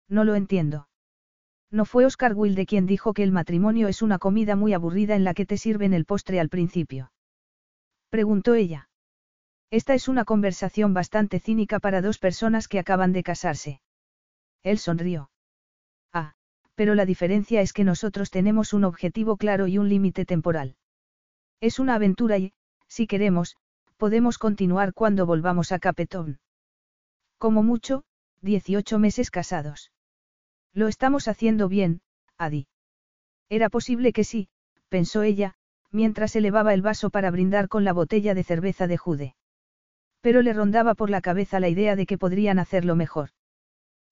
No 0.08 0.24
lo 0.24 0.34
entiendo. 0.34 0.88
No 1.72 1.86
fue 1.86 2.04
Oscar 2.04 2.34
Wilde 2.34 2.66
quien 2.66 2.86
dijo 2.86 3.14
que 3.14 3.22
el 3.22 3.32
matrimonio 3.32 3.88
es 3.88 4.02
una 4.02 4.18
comida 4.18 4.56
muy 4.56 4.74
aburrida 4.74 5.16
en 5.16 5.24
la 5.24 5.32
que 5.32 5.46
te 5.46 5.56
sirven 5.56 5.94
el 5.94 6.04
postre 6.04 6.38
al 6.38 6.50
principio. 6.50 7.12
Preguntó 8.10 8.54
ella. 8.54 8.90
Esta 9.70 9.94
es 9.94 10.06
una 10.06 10.26
conversación 10.26 10.92
bastante 10.92 11.40
cínica 11.40 11.80
para 11.80 12.02
dos 12.02 12.18
personas 12.18 12.68
que 12.68 12.78
acaban 12.78 13.14
de 13.14 13.22
casarse. 13.22 13.80
Él 14.62 14.78
sonrió. 14.78 15.30
Ah, 16.12 16.34
pero 16.74 16.94
la 16.94 17.06
diferencia 17.06 17.62
es 17.62 17.72
que 17.72 17.84
nosotros 17.84 18.30
tenemos 18.30 18.74
un 18.74 18.84
objetivo 18.84 19.38
claro 19.38 19.66
y 19.66 19.78
un 19.78 19.88
límite 19.88 20.26
temporal. 20.26 20.76
Es 21.58 21.78
una 21.78 21.94
aventura 21.94 22.36
y, 22.36 22.52
si 22.86 23.06
queremos, 23.06 23.56
podemos 23.96 24.36
continuar 24.36 24.92
cuando 24.92 25.24
volvamos 25.24 25.72
a 25.72 25.78
Capetón. 25.78 26.38
Como 27.38 27.62
mucho, 27.62 28.04
18 28.42 28.98
meses 28.98 29.30
casados. 29.30 29.90
Lo 30.74 30.88
estamos 30.88 31.28
haciendo 31.28 31.68
bien, 31.68 32.00
Adi. 32.38 32.66
Era 33.48 33.68
posible 33.68 34.12
que 34.12 34.24
sí, 34.24 34.48
pensó 34.88 35.22
ella, 35.22 35.54
mientras 35.90 36.34
elevaba 36.34 36.72
el 36.72 36.80
vaso 36.80 37.10
para 37.10 37.30
brindar 37.30 37.68
con 37.68 37.84
la 37.84 37.92
botella 37.92 38.34
de 38.34 38.44
cerveza 38.44 38.86
de 38.86 38.96
Jude. 38.96 39.36
Pero 40.22 40.40
le 40.40 40.52
rondaba 40.52 40.94
por 40.94 41.10
la 41.10 41.20
cabeza 41.20 41.60
la 41.60 41.68
idea 41.68 41.96
de 41.96 42.06
que 42.06 42.16
podrían 42.16 42.58
hacerlo 42.58 42.96
mejor. 42.96 43.30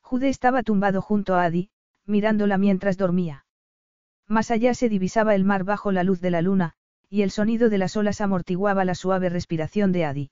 Jude 0.02 0.28
estaba 0.28 0.62
tumbado 0.62 1.00
junto 1.00 1.34
a 1.34 1.44
Adi, 1.44 1.70
mirándola 2.04 2.58
mientras 2.58 2.98
dormía. 2.98 3.46
Más 4.26 4.50
allá 4.50 4.74
se 4.74 4.88
divisaba 4.88 5.34
el 5.34 5.44
mar 5.44 5.64
bajo 5.64 5.92
la 5.92 6.04
luz 6.04 6.20
de 6.20 6.30
la 6.30 6.42
luna, 6.42 6.74
y 7.08 7.22
el 7.22 7.30
sonido 7.30 7.70
de 7.70 7.78
las 7.78 7.96
olas 7.96 8.20
amortiguaba 8.20 8.84
la 8.84 8.94
suave 8.94 9.28
respiración 9.28 9.92
de 9.92 10.04
Adi. 10.04 10.30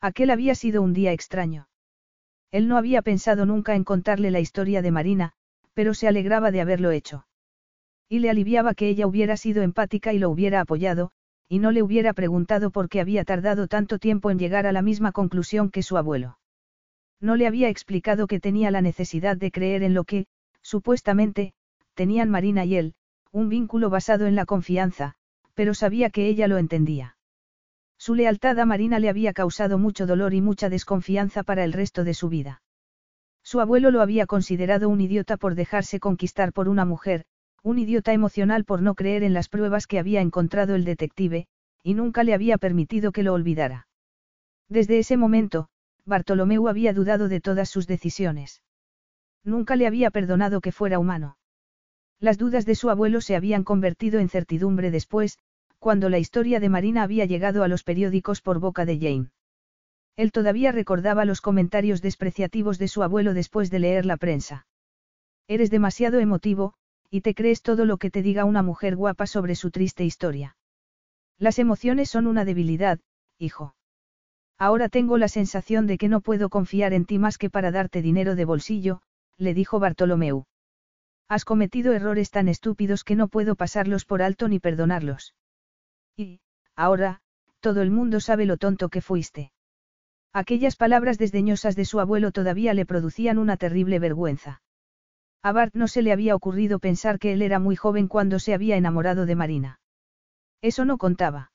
Aquel 0.00 0.30
había 0.30 0.54
sido 0.54 0.82
un 0.82 0.92
día 0.92 1.12
extraño. 1.12 1.67
Él 2.50 2.68
no 2.68 2.76
había 2.76 3.02
pensado 3.02 3.46
nunca 3.46 3.74
en 3.74 3.84
contarle 3.84 4.30
la 4.30 4.40
historia 4.40 4.82
de 4.82 4.90
Marina, 4.90 5.32
pero 5.74 5.94
se 5.94 6.08
alegraba 6.08 6.50
de 6.50 6.60
haberlo 6.60 6.90
hecho. 6.90 7.26
Y 8.08 8.20
le 8.20 8.30
aliviaba 8.30 8.74
que 8.74 8.88
ella 8.88 9.06
hubiera 9.06 9.36
sido 9.36 9.62
empática 9.62 10.12
y 10.12 10.18
lo 10.18 10.30
hubiera 10.30 10.60
apoyado, 10.60 11.10
y 11.48 11.58
no 11.58 11.70
le 11.72 11.82
hubiera 11.82 12.14
preguntado 12.14 12.70
por 12.70 12.88
qué 12.88 13.00
había 13.00 13.24
tardado 13.24 13.68
tanto 13.68 13.98
tiempo 13.98 14.30
en 14.30 14.38
llegar 14.38 14.66
a 14.66 14.72
la 14.72 14.82
misma 14.82 15.12
conclusión 15.12 15.70
que 15.70 15.82
su 15.82 15.98
abuelo. 15.98 16.38
No 17.20 17.36
le 17.36 17.46
había 17.46 17.68
explicado 17.68 18.26
que 18.26 18.40
tenía 18.40 18.70
la 18.70 18.80
necesidad 18.80 19.36
de 19.36 19.50
creer 19.50 19.82
en 19.82 19.92
lo 19.92 20.04
que, 20.04 20.26
supuestamente, 20.62 21.52
tenían 21.94 22.30
Marina 22.30 22.64
y 22.64 22.76
él, 22.76 22.94
un 23.30 23.48
vínculo 23.48 23.90
basado 23.90 24.26
en 24.26 24.36
la 24.36 24.46
confianza, 24.46 25.16
pero 25.54 25.74
sabía 25.74 26.10
que 26.10 26.28
ella 26.28 26.48
lo 26.48 26.56
entendía. 26.56 27.17
Su 27.98 28.14
lealtad 28.14 28.58
a 28.60 28.64
Marina 28.64 29.00
le 29.00 29.08
había 29.08 29.32
causado 29.32 29.76
mucho 29.76 30.06
dolor 30.06 30.32
y 30.32 30.40
mucha 30.40 30.68
desconfianza 30.68 31.42
para 31.42 31.64
el 31.64 31.72
resto 31.72 32.04
de 32.04 32.14
su 32.14 32.28
vida. 32.28 32.62
Su 33.42 33.60
abuelo 33.60 33.90
lo 33.90 34.02
había 34.02 34.26
considerado 34.26 34.88
un 34.88 35.00
idiota 35.00 35.36
por 35.36 35.54
dejarse 35.54 35.98
conquistar 35.98 36.52
por 36.52 36.68
una 36.68 36.84
mujer, 36.84 37.24
un 37.62 37.78
idiota 37.78 38.12
emocional 38.12 38.64
por 38.64 38.82
no 38.82 38.94
creer 38.94 39.24
en 39.24 39.34
las 39.34 39.48
pruebas 39.48 39.86
que 39.86 39.98
había 39.98 40.20
encontrado 40.20 40.74
el 40.74 40.84
detective, 40.84 41.46
y 41.82 41.94
nunca 41.94 42.22
le 42.22 42.34
había 42.34 42.56
permitido 42.56 43.10
que 43.10 43.22
lo 43.22 43.32
olvidara. 43.32 43.88
Desde 44.68 44.98
ese 44.98 45.16
momento, 45.16 45.68
Bartolomeu 46.04 46.68
había 46.68 46.92
dudado 46.92 47.28
de 47.28 47.40
todas 47.40 47.68
sus 47.68 47.86
decisiones. 47.86 48.62
Nunca 49.44 49.76
le 49.76 49.86
había 49.86 50.10
perdonado 50.10 50.60
que 50.60 50.72
fuera 50.72 50.98
humano. 50.98 51.36
Las 52.20 52.38
dudas 52.38 52.66
de 52.66 52.74
su 52.74 52.90
abuelo 52.90 53.20
se 53.20 53.36
habían 53.36 53.64
convertido 53.64 54.20
en 54.20 54.28
certidumbre 54.28 54.90
después, 54.90 55.38
cuando 55.78 56.08
la 56.08 56.18
historia 56.18 56.60
de 56.60 56.68
Marina 56.68 57.02
había 57.02 57.24
llegado 57.24 57.62
a 57.62 57.68
los 57.68 57.84
periódicos 57.84 58.40
por 58.40 58.58
boca 58.58 58.84
de 58.84 58.98
Jane. 58.98 59.30
Él 60.16 60.32
todavía 60.32 60.72
recordaba 60.72 61.24
los 61.24 61.40
comentarios 61.40 62.02
despreciativos 62.02 62.78
de 62.78 62.88
su 62.88 63.02
abuelo 63.02 63.34
después 63.34 63.70
de 63.70 63.78
leer 63.78 64.04
la 64.04 64.16
prensa. 64.16 64.66
Eres 65.46 65.70
demasiado 65.70 66.18
emotivo, 66.18 66.74
y 67.10 67.20
te 67.20 67.34
crees 67.34 67.62
todo 67.62 67.84
lo 67.84 67.96
que 67.96 68.10
te 68.10 68.22
diga 68.22 68.44
una 68.44 68.62
mujer 68.62 68.96
guapa 68.96 69.26
sobre 69.26 69.54
su 69.54 69.70
triste 69.70 70.04
historia. 70.04 70.56
Las 71.38 71.58
emociones 71.58 72.10
son 72.10 72.26
una 72.26 72.44
debilidad, 72.44 72.98
hijo. 73.38 73.74
Ahora 74.58 74.88
tengo 74.88 75.18
la 75.18 75.28
sensación 75.28 75.86
de 75.86 75.98
que 75.98 76.08
no 76.08 76.20
puedo 76.20 76.48
confiar 76.48 76.92
en 76.92 77.04
ti 77.04 77.18
más 77.18 77.38
que 77.38 77.48
para 77.48 77.70
darte 77.70 78.02
dinero 78.02 78.34
de 78.34 78.44
bolsillo, 78.44 79.02
le 79.36 79.54
dijo 79.54 79.78
Bartolomeu. 79.78 80.46
Has 81.28 81.44
cometido 81.44 81.92
errores 81.92 82.30
tan 82.30 82.48
estúpidos 82.48 83.04
que 83.04 83.14
no 83.14 83.28
puedo 83.28 83.54
pasarlos 83.54 84.04
por 84.04 84.20
alto 84.20 84.48
ni 84.48 84.58
perdonarlos. 84.58 85.34
Y, 86.18 86.40
ahora, 86.74 87.20
todo 87.60 87.80
el 87.80 87.92
mundo 87.92 88.18
sabe 88.18 88.44
lo 88.44 88.56
tonto 88.56 88.88
que 88.88 89.00
fuiste. 89.00 89.52
Aquellas 90.32 90.74
palabras 90.74 91.16
desdeñosas 91.16 91.76
de 91.76 91.84
su 91.84 92.00
abuelo 92.00 92.32
todavía 92.32 92.74
le 92.74 92.84
producían 92.84 93.38
una 93.38 93.56
terrible 93.56 94.00
vergüenza. 94.00 94.60
A 95.44 95.52
Bart 95.52 95.74
no 95.76 95.86
se 95.86 96.02
le 96.02 96.12
había 96.12 96.34
ocurrido 96.34 96.80
pensar 96.80 97.20
que 97.20 97.32
él 97.32 97.40
era 97.40 97.60
muy 97.60 97.76
joven 97.76 98.08
cuando 98.08 98.40
se 98.40 98.52
había 98.52 98.76
enamorado 98.76 99.26
de 99.26 99.36
Marina. 99.36 99.80
Eso 100.60 100.84
no 100.84 100.98
contaba. 100.98 101.52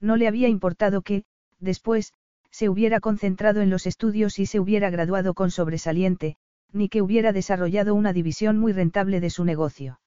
No 0.00 0.16
le 0.16 0.26
había 0.26 0.48
importado 0.48 1.02
que, 1.02 1.24
después, 1.60 2.12
se 2.50 2.68
hubiera 2.68 2.98
concentrado 2.98 3.60
en 3.60 3.70
los 3.70 3.86
estudios 3.86 4.40
y 4.40 4.46
se 4.46 4.58
hubiera 4.58 4.90
graduado 4.90 5.32
con 5.34 5.52
sobresaliente, 5.52 6.36
ni 6.72 6.88
que 6.88 7.02
hubiera 7.02 7.32
desarrollado 7.32 7.94
una 7.94 8.12
división 8.12 8.58
muy 8.58 8.72
rentable 8.72 9.20
de 9.20 9.30
su 9.30 9.44
negocio. 9.44 10.00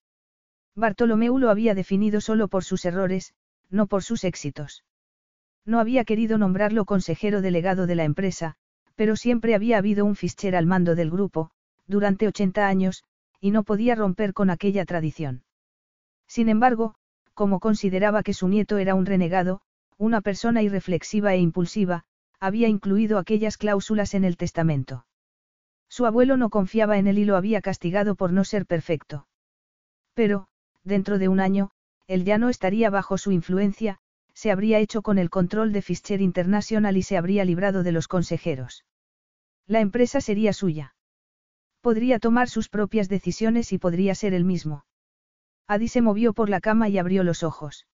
Bartolomeu 0.76 1.38
lo 1.38 1.50
había 1.50 1.76
definido 1.76 2.20
solo 2.20 2.50
por 2.50 2.66
sus 2.66 2.84
errores, 2.86 3.34
no 3.70 3.88
por 3.88 4.04
sus 4.04 4.24
éxitos. 4.24 4.84
No 5.66 5.80
había 5.80 6.04
querido 6.04 6.38
nombrarlo 6.38 6.86
consejero 6.86 7.42
delegado 7.42 7.88
de 7.88 7.96
la 7.96 8.04
empresa, 8.04 8.56
pero 8.96 9.16
siempre 9.16 9.56
había 9.56 9.78
habido 9.78 10.06
un 10.06 10.16
Fischer 10.16 10.56
al 10.56 10.66
mando 10.66 10.96
del 10.96 11.12
grupo, 11.12 11.52
durante 11.88 12.28
80 12.28 12.68
años, 12.68 13.04
y 13.40 13.52
no 13.52 13.64
podía 13.64 13.96
romper 13.96 14.34
con 14.34 14.50
aquella 14.50 14.86
tradición. 14.86 15.44
Sin 16.28 16.50
embargo, 16.50 16.96
como 17.34 17.60
consideraba 17.60 18.24
que 18.24 18.34
su 18.34 18.48
nieto 18.48 18.78
era 18.78 18.96
un 18.96 19.06
renegado, 19.06 19.62
una 19.98 20.22
persona 20.22 20.62
irreflexiva 20.62 21.34
e 21.34 21.40
impulsiva, 21.40 22.04
había 22.40 22.68
incluido 22.68 23.18
aquellas 23.18 23.58
cláusulas 23.58 24.14
en 24.14 24.24
el 24.24 24.38
testamento. 24.38 25.06
Su 25.90 26.06
abuelo 26.06 26.38
no 26.38 26.50
confiaba 26.50 26.98
en 26.98 27.08
él 27.08 27.18
y 27.18 27.26
lo 27.26 27.36
había 27.36 27.62
castigado 27.62 28.16
por 28.16 28.32
no 28.32 28.44
ser 28.44 28.66
perfecto. 28.66 29.28
Pero, 30.14 30.48
dentro 30.84 31.18
de 31.18 31.28
un 31.28 31.40
año, 31.40 31.72
él 32.10 32.26
ya 32.26 32.40
no 32.40 32.50
estaría 32.50 32.90
bajo 32.90 33.20
su 33.20 33.32
influencia, 33.32 34.00
se 34.34 34.50
habría 34.50 34.80
hecho 34.80 35.04
con 35.04 35.20
el 35.20 35.30
control 35.30 35.72
de 35.72 35.84
Fischer 35.84 36.22
International 36.22 36.98
y 36.98 37.04
se 37.04 37.18
habría 37.18 37.46
librado 37.46 37.84
de 37.84 37.92
los 37.92 38.08
consejeros. 38.08 38.84
La 39.68 39.80
empresa 39.80 40.20
sería 40.20 40.52
suya. 40.52 40.96
Podría 41.82 42.18
tomar 42.18 42.50
sus 42.50 42.68
propias 42.68 43.10
decisiones 43.10 43.72
y 43.74 43.78
podría 43.78 44.16
ser 44.16 44.34
el 44.34 44.44
mismo. 44.44 44.86
Adi 45.68 45.88
se 45.88 46.02
movió 46.02 46.34
por 46.34 46.50
la 46.50 46.62
cama 46.62 46.90
y 46.90 46.98
abrió 46.98 47.24
los 47.24 47.44
ojos. 47.44 47.86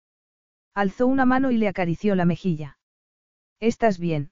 Alzó 0.73 1.07
una 1.07 1.25
mano 1.25 1.51
y 1.51 1.57
le 1.57 1.67
acarició 1.67 2.15
la 2.15 2.23
mejilla. 2.23 2.77
¿Estás 3.59 3.99
bien? 3.99 4.31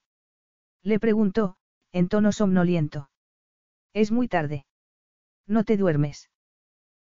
Le 0.82 0.98
preguntó, 0.98 1.58
en 1.92 2.08
tono 2.08 2.32
somnoliento. 2.32 3.10
Es 3.92 4.14
muy 4.14 4.30
tarde. 4.30 4.66
No 5.46 5.66
te 5.66 5.76
duermes. 5.76 6.30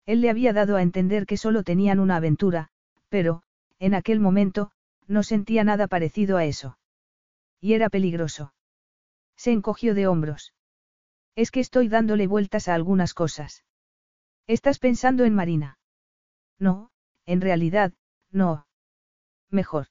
Él 0.07 0.21
le 0.21 0.29
había 0.29 0.53
dado 0.53 0.77
a 0.77 0.81
entender 0.81 1.25
que 1.25 1.35
solo 1.35 1.63
tenían 1.63 1.99
una 1.99 2.15
aventura, 2.15 2.69
pero, 3.09 3.43
en 3.77 3.93
aquel 3.93 4.21
momento, 4.21 4.71
no 5.05 5.21
sentía 5.21 5.65
nada 5.65 5.87
parecido 5.87 6.37
a 6.37 6.45
eso. 6.45 6.79
Y 7.59 7.73
era 7.73 7.89
peligroso. 7.89 8.53
Se 9.35 9.51
encogió 9.51 9.93
de 9.93 10.07
hombros. 10.07 10.53
Es 11.35 11.51
que 11.51 11.59
estoy 11.59 11.89
dándole 11.89 12.25
vueltas 12.25 12.69
a 12.69 12.73
algunas 12.73 13.13
cosas. 13.13 13.65
¿Estás 14.47 14.79
pensando 14.79 15.25
en 15.25 15.35
Marina? 15.35 15.77
No, 16.57 16.89
en 17.25 17.41
realidad, 17.41 17.93
no. 18.31 18.65
Mejor. 19.51 19.87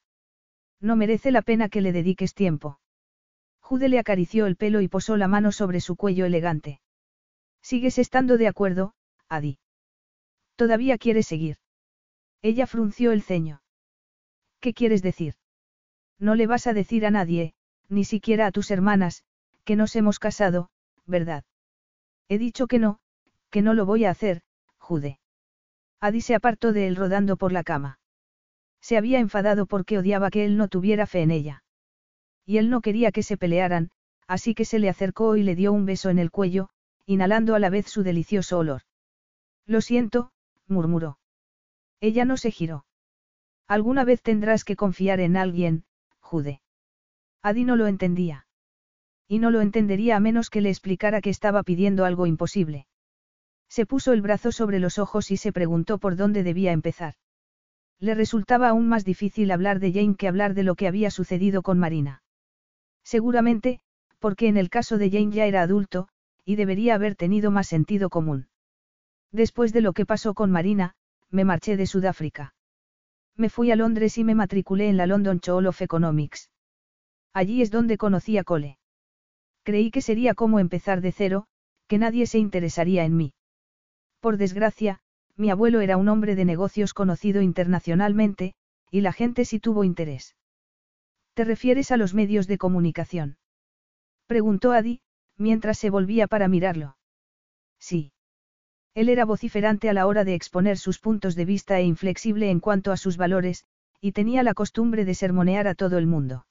No 0.81 0.97
merece 0.97 1.31
la 1.31 1.43
pena 1.43 1.69
que 1.69 1.83
le 1.83 1.93
dediques 1.93 2.33
tiempo. 2.33 2.81
Jude 3.61 3.91
le 3.91 3.99
acarició 3.99 4.47
el 4.47 4.57
pelo 4.57 4.81
y 4.81 4.89
posó 4.89 5.19
la 5.19 5.28
mano 5.28 5.53
sobre 5.53 5.81
su 5.81 5.95
cuello 5.95 6.25
elegante. 6.25 6.81
¿Sigues 7.61 7.99
estando 7.99 8.39
de 8.39 8.49
acuerdo, 8.49 8.95
Adi? 9.28 9.59
¿Todavía 10.57 10.99
quieres 10.99 11.26
seguir? 11.26 11.59
Ella 12.43 12.67
frunció 12.67 13.12
el 13.12 13.23
ceño. 13.23 13.62
¿Qué 14.60 14.73
quieres 14.73 15.02
decir? 15.02 15.35
No 16.18 16.35
le 16.35 16.47
vas 16.47 16.67
a 16.67 16.73
decir 16.73 17.05
a 17.07 17.10
nadie, 17.10 17.55
ni 17.89 18.05
siquiera 18.05 18.47
a 18.47 18.52
tus 18.52 18.70
hermanas, 18.70 19.23
que 19.65 19.76
nos 19.76 19.94
hemos 19.97 20.18
casado, 20.18 20.70
¿verdad? 21.07 21.44
He 22.28 22.39
dicho 22.39 22.67
que 22.67 22.78
no, 22.78 22.99
que 23.51 23.62
no 23.62 23.75
lo 23.75 23.85
voy 23.86 24.05
a 24.05 24.10
hacer, 24.10 24.43
Jude. 24.78 25.18
Adi 26.01 26.20
se 26.20 26.35
apartó 26.35 26.73
de 26.73 26.86
él 26.86 26.97
rodando 26.97 27.36
por 27.36 27.52
la 27.52 27.62
cama. 27.62 27.99
Se 28.81 28.97
había 28.97 29.18
enfadado 29.18 29.67
porque 29.67 29.99
odiaba 29.99 30.31
que 30.31 30.44
él 30.44 30.57
no 30.57 30.68
tuviera 30.68 31.07
fe 31.07 31.23
en 31.23 31.31
ella. 31.31 31.65
Y 32.44 32.59
él 32.59 32.70
no 32.70 32.81
quería 32.81 33.12
que 33.12 33.23
se 33.23 33.36
pelearan, 33.36 33.91
así 34.26 34.55
que 34.55 34.65
se 34.65 34.78
le 34.78 34.89
acercó 34.89 35.36
y 35.36 35.43
le 35.43 35.55
dio 35.55 35.73
un 35.73 35.85
beso 35.85 36.09
en 36.10 36.18
el 36.18 36.31
cuello, 36.31 36.68
inhalando 37.05 37.55
a 37.55 37.59
la 37.59 37.70
vez 37.70 37.86
su 37.89 38.02
delicioso 38.02 38.59
olor. 38.59 38.83
Lo 39.67 39.81
siento, 39.81 40.31
murmuró. 40.69 41.19
Ella 42.01 42.25
no 42.25 42.36
se 42.36 42.51
giró. 42.51 42.85
Alguna 43.67 44.05
vez 44.05 44.23
tendrás 44.23 44.65
que 44.65 44.77
confiar 44.77 45.20
en 45.20 45.36
alguien, 45.36 45.85
Jude. 46.20 46.61
Adi 47.43 47.65
no 47.65 47.77
lo 47.77 47.86
entendía. 47.86 48.47
Y 49.28 49.39
no 49.39 49.51
lo 49.51 49.61
entendería 49.61 50.17
a 50.17 50.20
menos 50.20 50.51
que 50.51 50.61
le 50.61 50.69
explicara 50.69 51.20
que 51.20 51.31
estaba 51.31 51.62
pidiendo 51.62 52.05
algo 52.05 52.27
imposible. 52.27 52.86
Se 53.69 53.86
puso 53.86 54.12
el 54.12 54.23
brazo 54.23 54.53
sobre 54.53 54.78
los 54.78 54.99
ojos 54.99 55.31
y 55.31 55.36
se 55.36 55.53
preguntó 55.53 55.99
por 55.99 56.17
dónde 56.17 56.43
debía 56.43 56.73
empezar. 56.73 57.15
Le 57.99 58.15
resultaba 58.15 58.69
aún 58.69 58.89
más 58.89 59.05
difícil 59.05 59.51
hablar 59.51 59.81
de 59.81 59.93
Jane 59.93 60.17
que 60.17 60.28
hablar 60.28 60.55
de 60.55 60.62
lo 60.62 60.75
que 60.75 60.86
había 60.86 61.11
sucedido 61.11 61.62
con 61.62 61.78
Marina. 61.78 62.23
Seguramente, 63.03 63.81
porque 64.19 64.49
en 64.49 64.57
el 64.57 64.70
caso 64.70 64.99
de 64.99 65.11
Jane 65.11 65.33
ya 65.33 65.47
era 65.47 65.62
adulto, 65.62 66.09
y 66.45 66.57
debería 66.57 66.95
haber 66.95 67.17
tenido 67.17 67.51
más 67.51 67.67
sentido 67.67 68.11
común. 68.11 68.49
Después 69.32 69.72
de 69.72 69.80
lo 69.80 69.92
que 69.92 70.06
pasó 70.06 70.34
con 70.34 70.50
Marina, 70.50 70.94
me 71.30 71.44
marché 71.44 71.76
de 71.76 71.86
Sudáfrica. 71.86 72.55
Me 73.36 73.50
fui 73.50 73.70
a 73.70 73.76
Londres 73.76 74.16
y 74.18 74.24
me 74.24 74.34
matriculé 74.34 74.88
en 74.88 74.96
la 74.96 75.06
London 75.06 75.40
School 75.42 75.66
of 75.66 75.82
Economics. 75.82 76.50
Allí 77.32 77.60
es 77.60 77.70
donde 77.70 77.98
conocí 77.98 78.38
a 78.38 78.44
Cole. 78.44 78.78
Creí 79.62 79.90
que 79.90 80.00
sería 80.00 80.34
como 80.34 80.58
empezar 80.58 81.00
de 81.00 81.12
cero, 81.12 81.46
que 81.86 81.98
nadie 81.98 82.26
se 82.26 82.38
interesaría 82.38 83.05
en 83.05 83.16
mí. 83.16 83.34
Por 84.20 84.38
desgracia, 84.38 85.00
mi 85.36 85.50
abuelo 85.50 85.80
era 85.80 85.96
un 85.96 86.08
hombre 86.08 86.34
de 86.34 86.44
negocios 86.44 86.94
conocido 86.94 87.42
internacionalmente, 87.42 88.55
y 88.90 89.02
la 89.02 89.12
gente 89.12 89.44
sí 89.44 89.60
tuvo 89.60 89.84
interés. 89.84 90.36
¿Te 91.34 91.44
refieres 91.44 91.90
a 91.90 91.98
los 91.98 92.14
medios 92.14 92.46
de 92.46 92.56
comunicación? 92.56 93.36
Preguntó 94.26 94.72
Adi, 94.72 95.02
mientras 95.36 95.78
se 95.78 95.90
volvía 95.90 96.26
para 96.26 96.48
mirarlo. 96.48 96.96
Sí. 97.78 98.12
Él 98.97 99.10
era 99.10 99.26
vociferante 99.26 99.91
a 99.91 99.92
la 99.92 100.07
hora 100.07 100.25
de 100.25 100.34
exponer 100.34 100.78
sus 100.78 100.99
puntos 100.99 101.34
de 101.34 101.44
vista 101.44 101.78
e 101.78 101.83
inflexible 101.83 102.50
en 102.50 102.60
cuanto 102.60 102.92
a 102.92 102.97
sus 102.97 103.18
valores, 103.18 103.66
y 104.00 104.12
tenía 104.12 104.42
la 104.42 104.55
costumbre 104.55 105.05
de 105.05 105.15
sermonear 105.15 105.68
a 105.68 105.75
todo 105.75 105.99
el 105.99 106.07
mundo. 106.07 106.47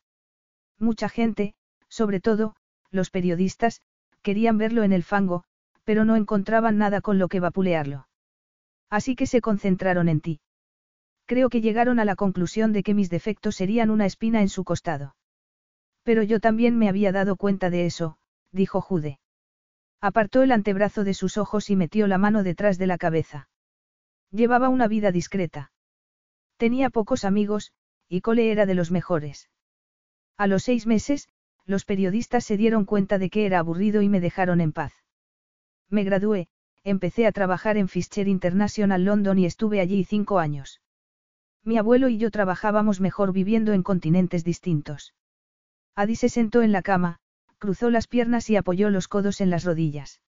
Mucha 0.77 1.09
gente, 1.09 1.55
sobre 1.89 2.19
todo, 2.19 2.55
los 2.91 3.09
periodistas, 3.09 3.81
querían 4.21 4.59
verlo 4.59 4.83
en 4.83 4.93
el 4.93 5.01
fango, 5.01 5.43
pero 5.85 6.05
no 6.05 6.15
encontraban 6.15 6.77
nada 6.77 7.01
con 7.01 7.17
lo 7.17 7.29
que 7.29 7.39
vapulearlo. 7.39 8.07
Así 8.91 9.15
que 9.15 9.25
se 9.25 9.41
concentraron 9.41 10.07
en 10.07 10.21
ti. 10.21 10.39
Creo 11.25 11.49
que 11.49 11.61
llegaron 11.61 11.99
a 11.99 12.05
la 12.05 12.15
conclusión 12.15 12.73
de 12.73 12.83
que 12.83 12.93
mis 12.93 13.09
defectos 13.09 13.55
serían 13.55 13.89
una 13.89 14.05
espina 14.05 14.41
en 14.41 14.49
su 14.49 14.63
costado. 14.63 15.15
Pero 16.03 16.21
yo 16.21 16.39
también 16.39 16.77
me 16.77 16.89
había 16.89 17.11
dado 17.11 17.37
cuenta 17.37 17.71
de 17.71 17.87
eso, 17.87 18.19
dijo 18.51 18.81
Jude. 18.81 19.17
Apartó 20.05 20.43
el 20.43 20.51
antebrazo 20.51 21.03
de 21.03 21.15
sus 21.15 21.35
ojos 21.35 21.71
y 21.71 21.75
metió 21.75 22.05
la 22.05 22.19
mano 22.19 22.43
detrás 22.43 22.77
de 22.77 22.85
la 22.85 22.99
cabeza. 22.99 23.49
Llevaba 24.29 24.69
una 24.69 24.87
vida 24.87 25.11
discreta. 25.11 25.71
Tenía 26.57 26.91
pocos 26.91 27.25
amigos, 27.25 27.71
y 28.07 28.21
Cole 28.21 28.51
era 28.51 28.67
de 28.67 28.75
los 28.75 28.91
mejores. 28.91 29.49
A 30.37 30.45
los 30.45 30.61
seis 30.61 30.85
meses, 30.85 31.27
los 31.65 31.85
periodistas 31.85 32.43
se 32.43 32.55
dieron 32.55 32.85
cuenta 32.85 33.17
de 33.17 33.31
que 33.31 33.47
era 33.47 33.57
aburrido 33.57 34.03
y 34.03 34.09
me 34.09 34.19
dejaron 34.19 34.61
en 34.61 34.73
paz. 34.73 34.93
Me 35.89 36.03
gradué, 36.03 36.49
empecé 36.83 37.25
a 37.25 37.31
trabajar 37.31 37.75
en 37.75 37.87
Fischer 37.87 38.27
International 38.27 39.03
London 39.03 39.39
y 39.39 39.47
estuve 39.47 39.79
allí 39.79 40.03
cinco 40.03 40.37
años. 40.37 40.81
Mi 41.63 41.79
abuelo 41.79 42.09
y 42.09 42.19
yo 42.19 42.29
trabajábamos 42.29 43.01
mejor 43.01 43.33
viviendo 43.33 43.73
en 43.73 43.81
continentes 43.81 44.43
distintos. 44.43 45.15
Adi 45.95 46.15
se 46.15 46.29
sentó 46.29 46.61
en 46.61 46.73
la 46.73 46.83
cama, 46.83 47.21
cruzó 47.57 47.89
las 47.89 48.07
piernas 48.07 48.49
y 48.49 48.55
apoyó 48.55 48.89
los 48.89 49.07
codos 49.07 49.41
en 49.41 49.49
las 49.49 49.63
rodillas. 49.63 50.21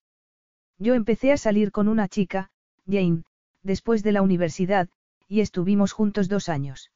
Yo 0.78 0.94
empecé 0.94 1.32
a 1.32 1.36
salir 1.36 1.72
con 1.72 1.88
una 1.88 2.08
chica, 2.08 2.50
Jane, 2.86 3.24
después 3.62 4.02
de 4.02 4.12
la 4.12 4.22
universidad, 4.22 4.88
y 5.26 5.40
estuvimos 5.40 5.92
juntos 5.92 6.28
dos 6.28 6.48
años. 6.48 6.90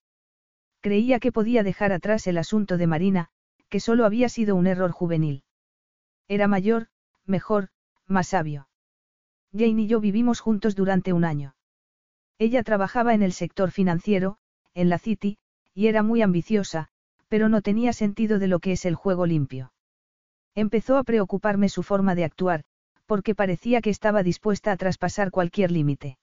Creía 0.81 1.20
que 1.20 1.33
podía 1.33 1.62
dejar 1.62 1.93
atrás 1.93 2.27
el 2.27 2.39
asunto 2.39 2.77
de 2.77 2.86
Marina, 2.86 3.28
que 3.69 3.81
solo 3.81 4.05
había 4.05 4.28
sido 4.28 4.57
un 4.57 4.67
error 4.67 4.91
juvenil. 4.91 5.44
Era 6.28 6.49
mayor, 6.49 6.89
mejor, 7.27 7.69
más 8.07 8.28
sabio. 8.28 8.69
Jane 9.52 9.83
y 9.83 9.86
yo 9.86 10.01
vivimos 10.01 10.41
juntos 10.41 10.75
durante 10.75 11.12
un 11.12 11.25
año. 11.25 11.55
Ella 12.39 12.62
trabajaba 12.62 13.15
en 13.15 13.23
el 13.23 13.33
sector 13.33 13.70
financiero, 13.70 14.39
en 14.75 14.89
la 14.89 14.99
City, 14.99 15.39
y 15.75 15.86
era 15.86 16.02
muy 16.02 16.23
ambiciosa, 16.23 16.89
pero 17.28 17.49
no 17.49 17.62
tenía 17.62 17.93
sentido 17.93 18.39
de 18.39 18.49
lo 18.49 18.59
que 18.59 18.73
es 18.73 18.85
el 18.85 18.94
juego 18.94 19.27
limpio. 19.27 19.72
Empezó 20.55 20.98
a 20.98 21.05
preocuparme 21.05 21.68
su 21.68 21.82
forma 21.82 22.14
de 22.14 22.24
actuar, 22.24 22.64
porque 23.06 23.34
parecía 23.34 23.81
que 23.81 23.90
estaba 23.90 24.22
dispuesta 24.22 24.72
a 24.72 24.76
traspasar 24.76 25.31
cualquier 25.31 25.70
límite. 25.70 26.18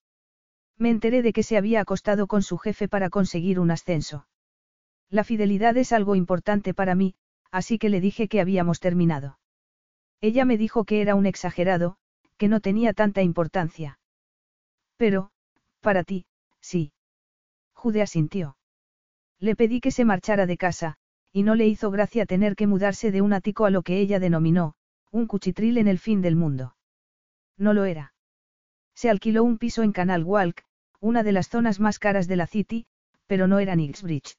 Me 0.78 0.90
enteré 0.90 1.22
de 1.22 1.34
que 1.34 1.44
se 1.44 1.58
había 1.58 1.82
acostado 1.82 2.28
con 2.28 2.42
su 2.42 2.58
jefe 2.58 2.88
para 2.88 3.10
conseguir 3.10 3.60
un 3.60 3.72
ascenso. 3.72 4.28
La 5.10 5.24
fidelidad 5.24 5.76
es 5.78 5.92
algo 5.92 6.16
importante 6.16 6.74
para 6.74 6.96
mí, 6.96 7.16
así 7.52 7.78
que 7.80 7.90
le 7.90 8.00
dije 8.00 8.28
que 8.28 8.40
habíamos 8.40 8.80
terminado. 8.80 9.40
Ella 10.22 10.46
me 10.46 10.58
dijo 10.58 10.86
que 10.86 11.02
era 11.02 11.16
un 11.16 11.26
exagerado, 11.26 11.98
que 12.38 12.48
no 12.48 12.60
tenía 12.60 12.94
tanta 12.94 13.22
importancia. 13.22 14.00
Pero, 14.98 15.32
para 15.82 16.04
ti, 16.04 16.26
sí. 16.62 16.92
Jude 17.74 18.02
asintió. 18.02 18.58
Le 19.40 19.56
pedí 19.56 19.80
que 19.80 19.92
se 19.92 20.06
marchara 20.06 20.46
de 20.46 20.58
casa, 20.58 20.98
y 21.32 21.44
no 21.44 21.56
le 21.56 21.68
hizo 21.68 21.92
gracia 21.92 22.26
tener 22.26 22.56
que 22.56 22.68
mudarse 22.68 23.12
de 23.12 23.22
un 23.22 23.34
ático 23.34 23.66
a 23.66 23.70
lo 23.70 23.82
que 23.82 24.00
ella 24.00 24.20
denominó, 24.20 24.76
un 25.12 25.28
cuchitril 25.28 25.78
en 25.78 25.88
el 25.88 26.00
fin 26.00 26.22
del 26.22 26.36
mundo. 26.36 26.76
No 27.58 27.74
lo 27.74 27.86
era. 27.86 28.14
Se 28.96 29.10
alquiló 29.10 29.44
un 29.44 29.58
piso 29.58 29.84
en 29.84 29.92
Canal 29.92 30.24
Walk, 30.24 30.64
una 31.00 31.24
de 31.24 31.32
las 31.32 31.50
zonas 31.50 31.80
más 31.80 32.00
caras 32.00 32.28
de 32.28 32.36
la 32.36 32.48
City, 32.48 32.86
pero 33.28 33.48
no 33.48 33.60
era 33.60 33.76
Nixbridge. 33.76 34.38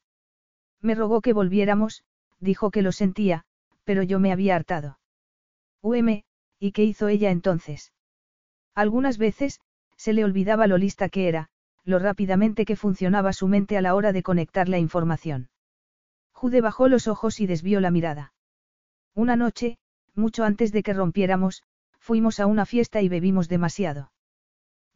Me 0.80 0.94
rogó 0.94 1.20
que 1.20 1.32
volviéramos, 1.32 2.02
dijo 2.40 2.70
que 2.70 2.82
lo 2.82 2.92
sentía, 2.92 3.44
pero 3.84 4.02
yo 4.02 4.18
me 4.18 4.32
había 4.32 4.56
hartado. 4.56 4.98
UM, 5.82 6.22
¿y 6.58 6.72
qué 6.72 6.84
hizo 6.84 7.08
ella 7.08 7.30
entonces? 7.30 7.92
Algunas 8.74 9.18
veces, 9.18 9.60
se 9.96 10.12
le 10.12 10.24
olvidaba 10.24 10.66
lo 10.66 10.78
lista 10.78 11.08
que 11.08 11.28
era, 11.28 11.48
lo 11.84 11.98
rápidamente 11.98 12.64
que 12.64 12.76
funcionaba 12.76 13.32
su 13.32 13.48
mente 13.48 13.76
a 13.76 13.82
la 13.82 13.94
hora 13.94 14.12
de 14.12 14.22
conectar 14.22 14.68
la 14.68 14.78
información. 14.78 15.48
Jude 16.40 16.62
bajó 16.62 16.88
los 16.88 17.06
ojos 17.06 17.38
y 17.38 17.46
desvió 17.46 17.80
la 17.80 17.90
mirada. 17.90 18.32
Una 19.14 19.36
noche, 19.36 19.76
mucho 20.14 20.42
antes 20.42 20.72
de 20.72 20.82
que 20.82 20.94
rompiéramos, 20.94 21.64
fuimos 21.98 22.40
a 22.40 22.46
una 22.46 22.64
fiesta 22.64 23.02
y 23.02 23.10
bebimos 23.10 23.50
demasiado. 23.50 24.10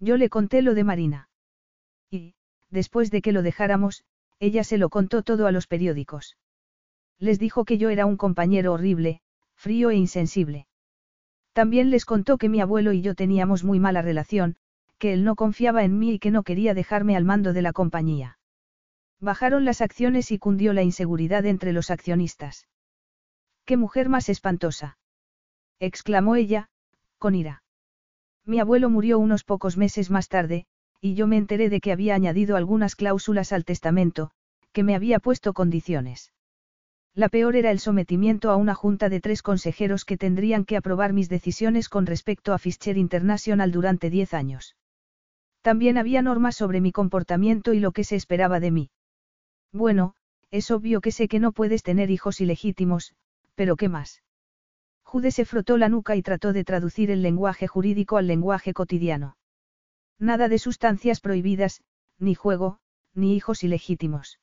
Yo 0.00 0.16
le 0.16 0.31
conté 0.31 0.62
lo 0.62 0.73
de 0.73 0.84
Marina. 0.84 1.28
Y, 2.10 2.34
después 2.70 3.10
de 3.10 3.20
que 3.20 3.32
lo 3.32 3.42
dejáramos, 3.42 4.05
ella 4.40 4.64
se 4.64 4.78
lo 4.78 4.89
contó 4.89 5.23
todo 5.23 5.47
a 5.47 5.52
los 5.52 5.66
periódicos. 5.66 6.39
Les 7.18 7.39
dijo 7.39 7.66
que 7.66 7.76
yo 7.76 7.90
era 7.90 8.06
un 8.06 8.16
compañero 8.16 8.73
horrible, 8.73 9.20
frío 9.55 9.90
e 9.90 9.97
insensible. 9.97 10.66
También 11.52 11.90
les 11.90 12.06
contó 12.06 12.39
que 12.39 12.48
mi 12.48 12.62
abuelo 12.62 12.94
y 12.94 13.02
yo 13.02 13.14
teníamos 13.14 13.64
muy 13.64 13.81
mala 13.81 14.00
relación, 14.00 14.56
que 14.97 15.12
él 15.12 15.24
no 15.24 15.34
confiaba 15.36 15.84
en 15.84 15.98
mí 15.98 16.14
y 16.14 16.18
que 16.18 16.31
no 16.31 16.42
quería 16.42 16.73
dejarme 16.73 17.16
al 17.16 17.26
mando 17.26 17.52
de 17.52 17.60
la 17.60 17.74
compañía. 17.74 18.39
Bajaron 19.20 19.65
las 19.65 19.81
acciones 19.81 20.31
y 20.31 20.39
cundió 20.39 20.73
la 20.73 20.83
inseguridad 20.83 21.47
entre 21.47 21.73
los 21.73 21.91
accionistas. 21.91 22.67
¡Qué 23.65 23.76
mujer 23.76 24.09
más 24.09 24.28
espantosa! 24.28 24.99
exclamó 25.81 26.36
ella, 26.36 26.68
con 27.18 27.34
ira. 27.34 27.62
Mi 28.44 28.60
abuelo 28.60 28.91
murió 28.91 29.18
unos 29.18 29.44
pocos 29.44 29.76
meses 29.76 30.10
más 30.10 30.28
tarde, 30.28 30.67
y 31.01 31.15
yo 31.15 31.26
me 31.26 31.36
enteré 31.36 31.68
de 31.68 31.81
que 31.81 31.93
había 31.93 32.15
añadido 32.15 32.57
algunas 32.57 32.97
cláusulas 32.97 33.52
al 33.52 33.65
testamento, 33.65 34.31
que 34.73 34.83
me 34.83 34.94
había 34.94 35.18
puesto 35.20 35.52
condiciones. 35.52 36.33
La 37.15 37.28
peor 37.28 37.55
era 37.55 37.70
el 37.70 37.78
sometimiento 37.78 38.51
a 38.51 38.57
una 38.57 38.75
junta 38.75 39.09
de 39.09 39.20
tres 39.20 39.41
consejeros 39.41 40.05
que 40.05 40.17
tendrían 40.17 40.65
que 40.65 40.76
aprobar 40.76 41.12
mis 41.12 41.28
decisiones 41.28 41.89
con 41.89 42.07
respecto 42.07 42.52
a 42.52 42.59
Fischer 42.59 42.99
International 42.99 43.70
durante 43.70 44.10
diez 44.10 44.34
años. 44.34 44.76
También 45.62 45.97
había 45.97 46.23
normas 46.23 46.57
sobre 46.57 46.81
mi 46.81 46.91
comportamiento 46.91 47.73
y 47.73 47.81
lo 47.81 47.93
que 47.93 48.05
se 48.05 48.17
esperaba 48.17 48.59
de 48.59 48.70
mí. 48.70 48.91
Bueno, 49.75 50.15
es 50.53 50.70
obvio 50.70 51.01
que 51.01 51.11
sé 51.11 51.27
que 51.27 51.41
no 51.41 51.51
puedes 51.51 51.83
tener 51.83 52.09
hijos 52.12 52.41
ilegítimos, 52.41 53.12
pero 53.57 53.75
¿qué 53.75 53.89
más? 53.89 54.23
Jude 55.03 55.33
se 55.33 55.44
frotó 55.44 55.78
la 55.78 55.89
nuca 55.89 56.15
y 56.15 56.23
trató 56.23 56.53
de 56.53 56.62
traducir 56.62 57.11
el 57.11 57.23
lenguaje 57.23 57.67
jurídico 57.67 58.17
al 58.17 58.28
lenguaje 58.28 58.73
cotidiano. 58.73 59.36
Nada 60.17 60.49
de 60.49 60.61
sustancias 60.61 61.20
prohibidas, 61.20 61.83
ni 62.20 62.36
juego, 62.36 62.78
ni 63.15 63.35
hijos 63.35 63.65
ilegítimos. 63.65 64.39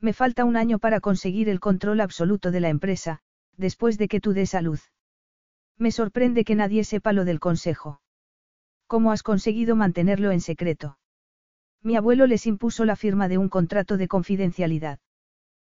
Me 0.00 0.12
falta 0.12 0.44
un 0.44 0.56
año 0.56 0.78
para 0.78 1.00
conseguir 1.00 1.48
el 1.48 1.58
control 1.58 2.02
absoluto 2.02 2.50
de 2.50 2.60
la 2.60 2.68
empresa, 2.68 3.20
después 3.56 3.96
de 3.96 4.06
que 4.06 4.20
tú 4.20 4.34
des 4.34 4.54
a 4.54 4.60
luz. 4.60 4.92
Me 5.78 5.90
sorprende 5.90 6.44
que 6.44 6.56
nadie 6.56 6.84
sepa 6.84 7.14
lo 7.14 7.24
del 7.24 7.40
consejo. 7.40 8.02
¿Cómo 8.86 9.12
has 9.12 9.22
conseguido 9.22 9.76
mantenerlo 9.76 10.30
en 10.30 10.42
secreto? 10.42 10.98
Mi 11.82 11.96
abuelo 11.96 12.26
les 12.26 12.46
impuso 12.46 12.84
la 12.84 12.96
firma 12.96 13.28
de 13.28 13.38
un 13.38 13.48
contrato 13.48 13.96
de 13.96 14.08
confidencialidad. 14.08 15.00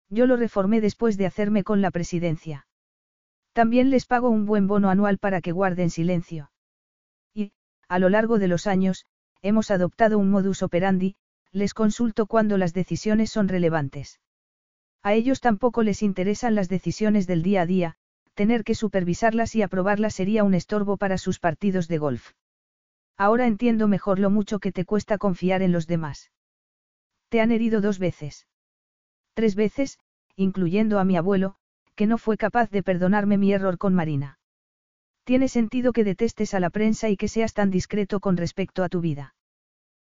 Yo 0.09 0.25
lo 0.25 0.37
reformé 0.37 0.79
después 0.79 1.17
de 1.17 1.25
hacerme 1.25 1.63
con 1.63 1.81
la 1.81 1.91
presidencia. 1.91 2.67
También 3.51 3.89
les 3.89 4.05
pago 4.05 4.29
un 4.29 4.45
buen 4.45 4.67
bono 4.67 4.89
anual 4.89 5.17
para 5.17 5.41
que 5.41 5.51
guarden 5.51 5.89
silencio. 5.89 6.51
Y, 7.33 7.51
a 7.89 7.99
lo 7.99 8.07
largo 8.09 8.39
de 8.39 8.47
los 8.47 8.67
años, 8.67 9.05
hemos 9.41 9.69
adoptado 9.69 10.17
un 10.17 10.29
modus 10.29 10.63
operandi, 10.63 11.15
les 11.51 11.73
consulto 11.73 12.25
cuando 12.25 12.57
las 12.57 12.73
decisiones 12.73 13.31
son 13.31 13.47
relevantes. 13.47 14.21
A 15.03 15.13
ellos 15.13 15.41
tampoco 15.41 15.83
les 15.83 16.03
interesan 16.03 16.55
las 16.55 16.69
decisiones 16.69 17.27
del 17.27 17.43
día 17.43 17.61
a 17.61 17.65
día, 17.65 17.95
tener 18.33 18.63
que 18.63 18.75
supervisarlas 18.75 19.55
y 19.55 19.61
aprobarlas 19.61 20.15
sería 20.15 20.43
un 20.43 20.53
estorbo 20.53 20.97
para 20.97 21.17
sus 21.17 21.39
partidos 21.39 21.87
de 21.87 21.97
golf. 21.97 22.31
Ahora 23.17 23.47
entiendo 23.47 23.87
mejor 23.87 24.19
lo 24.19 24.29
mucho 24.29 24.59
que 24.59 24.71
te 24.71 24.85
cuesta 24.85 25.17
confiar 25.17 25.61
en 25.61 25.71
los 25.71 25.87
demás. 25.87 26.31
Te 27.29 27.41
han 27.41 27.51
herido 27.51 27.81
dos 27.81 27.97
veces. 27.99 28.47
Tres 29.33 29.55
veces, 29.55 29.99
incluyendo 30.35 30.99
a 30.99 31.03
mi 31.03 31.17
abuelo, 31.17 31.55
que 31.95 32.05
no 32.05 32.17
fue 32.17 32.37
capaz 32.37 32.69
de 32.69 32.83
perdonarme 32.83 33.37
mi 33.37 33.51
error 33.51 33.77
con 33.77 33.93
Marina. 33.95 34.39
Tiene 35.23 35.47
sentido 35.47 35.93
que 35.93 36.03
detestes 36.03 36.53
a 36.53 36.59
la 36.59 36.69
prensa 36.69 37.09
y 37.09 37.17
que 37.17 37.27
seas 37.27 37.53
tan 37.53 37.71
discreto 37.71 38.19
con 38.19 38.37
respecto 38.37 38.83
a 38.83 38.89
tu 38.89 39.01
vida. 39.01 39.35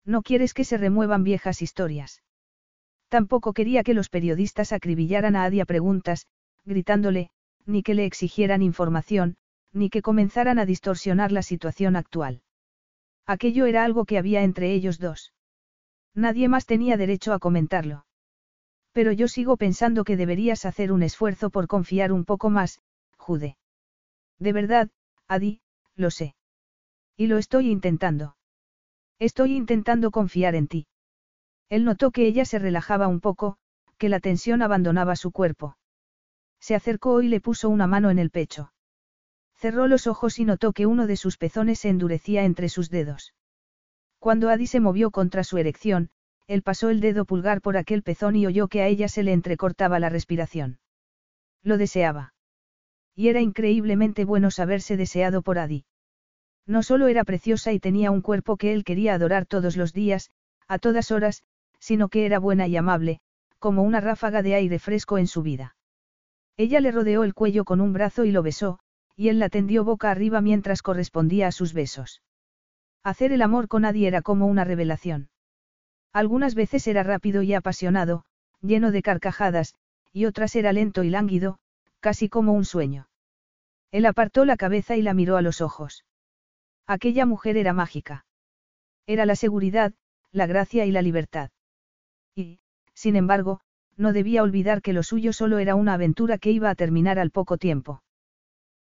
No 0.05 0.21
quieres 0.21 0.53
que 0.53 0.63
se 0.63 0.77
remuevan 0.77 1.23
viejas 1.23 1.61
historias. 1.61 2.21
Tampoco 3.07 3.53
quería 3.53 3.83
que 3.83 3.93
los 3.93 4.09
periodistas 4.09 4.73
acribillaran 4.73 5.35
a 5.35 5.45
Adi 5.45 5.61
a 5.61 5.65
preguntas, 5.65 6.27
gritándole, 6.65 7.29
ni 7.65 7.83
que 7.83 7.93
le 7.93 8.05
exigieran 8.05 8.61
información, 8.61 9.37
ni 9.71 9.89
que 9.89 10.01
comenzaran 10.01 10.59
a 10.59 10.65
distorsionar 10.65 11.31
la 11.31 11.41
situación 11.41 11.95
actual. 11.95 12.41
Aquello 13.27 13.65
era 13.65 13.83
algo 13.83 14.05
que 14.05 14.17
había 14.17 14.41
entre 14.43 14.73
ellos 14.73 14.99
dos. 14.99 15.33
Nadie 16.15 16.47
más 16.47 16.65
tenía 16.65 16.95
derecho 16.95 17.33
a 17.33 17.39
comentarlo. 17.39 18.05
Pero 18.93 19.11
yo 19.11 19.27
sigo 19.27 19.57
pensando 19.57 20.05
que 20.05 20.17
deberías 20.17 20.65
hacer 20.65 20.91
un 20.91 21.03
esfuerzo 21.03 21.49
por 21.49 21.67
confiar 21.67 22.11
un 22.11 22.25
poco 22.25 22.49
más, 22.49 22.81
Jude. 23.17 23.57
De 24.39 24.53
verdad, 24.53 24.89
Adi, 25.27 25.61
lo 25.95 26.09
sé. 26.09 26.35
Y 27.17 27.27
lo 27.27 27.37
estoy 27.37 27.69
intentando. 27.69 28.37
Estoy 29.19 29.55
intentando 29.55 30.09
confiar 30.09 30.55
en 30.55 30.67
ti. 30.67 30.87
Él 31.69 31.83
notó 31.83 32.11
que 32.11 32.27
ella 32.27 32.45
se 32.45 32.59
relajaba 32.59 33.07
un 33.07 33.19
poco, 33.19 33.57
que 33.97 34.09
la 34.09 34.19
tensión 34.19 34.61
abandonaba 34.61 35.15
su 35.15 35.31
cuerpo. 35.31 35.77
Se 36.59 36.75
acercó 36.75 37.21
y 37.21 37.27
le 37.27 37.41
puso 37.41 37.69
una 37.69 37.87
mano 37.87 38.09
en 38.09 38.19
el 38.19 38.29
pecho. 38.29 38.71
Cerró 39.57 39.87
los 39.87 40.05
ojos 40.05 40.37
y 40.37 40.45
notó 40.45 40.71
que 40.71 40.85
uno 40.85 41.07
de 41.07 41.17
sus 41.17 41.37
pezones 41.37 41.79
se 41.79 41.89
endurecía 41.89 42.43
entre 42.43 42.69
sus 42.69 42.89
dedos. 42.89 43.33
Cuando 44.19 44.49
Adi 44.49 44.67
se 44.67 44.79
movió 44.79 45.09
contra 45.09 45.43
su 45.43 45.57
erección, 45.57 46.11
él 46.47 46.61
pasó 46.61 46.89
el 46.89 47.01
dedo 47.01 47.25
pulgar 47.25 47.61
por 47.61 47.75
aquel 47.75 48.03
pezón 48.03 48.35
y 48.35 48.45
oyó 48.45 48.67
que 48.67 48.81
a 48.81 48.87
ella 48.87 49.09
se 49.09 49.23
le 49.23 49.33
entrecortaba 49.33 49.99
la 49.99 50.09
respiración. 50.09 50.79
Lo 51.63 51.77
deseaba. 51.77 52.33
Y 53.15 53.29
era 53.29 53.41
increíblemente 53.41 54.25
bueno 54.25 54.51
saberse 54.51 54.95
deseado 54.95 55.41
por 55.41 55.57
Adi. 55.57 55.85
No 56.67 56.83
solo 56.83 57.07
era 57.07 57.23
preciosa 57.23 57.73
y 57.73 57.79
tenía 57.79 58.11
un 58.11 58.21
cuerpo 58.21 58.57
que 58.57 58.73
él 58.73 58.83
quería 58.83 59.15
adorar 59.15 59.45
todos 59.45 59.75
los 59.75 59.91
días, 59.91 60.29
a 60.67 60.77
todas 60.77 61.11
horas, 61.11 61.43
sino 61.79 62.09
que 62.09 62.25
era 62.25 62.39
buena 62.39 62.67
y 62.67 62.77
amable, 62.77 63.21
como 63.57 63.83
una 63.83 64.01
ráfaga 64.01 64.43
de 64.43 64.53
aire 64.53 64.77
fresco 64.77 65.17
en 65.17 65.27
su 65.27 65.41
vida. 65.41 65.75
Ella 66.57 66.79
le 66.79 66.91
rodeó 66.91 67.23
el 67.23 67.33
cuello 67.33 67.65
con 67.65 67.81
un 67.81 67.93
brazo 67.93 68.25
y 68.25 68.31
lo 68.31 68.43
besó, 68.43 68.79
y 69.17 69.29
él 69.29 69.39
la 69.39 69.49
tendió 69.49 69.83
boca 69.83 70.11
arriba 70.11 70.39
mientras 70.41 70.83
correspondía 70.83 71.47
a 71.47 71.51
sus 71.51 71.73
besos. 71.73 72.21
Hacer 73.03 73.31
el 73.31 73.41
amor 73.41 73.67
con 73.67 73.81
nadie 73.81 74.07
era 74.07 74.21
como 74.21 74.45
una 74.45 74.63
revelación. 74.63 75.29
Algunas 76.13 76.53
veces 76.53 76.87
era 76.87 77.03
rápido 77.03 77.41
y 77.41 77.53
apasionado, 77.53 78.23
lleno 78.61 78.91
de 78.91 79.01
carcajadas, 79.01 79.73
y 80.13 80.25
otras 80.25 80.55
era 80.55 80.71
lento 80.71 81.03
y 81.03 81.09
lánguido, 81.09 81.57
casi 81.99 82.29
como 82.29 82.53
un 82.53 82.63
sueño. 82.63 83.09
Él 83.91 84.05
apartó 84.05 84.45
la 84.45 84.55
cabeza 84.55 84.95
y 84.95 85.01
la 85.01 85.15
miró 85.15 85.35
a 85.35 85.41
los 85.41 85.61
ojos. 85.61 86.05
Aquella 86.85 87.25
mujer 87.25 87.57
era 87.57 87.73
mágica. 87.73 88.25
Era 89.07 89.25
la 89.25 89.35
seguridad, 89.35 89.93
la 90.31 90.45
gracia 90.45 90.85
y 90.85 90.91
la 90.91 91.01
libertad. 91.01 91.49
Y, 92.35 92.59
sin 92.93 93.15
embargo, 93.15 93.61
no 93.95 94.13
debía 94.13 94.43
olvidar 94.43 94.81
que 94.83 94.93
lo 94.93 95.01
suyo 95.01 95.33
solo 95.33 95.57
era 95.57 95.73
una 95.75 95.93
aventura 95.93 96.37
que 96.37 96.51
iba 96.51 96.69
a 96.69 96.75
terminar 96.75 97.17
al 97.17 97.31
poco 97.31 97.57
tiempo. 97.57 98.03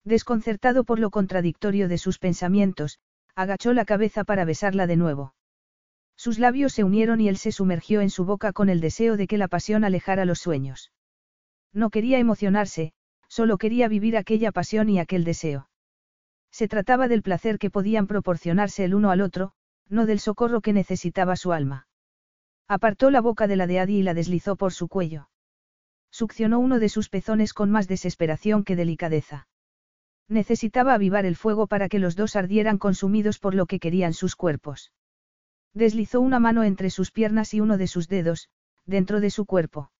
Desconcertado 0.06 0.84
por 0.84 1.00
lo 1.00 1.10
contradictorio 1.10 1.88
de 1.88 1.98
sus 1.98 2.20
pensamientos, 2.20 3.00
agachó 3.34 3.72
la 3.72 3.84
cabeza 3.84 4.22
para 4.22 4.44
besarla 4.44 4.86
de 4.86 4.94
nuevo. 4.94 5.34
Sus 6.14 6.38
labios 6.38 6.72
se 6.74 6.84
unieron 6.84 7.20
y 7.20 7.28
él 7.28 7.36
se 7.36 7.50
sumergió 7.50 8.00
en 8.00 8.10
su 8.10 8.24
boca 8.24 8.52
con 8.52 8.68
el 8.68 8.80
deseo 8.80 9.16
de 9.16 9.26
que 9.26 9.36
la 9.36 9.48
pasión 9.48 9.82
alejara 9.82 10.24
los 10.24 10.38
sueños. 10.38 10.92
No 11.72 11.90
quería 11.90 12.20
emocionarse, 12.20 12.92
solo 13.26 13.58
quería 13.58 13.88
vivir 13.88 14.16
aquella 14.16 14.52
pasión 14.52 14.88
y 14.90 15.00
aquel 15.00 15.24
deseo. 15.24 15.68
Se 16.52 16.68
trataba 16.68 17.08
del 17.08 17.22
placer 17.22 17.58
que 17.58 17.70
podían 17.70 18.06
proporcionarse 18.06 18.84
el 18.84 18.94
uno 18.94 19.10
al 19.10 19.20
otro, 19.20 19.54
no 19.88 20.06
del 20.06 20.20
socorro 20.20 20.60
que 20.60 20.72
necesitaba 20.72 21.34
su 21.34 21.52
alma. 21.52 21.88
Apartó 22.68 23.10
la 23.10 23.20
boca 23.20 23.48
de 23.48 23.56
la 23.56 23.66
de 23.66 23.80
Adi 23.80 23.96
y 23.96 24.02
la 24.04 24.14
deslizó 24.14 24.54
por 24.54 24.72
su 24.72 24.86
cuello. 24.86 25.30
Succionó 26.12 26.60
uno 26.60 26.78
de 26.78 26.90
sus 26.90 27.08
pezones 27.08 27.52
con 27.52 27.72
más 27.72 27.88
desesperación 27.88 28.62
que 28.62 28.76
delicadeza. 28.76 29.48
Necesitaba 30.28 30.94
avivar 30.94 31.24
el 31.24 31.36
fuego 31.36 31.66
para 31.66 31.88
que 31.88 31.98
los 31.98 32.16
dos 32.16 32.36
ardieran 32.36 32.78
consumidos 32.78 33.38
por 33.38 33.54
lo 33.54 33.66
que 33.66 33.78
querían 33.78 34.12
sus 34.12 34.34
cuerpos. 34.34 34.92
Deslizó 35.72 36.20
una 36.20 36.40
mano 36.40 36.64
entre 36.64 36.90
sus 36.90 37.12
piernas 37.12 37.54
y 37.54 37.60
uno 37.60 37.78
de 37.78 37.86
sus 37.86 38.08
dedos, 38.08 38.48
dentro 38.86 39.20
de 39.20 39.30
su 39.30 39.46
cuerpo. 39.46 39.92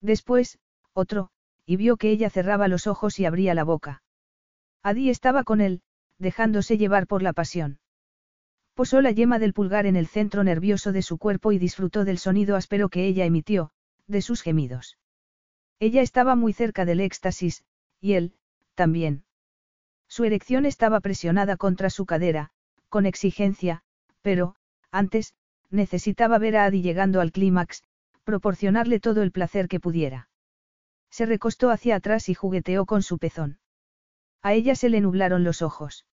Después, 0.00 0.58
otro, 0.92 1.30
y 1.66 1.76
vio 1.76 1.96
que 1.96 2.10
ella 2.10 2.30
cerraba 2.30 2.68
los 2.68 2.86
ojos 2.86 3.18
y 3.20 3.24
abría 3.24 3.54
la 3.54 3.64
boca. 3.64 4.02
Adi 4.82 5.10
estaba 5.10 5.44
con 5.44 5.60
él, 5.60 5.82
dejándose 6.18 6.76
llevar 6.76 7.06
por 7.06 7.22
la 7.22 7.32
pasión. 7.32 7.78
Posó 8.74 9.00
la 9.00 9.12
yema 9.12 9.38
del 9.38 9.54
pulgar 9.54 9.86
en 9.86 9.96
el 9.96 10.08
centro 10.08 10.42
nervioso 10.42 10.92
de 10.92 11.02
su 11.02 11.16
cuerpo 11.18 11.52
y 11.52 11.58
disfrutó 11.58 12.04
del 12.04 12.18
sonido 12.18 12.56
áspero 12.56 12.88
que 12.88 13.06
ella 13.06 13.24
emitió, 13.24 13.70
de 14.06 14.20
sus 14.20 14.42
gemidos. 14.42 14.98
Ella 15.78 16.02
estaba 16.02 16.34
muy 16.34 16.52
cerca 16.52 16.84
del 16.84 17.00
éxtasis, 17.00 17.64
y 18.00 18.14
él, 18.14 18.34
también. 18.74 19.23
Su 20.08 20.24
erección 20.24 20.66
estaba 20.66 21.00
presionada 21.00 21.56
contra 21.56 21.90
su 21.90 22.06
cadera, 22.06 22.50
con 22.88 23.06
exigencia, 23.06 23.82
pero, 24.22 24.56
antes, 24.90 25.34
necesitaba 25.70 26.38
ver 26.38 26.56
a 26.56 26.64
Adi 26.64 26.82
llegando 26.82 27.20
al 27.20 27.32
clímax, 27.32 27.82
proporcionarle 28.24 29.00
todo 29.00 29.22
el 29.22 29.32
placer 29.32 29.68
que 29.68 29.80
pudiera. 29.80 30.28
Se 31.10 31.26
recostó 31.26 31.70
hacia 31.70 31.96
atrás 31.96 32.28
y 32.28 32.34
jugueteó 32.34 32.86
con 32.86 33.02
su 33.02 33.18
pezón. 33.18 33.58
A 34.42 34.52
ella 34.52 34.74
se 34.74 34.88
le 34.88 35.00
nublaron 35.00 35.44
los 35.44 35.62
ojos. 35.62 36.06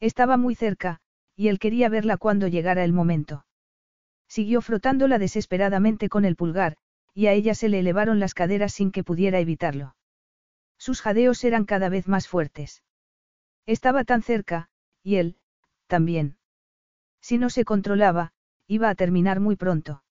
Estaba 0.00 0.36
muy 0.36 0.54
cerca, 0.54 1.00
y 1.34 1.48
él 1.48 1.58
quería 1.58 1.88
verla 1.88 2.16
cuando 2.16 2.48
llegara 2.48 2.84
el 2.84 2.92
momento. 2.92 3.46
Siguió 4.28 4.60
frotándola 4.60 5.18
desesperadamente 5.18 6.08
con 6.08 6.24
el 6.24 6.36
pulgar, 6.36 6.76
y 7.14 7.26
a 7.26 7.32
ella 7.32 7.54
se 7.54 7.68
le 7.68 7.78
elevaron 7.78 8.18
las 8.18 8.34
caderas 8.34 8.72
sin 8.72 8.90
que 8.90 9.04
pudiera 9.04 9.38
evitarlo. 9.38 9.96
Sus 10.78 11.00
jadeos 11.00 11.42
eran 11.44 11.64
cada 11.64 11.88
vez 11.88 12.08
más 12.08 12.28
fuertes. 12.28 12.82
Estaba 13.66 14.04
tan 14.04 14.22
cerca, 14.22 14.68
y 15.02 15.16
él, 15.16 15.36
también. 15.88 16.38
Si 17.20 17.38
no 17.38 17.50
se 17.50 17.64
controlaba, 17.64 18.32
iba 18.68 18.88
a 18.88 18.94
terminar 18.94 19.40
muy 19.40 19.56
pronto. 19.56 20.04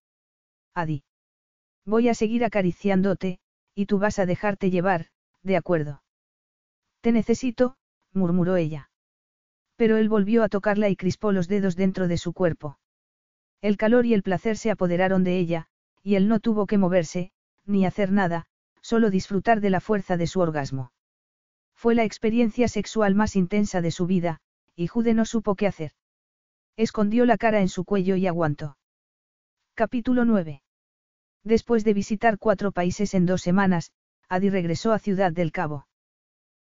Adi. 0.73 1.03
Voy 1.85 2.09
a 2.09 2.13
seguir 2.13 2.43
acariciándote, 2.43 3.39
y 3.73 3.85
tú 3.85 3.99
vas 3.99 4.19
a 4.19 4.25
dejarte 4.25 4.69
llevar, 4.69 5.07
de 5.43 5.55
acuerdo. 5.55 6.03
Te 7.01 7.11
necesito, 7.11 7.77
murmuró 8.11 8.57
ella. 8.57 8.89
Pero 9.77 9.97
él 9.97 10.09
volvió 10.09 10.43
a 10.43 10.49
tocarla 10.49 10.89
y 10.89 10.95
crispó 10.95 11.31
los 11.31 11.47
dedos 11.47 11.75
dentro 11.75 12.07
de 12.07 12.17
su 12.17 12.33
cuerpo. 12.33 12.79
El 13.61 13.77
calor 13.77 14.05
y 14.05 14.13
el 14.13 14.23
placer 14.23 14.57
se 14.57 14.71
apoderaron 14.71 15.23
de 15.23 15.37
ella, 15.37 15.67
y 16.01 16.15
él 16.15 16.27
no 16.27 16.39
tuvo 16.39 16.65
que 16.65 16.77
moverse, 16.77 17.31
ni 17.65 17.85
hacer 17.85 18.11
nada, 18.11 18.45
solo 18.81 19.09
disfrutar 19.09 19.61
de 19.61 19.69
la 19.69 19.81
fuerza 19.81 20.17
de 20.17 20.27
su 20.27 20.39
orgasmo. 20.39 20.91
Fue 21.85 21.93
la 21.93 22.03
experiencia 22.03 22.67
sexual 22.67 23.13
más 23.13 23.35
intensa 23.35 23.79
de 23.79 23.91
su 23.91 24.07
vida, 24.07 24.39
y 24.75 24.87
Jude 24.87 25.13
no 25.13 25.23
supo 25.23 25.53
qué 25.53 25.67
hacer. 25.67 25.91
Escondió 26.77 27.27
la 27.27 27.37
cara 27.37 27.61
en 27.61 27.69
su 27.69 27.85
cuello 27.85 28.15
y 28.15 28.25
aguantó. 28.25 28.75
Capítulo 29.75 30.25
9. 30.25 30.63
Después 31.43 31.83
de 31.83 31.93
visitar 31.93 32.39
cuatro 32.39 32.71
países 32.71 33.13
en 33.13 33.27
dos 33.27 33.43
semanas, 33.43 33.91
Adi 34.29 34.49
regresó 34.49 34.93
a 34.93 34.97
Ciudad 34.97 35.31
del 35.31 35.51
Cabo. 35.51 35.85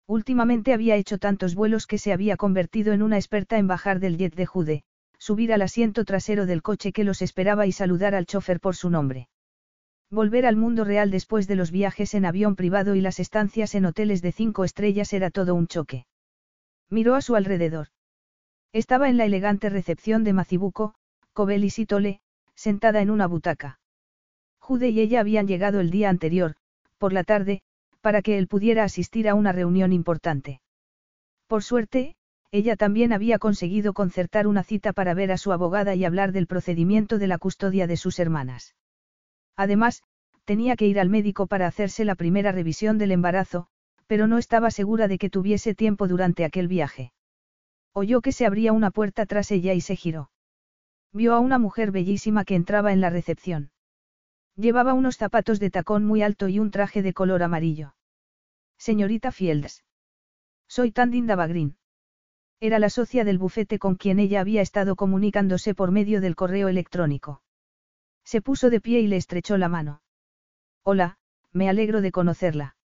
Últimamente 0.07 0.73
había 0.73 0.97
hecho 0.97 1.17
tantos 1.19 1.55
vuelos 1.55 1.87
que 1.87 1.99
se 1.99 2.11
había 2.11 2.35
convertido 2.35 2.91
en 2.91 3.01
una 3.01 3.15
experta 3.15 3.57
en 3.57 3.67
bajar 3.67 4.01
del 4.01 4.17
jet 4.17 4.35
de 4.35 4.45
Jude, 4.45 4.83
subir 5.19 5.53
al 5.53 5.61
asiento 5.61 6.03
trasero 6.03 6.45
del 6.45 6.61
coche 6.61 6.91
que 6.91 7.05
los 7.05 7.21
esperaba 7.21 7.65
y 7.65 7.71
saludar 7.71 8.13
al 8.13 8.25
chofer 8.25 8.59
por 8.59 8.75
su 8.75 8.89
nombre. 8.89 9.29
Volver 10.13 10.45
al 10.45 10.55
mundo 10.55 10.83
real 10.83 11.09
después 11.09 11.47
de 11.47 11.55
los 11.55 11.71
viajes 11.71 12.13
en 12.13 12.25
avión 12.25 12.55
privado 12.55 12.93
y 12.93 13.01
las 13.01 13.19
estancias 13.19 13.73
en 13.73 13.85
hoteles 13.85 14.21
de 14.21 14.31
cinco 14.31 14.63
estrellas 14.63 15.11
era 15.11 15.31
todo 15.31 15.55
un 15.55 15.65
choque. 15.65 16.05
Miró 16.87 17.15
a 17.15 17.21
su 17.21 17.35
alrededor. 17.35 17.87
Estaba 18.73 19.09
en 19.09 19.17
la 19.17 19.25
elegante 19.25 19.71
recepción 19.71 20.23
de 20.23 20.33
Macibuco, 20.33 20.93
Cobel 21.33 21.63
y 21.63 21.71
Sitole, 21.71 22.21
sentada 22.53 23.01
en 23.01 23.09
una 23.09 23.25
butaca. 23.25 23.79
Jude 24.59 24.89
y 24.89 24.99
ella 24.99 25.19
habían 25.19 25.47
llegado 25.47 25.79
el 25.79 25.89
día 25.89 26.09
anterior, 26.09 26.57
por 26.99 27.11
la 27.11 27.23
tarde, 27.23 27.63
para 28.01 28.21
que 28.21 28.37
él 28.37 28.47
pudiera 28.47 28.83
asistir 28.83 29.27
a 29.27 29.33
una 29.33 29.51
reunión 29.51 29.91
importante. 29.91 30.61
Por 31.47 31.63
suerte, 31.63 32.15
ella 32.51 32.75
también 32.75 33.13
había 33.13 33.39
conseguido 33.39 33.93
concertar 33.93 34.45
una 34.45 34.61
cita 34.61 34.93
para 34.93 35.15
ver 35.15 35.31
a 35.31 35.37
su 35.37 35.51
abogada 35.51 35.95
y 35.95 36.05
hablar 36.05 36.33
del 36.33 36.45
procedimiento 36.45 37.17
de 37.17 37.25
la 37.25 37.39
custodia 37.39 37.87
de 37.87 37.97
sus 37.97 38.19
hermanas. 38.19 38.75
Además, 39.55 40.03
tenía 40.45 40.75
que 40.75 40.87
ir 40.87 40.99
al 40.99 41.09
médico 41.09 41.47
para 41.47 41.67
hacerse 41.67 42.05
la 42.05 42.15
primera 42.15 42.51
revisión 42.51 42.97
del 42.97 43.11
embarazo, 43.11 43.67
pero 44.07 44.27
no 44.27 44.37
estaba 44.37 44.71
segura 44.71 45.07
de 45.07 45.17
que 45.17 45.29
tuviese 45.29 45.75
tiempo 45.75 46.07
durante 46.07 46.45
aquel 46.45 46.67
viaje. 46.67 47.13
Oyó 47.93 48.21
que 48.21 48.31
se 48.31 48.45
abría 48.45 48.73
una 48.73 48.91
puerta 48.91 49.25
tras 49.25 49.51
ella 49.51 49.73
y 49.73 49.81
se 49.81 49.95
giró. 49.95 50.31
Vio 51.13 51.33
a 51.35 51.39
una 51.39 51.59
mujer 51.59 51.91
bellísima 51.91 52.43
que 52.43 52.55
entraba 52.55 52.91
en 52.91 53.01
la 53.01 53.11
recepción. 53.11 53.71
Llevaba 54.55 54.93
unos 54.93 55.17
zapatos 55.17 55.59
de 55.59 55.69
tacón 55.69 56.03
muy 56.03 56.23
alto 56.23 56.47
y 56.47 56.57
un 56.59 56.71
traje 56.71 57.03
de 57.03 57.13
color 57.13 57.43
amarillo. 57.43 57.95
Señorita 58.77 59.31
Fields. 59.31 59.83
Soy 60.67 60.91
Tandinda 60.91 61.35
Bagrin. 61.35 61.77
Era 62.59 62.79
la 62.79 62.89
socia 62.89 63.23
del 63.25 63.37
bufete 63.37 63.77
con 63.77 63.95
quien 63.95 64.19
ella 64.19 64.41
había 64.41 64.61
estado 64.61 64.95
comunicándose 64.95 65.75
por 65.75 65.91
medio 65.91 66.19
del 66.19 66.35
correo 66.35 66.67
electrónico. 66.67 67.42
Se 68.23 68.41
puso 68.41 68.69
de 68.69 68.81
pie 68.81 69.01
y 69.01 69.07
le 69.07 69.17
estrechó 69.17 69.57
la 69.57 69.69
mano. 69.69 70.01
Hola, 70.83 71.17
me 71.51 71.69
alegro 71.69 72.01
de 72.01 72.11
conocerla. 72.11 72.75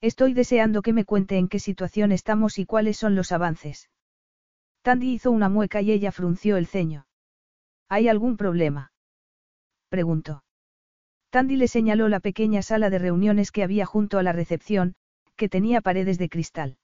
Estoy 0.00 0.34
deseando 0.34 0.82
que 0.82 0.92
me 0.92 1.04
cuente 1.04 1.38
en 1.38 1.48
qué 1.48 1.58
situación 1.58 2.12
estamos 2.12 2.58
y 2.58 2.66
cuáles 2.66 2.96
son 2.96 3.14
los 3.14 3.32
avances. 3.32 3.90
Tandy 4.82 5.14
hizo 5.14 5.30
una 5.30 5.48
mueca 5.48 5.80
y 5.80 5.90
ella 5.90 6.12
frunció 6.12 6.56
el 6.56 6.66
ceño. 6.66 7.06
¿Hay 7.88 8.08
algún 8.08 8.36
problema? 8.36 8.92
preguntó. 9.88 10.44
Tandy 11.30 11.56
le 11.56 11.68
señaló 11.68 12.08
la 12.08 12.20
pequeña 12.20 12.62
sala 12.62 12.90
de 12.90 12.98
reuniones 12.98 13.50
que 13.50 13.62
había 13.62 13.86
junto 13.86 14.18
a 14.18 14.22
la 14.22 14.32
recepción, 14.32 14.94
que 15.36 15.48
tenía 15.48 15.80
paredes 15.80 16.18
de 16.18 16.28
cristal. 16.28 16.78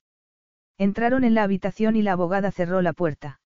Entraron 0.78 1.24
en 1.24 1.34
la 1.34 1.42
habitación 1.42 1.96
y 1.96 2.02
la 2.02 2.12
abogada 2.12 2.50
cerró 2.50 2.82
la 2.82 2.92
puerta. 2.92 3.40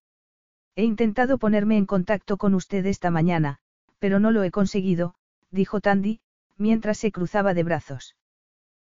He 0.74 0.84
intentado 0.84 1.39
ponerme 1.39 1.76
en 1.76 1.86
contacto 1.86 2.36
con 2.36 2.55
usted 2.55 2.84
esta 2.86 3.10
mañana, 3.10 3.60
pero 3.99 4.20
no 4.20 4.31
lo 4.31 4.42
he 4.42 4.50
conseguido, 4.50 5.15
dijo 5.50 5.81
Tandy, 5.81 6.20
mientras 6.57 6.99
se 6.99 7.12
cruzaba 7.12 7.55
de 7.55 7.62
brazos. 7.62 8.16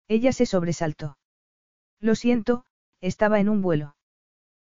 Ella 0.08 0.32
se 0.32 0.46
sobresaltó. 0.46 1.18
Lo 2.00 2.14
siento, 2.14 2.64
estaba 3.00 3.40
en 3.40 3.48
un 3.48 3.62
vuelo. 3.62 3.96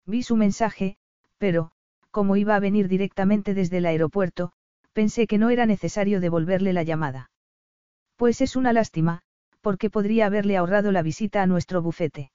Vi 0.06 0.24
su 0.24 0.36
mensaje, 0.36 0.98
pero, 1.38 1.72
como 2.12 2.36
iba 2.36 2.56
a 2.56 2.60
venir 2.60 2.88
directamente 2.88 3.54
desde 3.54 3.78
el 3.78 3.86
aeropuerto, 3.86 4.54
pensé 4.94 5.26
que 5.26 5.38
no 5.38 5.50
era 5.50 5.66
necesario 5.66 6.20
devolverle 6.20 6.74
la 6.74 6.84
llamada. 6.84 7.32
Pues 8.16 8.42
es 8.42 8.56
una 8.56 8.74
lástima, 8.74 9.24
porque 9.62 9.90
podría 9.90 10.28
haberle 10.28 10.58
ahorrado 10.58 10.92
la 10.92 11.02
visita 11.02 11.42
a 11.42 11.48
nuestro 11.48 11.82
bufete. 11.82 12.32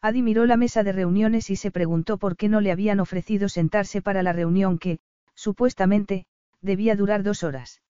Adi 0.00 0.22
miró 0.22 0.46
la 0.46 0.56
mesa 0.56 0.82
de 0.82 0.92
reuniones 0.92 1.50
y 1.50 1.56
se 1.56 1.70
preguntó 1.70 2.18
por 2.18 2.36
qué 2.36 2.48
no 2.48 2.60
le 2.60 2.72
habían 2.72 3.00
ofrecido 3.00 3.48
sentarse 3.48 4.02
para 4.02 4.22
la 4.22 4.32
reunión 4.32 4.78
que, 4.78 4.98
supuestamente, 5.34 6.26
debía 6.62 6.96
durar 6.96 7.22
dos 7.22 7.42
horas. 7.42 7.82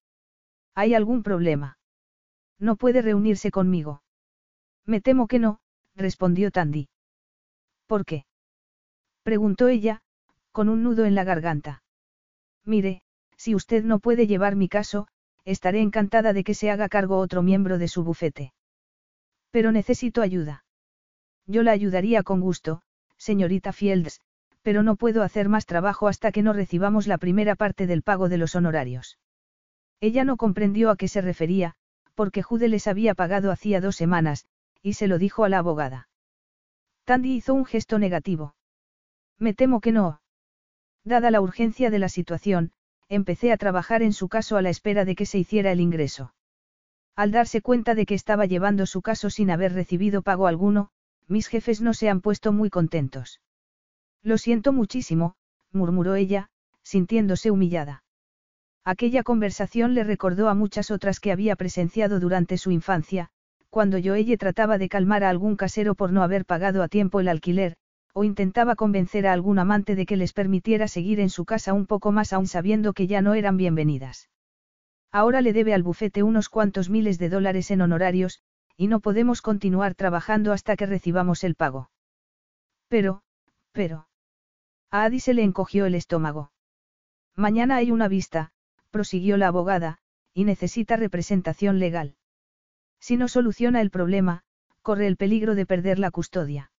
¿Hay 0.75 0.93
algún 0.93 1.23
problema? 1.23 1.77
No 2.59 2.75
puede 2.75 3.01
reunirse 3.01 3.51
conmigo. 3.51 4.03
Me 4.85 4.99
temo 4.99 5.27
que 5.27 5.39
no, 5.39 5.59
respondió 5.95 6.51
Tandy. 6.51 6.89
¿Por 7.87 8.05
qué? 8.05 8.25
preguntó 9.23 9.67
ella, 9.67 10.01
con 10.51 10.67
un 10.67 10.83
nudo 10.83 11.05
en 11.05 11.15
la 11.15 11.23
garganta. 11.23 11.83
Mire, 12.65 13.03
si 13.37 13.55
usted 13.55 13.83
no 13.83 13.99
puede 13.99 14.27
llevar 14.27 14.55
mi 14.55 14.67
caso, 14.67 15.07
estaré 15.45 15.81
encantada 15.81 16.33
de 16.33 16.43
que 16.43 16.53
se 16.53 16.71
haga 16.71 16.89
cargo 16.89 17.17
otro 17.17 17.41
miembro 17.41 17.77
de 17.77 17.87
su 17.87 18.03
bufete. 18.03 18.53
Pero 19.51 19.71
necesito 19.71 20.21
ayuda. 20.21 20.65
Yo 21.45 21.63
la 21.63 21.71
ayudaría 21.71 22.23
con 22.23 22.39
gusto, 22.39 22.81
señorita 23.17 23.73
Fields, 23.73 24.21
pero 24.63 24.81
no 24.81 24.95
puedo 24.95 25.21
hacer 25.21 25.49
más 25.49 25.65
trabajo 25.65 26.07
hasta 26.07 26.31
que 26.31 26.41
no 26.41 26.53
recibamos 26.53 27.05
la 27.05 27.17
primera 27.17 27.55
parte 27.55 27.85
del 27.85 28.01
pago 28.01 28.29
de 28.29 28.37
los 28.37 28.55
honorarios. 28.55 29.19
Ella 29.99 30.23
no 30.23 30.37
comprendió 30.37 30.89
a 30.89 30.95
qué 30.95 31.07
se 31.07 31.21
refería, 31.21 31.75
porque 32.15 32.41
Jude 32.41 32.69
les 32.69 32.87
había 32.87 33.13
pagado 33.13 33.51
hacía 33.51 33.81
dos 33.81 33.95
semanas, 33.95 34.45
y 34.81 34.93
se 34.93 35.07
lo 35.07 35.17
dijo 35.17 35.43
a 35.43 35.49
la 35.49 35.59
abogada. 35.59 36.09
Tandy 37.05 37.35
hizo 37.35 37.53
un 37.53 37.65
gesto 37.65 37.99
negativo. 37.99 38.55
Me 39.37 39.53
temo 39.53 39.81
que 39.81 39.91
no. 39.91 40.21
Dada 41.03 41.31
la 41.31 41.41
urgencia 41.41 41.89
de 41.89 41.99
la 41.99 42.09
situación, 42.09 42.71
empecé 43.09 43.51
a 43.51 43.57
trabajar 43.57 44.01
en 44.01 44.13
su 44.13 44.29
caso 44.29 44.55
a 44.55 44.61
la 44.61 44.69
espera 44.69 45.03
de 45.03 45.15
que 45.15 45.25
se 45.25 45.37
hiciera 45.37 45.71
el 45.71 45.81
ingreso. 45.81 46.33
Al 47.15 47.31
darse 47.31 47.61
cuenta 47.61 47.93
de 47.93 48.05
que 48.05 48.15
estaba 48.15 48.45
llevando 48.45 48.85
su 48.85 49.01
caso 49.01 49.29
sin 49.29 49.51
haber 49.51 49.73
recibido 49.73 50.21
pago 50.21 50.47
alguno, 50.47 50.89
mis 51.27 51.47
jefes 51.47 51.81
no 51.81 51.93
se 51.93 52.09
han 52.09 52.21
puesto 52.21 52.53
muy 52.53 52.69
contentos. 52.69 53.41
Lo 54.23 54.37
siento 54.37 54.71
muchísimo, 54.71 55.35
murmuró 55.71 56.15
ella, 56.15 56.49
sintiéndose 56.81 57.51
humillada. 57.51 58.03
Aquella 58.85 59.23
conversación 59.23 59.93
le 59.93 60.03
recordó 60.03 60.49
a 60.49 60.53
muchas 60.53 60.91
otras 60.91 61.19
que 61.19 61.31
había 61.31 61.55
presenciado 61.55 62.19
durante 62.19 62.57
su 62.57 62.71
infancia, 62.71 63.29
cuando 63.69 63.97
Joelle 64.01 64.37
trataba 64.37 64.77
de 64.77 64.89
calmar 64.89 65.23
a 65.23 65.29
algún 65.29 65.55
casero 65.55 65.95
por 65.95 66.11
no 66.11 66.23
haber 66.23 66.45
pagado 66.45 66.83
a 66.83 66.87
tiempo 66.87 67.19
el 67.19 67.27
alquiler, 67.27 67.75
o 68.13 68.23
intentaba 68.23 68.75
convencer 68.75 69.25
a 69.25 69.33
algún 69.33 69.59
amante 69.59 69.95
de 69.95 70.05
que 70.05 70.17
les 70.17 70.33
permitiera 70.33 70.87
seguir 70.87 71.19
en 71.19 71.29
su 71.29 71.45
casa 71.45 71.73
un 71.73 71.85
poco 71.85 72.11
más 72.11 72.31
aún 72.33 72.47
sabiendo 72.47 72.93
que 72.93 73.07
ya 73.07 73.21
no 73.21 73.33
eran 73.33 73.57
bienvenidas. 73.57 74.29
Ahora 75.11 75.41
le 75.41 75.53
debe 75.53 75.73
al 75.73 75.83
bufete 75.83 76.23
unos 76.23 76.49
cuantos 76.49 76.89
miles 76.89 77.19
de 77.19 77.29
dólares 77.29 77.71
en 77.71 77.81
honorarios, 77.81 78.41
y 78.77 78.87
no 78.87 78.99
podemos 78.99 79.41
continuar 79.41 79.95
trabajando 79.95 80.53
hasta 80.53 80.75
que 80.75 80.85
recibamos 80.85 81.43
el 81.43 81.55
pago. 81.55 81.89
Pero, 82.87 83.21
pero. 83.71 84.07
A 84.93 85.05
Adi 85.05 85.19
se 85.19 85.33
le 85.33 85.41
encogió 85.41 85.87
el 85.87 85.95
estómago. 85.95 86.51
Mañana 87.35 87.77
hay 87.77 87.89
una 87.89 88.07
vista, 88.07 88.51
prosiguió 88.91 89.37
la 89.37 89.47
abogada, 89.47 89.97
y 90.35 90.43
necesita 90.43 90.97
representación 90.97 91.79
legal. 91.79 92.15
Si 92.99 93.17
no 93.17 93.27
soluciona 93.27 93.81
el 93.81 93.89
problema, 93.89 94.43
corre 94.83 95.07
el 95.07 95.17
peligro 95.17 95.55
de 95.55 95.65
perder 95.65 95.97
la 95.97 96.11
custodia. 96.11 96.71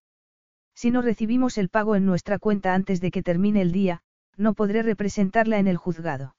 Si 0.73 0.91
no 0.91 1.01
recibimos 1.01 1.57
el 1.57 1.67
pago 1.67 1.97
en 1.97 2.05
nuestra 2.05 2.39
cuenta 2.39 2.73
antes 2.73 3.01
de 3.01 3.11
que 3.11 3.21
termine 3.21 3.61
el 3.61 3.73
día, 3.73 3.99
no 4.37 4.53
podré 4.53 4.81
representarla 4.81 5.59
en 5.59 5.67
el 5.67 5.75
juzgado. 5.75 6.37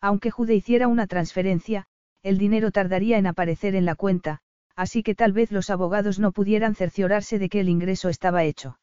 Aunque 0.00 0.32
Jude 0.32 0.56
hiciera 0.56 0.88
una 0.88 1.06
transferencia, 1.06 1.86
el 2.24 2.38
dinero 2.38 2.72
tardaría 2.72 3.18
en 3.18 3.28
aparecer 3.28 3.76
en 3.76 3.84
la 3.84 3.94
cuenta, 3.94 4.40
así 4.74 5.04
que 5.04 5.14
tal 5.14 5.32
vez 5.32 5.52
los 5.52 5.70
abogados 5.70 6.18
no 6.18 6.32
pudieran 6.32 6.74
cerciorarse 6.74 7.38
de 7.38 7.48
que 7.48 7.60
el 7.60 7.68
ingreso 7.68 8.08
estaba 8.08 8.42
hecho. 8.42 8.80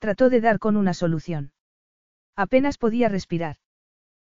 Trató 0.00 0.30
de 0.30 0.40
dar 0.40 0.58
con 0.58 0.78
una 0.78 0.94
solución. 0.94 1.52
Apenas 2.34 2.78
podía 2.78 3.10
respirar. 3.10 3.56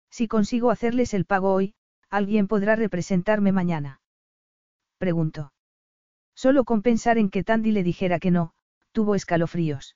Si 0.09 0.27
consigo 0.27 0.71
hacerles 0.71 1.13
el 1.13 1.25
pago 1.25 1.53
hoy, 1.53 1.75
alguien 2.09 2.47
podrá 2.47 2.75
representarme 2.75 3.51
mañana. 3.51 4.01
Preguntó. 4.97 5.53
Solo 6.33 6.63
con 6.65 6.81
pensar 6.81 7.19
en 7.19 7.29
que 7.29 7.43
Tandy 7.43 7.71
le 7.71 7.83
dijera 7.83 8.19
que 8.19 8.31
no, 8.31 8.53
tuvo 8.93 9.13
escalofríos. 9.13 9.95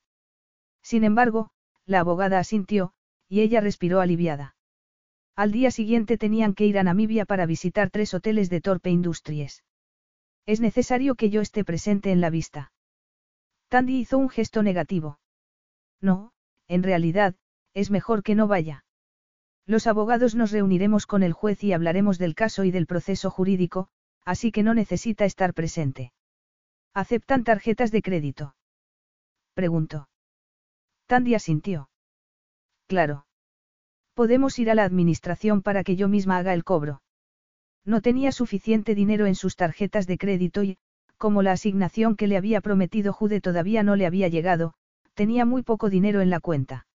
Sin 0.83 1.03
embargo, 1.03 1.49
la 1.87 2.01
abogada 2.01 2.37
asintió, 2.37 2.93
y 3.27 3.41
ella 3.41 3.59
respiró 3.59 3.99
aliviada. 3.99 4.55
Al 5.35 5.51
día 5.51 5.71
siguiente 5.71 6.19
tenían 6.19 6.53
que 6.53 6.67
ir 6.67 6.77
a 6.77 6.83
Namibia 6.83 7.25
para 7.25 7.47
visitar 7.47 7.89
tres 7.89 8.13
hoteles 8.13 8.51
de 8.51 8.61
Torpe 8.61 8.91
Industries. 8.91 9.63
Es 10.45 10.61
necesario 10.61 11.15
que 11.15 11.31
yo 11.31 11.41
esté 11.41 11.65
presente 11.65 12.11
en 12.11 12.21
la 12.21 12.29
vista. 12.29 12.71
Tandy 13.69 13.97
hizo 13.97 14.19
un 14.19 14.29
gesto 14.29 14.61
negativo. 14.61 15.17
No, 16.03 16.33
en 16.67 16.83
realidad, 16.83 17.33
es 17.73 17.89
mejor 17.89 18.23
que 18.23 18.35
no 18.35 18.47
vaya. 18.47 18.83
Los 19.65 19.87
abogados 19.87 20.35
nos 20.35 20.51
reuniremos 20.51 21.07
con 21.07 21.23
el 21.23 21.31
juez 21.31 21.63
y 21.63 21.71
hablaremos 21.71 22.17
del 22.19 22.35
caso 22.35 22.65
y 22.65 22.71
del 22.71 22.85
proceso 22.85 23.31
jurídico, 23.31 23.87
así 24.25 24.51
que 24.51 24.63
no 24.63 24.73
necesita 24.73 25.23
estar 25.23 25.53
presente. 25.53 26.11
¿Aceptan 26.93 27.45
tarjetas 27.45 27.89
de 27.91 28.01
crédito? 28.01 28.55
Preguntó. 29.53 30.09
Tandy 31.07 31.35
asintió. 31.35 31.89
Claro. 32.87 33.25
Podemos 34.13 34.59
ir 34.59 34.69
a 34.69 34.75
la 34.75 34.83
administración 34.83 35.61
para 35.61 35.85
que 35.85 35.95
yo 35.95 36.09
misma 36.09 36.37
haga 36.37 36.53
el 36.53 36.65
cobro. 36.65 37.01
No 37.85 38.01
tenía 38.01 38.33
suficiente 38.33 38.93
dinero 38.93 39.25
en 39.25 39.35
sus 39.35 39.55
tarjetas 39.55 40.05
de 40.05 40.17
crédito 40.17 40.63
y, 40.63 40.77
como 41.17 41.41
la 41.41 41.53
asignación 41.53 42.17
que 42.17 42.27
le 42.27 42.35
había 42.35 42.59
prometido 42.59 43.13
Jude 43.13 43.39
todavía 43.39 43.83
no 43.83 43.95
le 43.95 44.05
había 44.05 44.27
llegado, 44.27 44.75
tenía 45.13 45.45
muy 45.45 45.63
poco 45.63 45.89
dinero 45.89 46.21
en 46.21 46.29
la 46.29 46.39
cuenta. 46.39 46.87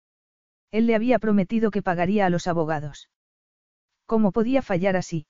Él 0.71 0.87
le 0.87 0.95
había 0.95 1.19
prometido 1.19 1.71
que 1.71 1.83
pagaría 1.83 2.27
a 2.27 2.31
los 2.31 2.47
abogados. 2.47 3.09
¿Cómo 4.07 4.33
podía 4.33 4.63
fallar 4.63 4.97
así? 4.97 5.27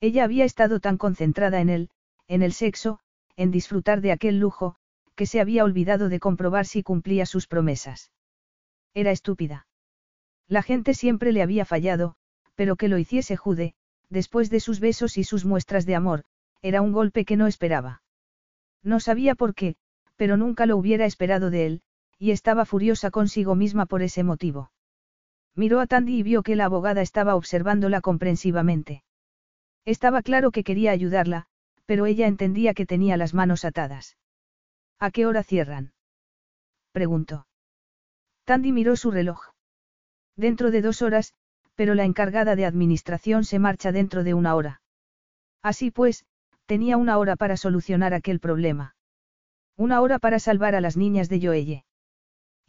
Ella 0.00 0.24
había 0.24 0.44
estado 0.44 0.80
tan 0.80 0.96
concentrada 0.96 1.60
en 1.60 1.68
él, 1.68 1.90
en 2.28 2.42
el 2.42 2.52
sexo, 2.52 3.00
en 3.36 3.50
disfrutar 3.50 4.00
de 4.00 4.12
aquel 4.12 4.38
lujo, 4.38 4.76
que 5.14 5.26
se 5.26 5.40
había 5.40 5.64
olvidado 5.64 6.08
de 6.08 6.20
comprobar 6.20 6.66
si 6.66 6.82
cumplía 6.82 7.26
sus 7.26 7.46
promesas. 7.46 8.12
Era 8.94 9.10
estúpida. 9.10 9.66
La 10.46 10.62
gente 10.62 10.94
siempre 10.94 11.32
le 11.32 11.42
había 11.42 11.64
fallado, 11.64 12.14
pero 12.54 12.76
que 12.76 12.88
lo 12.88 12.98
hiciese 12.98 13.36
Jude, 13.36 13.74
después 14.08 14.50
de 14.50 14.60
sus 14.60 14.80
besos 14.80 15.18
y 15.18 15.24
sus 15.24 15.44
muestras 15.44 15.86
de 15.86 15.94
amor, 15.94 16.24
era 16.62 16.82
un 16.82 16.92
golpe 16.92 17.24
que 17.24 17.36
no 17.36 17.46
esperaba. 17.46 18.02
No 18.82 19.00
sabía 19.00 19.34
por 19.34 19.54
qué, 19.54 19.76
pero 20.16 20.36
nunca 20.36 20.66
lo 20.66 20.76
hubiera 20.76 21.04
esperado 21.04 21.50
de 21.50 21.66
él, 21.66 21.82
y 22.18 22.32
estaba 22.32 22.64
furiosa 22.64 23.10
consigo 23.10 23.54
misma 23.54 23.86
por 23.86 24.02
ese 24.02 24.24
motivo. 24.24 24.72
Miró 25.54 25.80
a 25.80 25.86
Tandy 25.86 26.18
y 26.18 26.22
vio 26.22 26.42
que 26.42 26.56
la 26.56 26.66
abogada 26.66 27.02
estaba 27.02 27.34
observándola 27.34 28.00
comprensivamente. 28.00 29.02
Estaba 29.84 30.22
claro 30.22 30.50
que 30.50 30.64
quería 30.64 30.90
ayudarla, 30.90 31.46
pero 31.86 32.06
ella 32.06 32.26
entendía 32.26 32.74
que 32.74 32.86
tenía 32.86 33.16
las 33.16 33.34
manos 33.34 33.64
atadas. 33.64 34.16
¿A 34.98 35.10
qué 35.10 35.26
hora 35.26 35.42
cierran? 35.42 35.92
preguntó. 36.92 37.46
Tandy 38.44 38.72
miró 38.72 38.96
su 38.96 39.10
reloj. 39.10 39.52
Dentro 40.36 40.70
de 40.70 40.82
dos 40.82 41.02
horas, 41.02 41.34
pero 41.74 41.94
la 41.94 42.04
encargada 42.04 42.56
de 42.56 42.66
administración 42.66 43.44
se 43.44 43.58
marcha 43.58 43.92
dentro 43.92 44.24
de 44.24 44.34
una 44.34 44.54
hora. 44.54 44.82
Así 45.62 45.90
pues, 45.90 46.24
tenía 46.66 46.96
una 46.96 47.18
hora 47.18 47.36
para 47.36 47.56
solucionar 47.56 48.14
aquel 48.14 48.40
problema. 48.40 48.94
Una 49.76 50.00
hora 50.00 50.18
para 50.18 50.38
salvar 50.38 50.74
a 50.74 50.80
las 50.80 50.96
niñas 50.96 51.28
de 51.28 51.40
Joelle. 51.40 51.84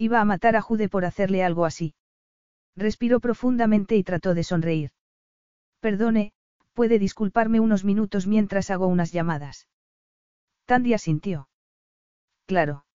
Iba 0.01 0.21
a 0.21 0.25
matar 0.25 0.55
a 0.55 0.61
Jude 0.61 0.87
por 0.87 1.03
hacerle 1.03 1.43
algo 1.43 1.65
así. 1.65 1.93
Respiró 2.77 3.19
profundamente 3.19 3.97
y 3.97 4.03
trató 4.03 4.33
de 4.33 4.45
sonreír. 4.45 4.91
Perdone, 5.81 6.31
puede 6.73 6.99
disculparme 6.99 7.59
unos 7.59 7.83
minutos 7.83 8.25
mientras 8.25 8.71
hago 8.71 8.87
unas 8.87 9.11
llamadas. 9.11 9.67
Tandy 10.63 10.93
asintió. 10.93 11.49
Claro. 12.45 12.85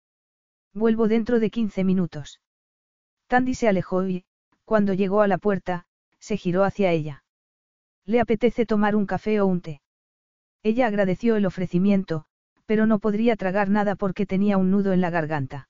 Vuelvo 0.73 1.07
dentro 1.07 1.41
de 1.41 1.51
15 1.51 1.85
minutos. 1.85 2.41
Tandy 3.27 3.55
se 3.55 3.69
alejó 3.69 4.09
y, 4.09 4.25
cuando 4.65 4.95
llegó 4.95 5.21
a 5.21 5.29
la 5.29 5.37
puerta, 5.37 5.85
se 6.19 6.39
giró 6.39 6.65
hacia 6.65 6.91
ella. 6.91 7.23
¿Le 8.07 8.19
apetece 8.19 8.65
tomar 8.65 8.97
un 8.97 9.05
café 9.05 9.43
o 9.43 9.47
un 9.47 9.61
té? 9.61 9.83
Ella 10.63 10.87
agradeció 10.87 11.37
el 11.37 11.45
ofrecimiento, 11.45 12.25
pero 12.65 12.87
no 12.87 12.99
podría 12.99 13.37
tragar 13.37 13.69
nada 13.69 13.95
porque 13.95 14.25
tenía 14.25 14.57
un 14.57 14.71
nudo 14.71 14.95
en 14.95 15.03
la 15.03 15.11
garganta. 15.11 15.69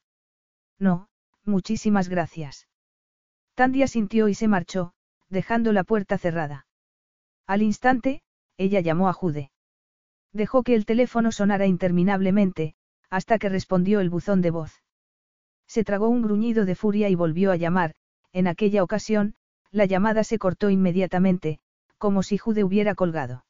No, 0.79 1.09
muchísimas 1.45 2.09
gracias. 2.09 2.69
Tandy 3.55 3.83
asintió 3.83 4.29
y 4.29 4.35
se 4.35 4.49
marchó, 4.49 4.93
dejando 5.29 5.73
la 5.73 5.85
puerta 5.85 6.19
cerrada. 6.19 6.67
Al 7.47 7.63
instante, 7.63 8.23
ella 8.57 8.81
llamó 8.81 9.09
a 9.09 9.13
Jude. 9.13 9.51
Dejó 10.33 10.63
que 10.63 10.75
el 10.75 10.87
teléfono 10.87 11.31
sonara 11.31 11.67
interminablemente, 11.67 12.75
hasta 13.11 13.39
que 13.39 13.49
respondió 13.49 14.01
el 14.01 14.11
buzón 14.11 14.41
de 14.41 14.51
voz. 14.51 14.83
Se 15.67 15.85
tragó 15.85 16.09
un 16.09 16.23
gruñido 16.23 16.65
de 16.65 16.75
furia 16.75 17.09
y 17.09 17.15
volvió 17.15 17.53
a 17.53 17.57
llamar, 17.57 17.95
en 18.33 18.49
aquella 18.49 18.83
ocasión, 18.83 19.35
la 19.71 19.87
llamada 19.87 20.25
se 20.25 20.39
cortó 20.39 20.71
inmediatamente, 20.71 21.61
como 21.99 22.23
si 22.23 22.39
Jude 22.39 22.65
hubiera 22.65 22.95
colgado. 22.95 23.45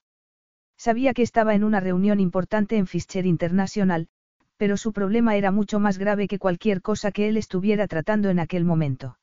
Sabía 0.77 1.15
que 1.15 1.23
estaba 1.23 1.55
en 1.55 1.65
una 1.65 1.81
reunión 1.81 2.21
importante 2.21 2.77
en 2.77 2.87
Fischer 2.87 3.27
International, 3.27 4.09
pero 4.57 4.77
su 4.77 4.93
problema 4.93 5.37
era 5.37 5.51
mucho 5.51 5.81
más 5.81 5.99
grave 5.99 6.29
que 6.29 6.39
cualquier 6.39 6.81
cosa 6.83 7.13
que 7.13 7.29
él 7.29 7.37
estuviera 7.37 7.87
tratando 7.87 8.31
en 8.31 8.39
aquel 8.39 8.65
momento. 8.65 9.19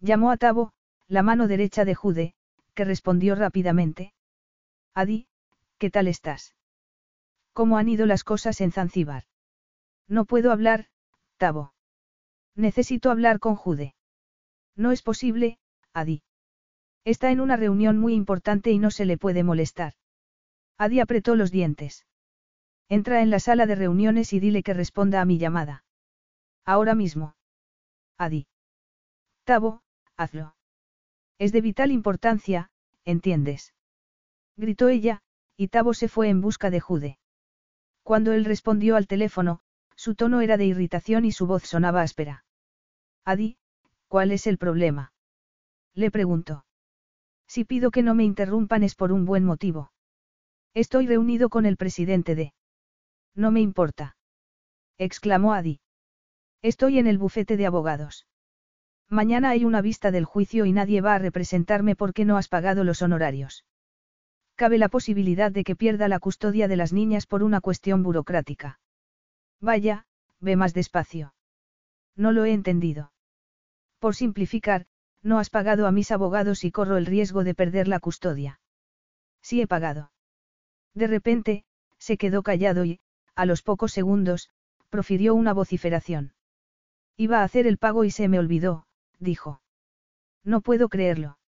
Llamó 0.00 0.30
a 0.30 0.36
Tabo, 0.36 0.72
la 1.08 1.22
mano 1.22 1.48
derecha 1.48 1.84
de 1.84 1.94
Jude, 1.94 2.34
que 2.74 2.84
respondió 2.84 3.34
rápidamente. 3.34 4.12
Adi, 4.94 5.26
¿qué 5.78 5.90
tal 5.90 6.08
estás? 6.08 6.54
¿Cómo 7.52 7.78
han 7.78 7.88
ido 7.88 8.06
las 8.06 8.24
cosas 8.24 8.60
en 8.60 8.72
Zanzíbar? 8.72 9.24
No 10.08 10.24
puedo 10.24 10.52
hablar, 10.52 10.86
Tabo. 11.36 11.74
Necesito 12.54 13.10
hablar 13.10 13.38
con 13.38 13.56
Jude. 13.56 13.94
No 14.76 14.92
es 14.92 15.02
posible, 15.02 15.58
Adi. 15.92 16.22
Está 17.04 17.30
en 17.30 17.40
una 17.40 17.56
reunión 17.56 17.98
muy 17.98 18.14
importante 18.14 18.70
y 18.70 18.78
no 18.78 18.90
se 18.90 19.06
le 19.06 19.18
puede 19.18 19.42
molestar. 19.42 19.94
Adi 20.78 21.00
apretó 21.00 21.34
los 21.34 21.50
dientes. 21.50 22.06
Entra 22.88 23.22
en 23.22 23.30
la 23.30 23.40
sala 23.40 23.66
de 23.66 23.74
reuniones 23.74 24.32
y 24.32 24.40
dile 24.40 24.62
que 24.62 24.74
responda 24.74 25.20
a 25.20 25.24
mi 25.24 25.38
llamada. 25.38 25.84
Ahora 26.64 26.94
mismo. 26.94 27.34
Adi. 28.18 28.46
Tabo, 29.44 29.82
hazlo. 30.16 30.54
Es 31.38 31.52
de 31.52 31.60
vital 31.60 31.90
importancia, 31.90 32.70
¿entiendes? 33.04 33.74
Gritó 34.56 34.88
ella, 34.88 35.22
y 35.56 35.68
Tabo 35.68 35.94
se 35.94 36.08
fue 36.08 36.28
en 36.28 36.40
busca 36.40 36.70
de 36.70 36.80
Jude. 36.80 37.18
Cuando 38.02 38.32
él 38.32 38.44
respondió 38.44 38.96
al 38.96 39.06
teléfono, 39.06 39.60
su 39.96 40.14
tono 40.14 40.40
era 40.40 40.56
de 40.56 40.66
irritación 40.66 41.24
y 41.24 41.32
su 41.32 41.46
voz 41.46 41.62
sonaba 41.64 42.02
áspera. 42.02 42.44
Adi, 43.24 43.56
¿Cuál 44.12 44.30
es 44.30 44.46
el 44.46 44.58
problema? 44.58 45.14
Le 45.94 46.10
preguntó. 46.10 46.66
Si 47.46 47.64
pido 47.64 47.90
que 47.90 48.02
no 48.02 48.14
me 48.14 48.24
interrumpan 48.24 48.82
es 48.82 48.94
por 48.94 49.10
un 49.10 49.24
buen 49.24 49.42
motivo. 49.42 49.90
Estoy 50.74 51.06
reunido 51.06 51.48
con 51.48 51.64
el 51.64 51.78
presidente 51.78 52.34
de... 52.34 52.52
No 53.34 53.50
me 53.50 53.60
importa. 53.60 54.16
exclamó 54.98 55.54
Adi. 55.54 55.80
Estoy 56.60 56.98
en 56.98 57.06
el 57.06 57.18
bufete 57.18 57.56
de 57.56 57.66
abogados. 57.66 58.26
Mañana 59.08 59.50
hay 59.50 59.64
una 59.64 59.82
vista 59.82 60.10
del 60.10 60.24
juicio 60.24 60.64
y 60.64 60.72
nadie 60.72 61.00
va 61.00 61.14
a 61.14 61.18
representarme 61.18 61.96
porque 61.96 62.24
no 62.24 62.36
has 62.36 62.48
pagado 62.48 62.84
los 62.84 63.02
honorarios. 63.02 63.64
Cabe 64.54 64.78
la 64.78 64.88
posibilidad 64.88 65.50
de 65.50 65.64
que 65.64 65.76
pierda 65.76 66.08
la 66.08 66.18
custodia 66.18 66.68
de 66.68 66.76
las 66.76 66.92
niñas 66.92 67.26
por 67.26 67.42
una 67.42 67.60
cuestión 67.60 68.02
burocrática. 68.02 68.80
Vaya, 69.60 70.06
ve 70.40 70.56
más 70.56 70.74
despacio. 70.74 71.34
No 72.16 72.32
lo 72.32 72.44
he 72.44 72.52
entendido. 72.52 73.12
Por 73.98 74.14
simplificar, 74.14 74.86
no 75.22 75.38
has 75.38 75.50
pagado 75.50 75.86
a 75.86 75.92
mis 75.92 76.10
abogados 76.10 76.64
y 76.64 76.70
corro 76.70 76.96
el 76.96 77.06
riesgo 77.06 77.44
de 77.44 77.54
perder 77.54 77.88
la 77.88 78.00
custodia. 78.00 78.60
Sí 79.40 79.60
he 79.60 79.66
pagado. 79.66 80.12
De 80.94 81.06
repente, 81.06 81.64
se 81.98 82.16
quedó 82.16 82.42
callado 82.42 82.84
y, 82.84 83.00
a 83.34 83.46
los 83.46 83.62
pocos 83.62 83.92
segundos, 83.92 84.50
profirió 84.90 85.34
una 85.34 85.52
vociferación. 85.52 86.34
Iba 87.16 87.40
a 87.40 87.44
hacer 87.44 87.66
el 87.66 87.78
pago 87.78 88.04
y 88.04 88.10
se 88.10 88.28
me 88.28 88.38
olvidó, 88.38 88.86
dijo. 89.18 89.60
No 90.44 90.60
puedo 90.60 90.88
creerlo. 90.88 91.38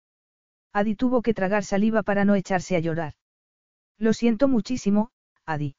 Adi 0.72 0.94
tuvo 0.94 1.22
que 1.22 1.34
tragar 1.34 1.64
saliva 1.64 2.02
para 2.02 2.24
no 2.24 2.34
echarse 2.34 2.76
a 2.76 2.80
llorar. 2.80 3.14
Lo 3.98 4.12
siento 4.12 4.48
muchísimo, 4.48 5.10
Adi. 5.46 5.76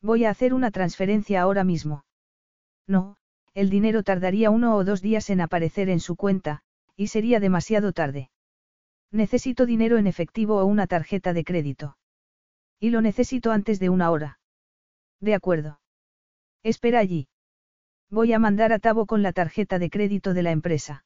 Voy 0.00 0.24
a 0.24 0.30
hacer 0.30 0.54
una 0.54 0.70
transferencia 0.70 1.42
ahora 1.42 1.64
mismo. 1.64 2.04
No, 2.86 3.16
el 3.54 3.70
dinero 3.70 4.02
tardaría 4.02 4.50
uno 4.50 4.76
o 4.76 4.84
dos 4.84 5.02
días 5.02 5.30
en 5.30 5.40
aparecer 5.40 5.88
en 5.88 6.00
su 6.00 6.16
cuenta, 6.16 6.62
y 6.96 7.08
sería 7.08 7.40
demasiado 7.40 7.92
tarde. 7.92 8.30
Necesito 9.10 9.66
dinero 9.66 9.98
en 9.98 10.06
efectivo 10.06 10.58
o 10.58 10.64
una 10.64 10.86
tarjeta 10.86 11.32
de 11.32 11.44
crédito. 11.44 11.96
Y 12.80 12.90
lo 12.90 13.00
necesito 13.00 13.50
antes 13.50 13.80
de 13.80 13.88
una 13.88 14.10
hora. 14.10 14.37
De 15.20 15.34
acuerdo. 15.34 15.80
Espera 16.62 17.00
allí. 17.00 17.28
Voy 18.10 18.32
a 18.32 18.38
mandar 18.38 18.72
a 18.72 18.78
Tabo 18.78 19.06
con 19.06 19.22
la 19.22 19.32
tarjeta 19.32 19.78
de 19.78 19.90
crédito 19.90 20.34
de 20.34 20.42
la 20.42 20.50
empresa. 20.50 21.04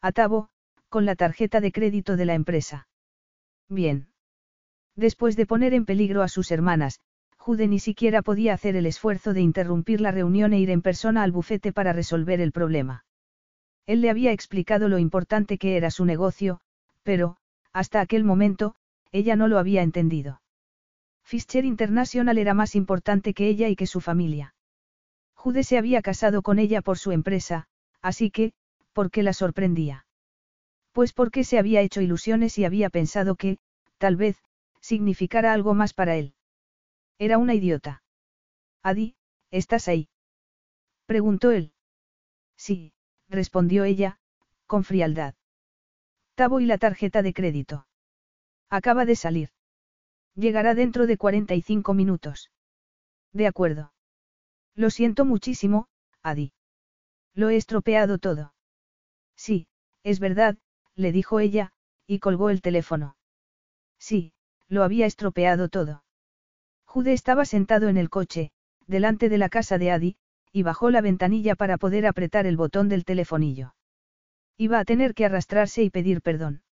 A 0.00 0.12
Tabo, 0.12 0.48
con 0.88 1.04
la 1.04 1.16
tarjeta 1.16 1.60
de 1.60 1.72
crédito 1.72 2.16
de 2.16 2.24
la 2.24 2.34
empresa. 2.34 2.88
Bien. 3.68 4.08
Después 4.96 5.36
de 5.36 5.46
poner 5.46 5.74
en 5.74 5.84
peligro 5.84 6.22
a 6.22 6.28
sus 6.28 6.50
hermanas, 6.52 7.00
Jude 7.36 7.66
ni 7.66 7.78
siquiera 7.78 8.22
podía 8.22 8.54
hacer 8.54 8.76
el 8.76 8.86
esfuerzo 8.86 9.34
de 9.34 9.42
interrumpir 9.42 10.00
la 10.00 10.12
reunión 10.12 10.52
e 10.52 10.60
ir 10.60 10.70
en 10.70 10.82
persona 10.82 11.22
al 11.22 11.32
bufete 11.32 11.72
para 11.72 11.92
resolver 11.92 12.40
el 12.40 12.52
problema. 12.52 13.04
Él 13.86 14.00
le 14.00 14.08
había 14.08 14.32
explicado 14.32 14.88
lo 14.88 14.98
importante 14.98 15.58
que 15.58 15.76
era 15.76 15.90
su 15.90 16.06
negocio, 16.06 16.60
pero, 17.02 17.36
hasta 17.72 18.00
aquel 18.00 18.24
momento, 18.24 18.76
ella 19.12 19.36
no 19.36 19.46
lo 19.46 19.58
había 19.58 19.82
entendido. 19.82 20.40
Fischer 21.24 21.64
International 21.64 22.38
era 22.38 22.54
más 22.54 22.74
importante 22.74 23.34
que 23.34 23.48
ella 23.48 23.68
y 23.68 23.76
que 23.76 23.86
su 23.86 24.00
familia. 24.00 24.54
Jude 25.34 25.64
se 25.64 25.78
había 25.78 26.02
casado 26.02 26.42
con 26.42 26.58
ella 26.58 26.82
por 26.82 26.98
su 26.98 27.12
empresa, 27.12 27.66
así 28.02 28.30
que, 28.30 28.52
¿por 28.92 29.10
qué 29.10 29.22
la 29.22 29.32
sorprendía? 29.32 30.06
Pues 30.92 31.12
porque 31.12 31.42
se 31.42 31.58
había 31.58 31.80
hecho 31.80 32.00
ilusiones 32.00 32.58
y 32.58 32.64
había 32.64 32.88
pensado 32.90 33.34
que, 33.34 33.58
tal 33.98 34.16
vez, 34.16 34.36
significara 34.80 35.52
algo 35.52 35.74
más 35.74 35.94
para 35.94 36.14
él. 36.16 36.34
Era 37.18 37.38
una 37.38 37.54
idiota. 37.54 38.02
Adi, 38.82 39.16
¿estás 39.50 39.88
ahí? 39.88 40.08
Preguntó 41.06 41.50
él. 41.50 41.72
Sí, 42.56 42.92
respondió 43.28 43.84
ella, 43.84 44.18
con 44.66 44.84
frialdad. 44.84 45.34
Tabo 46.34 46.60
y 46.60 46.66
la 46.66 46.78
tarjeta 46.78 47.22
de 47.22 47.32
crédito. 47.32 47.86
Acaba 48.68 49.04
de 49.04 49.16
salir. 49.16 49.53
Llegará 50.34 50.74
dentro 50.74 51.06
de 51.06 51.16
45 51.16 51.94
minutos. 51.94 52.50
De 53.32 53.46
acuerdo. 53.46 53.92
Lo 54.74 54.90
siento 54.90 55.24
muchísimo, 55.24 55.88
Adi. 56.22 56.52
Lo 57.34 57.50
he 57.50 57.56
estropeado 57.56 58.18
todo. 58.18 58.54
Sí, 59.36 59.68
es 60.02 60.20
verdad, 60.20 60.56
le 60.94 61.12
dijo 61.12 61.40
ella, 61.40 61.72
y 62.06 62.18
colgó 62.18 62.50
el 62.50 62.62
teléfono. 62.62 63.16
Sí, 63.98 64.32
lo 64.68 64.82
había 64.82 65.06
estropeado 65.06 65.68
todo. 65.68 66.04
Jude 66.84 67.12
estaba 67.12 67.44
sentado 67.44 67.88
en 67.88 67.96
el 67.96 68.10
coche, 68.10 68.52
delante 68.86 69.28
de 69.28 69.38
la 69.38 69.48
casa 69.48 69.78
de 69.78 69.90
Adi, 69.90 70.16
y 70.52 70.62
bajó 70.62 70.90
la 70.90 71.00
ventanilla 71.00 71.56
para 71.56 71.78
poder 71.78 72.06
apretar 72.06 72.46
el 72.46 72.56
botón 72.56 72.88
del 72.88 73.04
telefonillo. 73.04 73.74
Iba 74.56 74.78
a 74.78 74.84
tener 74.84 75.14
que 75.14 75.24
arrastrarse 75.24 75.82
y 75.82 75.90
pedir 75.90 76.22
perdón. 76.22 76.62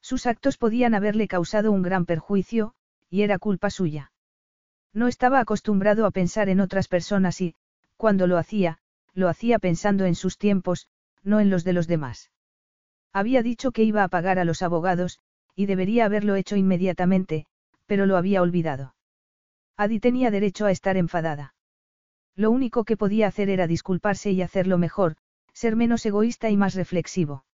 Sus 0.00 0.26
actos 0.26 0.56
podían 0.56 0.94
haberle 0.94 1.26
causado 1.26 1.72
un 1.72 1.82
gran 1.82 2.06
perjuicio, 2.06 2.74
y 3.10 3.22
era 3.22 3.38
culpa 3.38 3.68
suya. 3.70 4.12
No 4.94 5.08
estaba 5.08 5.40
acostumbrado 5.40 6.06
a 6.06 6.10
pensar 6.10 6.48
en 6.48 6.60
otras 6.60 6.88
personas 6.88 7.40
y, 7.40 7.54
cuando 7.96 8.26
lo 8.26 8.38
hacía, 8.38 8.78
lo 9.12 9.28
hacía 9.28 9.58
pensando 9.58 10.04
en 10.04 10.14
sus 10.14 10.38
tiempos, 10.38 10.88
no 11.22 11.40
en 11.40 11.50
los 11.50 11.64
de 11.64 11.72
los 11.72 11.86
demás. 11.86 12.30
Había 13.12 13.42
dicho 13.42 13.72
que 13.72 13.82
iba 13.82 14.04
a 14.04 14.08
pagar 14.08 14.38
a 14.38 14.44
los 14.44 14.62
abogados, 14.62 15.18
y 15.54 15.66
debería 15.66 16.04
haberlo 16.04 16.36
hecho 16.36 16.56
inmediatamente, 16.56 17.46
pero 17.86 18.06
lo 18.06 18.16
había 18.16 18.40
olvidado. 18.40 18.94
Adi 19.76 19.98
tenía 19.98 20.30
derecho 20.30 20.66
a 20.66 20.70
estar 20.70 20.96
enfadada. 20.96 21.54
Lo 22.36 22.50
único 22.50 22.84
que 22.84 22.96
podía 22.96 23.26
hacer 23.26 23.50
era 23.50 23.66
disculparse 23.66 24.30
y 24.30 24.42
hacerlo 24.42 24.78
mejor, 24.78 25.16
ser 25.52 25.76
menos 25.76 26.06
egoísta 26.06 26.50
y 26.50 26.56
más 26.56 26.74
reflexivo. 26.74 27.44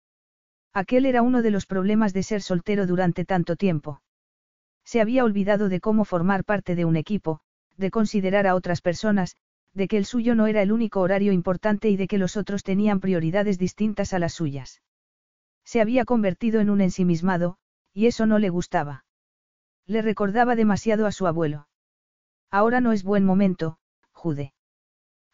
Aquel 0.73 1.07
era 1.07 1.23
uno 1.23 1.41
de 1.41 1.51
los 1.51 1.67
problemas 1.67 2.13
de 2.13 2.23
ser 2.23 2.43
soltero 2.43 2.87
durante 2.87 3.25
tanto 3.25 3.57
tiempo. 3.57 4.03
Se 4.87 5.01
había 5.01 5.25
olvidado 5.25 5.69
de 5.69 5.81
cómo 5.81 6.05
formar 6.05 6.45
parte 6.45 6.77
de 6.77 6.85
un 6.85 6.97
equipo, 6.97 7.41
de 7.77 7.91
considerar 7.91 8.47
a 8.47 8.55
otras 8.55 8.81
personas, 8.81 9.37
de 9.75 9.89
que 9.89 9.99
el 9.99 10.07
suyo 10.07 10.35
no 10.35 10.47
era 10.47 10.63
el 10.63 10.73
único 10.73 11.01
horario 11.01 11.33
importante 11.33 11.91
y 11.91 11.97
de 11.97 12.07
que 12.07 12.19
los 12.19 12.37
otros 12.37 12.63
tenían 12.63 13.01
prioridades 13.01 13.59
distintas 13.59 14.15
a 14.15 14.21
las 14.21 14.33
suyas. 14.33 14.81
Se 15.65 15.81
había 15.81 16.05
convertido 16.05 16.61
en 16.61 16.71
un 16.71 16.81
ensimismado, 16.81 17.59
y 17.93 18.07
eso 18.07 18.27
no 18.27 18.39
le 18.39 18.49
gustaba. 18.49 19.05
Le 19.87 20.03
recordaba 20.03 20.55
demasiado 20.55 21.05
a 21.07 21.13
su 21.13 21.27
abuelo. 21.27 21.69
Ahora 22.51 22.81
no 22.81 22.93
es 22.93 23.03
buen 23.03 23.25
momento, 23.25 23.79
Jude. 24.13 24.55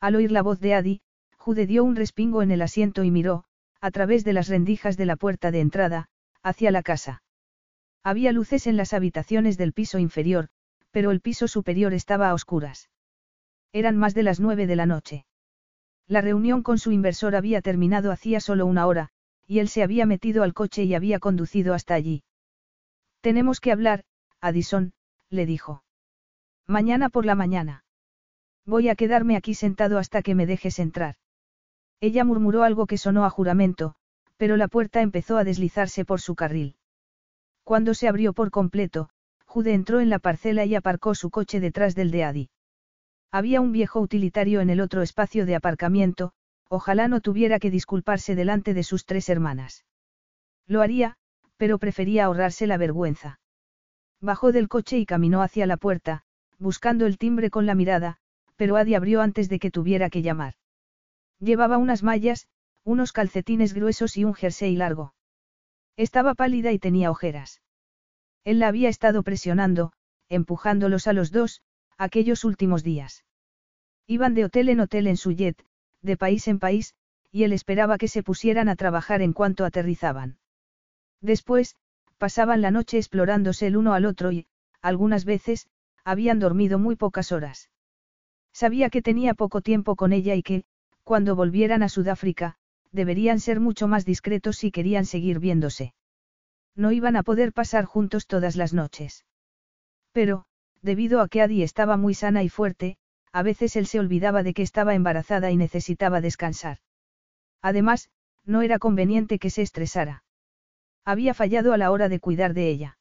Al 0.01 0.17
oír 0.17 0.33
la 0.33 0.43
voz 0.43 0.61
de 0.61 0.75
Adi, 0.75 1.03
Jude 1.37 1.67
dio 1.67 1.85
un 1.85 1.95
respingo 1.95 2.43
en 2.43 2.51
el 2.51 2.63
asiento 2.63 3.05
y 3.05 3.11
miró, 3.11 3.45
a 3.81 3.91
través 3.91 4.25
de 4.25 4.33
las 4.33 4.49
rendijas 4.49 4.97
de 4.97 5.07
la 5.07 5.17
puerta 5.17 5.51
de 5.51 5.61
entrada, 5.61 6.09
hacia 6.43 6.71
la 6.71 6.83
casa. 6.83 7.23
Había 8.05 8.33
luces 8.33 8.67
en 8.67 8.77
las 8.77 8.93
habitaciones 8.93 9.57
del 9.57 9.73
piso 9.73 9.99
inferior, 9.99 10.49
pero 10.91 11.11
el 11.11 11.21
piso 11.21 11.49
superior 11.49 11.95
estaba 11.95 12.31
a 12.31 12.35
oscuras. 12.35 12.91
Eran 13.73 13.97
más 13.97 14.15
de 14.15 14.23
las 14.23 14.41
nueve 14.41 14.67
de 14.67 14.77
la 14.77 14.87
noche. 14.87 15.25
La 16.07 16.21
reunión 16.21 16.63
con 16.63 16.79
su 16.79 16.93
inversor 16.93 17.37
había 17.37 17.63
terminado 17.63 18.11
hacía 18.13 18.41
solo 18.41 18.67
una 18.67 18.87
hora, 18.87 19.11
y 19.47 19.61
él 19.61 19.69
se 19.69 19.83
había 19.83 20.05
metido 20.05 20.43
al 20.43 20.53
coche 20.53 20.85
y 20.85 20.95
había 20.95 21.21
conducido 21.21 21.75
hasta 21.75 21.95
allí. 21.95 22.25
Tenemos 23.21 23.61
que 23.61 23.73
hablar, 23.73 24.05
Addison, 24.41 24.93
le 25.31 25.47
dijo. 25.47 25.85
Mañana 26.67 27.09
por 27.09 27.25
la 27.25 27.35
mañana. 27.35 27.85
Voy 28.67 28.89
a 28.89 28.95
quedarme 28.95 29.37
aquí 29.37 29.55
sentado 29.55 29.99
hasta 29.99 30.23
que 30.23 30.35
me 30.35 30.47
dejes 30.47 30.79
entrar. 30.79 31.17
Ella 32.01 32.25
murmuró 32.25 32.65
algo 32.65 32.87
que 32.87 32.99
sonó 32.99 33.25
a 33.25 33.31
juramento, 33.31 33.95
pero 34.37 34.57
la 34.57 34.69
puerta 34.69 35.01
empezó 35.03 35.39
a 35.39 35.45
deslizarse 35.45 36.05
por 36.05 36.21
su 36.21 36.35
carril. 36.35 36.77
Cuando 37.65 37.95
se 37.95 38.09
abrió 38.09 38.33
por 38.33 38.51
completo, 38.51 39.09
Jude 39.47 39.75
entró 39.75 40.01
en 40.01 40.11
la 40.11 40.19
parcela 40.19 40.65
y 40.65 40.75
aparcó 40.75 41.15
su 41.15 41.31
coche 41.31 41.61
detrás 41.61 41.95
del 41.95 42.11
de 42.11 42.25
Adi. 42.25 42.51
Había 43.31 43.61
un 43.61 43.73
viejo 43.73 44.01
utilitario 44.01 44.61
en 44.61 44.71
el 44.71 44.81
otro 44.81 45.03
espacio 45.03 45.47
de 45.47 45.55
aparcamiento, 45.55 46.33
ojalá 46.69 47.09
no 47.09 47.21
tuviera 47.21 47.59
que 47.59 47.71
disculparse 47.71 48.35
delante 48.35 48.75
de 48.75 48.83
sus 48.83 49.05
tres 49.05 49.29
hermanas. 49.29 49.85
Lo 50.67 50.81
haría, 50.81 51.17
pero 51.57 51.79
prefería 51.79 52.25
ahorrarse 52.25 52.67
la 52.67 52.77
vergüenza. 52.77 53.41
Bajó 54.21 54.53
del 54.53 54.69
coche 54.69 54.99
y 54.99 55.07
caminó 55.07 55.43
hacia 55.43 55.67
la 55.67 55.77
puerta, 55.77 56.25
buscando 56.59 57.07
el 57.07 57.19
timbre 57.19 57.51
con 57.51 57.67
la 57.67 57.75
mirada, 57.75 58.19
pero 58.57 58.77
Adi 58.77 58.95
abrió 58.95 59.21
antes 59.21 59.49
de 59.49 59.59
que 59.59 59.71
tuviera 59.71 60.11
que 60.11 60.23
llamar. 60.23 60.55
Llevaba 61.41 61.77
unas 61.77 62.03
mallas, 62.03 62.49
unos 62.85 63.13
calcetines 63.13 63.75
gruesos 63.75 64.17
y 64.17 64.25
un 64.25 64.35
jersey 64.35 64.77
largo. 64.77 65.15
Estaba 65.97 66.35
pálida 66.35 66.73
y 66.73 66.79
tenía 66.79 67.11
ojeras. 67.11 67.61
Él 68.45 68.59
la 68.59 68.69
había 68.69 68.89
estado 68.89 69.23
presionando, 69.23 69.93
empujándolos 70.29 71.07
a 71.07 71.13
los 71.13 71.31
dos, 71.31 71.63
aquellos 71.99 72.45
últimos 72.45 72.83
días. 72.83 73.25
Iban 74.07 74.35
de 74.35 74.45
hotel 74.45 74.69
en 74.69 74.81
hotel 74.81 75.07
en 75.07 75.17
su 75.17 75.33
jet, 75.33 75.65
de 76.01 76.17
país 76.17 76.49
en 76.49 76.59
país, 76.59 76.95
y 77.31 77.45
él 77.45 77.53
esperaba 77.53 77.99
que 77.99 78.09
se 78.09 78.23
pusieran 78.23 78.69
a 78.69 78.77
trabajar 78.77 79.23
en 79.23 79.33
cuanto 79.33 79.65
aterrizaban. 79.65 80.39
Después, 81.21 81.77
pasaban 82.19 82.61
la 82.61 82.71
noche 82.71 82.99
explorándose 82.99 83.67
el 83.67 83.77
uno 83.77 83.95
al 83.95 84.05
otro 84.05 84.33
y, 84.33 84.47
algunas 84.81 85.25
veces, 85.25 85.69
habían 86.05 86.41
dormido 86.41 86.79
muy 86.79 86.97
pocas 86.97 87.33
horas. 87.33 87.71
Sabía 88.53 88.91
que 88.91 89.03
tenía 89.03 89.35
poco 89.35 89.61
tiempo 89.61 89.97
con 89.97 90.13
ella 90.13 90.35
y 90.35 90.43
que, 90.43 90.65
cuando 91.05 91.37
volvieran 91.37 91.83
a 91.83 91.89
Sudáfrica, 91.89 92.57
deberían 92.93 93.41
ser 93.41 93.61
mucho 93.61 93.89
más 93.89 94.05
discretos 94.05 94.57
si 94.57 94.71
querían 94.71 95.07
seguir 95.07 95.39
viéndose. 95.39 95.95
No 96.77 96.93
iban 96.93 97.17
a 97.17 97.23
poder 97.23 97.53
pasar 97.53 97.85
juntos 97.85 98.27
todas 98.27 98.57
las 98.57 98.73
noches. 98.73 99.25
Pero, 100.13 100.45
debido 100.83 101.21
a 101.21 101.29
que 101.29 101.43
Adi 101.43 101.63
estaba 101.63 101.97
muy 101.97 102.15
sana 102.15 102.43
y 102.43 102.49
fuerte, 102.49 102.97
a 103.33 103.43
veces 103.43 103.77
él 103.77 103.87
se 103.87 103.99
olvidaba 103.99 104.43
de 104.43 104.55
que 104.55 104.63
estaba 104.63 104.95
embarazada 104.95 105.51
y 105.51 105.57
necesitaba 105.57 106.21
descansar. 106.21 106.79
Además, 107.63 108.11
no 108.45 108.63
era 108.63 108.79
conveniente 108.79 109.39
que 109.39 109.51
se 109.51 109.63
estresara. 109.63 110.25
Había 111.05 111.35
fallado 111.35 111.73
a 111.73 111.79
la 111.79 111.91
hora 111.91 112.09
de 112.09 112.21
cuidar 112.21 112.55
de 112.55 112.69
ella. 112.69 112.99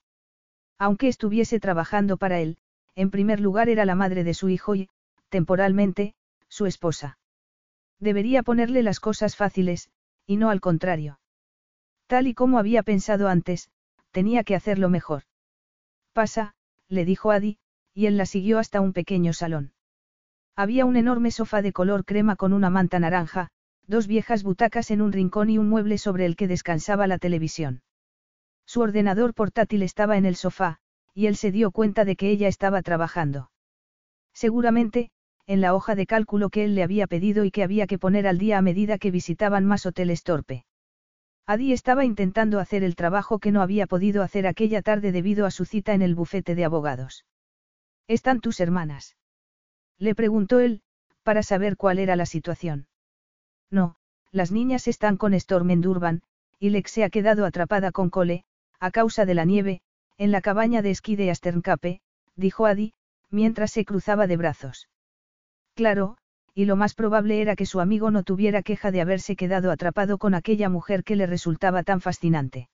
Aunque 0.78 1.08
estuviese 1.08 1.60
trabajando 1.60 2.18
para 2.18 2.40
él, 2.40 2.58
en 2.96 3.12
primer 3.12 3.40
lugar 3.40 3.70
era 3.70 3.86
la 3.86 3.96
madre 3.96 4.24
de 4.24 4.34
su 4.34 4.50
hijo 4.50 4.76
y, 4.76 4.90
temporalmente, 5.30 6.16
su 6.48 6.66
esposa. 6.66 7.18
Debería 8.02 8.42
ponerle 8.42 8.82
las 8.82 9.00
cosas 9.00 9.36
fáciles, 9.36 9.90
y 10.26 10.36
no 10.36 10.50
al 10.50 10.60
contrario. 10.60 11.20
Tal 12.08 12.28
y 12.28 12.34
como 12.34 12.58
había 12.58 12.84
pensado 12.84 13.30
antes, 13.30 13.70
tenía 14.12 14.44
que 14.44 14.56
hacerlo 14.56 14.90
mejor. 14.90 15.24
Pasa, 16.12 16.56
le 16.90 17.06
dijo 17.06 17.32
Adi, 17.32 17.60
y 17.94 18.08
él 18.08 18.18
la 18.18 18.26
siguió 18.26 18.58
hasta 18.58 18.82
un 18.82 18.92
pequeño 18.92 19.34
salón. 19.34 19.72
Había 20.56 20.86
un 20.86 20.98
enorme 20.98 21.32
sofá 21.32 21.62
de 21.62 21.72
color 21.72 22.04
crema 22.04 22.36
con 22.36 22.54
una 22.54 22.70
manta 22.72 23.00
naranja, 23.00 23.50
dos 23.88 24.08
viejas 24.08 24.44
butacas 24.44 24.90
en 24.92 25.02
un 25.02 25.12
rincón 25.12 25.50
y 25.52 25.60
un 25.60 25.70
mueble 25.70 25.98
sobre 26.00 26.26
el 26.26 26.36
que 26.36 26.48
descansaba 26.48 27.08
la 27.08 27.20
televisión. 27.20 27.84
Su 28.66 28.82
ordenador 28.82 29.34
portátil 29.36 29.84
estaba 29.84 30.18
en 30.18 30.26
el 30.26 30.36
sofá, 30.36 30.80
y 31.14 31.28
él 31.28 31.36
se 31.36 31.52
dio 31.52 31.72
cuenta 31.72 32.04
de 32.04 32.16
que 32.16 32.32
ella 32.32 32.48
estaba 32.48 32.82
trabajando. 32.82 33.52
Seguramente, 34.34 35.12
en 35.52 35.60
la 35.60 35.76
hoja 35.76 35.96
de 35.96 36.06
cálculo 36.06 36.50
que 36.50 36.64
él 36.64 36.76
le 36.76 36.84
había 36.84 37.08
pedido 37.08 37.44
y 37.44 37.52
que 37.52 37.62
había 37.62 37.86
que 37.86 38.00
poner 38.00 38.26
al 38.26 38.38
día 38.38 38.58
a 38.58 38.62
medida 38.62 38.98
que 38.98 39.12
visitaban 39.12 39.66
más 39.66 39.86
hoteles 39.86 40.24
torpe. 40.24 40.64
Adi 41.46 41.74
estaba 41.74 42.06
intentando 42.06 42.62
hacer 42.62 42.86
el 42.86 42.96
trabajo 42.96 43.38
que 43.38 43.52
no 43.52 43.62
había 43.62 43.86
podido 43.86 44.24
hacer 44.24 44.48
aquella 44.48 44.82
tarde 44.82 45.12
debido 45.12 45.46
a 45.46 45.52
su 45.52 45.66
cita 45.66 45.94
en 45.94 46.04
el 46.04 46.16
bufete 46.16 46.56
de 46.56 46.64
abogados. 46.64 47.26
¿Están 48.08 48.40
tus 48.40 48.62
hermanas? 48.62 49.18
Le 49.98 50.16
preguntó 50.16 50.62
él, 50.62 50.84
para 51.22 51.44
saber 51.44 51.76
cuál 51.76 52.00
era 52.00 52.16
la 52.16 52.26
situación. 52.26 52.88
No, 53.70 53.98
las 54.32 54.54
niñas 54.54 54.88
están 54.88 55.18
con 55.18 55.34
Storm 55.34 55.70
en 55.72 55.82
Durban, 55.82 56.22
y 56.60 56.70
Lex 56.70 56.92
se 56.92 57.04
ha 57.04 57.10
quedado 57.10 57.46
atrapada 57.46 57.92
con 57.92 58.10
Cole, 58.10 58.46
a 58.80 58.90
causa 58.90 59.26
de 59.26 59.34
la 59.34 59.44
nieve, 59.44 59.82
en 60.18 60.32
la 60.32 60.40
cabaña 60.40 60.82
de 60.82 60.92
esquí 60.92 61.18
de 61.18 61.30
Asterncape, 61.30 62.00
dijo 62.38 62.68
Adi, 62.68 62.94
mientras 63.30 63.72
se 63.72 63.84
cruzaba 63.84 64.28
de 64.28 64.38
brazos. 64.38 64.88
Claro, 65.82 66.16
y 66.54 66.66
lo 66.66 66.76
más 66.76 66.94
probable 66.94 67.42
era 67.42 67.56
que 67.56 67.66
su 67.66 67.80
amigo 67.80 68.12
no 68.12 68.22
tuviera 68.22 68.62
queja 68.62 68.92
de 68.92 69.02
haberse 69.02 69.36
quedado 69.36 69.72
atrapado 69.72 70.20
con 70.20 70.36
aquella 70.36 70.70
mujer 70.70 71.04
que 71.04 71.16
le 71.16 71.26
resultaba 71.26 71.82
tan 71.82 72.02
fascinante. 72.02 72.70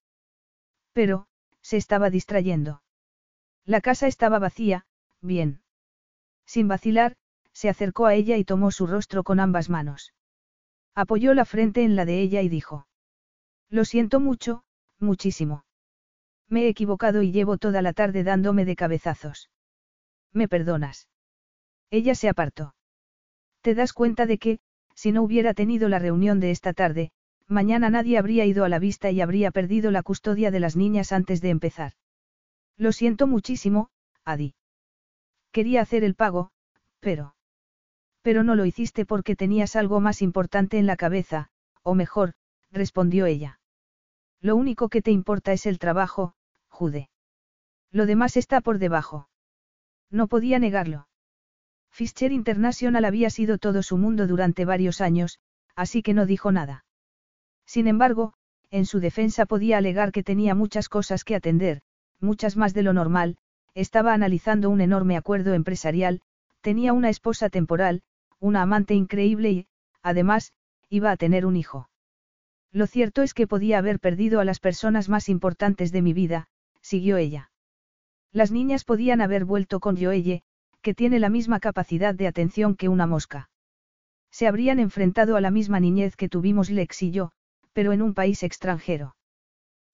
Pero, 0.92 1.28
se 1.62 1.78
estaba 1.78 2.10
distrayendo. 2.10 2.82
La 3.64 3.80
casa 3.80 4.08
estaba 4.08 4.40
vacía, 4.40 4.86
bien. 5.22 5.62
Sin 6.46 6.68
vacilar, 6.68 7.16
se 7.54 7.70
acercó 7.70 8.08
a 8.08 8.14
ella 8.14 8.36
y 8.36 8.44
tomó 8.44 8.72
su 8.72 8.88
rostro 8.88 9.24
con 9.24 9.40
ambas 9.40 9.70
manos. 9.70 10.14
Apoyó 10.94 11.34
la 11.34 11.46
frente 11.46 11.86
en 11.86 11.96
la 11.96 12.04
de 12.04 12.20
ella 12.20 12.42
y 12.42 12.50
dijo. 12.50 12.90
Lo 13.70 13.86
siento 13.86 14.20
mucho, 14.20 14.66
muchísimo. 15.00 15.64
Me 16.50 16.64
he 16.64 16.68
equivocado 16.68 17.22
y 17.22 17.32
llevo 17.32 17.58
toda 17.58 17.82
la 17.82 17.94
tarde 17.94 18.26
dándome 18.26 18.66
de 18.66 18.76
cabezazos. 18.76 19.50
¿Me 20.34 20.50
perdonas? 20.50 21.08
Ella 21.90 22.14
se 22.14 22.28
apartó. 22.28 22.74
Te 23.62 23.76
das 23.76 23.94
cuenta 23.94 24.26
de 24.26 24.38
que, 24.38 24.60
si 24.96 25.12
no 25.12 25.24
hubiera 25.24 25.54
tenido 25.54 25.90
la 25.90 26.00
reunión 26.00 26.40
de 26.40 26.52
esta 26.52 26.74
tarde, 26.74 27.12
mañana 27.48 27.90
nadie 27.90 28.18
habría 28.18 28.46
ido 28.46 28.66
a 28.66 28.70
la 28.70 28.80
vista 28.80 29.12
y 29.12 29.22
habría 29.22 29.52
perdido 29.52 29.92
la 29.92 30.04
custodia 30.04 30.52
de 30.52 30.60
las 30.60 30.76
niñas 30.76 31.12
antes 31.12 31.42
de 31.42 31.50
empezar. 31.50 31.94
Lo 32.78 32.92
siento 32.92 33.28
muchísimo, 33.28 33.90
Adi. 34.24 34.54
Quería 35.52 35.82
hacer 35.82 36.04
el 36.04 36.16
pago, 36.16 36.52
pero... 37.00 37.36
Pero 38.22 38.44
no 38.44 38.56
lo 38.56 38.66
hiciste 38.66 39.06
porque 39.06 39.36
tenías 39.36 39.76
algo 39.76 40.00
más 40.00 40.22
importante 40.22 40.78
en 40.78 40.86
la 40.86 40.98
cabeza, 40.98 41.50
o 41.84 41.96
mejor, 41.96 42.34
respondió 42.72 43.26
ella. 43.26 43.60
Lo 44.42 44.56
único 44.56 44.90
que 44.90 45.02
te 45.02 45.12
importa 45.12 45.54
es 45.54 45.66
el 45.66 45.80
trabajo, 45.80 46.36
Jude. 46.68 47.10
Lo 47.92 48.06
demás 48.06 48.38
está 48.38 48.62
por 48.62 48.80
debajo. 48.80 49.30
No 50.12 50.28
podía 50.28 50.60
negarlo. 50.60 51.08
Fischer 51.98 52.32
International 52.32 53.06
había 53.06 53.32
sido 53.32 53.58
todo 53.58 53.82
su 53.82 53.98
mundo 53.98 54.28
durante 54.28 54.66
varios 54.66 55.02
años, 55.02 55.40
así 55.76 56.04
que 56.04 56.14
no 56.14 56.28
dijo 56.28 56.52
nada. 56.52 56.86
Sin 57.66 57.88
embargo, 57.88 58.36
en 58.70 58.86
su 58.86 59.00
defensa 59.00 59.48
podía 59.48 59.80
alegar 59.80 60.12
que 60.12 60.22
tenía 60.22 60.54
muchas 60.54 60.90
cosas 60.90 61.24
que 61.24 61.34
atender, 61.34 61.82
muchas 62.20 62.56
más 62.56 62.76
de 62.76 62.84
lo 62.84 62.94
normal, 62.94 63.38
estaba 63.74 64.14
analizando 64.14 64.70
un 64.70 64.82
enorme 64.82 65.18
acuerdo 65.18 65.56
empresarial, 65.56 66.22
tenía 66.62 66.94
una 66.94 67.10
esposa 67.10 67.50
temporal, 67.50 68.04
una 68.40 68.62
amante 68.62 68.94
increíble 68.94 69.50
y, 69.50 69.68
además, 70.04 70.54
iba 70.90 71.10
a 71.10 71.18
tener 71.18 71.48
un 71.48 71.56
hijo. 71.56 71.90
Lo 72.72 72.86
cierto 72.86 73.24
es 73.24 73.34
que 73.34 73.48
podía 73.48 73.80
haber 73.80 74.00
perdido 74.00 74.40
a 74.40 74.46
las 74.46 74.60
personas 74.60 75.10
más 75.10 75.30
importantes 75.30 75.92
de 75.92 76.04
mi 76.04 76.14
vida, 76.14 76.48
siguió 76.80 77.18
ella. 77.18 77.50
Las 78.32 78.52
niñas 78.52 78.84
podían 78.84 79.20
haber 79.20 79.46
vuelto 79.46 79.80
con 79.80 79.98
Joelle, 79.98 80.44
que 80.88 80.94
tiene 80.94 81.20
la 81.20 81.28
misma 81.28 81.60
capacidad 81.60 82.16
de 82.16 82.28
atención 82.28 82.74
que 82.74 82.88
una 82.88 83.06
mosca. 83.06 83.50
Se 84.32 84.48
habrían 84.48 84.80
enfrentado 84.80 85.36
a 85.36 85.42
la 85.42 85.52
misma 85.52 85.82
niñez 85.82 86.16
que 86.16 86.30
tuvimos 86.30 86.70
Lex 86.70 87.04
y 87.04 87.12
yo, 87.12 87.32
pero 87.74 87.92
en 87.92 88.02
un 88.02 88.14
país 88.14 88.42
extranjero. 88.42 89.18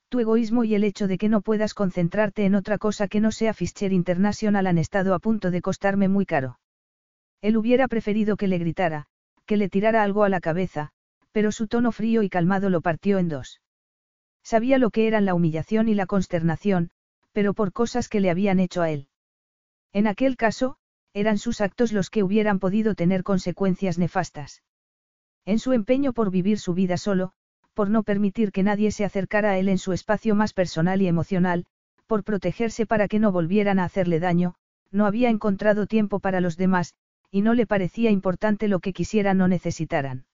Tu 0.10 0.20
egoísmo 0.20 0.64
y 0.66 0.76
el 0.76 0.84
hecho 0.84 1.08
de 1.08 1.18
que 1.18 1.30
no 1.30 1.42
puedas 1.42 1.74
concentrarte 1.74 2.46
en 2.46 2.54
otra 2.54 2.78
cosa 2.78 3.08
que 3.08 3.22
no 3.22 3.32
sea 3.32 3.56
Fischer 3.56 3.92
International 3.92 4.68
han 4.68 4.78
estado 4.78 5.16
a 5.16 5.20
punto 5.20 5.50
de 5.50 5.64
costarme 5.64 6.10
muy 6.10 6.28
caro. 6.28 6.60
Él 7.42 7.58
hubiera 7.58 7.88
preferido 7.88 8.38
que 8.38 8.48
le 8.48 8.60
gritara, 8.60 9.08
que 9.48 9.58
le 9.58 9.70
tirara 9.70 10.04
algo 10.04 10.24
a 10.24 10.30
la 10.30 10.42
cabeza, 10.42 10.92
pero 11.32 11.52
su 11.52 11.68
tono 11.68 11.92
frío 11.92 12.22
y 12.22 12.30
calmado 12.30 12.70
lo 12.70 12.82
partió 12.82 13.18
en 13.18 13.30
dos. 13.30 13.62
Sabía 14.44 14.78
lo 14.78 14.92
que 14.92 15.08
eran 15.08 15.26
la 15.26 15.34
humillación 15.34 15.90
y 15.90 15.96
la 15.96 16.06
consternación, 16.06 16.92
pero 17.32 17.56
por 17.56 17.74
cosas 17.74 18.10
que 18.10 18.20
le 18.20 18.30
habían 18.30 18.60
hecho 18.60 18.84
a 18.84 18.92
él. 18.92 19.08
En 19.92 20.06
aquel 20.06 20.38
caso, 20.38 20.78
eran 21.14 21.38
sus 21.38 21.62
actos 21.62 21.92
los 21.92 22.10
que 22.10 22.24
hubieran 22.24 22.60
podido 22.60 22.96
tener 22.96 23.24
consecuencias 23.24 23.98
nefastas. 23.98 24.64
En 25.46 25.60
su 25.60 25.74
empeño 25.74 26.14
por 26.14 26.32
vivir 26.32 26.60
su 26.60 26.74
vida 26.74 26.98
solo, 26.98 27.34
por 27.74 27.90
no 27.90 28.04
permitir 28.04 28.52
que 28.52 28.64
nadie 28.64 28.92
se 28.92 29.06
acercara 29.06 29.52
a 29.52 29.58
él 29.58 29.70
en 29.70 29.78
su 29.78 29.94
espacio 29.94 30.36
más 30.36 30.54
personal 30.54 31.02
y 31.02 31.08
emocional, 31.08 31.66
por 32.08 32.24
protegerse 32.24 32.86
para 32.86 33.08
que 33.08 33.20
no 33.20 33.32
volvieran 33.32 33.80
a 33.80 33.86
hacerle 33.86 34.20
daño, 34.20 34.56
no 34.92 35.06
había 35.06 35.30
encontrado 35.30 35.88
tiempo 35.88 36.20
para 36.20 36.42
los 36.42 36.58
demás, 36.58 36.94
y 37.32 37.42
no 37.42 37.54
le 37.54 37.66
parecía 37.66 38.12
importante 38.12 38.68
lo 38.68 38.80
que 38.80 38.94
quisieran 38.94 39.42
o 39.42 39.48
necesitaran. 39.48 40.26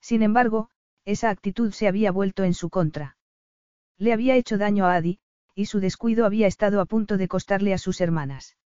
Sin 0.00 0.22
embargo, 0.22 0.70
esa 1.04 1.30
actitud 1.30 1.72
se 1.72 1.86
había 1.86 2.10
vuelto 2.10 2.44
en 2.44 2.54
su 2.54 2.70
contra. 2.70 3.16
Le 3.98 4.12
había 4.12 4.36
hecho 4.36 4.56
daño 4.56 4.86
a 4.86 4.94
Adi, 4.94 5.18
y 5.54 5.66
su 5.66 5.80
descuido 5.80 6.24
había 6.24 6.46
estado 6.46 6.80
a 6.80 6.86
punto 6.86 7.16
de 7.16 7.28
costarle 7.28 7.74
a 7.74 7.78
sus 7.78 8.00
hermanas. 8.00 8.56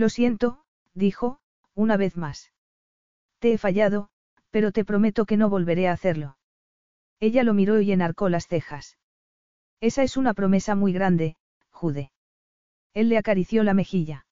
Lo 0.00 0.08
siento, 0.08 0.64
dijo, 0.94 1.40
una 1.74 1.98
vez 1.98 2.16
más. 2.16 2.54
Te 3.38 3.52
he 3.52 3.58
fallado, 3.58 4.08
pero 4.48 4.72
te 4.72 4.82
prometo 4.82 5.26
que 5.26 5.36
no 5.36 5.50
volveré 5.50 5.88
a 5.88 5.92
hacerlo. 5.92 6.38
Ella 7.18 7.44
lo 7.44 7.52
miró 7.52 7.82
y 7.82 7.92
enarcó 7.92 8.30
las 8.30 8.46
cejas. 8.46 8.96
Esa 9.78 10.02
es 10.02 10.16
una 10.16 10.32
promesa 10.32 10.74
muy 10.74 10.94
grande, 10.94 11.36
Jude. 11.70 12.12
Él 12.94 13.10
le 13.10 13.18
acarició 13.18 13.62
la 13.62 13.74
mejilla. 13.74 14.24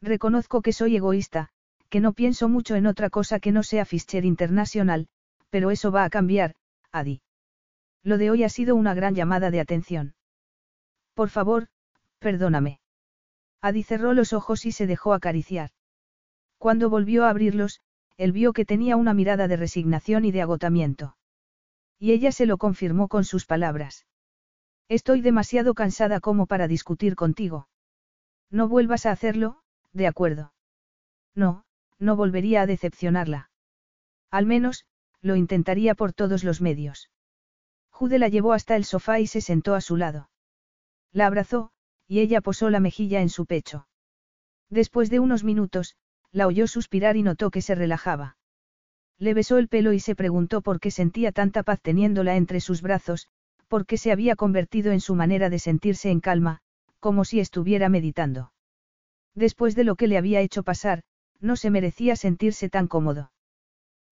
Reconozco 0.00 0.62
que 0.62 0.72
soy 0.72 0.94
egoísta, 0.94 1.48
que 1.88 1.98
no 1.98 2.12
pienso 2.12 2.48
mucho 2.48 2.76
en 2.76 2.86
otra 2.86 3.10
cosa 3.10 3.40
que 3.40 3.50
no 3.50 3.64
sea 3.64 3.84
Fischer 3.84 4.24
International, 4.24 5.08
pero 5.50 5.72
eso 5.72 5.90
va 5.90 6.04
a 6.04 6.08
cambiar, 6.08 6.54
Adi. 6.92 7.20
Lo 8.04 8.16
de 8.16 8.30
hoy 8.30 8.44
ha 8.44 8.48
sido 8.48 8.76
una 8.76 8.94
gran 8.94 9.16
llamada 9.16 9.50
de 9.50 9.58
atención. 9.58 10.14
Por 11.14 11.30
favor, 11.30 11.66
perdóname. 12.20 12.78
Adi 13.64 13.82
cerró 13.82 14.12
los 14.12 14.34
ojos 14.34 14.66
y 14.66 14.72
se 14.72 14.86
dejó 14.86 15.14
acariciar. 15.14 15.70
Cuando 16.58 16.90
volvió 16.90 17.24
a 17.24 17.30
abrirlos, 17.30 17.80
él 18.18 18.30
vio 18.30 18.52
que 18.52 18.66
tenía 18.66 18.96
una 18.96 19.14
mirada 19.14 19.48
de 19.48 19.56
resignación 19.56 20.26
y 20.26 20.32
de 20.32 20.42
agotamiento. 20.42 21.16
Y 21.98 22.12
ella 22.12 22.30
se 22.30 22.44
lo 22.44 22.58
confirmó 22.58 23.08
con 23.08 23.24
sus 23.24 23.46
palabras. 23.46 24.04
Estoy 24.90 25.22
demasiado 25.22 25.72
cansada 25.72 26.20
como 26.20 26.44
para 26.46 26.68
discutir 26.68 27.16
contigo. 27.16 27.66
No 28.50 28.68
vuelvas 28.68 29.06
a 29.06 29.12
hacerlo, 29.12 29.62
de 29.94 30.08
acuerdo. 30.08 30.52
No, 31.34 31.64
no 31.98 32.16
volvería 32.16 32.60
a 32.60 32.66
decepcionarla. 32.66 33.50
Al 34.30 34.44
menos, 34.44 34.84
lo 35.22 35.36
intentaría 35.36 35.94
por 35.94 36.12
todos 36.12 36.44
los 36.44 36.60
medios. 36.60 37.08
Jude 37.88 38.18
la 38.18 38.28
llevó 38.28 38.52
hasta 38.52 38.76
el 38.76 38.84
sofá 38.84 39.20
y 39.20 39.26
se 39.26 39.40
sentó 39.40 39.74
a 39.74 39.80
su 39.80 39.96
lado. 39.96 40.28
La 41.12 41.24
abrazó, 41.24 41.72
y 42.06 42.20
ella 42.20 42.40
posó 42.40 42.70
la 42.70 42.80
mejilla 42.80 43.20
en 43.20 43.28
su 43.28 43.46
pecho. 43.46 43.86
Después 44.70 45.10
de 45.10 45.20
unos 45.20 45.44
minutos, 45.44 45.96
la 46.32 46.46
oyó 46.46 46.66
suspirar 46.66 47.16
y 47.16 47.22
notó 47.22 47.50
que 47.50 47.62
se 47.62 47.74
relajaba. 47.74 48.36
Le 49.18 49.34
besó 49.34 49.58
el 49.58 49.68
pelo 49.68 49.92
y 49.92 50.00
se 50.00 50.16
preguntó 50.16 50.60
por 50.60 50.80
qué 50.80 50.90
sentía 50.90 51.32
tanta 51.32 51.62
paz 51.62 51.80
teniéndola 51.80 52.36
entre 52.36 52.60
sus 52.60 52.82
brazos, 52.82 53.28
por 53.68 53.86
qué 53.86 53.96
se 53.96 54.12
había 54.12 54.36
convertido 54.36 54.92
en 54.92 55.00
su 55.00 55.14
manera 55.14 55.48
de 55.48 55.58
sentirse 55.58 56.10
en 56.10 56.20
calma, 56.20 56.60
como 56.98 57.24
si 57.24 57.38
estuviera 57.40 57.88
meditando. 57.88 58.52
Después 59.34 59.74
de 59.74 59.84
lo 59.84 59.96
que 59.96 60.08
le 60.08 60.18
había 60.18 60.40
hecho 60.40 60.62
pasar, 60.62 61.02
no 61.40 61.56
se 61.56 61.70
merecía 61.70 62.16
sentirse 62.16 62.68
tan 62.68 62.88
cómodo. 62.88 63.30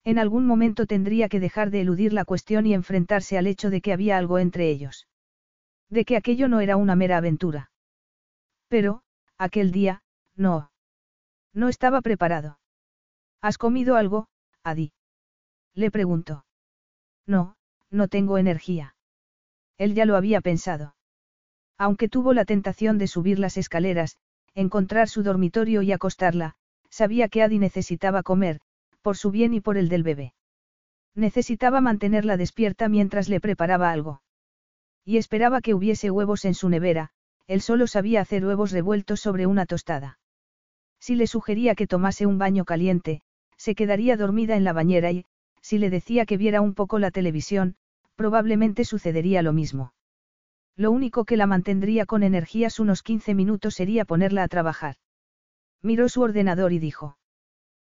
En 0.05 0.19
algún 0.19 0.45
momento 0.45 0.85
tendría 0.85 1.29
que 1.29 1.39
dejar 1.39 1.71
de 1.71 1.81
eludir 1.81 2.13
la 2.13 2.25
cuestión 2.25 2.65
y 2.65 2.73
enfrentarse 2.73 3.37
al 3.37 3.47
hecho 3.47 3.69
de 3.69 3.81
que 3.81 3.93
había 3.93 4.17
algo 4.17 4.37
entre 4.39 4.69
ellos. 4.69 5.07
De 5.89 6.05
que 6.05 6.17
aquello 6.17 6.47
no 6.47 6.59
era 6.59 6.75
una 6.75 6.95
mera 6.95 7.17
aventura. 7.17 7.71
Pero, 8.73 9.03
aquel 9.37 9.71
día, 9.71 10.01
no. 10.35 10.71
No 11.53 11.69
estaba 11.69 12.01
preparado. 12.01 12.57
¿Has 13.39 13.59
comido 13.59 13.97
algo, 13.97 14.29
Adi? 14.63 14.93
Le 15.75 15.91
preguntó. 15.91 16.47
No, 17.27 17.55
no 17.91 18.07
tengo 18.07 18.39
energía. 18.39 18.95
Él 19.77 19.93
ya 19.93 20.05
lo 20.05 20.15
había 20.15 20.41
pensado. 20.41 20.95
Aunque 21.77 22.09
tuvo 22.09 22.33
la 22.33 22.45
tentación 22.45 22.97
de 22.97 23.05
subir 23.05 23.37
las 23.37 23.57
escaleras, 23.57 24.17
encontrar 24.55 25.07
su 25.07 25.21
dormitorio 25.21 25.83
y 25.83 25.91
acostarla, 25.91 26.55
sabía 26.89 27.29
que 27.29 27.43
Adi 27.43 27.59
necesitaba 27.59 28.23
comer, 28.23 28.59
por 29.03 29.17
su 29.17 29.29
bien 29.29 29.53
y 29.53 29.61
por 29.61 29.77
el 29.77 29.87
del 29.87 30.01
bebé. 30.01 30.33
Necesitaba 31.13 31.79
mantenerla 31.79 32.37
despierta 32.37 32.89
mientras 32.89 33.29
le 33.29 33.39
preparaba 33.39 33.91
algo. 33.91 34.23
Y 35.05 35.17
esperaba 35.17 35.61
que 35.61 35.75
hubiese 35.75 36.09
huevos 36.09 36.43
en 36.43 36.55
su 36.55 36.69
nevera, 36.69 37.11
él 37.47 37.61
solo 37.61 37.87
sabía 37.87 38.21
hacer 38.21 38.45
huevos 38.45 38.71
revueltos 38.71 39.19
sobre 39.19 39.45
una 39.45 39.65
tostada. 39.65 40.19
Si 40.99 41.15
le 41.15 41.27
sugería 41.27 41.75
que 41.75 41.87
tomase 41.87 42.25
un 42.25 42.37
baño 42.37 42.65
caliente, 42.65 43.21
se 43.57 43.75
quedaría 43.75 44.17
dormida 44.17 44.55
en 44.55 44.63
la 44.63 44.73
bañera 44.73 45.11
y, 45.11 45.25
si 45.61 45.77
le 45.77 45.89
decía 45.89 46.25
que 46.25 46.37
viera 46.37 46.61
un 46.61 46.73
poco 46.73 46.99
la 46.99 47.11
televisión, 47.11 47.75
probablemente 48.15 48.85
sucedería 48.85 49.41
lo 49.41 49.53
mismo. 49.53 49.93
Lo 50.75 50.91
único 50.91 51.25
que 51.25 51.37
la 51.37 51.45
mantendría 51.45 52.05
con 52.05 52.23
energías 52.23 52.79
unos 52.79 53.03
15 53.03 53.35
minutos 53.35 53.75
sería 53.75 54.05
ponerla 54.05 54.43
a 54.43 54.47
trabajar. 54.47 54.95
Miró 55.81 56.09
su 56.09 56.21
ordenador 56.21 56.71
y 56.73 56.79
dijo. 56.79 57.17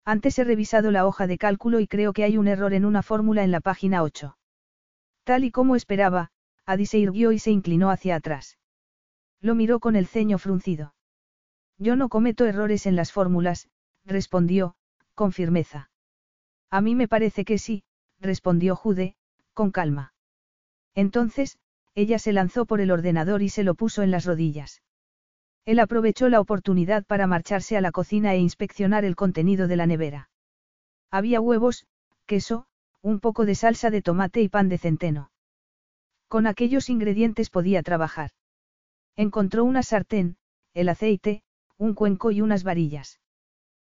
Antes 0.04 0.38
he 0.38 0.44
revisado 0.44 0.90
la 0.90 1.06
hoja 1.06 1.26
de 1.26 1.38
cálculo 1.38 1.80
y 1.80 1.86
creo 1.86 2.12
que 2.12 2.24
hay 2.24 2.36
un 2.36 2.48
error 2.48 2.72
en 2.72 2.84
una 2.84 3.02
fórmula 3.02 3.42
en 3.44 3.50
la 3.50 3.60
página 3.60 4.02
8. 4.02 4.36
Tal 5.24 5.44
y 5.44 5.50
como 5.50 5.76
esperaba, 5.76 6.30
Adi 6.66 6.86
se 6.86 6.98
irguió 6.98 7.32
y 7.32 7.38
se 7.38 7.50
inclinó 7.50 7.90
hacia 7.90 8.16
atrás. 8.16 8.57
Lo 9.40 9.54
miró 9.54 9.80
con 9.80 9.96
el 9.96 10.06
ceño 10.06 10.38
fruncido. 10.38 10.94
Yo 11.78 11.94
no 11.96 12.08
cometo 12.08 12.44
errores 12.44 12.86
en 12.86 12.96
las 12.96 13.12
fórmulas, 13.12 13.68
respondió, 14.04 14.74
con 15.14 15.32
firmeza. 15.32 15.90
A 16.70 16.80
mí 16.80 16.94
me 16.94 17.08
parece 17.08 17.44
que 17.44 17.58
sí, 17.58 17.84
respondió 18.20 18.74
Jude, 18.74 19.16
con 19.54 19.70
calma. 19.70 20.12
Entonces, 20.94 21.58
ella 21.94 22.18
se 22.18 22.32
lanzó 22.32 22.66
por 22.66 22.80
el 22.80 22.90
ordenador 22.90 23.42
y 23.42 23.48
se 23.48 23.64
lo 23.64 23.74
puso 23.74 24.02
en 24.02 24.10
las 24.10 24.24
rodillas. 24.24 24.82
Él 25.64 25.80
aprovechó 25.80 26.28
la 26.28 26.40
oportunidad 26.40 27.04
para 27.04 27.26
marcharse 27.26 27.76
a 27.76 27.80
la 27.80 27.92
cocina 27.92 28.34
e 28.34 28.38
inspeccionar 28.38 29.04
el 29.04 29.16
contenido 29.16 29.68
de 29.68 29.76
la 29.76 29.86
nevera. 29.86 30.30
Había 31.10 31.40
huevos, 31.40 31.86
queso, 32.26 32.66
un 33.02 33.20
poco 33.20 33.44
de 33.44 33.54
salsa 33.54 33.90
de 33.90 34.02
tomate 34.02 34.40
y 34.40 34.48
pan 34.48 34.68
de 34.68 34.78
centeno. 34.78 35.30
Con 36.26 36.46
aquellos 36.46 36.88
ingredientes 36.88 37.50
podía 37.50 37.82
trabajar. 37.82 38.30
Encontró 39.18 39.64
una 39.64 39.82
sartén, 39.82 40.36
el 40.74 40.88
aceite, 40.88 41.42
un 41.76 41.94
cuenco 41.94 42.30
y 42.30 42.40
unas 42.40 42.62
varillas. 42.62 43.18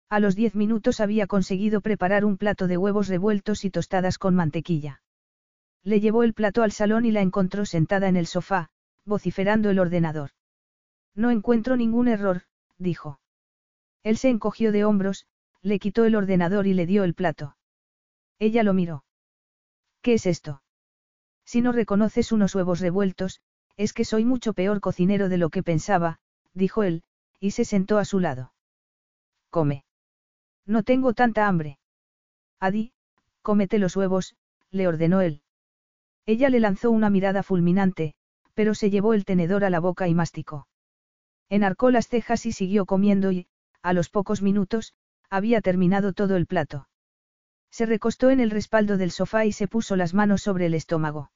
A 0.08 0.20
los 0.20 0.36
diez 0.36 0.54
minutos 0.54 1.00
había 1.00 1.26
conseguido 1.26 1.80
preparar 1.80 2.24
un 2.24 2.36
plato 2.36 2.68
de 2.68 2.76
huevos 2.76 3.08
revueltos 3.08 3.64
y 3.64 3.70
tostadas 3.70 4.18
con 4.18 4.36
mantequilla. 4.36 5.02
Le 5.82 5.98
llevó 5.98 6.22
el 6.22 6.32
plato 6.32 6.62
al 6.62 6.70
salón 6.70 7.06
y 7.06 7.10
la 7.10 7.22
encontró 7.22 7.66
sentada 7.66 8.06
en 8.06 8.14
el 8.16 8.28
sofá, 8.28 8.70
vociferando 9.04 9.68
el 9.68 9.80
ordenador. 9.80 10.30
No 11.16 11.32
encuentro 11.32 11.76
ningún 11.76 12.06
error, 12.06 12.42
dijo. 12.78 13.18
Él 14.04 14.18
se 14.18 14.28
encogió 14.28 14.70
de 14.70 14.84
hombros, 14.84 15.26
le 15.60 15.80
quitó 15.80 16.04
el 16.04 16.14
ordenador 16.14 16.68
y 16.68 16.74
le 16.74 16.86
dio 16.86 17.02
el 17.02 17.14
plato. 17.14 17.56
Ella 18.38 18.62
lo 18.62 18.74
miró. 18.74 19.04
¿Qué 20.02 20.14
es 20.14 20.26
esto? 20.26 20.62
Si 21.44 21.62
no 21.62 21.72
reconoces 21.72 22.30
unos 22.30 22.54
huevos 22.54 22.78
revueltos, 22.78 23.40
es 23.76 23.92
que 23.92 24.04
soy 24.04 24.24
mucho 24.24 24.52
peor 24.54 24.80
cocinero 24.80 25.28
de 25.28 25.38
lo 25.38 25.50
que 25.50 25.62
pensaba, 25.62 26.18
dijo 26.54 26.82
él, 26.82 27.02
y 27.40 27.50
se 27.50 27.64
sentó 27.64 27.98
a 27.98 28.04
su 28.04 28.20
lado. 28.20 28.52
Come. 29.50 29.84
No 30.64 30.82
tengo 30.82 31.12
tanta 31.12 31.46
hambre. 31.46 31.78
Adi, 32.58 32.92
cómete 33.42 33.78
los 33.78 33.96
huevos, 33.96 34.34
le 34.70 34.88
ordenó 34.88 35.20
él. 35.20 35.42
Ella 36.24 36.48
le 36.50 36.60
lanzó 36.60 36.90
una 36.90 37.10
mirada 37.10 37.42
fulminante, 37.42 38.14
pero 38.54 38.74
se 38.74 38.90
llevó 38.90 39.14
el 39.14 39.24
tenedor 39.24 39.64
a 39.64 39.70
la 39.70 39.80
boca 39.80 40.08
y 40.08 40.14
masticó. 40.14 40.66
Enarcó 41.48 41.90
las 41.90 42.08
cejas 42.08 42.46
y 42.46 42.52
siguió 42.52 42.86
comiendo 42.86 43.30
y, 43.30 43.46
a 43.82 43.92
los 43.92 44.08
pocos 44.08 44.42
minutos, 44.42 44.94
había 45.30 45.60
terminado 45.60 46.12
todo 46.12 46.36
el 46.36 46.46
plato. 46.46 46.88
Se 47.70 47.86
recostó 47.86 48.30
en 48.30 48.40
el 48.40 48.50
respaldo 48.50 48.96
del 48.96 49.10
sofá 49.10 49.44
y 49.44 49.52
se 49.52 49.68
puso 49.68 49.94
las 49.96 50.14
manos 50.14 50.42
sobre 50.42 50.66
el 50.66 50.74
estómago. 50.74 51.30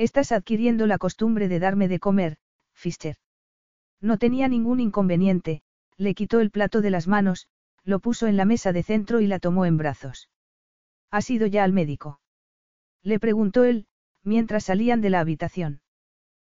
Estás 0.00 0.32
adquiriendo 0.32 0.86
la 0.86 0.96
costumbre 0.96 1.46
de 1.46 1.58
darme 1.58 1.86
de 1.86 1.98
comer, 1.98 2.38
Fischer. 2.72 3.16
No 4.00 4.16
tenía 4.16 4.48
ningún 4.48 4.80
inconveniente, 4.80 5.60
le 5.98 6.14
quitó 6.14 6.40
el 6.40 6.50
plato 6.50 6.80
de 6.80 6.88
las 6.88 7.06
manos, 7.06 7.48
lo 7.84 7.98
puso 7.98 8.26
en 8.26 8.38
la 8.38 8.46
mesa 8.46 8.72
de 8.72 8.82
centro 8.82 9.20
y 9.20 9.26
la 9.26 9.38
tomó 9.38 9.66
en 9.66 9.76
brazos. 9.76 10.30
¿Has 11.10 11.28
ido 11.28 11.46
ya 11.46 11.64
al 11.64 11.74
médico? 11.74 12.18
Le 13.02 13.20
preguntó 13.20 13.64
él, 13.64 13.88
mientras 14.24 14.64
salían 14.64 15.02
de 15.02 15.10
la 15.10 15.20
habitación. 15.20 15.82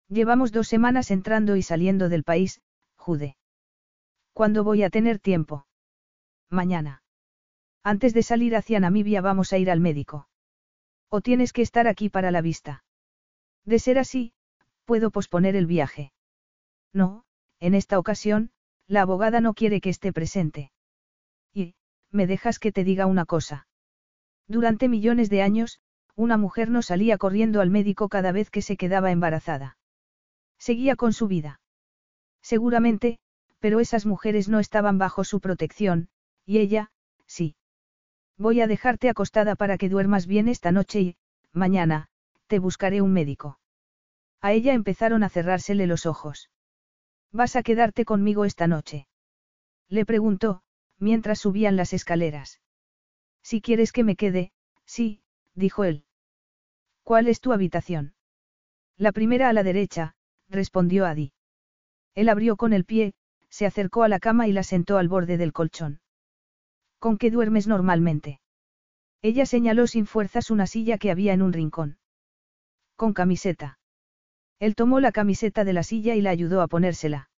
Llevamos 0.07 0.53
dos 0.53 0.69
semanas 0.69 1.11
entrando 1.11 1.57
y 1.57 1.63
saliendo 1.63 2.07
del 2.07 2.23
país, 2.23 2.61
Jude. 2.95 3.35
¿Cuándo 4.31 4.63
voy 4.63 4.83
a 4.83 4.89
tener 4.89 5.19
tiempo? 5.19 5.67
Mañana. 6.49 7.03
Antes 7.83 8.13
de 8.13 8.23
salir 8.23 8.55
hacia 8.55 8.79
Namibia 8.79 9.19
vamos 9.19 9.51
a 9.51 9.57
ir 9.57 9.69
al 9.69 9.81
médico. 9.81 10.29
¿O 11.09 11.19
tienes 11.19 11.51
que 11.51 11.61
estar 11.61 11.89
aquí 11.89 12.07
para 12.07 12.31
la 12.31 12.39
vista? 12.39 12.85
De 13.65 13.79
ser 13.79 13.97
así, 13.97 14.33
puedo 14.85 15.11
posponer 15.11 15.55
el 15.55 15.65
viaje. 15.65 16.11
No, 16.93 17.25
en 17.59 17.75
esta 17.75 17.97
ocasión, 17.97 18.51
la 18.87 19.01
abogada 19.01 19.41
no 19.41 19.53
quiere 19.53 19.81
que 19.81 19.89
esté 19.89 20.11
presente. 20.11 20.71
Y, 21.53 21.75
me 22.11 22.27
dejas 22.27 22.59
que 22.59 22.71
te 22.71 22.83
diga 22.83 23.05
una 23.05 23.25
cosa. 23.25 23.67
Durante 24.47 24.89
millones 24.89 25.29
de 25.29 25.41
años, 25.41 25.79
una 26.15 26.37
mujer 26.37 26.69
no 26.69 26.81
salía 26.81 27.17
corriendo 27.17 27.61
al 27.61 27.69
médico 27.69 28.09
cada 28.09 28.31
vez 28.31 28.49
que 28.49 28.61
se 28.61 28.77
quedaba 28.77 29.11
embarazada. 29.11 29.77
Seguía 30.59 30.95
con 30.95 31.13
su 31.13 31.27
vida. 31.27 31.61
Seguramente, 32.41 33.19
pero 33.59 33.79
esas 33.79 34.05
mujeres 34.05 34.49
no 34.49 34.59
estaban 34.59 34.97
bajo 34.97 35.23
su 35.23 35.39
protección, 35.39 36.09
y 36.45 36.59
ella, 36.59 36.91
sí. 37.25 37.55
Voy 38.37 38.59
a 38.61 38.67
dejarte 38.67 39.09
acostada 39.09 39.55
para 39.55 39.77
que 39.77 39.89
duermas 39.89 40.27
bien 40.27 40.49
esta 40.49 40.71
noche 40.71 41.01
y, 41.01 41.15
mañana, 41.53 42.09
te 42.47 42.59
buscaré 42.59 43.01
un 43.01 43.13
médico. 43.13 43.59
A 44.41 44.51
ella 44.51 44.73
empezaron 44.73 45.23
a 45.23 45.29
cerrársele 45.29 45.87
los 45.87 46.05
ojos. 46.05 46.49
¿Vas 47.31 47.55
a 47.55 47.63
quedarte 47.63 48.05
conmigo 48.05 48.45
esta 48.45 48.67
noche? 48.67 49.07
Le 49.89 50.05
preguntó, 50.05 50.61
mientras 50.99 51.39
subían 51.39 51.75
las 51.75 51.93
escaleras. 51.93 52.61
Si 53.41 53.61
quieres 53.61 53.91
que 53.91 54.03
me 54.03 54.15
quede, 54.15 54.51
sí, 54.85 55.21
dijo 55.55 55.83
él. 55.83 56.05
¿Cuál 57.03 57.27
es 57.27 57.41
tu 57.41 57.51
habitación? 57.51 58.15
La 58.97 59.11
primera 59.11 59.49
a 59.49 59.53
la 59.53 59.63
derecha, 59.63 60.15
respondió 60.49 61.05
Adi. 61.05 61.33
Él 62.15 62.29
abrió 62.29 62.55
con 62.55 62.73
el 62.73 62.85
pie, 62.85 63.13
se 63.49 63.65
acercó 63.65 64.03
a 64.03 64.07
la 64.07 64.19
cama 64.19 64.47
y 64.47 64.51
la 64.51 64.63
sentó 64.63 64.97
al 64.97 65.07
borde 65.07 65.37
del 65.37 65.53
colchón. 65.53 66.01
¿Con 66.99 67.17
qué 67.17 67.31
duermes 67.31 67.67
normalmente? 67.67 68.39
Ella 69.21 69.45
señaló 69.45 69.87
sin 69.87 70.05
fuerzas 70.05 70.51
una 70.51 70.67
silla 70.67 70.97
que 70.97 71.11
había 71.11 71.33
en 71.33 71.41
un 71.41 71.53
rincón. 71.53 71.97
Con 72.95 73.13
camiseta. 73.13 73.79
Él 74.59 74.75
tomó 74.75 74.99
la 74.99 75.11
camiseta 75.11 75.63
de 75.63 75.73
la 75.73 75.83
silla 75.83 76.15
y 76.15 76.21
la 76.21 76.29
ayudó 76.29 76.61
a 76.61 76.67
ponérsela. 76.67 77.29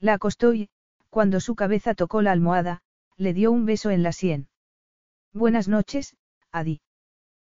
La 0.00 0.14
acostó 0.14 0.52
y, 0.52 0.68
cuando 1.10 1.40
su 1.40 1.54
cabeza 1.54 1.94
tocó 1.94 2.22
la 2.22 2.32
almohada, 2.32 2.82
le 3.16 3.32
dio 3.34 3.52
un 3.52 3.64
beso 3.64 3.90
en 3.90 4.02
la 4.02 4.12
sien. 4.12 4.48
Buenas 5.32 5.68
noches, 5.68 6.16
Adi. 6.50 6.80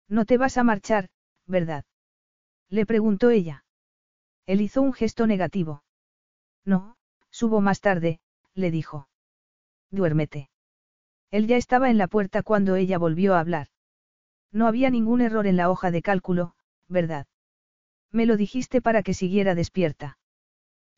No 0.09 0.25
te 0.25 0.39
vas 0.39 0.57
a 0.57 0.65
marchar, 0.65 1.11
¿verdad? 1.47 1.85
Le 2.71 2.87
preguntó 2.87 3.31
ella. 3.31 3.65
Él 4.47 4.61
hizo 4.61 4.81
un 4.81 4.93
gesto 4.93 5.27
negativo. 5.27 5.83
No, 6.65 6.97
subo 7.31 7.61
más 7.61 7.81
tarde, 7.81 8.21
le 8.55 8.71
dijo. 8.71 9.09
Duérmete. 9.91 10.51
Él 11.31 11.47
ya 11.47 11.57
estaba 11.57 11.91
en 11.91 11.99
la 11.99 12.09
puerta 12.09 12.43
cuando 12.43 12.77
ella 12.77 12.99
volvió 12.99 13.35
a 13.35 13.41
hablar. 13.41 13.69
No 14.51 14.67
había 14.67 14.91
ningún 14.91 15.21
error 15.21 15.47
en 15.47 15.57
la 15.57 15.71
hoja 15.71 15.91
de 15.91 16.01
cálculo, 16.01 16.55
¿verdad? 16.89 17.27
Me 18.11 18.27
lo 18.27 18.37
dijiste 18.37 18.81
para 18.81 19.03
que 19.03 19.15
siguiera 19.15 19.55
despierta. 19.55 20.19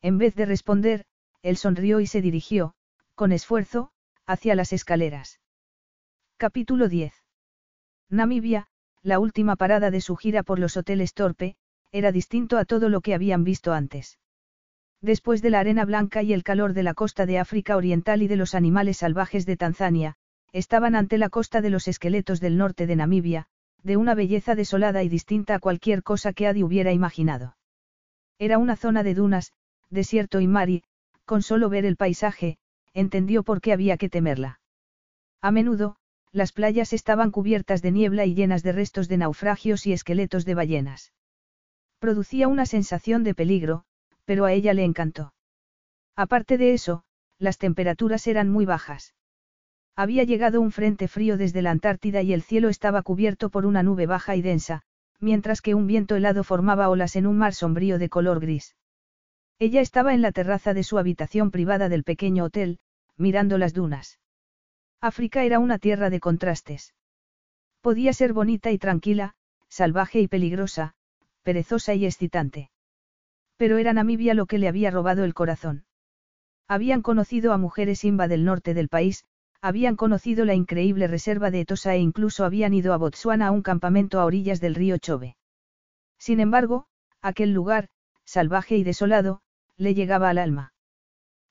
En 0.00 0.18
vez 0.18 0.34
de 0.34 0.46
responder, 0.46 1.04
él 1.42 1.56
sonrió 1.56 2.00
y 2.00 2.06
se 2.06 2.22
dirigió, 2.22 2.74
con 3.14 3.32
esfuerzo, 3.32 3.90
hacia 4.26 4.54
las 4.54 4.72
escaleras. 4.72 5.40
Capítulo 6.36 6.88
10. 6.88 7.12
Namibia, 8.08 8.68
la 9.02 9.18
última 9.18 9.56
parada 9.56 9.90
de 9.90 10.00
su 10.00 10.16
gira 10.16 10.42
por 10.42 10.58
los 10.58 10.76
hoteles 10.76 11.14
Torpe, 11.14 11.56
era 11.92 12.12
distinto 12.12 12.58
a 12.58 12.64
todo 12.64 12.88
lo 12.88 13.00
que 13.00 13.14
habían 13.14 13.44
visto 13.44 13.72
antes. 13.72 14.18
Después 15.00 15.42
de 15.42 15.50
la 15.50 15.60
arena 15.60 15.84
blanca 15.84 16.22
y 16.22 16.32
el 16.32 16.44
calor 16.44 16.74
de 16.74 16.82
la 16.82 16.94
costa 16.94 17.26
de 17.26 17.38
África 17.38 17.76
Oriental 17.76 18.22
y 18.22 18.28
de 18.28 18.36
los 18.36 18.54
animales 18.54 18.98
salvajes 18.98 19.46
de 19.46 19.56
Tanzania, 19.56 20.16
estaban 20.52 20.94
ante 20.94 21.18
la 21.18 21.30
costa 21.30 21.60
de 21.60 21.70
los 21.70 21.88
esqueletos 21.88 22.40
del 22.40 22.58
norte 22.58 22.86
de 22.86 22.96
Namibia, 22.96 23.48
de 23.82 23.96
una 23.96 24.14
belleza 24.14 24.54
desolada 24.54 25.02
y 25.02 25.08
distinta 25.08 25.54
a 25.54 25.58
cualquier 25.58 26.02
cosa 26.02 26.32
que 26.32 26.46
Adi 26.46 26.62
hubiera 26.62 26.92
imaginado. 26.92 27.56
Era 28.38 28.58
una 28.58 28.76
zona 28.76 29.02
de 29.02 29.14
dunas, 29.14 29.52
desierto 29.90 30.40
y 30.40 30.46
mar 30.46 30.70
y, 30.70 30.82
con 31.24 31.42
solo 31.42 31.68
ver 31.68 31.84
el 31.84 31.96
paisaje, 31.96 32.58
entendió 32.94 33.42
por 33.42 33.60
qué 33.60 33.72
había 33.72 33.96
que 33.96 34.08
temerla. 34.08 34.60
A 35.40 35.50
menudo, 35.50 35.96
las 36.32 36.52
playas 36.52 36.92
estaban 36.92 37.30
cubiertas 37.30 37.82
de 37.82 37.90
niebla 37.90 38.24
y 38.24 38.34
llenas 38.34 38.62
de 38.62 38.72
restos 38.72 39.08
de 39.08 39.16
naufragios 39.16 39.86
y 39.86 39.92
esqueletos 39.92 40.44
de 40.44 40.54
ballenas. 40.54 41.12
Producía 41.98 42.48
una 42.48 42.66
sensación 42.66 43.24
de 43.24 43.34
peligro, 43.34 43.84
pero 44.24 44.44
a 44.44 44.52
ella 44.52 44.74
le 44.74 44.84
encantó. 44.84 45.34
Aparte 46.16 46.56
de 46.56 46.72
eso, 46.72 47.04
las 47.38 47.58
temperaturas 47.58 48.26
eran 48.26 48.48
muy 48.48 48.64
bajas. 48.64 49.14
Había 49.96 50.24
llegado 50.24 50.60
un 50.60 50.72
frente 50.72 51.08
frío 51.08 51.36
desde 51.36 51.62
la 51.62 51.70
Antártida 51.70 52.22
y 52.22 52.32
el 52.32 52.42
cielo 52.42 52.68
estaba 52.68 53.02
cubierto 53.02 53.50
por 53.50 53.66
una 53.66 53.82
nube 53.82 54.06
baja 54.06 54.36
y 54.36 54.42
densa, 54.42 54.82
mientras 55.18 55.60
que 55.60 55.74
un 55.74 55.86
viento 55.86 56.16
helado 56.16 56.44
formaba 56.44 56.88
olas 56.88 57.16
en 57.16 57.26
un 57.26 57.36
mar 57.36 57.54
sombrío 57.54 57.98
de 57.98 58.08
color 58.08 58.40
gris. 58.40 58.76
Ella 59.58 59.82
estaba 59.82 60.14
en 60.14 60.22
la 60.22 60.32
terraza 60.32 60.72
de 60.72 60.84
su 60.84 60.98
habitación 60.98 61.50
privada 61.50 61.88
del 61.88 62.02
pequeño 62.02 62.44
hotel, 62.44 62.78
mirando 63.16 63.58
las 63.58 63.74
dunas. 63.74 64.18
África 65.02 65.44
era 65.44 65.58
una 65.58 65.78
tierra 65.78 66.08
de 66.08 66.20
contrastes. 66.20 66.94
Podía 67.82 68.12
ser 68.12 68.32
bonita 68.32 68.70
y 68.70 68.78
tranquila, 68.78 69.34
salvaje 69.68 70.20
y 70.20 70.28
peligrosa, 70.28 70.94
perezosa 71.42 71.94
y 71.94 72.06
excitante. 72.06 72.70
Pero 73.56 73.78
era 73.78 73.92
Namibia 73.92 74.34
lo 74.34 74.46
que 74.46 74.58
le 74.58 74.68
había 74.68 74.90
robado 74.90 75.24
el 75.24 75.34
corazón. 75.34 75.84
Habían 76.66 77.02
conocido 77.02 77.52
a 77.52 77.58
mujeres 77.58 78.04
imba 78.04 78.28
del 78.28 78.44
norte 78.44 78.74
del 78.74 78.88
país, 78.88 79.24
habían 79.62 79.96
conocido 79.96 80.44
la 80.44 80.54
increíble 80.54 81.06
reserva 81.06 81.50
de 81.50 81.60
Etosa 81.60 81.94
e 81.94 81.98
incluso 81.98 82.44
habían 82.44 82.72
ido 82.72 82.92
a 82.92 82.96
Botsuana 82.96 83.48
a 83.48 83.50
un 83.50 83.62
campamento 83.62 84.18
a 84.18 84.24
orillas 84.24 84.60
del 84.60 84.74
río 84.74 84.98
Chobe. 84.98 85.36
Sin 86.18 86.40
embargo, 86.40 86.86
aquel 87.20 87.52
lugar, 87.52 87.88
salvaje 88.24 88.76
y 88.76 88.84
desolado, 88.84 89.42
le 89.76 89.94
llegaba 89.94 90.30
al 90.30 90.38
alma. 90.38 90.72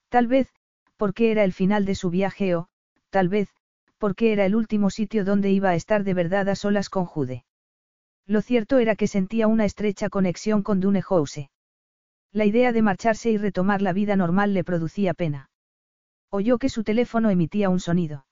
Tal 0.09 0.27
vez, 0.27 0.49
porque 0.97 1.31
era 1.31 1.43
el 1.43 1.53
final 1.53 1.85
de 1.85 1.95
su 1.95 2.09
viaje 2.09 2.55
o, 2.55 2.67
tal 3.09 3.29
vez, 3.29 3.49
porque 3.97 4.31
era 4.31 4.45
el 4.45 4.55
último 4.55 4.89
sitio 4.89 5.23
donde 5.23 5.51
iba 5.51 5.69
a 5.69 5.75
estar 5.75 6.03
de 6.03 6.13
verdad 6.13 6.49
a 6.49 6.55
solas 6.55 6.89
con 6.89 7.05
Jude. 7.05 7.45
Lo 8.25 8.41
cierto 8.41 8.79
era 8.79 8.95
que 8.95 9.07
sentía 9.07 9.47
una 9.47 9.65
estrecha 9.65 10.09
conexión 10.09 10.63
con 10.63 10.79
Dune 10.79 11.01
House. 11.01 11.49
La 12.31 12.45
idea 12.45 12.71
de 12.71 12.81
marcharse 12.81 13.31
y 13.31 13.37
retomar 13.37 13.81
la 13.81 13.93
vida 13.93 14.15
normal 14.15 14.53
le 14.53 14.63
producía 14.63 15.13
pena. 15.13 15.48
Oyó 16.29 16.57
que 16.57 16.69
su 16.69 16.83
teléfono 16.83 17.29
emitía 17.29 17.69
un 17.69 17.79
sonido. 17.79 18.25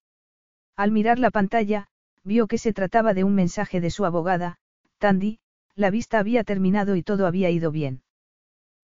Al 0.75 0.91
mirar 0.91 1.17
la 1.17 1.31
pantalla, 1.31 1.87
vio 2.23 2.47
que 2.47 2.57
se 2.57 2.73
trataba 2.73 3.13
de 3.13 3.23
un 3.23 3.33
mensaje 3.33 3.81
de 3.81 3.89
su 3.89 4.05
abogada, 4.05 4.57
Tandy, 4.99 5.39
la 5.75 5.89
vista 5.89 6.19
había 6.19 6.43
terminado 6.43 6.95
y 6.95 7.03
todo 7.03 7.25
había 7.25 7.49
ido 7.49 7.71
bien. 7.71 8.03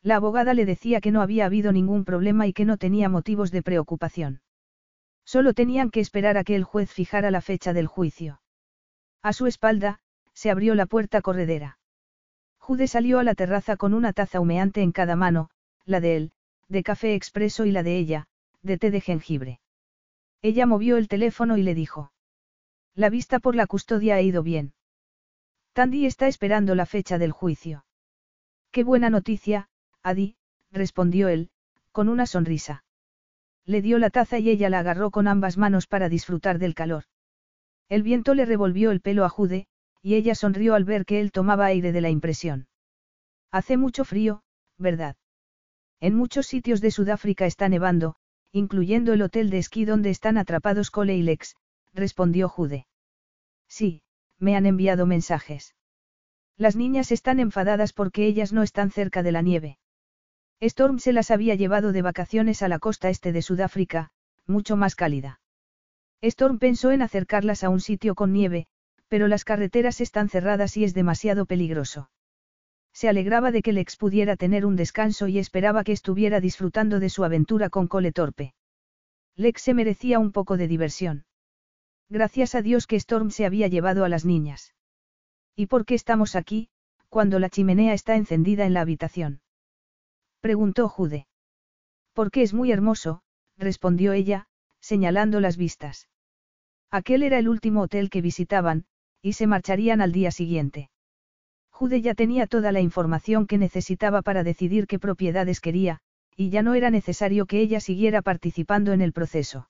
La 0.02 0.18
abogada 0.18 0.54
le 0.54 0.66
decía 0.66 1.02
que 1.02 1.12
no 1.12 1.22
había 1.22 1.46
habido 1.46 1.72
ningún 1.72 2.06
problema 2.06 2.48
y 2.48 2.54
que 2.54 2.66
no 2.66 2.78
tenía 2.78 3.10
motivos 3.10 3.52
de 3.52 3.64
preocupación. 3.64 4.42
Solo 5.26 5.54
tenían 5.54 5.92
que 5.92 6.02
esperar 6.02 6.38
a 6.38 6.44
que 6.44 6.56
el 6.56 6.64
juez 6.64 6.92
fijara 6.92 7.32
la 7.32 7.42
fecha 7.42 7.74
del 7.74 7.88
juicio. 7.88 8.42
A 9.22 9.32
su 9.32 9.48
espalda, 9.48 10.00
se 10.34 10.52
abrió 10.52 10.76
la 10.76 10.86
puerta 10.86 11.22
corredera. 11.22 11.80
Jude 12.58 12.88
salió 12.88 13.20
a 13.20 13.24
la 13.24 13.36
terraza 13.36 13.78
con 13.78 13.94
una 13.94 14.14
taza 14.14 14.40
humeante 14.40 14.82
en 14.82 14.92
cada 14.92 15.16
mano, 15.16 15.50
la 15.86 16.00
de 16.00 16.16
él, 16.16 16.32
de 16.68 16.84
café 16.84 17.14
expreso 17.14 17.66
y 17.66 17.72
la 17.72 17.84
de 17.84 17.98
ella, 17.98 18.28
de 18.64 18.78
té 18.78 18.92
de 18.92 19.02
jengibre. 19.02 19.60
Ella 20.42 20.66
movió 20.66 20.98
el 20.98 21.08
teléfono 21.08 21.58
y 21.58 21.64
le 21.64 21.76
dijo. 21.76 22.12
La 22.96 23.10
vista 23.10 23.40
por 23.40 23.56
la 23.56 23.68
custodia 23.68 24.16
ha 24.16 24.22
ido 24.22 24.44
bien. 24.44 24.74
Tandy 25.74 26.06
está 26.06 26.28
esperando 26.28 26.76
la 26.76 26.86
fecha 26.86 27.18
del 27.18 27.32
juicio. 27.32 27.86
Qué 28.72 28.84
buena 28.84 29.10
noticia, 29.10 29.70
Adi, 30.02 30.36
respondió 30.72 31.28
él, 31.28 31.50
con 31.92 32.10
una 32.10 32.26
sonrisa. 32.26 32.84
Le 33.66 33.82
dio 33.82 33.98
la 34.00 34.10
taza 34.10 34.40
y 34.40 34.50
ella 34.50 34.70
la 34.70 34.80
agarró 34.80 35.12
con 35.12 35.28
ambas 35.28 35.58
manos 35.58 35.88
para 35.88 36.10
disfrutar 36.10 36.60
del 36.60 36.76
calor. 36.76 37.06
El 37.90 38.04
viento 38.04 38.34
le 38.34 38.46
revolvió 38.46 38.92
el 38.92 39.02
pelo 39.02 39.26
a 39.26 39.30
Jude, 39.30 39.68
y 40.02 40.16
ella 40.16 40.36
sonrió 40.36 40.76
al 40.76 40.84
ver 40.84 41.06
que 41.06 41.22
él 41.22 41.32
tomaba 41.32 41.66
aire 41.66 41.92
de 41.92 42.02
la 42.02 42.10
impresión. 42.10 42.68
Hace 43.52 43.78
mucho 43.78 44.04
frío, 44.04 44.44
¿verdad? 44.78 45.16
En 46.00 46.16
muchos 46.16 46.48
sitios 46.48 46.82
de 46.82 46.92
Sudáfrica 46.92 47.46
está 47.46 47.70
nevando, 47.70 48.16
incluyendo 48.54 49.14
el 49.14 49.24
hotel 49.24 49.50
de 49.50 49.58
esquí 49.58 49.84
donde 49.84 50.12
están 50.12 50.38
atrapados 50.38 50.92
Cole 50.92 51.16
y 51.16 51.24
Lex, 51.24 51.56
respondió 51.92 52.48
Jude. 52.48 52.86
Sí, 53.68 54.04
me 54.38 54.56
han 54.56 54.68
enviado 54.68 55.06
mensajes. 55.08 55.76
Las 56.56 56.76
niñas 56.76 57.12
están 57.12 57.40
enfadadas 57.40 57.94
porque 57.94 58.28
ellas 58.28 58.54
no 58.54 58.62
están 58.62 58.92
cerca 58.92 59.24
de 59.24 59.32
la 59.32 59.42
nieve. 59.42 59.80
Storm 60.62 61.00
se 61.00 61.14
las 61.14 61.32
había 61.32 61.56
llevado 61.56 61.92
de 61.92 62.04
vacaciones 62.04 62.62
a 62.62 62.68
la 62.68 62.78
costa 62.78 63.10
este 63.10 63.32
de 63.32 63.42
Sudáfrica, 63.42 64.12
mucho 64.46 64.78
más 64.78 64.96
cálida. 64.96 65.42
Storm 66.22 66.60
pensó 66.60 66.92
en 66.92 67.02
acercarlas 67.02 67.64
a 67.64 67.70
un 67.70 67.82
sitio 67.82 68.14
con 68.14 68.32
nieve, 68.32 68.68
pero 69.08 69.28
las 69.28 69.46
carreteras 69.46 70.00
están 70.00 70.30
cerradas 70.30 70.78
y 70.78 70.84
es 70.84 70.94
demasiado 70.94 71.46
peligroso. 71.48 72.12
Se 72.94 73.10
alegraba 73.10 73.52
de 73.52 73.62
que 73.62 73.74
Lex 73.74 73.98
pudiera 73.98 74.38
tener 74.38 74.66
un 74.66 74.76
descanso 74.76 75.28
y 75.28 75.40
esperaba 75.40 75.84
que 75.84 75.92
estuviera 75.92 76.40
disfrutando 76.40 77.00
de 77.00 77.10
su 77.10 77.24
aventura 77.24 77.70
con 77.70 77.88
Cole 77.88 78.12
Torpe. 78.12 78.54
Lex 79.36 79.62
se 79.64 79.74
merecía 79.74 80.20
un 80.20 80.32
poco 80.32 80.58
de 80.58 80.68
diversión. 80.68 81.26
Gracias 82.10 82.54
a 82.54 82.62
Dios 82.62 82.86
que 82.86 82.96
Storm 82.96 83.32
se 83.32 83.46
había 83.46 83.68
llevado 83.68 84.06
a 84.06 84.10
las 84.10 84.26
niñas. 84.26 84.76
¿Y 85.56 85.66
por 85.66 85.86
qué 85.86 85.96
estamos 85.96 86.36
aquí, 86.36 86.70
cuando 87.10 87.40
la 87.40 87.50
chimenea 87.50 87.94
está 87.94 88.16
encendida 88.16 88.66
en 88.66 88.74
la 88.74 88.82
habitación? 88.82 89.42
Preguntó 90.40 90.88
Jude. 90.88 91.28
Porque 92.14 92.44
es 92.44 92.54
muy 92.54 92.72
hermoso, 92.72 93.24
respondió 93.58 94.14
ella, 94.14 94.48
señalando 94.80 95.40
las 95.40 95.58
vistas. 95.58 96.10
Aquel 96.92 97.24
era 97.24 97.40
el 97.40 97.50
último 97.50 97.82
hotel 97.82 98.12
que 98.12 98.22
visitaban, 98.22 98.86
y 99.22 99.34
se 99.34 99.48
marcharían 99.48 100.02
al 100.02 100.12
día 100.12 100.30
siguiente. 100.30 100.92
Jude 101.74 102.02
ya 102.02 102.14
tenía 102.14 102.46
toda 102.46 102.72
la 102.72 102.82
información 102.82 103.48
que 103.48 103.58
necesitaba 103.58 104.22
para 104.22 104.44
decidir 104.44 104.86
qué 104.86 105.00
propiedades 105.00 105.60
quería, 105.60 106.00
y 106.38 106.50
ya 106.50 106.62
no 106.62 106.76
era 106.76 106.92
necesario 106.92 107.48
que 107.48 107.60
ella 107.60 107.80
siguiera 107.80 108.22
participando 108.22 108.94
en 108.94 109.02
el 109.02 109.12
proceso. 109.12 109.68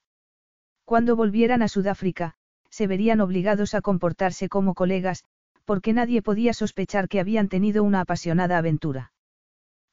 Cuando 0.84 1.16
volvieran 1.16 1.62
a 1.62 1.70
Sudáfrica, 1.70 2.36
se 2.70 2.88
verían 2.88 3.22
obligados 3.22 3.74
a 3.74 3.82
comportarse 3.82 4.50
como 4.50 4.74
colegas, 4.74 5.24
porque 5.64 5.94
nadie 5.94 6.22
podía 6.22 6.54
sospechar 6.54 7.08
que 7.08 7.22
habían 7.22 7.48
tenido 7.48 7.84
una 7.84 8.02
apasionada 8.02 8.58
aventura. 8.58 9.14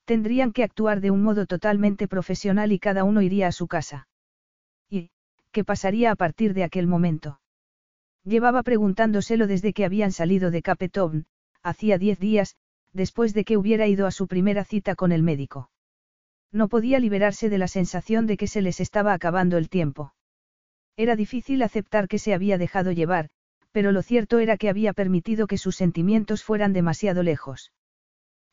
Tendrían 0.05 0.53
que 0.53 0.65
actuar 0.65 1.01
de 1.01 1.13
un 1.13 1.23
modo 1.23 1.47
totalmente 1.47 2.09
profesional 2.09 2.73
y 2.73 2.81
cada 2.81 3.05
uno 3.05 3.23
iría 3.23 3.47
a 3.47 3.53
su 3.53 3.69
casa. 3.69 4.09
¿Y 4.89 5.11
qué 5.53 5.65
pasaría 5.65 6.11
a 6.11 6.17
partir 6.17 6.55
de 6.55 6.65
aquel 6.65 6.89
momento? 6.89 7.41
Llevaba 8.25 8.65
preguntándoselo 8.65 9.47
desde 9.47 9.73
que 9.73 9.85
habían 9.85 10.11
salido 10.11 10.51
de 10.51 10.63
Capetown, 10.63 11.27
hacía 11.63 11.99
diez 11.99 12.19
días, 12.19 12.57
después 12.93 13.35
de 13.35 13.45
que 13.45 13.57
hubiera 13.57 13.87
ido 13.87 14.07
a 14.07 14.11
su 14.11 14.27
primera 14.27 14.65
cita 14.65 14.95
con 14.95 15.13
el 15.13 15.23
médico. 15.23 15.71
No 16.53 16.69
podía 16.69 16.99
liberarse 16.99 17.49
de 17.49 17.59
la 17.59 17.69
sensación 17.69 18.27
de 18.27 18.37
que 18.37 18.49
se 18.49 18.63
les 18.63 18.81
estaba 18.81 19.13
acabando 19.13 19.57
el 19.57 19.69
tiempo. 19.69 20.15
Era 20.97 21.17
difícil 21.17 21.63
aceptar 21.63 22.09
que 22.09 22.19
se 22.19 22.35
había 22.35 22.59
dejado 22.59 22.93
llevar, 22.93 23.31
pero 23.73 23.93
lo 23.93 24.03
cierto 24.03 24.39
era 24.39 24.57
que 24.57 24.69
había 24.69 24.93
permitido 24.93 25.47
que 25.47 25.59
sus 25.59 25.77
sentimientos 25.77 26.43
fueran 26.43 26.73
demasiado 26.73 27.23
lejos. 27.23 27.73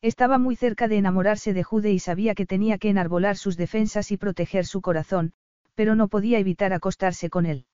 Estaba 0.01 0.37
muy 0.37 0.55
cerca 0.55 0.87
de 0.87 0.97
enamorarse 0.97 1.53
de 1.53 1.63
Jude 1.63 1.91
y 1.91 1.99
sabía 1.99 2.35
que 2.35 2.45
tenía 2.45 2.77
que 2.77 2.89
enarbolar 2.89 3.35
sus 3.35 3.57
defensas 3.57 4.11
y 4.11 4.17
proteger 4.17 4.65
su 4.67 4.81
corazón, 4.81 5.33
pero 5.73 5.95
no 5.95 6.07
podía 6.07 6.37
evitar 6.37 6.71
acostarse 6.71 7.31
con 7.31 7.47
él. 7.47 7.65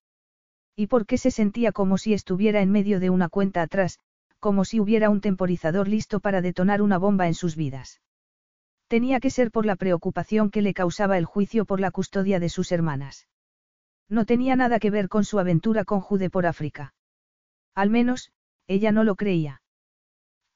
¿Y 0.75 0.87
por 0.87 1.05
qué 1.05 1.17
se 1.17 1.31
sentía 1.31 1.73
como 1.73 1.97
si 1.97 2.13
estuviera 2.13 2.61
en 2.61 2.71
medio 2.71 3.01
de 3.01 3.09
una 3.09 3.27
cuenta 3.27 3.61
atrás, 3.61 3.99
como 4.43 4.65
si 4.65 4.81
hubiera 4.81 5.09
un 5.09 5.21
temporizador 5.21 5.87
listo 5.87 6.19
para 6.19 6.41
detonar 6.41 6.81
una 6.81 6.97
bomba 6.97 7.27
en 7.27 7.33
sus 7.33 7.55
vidas? 7.55 8.01
Tenía 8.89 9.21
que 9.21 9.29
ser 9.29 9.51
por 9.51 9.65
la 9.65 9.77
preocupación 9.77 10.51
que 10.51 10.61
le 10.61 10.73
causaba 10.73 11.17
el 11.17 11.23
juicio 11.23 11.63
por 11.63 11.79
la 11.79 11.91
custodia 11.91 12.41
de 12.41 12.49
sus 12.49 12.73
hermanas. 12.73 13.29
No 14.09 14.25
tenía 14.25 14.57
nada 14.57 14.79
que 14.79 14.91
ver 14.91 15.07
con 15.07 15.23
su 15.23 15.39
aventura 15.39 15.85
con 15.85 16.01
Jude 16.01 16.29
por 16.29 16.45
África. 16.45 16.93
Al 17.73 17.89
menos, 17.89 18.33
ella 18.67 18.91
no 18.91 19.05
lo 19.05 19.15
creía. 19.15 19.61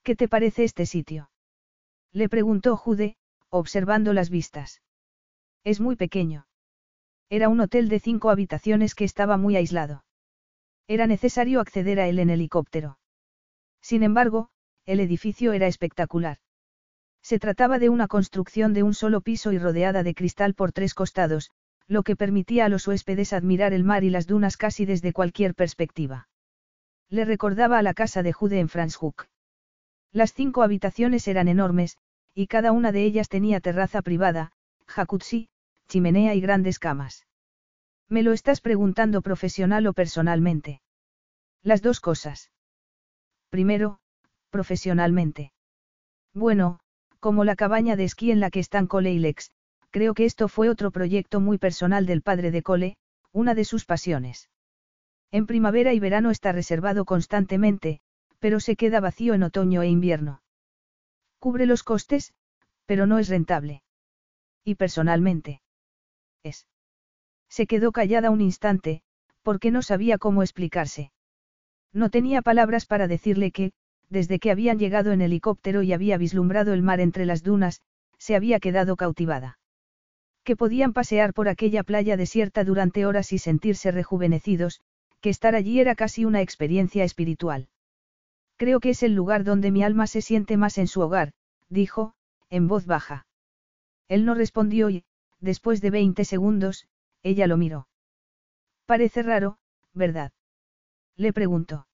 ¿Qué 0.03 0.17
te 0.17 0.27
parece 0.27 0.66
este 0.66 0.85
sitio? 0.85 1.32
Le 2.11 2.27
preguntó 2.27 2.75
Jude, 2.75 3.16
observando 3.48 4.11
las 4.11 4.30
vistas. 4.30 4.82
Es 5.64 5.80
muy 5.80 5.95
pequeño. 5.95 6.45
Era 7.30 7.48
un 7.48 7.61
hotel 7.61 7.88
de 7.88 8.01
cinco 8.01 8.32
habitaciones 8.32 8.95
que 8.95 9.06
estaba 9.06 9.38
muy 9.38 9.56
aislado. 9.56 10.03
Era 10.90 11.07
necesario 11.07 11.61
acceder 11.61 12.01
a 12.01 12.09
él 12.09 12.19
en 12.19 12.32
helicóptero. 12.32 12.98
Sin 13.88 14.03
embargo, 14.03 14.49
el 14.85 14.99
edificio 14.99 15.53
era 15.53 15.66
espectacular. 15.66 16.40
Se 17.22 17.40
trataba 17.40 17.80
de 17.80 17.88
una 17.88 18.09
construcción 18.09 18.74
de 18.74 18.83
un 18.83 18.93
solo 18.93 19.22
piso 19.22 19.53
y 19.53 19.59
rodeada 19.59 20.03
de 20.03 20.14
cristal 20.14 20.56
por 20.56 20.74
tres 20.74 20.93
costados, 20.93 21.51
lo 21.88 22.03
que 22.03 22.17
permitía 22.17 22.66
a 22.66 22.69
los 22.69 22.85
huéspedes 22.85 23.32
admirar 23.32 23.72
el 23.72 23.85
mar 23.85 24.03
y 24.03 24.09
las 24.09 24.27
dunas 24.27 24.57
casi 24.57 24.83
desde 24.83 25.14
cualquier 25.14 25.56
perspectiva. 25.56 26.27
Le 27.07 27.24
recordaba 27.24 27.77
a 27.77 27.82
la 27.82 27.93
casa 27.93 28.24
de 28.24 28.33
Jude 28.33 28.59
en 28.59 28.67
Franschhoek. 28.67 29.30
Las 30.11 30.33
cinco 30.33 30.64
habitaciones 30.64 31.25
eran 31.30 31.48
enormes, 31.48 31.98
y 32.33 32.48
cada 32.48 32.74
una 32.74 32.91
de 32.91 33.06
ellas 33.06 33.30
tenía 33.30 33.61
terraza 33.61 34.01
privada, 34.01 34.51
jacuzzi, 34.85 35.48
chimenea 35.88 36.35
y 36.35 36.41
grandes 36.41 36.77
camas. 36.77 37.25
¿Me 38.09 38.22
lo 38.22 38.33
estás 38.33 38.59
preguntando 38.59 39.22
profesional 39.22 39.88
o 39.88 39.93
personalmente? 39.93 40.82
Las 41.64 41.82
dos 41.82 42.01
cosas. 42.01 42.51
Primero, 43.50 44.00
profesionalmente. 44.50 45.51
Bueno, 46.34 46.80
como 47.19 47.43
la 47.43 47.56
cabaña 47.56 47.95
de 47.95 48.03
esquí 48.03 48.32
en 48.32 48.40
la 48.40 48.50
que 48.50 48.59
están 48.59 48.88
Cole 48.88 49.11
y 49.11 49.19
Lex, 49.19 49.51
creo 49.90 50.14
que 50.14 50.26
esto 50.26 50.48
fue 50.48 50.69
otro 50.69 50.92
proyecto 50.92 51.40
muy 51.40 51.58
personal 51.58 52.06
del 52.06 52.22
padre 52.22 52.51
de 52.51 52.61
Cole, 52.61 52.98
una 53.32 53.56
de 53.56 53.66
sus 53.66 53.85
pasiones. 53.85 54.50
En 55.32 55.45
primavera 55.45 55.93
y 55.93 56.00
verano 56.00 56.32
está 56.32 56.51
reservado 56.51 57.06
constantemente, 57.06 58.00
pero 58.40 58.59
se 58.59 58.76
queda 58.76 59.00
vacío 59.00 59.34
en 59.34 59.43
otoño 59.43 59.82
e 59.82 59.88
invierno. 59.88 60.42
Cubre 61.40 61.66
los 61.66 61.84
costes, 61.84 62.34
pero 62.85 63.06
no 63.08 63.19
es 63.19 63.27
rentable. 63.27 63.82
Y 64.64 64.76
personalmente. 64.76 65.61
Es. 66.43 66.67
Se 67.50 67.67
quedó 67.67 67.92
callada 67.92 68.30
un 68.30 68.42
instante, 68.42 69.01
porque 69.42 69.72
no 69.72 69.82
sabía 69.82 70.17
cómo 70.17 70.43
explicarse. 70.43 71.11
No 71.93 72.09
tenía 72.09 72.41
palabras 72.41 72.85
para 72.85 73.07
decirle 73.07 73.51
que, 73.51 73.72
desde 74.09 74.40
que 74.40 74.51
habían 74.51 74.80
llegado 74.80 75.11
en 75.11 75.22
helicóptero 75.22 75.83
y 75.83 75.93
había 75.93 76.17
vislumbrado 76.17 76.74
el 76.74 76.82
mar 76.82 76.99
entre 76.99 77.25
las 77.25 77.43
dunas, 77.43 77.82
se 78.17 78.35
había 78.35 78.59
quedado 78.59 78.95
cautivada. 78.95 79.59
Que 80.43 80.56
podían 80.56 80.93
pasear 80.93 81.33
por 81.33 81.49
aquella 81.49 81.83
playa 81.83 82.17
desierta 82.17 82.64
durante 82.64 83.06
horas 83.06 83.33
y 83.33 83.38
sentirse 83.38 83.91
rejuvenecidos, 83.91 84.82
que 85.22 85.30
estar 85.30 85.56
allí 85.56 85.80
era 85.80 85.95
casi 85.95 86.25
una 86.25 86.41
experiencia 86.41 87.03
espiritual. 87.03 87.67
Creo 88.56 88.80
que 88.80 88.91
es 88.91 89.03
el 89.03 89.14
lugar 89.14 89.43
donde 89.43 89.72
mi 89.72 89.83
alma 89.83 90.07
se 90.07 90.22
siente 90.22 90.57
más 90.57 90.77
en 90.77 90.88
su 90.88 91.01
hogar, 91.01 91.33
dijo, 91.69 92.14
en 92.49 92.67
voz 92.67 92.85
baja. 92.85 93.27
Él 94.07 94.25
no 94.25 94.35
respondió 94.35 94.90
y, 94.90 95.03
después 95.41 95.82
de 95.82 95.91
veinte 95.91 96.25
segundos, 96.25 96.88
ella 97.24 97.45
lo 97.45 97.57
miró. 97.57 97.88
Parece 98.85 99.22
raro, 99.22 99.57
¿verdad? 99.93 100.32
Le 101.18 101.34
preguntó. 101.34 101.88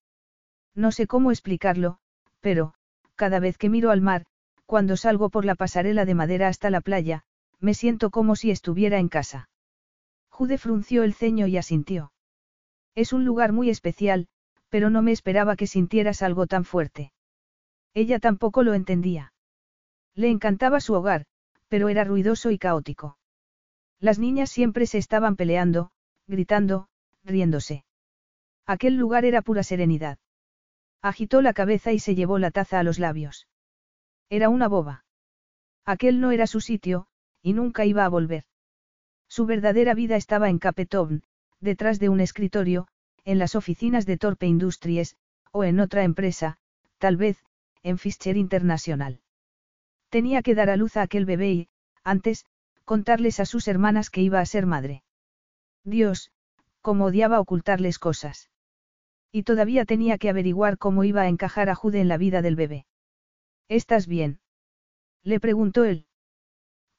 No 0.75 0.91
sé 0.91 1.07
cómo 1.07 1.31
explicarlo, 1.31 1.97
pero, 2.41 2.73
cada 3.15 3.39
vez 3.39 3.57
que 3.57 3.69
miro 3.69 3.89
al 3.91 4.01
mar, 4.01 4.25
cuando 4.65 4.97
salgo 4.97 5.29
por 5.29 5.45
la 5.45 5.55
pasarela 5.55 6.05
de 6.05 6.15
madera 6.15 6.47
hasta 6.47 6.69
la 6.69 6.81
playa, 6.81 7.23
me 7.59 7.73
siento 7.73 8.09
como 8.09 8.35
si 8.35 8.51
estuviera 8.51 8.99
en 8.99 9.07
casa. 9.07 9.49
Jude 10.29 10.57
frunció 10.57 11.03
el 11.03 11.13
ceño 11.13 11.47
y 11.47 11.57
asintió. 11.57 12.11
Es 12.95 13.13
un 13.13 13.23
lugar 13.23 13.53
muy 13.53 13.69
especial, 13.69 14.27
pero 14.69 14.89
no 14.89 15.01
me 15.01 15.11
esperaba 15.11 15.55
que 15.55 15.67
sintieras 15.67 16.21
algo 16.21 16.47
tan 16.47 16.65
fuerte. 16.65 17.13
Ella 17.93 18.19
tampoco 18.19 18.63
lo 18.63 18.73
entendía. 18.73 19.33
Le 20.15 20.29
encantaba 20.29 20.79
su 20.79 20.93
hogar, 20.93 21.25
pero 21.67 21.89
era 21.89 22.03
ruidoso 22.03 22.51
y 22.51 22.57
caótico. 22.57 23.17
Las 23.99 24.19
niñas 24.19 24.49
siempre 24.49 24.85
se 24.85 24.97
estaban 24.97 25.35
peleando, 25.35 25.91
gritando, 26.27 26.87
riéndose. 27.23 27.85
Aquel 28.65 28.95
lugar 28.95 29.25
era 29.25 29.41
pura 29.41 29.63
serenidad. 29.63 30.17
Agitó 31.01 31.41
la 31.41 31.53
cabeza 31.53 31.91
y 31.91 31.99
se 31.99 32.15
llevó 32.15 32.39
la 32.39 32.51
taza 32.51 32.79
a 32.79 32.83
los 32.83 32.97
labios. 32.97 33.47
Era 34.29 34.49
una 34.49 34.67
boba. 34.67 35.03
Aquel 35.85 36.21
no 36.21 36.31
era 36.31 36.47
su 36.47 36.61
sitio, 36.61 37.07
y 37.41 37.53
nunca 37.53 37.85
iba 37.85 38.05
a 38.05 38.09
volver. 38.09 38.45
Su 39.27 39.45
verdadera 39.45 39.93
vida 39.93 40.15
estaba 40.15 40.49
en 40.49 40.59
Capetown, 40.59 41.23
detrás 41.59 41.99
de 41.99 42.07
un 42.07 42.21
escritorio, 42.21 42.87
en 43.25 43.37
las 43.37 43.55
oficinas 43.55 44.05
de 44.05 44.17
Torpe 44.17 44.47
Industries, 44.47 45.17
o 45.51 45.63
en 45.63 45.79
otra 45.79 46.03
empresa, 46.03 46.57
tal 46.99 47.17
vez, 47.17 47.43
en 47.83 47.97
Fischer 47.97 48.37
International. 48.37 49.19
Tenía 50.09 50.41
que 50.41 50.55
dar 50.55 50.69
a 50.69 50.77
luz 50.77 50.95
a 50.95 51.01
aquel 51.01 51.25
bebé 51.25 51.51
y, 51.51 51.69
antes, 52.03 52.45
contarles 52.85 53.39
a 53.39 53.45
sus 53.45 53.67
hermanas 53.67 54.09
que 54.09 54.21
iba 54.21 54.39
a 54.39 54.45
ser 54.45 54.65
madre. 54.65 55.03
Dios, 55.83 56.31
cómo 56.81 57.05
odiaba 57.05 57.39
ocultarles 57.39 57.99
cosas. 57.99 58.49
Y 59.35 59.43
todavía 59.43 59.83
tenía 59.83 60.19
que 60.19 60.29
averiguar 60.29 60.77
cómo 60.77 61.03
iba 61.03 61.23
a 61.23 61.27
encajar 61.27 61.67
a 61.69 61.75
Jude 61.75 61.99
en 61.99 62.07
la 62.07 62.17
vida 62.17 62.43
del 62.43 62.55
bebé. 62.55 62.85
¿Estás 63.67 64.05
bien? 64.05 64.39
Le 65.23 65.39
preguntó 65.39 65.85
él. 65.85 66.05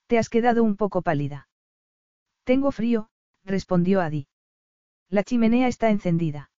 Te 0.09 0.19
has 0.19 0.29
quedado 0.29 0.65
un 0.65 0.77
poco 0.77 1.01
pálida. 1.01 1.49
Tengo 2.43 2.73
frío, 2.73 3.09
respondió 3.45 4.01
Adi. 4.01 4.27
La 5.09 5.23
chimenea 5.23 5.69
está 5.69 5.91
encendida. 5.91 6.51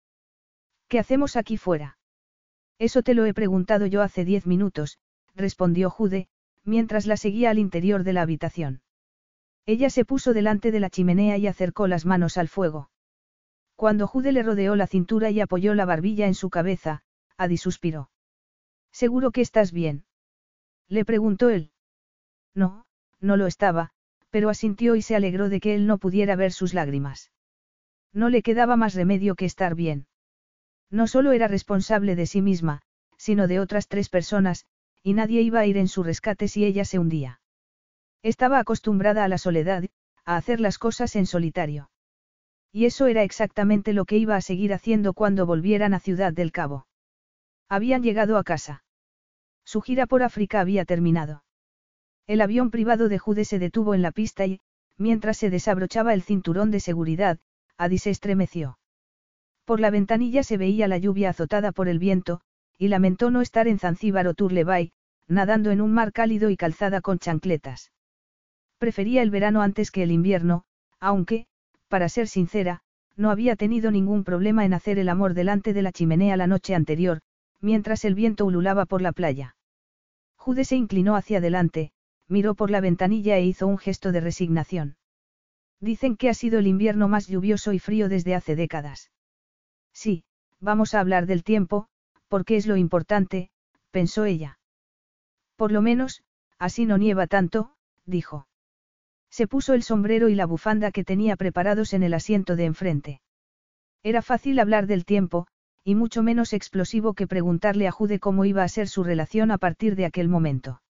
¿Qué 0.87 0.97
hacemos 0.97 1.35
aquí 1.35 1.57
fuera? 1.57 1.97
Eso 2.79 3.03
te 3.03 3.13
lo 3.13 3.25
he 3.25 3.33
preguntado 3.33 3.85
yo 3.85 4.01
hace 4.01 4.23
diez 4.23 4.47
minutos, 4.47 4.99
respondió 5.35 5.89
Jude, 5.89 6.29
mientras 6.63 7.05
la 7.05 7.17
seguía 7.17 7.49
al 7.49 7.59
interior 7.59 8.05
de 8.05 8.13
la 8.13 8.21
habitación. 8.21 8.81
Ella 9.65 9.89
se 9.89 10.05
puso 10.05 10.33
delante 10.33 10.71
de 10.71 10.79
la 10.79 10.89
chimenea 10.89 11.37
y 11.37 11.47
acercó 11.47 11.87
las 11.87 12.05
manos 12.05 12.37
al 12.37 12.47
fuego. 12.47 12.91
Cuando 13.75 14.07
Jude 14.07 14.31
le 14.31 14.43
rodeó 14.43 14.75
la 14.75 14.87
cintura 14.87 15.29
y 15.31 15.41
apoyó 15.41 15.73
la 15.73 15.85
barbilla 15.85 16.27
en 16.27 16.33
su 16.33 16.49
cabeza, 16.49 17.03
Adi 17.37 17.57
suspiró. 17.57 18.09
¿Seguro 18.91 19.31
que 19.31 19.41
estás 19.41 19.71
bien? 19.71 20.05
Le 20.87 21.03
preguntó 21.03 21.49
él. 21.49 21.71
No, 22.53 22.85
no 23.19 23.35
lo 23.35 23.47
estaba, 23.47 23.91
pero 24.29 24.49
asintió 24.49 24.95
y 24.95 25.01
se 25.01 25.15
alegró 25.15 25.49
de 25.49 25.59
que 25.59 25.75
él 25.75 25.87
no 25.87 25.97
pudiera 25.97 26.35
ver 26.35 26.53
sus 26.53 26.73
lágrimas. 26.73 27.31
No 28.13 28.29
le 28.29 28.41
quedaba 28.41 28.77
más 28.77 28.93
remedio 28.93 29.35
que 29.35 29.45
estar 29.45 29.75
bien. 29.75 30.07
No 30.89 31.07
solo 31.07 31.33
era 31.33 31.49
responsable 31.49 32.15
de 32.15 32.27
sí 32.27 32.41
misma, 32.41 32.81
sino 33.17 33.47
de 33.47 33.59
otras 33.59 33.89
tres 33.89 34.07
personas, 34.07 34.65
y 35.03 35.13
nadie 35.13 35.41
iba 35.41 35.59
a 35.59 35.65
ir 35.65 35.77
en 35.77 35.89
su 35.89 36.03
rescate 36.03 36.47
si 36.47 36.63
ella 36.63 36.85
se 36.85 36.99
hundía. 36.99 37.41
Estaba 38.23 38.59
acostumbrada 38.59 39.23
a 39.23 39.27
la 39.27 39.37
soledad, 39.37 39.83
a 40.23 40.37
hacer 40.37 40.59
las 40.59 40.77
cosas 40.77 41.15
en 41.15 41.25
solitario. 41.25 41.89
Y 42.75 42.83
eso 42.83 43.07
era 43.07 43.23
exactamente 43.23 43.93
lo 43.93 44.03
que 44.03 44.17
iba 44.17 44.35
a 44.35 44.41
seguir 44.41 44.73
haciendo 44.73 45.13
cuando 45.13 45.45
volvieran 45.45 45.93
a 45.93 46.01
Ciudad 46.01 46.33
del 46.33 46.51
Cabo. 46.51 46.87
Habían 47.69 48.03
llegado 48.03 48.37
a 48.37 48.43
casa. 48.43 48.83
Su 49.63 49.79
gira 49.79 50.07
por 50.07 50.23
África 50.23 50.59
había 50.59 50.83
terminado. 50.83 51.45
El 52.27 52.41
avión 52.41 52.71
privado 52.71 53.07
de 53.07 53.17
Jude 53.17 53.45
se 53.45 53.59
detuvo 53.59 53.93
en 53.95 54.01
la 54.01 54.11
pista 54.11 54.45
y, 54.45 54.59
mientras 54.97 55.37
se 55.37 55.49
desabrochaba 55.49 56.13
el 56.13 56.21
cinturón 56.21 56.69
de 56.69 56.81
seguridad, 56.81 57.39
Adi 57.77 57.97
se 57.97 58.09
estremeció. 58.09 58.77
Por 59.63 59.79
la 59.79 59.89
ventanilla 59.89 60.43
se 60.43 60.57
veía 60.57 60.89
la 60.89 60.97
lluvia 60.97 61.29
azotada 61.29 61.71
por 61.71 61.87
el 61.87 61.97
viento, 61.97 62.41
y 62.77 62.89
lamentó 62.89 63.31
no 63.31 63.39
estar 63.39 63.69
en 63.69 63.79
Zanzíbar 63.79 64.27
o 64.27 64.33
Turlebay, 64.33 64.91
nadando 65.29 65.71
en 65.71 65.79
un 65.79 65.93
mar 65.93 66.11
cálido 66.11 66.49
y 66.49 66.57
calzada 66.57 66.99
con 66.99 67.19
chancletas. 67.19 67.93
Prefería 68.79 69.21
el 69.21 69.31
verano 69.31 69.61
antes 69.61 69.91
que 69.91 70.03
el 70.03 70.11
invierno, 70.11 70.65
aunque, 70.99 71.47
para 71.95 72.09
ser 72.09 72.27
sincera, 72.27 72.81
no 73.15 73.31
había 73.31 73.55
tenido 73.55 73.89
ningún 73.89 74.25
problema 74.25 74.65
en 74.65 74.73
hacer 74.73 74.99
el 74.99 75.07
amor 75.07 75.33
delante 75.33 75.71
de 75.71 75.81
la 75.81 75.93
chimenea 75.93 76.35
la 76.35 76.45
noche 76.45 76.75
anterior, 76.75 77.21
mientras 77.61 78.03
el 78.03 78.15
viento 78.15 78.45
ululaba 78.45 78.85
por 78.85 79.01
la 79.01 79.13
playa. 79.13 79.55
Jude 80.35 80.65
se 80.65 80.75
inclinó 80.75 81.15
hacia 81.15 81.37
adelante, 81.37 81.93
miró 82.27 82.53
por 82.53 82.69
la 82.69 82.81
ventanilla 82.81 83.37
e 83.37 83.45
hizo 83.45 83.65
un 83.65 83.77
gesto 83.77 84.11
de 84.11 84.19
resignación. 84.19 84.97
Dicen 85.79 86.17
que 86.17 86.27
ha 86.27 86.33
sido 86.33 86.59
el 86.59 86.67
invierno 86.67 87.07
más 87.07 87.27
lluvioso 87.27 87.71
y 87.71 87.79
frío 87.79 88.09
desde 88.09 88.35
hace 88.35 88.57
décadas. 88.57 89.09
Sí, 89.93 90.25
vamos 90.59 90.95
a 90.95 90.99
hablar 90.99 91.27
del 91.27 91.45
tiempo, 91.45 91.87
porque 92.27 92.57
es 92.57 92.67
lo 92.67 92.75
importante, 92.75 93.51
pensó 93.91 94.25
ella. 94.25 94.59
Por 95.55 95.71
lo 95.71 95.81
menos, 95.81 96.25
así 96.59 96.85
no 96.85 96.97
nieva 96.97 97.27
tanto, 97.27 97.71
dijo. 98.05 98.47
Se 99.29 99.47
puso 99.47 99.73
el 99.73 99.83
sombrero 99.83 100.29
y 100.29 100.35
la 100.35 100.45
bufanda 100.45 100.91
que 100.91 101.03
tenía 101.03 101.35
preparados 101.35 101.93
en 101.93 102.03
el 102.03 102.13
asiento 102.13 102.55
de 102.55 102.65
enfrente. 102.65 103.21
Era 104.03 104.21
fácil 104.21 104.59
hablar 104.59 104.87
del 104.87 105.05
tiempo, 105.05 105.47
y 105.83 105.95
mucho 105.95 106.23
menos 106.23 106.53
explosivo 106.53 107.13
que 107.13 107.27
preguntarle 107.27 107.87
a 107.87 107.91
Jude 107.91 108.19
cómo 108.19 108.45
iba 108.45 108.63
a 108.63 108.67
ser 108.67 108.87
su 108.87 109.03
relación 109.03 109.51
a 109.51 109.57
partir 109.57 109.95
de 109.95 110.05
aquel 110.05 110.29
momento. 110.29 110.81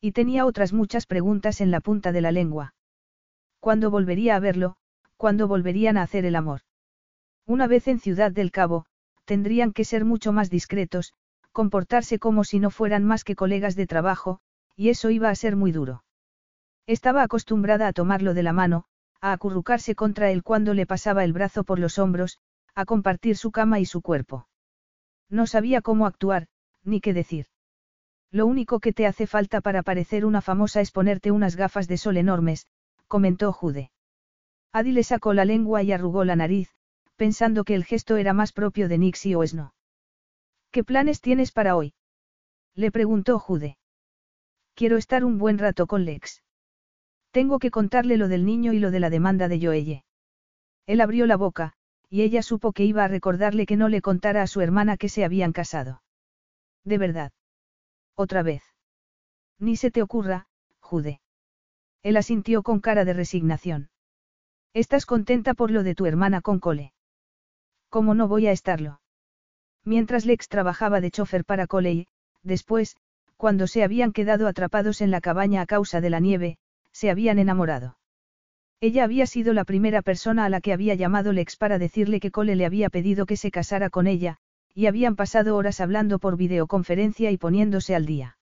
Y 0.00 0.12
tenía 0.12 0.46
otras 0.46 0.72
muchas 0.72 1.06
preguntas 1.06 1.60
en 1.60 1.70
la 1.70 1.80
punta 1.80 2.12
de 2.12 2.20
la 2.20 2.32
lengua. 2.32 2.74
¿Cuándo 3.60 3.90
volvería 3.90 4.36
a 4.36 4.40
verlo? 4.40 4.76
¿Cuándo 5.16 5.46
volverían 5.48 5.96
a 5.96 6.02
hacer 6.02 6.24
el 6.24 6.36
amor? 6.36 6.62
Una 7.46 7.66
vez 7.66 7.88
en 7.88 8.00
Ciudad 8.00 8.32
del 8.32 8.50
Cabo, 8.50 8.86
tendrían 9.24 9.72
que 9.72 9.84
ser 9.84 10.04
mucho 10.04 10.32
más 10.32 10.50
discretos, 10.50 11.14
comportarse 11.52 12.18
como 12.18 12.44
si 12.44 12.58
no 12.58 12.70
fueran 12.70 13.04
más 13.04 13.24
que 13.24 13.36
colegas 13.36 13.76
de 13.76 13.86
trabajo, 13.86 14.40
y 14.76 14.88
eso 14.88 15.10
iba 15.10 15.30
a 15.30 15.34
ser 15.34 15.54
muy 15.54 15.70
duro. 15.70 16.02
Estaba 16.86 17.22
acostumbrada 17.22 17.86
a 17.86 17.92
tomarlo 17.92 18.34
de 18.34 18.42
la 18.42 18.52
mano, 18.52 18.84
a 19.20 19.32
acurrucarse 19.32 19.94
contra 19.94 20.30
él 20.30 20.42
cuando 20.42 20.74
le 20.74 20.86
pasaba 20.86 21.24
el 21.24 21.32
brazo 21.32 21.64
por 21.64 21.78
los 21.78 21.98
hombros, 21.98 22.38
a 22.74 22.84
compartir 22.84 23.36
su 23.36 23.52
cama 23.52 23.78
y 23.78 23.84
su 23.84 24.02
cuerpo. 24.02 24.48
No 25.28 25.46
sabía 25.46 25.80
cómo 25.80 26.06
actuar, 26.06 26.48
ni 26.82 27.00
qué 27.00 27.12
decir. 27.12 27.46
Lo 28.30 28.46
único 28.46 28.80
que 28.80 28.92
te 28.92 29.06
hace 29.06 29.26
falta 29.26 29.60
para 29.60 29.82
parecer 29.82 30.24
una 30.24 30.40
famosa 30.40 30.80
es 30.80 30.90
ponerte 30.90 31.30
unas 31.30 31.54
gafas 31.54 31.86
de 31.86 31.98
sol 31.98 32.16
enormes, 32.16 32.66
comentó 33.06 33.52
Jude. 33.52 33.90
Adi 34.72 34.92
le 34.92 35.04
sacó 35.04 35.34
la 35.34 35.44
lengua 35.44 35.82
y 35.82 35.92
arrugó 35.92 36.24
la 36.24 36.34
nariz, 36.34 36.70
pensando 37.16 37.64
que 37.64 37.74
el 37.74 37.84
gesto 37.84 38.16
era 38.16 38.32
más 38.32 38.52
propio 38.52 38.88
de 38.88 38.98
Nixie 38.98 39.36
o 39.36 39.46
Sno. 39.46 39.74
¿Qué 40.70 40.82
planes 40.82 41.20
tienes 41.20 41.52
para 41.52 41.76
hoy? 41.76 41.94
Le 42.74 42.90
preguntó 42.90 43.38
Jude. 43.38 43.76
Quiero 44.74 44.96
estar 44.96 45.24
un 45.24 45.36
buen 45.36 45.58
rato 45.58 45.86
con 45.86 46.06
Lex. 46.06 46.42
Tengo 47.32 47.58
que 47.58 47.70
contarle 47.70 48.18
lo 48.18 48.28
del 48.28 48.44
niño 48.44 48.72
y 48.72 48.78
lo 48.78 48.90
de 48.90 49.00
la 49.00 49.10
demanda 49.10 49.48
de 49.48 49.58
Joelle. 49.58 50.04
Él 50.86 51.00
abrió 51.00 51.26
la 51.26 51.36
boca, 51.36 51.72
y 52.10 52.22
ella 52.22 52.42
supo 52.42 52.72
que 52.72 52.84
iba 52.84 53.04
a 53.04 53.08
recordarle 53.08 53.64
que 53.64 53.78
no 53.78 53.88
le 53.88 54.02
contara 54.02 54.42
a 54.42 54.46
su 54.46 54.60
hermana 54.60 54.98
que 54.98 55.08
se 55.08 55.24
habían 55.24 55.52
casado. 55.52 56.02
De 56.84 56.98
verdad. 56.98 57.32
Otra 58.14 58.42
vez. 58.42 58.62
Ni 59.58 59.76
se 59.76 59.90
te 59.90 60.02
ocurra, 60.02 60.46
Jude. 60.80 61.20
Él 62.02 62.18
asintió 62.18 62.62
con 62.62 62.80
cara 62.80 63.06
de 63.06 63.14
resignación. 63.14 63.88
¿Estás 64.74 65.06
contenta 65.06 65.54
por 65.54 65.70
lo 65.70 65.82
de 65.82 65.94
tu 65.94 66.04
hermana 66.04 66.42
con 66.42 66.58
Cole? 66.58 66.92
¿Cómo 67.88 68.14
no 68.14 68.28
voy 68.28 68.46
a 68.46 68.52
estarlo? 68.52 69.00
Mientras 69.84 70.26
Lex 70.26 70.48
trabajaba 70.48 71.00
de 71.00 71.10
chofer 71.10 71.44
para 71.44 71.66
Cole 71.66 71.92
y, 71.92 72.08
después, 72.42 72.96
cuando 73.36 73.66
se 73.66 73.82
habían 73.84 74.12
quedado 74.12 74.46
atrapados 74.48 75.00
en 75.00 75.10
la 75.10 75.20
cabaña 75.20 75.62
a 75.62 75.66
causa 75.66 76.00
de 76.00 76.10
la 76.10 76.20
nieve, 76.20 76.58
se 76.92 77.10
habían 77.10 77.38
enamorado. 77.38 77.98
Ella 78.80 79.04
había 79.04 79.26
sido 79.26 79.52
la 79.52 79.64
primera 79.64 80.02
persona 80.02 80.44
a 80.44 80.48
la 80.48 80.60
que 80.60 80.72
había 80.72 80.94
llamado 80.94 81.32
Lex 81.32 81.56
para 81.56 81.78
decirle 81.78 82.20
que 82.20 82.30
Cole 82.30 82.56
le 82.56 82.66
había 82.66 82.90
pedido 82.90 83.26
que 83.26 83.36
se 83.36 83.50
casara 83.50 83.90
con 83.90 84.06
ella, 84.06 84.38
y 84.74 84.86
habían 84.86 85.16
pasado 85.16 85.56
horas 85.56 85.80
hablando 85.80 86.18
por 86.18 86.36
videoconferencia 86.36 87.30
y 87.30 87.36
poniéndose 87.36 87.94
al 87.94 88.06
día. 88.06 88.38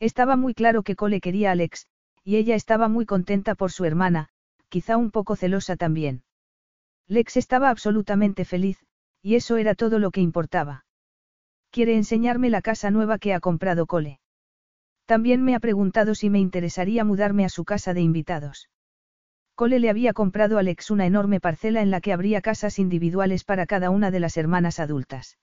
Estaba 0.00 0.36
muy 0.36 0.54
claro 0.54 0.82
que 0.82 0.96
Cole 0.96 1.20
quería 1.20 1.52
a 1.52 1.54
Lex, 1.54 1.86
y 2.24 2.36
ella 2.36 2.54
estaba 2.54 2.88
muy 2.88 3.06
contenta 3.06 3.54
por 3.54 3.70
su 3.70 3.84
hermana, 3.84 4.30
quizá 4.68 4.96
un 4.96 5.10
poco 5.10 5.36
celosa 5.36 5.76
también. 5.76 6.24
Lex 7.06 7.36
estaba 7.36 7.70
absolutamente 7.70 8.44
feliz, 8.44 8.78
y 9.22 9.34
eso 9.34 9.58
era 9.58 9.74
todo 9.74 9.98
lo 9.98 10.10
que 10.10 10.20
importaba. 10.20 10.86
Quiere 11.70 11.94
enseñarme 11.96 12.50
la 12.50 12.62
casa 12.62 12.90
nueva 12.90 13.18
que 13.18 13.32
ha 13.32 13.40
comprado 13.40 13.86
Cole. 13.86 14.21
También 15.12 15.44
me 15.44 15.54
ha 15.54 15.60
preguntado 15.60 16.14
si 16.14 16.30
me 16.30 16.40
interesaría 16.40 17.04
mudarme 17.04 17.44
a 17.44 17.50
su 17.50 17.66
casa 17.66 17.92
de 17.92 18.00
invitados. 18.00 18.70
Cole 19.54 19.78
le 19.78 19.90
había 19.90 20.14
comprado 20.14 20.56
a 20.56 20.60
Alex 20.60 20.90
una 20.90 21.04
enorme 21.04 21.38
parcela 21.38 21.82
en 21.82 21.90
la 21.90 22.00
que 22.00 22.14
habría 22.14 22.40
casas 22.40 22.78
individuales 22.78 23.44
para 23.44 23.66
cada 23.66 23.90
una 23.90 24.10
de 24.10 24.20
las 24.20 24.38
hermanas 24.38 24.80
adultas. 24.80 25.36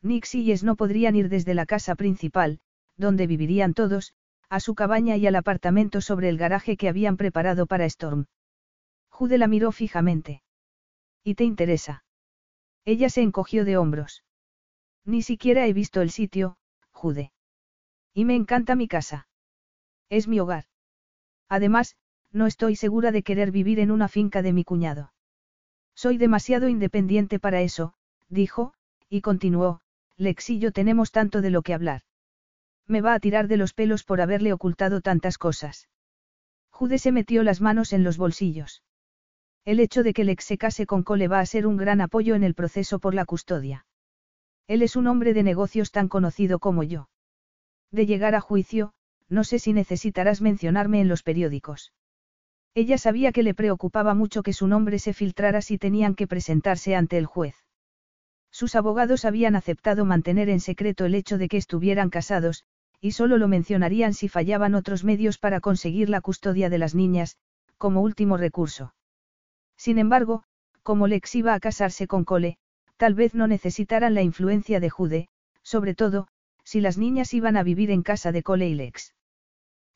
Nix 0.00 0.36
y 0.36 0.44
Yes 0.44 0.62
no 0.62 0.76
podrían 0.76 1.16
ir 1.16 1.28
desde 1.28 1.54
la 1.54 1.66
casa 1.66 1.96
principal, 1.96 2.60
donde 2.96 3.26
vivirían 3.26 3.74
todos, 3.74 4.14
a 4.48 4.60
su 4.60 4.76
cabaña 4.76 5.16
y 5.16 5.26
al 5.26 5.34
apartamento 5.34 6.00
sobre 6.00 6.28
el 6.28 6.38
garaje 6.38 6.76
que 6.76 6.88
habían 6.88 7.16
preparado 7.16 7.66
para 7.66 7.86
Storm. 7.86 8.26
Jude 9.08 9.38
la 9.38 9.48
miró 9.48 9.72
fijamente. 9.72 10.44
¿Y 11.24 11.34
te 11.34 11.42
interesa? 11.42 12.04
Ella 12.84 13.10
se 13.10 13.22
encogió 13.22 13.64
de 13.64 13.76
hombros. 13.76 14.22
Ni 15.04 15.22
siquiera 15.22 15.66
he 15.66 15.72
visto 15.72 16.00
el 16.00 16.12
sitio, 16.12 16.58
Jude. 16.92 17.33
Y 18.14 18.24
me 18.24 18.36
encanta 18.36 18.76
mi 18.76 18.88
casa. 18.88 19.28
Es 20.08 20.28
mi 20.28 20.38
hogar. 20.38 20.66
Además, 21.48 21.96
no 22.32 22.46
estoy 22.46 22.76
segura 22.76 23.12
de 23.12 23.22
querer 23.22 23.50
vivir 23.50 23.80
en 23.80 23.90
una 23.90 24.08
finca 24.08 24.40
de 24.40 24.52
mi 24.52 24.64
cuñado. 24.64 25.12
Soy 25.94 26.16
demasiado 26.16 26.68
independiente 26.68 27.38
para 27.38 27.60
eso, 27.60 27.94
dijo, 28.28 28.72
y 29.08 29.20
continuó, 29.20 29.80
Lex 30.16 30.50
y 30.50 30.58
yo 30.58 30.72
tenemos 30.72 31.10
tanto 31.12 31.40
de 31.40 31.50
lo 31.50 31.62
que 31.62 31.74
hablar. 31.74 32.02
Me 32.86 33.00
va 33.00 33.14
a 33.14 33.20
tirar 33.20 33.48
de 33.48 33.56
los 33.56 33.72
pelos 33.72 34.04
por 34.04 34.20
haberle 34.20 34.52
ocultado 34.52 35.00
tantas 35.00 35.38
cosas. 35.38 35.88
Jude 36.70 36.98
se 36.98 37.12
metió 37.12 37.42
las 37.42 37.60
manos 37.60 37.92
en 37.92 38.04
los 38.04 38.16
bolsillos. 38.16 38.82
El 39.64 39.80
hecho 39.80 40.02
de 40.02 40.12
que 40.12 40.24
Lex 40.24 40.44
se 40.44 40.58
case 40.58 40.86
con 40.86 41.02
Cole 41.02 41.28
va 41.28 41.40
a 41.40 41.46
ser 41.46 41.66
un 41.66 41.76
gran 41.76 42.00
apoyo 42.00 42.34
en 42.34 42.44
el 42.44 42.54
proceso 42.54 42.98
por 42.98 43.14
la 43.14 43.24
custodia. 43.24 43.86
Él 44.66 44.82
es 44.82 44.96
un 44.96 45.06
hombre 45.06 45.34
de 45.34 45.42
negocios 45.42 45.90
tan 45.90 46.08
conocido 46.08 46.58
como 46.58 46.82
yo. 46.82 47.08
De 47.94 48.06
llegar 48.06 48.34
a 48.34 48.40
juicio, 48.40 48.92
no 49.28 49.44
sé 49.44 49.60
si 49.60 49.72
necesitarás 49.72 50.40
mencionarme 50.40 51.00
en 51.00 51.06
los 51.06 51.22
periódicos. 51.22 51.92
Ella 52.74 52.98
sabía 52.98 53.30
que 53.30 53.44
le 53.44 53.54
preocupaba 53.54 54.14
mucho 54.14 54.42
que 54.42 54.52
su 54.52 54.66
nombre 54.66 54.98
se 54.98 55.12
filtrara 55.12 55.62
si 55.62 55.78
tenían 55.78 56.16
que 56.16 56.26
presentarse 56.26 56.96
ante 56.96 57.18
el 57.18 57.26
juez. 57.26 57.54
Sus 58.50 58.74
abogados 58.74 59.24
habían 59.24 59.54
aceptado 59.54 60.04
mantener 60.04 60.48
en 60.48 60.58
secreto 60.58 61.04
el 61.04 61.14
hecho 61.14 61.38
de 61.38 61.46
que 61.46 61.56
estuvieran 61.56 62.10
casados, 62.10 62.64
y 63.00 63.12
solo 63.12 63.38
lo 63.38 63.46
mencionarían 63.46 64.12
si 64.12 64.28
fallaban 64.28 64.74
otros 64.74 65.04
medios 65.04 65.38
para 65.38 65.60
conseguir 65.60 66.10
la 66.10 66.20
custodia 66.20 66.70
de 66.70 66.78
las 66.78 66.96
niñas, 66.96 67.36
como 67.78 68.02
último 68.02 68.36
recurso. 68.36 68.92
Sin 69.76 69.98
embargo, 69.98 70.42
como 70.82 71.06
Lex 71.06 71.36
iba 71.36 71.54
a 71.54 71.60
casarse 71.60 72.08
con 72.08 72.24
Cole, 72.24 72.58
tal 72.96 73.14
vez 73.14 73.36
no 73.36 73.46
necesitaran 73.46 74.14
la 74.14 74.22
influencia 74.22 74.80
de 74.80 74.90
Jude, 74.90 75.28
sobre 75.62 75.94
todo, 75.94 76.26
si 76.64 76.80
las 76.80 76.98
niñas 76.98 77.32
iban 77.34 77.56
a 77.56 77.62
vivir 77.62 77.90
en 77.90 78.02
casa 78.02 78.32
de 78.32 78.42
Cole 78.42 78.68
y 78.68 78.74
Lex. 78.74 79.14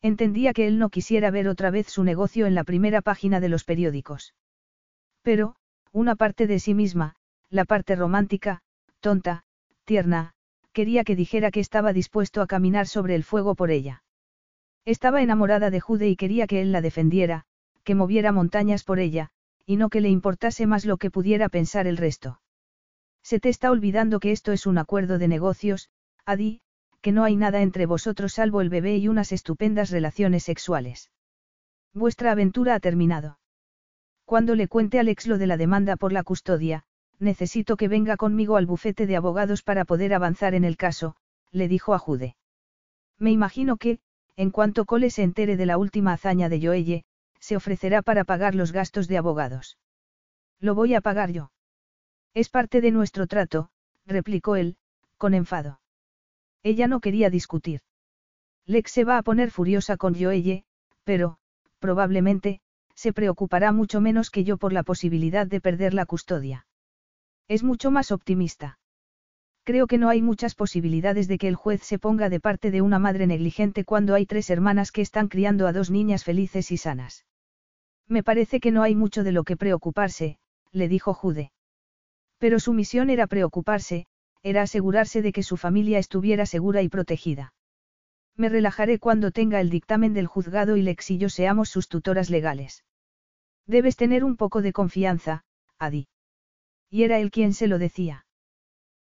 Entendía 0.00 0.52
que 0.52 0.68
él 0.68 0.78
no 0.78 0.90
quisiera 0.90 1.30
ver 1.30 1.48
otra 1.48 1.70
vez 1.70 1.88
su 1.88 2.04
negocio 2.04 2.46
en 2.46 2.54
la 2.54 2.64
primera 2.64 3.02
página 3.02 3.40
de 3.40 3.48
los 3.48 3.64
periódicos. 3.64 4.34
Pero, 5.22 5.56
una 5.92 6.14
parte 6.14 6.46
de 6.46 6.60
sí 6.60 6.74
misma, 6.74 7.16
la 7.50 7.64
parte 7.64 7.96
romántica, 7.96 8.62
tonta, 9.00 9.44
tierna, 9.84 10.34
quería 10.72 11.02
que 11.02 11.16
dijera 11.16 11.50
que 11.50 11.60
estaba 11.60 11.92
dispuesto 11.92 12.42
a 12.42 12.46
caminar 12.46 12.86
sobre 12.86 13.14
el 13.14 13.24
fuego 13.24 13.54
por 13.56 13.70
ella. 13.70 14.04
Estaba 14.84 15.22
enamorada 15.22 15.70
de 15.70 15.80
Jude 15.80 16.08
y 16.08 16.16
quería 16.16 16.46
que 16.46 16.60
él 16.60 16.72
la 16.72 16.80
defendiera, 16.80 17.44
que 17.82 17.94
moviera 17.94 18.32
montañas 18.32 18.84
por 18.84 19.00
ella, 19.00 19.30
y 19.66 19.76
no 19.76 19.88
que 19.88 20.00
le 20.00 20.08
importase 20.08 20.66
más 20.66 20.84
lo 20.84 20.96
que 20.96 21.10
pudiera 21.10 21.48
pensar 21.48 21.86
el 21.86 21.96
resto. 21.96 22.40
Se 23.22 23.40
te 23.40 23.48
está 23.48 23.70
olvidando 23.70 24.20
que 24.20 24.32
esto 24.32 24.52
es 24.52 24.66
un 24.66 24.78
acuerdo 24.78 25.18
de 25.18 25.28
negocios, 25.28 25.90
Adi, 26.28 26.60
que 27.00 27.10
no 27.10 27.24
hay 27.24 27.36
nada 27.36 27.62
entre 27.62 27.86
vosotros 27.86 28.34
salvo 28.34 28.60
el 28.60 28.68
bebé 28.68 28.98
y 28.98 29.08
unas 29.08 29.32
estupendas 29.32 29.88
relaciones 29.88 30.42
sexuales. 30.42 31.10
Vuestra 31.94 32.32
aventura 32.32 32.74
ha 32.74 32.80
terminado. 32.80 33.38
Cuando 34.26 34.54
le 34.54 34.68
cuente 34.68 34.98
a 34.98 35.00
Alex 35.00 35.26
lo 35.26 35.38
de 35.38 35.46
la 35.46 35.56
demanda 35.56 35.96
por 35.96 36.12
la 36.12 36.22
custodia, 36.22 36.84
necesito 37.18 37.78
que 37.78 37.88
venga 37.88 38.18
conmigo 38.18 38.58
al 38.58 38.66
bufete 38.66 39.06
de 39.06 39.16
abogados 39.16 39.62
para 39.62 39.86
poder 39.86 40.12
avanzar 40.12 40.54
en 40.54 40.64
el 40.64 40.76
caso, 40.76 41.16
le 41.50 41.66
dijo 41.66 41.94
a 41.94 41.98
Jude. 41.98 42.36
Me 43.18 43.30
imagino 43.30 43.78
que, 43.78 43.98
en 44.36 44.50
cuanto 44.50 44.84
Cole 44.84 45.08
se 45.08 45.22
entere 45.22 45.56
de 45.56 45.64
la 45.64 45.78
última 45.78 46.12
hazaña 46.12 46.50
de 46.50 46.60
Joelle, 46.60 47.04
se 47.40 47.56
ofrecerá 47.56 48.02
para 48.02 48.24
pagar 48.24 48.54
los 48.54 48.72
gastos 48.72 49.08
de 49.08 49.16
abogados. 49.16 49.78
Lo 50.60 50.74
voy 50.74 50.94
a 50.94 51.00
pagar 51.00 51.30
yo. 51.32 51.52
Es 52.34 52.50
parte 52.50 52.82
de 52.82 52.90
nuestro 52.90 53.26
trato, 53.26 53.70
replicó 54.04 54.56
él, 54.56 54.76
con 55.16 55.32
enfado. 55.32 55.80
Ella 56.62 56.88
no 56.88 57.00
quería 57.00 57.30
discutir. 57.30 57.80
Lex 58.66 58.90
se 58.90 59.04
va 59.04 59.18
a 59.18 59.22
poner 59.22 59.50
furiosa 59.50 59.96
con 59.96 60.14
Joelle, 60.14 60.64
pero, 61.04 61.38
probablemente, 61.78 62.60
se 62.94 63.12
preocupará 63.12 63.72
mucho 63.72 64.00
menos 64.00 64.30
que 64.30 64.44
yo 64.44 64.56
por 64.56 64.72
la 64.72 64.82
posibilidad 64.82 65.46
de 65.46 65.60
perder 65.60 65.94
la 65.94 66.04
custodia. 66.04 66.66
Es 67.46 67.62
mucho 67.62 67.90
más 67.90 68.10
optimista. 68.10 68.78
Creo 69.64 69.86
que 69.86 69.98
no 69.98 70.08
hay 70.08 70.20
muchas 70.22 70.54
posibilidades 70.54 71.28
de 71.28 71.38
que 71.38 71.48
el 71.48 71.54
juez 71.54 71.82
se 71.82 71.98
ponga 71.98 72.28
de 72.28 72.40
parte 72.40 72.70
de 72.70 72.82
una 72.82 72.98
madre 72.98 73.26
negligente 73.26 73.84
cuando 73.84 74.14
hay 74.14 74.26
tres 74.26 74.50
hermanas 74.50 74.92
que 74.92 75.02
están 75.02 75.28
criando 75.28 75.66
a 75.66 75.72
dos 75.72 75.90
niñas 75.90 76.24
felices 76.24 76.70
y 76.70 76.76
sanas. 76.76 77.26
Me 78.06 78.22
parece 78.22 78.60
que 78.60 78.70
no 78.70 78.82
hay 78.82 78.94
mucho 78.94 79.22
de 79.24 79.32
lo 79.32 79.44
que 79.44 79.56
preocuparse, 79.56 80.38
le 80.72 80.88
dijo 80.88 81.14
Jude. 81.14 81.52
Pero 82.38 82.60
su 82.60 82.72
misión 82.72 83.10
era 83.10 83.26
preocuparse, 83.26 84.06
era 84.42 84.62
asegurarse 84.62 85.22
de 85.22 85.32
que 85.32 85.42
su 85.42 85.56
familia 85.56 85.98
estuviera 85.98 86.46
segura 86.46 86.82
y 86.82 86.88
protegida. 86.88 87.52
Me 88.36 88.48
relajaré 88.48 88.98
cuando 88.98 89.30
tenga 89.32 89.60
el 89.60 89.68
dictamen 89.68 90.14
del 90.14 90.26
juzgado 90.26 90.76
y 90.76 90.82
Lex 90.82 91.10
y 91.10 91.18
yo 91.18 91.28
seamos 91.28 91.70
sus 91.70 91.88
tutoras 91.88 92.30
legales. 92.30 92.84
Debes 93.66 93.96
tener 93.96 94.24
un 94.24 94.36
poco 94.36 94.62
de 94.62 94.72
confianza, 94.72 95.44
Adi. 95.78 96.08
Y 96.88 97.02
era 97.02 97.18
él 97.18 97.30
quien 97.30 97.52
se 97.52 97.66
lo 97.66 97.78
decía. 97.78 98.24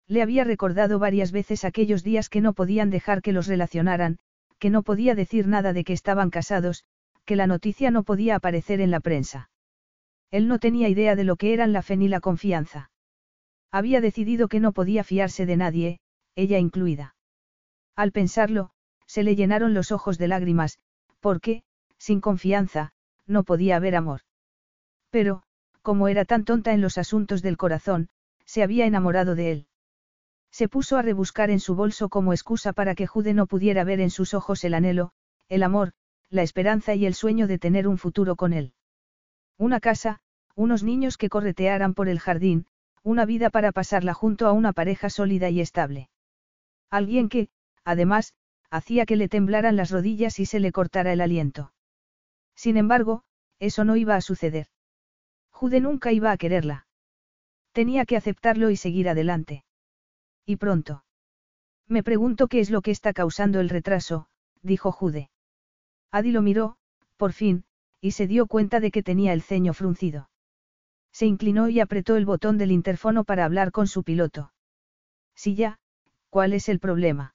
Le 0.08 0.22
había 0.22 0.44
recordado 0.44 0.98
varias 0.98 1.32
veces 1.32 1.64
aquellos 1.64 2.02
días 2.02 2.28
que 2.28 2.40
no 2.40 2.52
podían 2.52 2.90
dejar 2.90 3.22
que 3.22 3.32
los 3.32 3.46
relacionaran, 3.46 4.18
que 4.58 4.70
no 4.70 4.82
podía 4.82 5.14
decir 5.14 5.46
nada 5.46 5.72
de 5.72 5.84
que 5.84 5.92
estaban 5.92 6.30
casados, 6.30 6.84
que 7.24 7.36
la 7.36 7.46
noticia 7.46 7.90
no 7.90 8.02
podía 8.02 8.36
aparecer 8.36 8.80
en 8.80 8.90
la 8.90 9.00
prensa. 9.00 9.50
Él 10.30 10.48
no 10.48 10.58
tenía 10.58 10.88
idea 10.88 11.14
de 11.14 11.24
lo 11.24 11.36
que 11.36 11.52
eran 11.52 11.72
la 11.72 11.82
fe 11.82 11.96
ni 11.96 12.08
la 12.08 12.20
confianza. 12.20 12.90
Había 13.70 14.00
decidido 14.00 14.48
que 14.48 14.60
no 14.60 14.72
podía 14.72 15.04
fiarse 15.04 15.46
de 15.46 15.56
nadie, 15.56 16.00
ella 16.34 16.58
incluida. 16.58 17.14
Al 17.94 18.12
pensarlo, 18.12 18.70
se 19.06 19.22
le 19.22 19.36
llenaron 19.36 19.74
los 19.74 19.92
ojos 19.92 20.18
de 20.18 20.28
lágrimas, 20.28 20.78
porque, 21.20 21.62
sin 21.98 22.20
confianza, 22.20 22.92
no 23.26 23.44
podía 23.44 23.76
haber 23.76 23.96
amor. 23.96 24.20
Pero, 25.10 25.42
como 25.82 26.08
era 26.08 26.24
tan 26.24 26.44
tonta 26.44 26.72
en 26.72 26.80
los 26.80 26.98
asuntos 26.98 27.42
del 27.42 27.56
corazón, 27.56 28.08
se 28.44 28.62
había 28.62 28.86
enamorado 28.86 29.34
de 29.34 29.52
él. 29.52 29.66
Se 30.50 30.68
puso 30.68 30.96
a 30.96 31.02
rebuscar 31.02 31.50
en 31.50 31.60
su 31.60 31.74
bolso 31.74 32.08
como 32.08 32.32
excusa 32.32 32.72
para 32.72 32.94
que 32.94 33.06
Jude 33.06 33.34
no 33.34 33.46
pudiera 33.46 33.84
ver 33.84 34.00
en 34.00 34.10
sus 34.10 34.32
ojos 34.32 34.64
el 34.64 34.74
anhelo, 34.74 35.12
el 35.48 35.62
amor, 35.62 35.92
la 36.30 36.42
esperanza 36.42 36.94
y 36.94 37.06
el 37.06 37.14
sueño 37.14 37.46
de 37.46 37.58
tener 37.58 37.86
un 37.86 37.98
futuro 37.98 38.36
con 38.36 38.52
él. 38.52 38.72
Una 39.56 39.80
casa, 39.80 40.20
unos 40.54 40.82
niños 40.82 41.16
que 41.16 41.28
corretearan 41.28 41.94
por 41.94 42.08
el 42.08 42.18
jardín, 42.18 42.66
una 43.02 43.24
vida 43.24 43.50
para 43.50 43.72
pasarla 43.72 44.14
junto 44.14 44.46
a 44.46 44.52
una 44.52 44.72
pareja 44.72 45.10
sólida 45.10 45.50
y 45.50 45.60
estable. 45.60 46.10
Alguien 46.90 47.28
que, 47.28 47.48
además, 47.84 48.34
hacía 48.70 49.06
que 49.06 49.16
le 49.16 49.28
temblaran 49.28 49.76
las 49.76 49.90
rodillas 49.90 50.38
y 50.38 50.46
se 50.46 50.60
le 50.60 50.72
cortara 50.72 51.12
el 51.12 51.20
aliento. 51.20 51.72
Sin 52.54 52.76
embargo, 52.76 53.22
eso 53.58 53.84
no 53.84 53.96
iba 53.96 54.16
a 54.16 54.20
suceder. 54.20 54.66
Jude 55.50 55.80
nunca 55.80 56.12
iba 56.12 56.30
a 56.30 56.36
quererla. 56.36 56.86
Tenía 57.72 58.04
que 58.04 58.16
aceptarlo 58.16 58.70
y 58.70 58.76
seguir 58.76 59.08
adelante. 59.08 59.64
Y 60.44 60.56
pronto. 60.56 61.04
Me 61.86 62.02
pregunto 62.02 62.48
qué 62.48 62.60
es 62.60 62.70
lo 62.70 62.82
que 62.82 62.90
está 62.90 63.12
causando 63.12 63.60
el 63.60 63.68
retraso, 63.68 64.28
dijo 64.62 64.92
Jude. 64.92 65.30
Adi 66.10 66.32
lo 66.32 66.42
miró, 66.42 66.76
por 67.16 67.32
fin, 67.32 67.64
y 68.00 68.12
se 68.12 68.26
dio 68.26 68.46
cuenta 68.46 68.80
de 68.80 68.90
que 68.90 69.02
tenía 69.02 69.32
el 69.32 69.42
ceño 69.42 69.74
fruncido. 69.74 70.30
Se 71.12 71.26
inclinó 71.26 71.68
y 71.68 71.80
apretó 71.80 72.16
el 72.16 72.26
botón 72.26 72.58
del 72.58 72.70
interfono 72.70 73.24
para 73.24 73.44
hablar 73.44 73.72
con 73.72 73.86
su 73.86 74.04
piloto. 74.04 74.52
Sí 75.34 75.54
ya, 75.54 75.78
¿cuál 76.30 76.52
es 76.52 76.68
el 76.68 76.78
problema? 76.78 77.34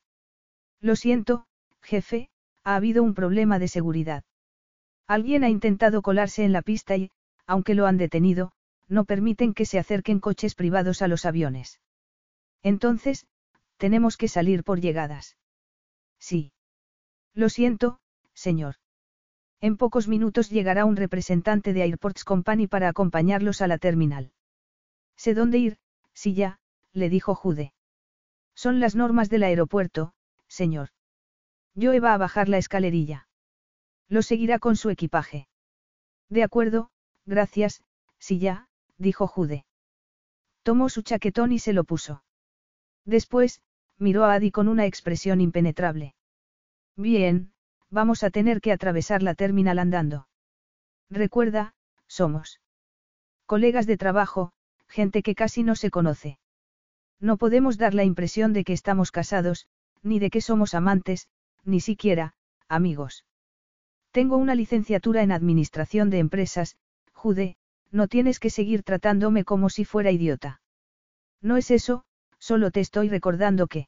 Lo 0.80 0.96
siento, 0.96 1.46
jefe, 1.82 2.30
ha 2.64 2.76
habido 2.76 3.04
un 3.04 3.14
problema 3.14 3.60
de 3.60 3.68
seguridad. 3.68 4.24
Alguien 5.08 5.44
ha 5.44 5.50
intentado 5.50 6.02
colarse 6.02 6.44
en 6.44 6.54
la 6.54 6.62
pista 6.62 6.96
y, 6.96 7.12
aunque 7.46 7.76
lo 7.76 7.86
han 7.86 7.98
detenido, 7.98 8.54
no 8.88 9.06
permiten 9.06 9.54
que 9.54 9.66
se 9.66 9.80
acerquen 9.80 10.20
coches 10.20 10.56
privados 10.56 11.02
a 11.02 11.08
los 11.08 11.26
aviones. 11.26 11.80
Entonces, 12.62 13.28
tenemos 13.78 14.18
que 14.18 14.28
salir 14.28 14.64
por 14.64 14.80
llegadas. 14.80 15.38
Sí. 16.20 16.54
Lo 17.34 17.50
siento, 17.50 18.00
señor. 18.34 18.76
En 19.64 19.78
pocos 19.78 20.10
minutos 20.10 20.50
llegará 20.50 20.84
un 20.84 20.98
representante 20.98 21.72
de 21.72 21.84
Airports 21.84 22.26
Company 22.26 22.68
para 22.68 22.90
acompañarlos 22.90 23.62
a 23.62 23.68
la 23.68 23.78
terminal. 23.78 24.34
Sé 25.16 25.34
dónde 25.34 25.58
ir, 25.58 25.78
si 26.14 26.34
ya, 26.34 26.60
le 26.92 27.08
dijo 27.08 27.34
Jude. 27.34 27.74
Son 28.56 28.82
las 28.82 28.94
normas 28.94 29.30
del 29.30 29.44
aeropuerto, 29.44 30.14
señor. 30.50 30.90
Yo 31.76 31.94
va 32.02 32.14
a 32.14 32.18
bajar 32.18 32.50
la 32.50 32.58
escalerilla. 32.58 33.30
Lo 34.10 34.22
seguirá 34.22 34.60
con 34.60 34.76
su 34.76 34.90
equipaje. 34.90 35.48
De 36.28 36.44
acuerdo, 36.44 36.92
Gracias, 37.26 37.82
si 38.20 38.40
ya, 38.40 38.68
dijo 38.98 39.28
Jude. 39.28 39.66
Tomó 40.64 40.90
su 40.90 41.04
chaquetón 41.04 41.54
y 41.54 41.60
se 41.60 41.72
lo 41.72 41.86
puso. 41.86 42.22
Después, 43.06 43.62
miró 43.98 44.26
a 44.26 44.34
Adi 44.34 44.52
con 44.52 44.68
una 44.68 44.86
expresión 44.86 45.40
impenetrable. 45.40 46.16
Bien, 46.98 47.53
vamos 47.94 48.24
a 48.24 48.32
tener 48.32 48.60
que 48.60 48.72
atravesar 48.72 49.22
la 49.22 49.36
terminal 49.36 49.78
andando. 49.78 50.28
Recuerda, 51.12 51.76
somos 52.08 52.60
colegas 53.46 53.86
de 53.86 53.98
trabajo, 53.98 54.52
gente 54.88 55.22
que 55.22 55.36
casi 55.36 55.62
no 55.62 55.76
se 55.76 55.92
conoce. 55.92 56.40
No 57.20 57.38
podemos 57.38 57.78
dar 57.78 57.94
la 57.94 58.04
impresión 58.04 58.52
de 58.52 58.64
que 58.64 58.74
estamos 58.74 59.12
casados, 59.12 59.68
ni 60.02 60.18
de 60.18 60.32
que 60.32 60.42
somos 60.42 60.74
amantes, 60.74 61.28
ni 61.64 61.80
siquiera, 61.80 62.34
amigos. 62.68 63.26
Tengo 64.12 64.38
una 64.38 64.56
licenciatura 64.56 65.22
en 65.22 65.32
Administración 65.32 66.10
de 66.10 66.18
Empresas, 66.18 66.76
Jude, 67.14 67.58
no 67.92 68.08
tienes 68.08 68.40
que 68.40 68.50
seguir 68.50 68.82
tratándome 68.82 69.44
como 69.44 69.70
si 69.70 69.86
fuera 69.86 70.12
idiota. 70.12 70.62
No 71.42 71.58
es 71.58 71.70
eso, 71.70 72.06
solo 72.40 72.72
te 72.72 72.80
estoy 72.80 73.08
recordando 73.10 73.68
que... 73.68 73.88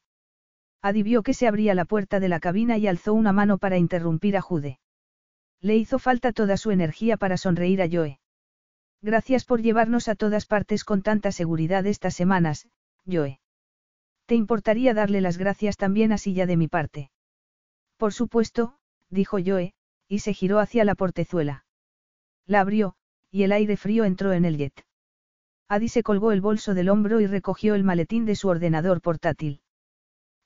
Adivió 0.85 1.23
que 1.23 1.33
se 1.33 1.47
abría 1.47 1.73
la 1.73 1.85
puerta 1.85 2.19
de 2.19 2.29
la 2.29 2.39
cabina 2.39 2.77
y 2.77 2.85
alzó 2.85 3.15
una 3.15 3.33
mano 3.33 3.57
para 3.57 3.79
interrumpir 3.79 4.37
a 4.37 4.41
Jude. 4.41 4.77
Le 5.59 5.75
hizo 5.75 5.97
falta 5.97 6.31
toda 6.31 6.57
su 6.57 6.69
energía 6.69 7.17
para 7.17 7.37
sonreír 7.37 7.81
a 7.81 7.87
Joe. 7.91 8.19
Gracias 9.01 9.45
por 9.45 9.63
llevarnos 9.63 10.09
a 10.09 10.13
todas 10.13 10.45
partes 10.45 10.83
con 10.83 11.01
tanta 11.01 11.31
seguridad 11.31 11.87
estas 11.87 12.13
semanas, 12.13 12.67
Joe. 13.11 13.39
¿Te 14.27 14.35
importaría 14.35 14.93
darle 14.93 15.21
las 15.21 15.39
gracias 15.39 15.75
también 15.75 16.11
a 16.11 16.19
Silla 16.19 16.45
de 16.45 16.55
mi 16.55 16.67
parte? 16.67 17.09
Por 17.97 18.13
supuesto, 18.13 18.77
dijo 19.09 19.39
Joe, 19.43 19.73
y 20.07 20.19
se 20.19 20.35
giró 20.35 20.59
hacia 20.59 20.85
la 20.85 20.93
portezuela. 20.93 21.65
La 22.45 22.59
abrió, 22.59 22.93
y 23.31 23.41
el 23.41 23.53
aire 23.53 23.75
frío 23.75 24.03
entró 24.03 24.33
en 24.33 24.45
el 24.45 24.57
jet. 24.57 24.85
Adi 25.67 25.89
se 25.89 26.03
colgó 26.03 26.31
el 26.31 26.41
bolso 26.41 26.75
del 26.75 26.89
hombro 26.89 27.21
y 27.21 27.25
recogió 27.25 27.73
el 27.73 27.83
maletín 27.83 28.25
de 28.25 28.35
su 28.35 28.49
ordenador 28.49 29.01
portátil. 29.01 29.61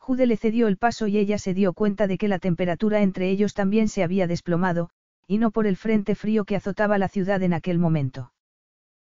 Jude 0.09 0.25
le 0.25 0.37
cedió 0.37 0.67
el 0.67 0.77
paso 0.77 1.05
y 1.05 1.19
ella 1.19 1.37
se 1.37 1.53
dio 1.53 1.73
cuenta 1.73 2.07
de 2.07 2.17
que 2.17 2.27
la 2.27 2.39
temperatura 2.39 3.03
entre 3.03 3.29
ellos 3.29 3.53
también 3.53 3.87
se 3.87 4.01
había 4.01 4.25
desplomado, 4.25 4.89
y 5.27 5.37
no 5.37 5.51
por 5.51 5.67
el 5.67 5.77
frente 5.77 6.15
frío 6.15 6.45
que 6.45 6.55
azotaba 6.55 6.97
la 6.97 7.09
ciudad 7.09 7.43
en 7.43 7.53
aquel 7.53 7.77
momento. 7.77 8.33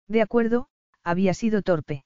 De 0.06 0.22
acuerdo, 0.22 0.68
había 1.02 1.34
sido 1.34 1.62
torpe. 1.62 2.04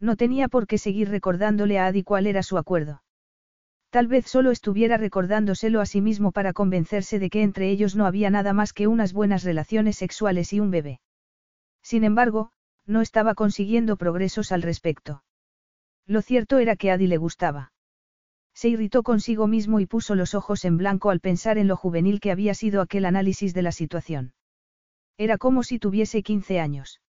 No 0.00 0.16
tenía 0.16 0.48
por 0.48 0.66
qué 0.66 0.78
seguir 0.78 1.10
recordándole 1.10 1.78
a 1.78 1.84
Adi 1.84 2.04
cuál 2.04 2.26
era 2.26 2.42
su 2.42 2.56
acuerdo. 2.56 3.02
Tal 3.90 4.06
vez 4.06 4.24
solo 4.26 4.50
estuviera 4.50 4.96
recordándoselo 4.96 5.82
a 5.82 5.84
sí 5.84 6.00
mismo 6.00 6.32
para 6.32 6.54
convencerse 6.54 7.18
de 7.18 7.28
que 7.28 7.42
entre 7.42 7.68
ellos 7.68 7.96
no 7.96 8.06
había 8.06 8.30
nada 8.30 8.54
más 8.54 8.72
que 8.72 8.86
unas 8.86 9.12
buenas 9.12 9.44
relaciones 9.44 9.98
sexuales 9.98 10.54
y 10.54 10.60
un 10.60 10.70
bebé. 10.70 11.00
Sin 11.82 12.02
embargo, 12.02 12.50
no 12.86 13.02
estaba 13.02 13.34
consiguiendo 13.34 13.98
progresos 13.98 14.52
al 14.52 14.62
respecto. 14.62 15.22
Lo 16.06 16.22
cierto 16.22 16.56
era 16.56 16.76
que 16.76 16.90
Adi 16.90 17.08
le 17.08 17.18
gustaba. 17.18 17.72
Se 18.56 18.70
irritó 18.70 19.02
consigo 19.02 19.46
mismo 19.46 19.80
y 19.80 19.86
puso 19.86 20.14
los 20.14 20.34
ojos 20.34 20.64
en 20.64 20.78
blanco 20.78 21.10
al 21.10 21.20
pensar 21.20 21.58
en 21.58 21.68
lo 21.68 21.76
juvenil 21.76 22.20
que 22.20 22.32
había 22.32 22.54
sido 22.54 22.80
aquel 22.80 23.04
análisis 23.04 23.52
de 23.52 23.60
la 23.60 23.70
situación. 23.70 24.32
Era 25.18 25.36
como 25.36 25.62
si 25.62 25.78
tuviese 25.78 26.22
15 26.22 26.58
años. 26.58 27.02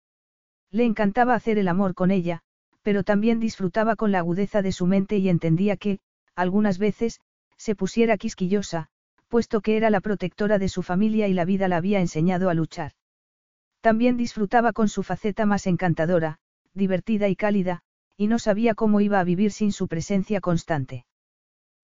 Le 0.71 0.87
encantaba 0.87 1.35
hacer 1.35 1.59
el 1.59 1.69
amor 1.69 1.95
con 1.95 2.11
ella, 2.11 2.41
pero 2.81 3.05
también 3.05 3.41
disfrutaba 3.41 3.95
con 3.95 4.11
la 4.11 4.21
agudeza 4.21 4.63
de 4.63 4.73
su 4.73 4.87
mente 4.87 5.19
y 5.19 5.29
entendía 5.29 5.77
que, 5.77 5.99
algunas 6.35 6.79
veces, 6.79 7.21
se 7.59 7.77
pusiera 7.77 8.17
quisquillosa, 8.17 8.89
puesto 9.29 9.61
que 9.61 9.77
era 9.77 9.91
la 9.91 10.01
protectora 10.01 10.59
de 10.59 10.71
su 10.71 10.83
familia 10.83 11.29
y 11.29 11.35
la 11.35 11.45
vida 11.45 11.69
la 11.69 11.77
había 11.77 12.01
enseñado 12.01 12.49
a 12.49 12.55
luchar. 12.55 12.93
También 13.83 14.17
disfrutaba 14.17 14.73
con 14.73 14.89
su 14.89 15.03
faceta 15.03 15.45
más 15.45 15.67
encantadora, 15.67 16.39
divertida 16.73 17.29
y 17.29 17.37
cálida, 17.37 17.83
y 18.17 18.29
no 18.29 18.39
sabía 18.39 18.75
cómo 18.75 19.03
iba 19.03 19.21
a 19.21 19.25
vivir 19.25 19.53
sin 19.53 19.73
su 19.73 19.89
presencia 19.89 20.41
constante. 20.41 21.05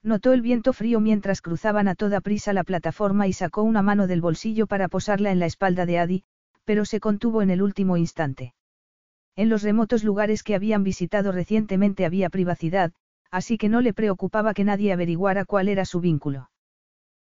Notó 0.02 0.32
el 0.32 0.40
viento 0.40 0.72
frío 0.72 0.98
mientras 0.98 1.42
cruzaban 1.42 1.86
a 1.86 1.94
toda 1.94 2.20
prisa 2.20 2.52
la 2.52 2.64
plataforma 2.64 3.26
y 3.26 3.34
sacó 3.34 3.62
una 3.62 3.82
mano 3.82 4.06
del 4.06 4.22
bolsillo 4.22 4.66
para 4.66 4.88
posarla 4.88 5.30
en 5.30 5.38
la 5.38 5.46
espalda 5.46 5.84
de 5.84 5.98
Adi, 5.98 6.24
pero 6.64 6.84
se 6.84 7.00
contuvo 7.00 7.42
en 7.42 7.50
el 7.50 7.60
último 7.60 7.96
instante. 7.96 8.54
En 9.36 9.48
los 9.48 9.62
remotos 9.62 10.02
lugares 10.02 10.42
que 10.42 10.54
habían 10.54 10.84
visitado 10.84 11.32
recientemente 11.32 12.06
había 12.06 12.30
privacidad, 12.30 12.92
así 13.30 13.58
que 13.58 13.68
no 13.68 13.80
le 13.80 13.92
preocupaba 13.92 14.54
que 14.54 14.64
nadie 14.64 14.92
averiguara 14.92 15.44
cuál 15.44 15.68
era 15.68 15.84
su 15.84 16.00
vínculo. 16.00 16.50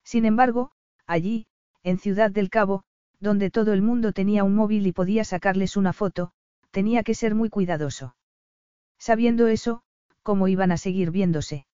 Sin 0.03 0.25
embargo, 0.25 0.71
allí, 1.05 1.47
en 1.83 1.99
Ciudad 1.99 2.31
del 2.31 2.49
Cabo, 2.49 2.83
donde 3.19 3.51
todo 3.51 3.73
el 3.73 3.81
mundo 3.81 4.13
tenía 4.13 4.43
un 4.43 4.55
móvil 4.55 4.87
y 4.87 4.93
podía 4.93 5.23
sacarles 5.23 5.77
una 5.77 5.93
foto, 5.93 6.31
tenía 6.71 7.03
que 7.03 7.15
ser 7.15 7.35
muy 7.35 7.49
cuidadoso. 7.49 8.15
Sabiendo 8.97 9.47
eso, 9.47 9.83
¿cómo 10.23 10.47
iban 10.47 10.71
a 10.71 10.77
seguir 10.77 11.11
viéndose? 11.11 11.65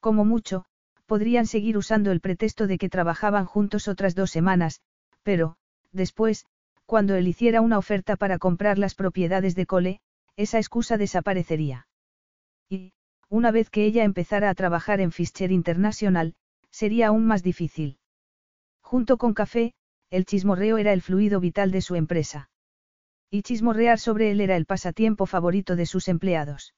Como 0.00 0.24
mucho, 0.24 0.64
podrían 1.06 1.46
seguir 1.46 1.76
usando 1.76 2.12
el 2.12 2.20
pretexto 2.20 2.66
de 2.66 2.78
que 2.78 2.88
trabajaban 2.88 3.46
juntos 3.46 3.88
otras 3.88 4.14
dos 4.14 4.30
semanas, 4.30 4.80
pero, 5.22 5.56
después, 5.92 6.46
cuando 6.86 7.16
él 7.16 7.28
hiciera 7.28 7.60
una 7.60 7.78
oferta 7.78 8.16
para 8.16 8.38
comprar 8.38 8.78
las 8.78 8.94
propiedades 8.94 9.54
de 9.54 9.66
Cole, 9.66 10.00
esa 10.36 10.58
excusa 10.58 10.96
desaparecería. 10.96 11.88
Y, 12.68 12.92
una 13.28 13.50
vez 13.50 13.70
que 13.70 13.84
ella 13.84 14.04
empezara 14.04 14.48
a 14.50 14.54
trabajar 14.54 15.00
en 15.00 15.12
Fischer 15.12 15.52
International, 15.52 16.34
sería 16.70 17.08
aún 17.08 17.26
más 17.26 17.42
difícil. 17.42 17.98
Junto 18.80 19.18
con 19.18 19.34
café, 19.34 19.74
el 20.10 20.24
chismorreo 20.24 20.78
era 20.78 20.92
el 20.92 21.02
fluido 21.02 21.40
vital 21.40 21.70
de 21.70 21.82
su 21.82 21.94
empresa. 21.94 22.50
Y 23.30 23.42
chismorrear 23.42 23.98
sobre 23.98 24.30
él 24.30 24.40
era 24.40 24.56
el 24.56 24.64
pasatiempo 24.64 25.26
favorito 25.26 25.76
de 25.76 25.84
sus 25.84 26.08
empleados. 26.08 26.74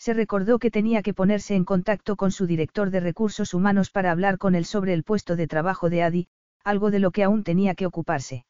Se 0.00 0.14
recordó 0.14 0.58
que 0.58 0.70
tenía 0.70 1.02
que 1.02 1.12
ponerse 1.12 1.54
en 1.54 1.66
contacto 1.66 2.16
con 2.16 2.32
su 2.32 2.46
director 2.46 2.90
de 2.90 3.00
recursos 3.00 3.52
humanos 3.52 3.90
para 3.90 4.10
hablar 4.10 4.38
con 4.38 4.54
él 4.54 4.64
sobre 4.64 4.94
el 4.94 5.04
puesto 5.04 5.36
de 5.36 5.46
trabajo 5.46 5.90
de 5.90 6.02
Adi, 6.02 6.28
algo 6.64 6.90
de 6.90 7.00
lo 7.00 7.10
que 7.10 7.22
aún 7.22 7.44
tenía 7.44 7.74
que 7.74 7.84
ocuparse. 7.84 8.46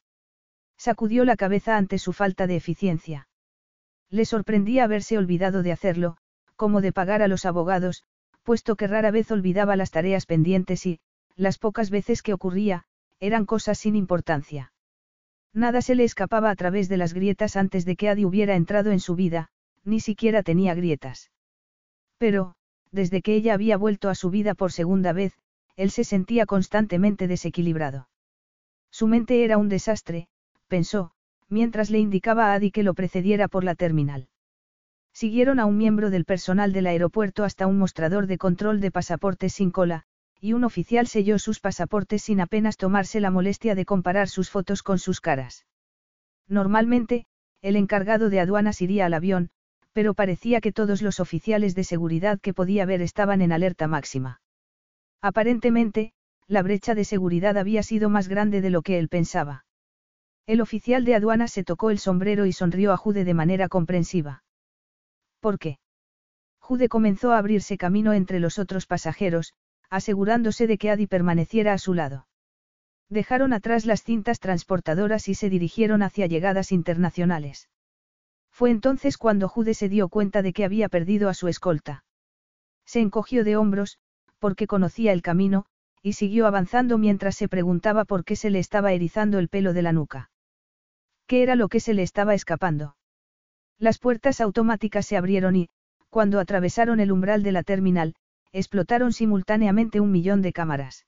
Sacudió 0.77 1.25
la 1.25 1.35
cabeza 1.35 1.77
ante 1.77 1.99
su 1.99 2.13
falta 2.13 2.47
de 2.47 2.55
eficiencia. 2.55 3.29
Le 4.11 4.27
sorprendía 4.27 4.85
haberse 4.85 5.19
olvidado 5.19 5.65
de 5.65 5.73
hacerlo, 5.73 6.19
como 6.55 6.81
de 6.81 6.93
pagar 6.93 7.21
a 7.21 7.27
los 7.27 7.45
abogados, 7.45 8.05
puesto 8.45 8.77
que 8.77 8.87
rara 8.87 9.11
vez 9.11 9.33
olvidaba 9.33 9.75
las 9.75 9.91
tareas 9.91 10.27
pendientes 10.27 10.87
y, 10.87 11.01
las 11.35 11.59
pocas 11.59 11.91
veces 11.91 12.23
que 12.23 12.33
ocurría, 12.33 12.85
eran 13.19 13.45
cosas 13.45 13.77
sin 13.77 13.97
importancia. 13.97 14.73
Nada 15.53 15.83
se 15.83 15.97
le 15.97 16.05
escapaba 16.05 16.51
a 16.51 16.55
través 16.55 16.89
de 16.89 16.97
las 16.97 17.13
grietas 17.13 17.57
antes 17.57 17.85
de 17.85 17.97
que 17.97 18.09
Adi 18.09 18.25
hubiera 18.25 18.55
entrado 18.55 18.93
en 18.93 19.01
su 19.01 19.17
vida, 19.17 19.51
ni 19.83 19.99
siquiera 19.99 20.45
tenía 20.45 20.75
grietas. 20.75 21.33
Pero, 22.21 22.55
desde 22.93 23.23
que 23.23 23.35
ella 23.35 23.55
había 23.55 23.79
vuelto 23.79 24.11
a 24.11 24.15
su 24.15 24.29
vida 24.29 24.55
por 24.55 24.73
segunda 24.73 25.15
vez, 25.15 25.33
él 25.75 25.91
se 25.91 26.05
sentía 26.05 26.45
constantemente 26.45 27.27
desequilibrado. 27.29 28.11
Su 28.91 29.07
mente 29.07 29.43
era 29.43 29.57
un 29.57 29.71
desastre, 29.71 30.29
pensó, 30.69 31.13
mientras 31.49 31.89
le 31.89 31.99
indicaba 31.99 32.53
a 32.53 32.53
Adi 32.53 32.73
que 32.73 32.83
lo 32.83 32.93
precediera 32.93 33.49
por 33.49 33.65
la 33.65 33.75
terminal. 33.75 34.29
Siguieron 35.15 35.61
a 35.61 35.65
un 35.65 35.79
miembro 35.79 36.11
del 36.11 36.27
personal 36.27 36.75
del 36.75 36.89
aeropuerto 36.89 37.43
hasta 37.43 37.67
un 37.67 37.79
mostrador 37.79 38.27
de 38.27 38.37
control 38.37 38.83
de 38.83 38.91
pasaportes 38.91 39.55
sin 39.55 39.71
cola, 39.71 40.05
y 40.43 40.53
un 40.53 40.65
oficial 40.65 41.07
selló 41.07 41.39
sus 41.39 41.59
pasaportes 41.59 42.21
sin 42.21 42.43
apenas 42.43 42.77
tomarse 42.77 43.21
la 43.21 43.31
molestia 43.31 43.75
de 43.75 43.87
comparar 43.87 44.29
sus 44.29 44.51
fotos 44.51 44.83
con 44.83 44.99
sus 44.99 45.23
caras. 45.23 45.65
Normalmente, 46.49 47.25
el 47.63 47.77
encargado 47.77 48.29
de 48.29 48.41
aduanas 48.41 48.83
iría 48.83 49.07
al 49.07 49.15
avión, 49.15 49.51
pero 49.93 50.15
parecía 50.15 50.61
que 50.61 50.73
todos 50.73 51.03
los 51.03 51.21
oficiales 51.21 51.75
de 51.75 51.85
seguridad 51.85 52.41
que 52.41 52.55
podía 52.55 52.87
ver 52.87 53.03
estaban 53.03 53.43
en 53.43 53.53
alerta 53.53 53.89
máxima. 53.89 54.41
Aparentemente, 55.21 56.13
la 56.47 56.63
brecha 56.63 56.95
de 56.95 57.05
seguridad 57.05 57.57
había 57.59 57.83
sido 57.83 58.11
más 58.11 58.29
grande 58.29 58.61
de 58.61 58.71
lo 58.71 58.83
que 58.83 58.99
él 58.99 59.09
pensaba. 59.09 59.65
El 60.47 60.61
oficial 60.61 61.05
de 61.05 61.15
aduana 61.15 61.47
se 61.47 61.63
tocó 61.63 61.91
el 61.91 61.99
sombrero 61.99 62.47
y 62.47 62.53
sonrió 62.53 62.93
a 62.93 62.97
Jude 62.97 63.25
de 63.25 63.35
manera 63.35 63.69
comprensiva. 63.69 64.43
¿Por 65.41 65.59
qué? 65.59 65.79
Jude 66.59 66.89
comenzó 66.89 67.33
a 67.33 67.39
abrirse 67.39 67.77
camino 67.79 68.13
entre 68.13 68.41
los 68.41 68.59
otros 68.59 68.87
pasajeros, 68.87 69.55
asegurándose 69.91 70.67
de 70.67 70.79
que 70.79 70.91
Adi 70.91 71.07
permaneciera 71.07 71.73
a 71.73 71.79
su 71.79 71.95
lado. 71.95 72.27
Dejaron 73.09 73.53
atrás 73.53 73.87
las 73.87 74.05
cintas 74.05 74.39
transportadoras 74.39 75.29
y 75.29 75.35
se 75.35 75.51
dirigieron 75.51 76.03
hacia 76.03 76.27
llegadas 76.27 76.71
internacionales. 76.71 77.69
Fue 78.61 78.71
entonces 78.71 79.17
cuando 79.17 79.49
Jude 79.49 79.73
se 79.73 79.89
dio 79.89 80.11
cuenta 80.11 80.43
de 80.43 80.53
que 80.53 80.67
había 80.67 80.91
perdido 80.91 81.31
a 81.31 81.33
su 81.33 81.49
escolta. 81.49 82.05
Se 82.85 83.01
encogió 83.01 83.43
de 83.43 83.57
hombros, 83.57 83.97
porque 84.39 84.67
conocía 84.67 85.15
el 85.15 85.23
camino, 85.23 85.65
y 86.03 86.13
siguió 86.13 86.47
avanzando 86.47 86.99
mientras 86.99 87.37
se 87.37 87.49
preguntaba 87.49 88.05
por 88.05 88.23
qué 88.23 88.37
se 88.37 88.51
le 88.51 88.59
estaba 88.59 88.93
erizando 88.93 89.39
el 89.39 89.49
pelo 89.49 89.73
de 89.73 89.81
la 89.81 89.93
nuca. 89.93 90.31
¿Qué 91.27 91.43
era 91.43 91.55
lo 91.55 91.69
que 91.71 91.81
se 91.81 91.95
le 91.95 92.03
estaba 92.03 92.35
escapando? 92.35 92.97
Las 93.79 93.99
puertas 93.99 94.43
automáticas 94.43 95.07
se 95.07 95.17
abrieron 95.17 95.57
y, 95.57 95.71
cuando 96.11 96.39
atravesaron 96.39 97.01
el 97.01 97.13
umbral 97.13 97.43
de 97.43 97.53
la 97.53 97.63
terminal, 97.63 98.15
explotaron 98.53 99.15
simultáneamente 99.15 100.01
un 100.01 100.13
millón 100.13 100.43
de 100.43 100.53
cámaras. 100.53 101.07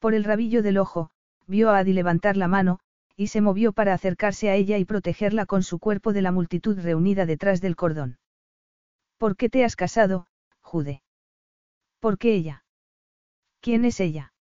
Por 0.00 0.14
el 0.14 0.24
rabillo 0.24 0.64
del 0.64 0.78
ojo, 0.78 1.10
vio 1.46 1.70
a 1.70 1.78
Adi 1.78 1.92
levantar 1.92 2.36
la 2.36 2.48
mano, 2.48 2.80
y 3.16 3.28
se 3.28 3.40
movió 3.40 3.72
para 3.72 3.94
acercarse 3.94 4.50
a 4.50 4.54
ella 4.54 4.78
y 4.78 4.84
protegerla 4.84 5.46
con 5.46 5.62
su 5.62 5.78
cuerpo 5.78 6.12
de 6.12 6.22
la 6.22 6.32
multitud 6.32 6.78
reunida 6.78 7.24
detrás 7.24 7.60
del 7.60 7.74
cordón. 7.74 8.18
¿Por 9.16 9.36
qué 9.36 9.48
te 9.48 9.64
has 9.64 9.74
casado, 9.74 10.26
Jude? 10.60 11.02
¿Por 11.98 12.18
qué 12.18 12.34
ella? 12.34 12.64
¿Quién 13.60 13.84
es 13.84 14.00
ella? 14.00 14.34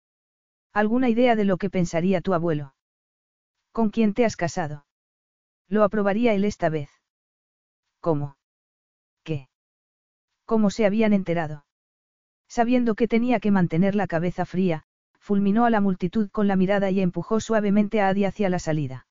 ¿Alguna 0.74 1.10
idea 1.10 1.36
de 1.36 1.45
lo 1.45 1.58
que 1.58 1.70
pensaría 1.70 2.20
tu 2.20 2.34
abuelo? 2.34 2.76
¿Con 3.72 3.90
quién 3.90 4.14
te 4.14 4.26
has 4.26 4.36
casado? 4.36 4.86
Lo 5.70 5.84
aprobaría 5.84 6.34
él 6.34 6.44
esta 6.44 6.70
vez. 6.70 6.90
¿Cómo? 8.02 8.38
¿Qué? 9.24 9.50
¿Cómo 10.45 10.70
se 10.70 10.86
habían 10.86 11.14
enterado? 11.14 11.66
Sabiendo 12.48 12.95
que 12.95 13.08
tenía 13.08 13.40
que 13.40 13.52
mantener 13.52 13.95
la 13.95 14.08
cabeza 14.08 14.45
fría, 14.45 14.85
fulminó 15.26 15.66
a 15.66 15.72
la 15.72 15.82
multitud 15.82 16.30
con 16.30 16.48
la 16.48 16.56
mirada 16.56 16.92
y 16.92 17.02
empujó 17.02 17.40
suavemente 17.40 18.00
a 18.00 18.10
Adi 18.10 18.26
hacia 18.26 18.48
la 18.48 18.60
salida. 18.60 19.08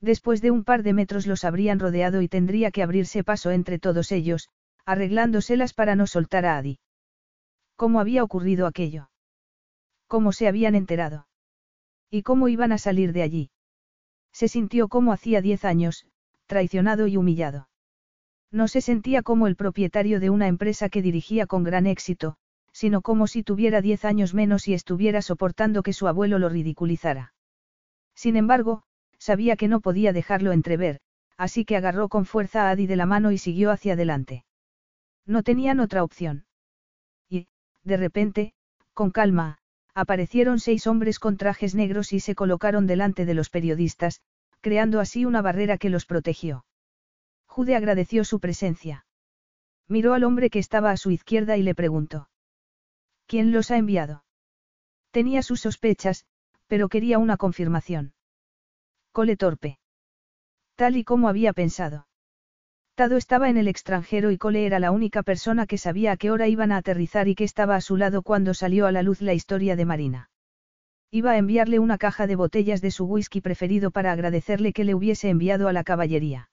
Después 0.00 0.42
de 0.42 0.50
un 0.50 0.64
par 0.64 0.82
de 0.82 0.92
metros 0.92 1.28
los 1.28 1.44
habrían 1.44 1.78
rodeado 1.78 2.22
y 2.22 2.28
tendría 2.28 2.72
que 2.72 2.82
abrirse 2.82 3.22
paso 3.22 3.52
entre 3.52 3.78
todos 3.78 4.10
ellos, 4.10 4.48
arreglándoselas 4.84 5.74
para 5.74 5.94
no 5.94 6.08
soltar 6.08 6.44
a 6.44 6.58
Adi. 6.58 6.80
¿Cómo 7.76 8.00
había 8.00 8.24
ocurrido 8.24 8.66
aquello? 8.66 9.10
¿Cómo 10.08 10.32
se 10.32 10.48
habían 10.48 10.74
enterado? 10.74 11.28
¿Y 12.10 12.22
cómo 12.22 12.48
iban 12.48 12.72
a 12.72 12.78
salir 12.78 13.12
de 13.12 13.22
allí? 13.22 13.50
Se 14.32 14.48
sintió 14.48 14.88
como 14.88 15.12
hacía 15.12 15.40
diez 15.40 15.64
años, 15.64 16.04
traicionado 16.46 17.06
y 17.06 17.16
humillado. 17.16 17.68
No 18.50 18.66
se 18.66 18.80
sentía 18.80 19.22
como 19.22 19.46
el 19.46 19.54
propietario 19.54 20.18
de 20.18 20.30
una 20.30 20.48
empresa 20.48 20.88
que 20.88 21.00
dirigía 21.00 21.46
con 21.46 21.62
gran 21.62 21.86
éxito, 21.86 22.38
sino 22.78 23.02
como 23.02 23.26
si 23.26 23.42
tuviera 23.42 23.82
diez 23.82 24.04
años 24.04 24.34
menos 24.34 24.68
y 24.68 24.72
estuviera 24.72 25.20
soportando 25.20 25.82
que 25.82 25.92
su 25.92 26.06
abuelo 26.06 26.38
lo 26.38 26.48
ridiculizara. 26.48 27.34
Sin 28.14 28.36
embargo, 28.36 28.84
sabía 29.18 29.56
que 29.56 29.66
no 29.66 29.80
podía 29.80 30.12
dejarlo 30.12 30.52
entrever, 30.52 31.00
así 31.36 31.64
que 31.64 31.76
agarró 31.76 32.08
con 32.08 32.24
fuerza 32.24 32.68
a 32.68 32.70
Adi 32.70 32.86
de 32.86 32.94
la 32.94 33.04
mano 33.04 33.32
y 33.32 33.38
siguió 33.38 33.72
hacia 33.72 33.94
adelante. 33.94 34.44
No 35.26 35.42
tenían 35.42 35.80
otra 35.80 36.04
opción. 36.04 36.46
Y, 37.28 37.48
de 37.82 37.96
repente, 37.96 38.52
con 38.94 39.10
calma, 39.10 39.58
aparecieron 39.92 40.60
seis 40.60 40.86
hombres 40.86 41.18
con 41.18 41.36
trajes 41.36 41.74
negros 41.74 42.12
y 42.12 42.20
se 42.20 42.36
colocaron 42.36 42.86
delante 42.86 43.26
de 43.26 43.34
los 43.34 43.50
periodistas, 43.50 44.20
creando 44.60 45.00
así 45.00 45.24
una 45.24 45.42
barrera 45.42 45.78
que 45.78 45.90
los 45.90 46.06
protegió. 46.06 46.64
Jude 47.46 47.74
agradeció 47.74 48.22
su 48.22 48.38
presencia. 48.38 49.04
Miró 49.88 50.14
al 50.14 50.22
hombre 50.22 50.48
que 50.48 50.60
estaba 50.60 50.92
a 50.92 50.96
su 50.96 51.10
izquierda 51.10 51.56
y 51.56 51.64
le 51.64 51.74
preguntó. 51.74 52.28
¿Quién 53.28 53.52
los 53.52 53.70
ha 53.70 53.76
enviado? 53.76 54.24
Tenía 55.10 55.42
sus 55.42 55.60
sospechas, 55.60 56.24
pero 56.66 56.88
quería 56.88 57.18
una 57.18 57.36
confirmación. 57.36 58.14
Cole 59.12 59.36
Torpe. 59.36 59.78
Tal 60.76 60.96
y 60.96 61.04
como 61.04 61.28
había 61.28 61.52
pensado. 61.52 62.08
Tado 62.94 63.18
estaba 63.18 63.50
en 63.50 63.58
el 63.58 63.68
extranjero 63.68 64.30
y 64.30 64.38
Cole 64.38 64.64
era 64.64 64.78
la 64.78 64.92
única 64.92 65.22
persona 65.22 65.66
que 65.66 65.76
sabía 65.76 66.12
a 66.12 66.16
qué 66.16 66.30
hora 66.30 66.48
iban 66.48 66.72
a 66.72 66.78
aterrizar 66.78 67.28
y 67.28 67.34
que 67.34 67.44
estaba 67.44 67.76
a 67.76 67.82
su 67.82 67.98
lado 67.98 68.22
cuando 68.22 68.54
salió 68.54 68.86
a 68.86 68.92
la 68.92 69.02
luz 69.02 69.20
la 69.20 69.34
historia 69.34 69.76
de 69.76 69.84
Marina. 69.84 70.30
Iba 71.10 71.32
a 71.32 71.36
enviarle 71.36 71.78
una 71.78 71.98
caja 71.98 72.26
de 72.26 72.34
botellas 72.34 72.80
de 72.80 72.90
su 72.90 73.04
whisky 73.04 73.42
preferido 73.42 73.90
para 73.90 74.10
agradecerle 74.12 74.72
que 74.72 74.84
le 74.84 74.94
hubiese 74.94 75.28
enviado 75.28 75.68
a 75.68 75.74
la 75.74 75.84
caballería. 75.84 76.48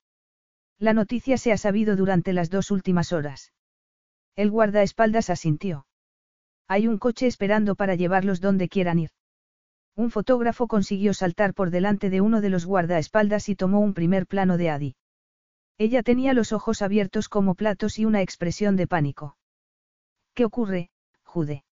La 0.78 0.94
noticia 0.94 1.38
se 1.38 1.54
ha 1.54 1.58
sabido 1.58 1.96
durante 1.96 2.34
las 2.34 2.50
dos 2.50 2.70
últimas 2.70 3.14
horas. 3.14 3.54
El 4.36 4.52
guardaespaldas 4.52 5.30
asintió. 5.30 5.88
Hay 6.68 6.88
un 6.88 6.98
coche 6.98 7.28
esperando 7.28 7.76
para 7.76 7.96
llevarlos 7.96 8.42
donde 8.42 8.70
quieran 8.70 9.00
ir. 9.00 9.12
Un 9.96 10.12
fotógrafo 10.12 10.68
consiguió 10.68 11.14
saltar 11.14 11.54
por 11.54 11.70
delante 11.70 12.10
de 12.10 12.22
uno 12.22 12.42
de 12.42 12.50
los 12.50 12.66
guardaespaldas 12.66 13.48
y 13.50 13.56
tomó 13.56 13.80
un 13.80 13.94
primer 13.94 14.28
plano 14.28 14.58
de 14.58 14.70
Adi. 14.70 14.96
Ella 15.78 16.04
tenía 16.04 16.34
los 16.34 16.52
ojos 16.52 16.82
abiertos 16.82 17.30
como 17.30 17.56
platos 17.56 18.00
y 18.00 18.06
una 18.06 18.22
expresión 18.22 18.76
de 18.76 18.88
pánico. 18.88 19.38
¿Qué 20.34 20.44
ocurre, 20.46 20.90
Jude? 21.24 21.64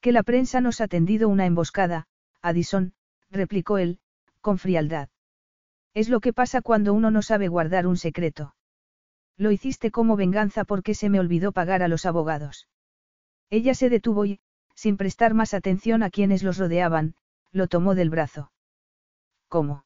Que 0.00 0.12
la 0.12 0.22
prensa 0.22 0.60
nos 0.60 0.80
ha 0.80 0.88
tendido 0.88 1.28
una 1.28 1.46
emboscada, 1.46 2.06
Addison, 2.42 2.94
replicó 3.30 3.78
él, 3.78 3.98
con 4.40 4.58
frialdad. 4.58 5.08
Es 5.94 6.08
lo 6.08 6.20
que 6.20 6.32
pasa 6.32 6.62
cuando 6.62 6.94
uno 6.94 7.10
no 7.10 7.22
sabe 7.22 7.48
guardar 7.48 7.86
un 7.86 7.96
secreto. 7.96 8.54
Lo 9.36 9.50
hiciste 9.50 9.90
como 9.90 10.16
venganza 10.16 10.64
porque 10.64 10.94
se 10.94 11.08
me 11.08 11.20
olvidó 11.20 11.52
pagar 11.52 11.82
a 11.82 11.88
los 11.88 12.06
abogados. 12.06 12.68
Ella 13.50 13.74
se 13.74 13.88
detuvo 13.88 14.24
y, 14.24 14.40
sin 14.74 14.96
prestar 14.96 15.34
más 15.34 15.54
atención 15.54 16.02
a 16.02 16.10
quienes 16.10 16.42
los 16.42 16.58
rodeaban, 16.58 17.14
lo 17.52 17.68
tomó 17.68 17.94
del 17.94 18.10
brazo. 18.10 18.52
¿Cómo? 19.48 19.84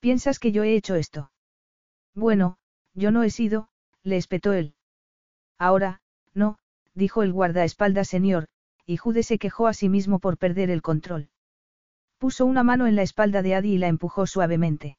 ¿Piensas 0.00 0.38
que 0.38 0.52
yo 0.52 0.62
he 0.62 0.74
hecho 0.74 0.94
esto? 0.94 1.30
Bueno, 2.14 2.58
yo 2.94 3.10
no 3.10 3.22
he 3.22 3.30
sido, 3.30 3.68
le 4.02 4.16
espetó 4.16 4.52
él. 4.52 4.74
Ahora, 5.58 6.00
no, 6.34 6.58
dijo 6.94 7.22
el 7.22 7.32
guardaespaldas 7.32 8.08
señor, 8.08 8.48
y 8.86 8.96
Jude 8.96 9.22
se 9.22 9.38
quejó 9.38 9.66
a 9.66 9.74
sí 9.74 9.88
mismo 9.88 10.18
por 10.18 10.38
perder 10.38 10.70
el 10.70 10.82
control. 10.82 11.30
Puso 12.18 12.46
una 12.46 12.62
mano 12.62 12.86
en 12.86 12.96
la 12.96 13.02
espalda 13.02 13.42
de 13.42 13.54
Adi 13.54 13.74
y 13.74 13.78
la 13.78 13.88
empujó 13.88 14.26
suavemente. 14.26 14.98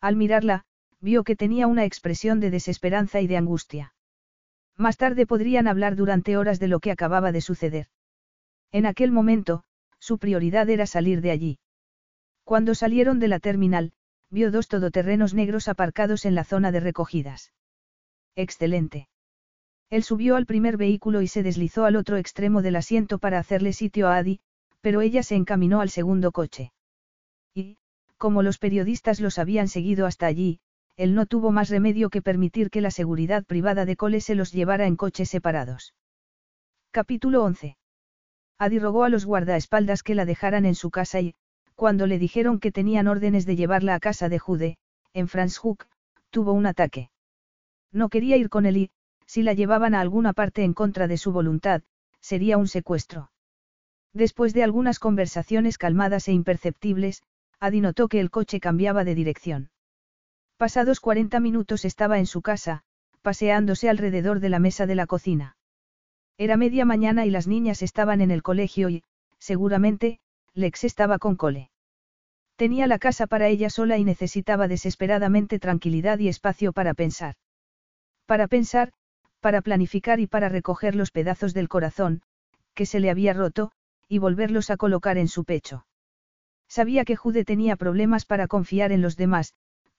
Al 0.00 0.16
mirarla, 0.16 0.64
vio 1.00 1.24
que 1.24 1.36
tenía 1.36 1.66
una 1.66 1.84
expresión 1.84 2.40
de 2.40 2.50
desesperanza 2.50 3.20
y 3.20 3.26
de 3.26 3.36
angustia. 3.36 3.94
Más 4.76 4.96
tarde 4.96 5.26
podrían 5.26 5.68
hablar 5.68 5.96
durante 5.96 6.36
horas 6.36 6.58
de 6.58 6.68
lo 6.68 6.80
que 6.80 6.90
acababa 6.90 7.32
de 7.32 7.40
suceder. 7.40 7.86
En 8.72 8.86
aquel 8.86 9.12
momento, 9.12 9.62
su 10.00 10.18
prioridad 10.18 10.68
era 10.68 10.86
salir 10.86 11.20
de 11.20 11.30
allí. 11.30 11.58
Cuando 12.42 12.74
salieron 12.74 13.20
de 13.20 13.28
la 13.28 13.38
terminal, 13.38 13.92
vio 14.30 14.50
dos 14.50 14.68
todoterrenos 14.68 15.32
negros 15.32 15.68
aparcados 15.68 16.24
en 16.24 16.34
la 16.34 16.44
zona 16.44 16.72
de 16.72 16.80
recogidas. 16.80 17.52
Excelente. 18.34 19.08
Él 19.90 20.02
subió 20.02 20.34
al 20.34 20.44
primer 20.44 20.76
vehículo 20.76 21.22
y 21.22 21.28
se 21.28 21.42
deslizó 21.44 21.84
al 21.84 21.94
otro 21.94 22.16
extremo 22.16 22.62
del 22.62 22.76
asiento 22.76 23.18
para 23.18 23.38
hacerle 23.38 23.72
sitio 23.72 24.08
a 24.08 24.16
Adi, 24.16 24.40
pero 24.80 25.00
ella 25.02 25.22
se 25.22 25.36
encaminó 25.36 25.80
al 25.80 25.90
segundo 25.90 26.32
coche. 26.32 26.72
Y, 27.54 27.78
como 28.18 28.42
los 28.42 28.58
periodistas 28.58 29.20
los 29.20 29.38
habían 29.38 29.68
seguido 29.68 30.04
hasta 30.04 30.26
allí, 30.26 30.60
él 30.96 31.14
no 31.14 31.26
tuvo 31.26 31.50
más 31.50 31.70
remedio 31.70 32.08
que 32.08 32.22
permitir 32.22 32.70
que 32.70 32.80
la 32.80 32.90
seguridad 32.90 33.44
privada 33.44 33.84
de 33.84 33.96
Cole 33.96 34.20
se 34.20 34.34
los 34.34 34.52
llevara 34.52 34.86
en 34.86 34.96
coches 34.96 35.28
separados. 35.28 35.94
Capítulo 36.92 37.42
11. 37.42 37.76
Adi 38.58 38.78
rogó 38.78 39.02
a 39.02 39.08
los 39.08 39.24
guardaespaldas 39.24 40.04
que 40.04 40.14
la 40.14 40.24
dejaran 40.24 40.64
en 40.64 40.76
su 40.76 40.90
casa 40.90 41.20
y, 41.20 41.34
cuando 41.74 42.06
le 42.06 42.18
dijeron 42.18 42.60
que 42.60 42.70
tenían 42.70 43.08
órdenes 43.08 43.46
de 43.46 43.56
llevarla 43.56 43.96
a 43.96 44.00
casa 44.00 44.28
de 44.28 44.38
Jude, 44.38 44.76
en 45.12 45.26
Franschhoek, 45.26 45.88
tuvo 46.30 46.52
un 46.52 46.66
ataque. 46.66 47.10
No 47.90 48.08
quería 48.08 48.36
ir 48.36 48.48
con 48.48 48.64
él 48.64 48.76
y, 48.76 48.90
si 49.26 49.42
la 49.42 49.54
llevaban 49.54 49.94
a 49.94 50.00
alguna 50.00 50.32
parte 50.32 50.62
en 50.62 50.74
contra 50.74 51.08
de 51.08 51.16
su 51.16 51.32
voluntad, 51.32 51.82
sería 52.20 52.56
un 52.56 52.68
secuestro. 52.68 53.32
Después 54.12 54.54
de 54.54 54.62
algunas 54.62 55.00
conversaciones 55.00 55.76
calmadas 55.76 56.28
e 56.28 56.32
imperceptibles, 56.32 57.22
Adi 57.58 57.80
notó 57.80 58.06
que 58.06 58.20
el 58.20 58.30
coche 58.30 58.60
cambiaba 58.60 59.02
de 59.02 59.16
dirección. 59.16 59.70
Pasados 60.56 61.00
40 61.00 61.40
minutos 61.40 61.84
estaba 61.84 62.18
en 62.18 62.26
su 62.26 62.40
casa, 62.40 62.82
paseándose 63.22 63.90
alrededor 63.90 64.38
de 64.38 64.48
la 64.48 64.60
mesa 64.60 64.86
de 64.86 64.94
la 64.94 65.06
cocina. 65.06 65.56
Era 66.38 66.56
media 66.56 66.84
mañana 66.84 67.26
y 67.26 67.30
las 67.30 67.48
niñas 67.48 67.82
estaban 67.82 68.20
en 68.20 68.30
el 68.30 68.42
colegio 68.42 68.88
y, 68.88 69.02
seguramente, 69.38 70.20
Lex 70.52 70.84
estaba 70.84 71.18
con 71.18 71.34
Cole. 71.34 71.70
Tenía 72.56 72.86
la 72.86 73.00
casa 73.00 73.26
para 73.26 73.48
ella 73.48 73.68
sola 73.68 73.98
y 73.98 74.04
necesitaba 74.04 74.68
desesperadamente 74.68 75.58
tranquilidad 75.58 76.20
y 76.20 76.28
espacio 76.28 76.72
para 76.72 76.94
pensar. 76.94 77.34
Para 78.26 78.46
pensar, 78.46 78.92
para 79.40 79.60
planificar 79.60 80.20
y 80.20 80.28
para 80.28 80.48
recoger 80.48 80.94
los 80.94 81.10
pedazos 81.10 81.52
del 81.52 81.68
corazón, 81.68 82.22
que 82.74 82.86
se 82.86 83.00
le 83.00 83.10
había 83.10 83.32
roto, 83.32 83.72
y 84.08 84.18
volverlos 84.18 84.70
a 84.70 84.76
colocar 84.76 85.18
en 85.18 85.26
su 85.26 85.44
pecho. 85.44 85.84
Sabía 86.68 87.04
que 87.04 87.16
Jude 87.16 87.44
tenía 87.44 87.74
problemas 87.74 88.24
para 88.24 88.46
confiar 88.46 88.92
en 88.92 89.02
los 89.02 89.16
demás, 89.16 89.54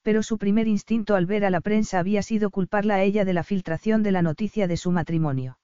pero 0.06 0.22
su 0.22 0.38
primer 0.38 0.68
instinto 0.68 1.16
al 1.16 1.26
ver 1.26 1.46
a 1.46 1.50
la 1.50 1.62
prensa 1.62 1.98
había 1.98 2.22
sido 2.22 2.52
culparla 2.52 2.94
a 2.94 3.02
ella 3.02 3.26
de 3.26 3.34
la 3.34 3.44
filtración 3.44 4.04
de 4.04 4.12
la 4.12 4.22
noticia 4.22 4.68
de 4.68 4.78
su 4.78 4.92
matrimonio. 4.92 5.58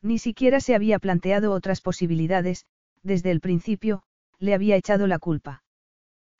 Ni 0.00 0.20
siquiera 0.20 0.60
se 0.60 0.76
había 0.76 1.00
planteado 1.00 1.50
otras 1.50 1.80
posibilidades, 1.80 2.64
desde 3.02 3.32
el 3.32 3.40
principio, 3.40 4.04
le 4.38 4.54
había 4.54 4.76
echado 4.76 5.08
la 5.08 5.18
culpa. 5.18 5.64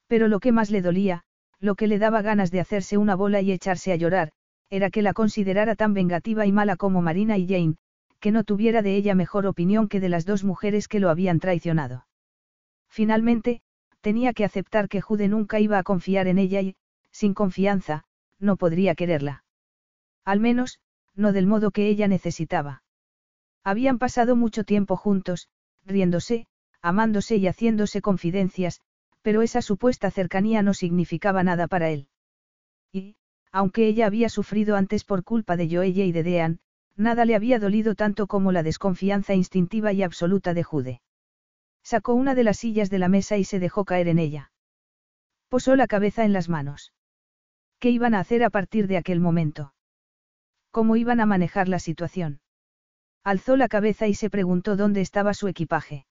Pero 0.06 0.28
lo 0.28 0.38
que 0.38 0.52
más 0.52 0.70
le 0.70 0.82
dolía, 0.82 1.24
lo 1.58 1.74
que 1.74 1.88
le 1.88 1.98
daba 1.98 2.22
ganas 2.22 2.52
de 2.52 2.60
hacerse 2.60 2.96
una 2.96 3.16
bola 3.16 3.40
y 3.40 3.50
echarse 3.50 3.90
a 3.90 3.96
llorar, 3.96 4.30
era 4.70 4.90
que 4.90 5.02
la 5.02 5.12
considerara 5.12 5.74
tan 5.74 5.94
vengativa 5.94 6.46
y 6.46 6.52
mala 6.52 6.76
como 6.76 7.02
Marina 7.02 7.36
y 7.38 7.48
Jane, 7.48 7.74
que 8.20 8.30
no 8.30 8.44
tuviera 8.44 8.82
de 8.82 8.94
ella 8.94 9.16
mejor 9.16 9.46
opinión 9.46 9.88
que 9.88 9.98
de 9.98 10.10
las 10.10 10.26
dos 10.26 10.44
mujeres 10.44 10.86
que 10.86 11.00
lo 11.00 11.10
habían 11.10 11.40
traicionado. 11.40 12.06
Finalmente, 12.88 13.62
tenía 14.00 14.32
que 14.32 14.44
aceptar 14.44 14.88
que 14.88 15.00
Jude 15.00 15.26
nunca 15.26 15.58
iba 15.58 15.76
a 15.78 15.82
confiar 15.82 16.28
en 16.28 16.38
ella 16.38 16.60
y, 16.60 16.76
sin 17.16 17.32
confianza, 17.32 18.04
no 18.38 18.56
podría 18.56 18.94
quererla. 18.94 19.42
Al 20.24 20.38
menos, 20.38 20.80
no 21.14 21.32
del 21.32 21.46
modo 21.46 21.70
que 21.70 21.88
ella 21.88 22.08
necesitaba. 22.08 22.82
Habían 23.64 23.98
pasado 23.98 24.36
mucho 24.36 24.64
tiempo 24.64 24.96
juntos, 24.96 25.48
riéndose, 25.86 26.46
amándose 26.82 27.36
y 27.36 27.46
haciéndose 27.46 28.02
confidencias, 28.02 28.82
Pero 29.22 29.42
esa 29.42 29.60
supuesta 29.60 30.12
cercanía 30.12 30.62
no 30.62 30.72
significaba 30.72 31.42
nada 31.42 31.66
para 31.66 31.90
él. 31.90 32.06
Y, 32.92 33.16
aunque 33.50 33.88
ella 33.88 34.06
había 34.06 34.28
sufrido 34.28 34.76
antes 34.76 35.02
por 35.02 35.24
culpa 35.24 35.56
de 35.56 35.68
Joelle 35.68 36.06
y 36.06 36.12
de 36.12 36.22
Dean, 36.22 36.60
nada 36.96 37.24
le 37.24 37.34
había 37.34 37.58
dolido 37.58 37.96
tanto 37.96 38.28
como 38.28 38.52
la 38.52 38.62
desconfianza 38.62 39.34
instintiva 39.34 39.92
y 39.92 40.04
absoluta 40.04 40.54
de 40.54 40.62
Jude. 40.62 41.00
Sacó 41.82 42.14
una 42.14 42.36
de 42.36 42.44
las 42.44 42.58
sillas 42.58 42.88
de 42.88 43.00
la 43.00 43.08
mesa 43.08 43.36
y 43.36 43.42
se 43.42 43.58
dejó 43.58 43.84
caer 43.84 44.06
en 44.06 44.20
ella. 44.20 44.52
Posó 45.48 45.74
la 45.74 45.88
cabeza 45.88 46.24
en 46.24 46.32
las 46.32 46.48
manos. 46.48 46.92
¿Qué 47.86 47.92
iban 47.92 48.14
a 48.14 48.18
hacer 48.18 48.42
a 48.42 48.50
partir 48.50 48.88
de 48.88 48.96
aquel 48.96 49.20
momento? 49.20 49.72
¿Cómo 50.72 50.96
iban 50.96 51.20
a 51.20 51.24
manejar 51.24 51.68
la 51.68 51.78
situación? 51.78 52.40
Alzó 53.22 53.56
la 53.56 53.68
cabeza 53.68 54.08
y 54.08 54.14
se 54.14 54.28
preguntó 54.28 54.74
dónde 54.74 55.00
estaba 55.00 55.34
su 55.34 55.46
equipaje. 55.46 56.04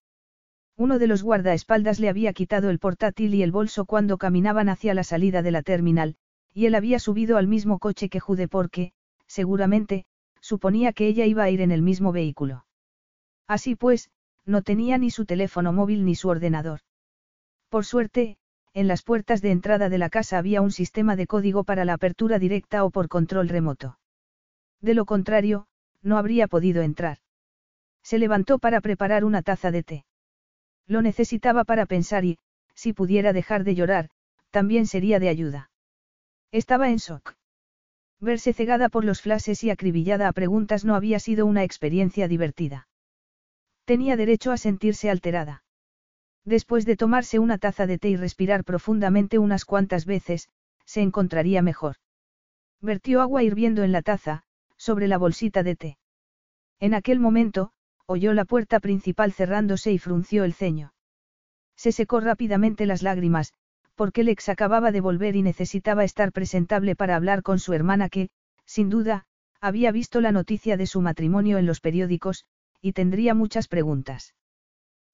Uno 0.77 0.99
de 0.99 1.07
los 1.07 1.21
guardaespaldas 1.21 1.99
le 1.99 2.07
había 2.07 2.31
quitado 2.31 2.69
el 2.69 2.79
portátil 2.79 3.33
y 3.33 3.43
el 3.43 3.51
bolso 3.51 3.83
cuando 3.83 4.17
caminaban 4.17 4.69
hacia 4.69 4.93
la 4.93 5.03
salida 5.03 5.41
de 5.41 5.51
la 5.51 5.63
terminal, 5.63 6.15
y 6.53 6.67
él 6.67 6.75
había 6.75 6.97
subido 6.97 7.35
al 7.35 7.47
mismo 7.47 7.77
coche 7.77 8.07
que 8.07 8.21
Jude 8.21 8.47
porque, 8.47 8.93
seguramente, 9.27 10.05
suponía 10.39 10.93
que 10.93 11.07
ella 11.07 11.25
iba 11.25 11.43
a 11.43 11.49
ir 11.49 11.59
en 11.59 11.71
el 11.71 11.81
mismo 11.81 12.13
vehículo. 12.13 12.65
Así 13.49 13.75
pues, 13.75 14.11
no 14.45 14.61
tenía 14.61 14.97
ni 14.97 15.11
su 15.11 15.25
teléfono 15.25 15.73
móvil 15.73 16.05
ni 16.05 16.15
su 16.15 16.29
ordenador. 16.29 16.79
Por 17.67 17.83
suerte, 17.83 18.37
en 18.75 18.89
las 18.89 19.03
puertas 19.03 19.41
de 19.41 19.51
entrada 19.51 19.87
de 19.87 19.97
la 19.97 20.09
casa 20.09 20.37
había 20.37 20.61
un 20.61 20.71
sistema 20.71 21.15
de 21.15 21.27
código 21.27 21.63
para 21.63 21.85
la 21.85 21.93
apertura 21.93 22.39
directa 22.39 22.83
o 22.83 22.91
por 22.91 23.07
control 23.07 23.47
remoto. 23.47 23.97
De 24.81 24.93
lo 24.93 25.05
contrario, 25.05 25.67
no 26.03 26.17
habría 26.17 26.47
podido 26.47 26.83
entrar. 26.83 27.19
Se 28.03 28.19
levantó 28.19 28.59
para 28.59 28.81
preparar 28.81 29.23
una 29.23 29.41
taza 29.41 29.71
de 29.71 29.83
té. 29.83 30.05
Lo 30.87 31.01
necesitaba 31.01 31.63
para 31.63 31.85
pensar 31.85 32.25
y, 32.25 32.37
si 32.73 32.91
pudiera 32.91 33.31
dejar 33.31 33.63
de 33.63 33.75
llorar, 33.75 34.09
también 34.51 34.87
sería 34.87 35.19
de 35.19 35.29
ayuda. 35.29 35.71
Estaba 36.51 36.89
en 36.89 36.97
shock. 36.97 37.33
Verse 38.19 38.51
cegada 38.51 38.89
por 38.89 39.05
los 39.05 39.21
flashes 39.21 39.63
y 39.63 39.69
acribillada 39.69 40.27
a 40.27 40.33
preguntas 40.33 40.83
no 40.83 40.95
había 40.95 41.19
sido 41.19 41.45
una 41.45 41.63
experiencia 41.63 42.27
divertida. 42.27 42.89
Tenía 43.85 44.17
derecho 44.17 44.51
a 44.51 44.57
sentirse 44.57 45.09
alterada. 45.09 45.64
Después 46.45 46.85
de 46.85 46.95
tomarse 46.95 47.39
una 47.39 47.57
taza 47.57 47.87
de 47.87 47.97
té 47.97 48.09
y 48.09 48.17
respirar 48.17 48.63
profundamente 48.63 49.39
unas 49.39 49.65
cuantas 49.65 50.05
veces, 50.05 50.49
se 50.85 51.01
encontraría 51.01 51.63
mejor. 51.63 51.95
Vertió 52.81 53.21
agua 53.21 53.41
hirviendo 53.43 53.83
en 53.83 53.91
la 53.91 54.03
taza, 54.03 54.43
sobre 54.77 55.07
la 55.07 55.17
bolsita 55.17 55.63
de 55.63 55.75
té. 55.75 55.97
En 56.79 56.93
aquel 56.93 57.19
momento, 57.19 57.71
oyó 58.05 58.33
la 58.33 58.45
puerta 58.45 58.79
principal 58.79 59.33
cerrándose 59.33 59.91
y 59.91 59.97
frunció 59.97 60.43
el 60.43 60.53
ceño. 60.53 60.93
Se 61.75 61.91
secó 61.91 62.19
rápidamente 62.19 62.85
las 62.85 63.01
lágrimas, 63.01 63.53
porque 63.95 64.23
Lex 64.23 64.49
acababa 64.49 64.91
de 64.91 65.01
volver 65.01 65.35
y 65.35 65.41
necesitaba 65.41 66.03
estar 66.03 66.31
presentable 66.31 66.95
para 66.95 67.15
hablar 67.15 67.41
con 67.41 67.59
su 67.59 67.73
hermana 67.73 68.09
que, 68.09 68.29
sin 68.65 68.89
duda, 68.89 69.25
había 69.61 69.91
visto 69.91 70.21
la 70.21 70.31
noticia 70.31 70.77
de 70.77 70.85
su 70.85 71.01
matrimonio 71.01 71.57
en 71.57 71.65
los 71.65 71.81
periódicos, 71.81 72.45
y 72.81 72.93
tendría 72.93 73.33
muchas 73.33 73.67
preguntas. 73.67 74.35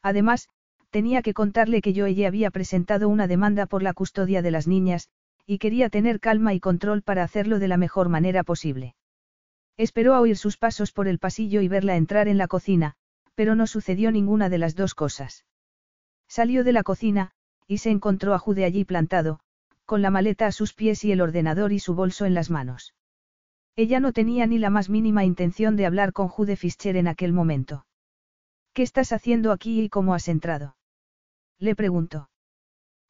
Además, 0.01 0.49
tenía 0.91 1.21
que 1.21 1.33
contarle 1.33 1.81
que 1.81 1.93
yo 1.93 2.05
ella 2.05 2.27
había 2.27 2.51
presentado 2.51 3.09
una 3.09 3.27
demanda 3.27 3.65
por 3.65 3.81
la 3.81 3.93
custodia 3.93 4.41
de 4.41 4.51
las 4.51 4.67
niñas, 4.67 5.09
y 5.47 5.57
quería 5.57 5.89
tener 5.89 6.19
calma 6.19 6.53
y 6.53 6.59
control 6.59 7.01
para 7.01 7.23
hacerlo 7.23 7.59
de 7.59 7.67
la 7.67 7.77
mejor 7.77 8.09
manera 8.09 8.43
posible. 8.43 8.95
Esperó 9.77 10.13
a 10.13 10.21
oír 10.21 10.37
sus 10.37 10.57
pasos 10.57 10.91
por 10.91 11.07
el 11.07 11.17
pasillo 11.17 11.61
y 11.61 11.67
verla 11.67 11.95
entrar 11.95 12.27
en 12.27 12.37
la 12.37 12.47
cocina, 12.47 12.95
pero 13.35 13.55
no 13.55 13.67
sucedió 13.67 14.11
ninguna 14.11 14.49
de 14.49 14.57
las 14.57 14.75
dos 14.75 14.93
cosas. 14.93 15.45
Salió 16.27 16.63
de 16.63 16.73
la 16.73 16.83
cocina, 16.83 17.31
y 17.67 17.79
se 17.79 17.89
encontró 17.89 18.33
a 18.33 18.39
Jude 18.39 18.65
allí 18.65 18.85
plantado, 18.85 19.39
con 19.85 20.01
la 20.01 20.11
maleta 20.11 20.45
a 20.45 20.51
sus 20.51 20.73
pies 20.73 21.03
y 21.03 21.11
el 21.11 21.21
ordenador 21.21 21.71
y 21.71 21.79
su 21.79 21.95
bolso 21.95 22.25
en 22.25 22.33
las 22.33 22.49
manos. 22.49 22.93
Ella 23.77 24.01
no 24.01 24.11
tenía 24.11 24.45
ni 24.45 24.59
la 24.59 24.69
más 24.69 24.89
mínima 24.89 25.23
intención 25.23 25.77
de 25.77 25.85
hablar 25.85 26.11
con 26.11 26.27
Jude 26.27 26.57
Fischer 26.57 26.97
en 26.97 27.07
aquel 27.07 27.31
momento. 27.31 27.85
¿Qué 28.73 28.83
estás 28.83 29.13
haciendo 29.13 29.51
aquí 29.51 29.81
y 29.81 29.89
cómo 29.89 30.13
has 30.13 30.27
entrado? 30.27 30.75
Le 31.61 31.75
preguntó. 31.75 32.29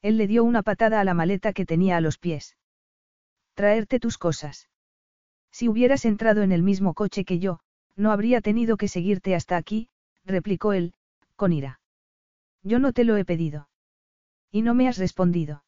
Él 0.02 0.18
le 0.18 0.28
dio 0.28 0.44
una 0.44 0.62
patada 0.62 1.00
a 1.00 1.06
la 1.06 1.14
maleta 1.14 1.54
que 1.54 1.66
tenía 1.66 1.96
a 1.96 2.02
los 2.02 2.18
pies. 2.18 2.58
Traerte 3.54 3.98
tus 3.98 4.18
cosas. 4.18 4.68
Si 5.52 5.70
hubieras 5.70 6.04
entrado 6.04 6.42
en 6.42 6.52
el 6.52 6.62
mismo 6.62 6.94
coche 6.94 7.24
que 7.24 7.40
yo, 7.40 7.62
no 7.96 8.12
habría 8.12 8.42
tenido 8.42 8.76
que 8.76 8.90
seguirte 8.90 9.36
hasta 9.36 9.56
aquí, 9.56 9.88
replicó 10.26 10.74
él, 10.74 10.94
con 11.38 11.54
ira. 11.54 11.80
Yo 12.62 12.78
no 12.80 12.92
te 12.92 13.06
lo 13.06 13.16
he 13.16 13.24
pedido. 13.24 13.70
Y 14.52 14.64
no 14.64 14.74
me 14.74 14.90
has 14.90 14.98
respondido. 14.98 15.64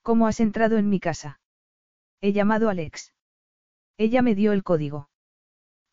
¿Cómo 0.00 0.26
has 0.26 0.40
entrado 0.40 0.78
en 0.78 0.88
mi 0.88 0.98
casa? 0.98 1.40
He 2.22 2.32
llamado 2.32 2.68
a 2.68 2.72
Alex. 2.72 3.12
Ella 3.98 4.22
me 4.22 4.34
dio 4.34 4.52
el 4.52 4.62
código. 4.62 5.10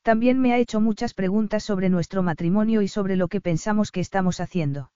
También 0.02 0.40
me 0.40 0.54
ha 0.54 0.60
hecho 0.60 0.80
muchas 0.80 1.14
preguntas 1.14 1.64
sobre 1.66 1.90
nuestro 1.90 2.24
matrimonio 2.24 2.82
y 2.82 2.88
sobre 2.88 3.18
lo 3.18 3.28
que 3.28 3.42
pensamos 3.42 3.92
que 3.92 4.00
estamos 4.00 4.40
haciendo. 4.40 4.92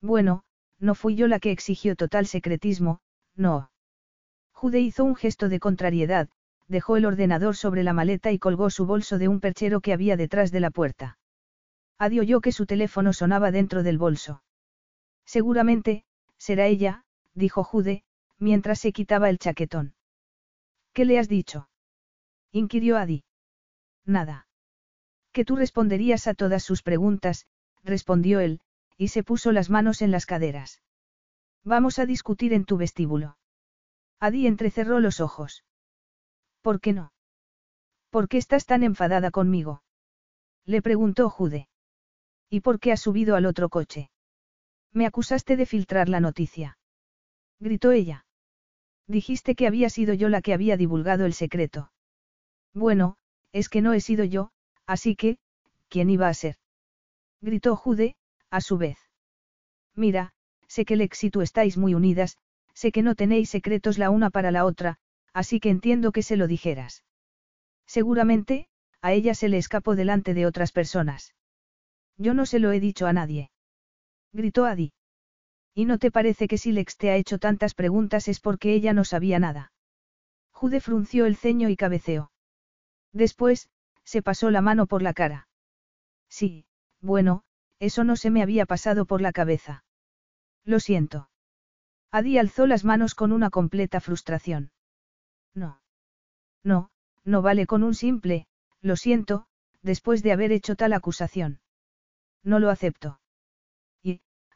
Bueno, 0.00 0.44
no 0.78 0.94
fui 0.94 1.16
yo 1.16 1.26
la 1.26 1.40
que 1.40 1.50
exigió 1.50 1.96
total 1.96 2.26
secretismo, 2.26 3.00
no. 3.34 3.70
Jude 4.52 4.80
hizo 4.80 5.04
un 5.04 5.14
gesto 5.14 5.48
de 5.48 5.60
contrariedad, 5.60 6.28
dejó 6.68 6.96
el 6.96 7.06
ordenador 7.06 7.56
sobre 7.56 7.82
la 7.82 7.92
maleta 7.92 8.32
y 8.32 8.38
colgó 8.38 8.70
su 8.70 8.86
bolso 8.86 9.18
de 9.18 9.28
un 9.28 9.40
perchero 9.40 9.80
que 9.80 9.92
había 9.92 10.16
detrás 10.16 10.50
de 10.50 10.60
la 10.60 10.70
puerta. 10.70 11.18
Adió 11.98 12.22
yo 12.22 12.40
que 12.40 12.52
su 12.52 12.66
teléfono 12.66 13.12
sonaba 13.12 13.50
dentro 13.50 13.82
del 13.82 13.98
bolso. 13.98 14.42
Seguramente, 15.24 16.04
Será 16.38 16.66
ella, 16.66 17.04
dijo 17.34 17.64
Jude, 17.64 18.04
mientras 18.38 18.80
se 18.80 18.92
quitaba 18.92 19.30
el 19.30 19.38
chaquetón. 19.38 19.94
¿Qué 20.92 21.04
le 21.04 21.18
has 21.18 21.28
dicho? 21.28 21.68
inquirió 22.52 22.96
Adi. 22.96 23.24
Nada. 24.04 24.46
Que 25.32 25.44
tú 25.44 25.56
responderías 25.56 26.26
a 26.26 26.34
todas 26.34 26.62
sus 26.62 26.82
preguntas, 26.82 27.46
respondió 27.84 28.40
él, 28.40 28.60
y 28.96 29.08
se 29.08 29.22
puso 29.22 29.52
las 29.52 29.70
manos 29.70 30.02
en 30.02 30.10
las 30.10 30.26
caderas. 30.26 30.82
Vamos 31.64 31.98
a 31.98 32.06
discutir 32.06 32.52
en 32.52 32.64
tu 32.64 32.76
vestíbulo. 32.76 33.38
Adi 34.20 34.46
entrecerró 34.46 35.00
los 35.00 35.20
ojos. 35.20 35.64
¿Por 36.62 36.80
qué 36.80 36.92
no? 36.92 37.12
¿Por 38.10 38.28
qué 38.28 38.38
estás 38.38 38.66
tan 38.66 38.82
enfadada 38.82 39.30
conmigo? 39.30 39.82
Le 40.64 40.80
preguntó 40.80 41.28
Jude. 41.28 41.68
¿Y 42.48 42.60
por 42.60 42.80
qué 42.80 42.92
has 42.92 43.00
subido 43.00 43.36
al 43.36 43.46
otro 43.46 43.68
coche? 43.68 44.10
Me 44.92 45.06
acusaste 45.06 45.56
de 45.56 45.66
filtrar 45.66 46.08
la 46.08 46.20
noticia. 46.20 46.78
Gritó 47.60 47.92
ella. 47.92 48.24
Dijiste 49.06 49.54
que 49.54 49.66
había 49.66 49.90
sido 49.90 50.14
yo 50.14 50.28
la 50.28 50.42
que 50.42 50.54
había 50.54 50.76
divulgado 50.76 51.26
el 51.26 51.34
secreto. 51.34 51.92
Bueno, 52.72 53.16
es 53.52 53.68
que 53.68 53.82
no 53.82 53.92
he 53.92 54.00
sido 54.00 54.24
yo, 54.24 54.50
así 54.86 55.16
que, 55.16 55.38
¿quién 55.88 56.10
iba 56.10 56.28
a 56.28 56.34
ser? 56.34 56.56
Gritó 57.40 57.76
Jude, 57.76 58.16
a 58.50 58.60
su 58.60 58.78
vez. 58.78 58.98
Mira, 59.94 60.32
sé 60.68 60.84
que 60.84 60.96
Lex 60.96 61.24
y 61.24 61.30
tú 61.30 61.40
estáis 61.40 61.76
muy 61.76 61.94
unidas, 61.94 62.38
sé 62.74 62.92
que 62.92 63.02
no 63.02 63.14
tenéis 63.14 63.50
secretos 63.50 63.98
la 63.98 64.10
una 64.10 64.30
para 64.30 64.50
la 64.50 64.64
otra, 64.64 64.98
así 65.32 65.60
que 65.60 65.70
entiendo 65.70 66.12
que 66.12 66.22
se 66.22 66.36
lo 66.36 66.46
dijeras. 66.46 67.04
Seguramente, 67.86 68.68
a 69.00 69.12
ella 69.12 69.34
se 69.34 69.48
le 69.48 69.58
escapó 69.58 69.96
delante 69.96 70.34
de 70.34 70.46
otras 70.46 70.72
personas. 70.72 71.34
Yo 72.16 72.34
no 72.34 72.46
se 72.46 72.58
lo 72.58 72.72
he 72.72 72.80
dicho 72.80 73.06
a 73.06 73.12
nadie 73.12 73.50
gritó 74.36 74.66
Adi. 74.66 74.92
¿Y 75.74 75.84
no 75.86 75.98
te 75.98 76.10
parece 76.10 76.46
que 76.46 76.58
si 76.58 76.70
Lex 76.70 76.96
te 76.96 77.10
ha 77.10 77.16
hecho 77.16 77.38
tantas 77.38 77.74
preguntas 77.74 78.28
es 78.28 78.38
porque 78.38 78.72
ella 78.72 78.92
no 78.92 79.04
sabía 79.04 79.38
nada? 79.38 79.72
Jude 80.52 80.80
frunció 80.80 81.26
el 81.26 81.36
ceño 81.36 81.68
y 81.68 81.76
cabeceó. 81.76 82.30
Después, 83.12 83.68
se 84.04 84.22
pasó 84.22 84.50
la 84.50 84.60
mano 84.60 84.86
por 84.86 85.02
la 85.02 85.12
cara. 85.12 85.48
Sí, 86.28 86.66
bueno, 87.00 87.44
eso 87.78 88.04
no 88.04 88.16
se 88.16 88.30
me 88.30 88.42
había 88.42 88.66
pasado 88.66 89.06
por 89.06 89.20
la 89.20 89.32
cabeza. 89.32 89.84
Lo 90.64 90.80
siento. 90.80 91.28
Adi 92.10 92.38
alzó 92.38 92.66
las 92.66 92.84
manos 92.84 93.14
con 93.14 93.32
una 93.32 93.50
completa 93.50 94.00
frustración. 94.00 94.70
No. 95.54 95.80
No, 96.64 96.90
no 97.24 97.42
vale 97.42 97.66
con 97.66 97.82
un 97.82 97.94
simple, 97.94 98.46
lo 98.80 98.96
siento, 98.96 99.46
después 99.82 100.22
de 100.22 100.32
haber 100.32 100.52
hecho 100.52 100.76
tal 100.76 100.92
acusación. 100.92 101.60
No 102.42 102.58
lo 102.58 102.70
acepto 102.70 103.20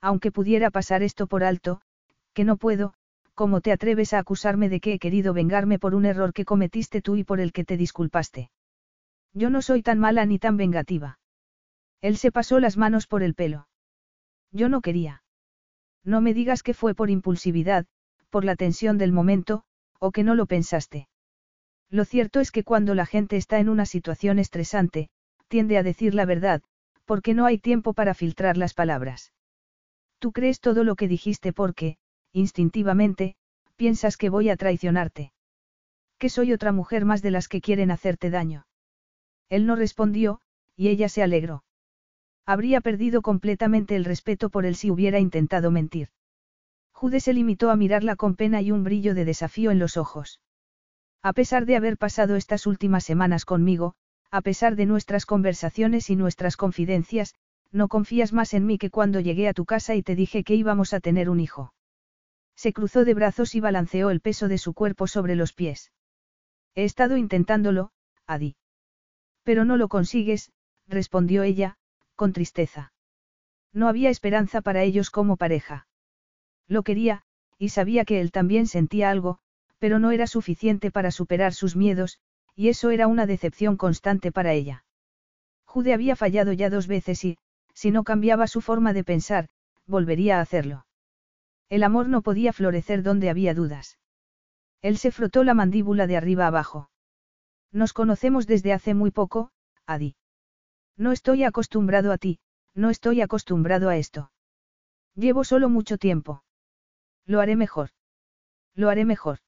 aunque 0.00 0.32
pudiera 0.32 0.70
pasar 0.70 1.02
esto 1.02 1.26
por 1.26 1.44
alto, 1.44 1.80
que 2.32 2.44
no 2.44 2.56
puedo, 2.56 2.94
¿cómo 3.34 3.60
te 3.60 3.72
atreves 3.72 4.12
a 4.12 4.18
acusarme 4.18 4.68
de 4.68 4.80
que 4.80 4.94
he 4.94 4.98
querido 4.98 5.32
vengarme 5.32 5.78
por 5.78 5.94
un 5.94 6.04
error 6.04 6.32
que 6.32 6.44
cometiste 6.44 7.02
tú 7.02 7.16
y 7.16 7.24
por 7.24 7.40
el 7.40 7.52
que 7.52 7.64
te 7.64 7.76
disculpaste? 7.76 8.50
Yo 9.32 9.50
no 9.50 9.62
soy 9.62 9.82
tan 9.82 9.98
mala 9.98 10.26
ni 10.26 10.38
tan 10.38 10.56
vengativa. 10.56 11.18
Él 12.00 12.16
se 12.16 12.32
pasó 12.32 12.60
las 12.60 12.76
manos 12.76 13.06
por 13.06 13.22
el 13.22 13.34
pelo. 13.34 13.68
Yo 14.52 14.68
no 14.68 14.80
quería. 14.80 15.22
No 16.04 16.20
me 16.20 16.34
digas 16.34 16.62
que 16.62 16.74
fue 16.74 16.94
por 16.94 17.10
impulsividad, 17.10 17.86
por 18.30 18.44
la 18.44 18.56
tensión 18.56 18.98
del 18.98 19.12
momento, 19.12 19.64
o 19.98 20.12
que 20.12 20.24
no 20.24 20.34
lo 20.34 20.46
pensaste. 20.46 21.08
Lo 21.90 22.04
cierto 22.04 22.40
es 22.40 22.52
que 22.52 22.64
cuando 22.64 22.94
la 22.94 23.04
gente 23.04 23.36
está 23.36 23.58
en 23.58 23.68
una 23.68 23.84
situación 23.84 24.38
estresante, 24.38 25.10
tiende 25.48 25.76
a 25.76 25.82
decir 25.82 26.14
la 26.14 26.24
verdad, 26.24 26.62
porque 27.04 27.34
no 27.34 27.44
hay 27.44 27.58
tiempo 27.58 27.92
para 27.92 28.14
filtrar 28.14 28.56
las 28.56 28.72
palabras. 28.72 29.32
Tú 30.18 30.32
crees 30.32 30.60
todo 30.60 30.84
lo 30.84 30.94
que 30.94 31.08
dijiste 31.08 31.52
porque, 31.52 31.96
instintivamente, 32.32 33.34
piensas 33.76 34.16
que 34.16 34.28
voy 34.28 34.48
a 34.48 34.56
traicionarte. 34.56 35.32
Que 36.18 36.28
soy 36.28 36.52
otra 36.52 36.70
mujer 36.70 37.04
más 37.04 37.22
de 37.22 37.32
las 37.32 37.48
que 37.48 37.60
quieren 37.60 37.90
hacerte 37.90 38.30
daño. 38.30 38.66
Él 39.48 39.66
no 39.66 39.74
respondió, 39.74 40.40
y 40.76 40.88
ella 40.88 41.08
se 41.08 41.22
alegró. 41.22 41.64
Habría 42.50 42.80
perdido 42.80 43.22
completamente 43.22 43.94
el 43.94 44.04
respeto 44.04 44.50
por 44.50 44.66
él 44.66 44.74
si 44.74 44.90
hubiera 44.90 45.20
intentado 45.20 45.70
mentir. 45.70 46.08
Jude 46.90 47.20
se 47.20 47.32
limitó 47.32 47.70
a 47.70 47.76
mirarla 47.76 48.16
con 48.16 48.34
pena 48.34 48.60
y 48.60 48.72
un 48.72 48.82
brillo 48.82 49.14
de 49.14 49.24
desafío 49.24 49.70
en 49.70 49.78
los 49.78 49.96
ojos. 49.96 50.40
A 51.22 51.32
pesar 51.32 51.64
de 51.64 51.76
haber 51.76 51.96
pasado 51.96 52.34
estas 52.34 52.66
últimas 52.66 53.04
semanas 53.04 53.44
conmigo, 53.44 53.94
a 54.32 54.40
pesar 54.40 54.74
de 54.74 54.86
nuestras 54.86 55.26
conversaciones 55.26 56.10
y 56.10 56.16
nuestras 56.16 56.56
confidencias, 56.56 57.36
no 57.70 57.86
confías 57.86 58.32
más 58.32 58.52
en 58.52 58.66
mí 58.66 58.78
que 58.78 58.90
cuando 58.90 59.20
llegué 59.20 59.46
a 59.46 59.54
tu 59.54 59.64
casa 59.64 59.94
y 59.94 60.02
te 60.02 60.16
dije 60.16 60.42
que 60.42 60.56
íbamos 60.56 60.92
a 60.92 60.98
tener 60.98 61.30
un 61.30 61.38
hijo. 61.38 61.72
Se 62.56 62.72
cruzó 62.72 63.04
de 63.04 63.14
brazos 63.14 63.54
y 63.54 63.60
balanceó 63.60 64.10
el 64.10 64.20
peso 64.20 64.48
de 64.48 64.58
su 64.58 64.74
cuerpo 64.74 65.06
sobre 65.06 65.36
los 65.36 65.52
pies. 65.52 65.92
He 66.74 66.82
estado 66.82 67.16
intentándolo, 67.16 67.92
Adi. 68.26 68.56
Pero 69.44 69.64
no 69.64 69.76
lo 69.76 69.86
consigues, 69.86 70.50
respondió 70.88 71.44
ella, 71.44 71.76
con 72.20 72.34
tristeza. 72.34 72.92
No 73.72 73.88
había 73.88 74.10
esperanza 74.10 74.60
para 74.60 74.82
ellos 74.82 75.08
como 75.08 75.38
pareja. 75.38 75.86
Lo 76.68 76.82
quería, 76.82 77.22
y 77.56 77.70
sabía 77.70 78.04
que 78.04 78.20
él 78.20 78.30
también 78.30 78.66
sentía 78.66 79.08
algo, 79.08 79.38
pero 79.78 79.98
no 79.98 80.10
era 80.10 80.26
suficiente 80.26 80.90
para 80.90 81.12
superar 81.12 81.54
sus 81.54 81.76
miedos, 81.76 82.18
y 82.54 82.68
eso 82.68 82.90
era 82.90 83.06
una 83.06 83.24
decepción 83.24 83.78
constante 83.78 84.32
para 84.32 84.52
ella. 84.52 84.84
Jude 85.64 85.94
había 85.94 86.14
fallado 86.14 86.52
ya 86.52 86.68
dos 86.68 86.88
veces 86.88 87.24
y, 87.24 87.38
si 87.72 87.90
no 87.90 88.04
cambiaba 88.04 88.48
su 88.48 88.60
forma 88.60 88.92
de 88.92 89.02
pensar, 89.02 89.48
volvería 89.86 90.36
a 90.36 90.42
hacerlo. 90.42 90.84
El 91.70 91.82
amor 91.82 92.06
no 92.10 92.20
podía 92.20 92.52
florecer 92.52 93.02
donde 93.02 93.30
había 93.30 93.54
dudas. 93.54 93.96
Él 94.82 94.98
se 94.98 95.10
frotó 95.10 95.42
la 95.42 95.54
mandíbula 95.54 96.06
de 96.06 96.18
arriba 96.18 96.46
abajo. 96.46 96.90
Nos 97.72 97.94
conocemos 97.94 98.46
desde 98.46 98.74
hace 98.74 98.92
muy 98.92 99.10
poco, 99.10 99.52
Adi. 99.86 100.16
No 101.00 101.12
estoy 101.12 101.44
acostumbrado 101.44 102.12
a 102.12 102.18
ti, 102.18 102.40
no 102.74 102.90
estoy 102.90 103.22
acostumbrado 103.22 103.88
a 103.88 103.96
esto. 103.96 104.32
Llevo 105.14 105.44
solo 105.44 105.70
mucho 105.70 105.96
tiempo. 105.96 106.44
Lo 107.24 107.40
haré 107.40 107.56
mejor. 107.56 107.88
Lo 108.74 108.90
haré 108.90 109.06
mejor. 109.06 109.38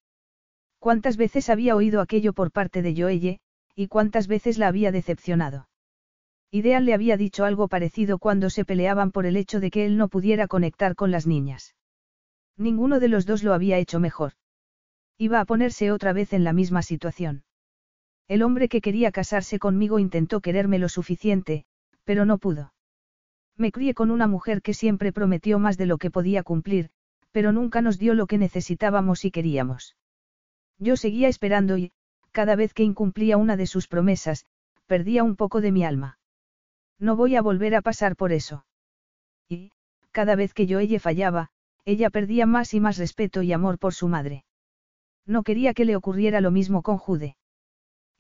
¿Cuántas 0.79 1.19
veces 1.19 1.51
había 1.51 1.77
oído 1.77 2.01
aquello 2.01 2.33
por 2.33 2.53
parte 2.53 2.81
de 2.81 2.97
Joelle, 2.97 3.41
y 3.75 3.89
cuántas 3.89 4.29
veces 4.29 4.57
la 4.57 4.69
había 4.69 4.93
decepcionado? 4.93 5.69
Ideal 6.51 6.87
le 6.87 6.95
había 6.95 7.19
dicho 7.19 7.45
algo 7.45 7.69
parecido 7.69 8.19
cuando 8.19 8.49
se 8.49 8.65
peleaban 8.65 9.13
por 9.13 9.27
el 9.27 9.37
hecho 9.37 9.61
de 9.61 9.71
que 9.71 9.85
él 9.85 9.99
no 9.99 10.09
pudiera 10.09 10.49
conectar 10.49 10.95
con 10.95 11.11
las 11.11 11.27
niñas. 11.27 11.77
Ninguno 12.57 12.99
de 12.99 13.09
los 13.09 13.27
dos 13.27 13.43
lo 13.43 13.53
había 13.53 13.77
hecho 13.77 14.01
mejor. 14.01 14.33
Iba 15.19 15.39
a 15.41 15.45
ponerse 15.45 15.93
otra 15.93 16.15
vez 16.15 16.33
en 16.33 16.45
la 16.45 16.55
misma 16.55 16.81
situación. 16.81 17.45
El 18.28 18.42
hombre 18.42 18.68
que 18.68 18.81
quería 18.81 19.12
casarse 19.12 19.59
conmigo 19.59 19.99
intentó 19.99 20.41
quererme 20.41 20.78
lo 20.78 20.89
suficiente, 20.89 21.65
pero 22.05 22.25
no 22.25 22.39
pudo. 22.39 22.73
Me 23.57 23.73
crié 23.73 23.94
con 23.94 24.10
una 24.10 24.26
mujer 24.26 24.62
que 24.62 24.75
siempre 24.75 25.12
prometió 25.12 25.59
más 25.59 25.76
de 25.76 25.86
lo 25.86 25.99
que 25.99 26.10
podía 26.10 26.42
cumplir, 26.42 26.91
pero 27.31 27.52
nunca 27.52 27.81
nos 27.83 27.99
dio 27.99 28.15
lo 28.15 28.26
que 28.26 28.39
necesitábamos 28.39 29.25
y 29.25 29.31
queríamos. 29.31 29.97
Yo 30.78 30.97
seguía 30.97 31.28
esperando 31.28 31.76
y, 31.78 31.92
cada 32.31 32.57
vez 32.57 32.75
que 32.75 32.83
incumplía 32.83 33.36
una 33.36 33.57
de 33.57 33.67
sus 33.67 33.89
promesas, 33.89 34.47
perdía 34.86 35.23
un 35.23 35.36
poco 35.36 35.60
de 35.60 35.73
mi 35.73 35.84
alma. 35.84 36.18
No 36.99 37.17
voy 37.17 37.36
a 37.36 37.42
volver 37.42 37.75
a 37.75 37.83
pasar 37.83 38.17
por 38.17 38.33
eso. 38.33 38.65
Y, 39.49 39.73
cada 40.10 40.36
vez 40.36 40.55
que 40.55 40.67
yo 40.67 40.78
ella 40.78 41.01
fallaba, 41.01 41.51
ella 41.84 42.10
perdía 42.10 42.47
más 42.47 42.75
y 42.75 42.81
más 42.81 42.97
respeto 42.97 43.42
y 43.42 43.52
amor 43.52 43.78
por 43.78 43.94
su 43.94 44.09
madre. 44.09 44.44
No 45.26 45.42
quería 45.42 45.75
que 45.75 45.84
le 45.84 45.97
ocurriera 45.97 46.41
lo 46.41 46.51
mismo 46.51 46.83
con 46.83 46.99
Jude. 46.99 47.36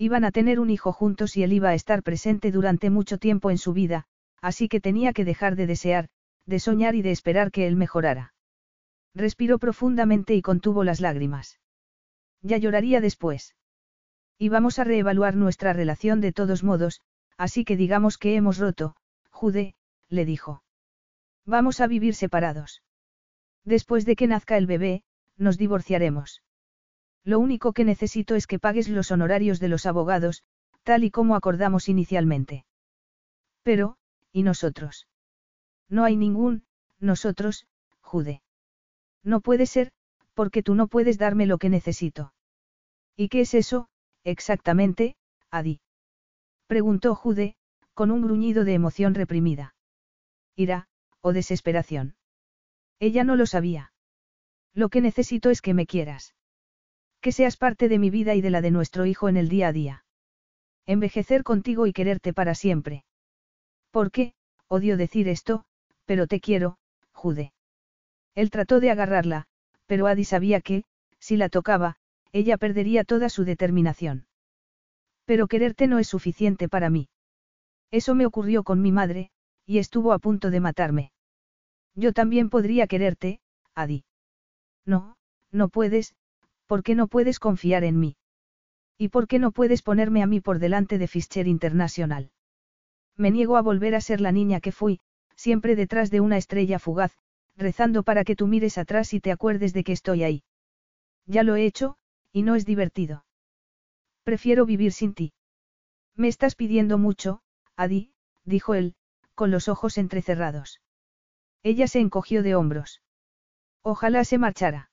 Iban 0.02 0.24
a 0.24 0.32
tener 0.32 0.58
un 0.58 0.68
hijo 0.68 0.92
juntos 0.92 1.36
y 1.36 1.44
él 1.44 1.52
iba 1.52 1.68
a 1.68 1.74
estar 1.74 2.02
presente 2.02 2.50
durante 2.50 2.90
mucho 2.90 3.18
tiempo 3.18 3.52
en 3.52 3.58
su 3.58 3.72
vida, 3.72 4.06
así 4.40 4.68
que 4.68 4.80
tenía 4.80 5.12
que 5.12 5.24
dejar 5.24 5.54
de 5.54 5.68
desear, 5.68 6.08
de 6.44 6.58
soñar 6.58 6.96
y 6.96 7.02
de 7.02 7.12
esperar 7.12 7.52
que 7.52 7.68
él 7.68 7.76
mejorara. 7.76 8.34
Respiró 9.14 9.60
profundamente 9.60 10.34
y 10.34 10.42
contuvo 10.42 10.82
las 10.82 11.00
lágrimas. 11.00 11.60
Ya 12.40 12.56
lloraría 12.58 13.00
después. 13.00 13.54
Íbamos 14.38 14.80
a 14.80 14.82
reevaluar 14.82 15.36
nuestra 15.36 15.72
relación 15.72 16.20
de 16.20 16.32
todos 16.32 16.64
modos, 16.64 17.00
así 17.38 17.64
que 17.64 17.76
digamos 17.76 18.18
que 18.18 18.34
hemos 18.34 18.58
roto, 18.58 18.96
Jude, 19.30 19.76
le 20.08 20.24
dijo. 20.24 20.64
Vamos 21.46 21.80
a 21.80 21.86
vivir 21.86 22.16
separados. 22.16 22.82
Después 23.64 24.04
de 24.04 24.16
que 24.16 24.26
nazca 24.26 24.56
el 24.56 24.66
bebé, 24.66 25.04
nos 25.36 25.58
divorciaremos. 25.58 26.42
Lo 27.24 27.38
único 27.38 27.72
que 27.72 27.84
necesito 27.84 28.34
es 28.34 28.46
que 28.46 28.58
pagues 28.58 28.88
los 28.88 29.10
honorarios 29.10 29.60
de 29.60 29.68
los 29.68 29.86
abogados, 29.86 30.42
tal 30.82 31.04
y 31.04 31.10
como 31.10 31.36
acordamos 31.36 31.88
inicialmente. 31.88 32.64
Pero, 33.62 33.96
¿y 34.32 34.42
nosotros? 34.42 35.06
No 35.88 36.04
hay 36.04 36.16
ningún, 36.16 36.64
nosotros, 36.98 37.66
Jude. 38.00 38.42
No 39.22 39.40
puede 39.40 39.66
ser, 39.66 39.92
porque 40.34 40.62
tú 40.62 40.74
no 40.74 40.88
puedes 40.88 41.18
darme 41.18 41.46
lo 41.46 41.58
que 41.58 41.68
necesito. 41.68 42.32
¿Y 43.16 43.28
qué 43.28 43.42
es 43.42 43.54
eso, 43.54 43.88
exactamente, 44.24 45.16
Adi? 45.50 45.80
Preguntó 46.66 47.14
Jude, 47.14 47.54
con 47.94 48.10
un 48.10 48.22
gruñido 48.22 48.64
de 48.64 48.74
emoción 48.74 49.14
reprimida. 49.14 49.74
Ira, 50.56 50.88
o 51.20 51.32
desesperación. 51.32 52.16
Ella 52.98 53.24
no 53.24 53.36
lo 53.36 53.46
sabía. 53.46 53.92
Lo 54.74 54.88
que 54.88 55.00
necesito 55.00 55.50
es 55.50 55.60
que 55.60 55.74
me 55.74 55.86
quieras. 55.86 56.34
Que 57.22 57.30
seas 57.30 57.56
parte 57.56 57.88
de 57.88 58.00
mi 58.00 58.10
vida 58.10 58.34
y 58.34 58.40
de 58.40 58.50
la 58.50 58.60
de 58.60 58.72
nuestro 58.72 59.06
hijo 59.06 59.28
en 59.28 59.36
el 59.36 59.48
día 59.48 59.68
a 59.68 59.72
día. 59.72 60.04
Envejecer 60.86 61.44
contigo 61.44 61.86
y 61.86 61.92
quererte 61.92 62.34
para 62.34 62.56
siempre. 62.56 63.04
¿Por 63.92 64.10
qué? 64.10 64.34
Odio 64.66 64.96
decir 64.96 65.28
esto, 65.28 65.64
pero 66.04 66.26
te 66.26 66.40
quiero, 66.40 66.78
Jude. 67.12 67.52
Él 68.34 68.50
trató 68.50 68.80
de 68.80 68.90
agarrarla, 68.90 69.46
pero 69.86 70.08
Adi 70.08 70.24
sabía 70.24 70.60
que, 70.60 70.82
si 71.20 71.36
la 71.36 71.48
tocaba, 71.48 71.96
ella 72.32 72.56
perdería 72.56 73.04
toda 73.04 73.28
su 73.28 73.44
determinación. 73.44 74.26
Pero 75.24 75.46
quererte 75.46 75.86
no 75.86 76.00
es 76.00 76.08
suficiente 76.08 76.68
para 76.68 76.90
mí. 76.90 77.08
Eso 77.92 78.16
me 78.16 78.26
ocurrió 78.26 78.64
con 78.64 78.82
mi 78.82 78.90
madre, 78.90 79.30
y 79.64 79.78
estuvo 79.78 80.12
a 80.12 80.18
punto 80.18 80.50
de 80.50 80.58
matarme. 80.58 81.12
Yo 81.94 82.12
también 82.12 82.50
podría 82.50 82.88
quererte, 82.88 83.40
Adi. 83.76 84.04
No, 84.84 85.16
no 85.52 85.68
puedes, 85.68 86.16
¿por 86.66 86.82
qué 86.82 86.94
no 86.94 87.06
puedes 87.08 87.38
confiar 87.38 87.84
en 87.84 87.98
mí? 87.98 88.16
¿Y 88.98 89.08
por 89.08 89.26
qué 89.26 89.38
no 89.38 89.50
puedes 89.50 89.82
ponerme 89.82 90.22
a 90.22 90.26
mí 90.26 90.40
por 90.40 90.58
delante 90.58 90.98
de 90.98 91.08
Fischer 91.08 91.48
Internacional? 91.48 92.30
Me 93.16 93.30
niego 93.30 93.56
a 93.56 93.62
volver 93.62 93.94
a 93.94 94.00
ser 94.00 94.20
la 94.20 94.32
niña 94.32 94.60
que 94.60 94.72
fui, 94.72 95.00
siempre 95.36 95.76
detrás 95.76 96.10
de 96.10 96.20
una 96.20 96.36
estrella 96.36 96.78
fugaz, 96.78 97.16
rezando 97.56 98.02
para 98.02 98.24
que 98.24 98.36
tú 98.36 98.46
mires 98.46 98.78
atrás 98.78 99.12
y 99.12 99.20
te 99.20 99.32
acuerdes 99.32 99.72
de 99.72 99.84
que 99.84 99.92
estoy 99.92 100.22
ahí. 100.22 100.44
Ya 101.26 101.42
lo 101.42 101.56
he 101.56 101.66
hecho, 101.66 101.96
y 102.32 102.42
no 102.42 102.54
es 102.54 102.64
divertido. 102.64 103.24
Prefiero 104.22 104.66
vivir 104.66 104.92
sin 104.92 105.14
ti. 105.14 105.32
Me 106.14 106.28
estás 106.28 106.54
pidiendo 106.54 106.96
mucho, 106.96 107.42
Adi, 107.76 108.12
dijo 108.44 108.74
él, 108.74 108.94
con 109.34 109.50
los 109.50 109.68
ojos 109.68 109.98
entrecerrados. 109.98 110.80
Ella 111.64 111.88
se 111.88 111.98
encogió 111.98 112.42
de 112.42 112.54
hombros. 112.54 113.02
Ojalá 113.82 114.24
se 114.24 114.38
marchara. 114.38 114.91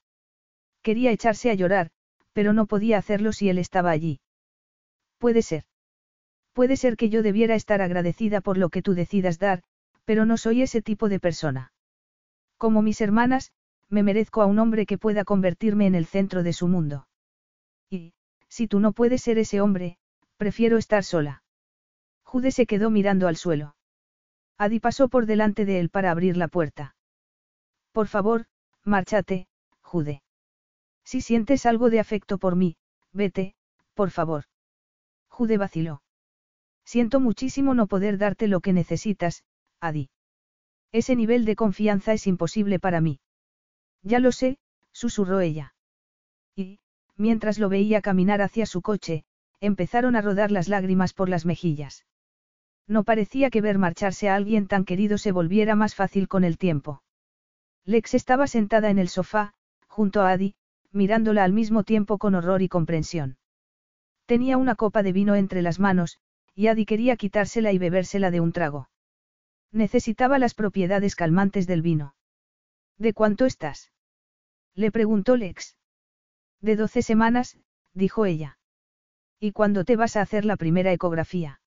Quería 0.82 1.12
echarse 1.12 1.50
a 1.52 1.54
llorar, 1.54 1.92
pero 2.34 2.54
no 2.54 2.66
podía 2.66 2.98
hacerlo 2.98 3.34
si 3.34 3.50
él 3.50 3.58
estaba 3.58 3.92
allí. 3.92 4.22
Puede 5.18 5.42
ser. 5.42 5.66
Puede 6.54 6.78
ser 6.78 6.98
que 6.98 7.10
yo 7.10 7.22
debiera 7.22 7.56
estar 7.56 7.82
agradecida 7.82 8.42
por 8.42 8.58
lo 8.58 8.70
que 8.70 8.82
tú 8.82 8.94
decidas 8.94 9.40
dar, 9.40 9.64
pero 10.06 10.26
no 10.26 10.38
soy 10.38 10.62
ese 10.62 10.82
tipo 10.82 11.10
de 11.10 11.20
persona. 11.20 11.74
Como 12.58 12.82
mis 12.82 13.02
hermanas, 13.02 13.52
me 13.90 14.04
merezco 14.04 14.42
a 14.42 14.46
un 14.46 14.60
hombre 14.60 14.86
que 14.86 14.98
pueda 14.98 15.24
convertirme 15.24 15.88
en 15.88 15.96
el 15.96 16.06
centro 16.06 16.44
de 16.44 16.54
su 16.54 16.68
mundo. 16.68 17.08
Y, 17.90 18.14
si 18.48 18.68
tú 18.68 18.80
no 18.80 18.92
puedes 18.94 19.22
ser 19.22 19.38
ese 19.38 19.62
hombre, 19.62 19.98
prefiero 20.38 20.78
estar 20.78 21.04
sola. 21.04 21.44
Jude 22.24 22.52
se 22.52 22.66
quedó 22.66 22.90
mirando 22.90 23.28
al 23.28 23.36
suelo. 23.36 23.76
Adi 24.58 24.80
pasó 24.80 25.10
por 25.10 25.26
delante 25.26 25.66
de 25.66 25.80
él 25.80 25.90
para 25.90 26.12
abrir 26.12 26.38
la 26.38 26.48
puerta. 26.48 26.96
Por 27.92 28.08
favor, 28.08 28.46
márchate, 28.84 29.48
Jude. 29.82 30.22
Si 31.10 31.22
sientes 31.22 31.66
algo 31.66 31.90
de 31.90 32.00
afecto 32.00 32.38
por 32.38 32.56
mí, 32.56 32.78
vete, 33.14 33.56
por 33.96 34.12
favor. 34.12 34.44
Jude 35.28 35.58
vaciló. 35.58 36.04
Siento 36.86 37.20
muchísimo 37.20 37.74
no 37.74 37.88
poder 37.88 38.20
darte 38.20 38.48
lo 38.48 38.60
que 38.60 38.74
necesitas, 38.74 39.44
Adi. 39.80 40.12
Ese 40.92 41.16
nivel 41.16 41.46
de 41.46 41.56
confianza 41.56 42.14
es 42.14 42.28
imposible 42.28 42.78
para 42.78 43.02
mí. 43.02 43.22
Ya 44.04 44.20
lo 44.20 44.32
sé, 44.32 44.60
susurró 44.92 45.40
ella. 45.40 45.74
Y, 46.56 46.78
mientras 47.16 47.58
lo 47.58 47.70
veía 47.70 48.04
caminar 48.04 48.44
hacia 48.44 48.68
su 48.68 48.84
coche, 48.84 49.24
empezaron 49.60 50.16
a 50.16 50.22
rodar 50.22 50.52
las 50.52 50.68
lágrimas 50.68 51.14
por 51.14 51.28
las 51.28 51.44
mejillas. 51.44 52.06
No 52.86 53.04
parecía 53.04 53.50
que 53.50 53.62
ver 53.62 53.80
marcharse 53.80 54.30
a 54.30 54.36
alguien 54.36 54.68
tan 54.68 54.86
querido 54.86 55.18
se 55.18 55.32
volviera 55.32 55.74
más 55.74 55.96
fácil 55.96 56.28
con 56.28 56.44
el 56.44 56.60
tiempo. 56.60 57.02
Lex 57.84 58.14
estaba 58.14 58.46
sentada 58.46 58.92
en 58.92 59.00
el 59.00 59.10
sofá, 59.10 59.56
junto 59.88 60.22
a 60.22 60.30
Adi, 60.30 60.54
mirándola 60.92 61.44
al 61.44 61.54
mismo 61.54 61.84
tiempo 61.84 62.18
con 62.18 62.36
horror 62.36 62.62
y 62.62 62.70
comprensión. 62.70 63.38
Tenía 64.26 64.58
una 64.58 64.76
copa 64.76 65.04
de 65.04 65.12
vino 65.12 65.36
entre 65.36 65.62
las 65.62 65.80
manos, 65.80 66.20
y 66.56 66.68
Adi 66.68 66.86
quería 66.86 67.16
quitársela 67.16 67.72
y 67.72 67.78
bebérsela 67.78 68.32
de 68.32 68.40
un 68.40 68.52
trago. 68.52 68.90
Necesitaba 69.72 70.40
las 70.40 70.54
propiedades 70.54 71.16
calmantes 71.16 71.68
del 71.68 71.82
vino. 71.82 72.16
¿De 72.98 73.14
cuánto 73.14 73.46
estás? 73.46 73.92
Le 74.76 74.92
preguntó 74.92 75.36
Lex. 75.36 75.78
De 76.62 76.76
doce 76.76 77.02
semanas, 77.02 77.58
dijo 77.94 78.26
ella. 78.26 78.58
¿Y 79.40 79.52
cuándo 79.52 79.86
te 79.86 79.96
vas 79.96 80.16
a 80.16 80.22
hacer 80.22 80.44
la 80.44 80.58
primera 80.58 80.92
ecografía? 80.92 81.62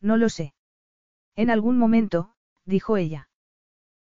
No 0.00 0.16
lo 0.16 0.28
sé. 0.28 0.54
En 1.36 1.50
algún 1.50 1.78
momento, 1.78 2.34
dijo 2.64 2.96
ella. 2.96 3.28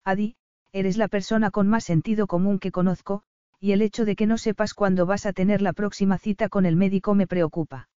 Adi, 0.04 0.36
eres 0.72 0.96
la 0.96 1.08
persona 1.08 1.50
con 1.50 1.68
más 1.68 1.84
sentido 1.84 2.26
común 2.26 2.58
que 2.58 2.72
conozco, 2.72 3.22
y 3.62 3.70
el 3.70 3.80
hecho 3.80 4.04
de 4.04 4.16
que 4.16 4.26
no 4.26 4.38
sepas 4.38 4.74
cuándo 4.74 5.06
vas 5.06 5.24
a 5.24 5.32
tener 5.32 5.62
la 5.62 5.72
próxima 5.72 6.18
cita 6.18 6.48
con 6.48 6.66
el 6.66 6.74
médico 6.74 7.14
me 7.14 7.28
preocupa. 7.28 7.88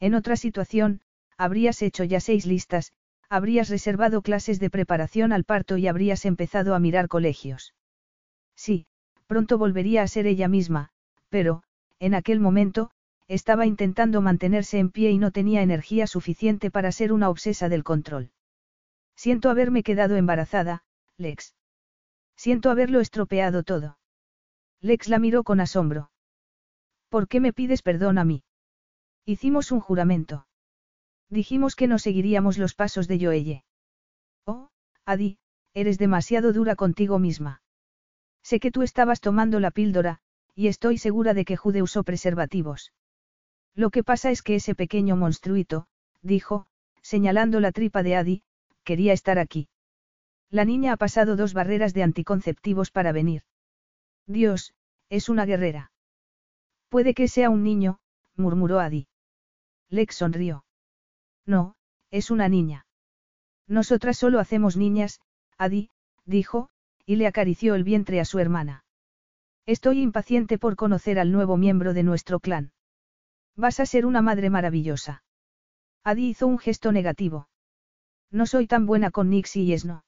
En 0.00 0.12
otra 0.12 0.36
situación, 0.36 1.00
habrías 1.38 1.80
hecho 1.80 2.04
ya 2.04 2.20
seis 2.20 2.44
listas, 2.44 2.92
habrías 3.30 3.70
reservado 3.70 4.20
clases 4.20 4.60
de 4.60 4.68
preparación 4.68 5.32
al 5.32 5.44
parto 5.44 5.78
y 5.78 5.88
habrías 5.88 6.26
empezado 6.26 6.74
a 6.74 6.78
mirar 6.78 7.08
colegios. 7.08 7.74
Sí, 8.54 8.84
pronto 9.26 9.56
volvería 9.56 10.02
a 10.02 10.08
ser 10.08 10.26
ella 10.26 10.46
misma, 10.46 10.90
pero, 11.30 11.62
en 11.98 12.12
aquel 12.12 12.38
momento, 12.38 12.90
estaba 13.28 13.64
intentando 13.64 14.20
mantenerse 14.20 14.78
en 14.78 14.90
pie 14.90 15.10
y 15.10 15.16
no 15.16 15.30
tenía 15.30 15.62
energía 15.62 16.06
suficiente 16.06 16.70
para 16.70 16.92
ser 16.92 17.14
una 17.14 17.30
obsesa 17.30 17.70
del 17.70 17.82
control. 17.82 18.30
Siento 19.16 19.48
haberme 19.48 19.82
quedado 19.84 20.16
embarazada, 20.16 20.84
Lex. 21.16 21.54
Siento 22.36 22.70
haberlo 22.70 23.00
estropeado 23.00 23.62
todo. 23.62 23.96
Lex 24.82 25.08
la 25.08 25.20
miró 25.20 25.44
con 25.44 25.60
asombro. 25.60 26.10
¿Por 27.08 27.28
qué 27.28 27.38
me 27.38 27.52
pides 27.52 27.82
perdón 27.82 28.18
a 28.18 28.24
mí? 28.24 28.42
Hicimos 29.24 29.70
un 29.70 29.78
juramento. 29.78 30.46
Dijimos 31.30 31.76
que 31.76 31.86
no 31.86 32.00
seguiríamos 32.00 32.58
los 32.58 32.74
pasos 32.74 33.06
de 33.06 33.18
Joelle. 33.24 33.64
Oh, 34.44 34.70
Adi, 35.06 35.38
eres 35.72 35.98
demasiado 35.98 36.52
dura 36.52 36.74
contigo 36.74 37.20
misma. 37.20 37.62
Sé 38.42 38.58
que 38.58 38.72
tú 38.72 38.82
estabas 38.82 39.20
tomando 39.20 39.60
la 39.60 39.70
píldora, 39.70 40.18
y 40.54 40.66
estoy 40.66 40.98
segura 40.98 41.32
de 41.32 41.44
que 41.44 41.56
Jude 41.56 41.80
usó 41.80 42.02
preservativos. 42.02 42.92
Lo 43.74 43.90
que 43.90 44.02
pasa 44.02 44.32
es 44.32 44.42
que 44.42 44.56
ese 44.56 44.74
pequeño 44.74 45.16
monstruito, 45.16 45.86
dijo, 46.22 46.66
señalando 47.02 47.60
la 47.60 47.70
tripa 47.70 48.02
de 48.02 48.16
Adi, 48.16 48.42
quería 48.82 49.12
estar 49.12 49.38
aquí. 49.38 49.68
La 50.50 50.64
niña 50.64 50.92
ha 50.92 50.96
pasado 50.96 51.36
dos 51.36 51.54
barreras 51.54 51.94
de 51.94 52.02
anticonceptivos 52.02 52.90
para 52.90 53.12
venir. 53.12 53.44
Dios, 54.26 54.74
es 55.08 55.28
una 55.28 55.44
guerrera. 55.44 55.92
Puede 56.88 57.14
que 57.14 57.28
sea 57.28 57.50
un 57.50 57.62
niño, 57.62 57.98
murmuró 58.36 58.80
Adi. 58.80 59.08
Lex 59.88 60.16
sonrió. 60.16 60.64
No, 61.46 61.74
es 62.10 62.30
una 62.30 62.48
niña. 62.48 62.86
Nosotras 63.66 64.16
solo 64.18 64.38
hacemos 64.40 64.76
niñas, 64.76 65.20
Adi, 65.58 65.90
dijo, 66.24 66.68
y 67.06 67.16
le 67.16 67.26
acarició 67.26 67.74
el 67.74 67.84
vientre 67.84 68.20
a 68.20 68.24
su 68.24 68.38
hermana. 68.38 68.84
Estoy 69.66 70.00
impaciente 70.00 70.58
por 70.58 70.76
conocer 70.76 71.18
al 71.18 71.32
nuevo 71.32 71.56
miembro 71.56 71.94
de 71.94 72.02
nuestro 72.02 72.40
clan. 72.40 72.72
Vas 73.56 73.80
a 73.80 73.86
ser 73.86 74.06
una 74.06 74.22
madre 74.22 74.50
maravillosa. 74.50 75.22
Adi 76.04 76.30
hizo 76.30 76.46
un 76.46 76.58
gesto 76.58 76.90
negativo. 76.90 77.48
No 78.30 78.46
soy 78.46 78.66
tan 78.66 78.86
buena 78.86 79.10
con 79.10 79.30
Nixie 79.30 79.62
y 79.62 79.72
Esno. 79.72 80.04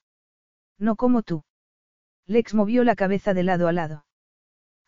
No 0.79 0.97
como 0.97 1.23
tú. 1.23 1.45
Lex 2.27 2.55
movió 2.55 2.85
la 2.85 2.97
cabeza 2.97 3.35
de 3.35 3.43
lado 3.43 3.69
a 3.69 3.73
lado. 3.73 4.07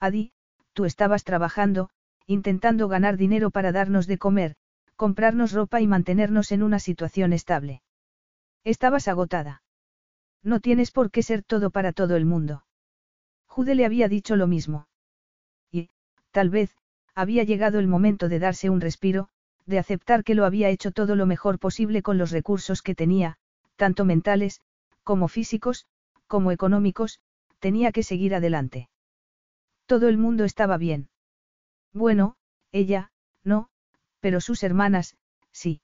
Adi, 0.01 0.33
tú 0.73 0.85
estabas 0.85 1.25
trabajando, 1.25 1.91
intentando 2.27 2.89
ganar 2.89 3.17
dinero 3.17 3.51
para 3.51 3.73
darnos 3.73 4.07
de 4.07 4.19
comer, 4.19 4.57
comprarnos 4.97 5.53
ropa 5.53 5.81
y 5.81 5.87
mantenernos 5.87 6.51
en 6.53 6.63
una 6.63 6.79
situación 6.79 7.33
estable. 7.33 7.83
Estabas 8.65 9.09
agotada. 9.09 9.63
No 10.43 10.61
tienes 10.61 10.91
por 10.91 11.11
qué 11.11 11.23
ser 11.23 11.43
todo 11.43 11.71
para 11.71 11.93
todo 11.93 12.17
el 12.17 12.25
mundo. 12.25 12.65
Jude 13.47 13.75
le 13.75 13.85
había 13.85 14.09
dicho 14.09 14.37
lo 14.37 14.47
mismo. 14.47 14.89
Y, 15.71 15.91
tal 16.31 16.51
vez, 16.51 16.75
había 17.15 17.45
llegado 17.45 17.79
el 17.79 17.87
momento 17.87 18.29
de 18.29 18.39
darse 18.39 18.71
un 18.71 18.81
respiro, 18.81 19.29
de 19.67 19.79
aceptar 19.79 20.25
que 20.25 20.35
lo 20.35 20.45
había 20.45 20.69
hecho 20.69 20.93
todo 20.93 21.17
lo 21.17 21.27
mejor 21.27 21.59
posible 21.59 22.03
con 22.03 22.19
los 22.19 22.31
recursos 22.31 22.83
que 22.83 22.95
tenía, 22.95 23.39
tanto 23.77 24.05
mentales, 24.05 24.61
como 25.03 25.29
físicos, 25.29 25.87
como 26.27 26.51
económicos, 26.51 27.21
tenía 27.59 27.93
que 27.93 28.03
seguir 28.03 28.35
adelante. 28.35 28.89
Todo 29.87 30.09
el 30.09 30.19
mundo 30.19 30.45
estaba 30.45 30.77
bien. 30.79 31.09
Bueno, 31.93 32.37
ella, 32.73 33.11
no, 33.45 33.69
pero 34.21 34.41
sus 34.41 34.63
hermanas, 34.63 35.17
sí. 35.53 35.81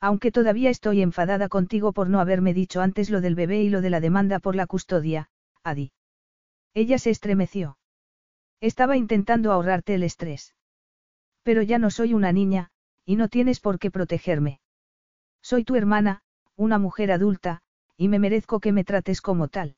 Aunque 0.00 0.30
todavía 0.30 0.70
estoy 0.70 1.00
enfadada 1.00 1.48
contigo 1.48 1.92
por 1.92 2.10
no 2.10 2.20
haberme 2.20 2.52
dicho 2.52 2.82
antes 2.82 3.08
lo 3.10 3.20
del 3.20 3.34
bebé 3.34 3.62
y 3.62 3.70
lo 3.70 3.80
de 3.80 3.90
la 3.90 4.00
demanda 4.00 4.38
por 4.38 4.54
la 4.54 4.66
custodia, 4.66 5.30
Adi. 5.62 5.92
Ella 6.74 6.98
se 6.98 7.10
estremeció. 7.10 7.78
Estaba 8.60 8.96
intentando 8.96 9.52
ahorrarte 9.52 9.94
el 9.94 10.02
estrés. 10.02 10.54
Pero 11.42 11.62
ya 11.62 11.78
no 11.78 11.90
soy 11.90 12.14
una 12.14 12.32
niña, 12.32 12.70
y 13.04 13.16
no 13.16 13.28
tienes 13.28 13.60
por 13.60 13.78
qué 13.78 13.90
protegerme. 13.90 14.60
Soy 15.42 15.64
tu 15.64 15.76
hermana, 15.76 16.22
una 16.56 16.78
mujer 16.78 17.12
adulta, 17.12 17.62
y 17.96 18.08
me 18.08 18.18
merezco 18.18 18.60
que 18.60 18.72
me 18.72 18.84
trates 18.84 19.20
como 19.20 19.48
tal. 19.48 19.76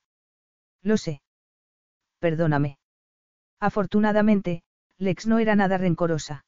Lo 0.83 0.97
sé. 0.97 1.23
Perdóname. 2.19 2.79
Afortunadamente, 3.61 4.63
Lex 4.99 5.27
no 5.27 5.39
era 5.39 5.57
nada 5.57 5.79
rencorosa. 5.79 6.45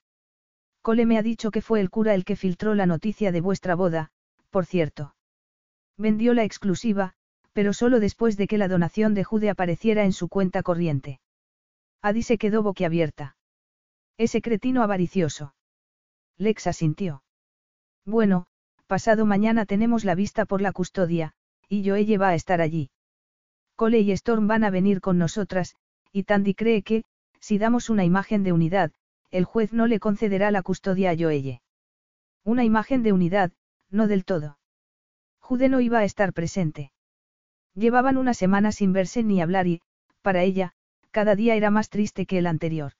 Cole 0.82 1.06
me 1.06 1.18
ha 1.18 1.22
dicho 1.22 1.50
que 1.50 1.62
fue 1.62 1.80
el 1.80 1.90
cura 1.90 2.14
el 2.14 2.24
que 2.24 2.36
filtró 2.36 2.74
la 2.74 2.86
noticia 2.86 3.32
de 3.32 3.40
vuestra 3.40 3.74
boda, 3.74 4.10
por 4.50 4.64
cierto. 4.64 5.14
Vendió 5.96 6.32
la 6.34 6.44
exclusiva, 6.44 7.14
pero 7.52 7.72
solo 7.72 8.00
después 8.00 8.36
de 8.36 8.46
que 8.46 8.58
la 8.58 8.68
donación 8.68 9.14
de 9.14 9.24
Jude 9.24 9.50
apareciera 9.50 10.04
en 10.04 10.12
su 10.12 10.28
cuenta 10.28 10.62
corriente. 10.62 11.20
Adi 12.00 12.22
se 12.22 12.38
quedó 12.38 12.62
boquiabierta. 12.62 13.36
Ese 14.16 14.40
cretino 14.40 14.82
avaricioso. 14.82 15.54
Lex 16.36 16.68
asintió. 16.68 17.22
Bueno, 18.04 18.46
pasado 18.86 19.26
mañana 19.26 19.66
tenemos 19.66 20.04
la 20.04 20.14
vista 20.14 20.46
por 20.46 20.60
la 20.62 20.72
custodia, 20.72 21.34
y 21.68 21.86
Joelle 21.86 22.16
va 22.16 22.28
a 22.28 22.34
estar 22.34 22.60
allí. 22.60 22.90
Cole 23.78 24.00
y 24.00 24.10
Storm 24.10 24.48
van 24.48 24.64
a 24.64 24.70
venir 24.70 25.00
con 25.00 25.18
nosotras, 25.18 25.76
y 26.10 26.24
Tandy 26.24 26.54
cree 26.54 26.82
que, 26.82 27.04
si 27.38 27.58
damos 27.58 27.90
una 27.90 28.04
imagen 28.04 28.42
de 28.42 28.52
unidad, 28.52 28.90
el 29.30 29.44
juez 29.44 29.72
no 29.72 29.86
le 29.86 30.00
concederá 30.00 30.50
la 30.50 30.62
custodia 30.62 31.12
a 31.12 31.16
Joelle. 31.16 31.62
Una 32.42 32.64
imagen 32.64 33.04
de 33.04 33.12
unidad, 33.12 33.52
no 33.88 34.08
del 34.08 34.24
todo. 34.24 34.58
Jude 35.38 35.68
no 35.68 35.78
iba 35.80 36.00
a 36.00 36.04
estar 36.04 36.32
presente. 36.32 36.90
Llevaban 37.72 38.16
una 38.16 38.34
semana 38.34 38.72
sin 38.72 38.92
verse 38.92 39.22
ni 39.22 39.40
hablar 39.40 39.68
y, 39.68 39.80
para 40.22 40.42
ella, 40.42 40.72
cada 41.12 41.36
día 41.36 41.54
era 41.54 41.70
más 41.70 41.88
triste 41.88 42.26
que 42.26 42.38
el 42.38 42.48
anterior. 42.48 42.94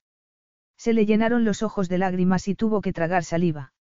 Se 0.77 0.93
le 0.93 1.07
llenaron 1.07 1.45
los 1.45 1.65
ojos 1.65 1.89
de 1.89 1.99
lágrimas 1.99 2.47
y 2.47 2.55
tuvo 2.55 2.83
que 2.83 2.93
tragar 2.93 3.25
saliva. 3.25 3.73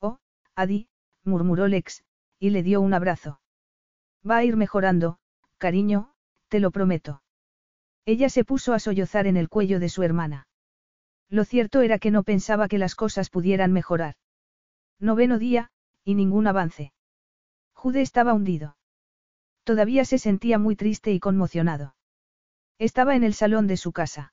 Oh, 0.00 0.16
Adi, 0.54 0.88
murmuró 1.22 1.68
Lex, 1.68 2.02
y 2.38 2.48
le 2.48 2.62
dio 2.62 2.80
un 2.80 2.94
abrazo. 2.94 3.40
Va 4.26 4.38
a 4.38 4.44
ir 4.44 4.56
mejorando, 4.56 5.18
cariño, 5.58 6.13
te 6.54 6.60
lo 6.60 6.70
prometo. 6.70 7.20
Ella 8.06 8.28
se 8.28 8.44
puso 8.44 8.74
a 8.74 8.78
sollozar 8.78 9.26
en 9.26 9.36
el 9.36 9.48
cuello 9.48 9.80
de 9.80 9.88
su 9.88 10.04
hermana. 10.04 10.46
Lo 11.28 11.44
cierto 11.44 11.80
era 11.80 11.98
que 11.98 12.12
no 12.12 12.22
pensaba 12.22 12.68
que 12.68 12.78
las 12.78 12.94
cosas 12.94 13.28
pudieran 13.28 13.72
mejorar. 13.72 14.14
Noveno 15.00 15.40
día, 15.40 15.70
y 16.04 16.14
ningún 16.14 16.46
avance. 16.46 16.92
Jude 17.72 18.02
estaba 18.02 18.34
hundido. 18.34 18.76
Todavía 19.64 20.04
se 20.04 20.18
sentía 20.18 20.60
muy 20.60 20.76
triste 20.76 21.10
y 21.10 21.18
conmocionado. 21.18 21.96
Estaba 22.78 23.16
en 23.16 23.24
el 23.24 23.34
salón 23.34 23.66
de 23.66 23.76
su 23.76 23.90
casa. 23.90 24.32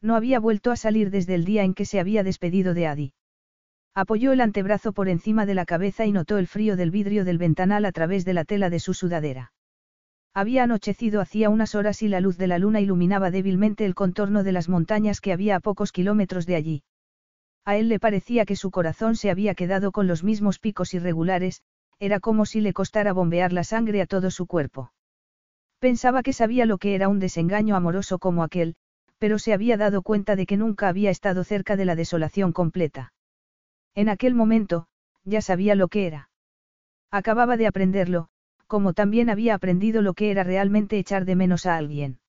No 0.00 0.14
había 0.14 0.38
vuelto 0.38 0.70
a 0.70 0.76
salir 0.76 1.10
desde 1.10 1.34
el 1.34 1.44
día 1.44 1.64
en 1.64 1.74
que 1.74 1.86
se 1.86 1.98
había 1.98 2.22
despedido 2.22 2.72
de 2.72 2.86
Adi. 2.86 3.14
Apoyó 3.94 4.30
el 4.30 4.42
antebrazo 4.42 4.92
por 4.92 5.08
encima 5.08 5.44
de 5.44 5.54
la 5.54 5.66
cabeza 5.66 6.06
y 6.06 6.12
notó 6.12 6.38
el 6.38 6.46
frío 6.46 6.76
del 6.76 6.92
vidrio 6.92 7.24
del 7.24 7.38
ventanal 7.38 7.84
a 7.84 7.90
través 7.90 8.24
de 8.24 8.32
la 8.32 8.44
tela 8.44 8.70
de 8.70 8.78
su 8.78 8.94
sudadera. 8.94 9.51
Había 10.34 10.62
anochecido 10.62 11.20
hacía 11.20 11.50
unas 11.50 11.74
horas 11.74 12.02
y 12.02 12.08
la 12.08 12.20
luz 12.20 12.38
de 12.38 12.46
la 12.46 12.58
luna 12.58 12.80
iluminaba 12.80 13.30
débilmente 13.30 13.84
el 13.84 13.94
contorno 13.94 14.42
de 14.42 14.52
las 14.52 14.68
montañas 14.68 15.20
que 15.20 15.32
había 15.32 15.56
a 15.56 15.60
pocos 15.60 15.92
kilómetros 15.92 16.46
de 16.46 16.56
allí. 16.56 16.82
A 17.64 17.76
él 17.76 17.88
le 17.88 18.00
parecía 18.00 18.46
que 18.46 18.56
su 18.56 18.70
corazón 18.70 19.14
se 19.14 19.30
había 19.30 19.54
quedado 19.54 19.92
con 19.92 20.06
los 20.06 20.24
mismos 20.24 20.58
picos 20.58 20.94
irregulares, 20.94 21.62
era 21.98 22.18
como 22.18 22.46
si 22.46 22.60
le 22.60 22.72
costara 22.72 23.12
bombear 23.12 23.52
la 23.52 23.62
sangre 23.62 24.00
a 24.00 24.06
todo 24.06 24.30
su 24.30 24.46
cuerpo. 24.46 24.92
Pensaba 25.78 26.22
que 26.22 26.32
sabía 26.32 26.64
lo 26.64 26.78
que 26.78 26.94
era 26.94 27.08
un 27.08 27.18
desengaño 27.18 27.76
amoroso 27.76 28.18
como 28.18 28.42
aquel, 28.42 28.74
pero 29.18 29.38
se 29.38 29.52
había 29.52 29.76
dado 29.76 30.02
cuenta 30.02 30.34
de 30.34 30.46
que 30.46 30.56
nunca 30.56 30.88
había 30.88 31.10
estado 31.10 31.44
cerca 31.44 31.76
de 31.76 31.84
la 31.84 31.94
desolación 31.94 32.52
completa. 32.52 33.12
En 33.94 34.08
aquel 34.08 34.34
momento, 34.34 34.86
ya 35.24 35.42
sabía 35.42 35.74
lo 35.74 35.88
que 35.88 36.06
era. 36.06 36.30
Acababa 37.10 37.56
de 37.56 37.66
aprenderlo, 37.66 38.30
como 38.72 38.94
también 38.94 39.28
había 39.28 39.52
aprendido 39.52 40.00
lo 40.00 40.14
que 40.14 40.30
era 40.30 40.44
realmente 40.44 40.98
echar 40.98 41.26
de 41.26 41.36
menos 41.36 41.66
a 41.66 41.76
alguien. 41.76 42.20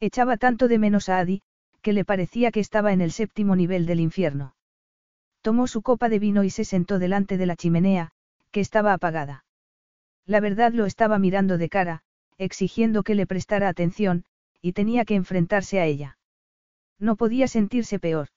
Echaba 0.00 0.38
tanto 0.38 0.66
de 0.66 0.78
menos 0.78 1.10
a 1.10 1.18
Adi, 1.18 1.42
que 1.82 1.92
le 1.92 2.06
parecía 2.06 2.50
que 2.50 2.60
estaba 2.60 2.94
en 2.94 3.02
el 3.02 3.12
séptimo 3.12 3.54
nivel 3.54 3.84
del 3.84 4.00
infierno. 4.00 4.54
Tomó 5.42 5.66
su 5.66 5.82
copa 5.82 6.08
de 6.08 6.20
vino 6.20 6.42
y 6.42 6.48
se 6.48 6.64
sentó 6.64 6.98
delante 6.98 7.36
de 7.36 7.44
la 7.44 7.54
chimenea, 7.54 8.12
que 8.50 8.60
estaba 8.60 8.94
apagada. 8.94 9.44
La 10.24 10.40
verdad 10.40 10.72
lo 10.72 10.86
estaba 10.86 11.18
mirando 11.18 11.58
de 11.58 11.68
cara, 11.68 12.00
exigiendo 12.38 13.02
que 13.02 13.14
le 13.14 13.26
prestara 13.26 13.68
atención, 13.68 14.24
y 14.62 14.72
tenía 14.72 15.04
que 15.04 15.16
enfrentarse 15.16 15.80
a 15.80 15.84
ella. 15.84 16.16
No 16.98 17.14
podía 17.16 17.46
sentirse 17.46 17.98
peor. 17.98 18.28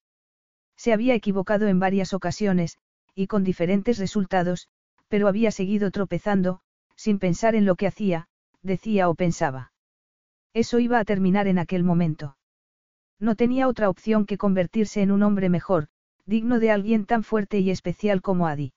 Se 0.76 0.92
había 0.92 1.16
equivocado 1.16 1.70
en 1.70 1.80
varias 1.80 2.12
ocasiones, 2.12 2.78
y 3.16 3.28
con 3.28 3.46
diferentes 3.46 4.00
resultados, 4.00 4.68
pero 5.08 5.30
había 5.30 5.52
seguido 5.52 5.92
tropezando, 5.92 6.60
sin 7.02 7.18
pensar 7.18 7.56
en 7.56 7.66
lo 7.66 7.76
que 7.76 7.88
hacía, 7.88 8.28
decía 8.62 9.10
o 9.10 9.16
pensaba. 9.16 9.74
Eso 10.54 10.78
iba 10.78 11.00
a 11.00 11.04
terminar 11.04 11.48
en 11.48 11.58
aquel 11.58 11.84
momento. 11.84 12.38
No 13.20 13.36
tenía 13.36 13.68
otra 13.68 13.90
opción 13.90 14.28
que 14.28 14.38
convertirse 14.38 15.02
en 15.02 15.12
un 15.12 15.24
hombre 15.24 15.50
mejor, 15.50 15.88
digno 16.28 16.60
de 16.60 16.70
alguien 16.70 17.08
tan 17.08 17.24
fuerte 17.24 17.58
y 17.58 17.72
especial 17.72 18.22
como 18.22 18.46
Adi. 18.46 18.74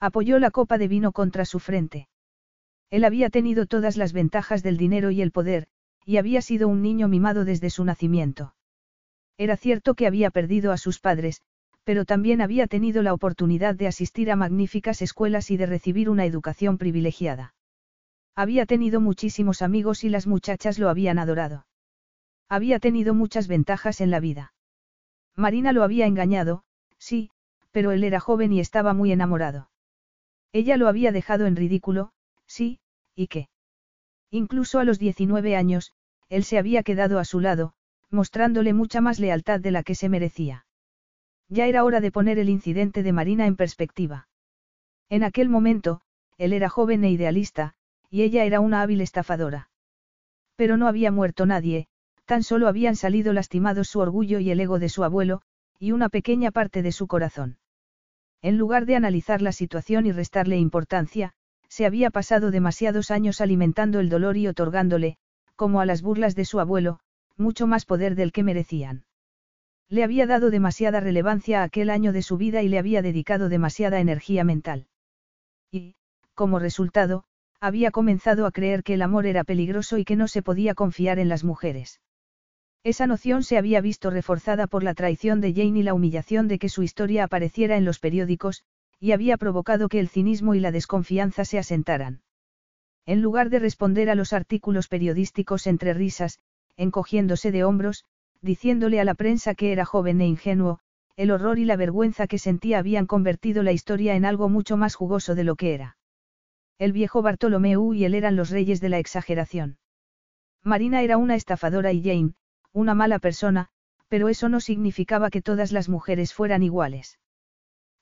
Apoyó 0.00 0.40
la 0.40 0.50
copa 0.50 0.76
de 0.76 0.88
vino 0.88 1.12
contra 1.12 1.44
su 1.44 1.60
frente. 1.60 2.08
Él 2.90 3.04
había 3.04 3.30
tenido 3.30 3.66
todas 3.66 3.96
las 3.96 4.12
ventajas 4.12 4.64
del 4.64 4.76
dinero 4.76 5.12
y 5.12 5.22
el 5.22 5.30
poder, 5.30 5.68
y 6.04 6.16
había 6.16 6.42
sido 6.42 6.66
un 6.66 6.82
niño 6.82 7.06
mimado 7.06 7.44
desde 7.44 7.70
su 7.70 7.84
nacimiento. 7.84 8.56
Era 9.38 9.56
cierto 9.56 9.94
que 9.94 10.08
había 10.08 10.30
perdido 10.30 10.72
a 10.72 10.78
sus 10.78 10.98
padres, 10.98 11.42
pero 11.86 12.04
también 12.04 12.40
había 12.40 12.66
tenido 12.66 13.00
la 13.04 13.14
oportunidad 13.14 13.76
de 13.76 13.86
asistir 13.86 14.32
a 14.32 14.36
magníficas 14.36 15.02
escuelas 15.02 15.52
y 15.52 15.56
de 15.56 15.66
recibir 15.66 16.10
una 16.10 16.24
educación 16.24 16.78
privilegiada. 16.78 17.54
Había 18.34 18.66
tenido 18.66 19.00
muchísimos 19.00 19.62
amigos 19.62 20.02
y 20.02 20.08
las 20.08 20.26
muchachas 20.26 20.80
lo 20.80 20.88
habían 20.88 21.20
adorado. 21.20 21.64
Había 22.48 22.80
tenido 22.80 23.14
muchas 23.14 23.46
ventajas 23.46 24.00
en 24.00 24.10
la 24.10 24.18
vida. 24.18 24.52
Marina 25.36 25.70
lo 25.70 25.84
había 25.84 26.06
engañado, 26.06 26.64
sí, 26.98 27.30
pero 27.70 27.92
él 27.92 28.02
era 28.02 28.18
joven 28.18 28.52
y 28.52 28.58
estaba 28.58 28.92
muy 28.92 29.12
enamorado. 29.12 29.70
Ella 30.52 30.76
lo 30.76 30.88
había 30.88 31.12
dejado 31.12 31.46
en 31.46 31.54
ridículo, 31.54 32.10
sí, 32.48 32.80
¿y 33.14 33.28
qué? 33.28 33.48
Incluso 34.32 34.80
a 34.80 34.84
los 34.84 34.98
19 34.98 35.54
años, 35.54 35.92
él 36.28 36.42
se 36.42 36.58
había 36.58 36.82
quedado 36.82 37.20
a 37.20 37.24
su 37.24 37.38
lado, 37.38 37.74
mostrándole 38.10 38.72
mucha 38.72 39.00
más 39.00 39.20
lealtad 39.20 39.60
de 39.60 39.70
la 39.70 39.84
que 39.84 39.94
se 39.94 40.08
merecía. 40.08 40.65
Ya 41.48 41.66
era 41.66 41.84
hora 41.84 42.00
de 42.00 42.10
poner 42.10 42.38
el 42.38 42.48
incidente 42.48 43.02
de 43.02 43.12
Marina 43.12 43.46
en 43.46 43.56
perspectiva. 43.56 44.28
En 45.08 45.22
aquel 45.22 45.48
momento, 45.48 46.00
él 46.38 46.52
era 46.52 46.68
joven 46.68 47.04
e 47.04 47.10
idealista, 47.10 47.74
y 48.10 48.22
ella 48.22 48.44
era 48.44 48.60
una 48.60 48.82
hábil 48.82 49.00
estafadora. 49.00 49.70
Pero 50.56 50.76
no 50.76 50.88
había 50.88 51.12
muerto 51.12 51.46
nadie, 51.46 51.86
tan 52.24 52.42
solo 52.42 52.66
habían 52.66 52.96
salido 52.96 53.32
lastimados 53.32 53.88
su 53.88 54.00
orgullo 54.00 54.40
y 54.40 54.50
el 54.50 54.60
ego 54.60 54.78
de 54.78 54.88
su 54.88 55.04
abuelo, 55.04 55.42
y 55.78 55.92
una 55.92 56.08
pequeña 56.08 56.50
parte 56.50 56.82
de 56.82 56.92
su 56.92 57.06
corazón. 57.06 57.58
En 58.42 58.58
lugar 58.58 58.86
de 58.86 58.96
analizar 58.96 59.42
la 59.42 59.52
situación 59.52 60.06
y 60.06 60.12
restarle 60.12 60.58
importancia, 60.58 61.32
se 61.68 61.86
había 61.86 62.10
pasado 62.10 62.50
demasiados 62.50 63.10
años 63.10 63.40
alimentando 63.40 64.00
el 64.00 64.08
dolor 64.08 64.36
y 64.36 64.48
otorgándole, 64.48 65.18
como 65.54 65.80
a 65.80 65.86
las 65.86 66.02
burlas 66.02 66.34
de 66.34 66.44
su 66.44 66.60
abuelo, 66.60 67.00
mucho 67.36 67.66
más 67.66 67.84
poder 67.84 68.14
del 68.14 68.32
que 68.32 68.42
merecían. 68.42 69.04
Le 69.88 70.02
había 70.02 70.26
dado 70.26 70.50
demasiada 70.50 71.00
relevancia 71.00 71.60
a 71.60 71.64
aquel 71.64 71.90
año 71.90 72.12
de 72.12 72.22
su 72.22 72.36
vida 72.36 72.62
y 72.62 72.68
le 72.68 72.78
había 72.78 73.02
dedicado 73.02 73.48
demasiada 73.48 74.00
energía 74.00 74.42
mental. 74.42 74.88
Y, 75.70 75.94
como 76.34 76.58
resultado, 76.58 77.24
había 77.60 77.90
comenzado 77.90 78.46
a 78.46 78.50
creer 78.50 78.82
que 78.82 78.94
el 78.94 79.02
amor 79.02 79.26
era 79.26 79.44
peligroso 79.44 79.98
y 79.98 80.04
que 80.04 80.16
no 80.16 80.28
se 80.28 80.42
podía 80.42 80.74
confiar 80.74 81.18
en 81.18 81.28
las 81.28 81.44
mujeres. 81.44 82.00
Esa 82.82 83.06
noción 83.06 83.42
se 83.42 83.58
había 83.58 83.80
visto 83.80 84.10
reforzada 84.10 84.66
por 84.66 84.82
la 84.82 84.94
traición 84.94 85.40
de 85.40 85.52
Jane 85.52 85.80
y 85.80 85.82
la 85.82 85.94
humillación 85.94 86.46
de 86.46 86.58
que 86.58 86.68
su 86.68 86.82
historia 86.82 87.24
apareciera 87.24 87.76
en 87.76 87.84
los 87.84 87.98
periódicos, 87.98 88.64
y 89.00 89.12
había 89.12 89.36
provocado 89.36 89.88
que 89.88 90.00
el 90.00 90.08
cinismo 90.08 90.54
y 90.54 90.60
la 90.60 90.72
desconfianza 90.72 91.44
se 91.44 91.58
asentaran. 91.58 92.22
En 93.04 93.22
lugar 93.22 93.50
de 93.50 93.58
responder 93.58 94.10
a 94.10 94.14
los 94.14 94.32
artículos 94.32 94.88
periodísticos 94.88 95.66
entre 95.66 95.94
risas, 95.94 96.40
encogiéndose 96.76 97.52
de 97.52 97.64
hombros, 97.64 98.04
diciéndole 98.42 99.00
a 99.00 99.04
la 99.04 99.14
prensa 99.14 99.54
que 99.54 99.72
era 99.72 99.84
joven 99.84 100.20
e 100.20 100.26
ingenuo, 100.26 100.80
el 101.16 101.30
horror 101.30 101.58
y 101.58 101.64
la 101.64 101.76
vergüenza 101.76 102.26
que 102.26 102.38
sentía 102.38 102.78
habían 102.78 103.06
convertido 103.06 103.62
la 103.62 103.72
historia 103.72 104.16
en 104.16 104.24
algo 104.24 104.48
mucho 104.48 104.76
más 104.76 104.94
jugoso 104.94 105.34
de 105.34 105.44
lo 105.44 105.56
que 105.56 105.74
era. 105.74 105.96
El 106.78 106.92
viejo 106.92 107.22
Bartolomeu 107.22 107.94
y 107.94 108.04
él 108.04 108.14
eran 108.14 108.36
los 108.36 108.50
reyes 108.50 108.80
de 108.80 108.90
la 108.90 108.98
exageración. 108.98 109.78
Marina 110.62 111.02
era 111.02 111.16
una 111.16 111.34
estafadora 111.34 111.92
y 111.92 112.02
Jane, 112.02 112.34
una 112.72 112.94
mala 112.94 113.18
persona, 113.18 113.68
pero 114.08 114.28
eso 114.28 114.48
no 114.48 114.60
significaba 114.60 115.30
que 115.30 115.40
todas 115.40 115.72
las 115.72 115.88
mujeres 115.88 116.34
fueran 116.34 116.62
iguales. 116.62 117.18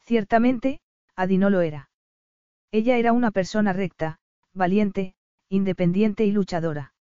Ciertamente, 0.00 0.80
Adi 1.14 1.38
no 1.38 1.50
lo 1.50 1.60
era. 1.60 1.90
Ella 2.72 2.96
era 2.96 3.12
una 3.12 3.30
persona 3.30 3.72
recta, 3.72 4.18
valiente, 4.52 5.14
independiente 5.48 6.24
y 6.24 6.32
luchadora. 6.32 6.93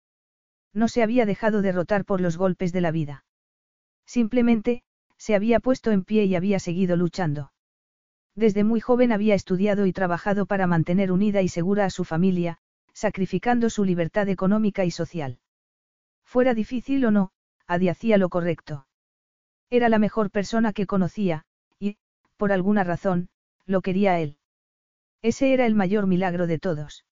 No 0.73 0.87
se 0.87 1.03
había 1.03 1.25
dejado 1.25 1.61
derrotar 1.61 2.05
por 2.05 2.19
los 2.19 2.37
golpes 2.37 2.73
de 2.73 2.81
la 2.81 2.91
vida. 2.91 3.25
Simplemente, 4.05 4.83
se 5.17 5.35
había 5.35 5.59
puesto 5.59 5.91
en 5.91 6.03
pie 6.03 6.25
y 6.25 6.35
había 6.35 6.59
seguido 6.59 6.95
luchando. 6.95 7.53
Desde 8.35 8.63
muy 8.63 8.79
joven 8.79 9.11
había 9.11 9.35
estudiado 9.35 9.85
y 9.85 9.93
trabajado 9.93 10.45
para 10.45 10.67
mantener 10.67 11.11
unida 11.11 11.41
y 11.41 11.47
segura 11.47 11.85
a 11.85 11.89
su 11.89 12.03
familia, 12.03 12.57
sacrificando 12.93 13.69
su 13.69 13.85
libertad 13.85 14.27
económica 14.29 14.85
y 14.85 14.91
social. 14.91 15.39
Fuera 16.25 16.53
difícil 16.53 17.05
o 17.05 17.11
no, 17.11 17.31
Adi 17.67 17.89
hacía 17.89 18.17
lo 18.17 18.29
correcto. 18.29 18.87
Era 19.69 19.89
la 19.89 19.99
mejor 19.99 20.31
persona 20.31 20.73
que 20.73 20.87
conocía, 20.87 21.45
y, 21.79 21.97
por 22.37 22.51
alguna 22.51 22.83
razón, 22.83 23.29
lo 23.65 23.81
quería 23.81 24.19
él. 24.19 24.37
Ese 25.21 25.53
era 25.53 25.65
el 25.65 25.75
mayor 25.75 26.07
milagro 26.07 26.47
de 26.47 26.59
todos. 26.59 27.05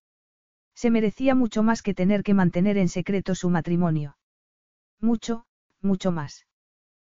Se 0.76 0.90
merecía 0.90 1.36
mucho 1.36 1.64
más 1.64 1.82
que 1.82 1.94
tener 1.94 2.24
que 2.24 2.34
mantener 2.34 2.78
en 2.78 2.90
secreto 2.90 3.36
su 3.36 3.50
matrimonio. 3.50 4.18
Mucho, 5.00 5.46
mucho 5.82 6.12
más. 6.12 6.46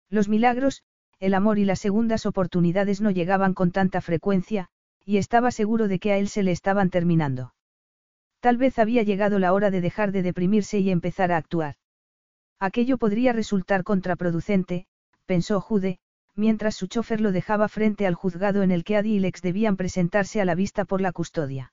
Los 0.09 0.29
milagros, 0.29 0.83
el 1.19 1.35
amor 1.35 1.59
y 1.59 1.65
las 1.65 1.79
segundas 1.79 2.27
oportunidades 2.27 3.01
no 3.01 3.11
llegaban 3.11 3.55
con 3.55 3.71
tanta 3.71 4.01
frecuencia, 4.01 4.69
y 5.05 5.19
estaba 5.19 5.51
seguro 5.51 5.89
de 5.89 5.99
que 5.99 6.13
a 6.13 6.19
él 6.19 6.29
se 6.29 6.43
le 6.43 6.53
estaban 6.53 6.91
terminando. 6.91 7.55
Tal 8.41 8.57
vez 8.57 8.79
había 8.79 9.03
llegado 9.03 9.39
la 9.39 9.53
hora 9.53 9.71
de 9.71 9.81
dejar 9.81 10.13
de 10.13 10.23
deprimirse 10.23 10.81
y 10.81 10.91
empezar 10.91 11.31
a 11.31 11.37
actuar. 11.37 11.77
Aquello 12.59 12.99
podría 12.99 13.33
resultar 13.33 13.85
contraproducente, 13.85 14.87
pensó 15.27 15.61
Jude, 15.61 15.99
mientras 16.35 16.75
su 16.75 16.87
chofer 16.87 17.21
lo 17.21 17.33
dejaba 17.33 17.69
frente 17.69 18.07
al 18.07 18.15
juzgado 18.15 18.63
en 18.63 18.71
el 18.71 18.85
que 18.85 18.97
Adi 18.97 19.15
y 19.15 19.19
Lex 19.21 19.43
debían 19.43 19.77
presentarse 19.77 20.41
a 20.41 20.45
la 20.45 20.55
vista 20.55 20.85
por 20.85 21.01
la 21.01 21.13
custodia. 21.13 21.73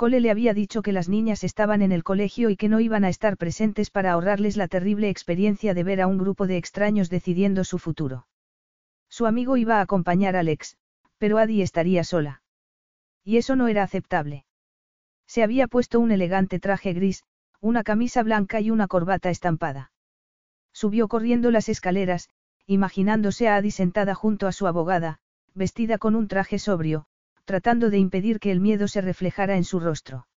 Cole 0.00 0.20
le 0.20 0.30
había 0.30 0.54
dicho 0.54 0.80
que 0.80 0.92
las 0.92 1.10
niñas 1.10 1.44
estaban 1.44 1.82
en 1.82 1.92
el 1.92 2.04
colegio 2.04 2.48
y 2.48 2.56
que 2.56 2.70
no 2.70 2.80
iban 2.80 3.04
a 3.04 3.10
estar 3.10 3.36
presentes 3.36 3.90
para 3.90 4.12
ahorrarles 4.12 4.56
la 4.56 4.66
terrible 4.66 5.10
experiencia 5.10 5.74
de 5.74 5.84
ver 5.84 6.00
a 6.00 6.06
un 6.06 6.16
grupo 6.16 6.46
de 6.46 6.56
extraños 6.56 7.10
decidiendo 7.10 7.64
su 7.64 7.78
futuro. 7.78 8.26
Su 9.10 9.26
amigo 9.26 9.58
iba 9.58 9.76
a 9.76 9.82
acompañar 9.82 10.36
a 10.36 10.42
Lex, 10.42 10.78
pero 11.18 11.36
Adi 11.36 11.60
estaría 11.60 12.02
sola. 12.02 12.40
Y 13.24 13.36
eso 13.36 13.56
no 13.56 13.68
era 13.68 13.82
aceptable. 13.82 14.46
Se 15.26 15.42
había 15.42 15.68
puesto 15.68 16.00
un 16.00 16.12
elegante 16.12 16.60
traje 16.60 16.94
gris, 16.94 17.24
una 17.60 17.82
camisa 17.82 18.22
blanca 18.22 18.58
y 18.62 18.70
una 18.70 18.88
corbata 18.88 19.28
estampada. 19.28 19.92
Subió 20.72 21.08
corriendo 21.08 21.50
las 21.50 21.68
escaleras, 21.68 22.30
imaginándose 22.64 23.48
a 23.48 23.56
Adi 23.56 23.70
sentada 23.70 24.14
junto 24.14 24.46
a 24.46 24.52
su 24.52 24.66
abogada, 24.66 25.18
vestida 25.52 25.98
con 25.98 26.14
un 26.14 26.26
traje 26.26 26.58
sobrio, 26.58 27.06
tratando 27.50 27.90
de 27.90 27.98
impedir 27.98 28.38
que 28.38 28.52
el 28.52 28.60
miedo 28.60 28.86
se 28.86 29.00
reflejara 29.00 29.56
en 29.56 29.64
su 29.64 29.80
rostro. 29.80 30.28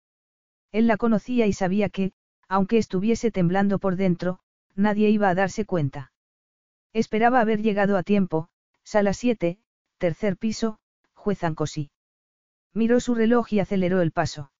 Él 0.70 0.86
la 0.86 0.96
conocía 0.96 1.46
y 1.46 1.52
sabía 1.52 1.90
que, 1.90 2.14
aunque 2.48 2.78
estuviese 2.78 3.30
temblando 3.30 3.78
por 3.78 3.96
dentro, 3.96 4.38
nadie 4.76 5.10
iba 5.10 5.28
a 5.28 5.34
darse 5.34 5.66
cuenta. 5.66 6.10
Esperaba 6.94 7.40
haber 7.40 7.60
llegado 7.60 7.98
a 7.98 8.02
tiempo, 8.02 8.48
sala 8.82 9.12
7, 9.12 9.58
tercer 9.98 10.38
piso, 10.38 10.78
juez 11.12 11.44
Ancosí. 11.44 11.90
Miró 12.72 12.98
su 12.98 13.14
reloj 13.14 13.52
y 13.52 13.60
aceleró 13.60 14.00
el 14.00 14.12
paso. 14.12 14.50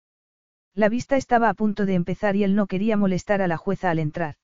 La 0.74 0.90
vista 0.90 1.16
estaba 1.16 1.48
a 1.48 1.55
punto 1.55 1.86
de 1.86 1.94
empezar 1.94 2.36
y 2.36 2.44
él 2.44 2.55
no 2.55 2.66
quería 2.66 2.98
molestar 2.98 3.40
a 3.40 3.48
la 3.48 3.56
jueza 3.56 3.89
al 3.89 3.98
entrar. 3.98 4.36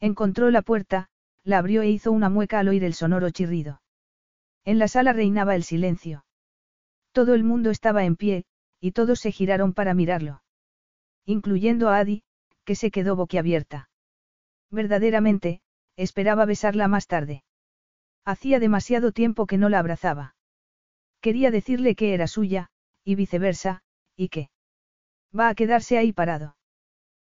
Encontró 0.00 0.50
la 0.50 0.60
puerta, 0.60 1.08
la 1.44 1.56
abrió 1.56 1.80
e 1.80 1.88
hizo 1.88 2.12
una 2.12 2.28
mueca 2.28 2.58
al 2.58 2.68
oír 2.68 2.84
el 2.84 2.92
sonoro 2.92 3.30
chirrido. 3.30 3.80
En 4.66 4.78
la 4.78 4.86
sala 4.86 5.14
reinaba 5.14 5.54
el 5.54 5.64
silencio. 5.64 6.26
Todo 7.12 7.34
el 7.34 7.44
mundo 7.44 7.70
estaba 7.70 8.04
en 8.04 8.16
pie, 8.16 8.44
y 8.80 8.92
todos 8.92 9.20
se 9.20 9.32
giraron 9.32 9.74
para 9.74 9.94
mirarlo. 9.94 10.42
Incluyendo 11.24 11.88
a 11.88 11.98
Adi, 11.98 12.24
que 12.64 12.74
se 12.74 12.90
quedó 12.90 13.16
boquiabierta. 13.16 13.90
Verdaderamente, 14.70 15.60
esperaba 15.96 16.46
besarla 16.46 16.88
más 16.88 17.06
tarde. 17.06 17.44
Hacía 18.24 18.58
demasiado 18.58 19.12
tiempo 19.12 19.46
que 19.46 19.58
no 19.58 19.68
la 19.68 19.78
abrazaba. 19.78 20.34
Quería 21.20 21.50
decirle 21.50 21.94
que 21.94 22.14
era 22.14 22.26
suya, 22.26 22.70
y 23.04 23.14
viceversa, 23.14 23.82
y 24.16 24.28
que. 24.28 24.50
Va 25.38 25.48
a 25.48 25.54
quedarse 25.54 25.98
ahí 25.98 26.12
parado. 26.12 26.56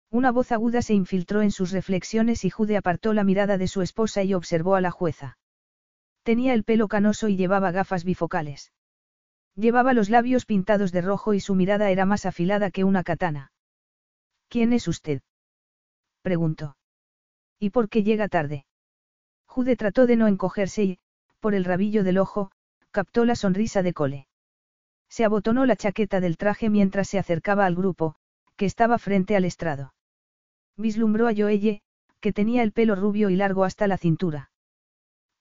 Una 0.09 0.31
voz 0.31 0.51
aguda 0.51 0.81
se 0.81 0.93
infiltró 0.93 1.41
en 1.41 1.51
sus 1.51 1.71
reflexiones 1.71 2.45
y 2.45 2.49
Jude 2.49 2.77
apartó 2.77 3.13
la 3.13 3.23
mirada 3.23 3.57
de 3.57 3.67
su 3.67 3.81
esposa 3.81 4.23
y 4.23 4.33
observó 4.33 4.75
a 4.75 4.81
la 4.81 4.91
jueza. 4.91 5.37
Tenía 6.21 6.53
el 6.53 6.63
pelo 6.63 6.87
canoso 6.87 7.27
y 7.27 7.35
llevaba 7.35 7.71
gafas 7.71 8.03
bifocales. 8.03 8.71
Llevaba 9.55 9.93
los 9.93 10.09
labios 10.09 10.45
pintados 10.45 10.91
de 10.91 11.01
rojo 11.01 11.33
y 11.33 11.39
su 11.39 11.53
mirada 11.55 11.91
era 11.91 12.05
más 12.05 12.25
afilada 12.25 12.71
que 12.71 12.83
una 12.83 13.03
katana. 13.03 13.51
¿Quién 14.49 14.73
es 14.73 14.87
usted? 14.87 15.21
preguntó. 16.21 16.75
¿Y 17.59 17.69
por 17.69 17.89
qué 17.89 18.03
llega 18.03 18.27
tarde? 18.27 18.65
Jude 19.45 19.75
trató 19.75 20.07
de 20.07 20.15
no 20.15 20.27
encogerse 20.27 20.83
y, 20.83 20.99
por 21.39 21.53
el 21.53 21.65
rabillo 21.65 22.03
del 22.03 22.17
ojo, 22.17 22.51
captó 22.91 23.25
la 23.25 23.35
sonrisa 23.35 23.83
de 23.83 23.93
Cole. 23.93 24.27
Se 25.09 25.25
abotonó 25.25 25.65
la 25.65 25.75
chaqueta 25.75 26.19
del 26.19 26.37
traje 26.37 26.69
mientras 26.69 27.07
se 27.07 27.19
acercaba 27.19 27.65
al 27.65 27.75
grupo, 27.75 28.15
que 28.55 28.65
estaba 28.65 28.97
frente 28.97 29.35
al 29.35 29.45
estrado. 29.45 29.93
Vislumbró 30.75 31.27
a 31.27 31.35
Joelle, 31.35 31.81
que 32.19 32.33
tenía 32.33 32.63
el 32.63 32.71
pelo 32.71 32.95
rubio 32.95 33.29
y 33.29 33.35
largo 33.35 33.63
hasta 33.63 33.87
la 33.87 33.97
cintura. 33.97 34.49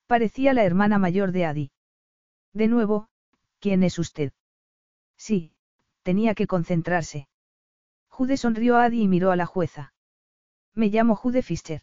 Parecía 0.07 0.53
la 0.53 0.65
hermana 0.65 0.99
mayor 0.99 1.33
de 1.33 1.47
Adi. 1.47 1.71
De 2.53 2.69
nuevo, 2.69 3.09
¿quién 3.63 3.85
es 3.85 4.01
usted? 4.01 4.33
Sí, 5.17 5.53
tenía 6.03 6.35
que 6.35 6.49
concentrarse. 6.49 7.29
Jude 8.09 8.37
sonrió 8.37 8.77
a 8.77 8.85
Adi 8.85 9.03
y 9.03 9.09
miró 9.09 9.31
a 9.31 9.37
la 9.37 9.47
jueza. 9.47 9.95
Me 10.75 10.89
llamo 10.89 11.15
Jude 11.15 11.43
Fischer. 11.43 11.83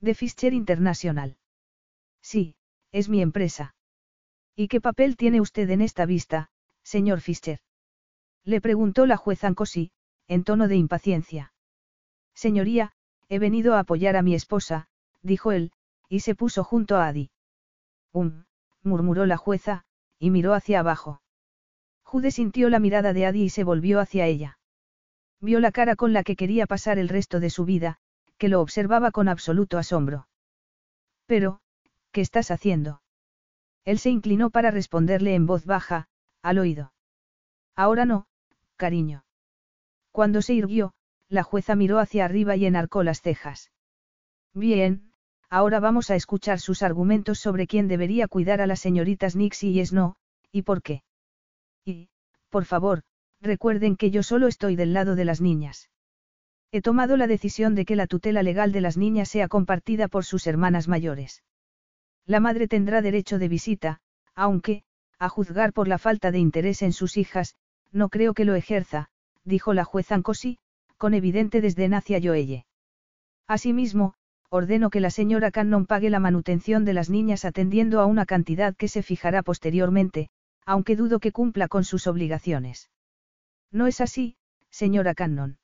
De 0.00 0.14
Fischer 0.14 0.54
International. 0.54 1.36
Sí, 2.22 2.56
es 2.92 3.10
mi 3.10 3.20
empresa. 3.20 3.74
¿Y 4.54 4.68
qué 4.68 4.80
papel 4.80 5.16
tiene 5.16 5.42
usted 5.42 5.68
en 5.68 5.82
esta 5.82 6.06
vista, 6.06 6.48
señor 6.82 7.20
Fischer? 7.20 7.60
Le 8.42 8.62
preguntó 8.62 9.04
la 9.04 9.18
jueza 9.18 9.48
Ancosi, 9.48 9.92
en 10.28 10.44
tono 10.44 10.66
de 10.66 10.76
impaciencia. 10.76 11.52
Señoría, 12.34 12.92
he 13.28 13.38
venido 13.38 13.74
a 13.74 13.80
apoyar 13.80 14.16
a 14.16 14.22
mi 14.22 14.34
esposa, 14.34 14.88
dijo 15.20 15.52
él, 15.52 15.72
y 16.08 16.20
se 16.20 16.34
puso 16.34 16.64
junto 16.64 16.96
a 16.96 17.06
Adi. 17.08 17.30
Um, 18.12 18.44
murmuró 18.82 19.26
la 19.26 19.36
jueza, 19.36 19.85
y 20.18 20.30
miró 20.30 20.54
hacia 20.54 20.80
abajo. 20.80 21.20
Jude 22.02 22.30
sintió 22.30 22.70
la 22.70 22.78
mirada 22.78 23.12
de 23.12 23.26
Adi 23.26 23.44
y 23.44 23.50
se 23.50 23.64
volvió 23.64 24.00
hacia 24.00 24.26
ella. 24.26 24.58
Vio 25.40 25.60
la 25.60 25.72
cara 25.72 25.96
con 25.96 26.12
la 26.12 26.22
que 26.22 26.36
quería 26.36 26.66
pasar 26.66 26.98
el 26.98 27.08
resto 27.08 27.40
de 27.40 27.50
su 27.50 27.64
vida, 27.64 27.98
que 28.38 28.48
lo 28.48 28.60
observaba 28.60 29.10
con 29.10 29.28
absoluto 29.28 29.78
asombro. 29.78 30.28
Pero, 31.26 31.60
¿qué 32.12 32.20
estás 32.20 32.50
haciendo? 32.50 33.02
Él 33.84 33.98
se 33.98 34.10
inclinó 34.10 34.50
para 34.50 34.70
responderle 34.70 35.34
en 35.34 35.46
voz 35.46 35.64
baja, 35.64 36.08
al 36.42 36.58
oído. 36.58 36.92
Ahora 37.74 38.04
no, 38.04 38.26
cariño. 38.76 39.24
Cuando 40.12 40.42
se 40.42 40.54
irguió, 40.54 40.94
la 41.28 41.42
jueza 41.42 41.74
miró 41.74 41.98
hacia 41.98 42.24
arriba 42.24 42.56
y 42.56 42.66
enarcó 42.66 43.02
las 43.02 43.20
cejas. 43.20 43.70
Bien, 44.54 45.05
ahora 45.48 45.80
vamos 45.80 46.10
a 46.10 46.16
escuchar 46.16 46.60
sus 46.60 46.82
argumentos 46.82 47.38
sobre 47.38 47.66
quién 47.66 47.88
debería 47.88 48.28
cuidar 48.28 48.60
a 48.60 48.66
las 48.66 48.80
señoritas 48.80 49.36
Nixie 49.36 49.70
y 49.70 49.84
Snow, 49.84 50.14
y 50.52 50.62
por 50.62 50.82
qué. 50.82 51.02
Y, 51.84 52.08
por 52.50 52.64
favor, 52.64 53.02
recuerden 53.40 53.96
que 53.96 54.10
yo 54.10 54.22
solo 54.22 54.46
estoy 54.46 54.76
del 54.76 54.92
lado 54.92 55.14
de 55.14 55.24
las 55.24 55.40
niñas. 55.40 55.90
He 56.72 56.82
tomado 56.82 57.16
la 57.16 57.26
decisión 57.26 57.74
de 57.74 57.84
que 57.84 57.96
la 57.96 58.06
tutela 58.06 58.42
legal 58.42 58.72
de 58.72 58.80
las 58.80 58.96
niñas 58.96 59.28
sea 59.28 59.48
compartida 59.48 60.08
por 60.08 60.24
sus 60.24 60.46
hermanas 60.46 60.88
mayores. 60.88 61.42
La 62.26 62.40
madre 62.40 62.66
tendrá 62.66 63.02
derecho 63.02 63.38
de 63.38 63.48
visita, 63.48 64.00
aunque, 64.34 64.82
a 65.18 65.28
juzgar 65.28 65.72
por 65.72 65.88
la 65.88 65.98
falta 65.98 66.30
de 66.32 66.38
interés 66.38 66.82
en 66.82 66.92
sus 66.92 67.16
hijas, 67.16 67.54
no 67.92 68.08
creo 68.08 68.34
que 68.34 68.44
lo 68.44 68.54
ejerza, 68.54 69.08
dijo 69.44 69.74
la 69.74 69.84
jueza 69.84 70.16
Ancosi, 70.16 70.58
con 70.96 71.14
evidente 71.14 71.60
desdén 71.60 71.94
hacia 71.94 72.20
Joelle. 72.20 72.66
Asimismo, 73.46 74.14
ordeno 74.50 74.90
que 74.90 75.00
la 75.00 75.10
señora 75.10 75.50
Cannon 75.50 75.86
pague 75.86 76.10
la 76.10 76.20
manutención 76.20 76.84
de 76.84 76.92
las 76.92 77.10
niñas 77.10 77.44
atendiendo 77.44 78.00
a 78.00 78.06
una 78.06 78.26
cantidad 78.26 78.74
que 78.76 78.88
se 78.88 79.02
fijará 79.02 79.42
posteriormente, 79.42 80.28
aunque 80.64 80.96
dudo 80.96 81.20
que 81.20 81.32
cumpla 81.32 81.68
con 81.68 81.84
sus 81.84 82.06
obligaciones. 82.06 82.90
No 83.70 83.86
es 83.86 84.00
así, 84.00 84.36
señora 84.70 85.14
Cannon. 85.14 85.58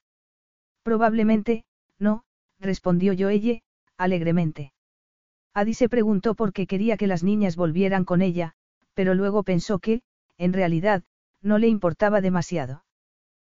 Probablemente, 0.83 1.65
no, 1.99 2.25
respondió 2.59 3.15
Joelle, 3.17 3.62
alegremente. 3.97 4.73
Adi 5.55 5.75
se 5.75 5.89
preguntó 5.89 6.35
por 6.35 6.52
qué 6.52 6.67
quería 6.67 6.97
que 6.97 7.07
las 7.07 7.23
niñas 7.23 7.57
volvieran 7.57 8.05
con 8.05 8.23
ella, 8.23 8.55
pero 8.94 9.15
luego 9.15 9.43
pensó 9.43 9.78
que, 9.78 10.02
en 10.39 10.52
realidad, 10.52 11.02
no 11.43 11.59
le 11.59 11.69
importaba 11.69 12.20
demasiado. 12.20 12.85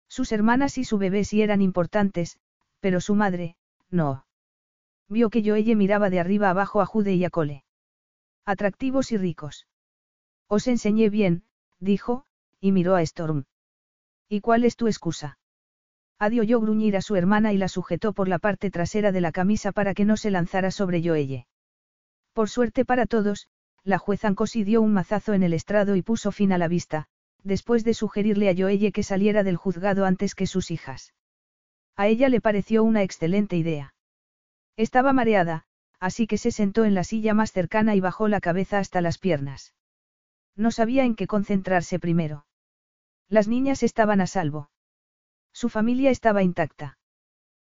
Sus 0.09 0.33
hermanas 0.33 0.79
y 0.79 0.85
su 0.85 0.99
bebé 0.99 1.25
sí 1.25 1.43
eran 1.43 1.63
importantes, 1.63 2.39
pero 2.81 3.01
su 3.01 3.15
madre, 3.15 3.57
no. 3.91 4.24
Vio 5.09 5.31
que 5.31 5.43
Joelle 5.43 5.77
miraba 5.77 6.11
de 6.11 6.21
arriba 6.21 6.51
abajo 6.51 6.81
a 6.81 6.87
Jude 6.87 7.15
y 7.15 7.25
a 7.25 7.31
Cole. 7.31 7.65
Atractivos 8.45 9.13
y 9.13 9.17
ricos. 9.17 9.67
Os 10.49 10.67
enseñé 10.67 11.11
bien, 11.11 11.45
dijo, 11.79 12.25
y 12.61 12.73
miró 12.73 12.95
a 12.95 13.03
Storm. 13.03 13.45
¿Y 14.29 14.41
cuál 14.41 14.65
es 14.65 14.77
tu 14.77 14.87
excusa? 14.87 15.39
Adi 16.19 16.41
oyó 16.41 16.61
gruñir 16.61 16.97
a 16.97 17.03
su 17.03 17.17
hermana 17.17 17.53
y 17.53 17.59
la 17.59 17.69
sujetó 17.69 18.13
por 18.13 18.29
la 18.29 18.39
parte 18.39 18.71
trasera 18.71 19.13
de 19.13 19.21
la 19.21 19.33
camisa 19.33 19.73
para 19.73 19.95
que 19.95 20.05
no 20.05 20.17
se 20.17 20.31
lanzara 20.31 20.71
sobre 20.71 21.03
Joelle. 21.03 21.47
Por 22.33 22.49
suerte 22.49 22.85
para 22.85 23.07
todos, 23.07 23.49
la 23.83 23.99
jueza 23.99 24.29
Ancosi 24.29 24.65
dio 24.65 24.81
un 24.81 24.93
mazazo 24.93 25.35
en 25.35 25.43
el 25.43 25.53
estrado 25.53 25.97
y 25.97 26.03
puso 26.03 26.33
fin 26.33 26.53
a 26.53 26.59
la 26.59 26.69
vista, 26.69 27.07
después 27.43 27.85
de 27.85 27.95
sugerirle 27.95 28.49
a 28.49 28.55
Joelle 28.57 28.93
que 28.93 29.03
saliera 29.03 29.43
del 29.43 29.57
juzgado 29.57 30.07
antes 30.07 30.35
que 30.35 30.47
sus 30.47 30.71
hijas. 30.71 31.13
A 31.97 32.09
ella 32.09 32.29
le 32.29 32.41
pareció 32.41 32.83
una 32.83 33.03
excelente 33.03 33.57
idea. 33.57 33.94
Estaba 34.77 35.13
mareada, 35.13 35.65
así 36.01 36.27
que 36.27 36.39
se 36.39 36.51
sentó 36.51 36.85
en 36.85 36.95
la 36.95 37.05
silla 37.05 37.35
más 37.35 37.53
cercana 37.53 37.95
y 37.95 38.01
bajó 38.01 38.29
la 38.29 38.41
cabeza 38.41 38.79
hasta 38.79 39.01
las 39.01 39.19
piernas. 39.19 39.75
No 40.57 40.71
sabía 40.71 41.05
en 41.05 41.15
qué 41.15 41.27
concentrarse 41.27 41.99
primero. 41.99 42.47
Las 43.29 43.49
niñas 43.49 43.83
estaban 43.83 44.21
a 44.21 44.27
salvo. 44.27 44.71
Su 45.53 45.69
familia 45.69 46.11
estaba 46.11 46.43
intacta. 46.43 46.99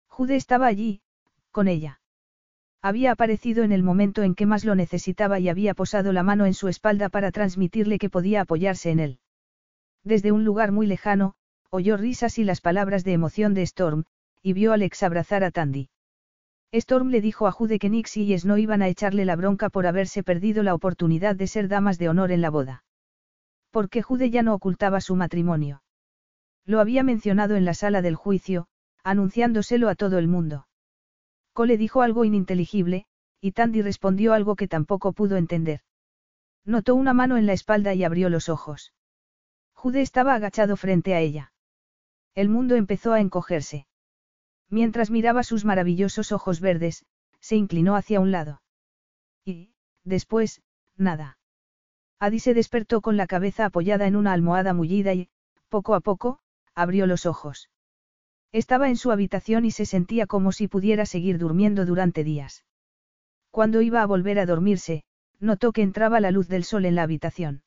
Jude 0.08 0.36
estaba 0.36 0.66
allí, 0.66 1.02
con 1.50 1.68
ella. 1.68 2.00
Había 2.80 3.12
aparecido 3.12 3.64
en 3.64 3.72
el 3.72 3.82
momento 3.82 4.22
en 4.22 4.34
que 4.34 4.46
más 4.46 4.64
lo 4.64 4.74
necesitaba 4.74 5.38
y 5.40 5.48
había 5.48 5.74
posado 5.74 6.12
la 6.12 6.22
mano 6.22 6.44
en 6.46 6.54
su 6.54 6.68
espalda 6.68 7.08
para 7.08 7.32
transmitirle 7.32 7.98
que 7.98 8.10
podía 8.10 8.42
apoyarse 8.42 8.90
en 8.90 9.00
él. 9.00 9.18
Desde 10.02 10.32
un 10.32 10.44
lugar 10.44 10.70
muy 10.70 10.86
lejano, 10.86 11.34
oyó 11.70 11.96
risas 11.96 12.38
y 12.38 12.44
las 12.44 12.60
palabras 12.60 13.04
de 13.04 13.12
emoción 13.12 13.54
de 13.54 13.62
Storm, 13.62 14.04
y 14.42 14.52
vio 14.52 14.72
a 14.72 14.74
Alex 14.74 15.02
abrazar 15.02 15.44
a 15.44 15.50
Tandy. 15.50 15.88
Storm 16.76 17.10
le 17.10 17.20
dijo 17.20 17.46
a 17.46 17.52
Jude 17.52 17.78
que 17.78 17.88
Nixie 17.88 18.24
y 18.24 18.36
no 18.44 18.58
iban 18.58 18.82
a 18.82 18.88
echarle 18.88 19.24
la 19.24 19.36
bronca 19.36 19.70
por 19.70 19.86
haberse 19.86 20.24
perdido 20.24 20.64
la 20.64 20.74
oportunidad 20.74 21.36
de 21.36 21.46
ser 21.46 21.68
damas 21.68 21.98
de 21.98 22.08
honor 22.08 22.32
en 22.32 22.40
la 22.40 22.50
boda. 22.50 22.84
Porque 23.70 24.02
Jude 24.02 24.28
ya 24.30 24.42
no 24.42 24.54
ocultaba 24.54 25.00
su 25.00 25.14
matrimonio. 25.14 25.84
Lo 26.66 26.80
había 26.80 27.04
mencionado 27.04 27.54
en 27.54 27.64
la 27.64 27.74
sala 27.74 28.02
del 28.02 28.16
juicio, 28.16 28.66
anunciándoselo 29.04 29.88
a 29.88 29.94
todo 29.94 30.18
el 30.18 30.26
mundo. 30.26 30.66
Cole 31.52 31.76
dijo 31.76 32.02
algo 32.02 32.24
ininteligible, 32.24 33.06
y 33.40 33.52
Tandy 33.52 33.80
respondió 33.80 34.32
algo 34.32 34.56
que 34.56 34.66
tampoco 34.66 35.12
pudo 35.12 35.36
entender. 35.36 35.80
Notó 36.64 36.96
una 36.96 37.12
mano 37.12 37.36
en 37.36 37.46
la 37.46 37.52
espalda 37.52 37.94
y 37.94 38.02
abrió 38.02 38.30
los 38.30 38.48
ojos. 38.48 38.92
Jude 39.74 40.00
estaba 40.00 40.34
agachado 40.34 40.76
frente 40.76 41.14
a 41.14 41.20
ella. 41.20 41.52
El 42.34 42.48
mundo 42.48 42.74
empezó 42.74 43.12
a 43.12 43.20
encogerse. 43.20 43.86
Mientras 44.70 45.10
miraba 45.10 45.42
sus 45.42 45.64
maravillosos 45.64 46.32
ojos 46.32 46.60
verdes, 46.60 47.04
se 47.40 47.56
inclinó 47.56 47.96
hacia 47.96 48.20
un 48.20 48.30
lado. 48.30 48.62
Y, 49.44 49.70
después, 50.04 50.62
nada. 50.96 51.38
Adi 52.18 52.40
se 52.40 52.54
despertó 52.54 53.00
con 53.00 53.16
la 53.16 53.26
cabeza 53.26 53.66
apoyada 53.66 54.06
en 54.06 54.16
una 54.16 54.32
almohada 54.32 54.72
mullida 54.72 55.12
y, 55.14 55.28
poco 55.68 55.94
a 55.94 56.00
poco, 56.00 56.38
abrió 56.74 57.06
los 57.06 57.26
ojos. 57.26 57.70
Estaba 58.52 58.88
en 58.88 58.96
su 58.96 59.10
habitación 59.10 59.64
y 59.64 59.70
se 59.70 59.84
sentía 59.84 60.26
como 60.26 60.52
si 60.52 60.68
pudiera 60.68 61.06
seguir 61.06 61.38
durmiendo 61.38 61.84
durante 61.84 62.24
días. 62.24 62.64
Cuando 63.50 63.82
iba 63.82 64.00
a 64.00 64.06
volver 64.06 64.38
a 64.38 64.46
dormirse, 64.46 65.04
notó 65.40 65.72
que 65.72 65.82
entraba 65.82 66.20
la 66.20 66.30
luz 66.30 66.48
del 66.48 66.64
sol 66.64 66.86
en 66.86 66.94
la 66.94 67.02
habitación. 67.02 67.62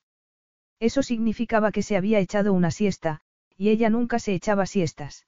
Eso 0.79 1.03
significaba 1.03 1.71
que 1.71 1.83
se 1.83 1.97
había 1.97 2.19
echado 2.19 2.53
una 2.53 2.71
siesta, 2.71 3.21
y 3.57 3.69
ella 3.69 3.89
nunca 3.89 4.19
se 4.19 4.33
echaba 4.33 4.65
siestas. 4.65 5.27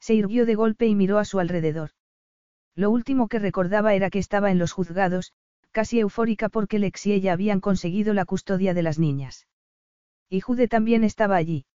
Se 0.00 0.14
irguió 0.14 0.46
de 0.46 0.54
golpe 0.54 0.86
y 0.86 0.94
miró 0.94 1.18
a 1.18 1.24
su 1.24 1.38
alrededor. 1.38 1.90
Lo 2.74 2.90
último 2.90 3.28
que 3.28 3.38
recordaba 3.38 3.94
era 3.94 4.10
que 4.10 4.18
estaba 4.18 4.50
en 4.50 4.58
los 4.58 4.72
juzgados, 4.72 5.32
casi 5.72 6.00
eufórica 6.00 6.48
porque 6.48 6.78
Lex 6.78 7.06
y 7.06 7.12
ella 7.12 7.32
habían 7.32 7.60
conseguido 7.60 8.14
la 8.14 8.24
custodia 8.24 8.74
de 8.74 8.82
las 8.82 8.98
niñas. 8.98 9.46
Y 10.28 10.40
Jude 10.40 10.68
también 10.68 11.04
estaba 11.04 11.36
allí. 11.36 11.66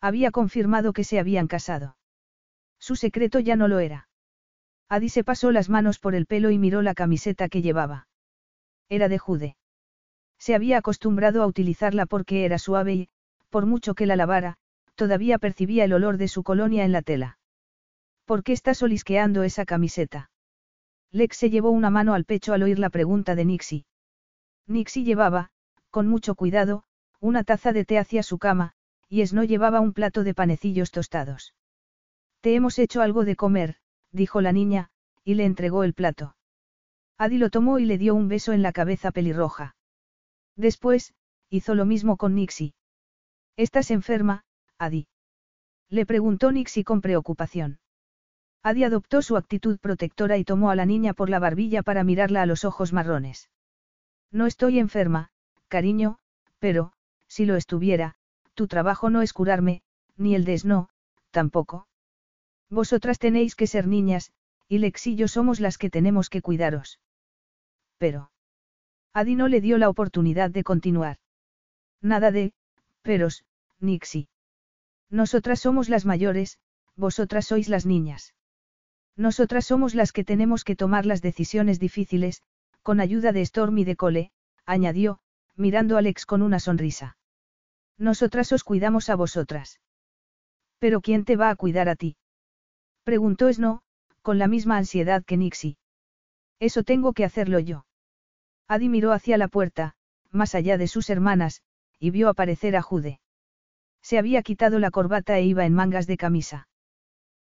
Había 0.00 0.30
confirmado 0.30 0.92
que 0.92 1.04
se 1.04 1.18
habían 1.18 1.46
casado. 1.46 1.96
Su 2.78 2.96
secreto 2.96 3.38
ya 3.40 3.56
no 3.56 3.68
lo 3.68 3.78
era. 3.78 4.08
Adi 4.88 5.08
se 5.08 5.24
pasó 5.24 5.52
las 5.52 5.68
manos 5.68 5.98
por 5.98 6.14
el 6.14 6.26
pelo 6.26 6.50
y 6.50 6.58
miró 6.58 6.82
la 6.82 6.94
camiseta 6.94 7.48
que 7.48 7.62
llevaba. 7.62 8.08
Era 8.88 9.08
de 9.08 9.18
Jude. 9.18 9.56
Se 10.38 10.54
había 10.54 10.78
acostumbrado 10.78 11.42
a 11.42 11.46
utilizarla 11.46 12.06
porque 12.06 12.44
era 12.44 12.58
suave 12.58 12.94
y, 12.94 13.08
por 13.48 13.66
mucho 13.66 13.94
que 13.94 14.06
la 14.06 14.16
lavara, 14.16 14.56
todavía 14.96 15.38
percibía 15.38 15.84
el 15.84 15.92
olor 15.92 16.16
de 16.16 16.28
su 16.28 16.42
colonia 16.42 16.84
en 16.84 16.92
la 16.92 17.02
tela. 17.02 17.38
¿Por 18.32 18.44
qué 18.44 18.54
estás 18.54 18.82
olisqueando 18.82 19.42
esa 19.42 19.66
camiseta? 19.66 20.30
Lex 21.10 21.36
se 21.36 21.50
llevó 21.50 21.68
una 21.68 21.90
mano 21.90 22.14
al 22.14 22.24
pecho 22.24 22.54
al 22.54 22.62
oír 22.62 22.78
la 22.78 22.88
pregunta 22.88 23.34
de 23.34 23.44
Nixie. 23.44 23.84
Nixie 24.66 25.04
llevaba, 25.04 25.50
con 25.90 26.08
mucho 26.08 26.34
cuidado, 26.34 26.84
una 27.20 27.44
taza 27.44 27.74
de 27.74 27.84
té 27.84 27.98
hacia 27.98 28.22
su 28.22 28.38
cama, 28.38 28.72
y 29.10 29.20
Snow 29.26 29.44
llevaba 29.44 29.80
un 29.80 29.92
plato 29.92 30.24
de 30.24 30.32
panecillos 30.32 30.92
tostados. 30.92 31.54
Te 32.40 32.54
hemos 32.54 32.78
hecho 32.78 33.02
algo 33.02 33.26
de 33.26 33.36
comer, 33.36 33.76
dijo 34.12 34.40
la 34.40 34.52
niña, 34.52 34.88
y 35.24 35.34
le 35.34 35.44
entregó 35.44 35.84
el 35.84 35.92
plato. 35.92 36.34
Adi 37.18 37.36
lo 37.36 37.50
tomó 37.50 37.80
y 37.80 37.84
le 37.84 37.98
dio 37.98 38.14
un 38.14 38.28
beso 38.28 38.54
en 38.54 38.62
la 38.62 38.72
cabeza 38.72 39.12
pelirroja. 39.12 39.76
Después, 40.56 41.12
hizo 41.50 41.74
lo 41.74 41.84
mismo 41.84 42.16
con 42.16 42.34
Nixie. 42.34 42.72
¿Estás 43.58 43.90
enferma, 43.90 44.46
Adi? 44.78 45.06
Le 45.90 46.06
preguntó 46.06 46.50
Nixie 46.50 46.82
con 46.82 47.02
preocupación. 47.02 47.81
Adi 48.64 48.84
adoptó 48.84 49.22
su 49.22 49.36
actitud 49.36 49.78
protectora 49.78 50.38
y 50.38 50.44
tomó 50.44 50.70
a 50.70 50.76
la 50.76 50.86
niña 50.86 51.14
por 51.14 51.28
la 51.28 51.40
barbilla 51.40 51.82
para 51.82 52.04
mirarla 52.04 52.42
a 52.42 52.46
los 52.46 52.64
ojos 52.64 52.92
marrones. 52.92 53.50
No 54.30 54.46
estoy 54.46 54.78
enferma, 54.78 55.30
cariño, 55.68 56.18
pero, 56.60 56.92
si 57.26 57.44
lo 57.44 57.56
estuviera, 57.56 58.14
tu 58.54 58.68
trabajo 58.68 59.10
no 59.10 59.20
es 59.20 59.32
curarme, 59.32 59.82
ni 60.16 60.36
el 60.36 60.44
de 60.44 60.58
Snow, 60.58 60.88
tampoco. 61.32 61.88
Vosotras 62.70 63.18
tenéis 63.18 63.56
que 63.56 63.66
ser 63.66 63.88
niñas, 63.88 64.32
y 64.68 64.78
Lex 64.78 65.08
y 65.08 65.16
yo 65.16 65.26
somos 65.26 65.58
las 65.58 65.76
que 65.76 65.90
tenemos 65.90 66.30
que 66.30 66.40
cuidaros. 66.40 67.00
Pero. 67.98 68.30
Adi 69.12 69.34
no 69.34 69.48
le 69.48 69.60
dio 69.60 69.76
la 69.76 69.88
oportunidad 69.88 70.50
de 70.50 70.62
continuar. 70.62 71.18
Nada 72.00 72.30
de, 72.30 72.54
peros, 73.02 73.44
Nixie. 73.80 74.28
Nosotras 75.10 75.60
somos 75.60 75.88
las 75.88 76.06
mayores, 76.06 76.58
vosotras 76.96 77.46
sois 77.46 77.68
las 77.68 77.84
niñas. 77.84 78.34
Nosotras 79.16 79.66
somos 79.66 79.94
las 79.94 80.12
que 80.12 80.24
tenemos 80.24 80.64
que 80.64 80.76
tomar 80.76 81.06
las 81.06 81.22
decisiones 81.22 81.78
difíciles, 81.78 82.42
con 82.82 83.00
ayuda 83.00 83.32
de 83.32 83.42
Storm 83.42 83.78
y 83.78 83.84
de 83.84 83.96
Cole, 83.96 84.32
añadió, 84.64 85.20
mirando 85.56 85.96
a 85.96 85.98
Alex 85.98 86.26
con 86.26 86.42
una 86.42 86.58
sonrisa. 86.58 87.16
Nosotras 87.98 88.52
os 88.52 88.64
cuidamos 88.64 89.10
a 89.10 89.16
vosotras. 89.16 89.80
¿Pero 90.78 91.00
quién 91.00 91.24
te 91.24 91.36
va 91.36 91.50
a 91.50 91.56
cuidar 91.56 91.88
a 91.88 91.96
ti? 91.96 92.16
Preguntó 93.04 93.52
Snow, 93.52 93.82
con 94.22 94.38
la 94.38 94.48
misma 94.48 94.78
ansiedad 94.78 95.24
que 95.24 95.36
Nixie. 95.36 95.76
Eso 96.58 96.82
tengo 96.82 97.12
que 97.12 97.24
hacerlo 97.24 97.58
yo. 97.58 97.86
Adi 98.66 98.88
miró 98.88 99.12
hacia 99.12 99.36
la 99.36 99.48
puerta, 99.48 99.94
más 100.30 100.54
allá 100.54 100.78
de 100.78 100.88
sus 100.88 101.10
hermanas, 101.10 101.62
y 101.98 102.10
vio 102.10 102.28
aparecer 102.28 102.76
a 102.76 102.82
Jude. 102.82 103.20
Se 104.00 104.18
había 104.18 104.42
quitado 104.42 104.78
la 104.78 104.90
corbata 104.90 105.38
e 105.38 105.44
iba 105.44 105.66
en 105.66 105.74
mangas 105.74 106.06
de 106.06 106.16
camisa. 106.16 106.68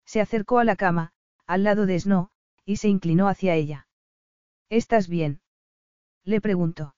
Se 0.05 0.21
acercó 0.21 0.59
a 0.59 0.65
la 0.65 0.75
cama, 0.75 1.13
al 1.49 1.65
lado 1.65 1.86
de 1.86 1.99
Snow, 1.99 2.28
y 2.65 2.77
se 2.77 2.89
inclinó 2.89 3.27
hacia 3.27 3.55
ella. 3.55 3.89
¿Estás 4.68 5.09
bien? 5.09 5.41
Le 6.23 6.43
preguntó. 6.43 6.94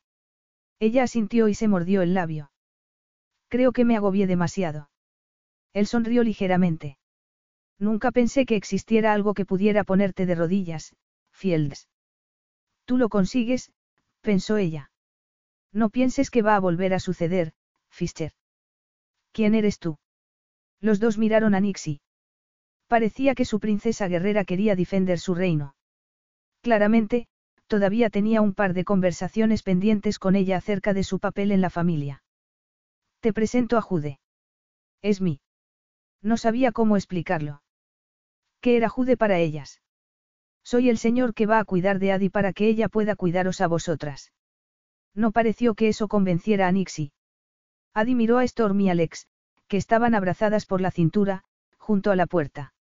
Ella 0.80 1.04
asintió 1.04 1.46
y 1.48 1.54
se 1.54 1.68
mordió 1.68 2.02
el 2.02 2.14
labio. 2.14 2.50
Creo 3.48 3.72
que 3.72 3.84
me 3.84 3.96
agobié 3.96 4.26
demasiado. 4.26 4.90
Él 5.72 5.86
sonrió 5.86 6.24
ligeramente. 6.24 6.98
Nunca 7.78 8.10
pensé 8.10 8.44
que 8.44 8.56
existiera 8.56 9.12
algo 9.12 9.34
que 9.34 9.46
pudiera 9.46 9.84
ponerte 9.84 10.26
de 10.26 10.34
rodillas, 10.34 10.96
Fields. 11.32 11.88
Tú 12.84 12.98
lo 12.98 13.08
consigues, 13.08 13.72
pensó 14.20 14.56
ella. 14.56 14.90
No 15.72 15.90
pienses 15.90 16.28
que 16.30 16.42
va 16.42 16.56
a 16.56 16.60
volver 16.60 16.92
a 16.92 16.98
suceder, 16.98 17.52
Fischer. 17.88 18.32
¿Quién 19.30 19.54
eres 19.54 19.78
tú? 19.78 19.98
Los 20.80 20.98
dos 20.98 21.18
miraron 21.18 21.54
a 21.54 21.60
Nixie. 21.60 22.00
Parecía 22.90 23.36
que 23.36 23.44
su 23.44 23.60
princesa 23.60 24.08
guerrera 24.08 24.44
quería 24.44 24.74
defender 24.74 25.20
su 25.20 25.36
reino. 25.36 25.76
Claramente, 26.60 27.28
todavía 27.68 28.10
tenía 28.10 28.40
un 28.40 28.52
par 28.52 28.74
de 28.74 28.82
conversaciones 28.82 29.62
pendientes 29.62 30.18
con 30.18 30.34
ella 30.34 30.56
acerca 30.56 30.92
de 30.92 31.04
su 31.04 31.20
papel 31.20 31.52
en 31.52 31.60
la 31.60 31.70
familia. 31.70 32.24
Te 33.20 33.32
presento 33.32 33.78
a 33.78 33.80
Jude. 33.80 34.18
Es 35.02 35.20
mí. 35.20 35.40
No 36.20 36.36
sabía 36.36 36.72
cómo 36.72 36.96
explicarlo. 36.96 37.62
¿Qué 38.60 38.76
era 38.76 38.88
Jude 38.88 39.16
para 39.16 39.38
ellas? 39.38 39.80
Soy 40.64 40.90
el 40.90 40.98
señor 40.98 41.32
que 41.32 41.46
va 41.46 41.60
a 41.60 41.64
cuidar 41.64 42.00
de 42.00 42.10
Adi 42.10 42.28
para 42.28 42.52
que 42.52 42.66
ella 42.66 42.88
pueda 42.88 43.14
cuidaros 43.14 43.60
a 43.60 43.68
vosotras. 43.68 44.32
No 45.14 45.30
pareció 45.30 45.76
que 45.76 45.86
eso 45.86 46.08
convenciera 46.08 46.66
a 46.66 46.72
Nixie. 46.72 47.12
Adi 47.94 48.16
miró 48.16 48.38
a 48.38 48.42
Storm 48.42 48.80
y 48.80 48.90
Alex, 48.90 49.28
que 49.68 49.76
estaban 49.76 50.16
abrazadas 50.16 50.66
por 50.66 50.80
la 50.80 50.90
cintura, 50.90 51.44
junto 51.78 52.10
a 52.10 52.16
la 52.16 52.26
puerta. 52.26 52.74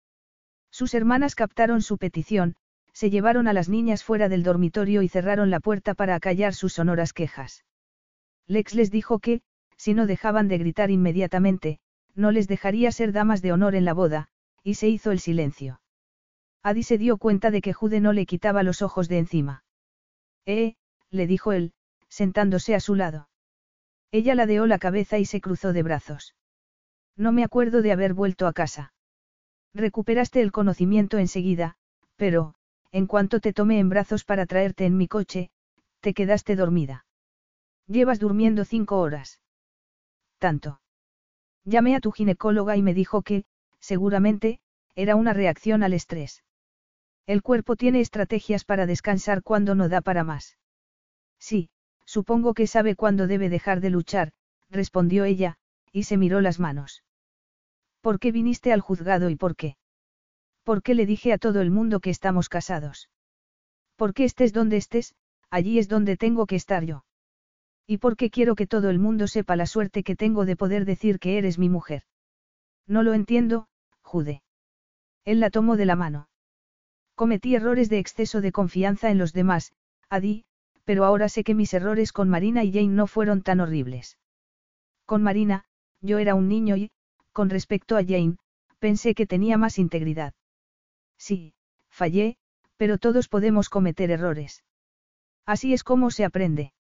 Sus 0.72 0.94
hermanas 0.94 1.36
captaron 1.36 1.82
su 1.82 1.98
petición, 1.98 2.56
se 2.94 3.10
llevaron 3.10 3.48
a 3.48 3.54
las 3.54 3.70
niñas 3.70 4.04
fuera 4.04 4.30
del 4.30 4.44
dormitorio 4.44 5.02
y 5.02 5.08
cerraron 5.08 5.50
la 5.50 5.60
puerta 5.60 5.94
para 5.94 6.16
acallar 6.16 6.54
sus 6.54 6.74
sonoras 6.74 7.14
quejas. 7.14 7.64
Lex 8.48 8.74
les 8.74 8.92
dijo 8.92 9.20
que, 9.20 9.42
si 9.76 9.94
no 9.94 10.08
dejaban 10.08 10.48
de 10.48 10.58
gritar 10.58 10.90
inmediatamente, 10.90 11.80
no 12.16 12.32
les 12.32 12.48
dejaría 12.48 12.92
ser 12.92 13.12
damas 13.12 13.42
de 13.42 13.52
honor 13.52 13.76
en 13.76 13.86
la 13.86 13.94
boda, 13.94 14.30
y 14.64 14.74
se 14.74 14.88
hizo 14.88 15.12
el 15.12 15.20
silencio. 15.20 15.80
Adi 16.64 16.84
se 16.84 16.98
dio 16.98 17.18
cuenta 17.18 17.52
de 17.52 17.62
que 17.62 17.74
Jude 17.74 18.02
no 18.02 18.14
le 18.14 18.26
quitaba 18.26 18.64
los 18.64 18.82
ojos 18.82 19.08
de 19.08 19.20
encima. 19.20 19.64
Eh, 20.46 20.76
le 21.12 21.28
dijo 21.28 21.54
él, 21.54 21.74
sentándose 22.10 22.74
a 22.74 22.80
su 22.80 22.96
lado. 22.96 23.30
Ella 24.12 24.36
ladeó 24.36 24.66
la 24.66 24.80
cabeza 24.80 25.20
y 25.20 25.26
se 25.26 25.42
cruzó 25.42 25.74
de 25.74 25.84
brazos. 25.84 26.36
No 27.16 27.32
me 27.32 27.44
acuerdo 27.44 27.82
de 27.82 27.92
haber 27.92 28.14
vuelto 28.14 28.48
a 28.48 28.54
casa. 28.54 28.94
Recuperaste 29.74 30.42
el 30.42 30.52
conocimiento 30.52 31.18
enseguida, 31.18 31.76
pero, 32.16 32.56
en 32.92 33.06
cuanto 33.06 33.40
te 33.40 33.54
tomé 33.54 33.80
en 33.80 33.90
brazos 33.90 34.24
para 34.24 34.46
traerte 34.46 34.86
en 34.86 34.98
mi 34.98 35.08
coche, 35.08 35.52
te 36.00 36.14
quedaste 36.14 36.56
dormida. 36.56 37.06
Llevas 37.88 38.20
durmiendo 38.20 38.66
cinco 38.66 39.00
horas. 39.00 39.42
Tanto. 40.40 40.82
Llamé 41.64 41.96
a 41.96 42.00
tu 42.00 42.12
ginecóloga 42.12 42.78
y 42.78 42.82
me 42.82 42.94
dijo 42.94 43.22
que, 43.22 43.46
seguramente, 43.80 44.60
era 44.96 45.16
una 45.16 45.34
reacción 45.34 45.84
al 45.84 45.94
estrés. 45.94 46.44
El 47.26 47.42
cuerpo 47.42 47.76
tiene 47.76 48.00
estrategias 48.00 48.64
para 48.64 48.86
descansar 48.86 49.44
cuando 49.44 49.76
no 49.76 49.90
da 49.90 50.02
para 50.02 50.24
más. 50.24 50.58
Sí, 51.40 51.70
supongo 52.06 52.54
que 52.54 52.68
sabe 52.68 52.96
cuándo 52.96 53.28
debe 53.28 53.50
dejar 53.50 53.82
de 53.82 53.90
luchar, 53.90 54.32
respondió 54.70 55.26
ella, 55.26 55.58
y 55.92 56.04
se 56.04 56.18
miró 56.18 56.42
las 56.42 56.60
manos. 56.60 57.04
¿Por 58.08 58.22
qué 58.22 58.32
viniste 58.32 58.72
al 58.72 58.80
juzgado 58.80 59.30
y 59.30 59.36
por 59.36 59.58
qué? 59.58 59.76
¿Por 60.64 60.82
qué 60.82 60.96
le 60.96 61.06
dije 61.06 61.34
a 61.34 61.38
todo 61.38 61.60
el 61.60 61.72
mundo 61.72 62.00
que 62.00 62.10
estamos 62.10 62.48
casados? 62.48 63.10
¿Por 63.98 64.14
qué 64.14 64.24
estés 64.24 64.54
donde 64.54 64.78
estés, 64.78 65.14
allí 65.50 65.78
es 65.78 65.90
donde 65.90 66.16
tengo 66.16 66.46
que 66.46 66.56
estar 66.56 66.86
yo? 66.86 67.04
¿Y 67.86 67.98
por 67.98 68.16
qué 68.16 68.30
quiero 68.30 68.56
que 68.56 68.66
todo 68.66 68.90
el 68.90 68.98
mundo 68.98 69.28
sepa 69.28 69.58
la 69.58 69.66
suerte 69.66 70.04
que 70.04 70.16
tengo 70.16 70.46
de 70.46 70.56
poder 70.56 70.86
decir 70.86 71.20
que 71.20 71.38
eres 71.38 71.60
mi 71.60 71.68
mujer? 71.68 72.04
No 72.88 73.04
lo 73.04 73.14
entiendo, 73.14 73.68
Jude. 74.04 74.42
Él 75.26 75.42
la 75.42 75.50
tomó 75.50 75.76
de 75.76 75.86
la 75.86 75.98
mano. 75.98 76.30
Cometí 77.14 77.56
errores 77.56 77.90
de 77.90 78.00
exceso 78.00 78.40
de 78.40 78.54
confianza 78.54 79.10
en 79.10 79.18
los 79.18 79.34
demás, 79.34 79.74
Adi, 80.10 80.46
pero 80.86 81.04
ahora 81.04 81.28
sé 81.28 81.44
que 81.44 81.56
mis 81.56 81.74
errores 81.74 82.14
con 82.14 82.30
Marina 82.30 82.64
y 82.64 82.72
Jane 82.72 82.88
no 82.88 83.06
fueron 83.06 83.42
tan 83.42 83.60
horribles. 83.60 84.18
Con 85.06 85.24
Marina, 85.24 85.66
yo 86.00 86.20
era 86.20 86.36
un 86.36 86.48
niño 86.48 86.78
y, 86.78 86.90
con 87.38 87.52
respecto 87.52 87.98
a 87.98 88.04
Jane, 88.04 88.38
pensé 88.80 89.14
que 89.14 89.28
tenía 89.28 89.60
más 89.60 89.78
integridad. 89.78 90.34
Sí, 91.20 91.54
fallé, 91.92 92.36
pero 92.78 92.98
todos 92.98 93.28
podemos 93.28 93.70
cometer 93.70 94.10
errores. 94.10 94.64
Así 95.46 95.72
es 95.72 95.84
como 95.84 96.10
se 96.10 96.26
aprende. 96.26 96.74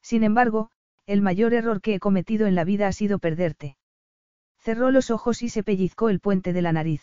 Sin 0.00 0.24
embargo, 0.24 0.70
el 1.04 1.20
mayor 1.20 1.52
error 1.52 1.82
que 1.82 1.96
he 1.96 2.00
cometido 2.00 2.46
en 2.46 2.54
la 2.54 2.64
vida 2.64 2.88
ha 2.88 2.92
sido 2.92 3.18
perderte. 3.18 3.76
Cerró 4.58 4.90
los 4.90 5.10
ojos 5.10 5.42
y 5.42 5.50
se 5.50 5.62
pellizcó 5.62 6.08
el 6.08 6.18
puente 6.18 6.54
de 6.54 6.62
la 6.62 6.72
nariz. 6.72 7.02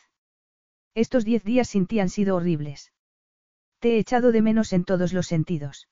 Estos 0.96 1.24
diez 1.24 1.44
días 1.44 1.70
sin 1.70 1.86
ti 1.86 2.00
han 2.00 2.10
sido 2.10 2.36
horribles. 2.36 2.92
Te 3.78 3.90
he 3.90 4.00
echado 4.00 4.32
de 4.32 4.42
menos 4.42 4.74
en 4.74 4.86
todos 4.86 5.14
los 5.14 5.28
sentidos. 5.28 5.88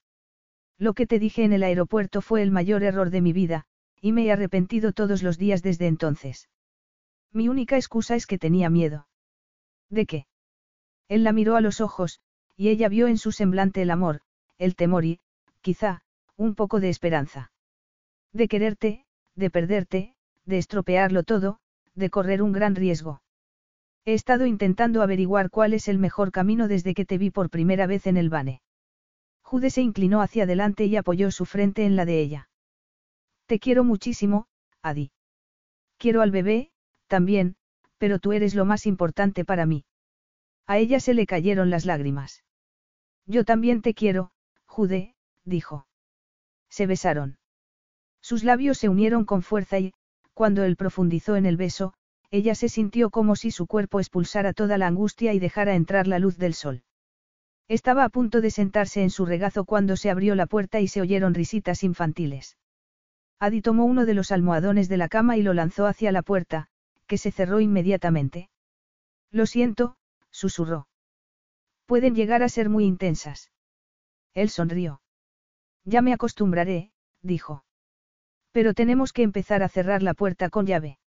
Lo 0.79 0.95
que 0.95 1.05
te 1.05 1.19
dije 1.19 1.43
en 1.43 1.53
el 1.53 1.61
aeropuerto 1.61 2.23
fue 2.23 2.41
el 2.41 2.49
mayor 2.49 2.81
error 2.81 3.11
de 3.11 3.21
mi 3.21 3.31
vida, 3.31 3.67
y 4.01 4.11
me 4.11 4.25
he 4.25 4.31
arrepentido 4.31 4.91
todos 4.91 5.21
los 5.21 5.37
días 5.37 5.61
desde 5.61 5.85
entonces. 5.85 6.49
Mi 7.31 7.47
única 7.47 7.75
excusa 7.75 8.15
es 8.15 8.25
que 8.25 8.37
tenía 8.37 8.69
miedo. 8.69 9.07
¿De 9.89 10.05
qué? 10.05 10.25
Él 11.07 11.23
la 11.23 11.31
miró 11.31 11.55
a 11.55 11.61
los 11.61 11.81
ojos, 11.81 12.21
y 12.55 12.69
ella 12.69 12.89
vio 12.89 13.07
en 13.07 13.17
su 13.17 13.31
semblante 13.31 13.81
el 13.81 13.91
amor, 13.91 14.21
el 14.57 14.75
temor 14.75 15.05
y, 15.05 15.19
quizá, 15.61 16.01
un 16.35 16.55
poco 16.55 16.79
de 16.79 16.89
esperanza. 16.89 17.51
De 18.33 18.47
quererte, 18.47 19.05
de 19.35 19.49
perderte, 19.49 20.15
de 20.45 20.57
estropearlo 20.57 21.23
todo, 21.23 21.59
de 21.95 22.09
correr 22.09 22.41
un 22.41 22.51
gran 22.51 22.75
riesgo. 22.75 23.21
He 24.05 24.13
estado 24.13 24.45
intentando 24.45 25.01
averiguar 25.01 25.49
cuál 25.49 25.73
es 25.73 25.87
el 25.87 25.99
mejor 25.99 26.31
camino 26.31 26.67
desde 26.67 26.93
que 26.93 27.05
te 27.05 27.17
vi 27.17 27.29
por 27.29 27.49
primera 27.49 27.87
vez 27.87 28.07
en 28.07 28.17
el 28.17 28.29
Bane. 28.29 28.61
Jude 29.41 29.69
se 29.69 29.81
inclinó 29.81 30.21
hacia 30.21 30.43
adelante 30.43 30.85
y 30.85 30.95
apoyó 30.95 31.31
su 31.31 31.45
frente 31.45 31.85
en 31.85 31.95
la 31.95 32.05
de 32.05 32.19
ella. 32.19 32.49
Te 33.45 33.59
quiero 33.59 33.83
muchísimo, 33.83 34.47
Adi. 34.81 35.11
Quiero 35.97 36.21
al 36.21 36.31
bebé, 36.31 36.71
también, 37.09 37.57
pero 37.97 38.19
tú 38.19 38.31
eres 38.31 38.55
lo 38.55 38.63
más 38.63 38.85
importante 38.85 39.43
para 39.43 39.65
mí. 39.65 39.83
A 40.65 40.77
ella 40.77 41.01
se 41.01 41.13
le 41.13 41.25
cayeron 41.25 41.69
las 41.69 41.85
lágrimas. 41.85 42.43
Yo 43.25 43.43
también 43.43 43.81
te 43.81 43.93
quiero, 43.93 44.31
Jude, 44.65 45.15
dijo. 45.43 45.85
Se 46.69 46.87
besaron. 46.87 47.37
Sus 48.21 48.43
labios 48.43 48.77
se 48.77 48.87
unieron 48.87 49.25
con 49.25 49.41
fuerza 49.41 49.79
y, 49.79 49.93
cuando 50.33 50.63
él 50.63 50.77
profundizó 50.77 51.35
en 51.35 51.45
el 51.45 51.57
beso, 51.57 51.93
ella 52.31 52.55
se 52.55 52.69
sintió 52.69 53.09
como 53.09 53.35
si 53.35 53.51
su 53.51 53.65
cuerpo 53.65 53.99
expulsara 53.99 54.53
toda 54.53 54.77
la 54.77 54.87
angustia 54.87 55.33
y 55.33 55.39
dejara 55.39 55.75
entrar 55.75 56.07
la 56.07 56.19
luz 56.19 56.37
del 56.37 56.53
sol. 56.53 56.83
Estaba 57.67 58.03
a 58.03 58.09
punto 58.09 58.39
de 58.41 58.51
sentarse 58.51 59.01
en 59.01 59.09
su 59.09 59.25
regazo 59.25 59.65
cuando 59.65 59.97
se 59.97 60.09
abrió 60.09 60.35
la 60.35 60.45
puerta 60.45 60.79
y 60.79 60.87
se 60.87 61.01
oyeron 61.01 61.33
risitas 61.33 61.83
infantiles. 61.83 62.57
Adi 63.39 63.61
tomó 63.61 63.85
uno 63.85 64.05
de 64.05 64.13
los 64.13 64.31
almohadones 64.31 64.89
de 64.89 64.97
la 64.97 65.07
cama 65.07 65.37
y 65.37 65.43
lo 65.43 65.53
lanzó 65.53 65.87
hacia 65.87 66.11
la 66.11 66.21
puerta, 66.21 66.67
que 67.09 67.17
se 67.17 67.31
cerró 67.31 67.59
inmediatamente. 67.59 68.49
Lo 69.31 69.47
siento, 69.47 69.97
susurró. 70.29 70.87
Pueden 71.87 72.13
llegar 72.13 72.43
a 72.43 72.49
ser 72.49 72.69
muy 72.69 72.85
intensas. 72.85 73.51
Él 74.35 74.49
sonrió. 74.49 75.01
Ya 75.83 76.03
me 76.03 76.13
acostumbraré, 76.13 76.91
dijo. 77.23 77.65
Pero 78.51 78.75
tenemos 78.75 79.11
que 79.11 79.23
empezar 79.23 79.63
a 79.63 79.69
cerrar 79.69 80.03
la 80.03 80.13
puerta 80.13 80.51
con 80.51 80.67
llave. 80.67 80.99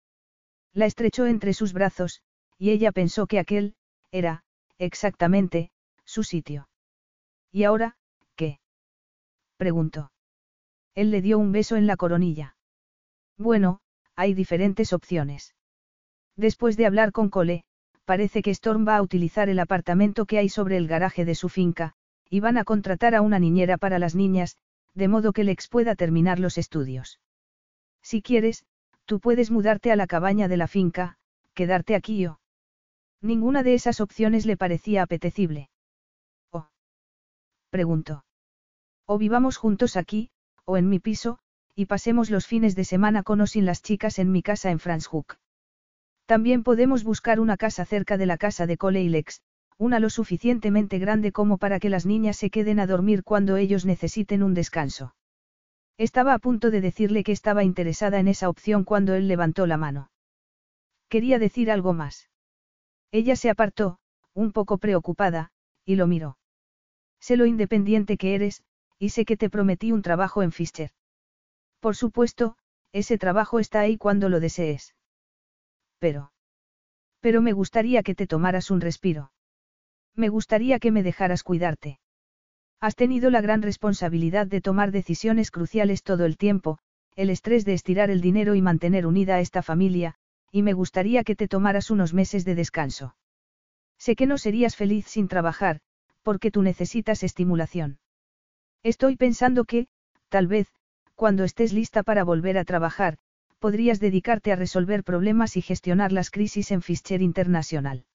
La 0.72 0.86
estrechó 0.86 1.26
entre 1.26 1.55
sus 1.55 1.72
brazos, 1.72 2.20
y 2.58 2.70
ella 2.70 2.90
pensó 2.90 3.28
que 3.28 3.39
aquel, 3.39 3.76
era, 4.10 4.42
exactamente, 4.78 5.70
su 6.05 6.24
sitio. 6.24 6.68
¿Y 7.52 7.62
ahora, 7.62 7.97
qué? 8.34 8.58
preguntó. 9.56 10.10
Él 10.97 11.12
le 11.12 11.22
dio 11.22 11.39
un 11.39 11.52
beso 11.52 11.76
en 11.76 11.86
la 11.86 11.97
coronilla. 11.97 12.56
Bueno, 13.39 13.81
hay 14.16 14.34
diferentes 14.34 14.92
opciones. 14.92 15.55
Después 16.36 16.77
de 16.77 16.86
hablar 16.86 17.12
con 17.12 17.28
Cole, 17.28 17.65
parece 18.05 18.43
que 18.43 18.51
Storm 18.51 18.86
va 18.86 18.97
a 18.97 19.02
utilizar 19.02 19.49
el 19.49 19.59
apartamento 19.59 20.27
que 20.27 20.39
hay 20.39 20.49
sobre 20.49 20.77
el 20.77 20.89
garaje 20.89 21.25
de 21.25 21.35
su 21.35 21.49
finca, 21.49 21.94
y 22.28 22.41
van 22.41 22.57
a 22.57 22.65
contratar 22.65 23.15
a 23.15 23.20
una 23.20 23.39
niñera 23.39 23.77
para 23.77 23.99
las 23.99 24.15
niñas, 24.15 24.57
de 24.94 25.09
modo 25.09 25.33
que 25.33 25.44
Lex 25.44 25.69
pueda 25.69 25.94
terminar 25.94 26.39
los 26.39 26.59
estudios. 26.59 27.20
Si 28.02 28.23
quieres, 28.23 28.65
tú 29.05 29.20
puedes 29.20 29.51
mudarte 29.51 29.93
a 29.93 29.97
la 29.97 30.07
cabaña 30.07 30.49
de 30.49 30.57
la 30.57 30.67
finca, 30.67 31.17
quedarte 31.55 31.94
aquí 31.94 32.27
o... 32.27 32.41
Ninguna 33.20 33.62
de 33.62 33.75
esas 33.75 34.01
opciones 34.01 34.47
le 34.47 34.57
parecía 34.57 35.02
apetecible. 35.02 35.70
¿O? 36.51 36.67
Preguntó. 37.70 38.25
O 39.07 39.19
vivamos 39.19 39.57
juntos 39.59 39.97
aquí, 39.97 40.31
o 40.65 40.77
en 40.77 40.89
mi 40.89 40.99
piso, 40.99 41.39
y 41.75 41.86
pasemos 41.86 42.31
los 42.31 42.47
fines 42.47 42.75
de 42.75 42.85
semana 42.85 43.23
con 43.23 43.41
o 43.41 43.47
sin 43.47 43.65
las 43.65 43.83
chicas 43.83 44.19
en 44.19 44.33
mi 44.33 44.43
casa 44.43 44.70
en 44.70 44.78
Franschhoek. 44.78 45.39
También 46.26 46.62
podemos 46.62 47.05
buscar 47.05 47.41
una 47.41 47.57
casa 47.57 47.84
cerca 47.84 48.17
de 48.17 48.26
la 48.26 48.39
casa 48.39 48.67
de 48.67 48.76
Cole 48.76 49.09
Lex, 49.09 49.41
una 49.78 49.99
lo 49.99 50.10
suficientemente 50.10 50.99
grande 50.99 51.33
como 51.33 51.59
para 51.59 51.81
que 51.81 51.91
las 51.91 52.07
niñas 52.07 52.36
se 52.36 52.51
queden 52.51 52.78
a 52.78 52.86
dormir 52.86 53.25
cuando 53.25 53.57
ellos 53.57 53.84
necesiten 53.84 54.42
un 54.42 54.55
descanso. 54.55 55.15
Estaba 55.99 56.34
a 56.34 56.39
punto 56.39 56.70
de 56.70 56.81
decirle 56.81 57.25
que 57.25 57.33
estaba 57.33 57.65
interesada 57.65 58.18
en 58.18 58.28
esa 58.28 58.49
opción 58.49 58.84
cuando 58.84 59.15
él 59.15 59.28
levantó 59.28 59.67
la 59.67 59.76
mano. 59.76 60.10
Quería 61.09 61.39
decir 61.39 61.70
algo 61.70 61.92
más. 61.92 62.31
Ella 63.10 63.36
se 63.36 63.51
apartó, 63.51 63.99
un 64.33 64.52
poco 64.52 64.78
preocupada, 64.78 65.51
y 65.84 65.97
lo 65.97 66.07
miró. 66.07 66.39
Sé 67.20 67.36
lo 67.36 67.44
independiente 67.44 68.17
que 68.17 68.34
eres, 68.34 68.65
y 68.99 69.10
sé 69.10 69.25
que 69.25 69.36
te 69.36 69.51
prometí 69.51 69.92
un 69.92 70.02
trabajo 70.02 70.42
en 70.42 70.52
Fischer. 70.52 70.91
Por 71.81 71.97
supuesto, 71.97 72.57
ese 72.92 73.18
trabajo 73.18 73.59
está 73.59 73.81
ahí 73.81 73.99
cuando 73.99 74.28
lo 74.28 74.41
desees. 74.41 74.94
Pero. 76.02 76.32
Pero 77.20 77.42
me 77.42 77.52
gustaría 77.52 78.02
que 78.02 78.16
te 78.16 78.26
tomaras 78.26 78.72
un 78.72 78.81
respiro. 78.81 79.31
Me 80.16 80.28
gustaría 80.28 80.81
que 80.81 80.90
me 80.90 81.05
dejaras 81.05 81.44
cuidarte. 81.44 82.00
Has 82.81 82.97
tenido 82.97 83.31
la 83.31 83.40
gran 83.40 83.62
responsabilidad 83.62 84.48
de 84.48 84.60
tomar 84.60 84.90
decisiones 84.90 85.52
cruciales 85.52 86.02
todo 86.02 86.24
el 86.24 86.36
tiempo, 86.36 86.78
el 87.14 87.31
estrés 87.31 87.64
de 87.64 87.74
estirar 87.74 88.10
el 88.10 88.20
dinero 88.20 88.56
y 88.56 88.62
mantener 88.62 89.06
unida 89.06 89.36
a 89.36 89.40
esta 89.40 89.62
familia, 89.62 90.16
y 90.50 90.62
me 90.62 90.72
gustaría 90.72 91.22
que 91.22 91.36
te 91.36 91.47
tomaras 91.47 91.89
unos 91.92 92.14
meses 92.14 92.44
de 92.44 92.56
descanso. 92.56 93.14
Sé 93.97 94.16
que 94.16 94.26
no 94.26 94.39
serías 94.39 94.74
feliz 94.74 95.06
sin 95.06 95.28
trabajar, 95.28 95.78
porque 96.22 96.50
tú 96.50 96.62
necesitas 96.62 97.22
estimulación. 97.22 98.00
Estoy 98.82 99.14
pensando 99.14 99.64
que, 99.64 99.86
tal 100.31 100.48
vez, 100.48 100.66
cuando 101.14 101.44
estés 101.44 101.72
lista 101.72 102.02
para 102.02 102.24
volver 102.24 102.58
a 102.58 102.64
trabajar, 102.64 103.18
podrías 103.62 104.00
dedicarte 104.00 104.50
a 104.50 104.57
resolver 104.57 105.05
problemas 105.05 105.57
y 105.57 105.62
gestionar 105.62 106.10
las 106.10 106.32
crisis 106.32 106.73
en 106.73 106.82
Fischer 106.82 107.23
Internacional. 107.23 108.07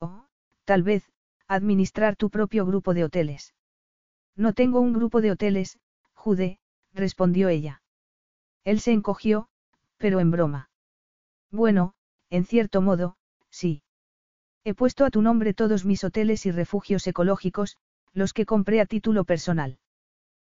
O, 0.00 0.24
tal 0.64 0.82
vez, 0.82 1.12
administrar 1.46 2.16
tu 2.16 2.30
propio 2.30 2.64
grupo 2.64 2.94
de 2.94 3.04
hoteles. 3.04 3.54
No 4.34 4.54
tengo 4.54 4.80
un 4.80 4.94
grupo 4.94 5.20
de 5.20 5.30
hoteles, 5.30 5.78
Jude, 6.14 6.58
respondió 6.94 7.50
ella. 7.50 7.82
Él 8.64 8.80
se 8.80 8.92
encogió, 8.92 9.50
pero 9.98 10.20
en 10.20 10.30
broma. 10.30 10.70
Bueno, 11.50 11.92
en 12.30 12.46
cierto 12.46 12.80
modo, 12.80 13.18
sí. 13.50 13.82
He 14.64 14.72
puesto 14.72 15.04
a 15.04 15.10
tu 15.10 15.20
nombre 15.20 15.52
todos 15.52 15.84
mis 15.84 16.02
hoteles 16.02 16.46
y 16.46 16.50
refugios 16.50 17.06
ecológicos, 17.06 17.76
los 18.14 18.32
que 18.32 18.46
compré 18.46 18.80
a 18.80 18.86
título 18.86 19.24
personal. 19.24 19.78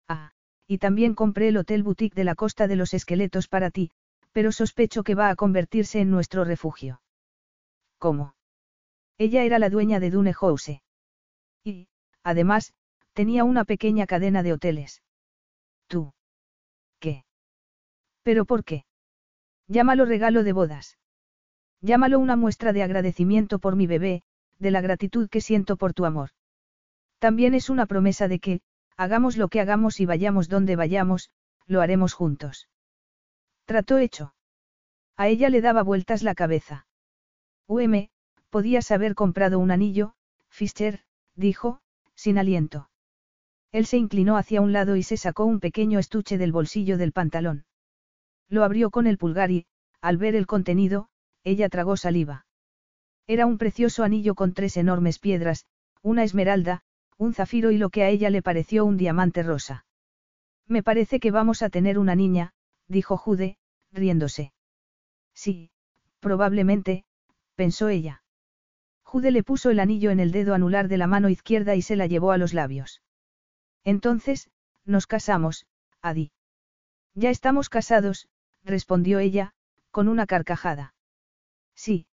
Ah, 0.07 0.31
y 0.65 0.79
también 0.79 1.13
compré 1.13 1.49
el 1.49 1.57
Hotel 1.57 1.83
Boutique 1.83 2.15
de 2.15 2.23
la 2.23 2.33
Costa 2.33 2.67
de 2.67 2.77
los 2.77 2.95
Esqueletos 2.95 3.47
para 3.47 3.69
ti, 3.69 3.91
pero 4.37 4.51
sospecho 4.51 5.01
que 5.01 5.15
va 5.15 5.31
a 5.31 5.35
convertirse 5.35 5.99
en 5.99 6.11
nuestro 6.11 6.43
refugio. 6.43 7.01
¿Cómo? 7.97 8.35
Ella 9.17 9.43
era 9.43 9.57
la 9.57 9.71
dueña 9.71 9.99
de 9.99 10.11
Dune 10.11 10.31
House. 10.31 10.79
Y, 11.63 11.87
además, 12.21 12.75
tenía 13.13 13.43
una 13.43 13.65
pequeña 13.65 14.05
cadena 14.05 14.43
de 14.43 14.53
hoteles. 14.53 15.01
¿Tú? 15.87 16.13
¿Qué? 16.99 17.25
¿Pero 18.21 18.45
por 18.45 18.63
qué? 18.63 18.85
Llámalo 19.67 20.05
regalo 20.05 20.43
de 20.43 20.53
bodas. 20.53 20.99
Llámalo 21.81 22.19
una 22.19 22.35
muestra 22.35 22.73
de 22.73 22.83
agradecimiento 22.83 23.57
por 23.57 23.75
mi 23.75 23.87
bebé, 23.87 24.21
de 24.59 24.69
la 24.69 24.81
gratitud 24.81 25.29
que 25.29 25.41
siento 25.41 25.77
por 25.77 25.95
tu 25.95 26.05
amor. 26.05 26.29
También 27.17 27.55
es 27.55 27.71
una 27.71 27.87
promesa 27.87 28.27
de 28.27 28.37
que, 28.37 28.61
hagamos 28.97 29.35
lo 29.35 29.47
que 29.47 29.61
hagamos 29.61 29.99
y 29.99 30.05
vayamos 30.05 30.47
donde 30.47 30.75
vayamos, 30.75 31.31
lo 31.65 31.81
haremos 31.81 32.13
juntos. 32.13 32.67
Trató 33.67 33.97
hecho. 33.97 34.33
A 35.17 35.27
ella 35.27 35.49
le 35.49 35.59
daba 35.59 35.83
vueltas 35.83 36.23
la 36.23 36.35
cabeza. 36.35 36.87
UM, 37.67 38.07
podías 38.49 38.91
haber 38.91 39.13
comprado 39.13 39.59
un 39.59 39.71
anillo, 39.71 40.13
Fischer, 40.49 41.01
dijo, 41.35 41.81
sin 42.15 42.37
aliento. 42.37 42.89
Él 43.73 43.85
se 43.85 43.97
inclinó 43.97 44.37
hacia 44.37 44.61
un 44.61 44.71
lado 44.71 44.95
y 44.95 45.03
se 45.03 45.17
sacó 45.17 45.43
un 45.43 45.59
pequeño 45.59 45.99
estuche 45.99 46.37
del 46.37 46.53
bolsillo 46.53 46.97
del 46.97 47.11
pantalón. 47.11 47.65
Lo 48.47 48.63
abrió 48.63 48.89
con 48.89 49.05
el 49.05 49.17
pulgar 49.17 49.51
y, 49.51 49.65
al 49.99 50.15
ver 50.15 50.35
el 50.35 50.47
contenido, 50.47 51.09
ella 51.43 51.67
tragó 51.67 51.97
saliva. 51.97 52.45
Era 53.27 53.45
un 53.45 53.57
precioso 53.57 54.05
anillo 54.05 54.33
con 54.33 54.53
tres 54.53 54.77
enormes 54.77 55.19
piedras, 55.19 55.65
una 56.01 56.23
esmeralda, 56.23 56.83
un 57.17 57.33
zafiro 57.33 57.71
y 57.71 57.77
lo 57.77 57.89
que 57.89 58.03
a 58.03 58.09
ella 58.09 58.29
le 58.29 58.41
pareció 58.41 58.85
un 58.85 58.95
diamante 58.95 59.43
rosa. 59.43 59.85
Me 60.67 60.83
parece 60.83 61.19
que 61.19 61.31
vamos 61.31 61.61
a 61.63 61.69
tener 61.69 61.99
una 61.99 62.15
niña, 62.15 62.53
dijo 62.87 63.17
Jude, 63.17 63.57
riéndose. 63.91 64.53
Sí, 65.33 65.71
probablemente, 66.19 67.05
pensó 67.55 67.89
ella. 67.89 68.23
Jude 69.03 69.31
le 69.31 69.43
puso 69.43 69.69
el 69.69 69.79
anillo 69.79 70.11
en 70.11 70.19
el 70.19 70.31
dedo 70.31 70.53
anular 70.53 70.87
de 70.87 70.97
la 70.97 71.07
mano 71.07 71.29
izquierda 71.29 71.75
y 71.75 71.81
se 71.81 71.95
la 71.95 72.07
llevó 72.07 72.31
a 72.31 72.37
los 72.37 72.53
labios. 72.53 73.01
Entonces, 73.83 74.49
nos 74.83 75.07
casamos, 75.07 75.65
Adi. 76.01 76.31
Ya 77.13 77.29
estamos 77.29 77.69
casados, 77.69 78.27
respondió 78.63 79.19
ella, 79.19 79.53
con 79.91 80.07
una 80.07 80.25
carcajada. 80.27 80.93
Sí, 81.73 82.05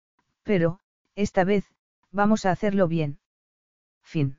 pero, 0.44 0.81
esta 1.17 1.44
vez, 1.44 1.65
vamos 2.11 2.47
a 2.47 2.53
hacerlo 2.53 2.86
bien. 2.86 3.19
Fin. 4.03 4.39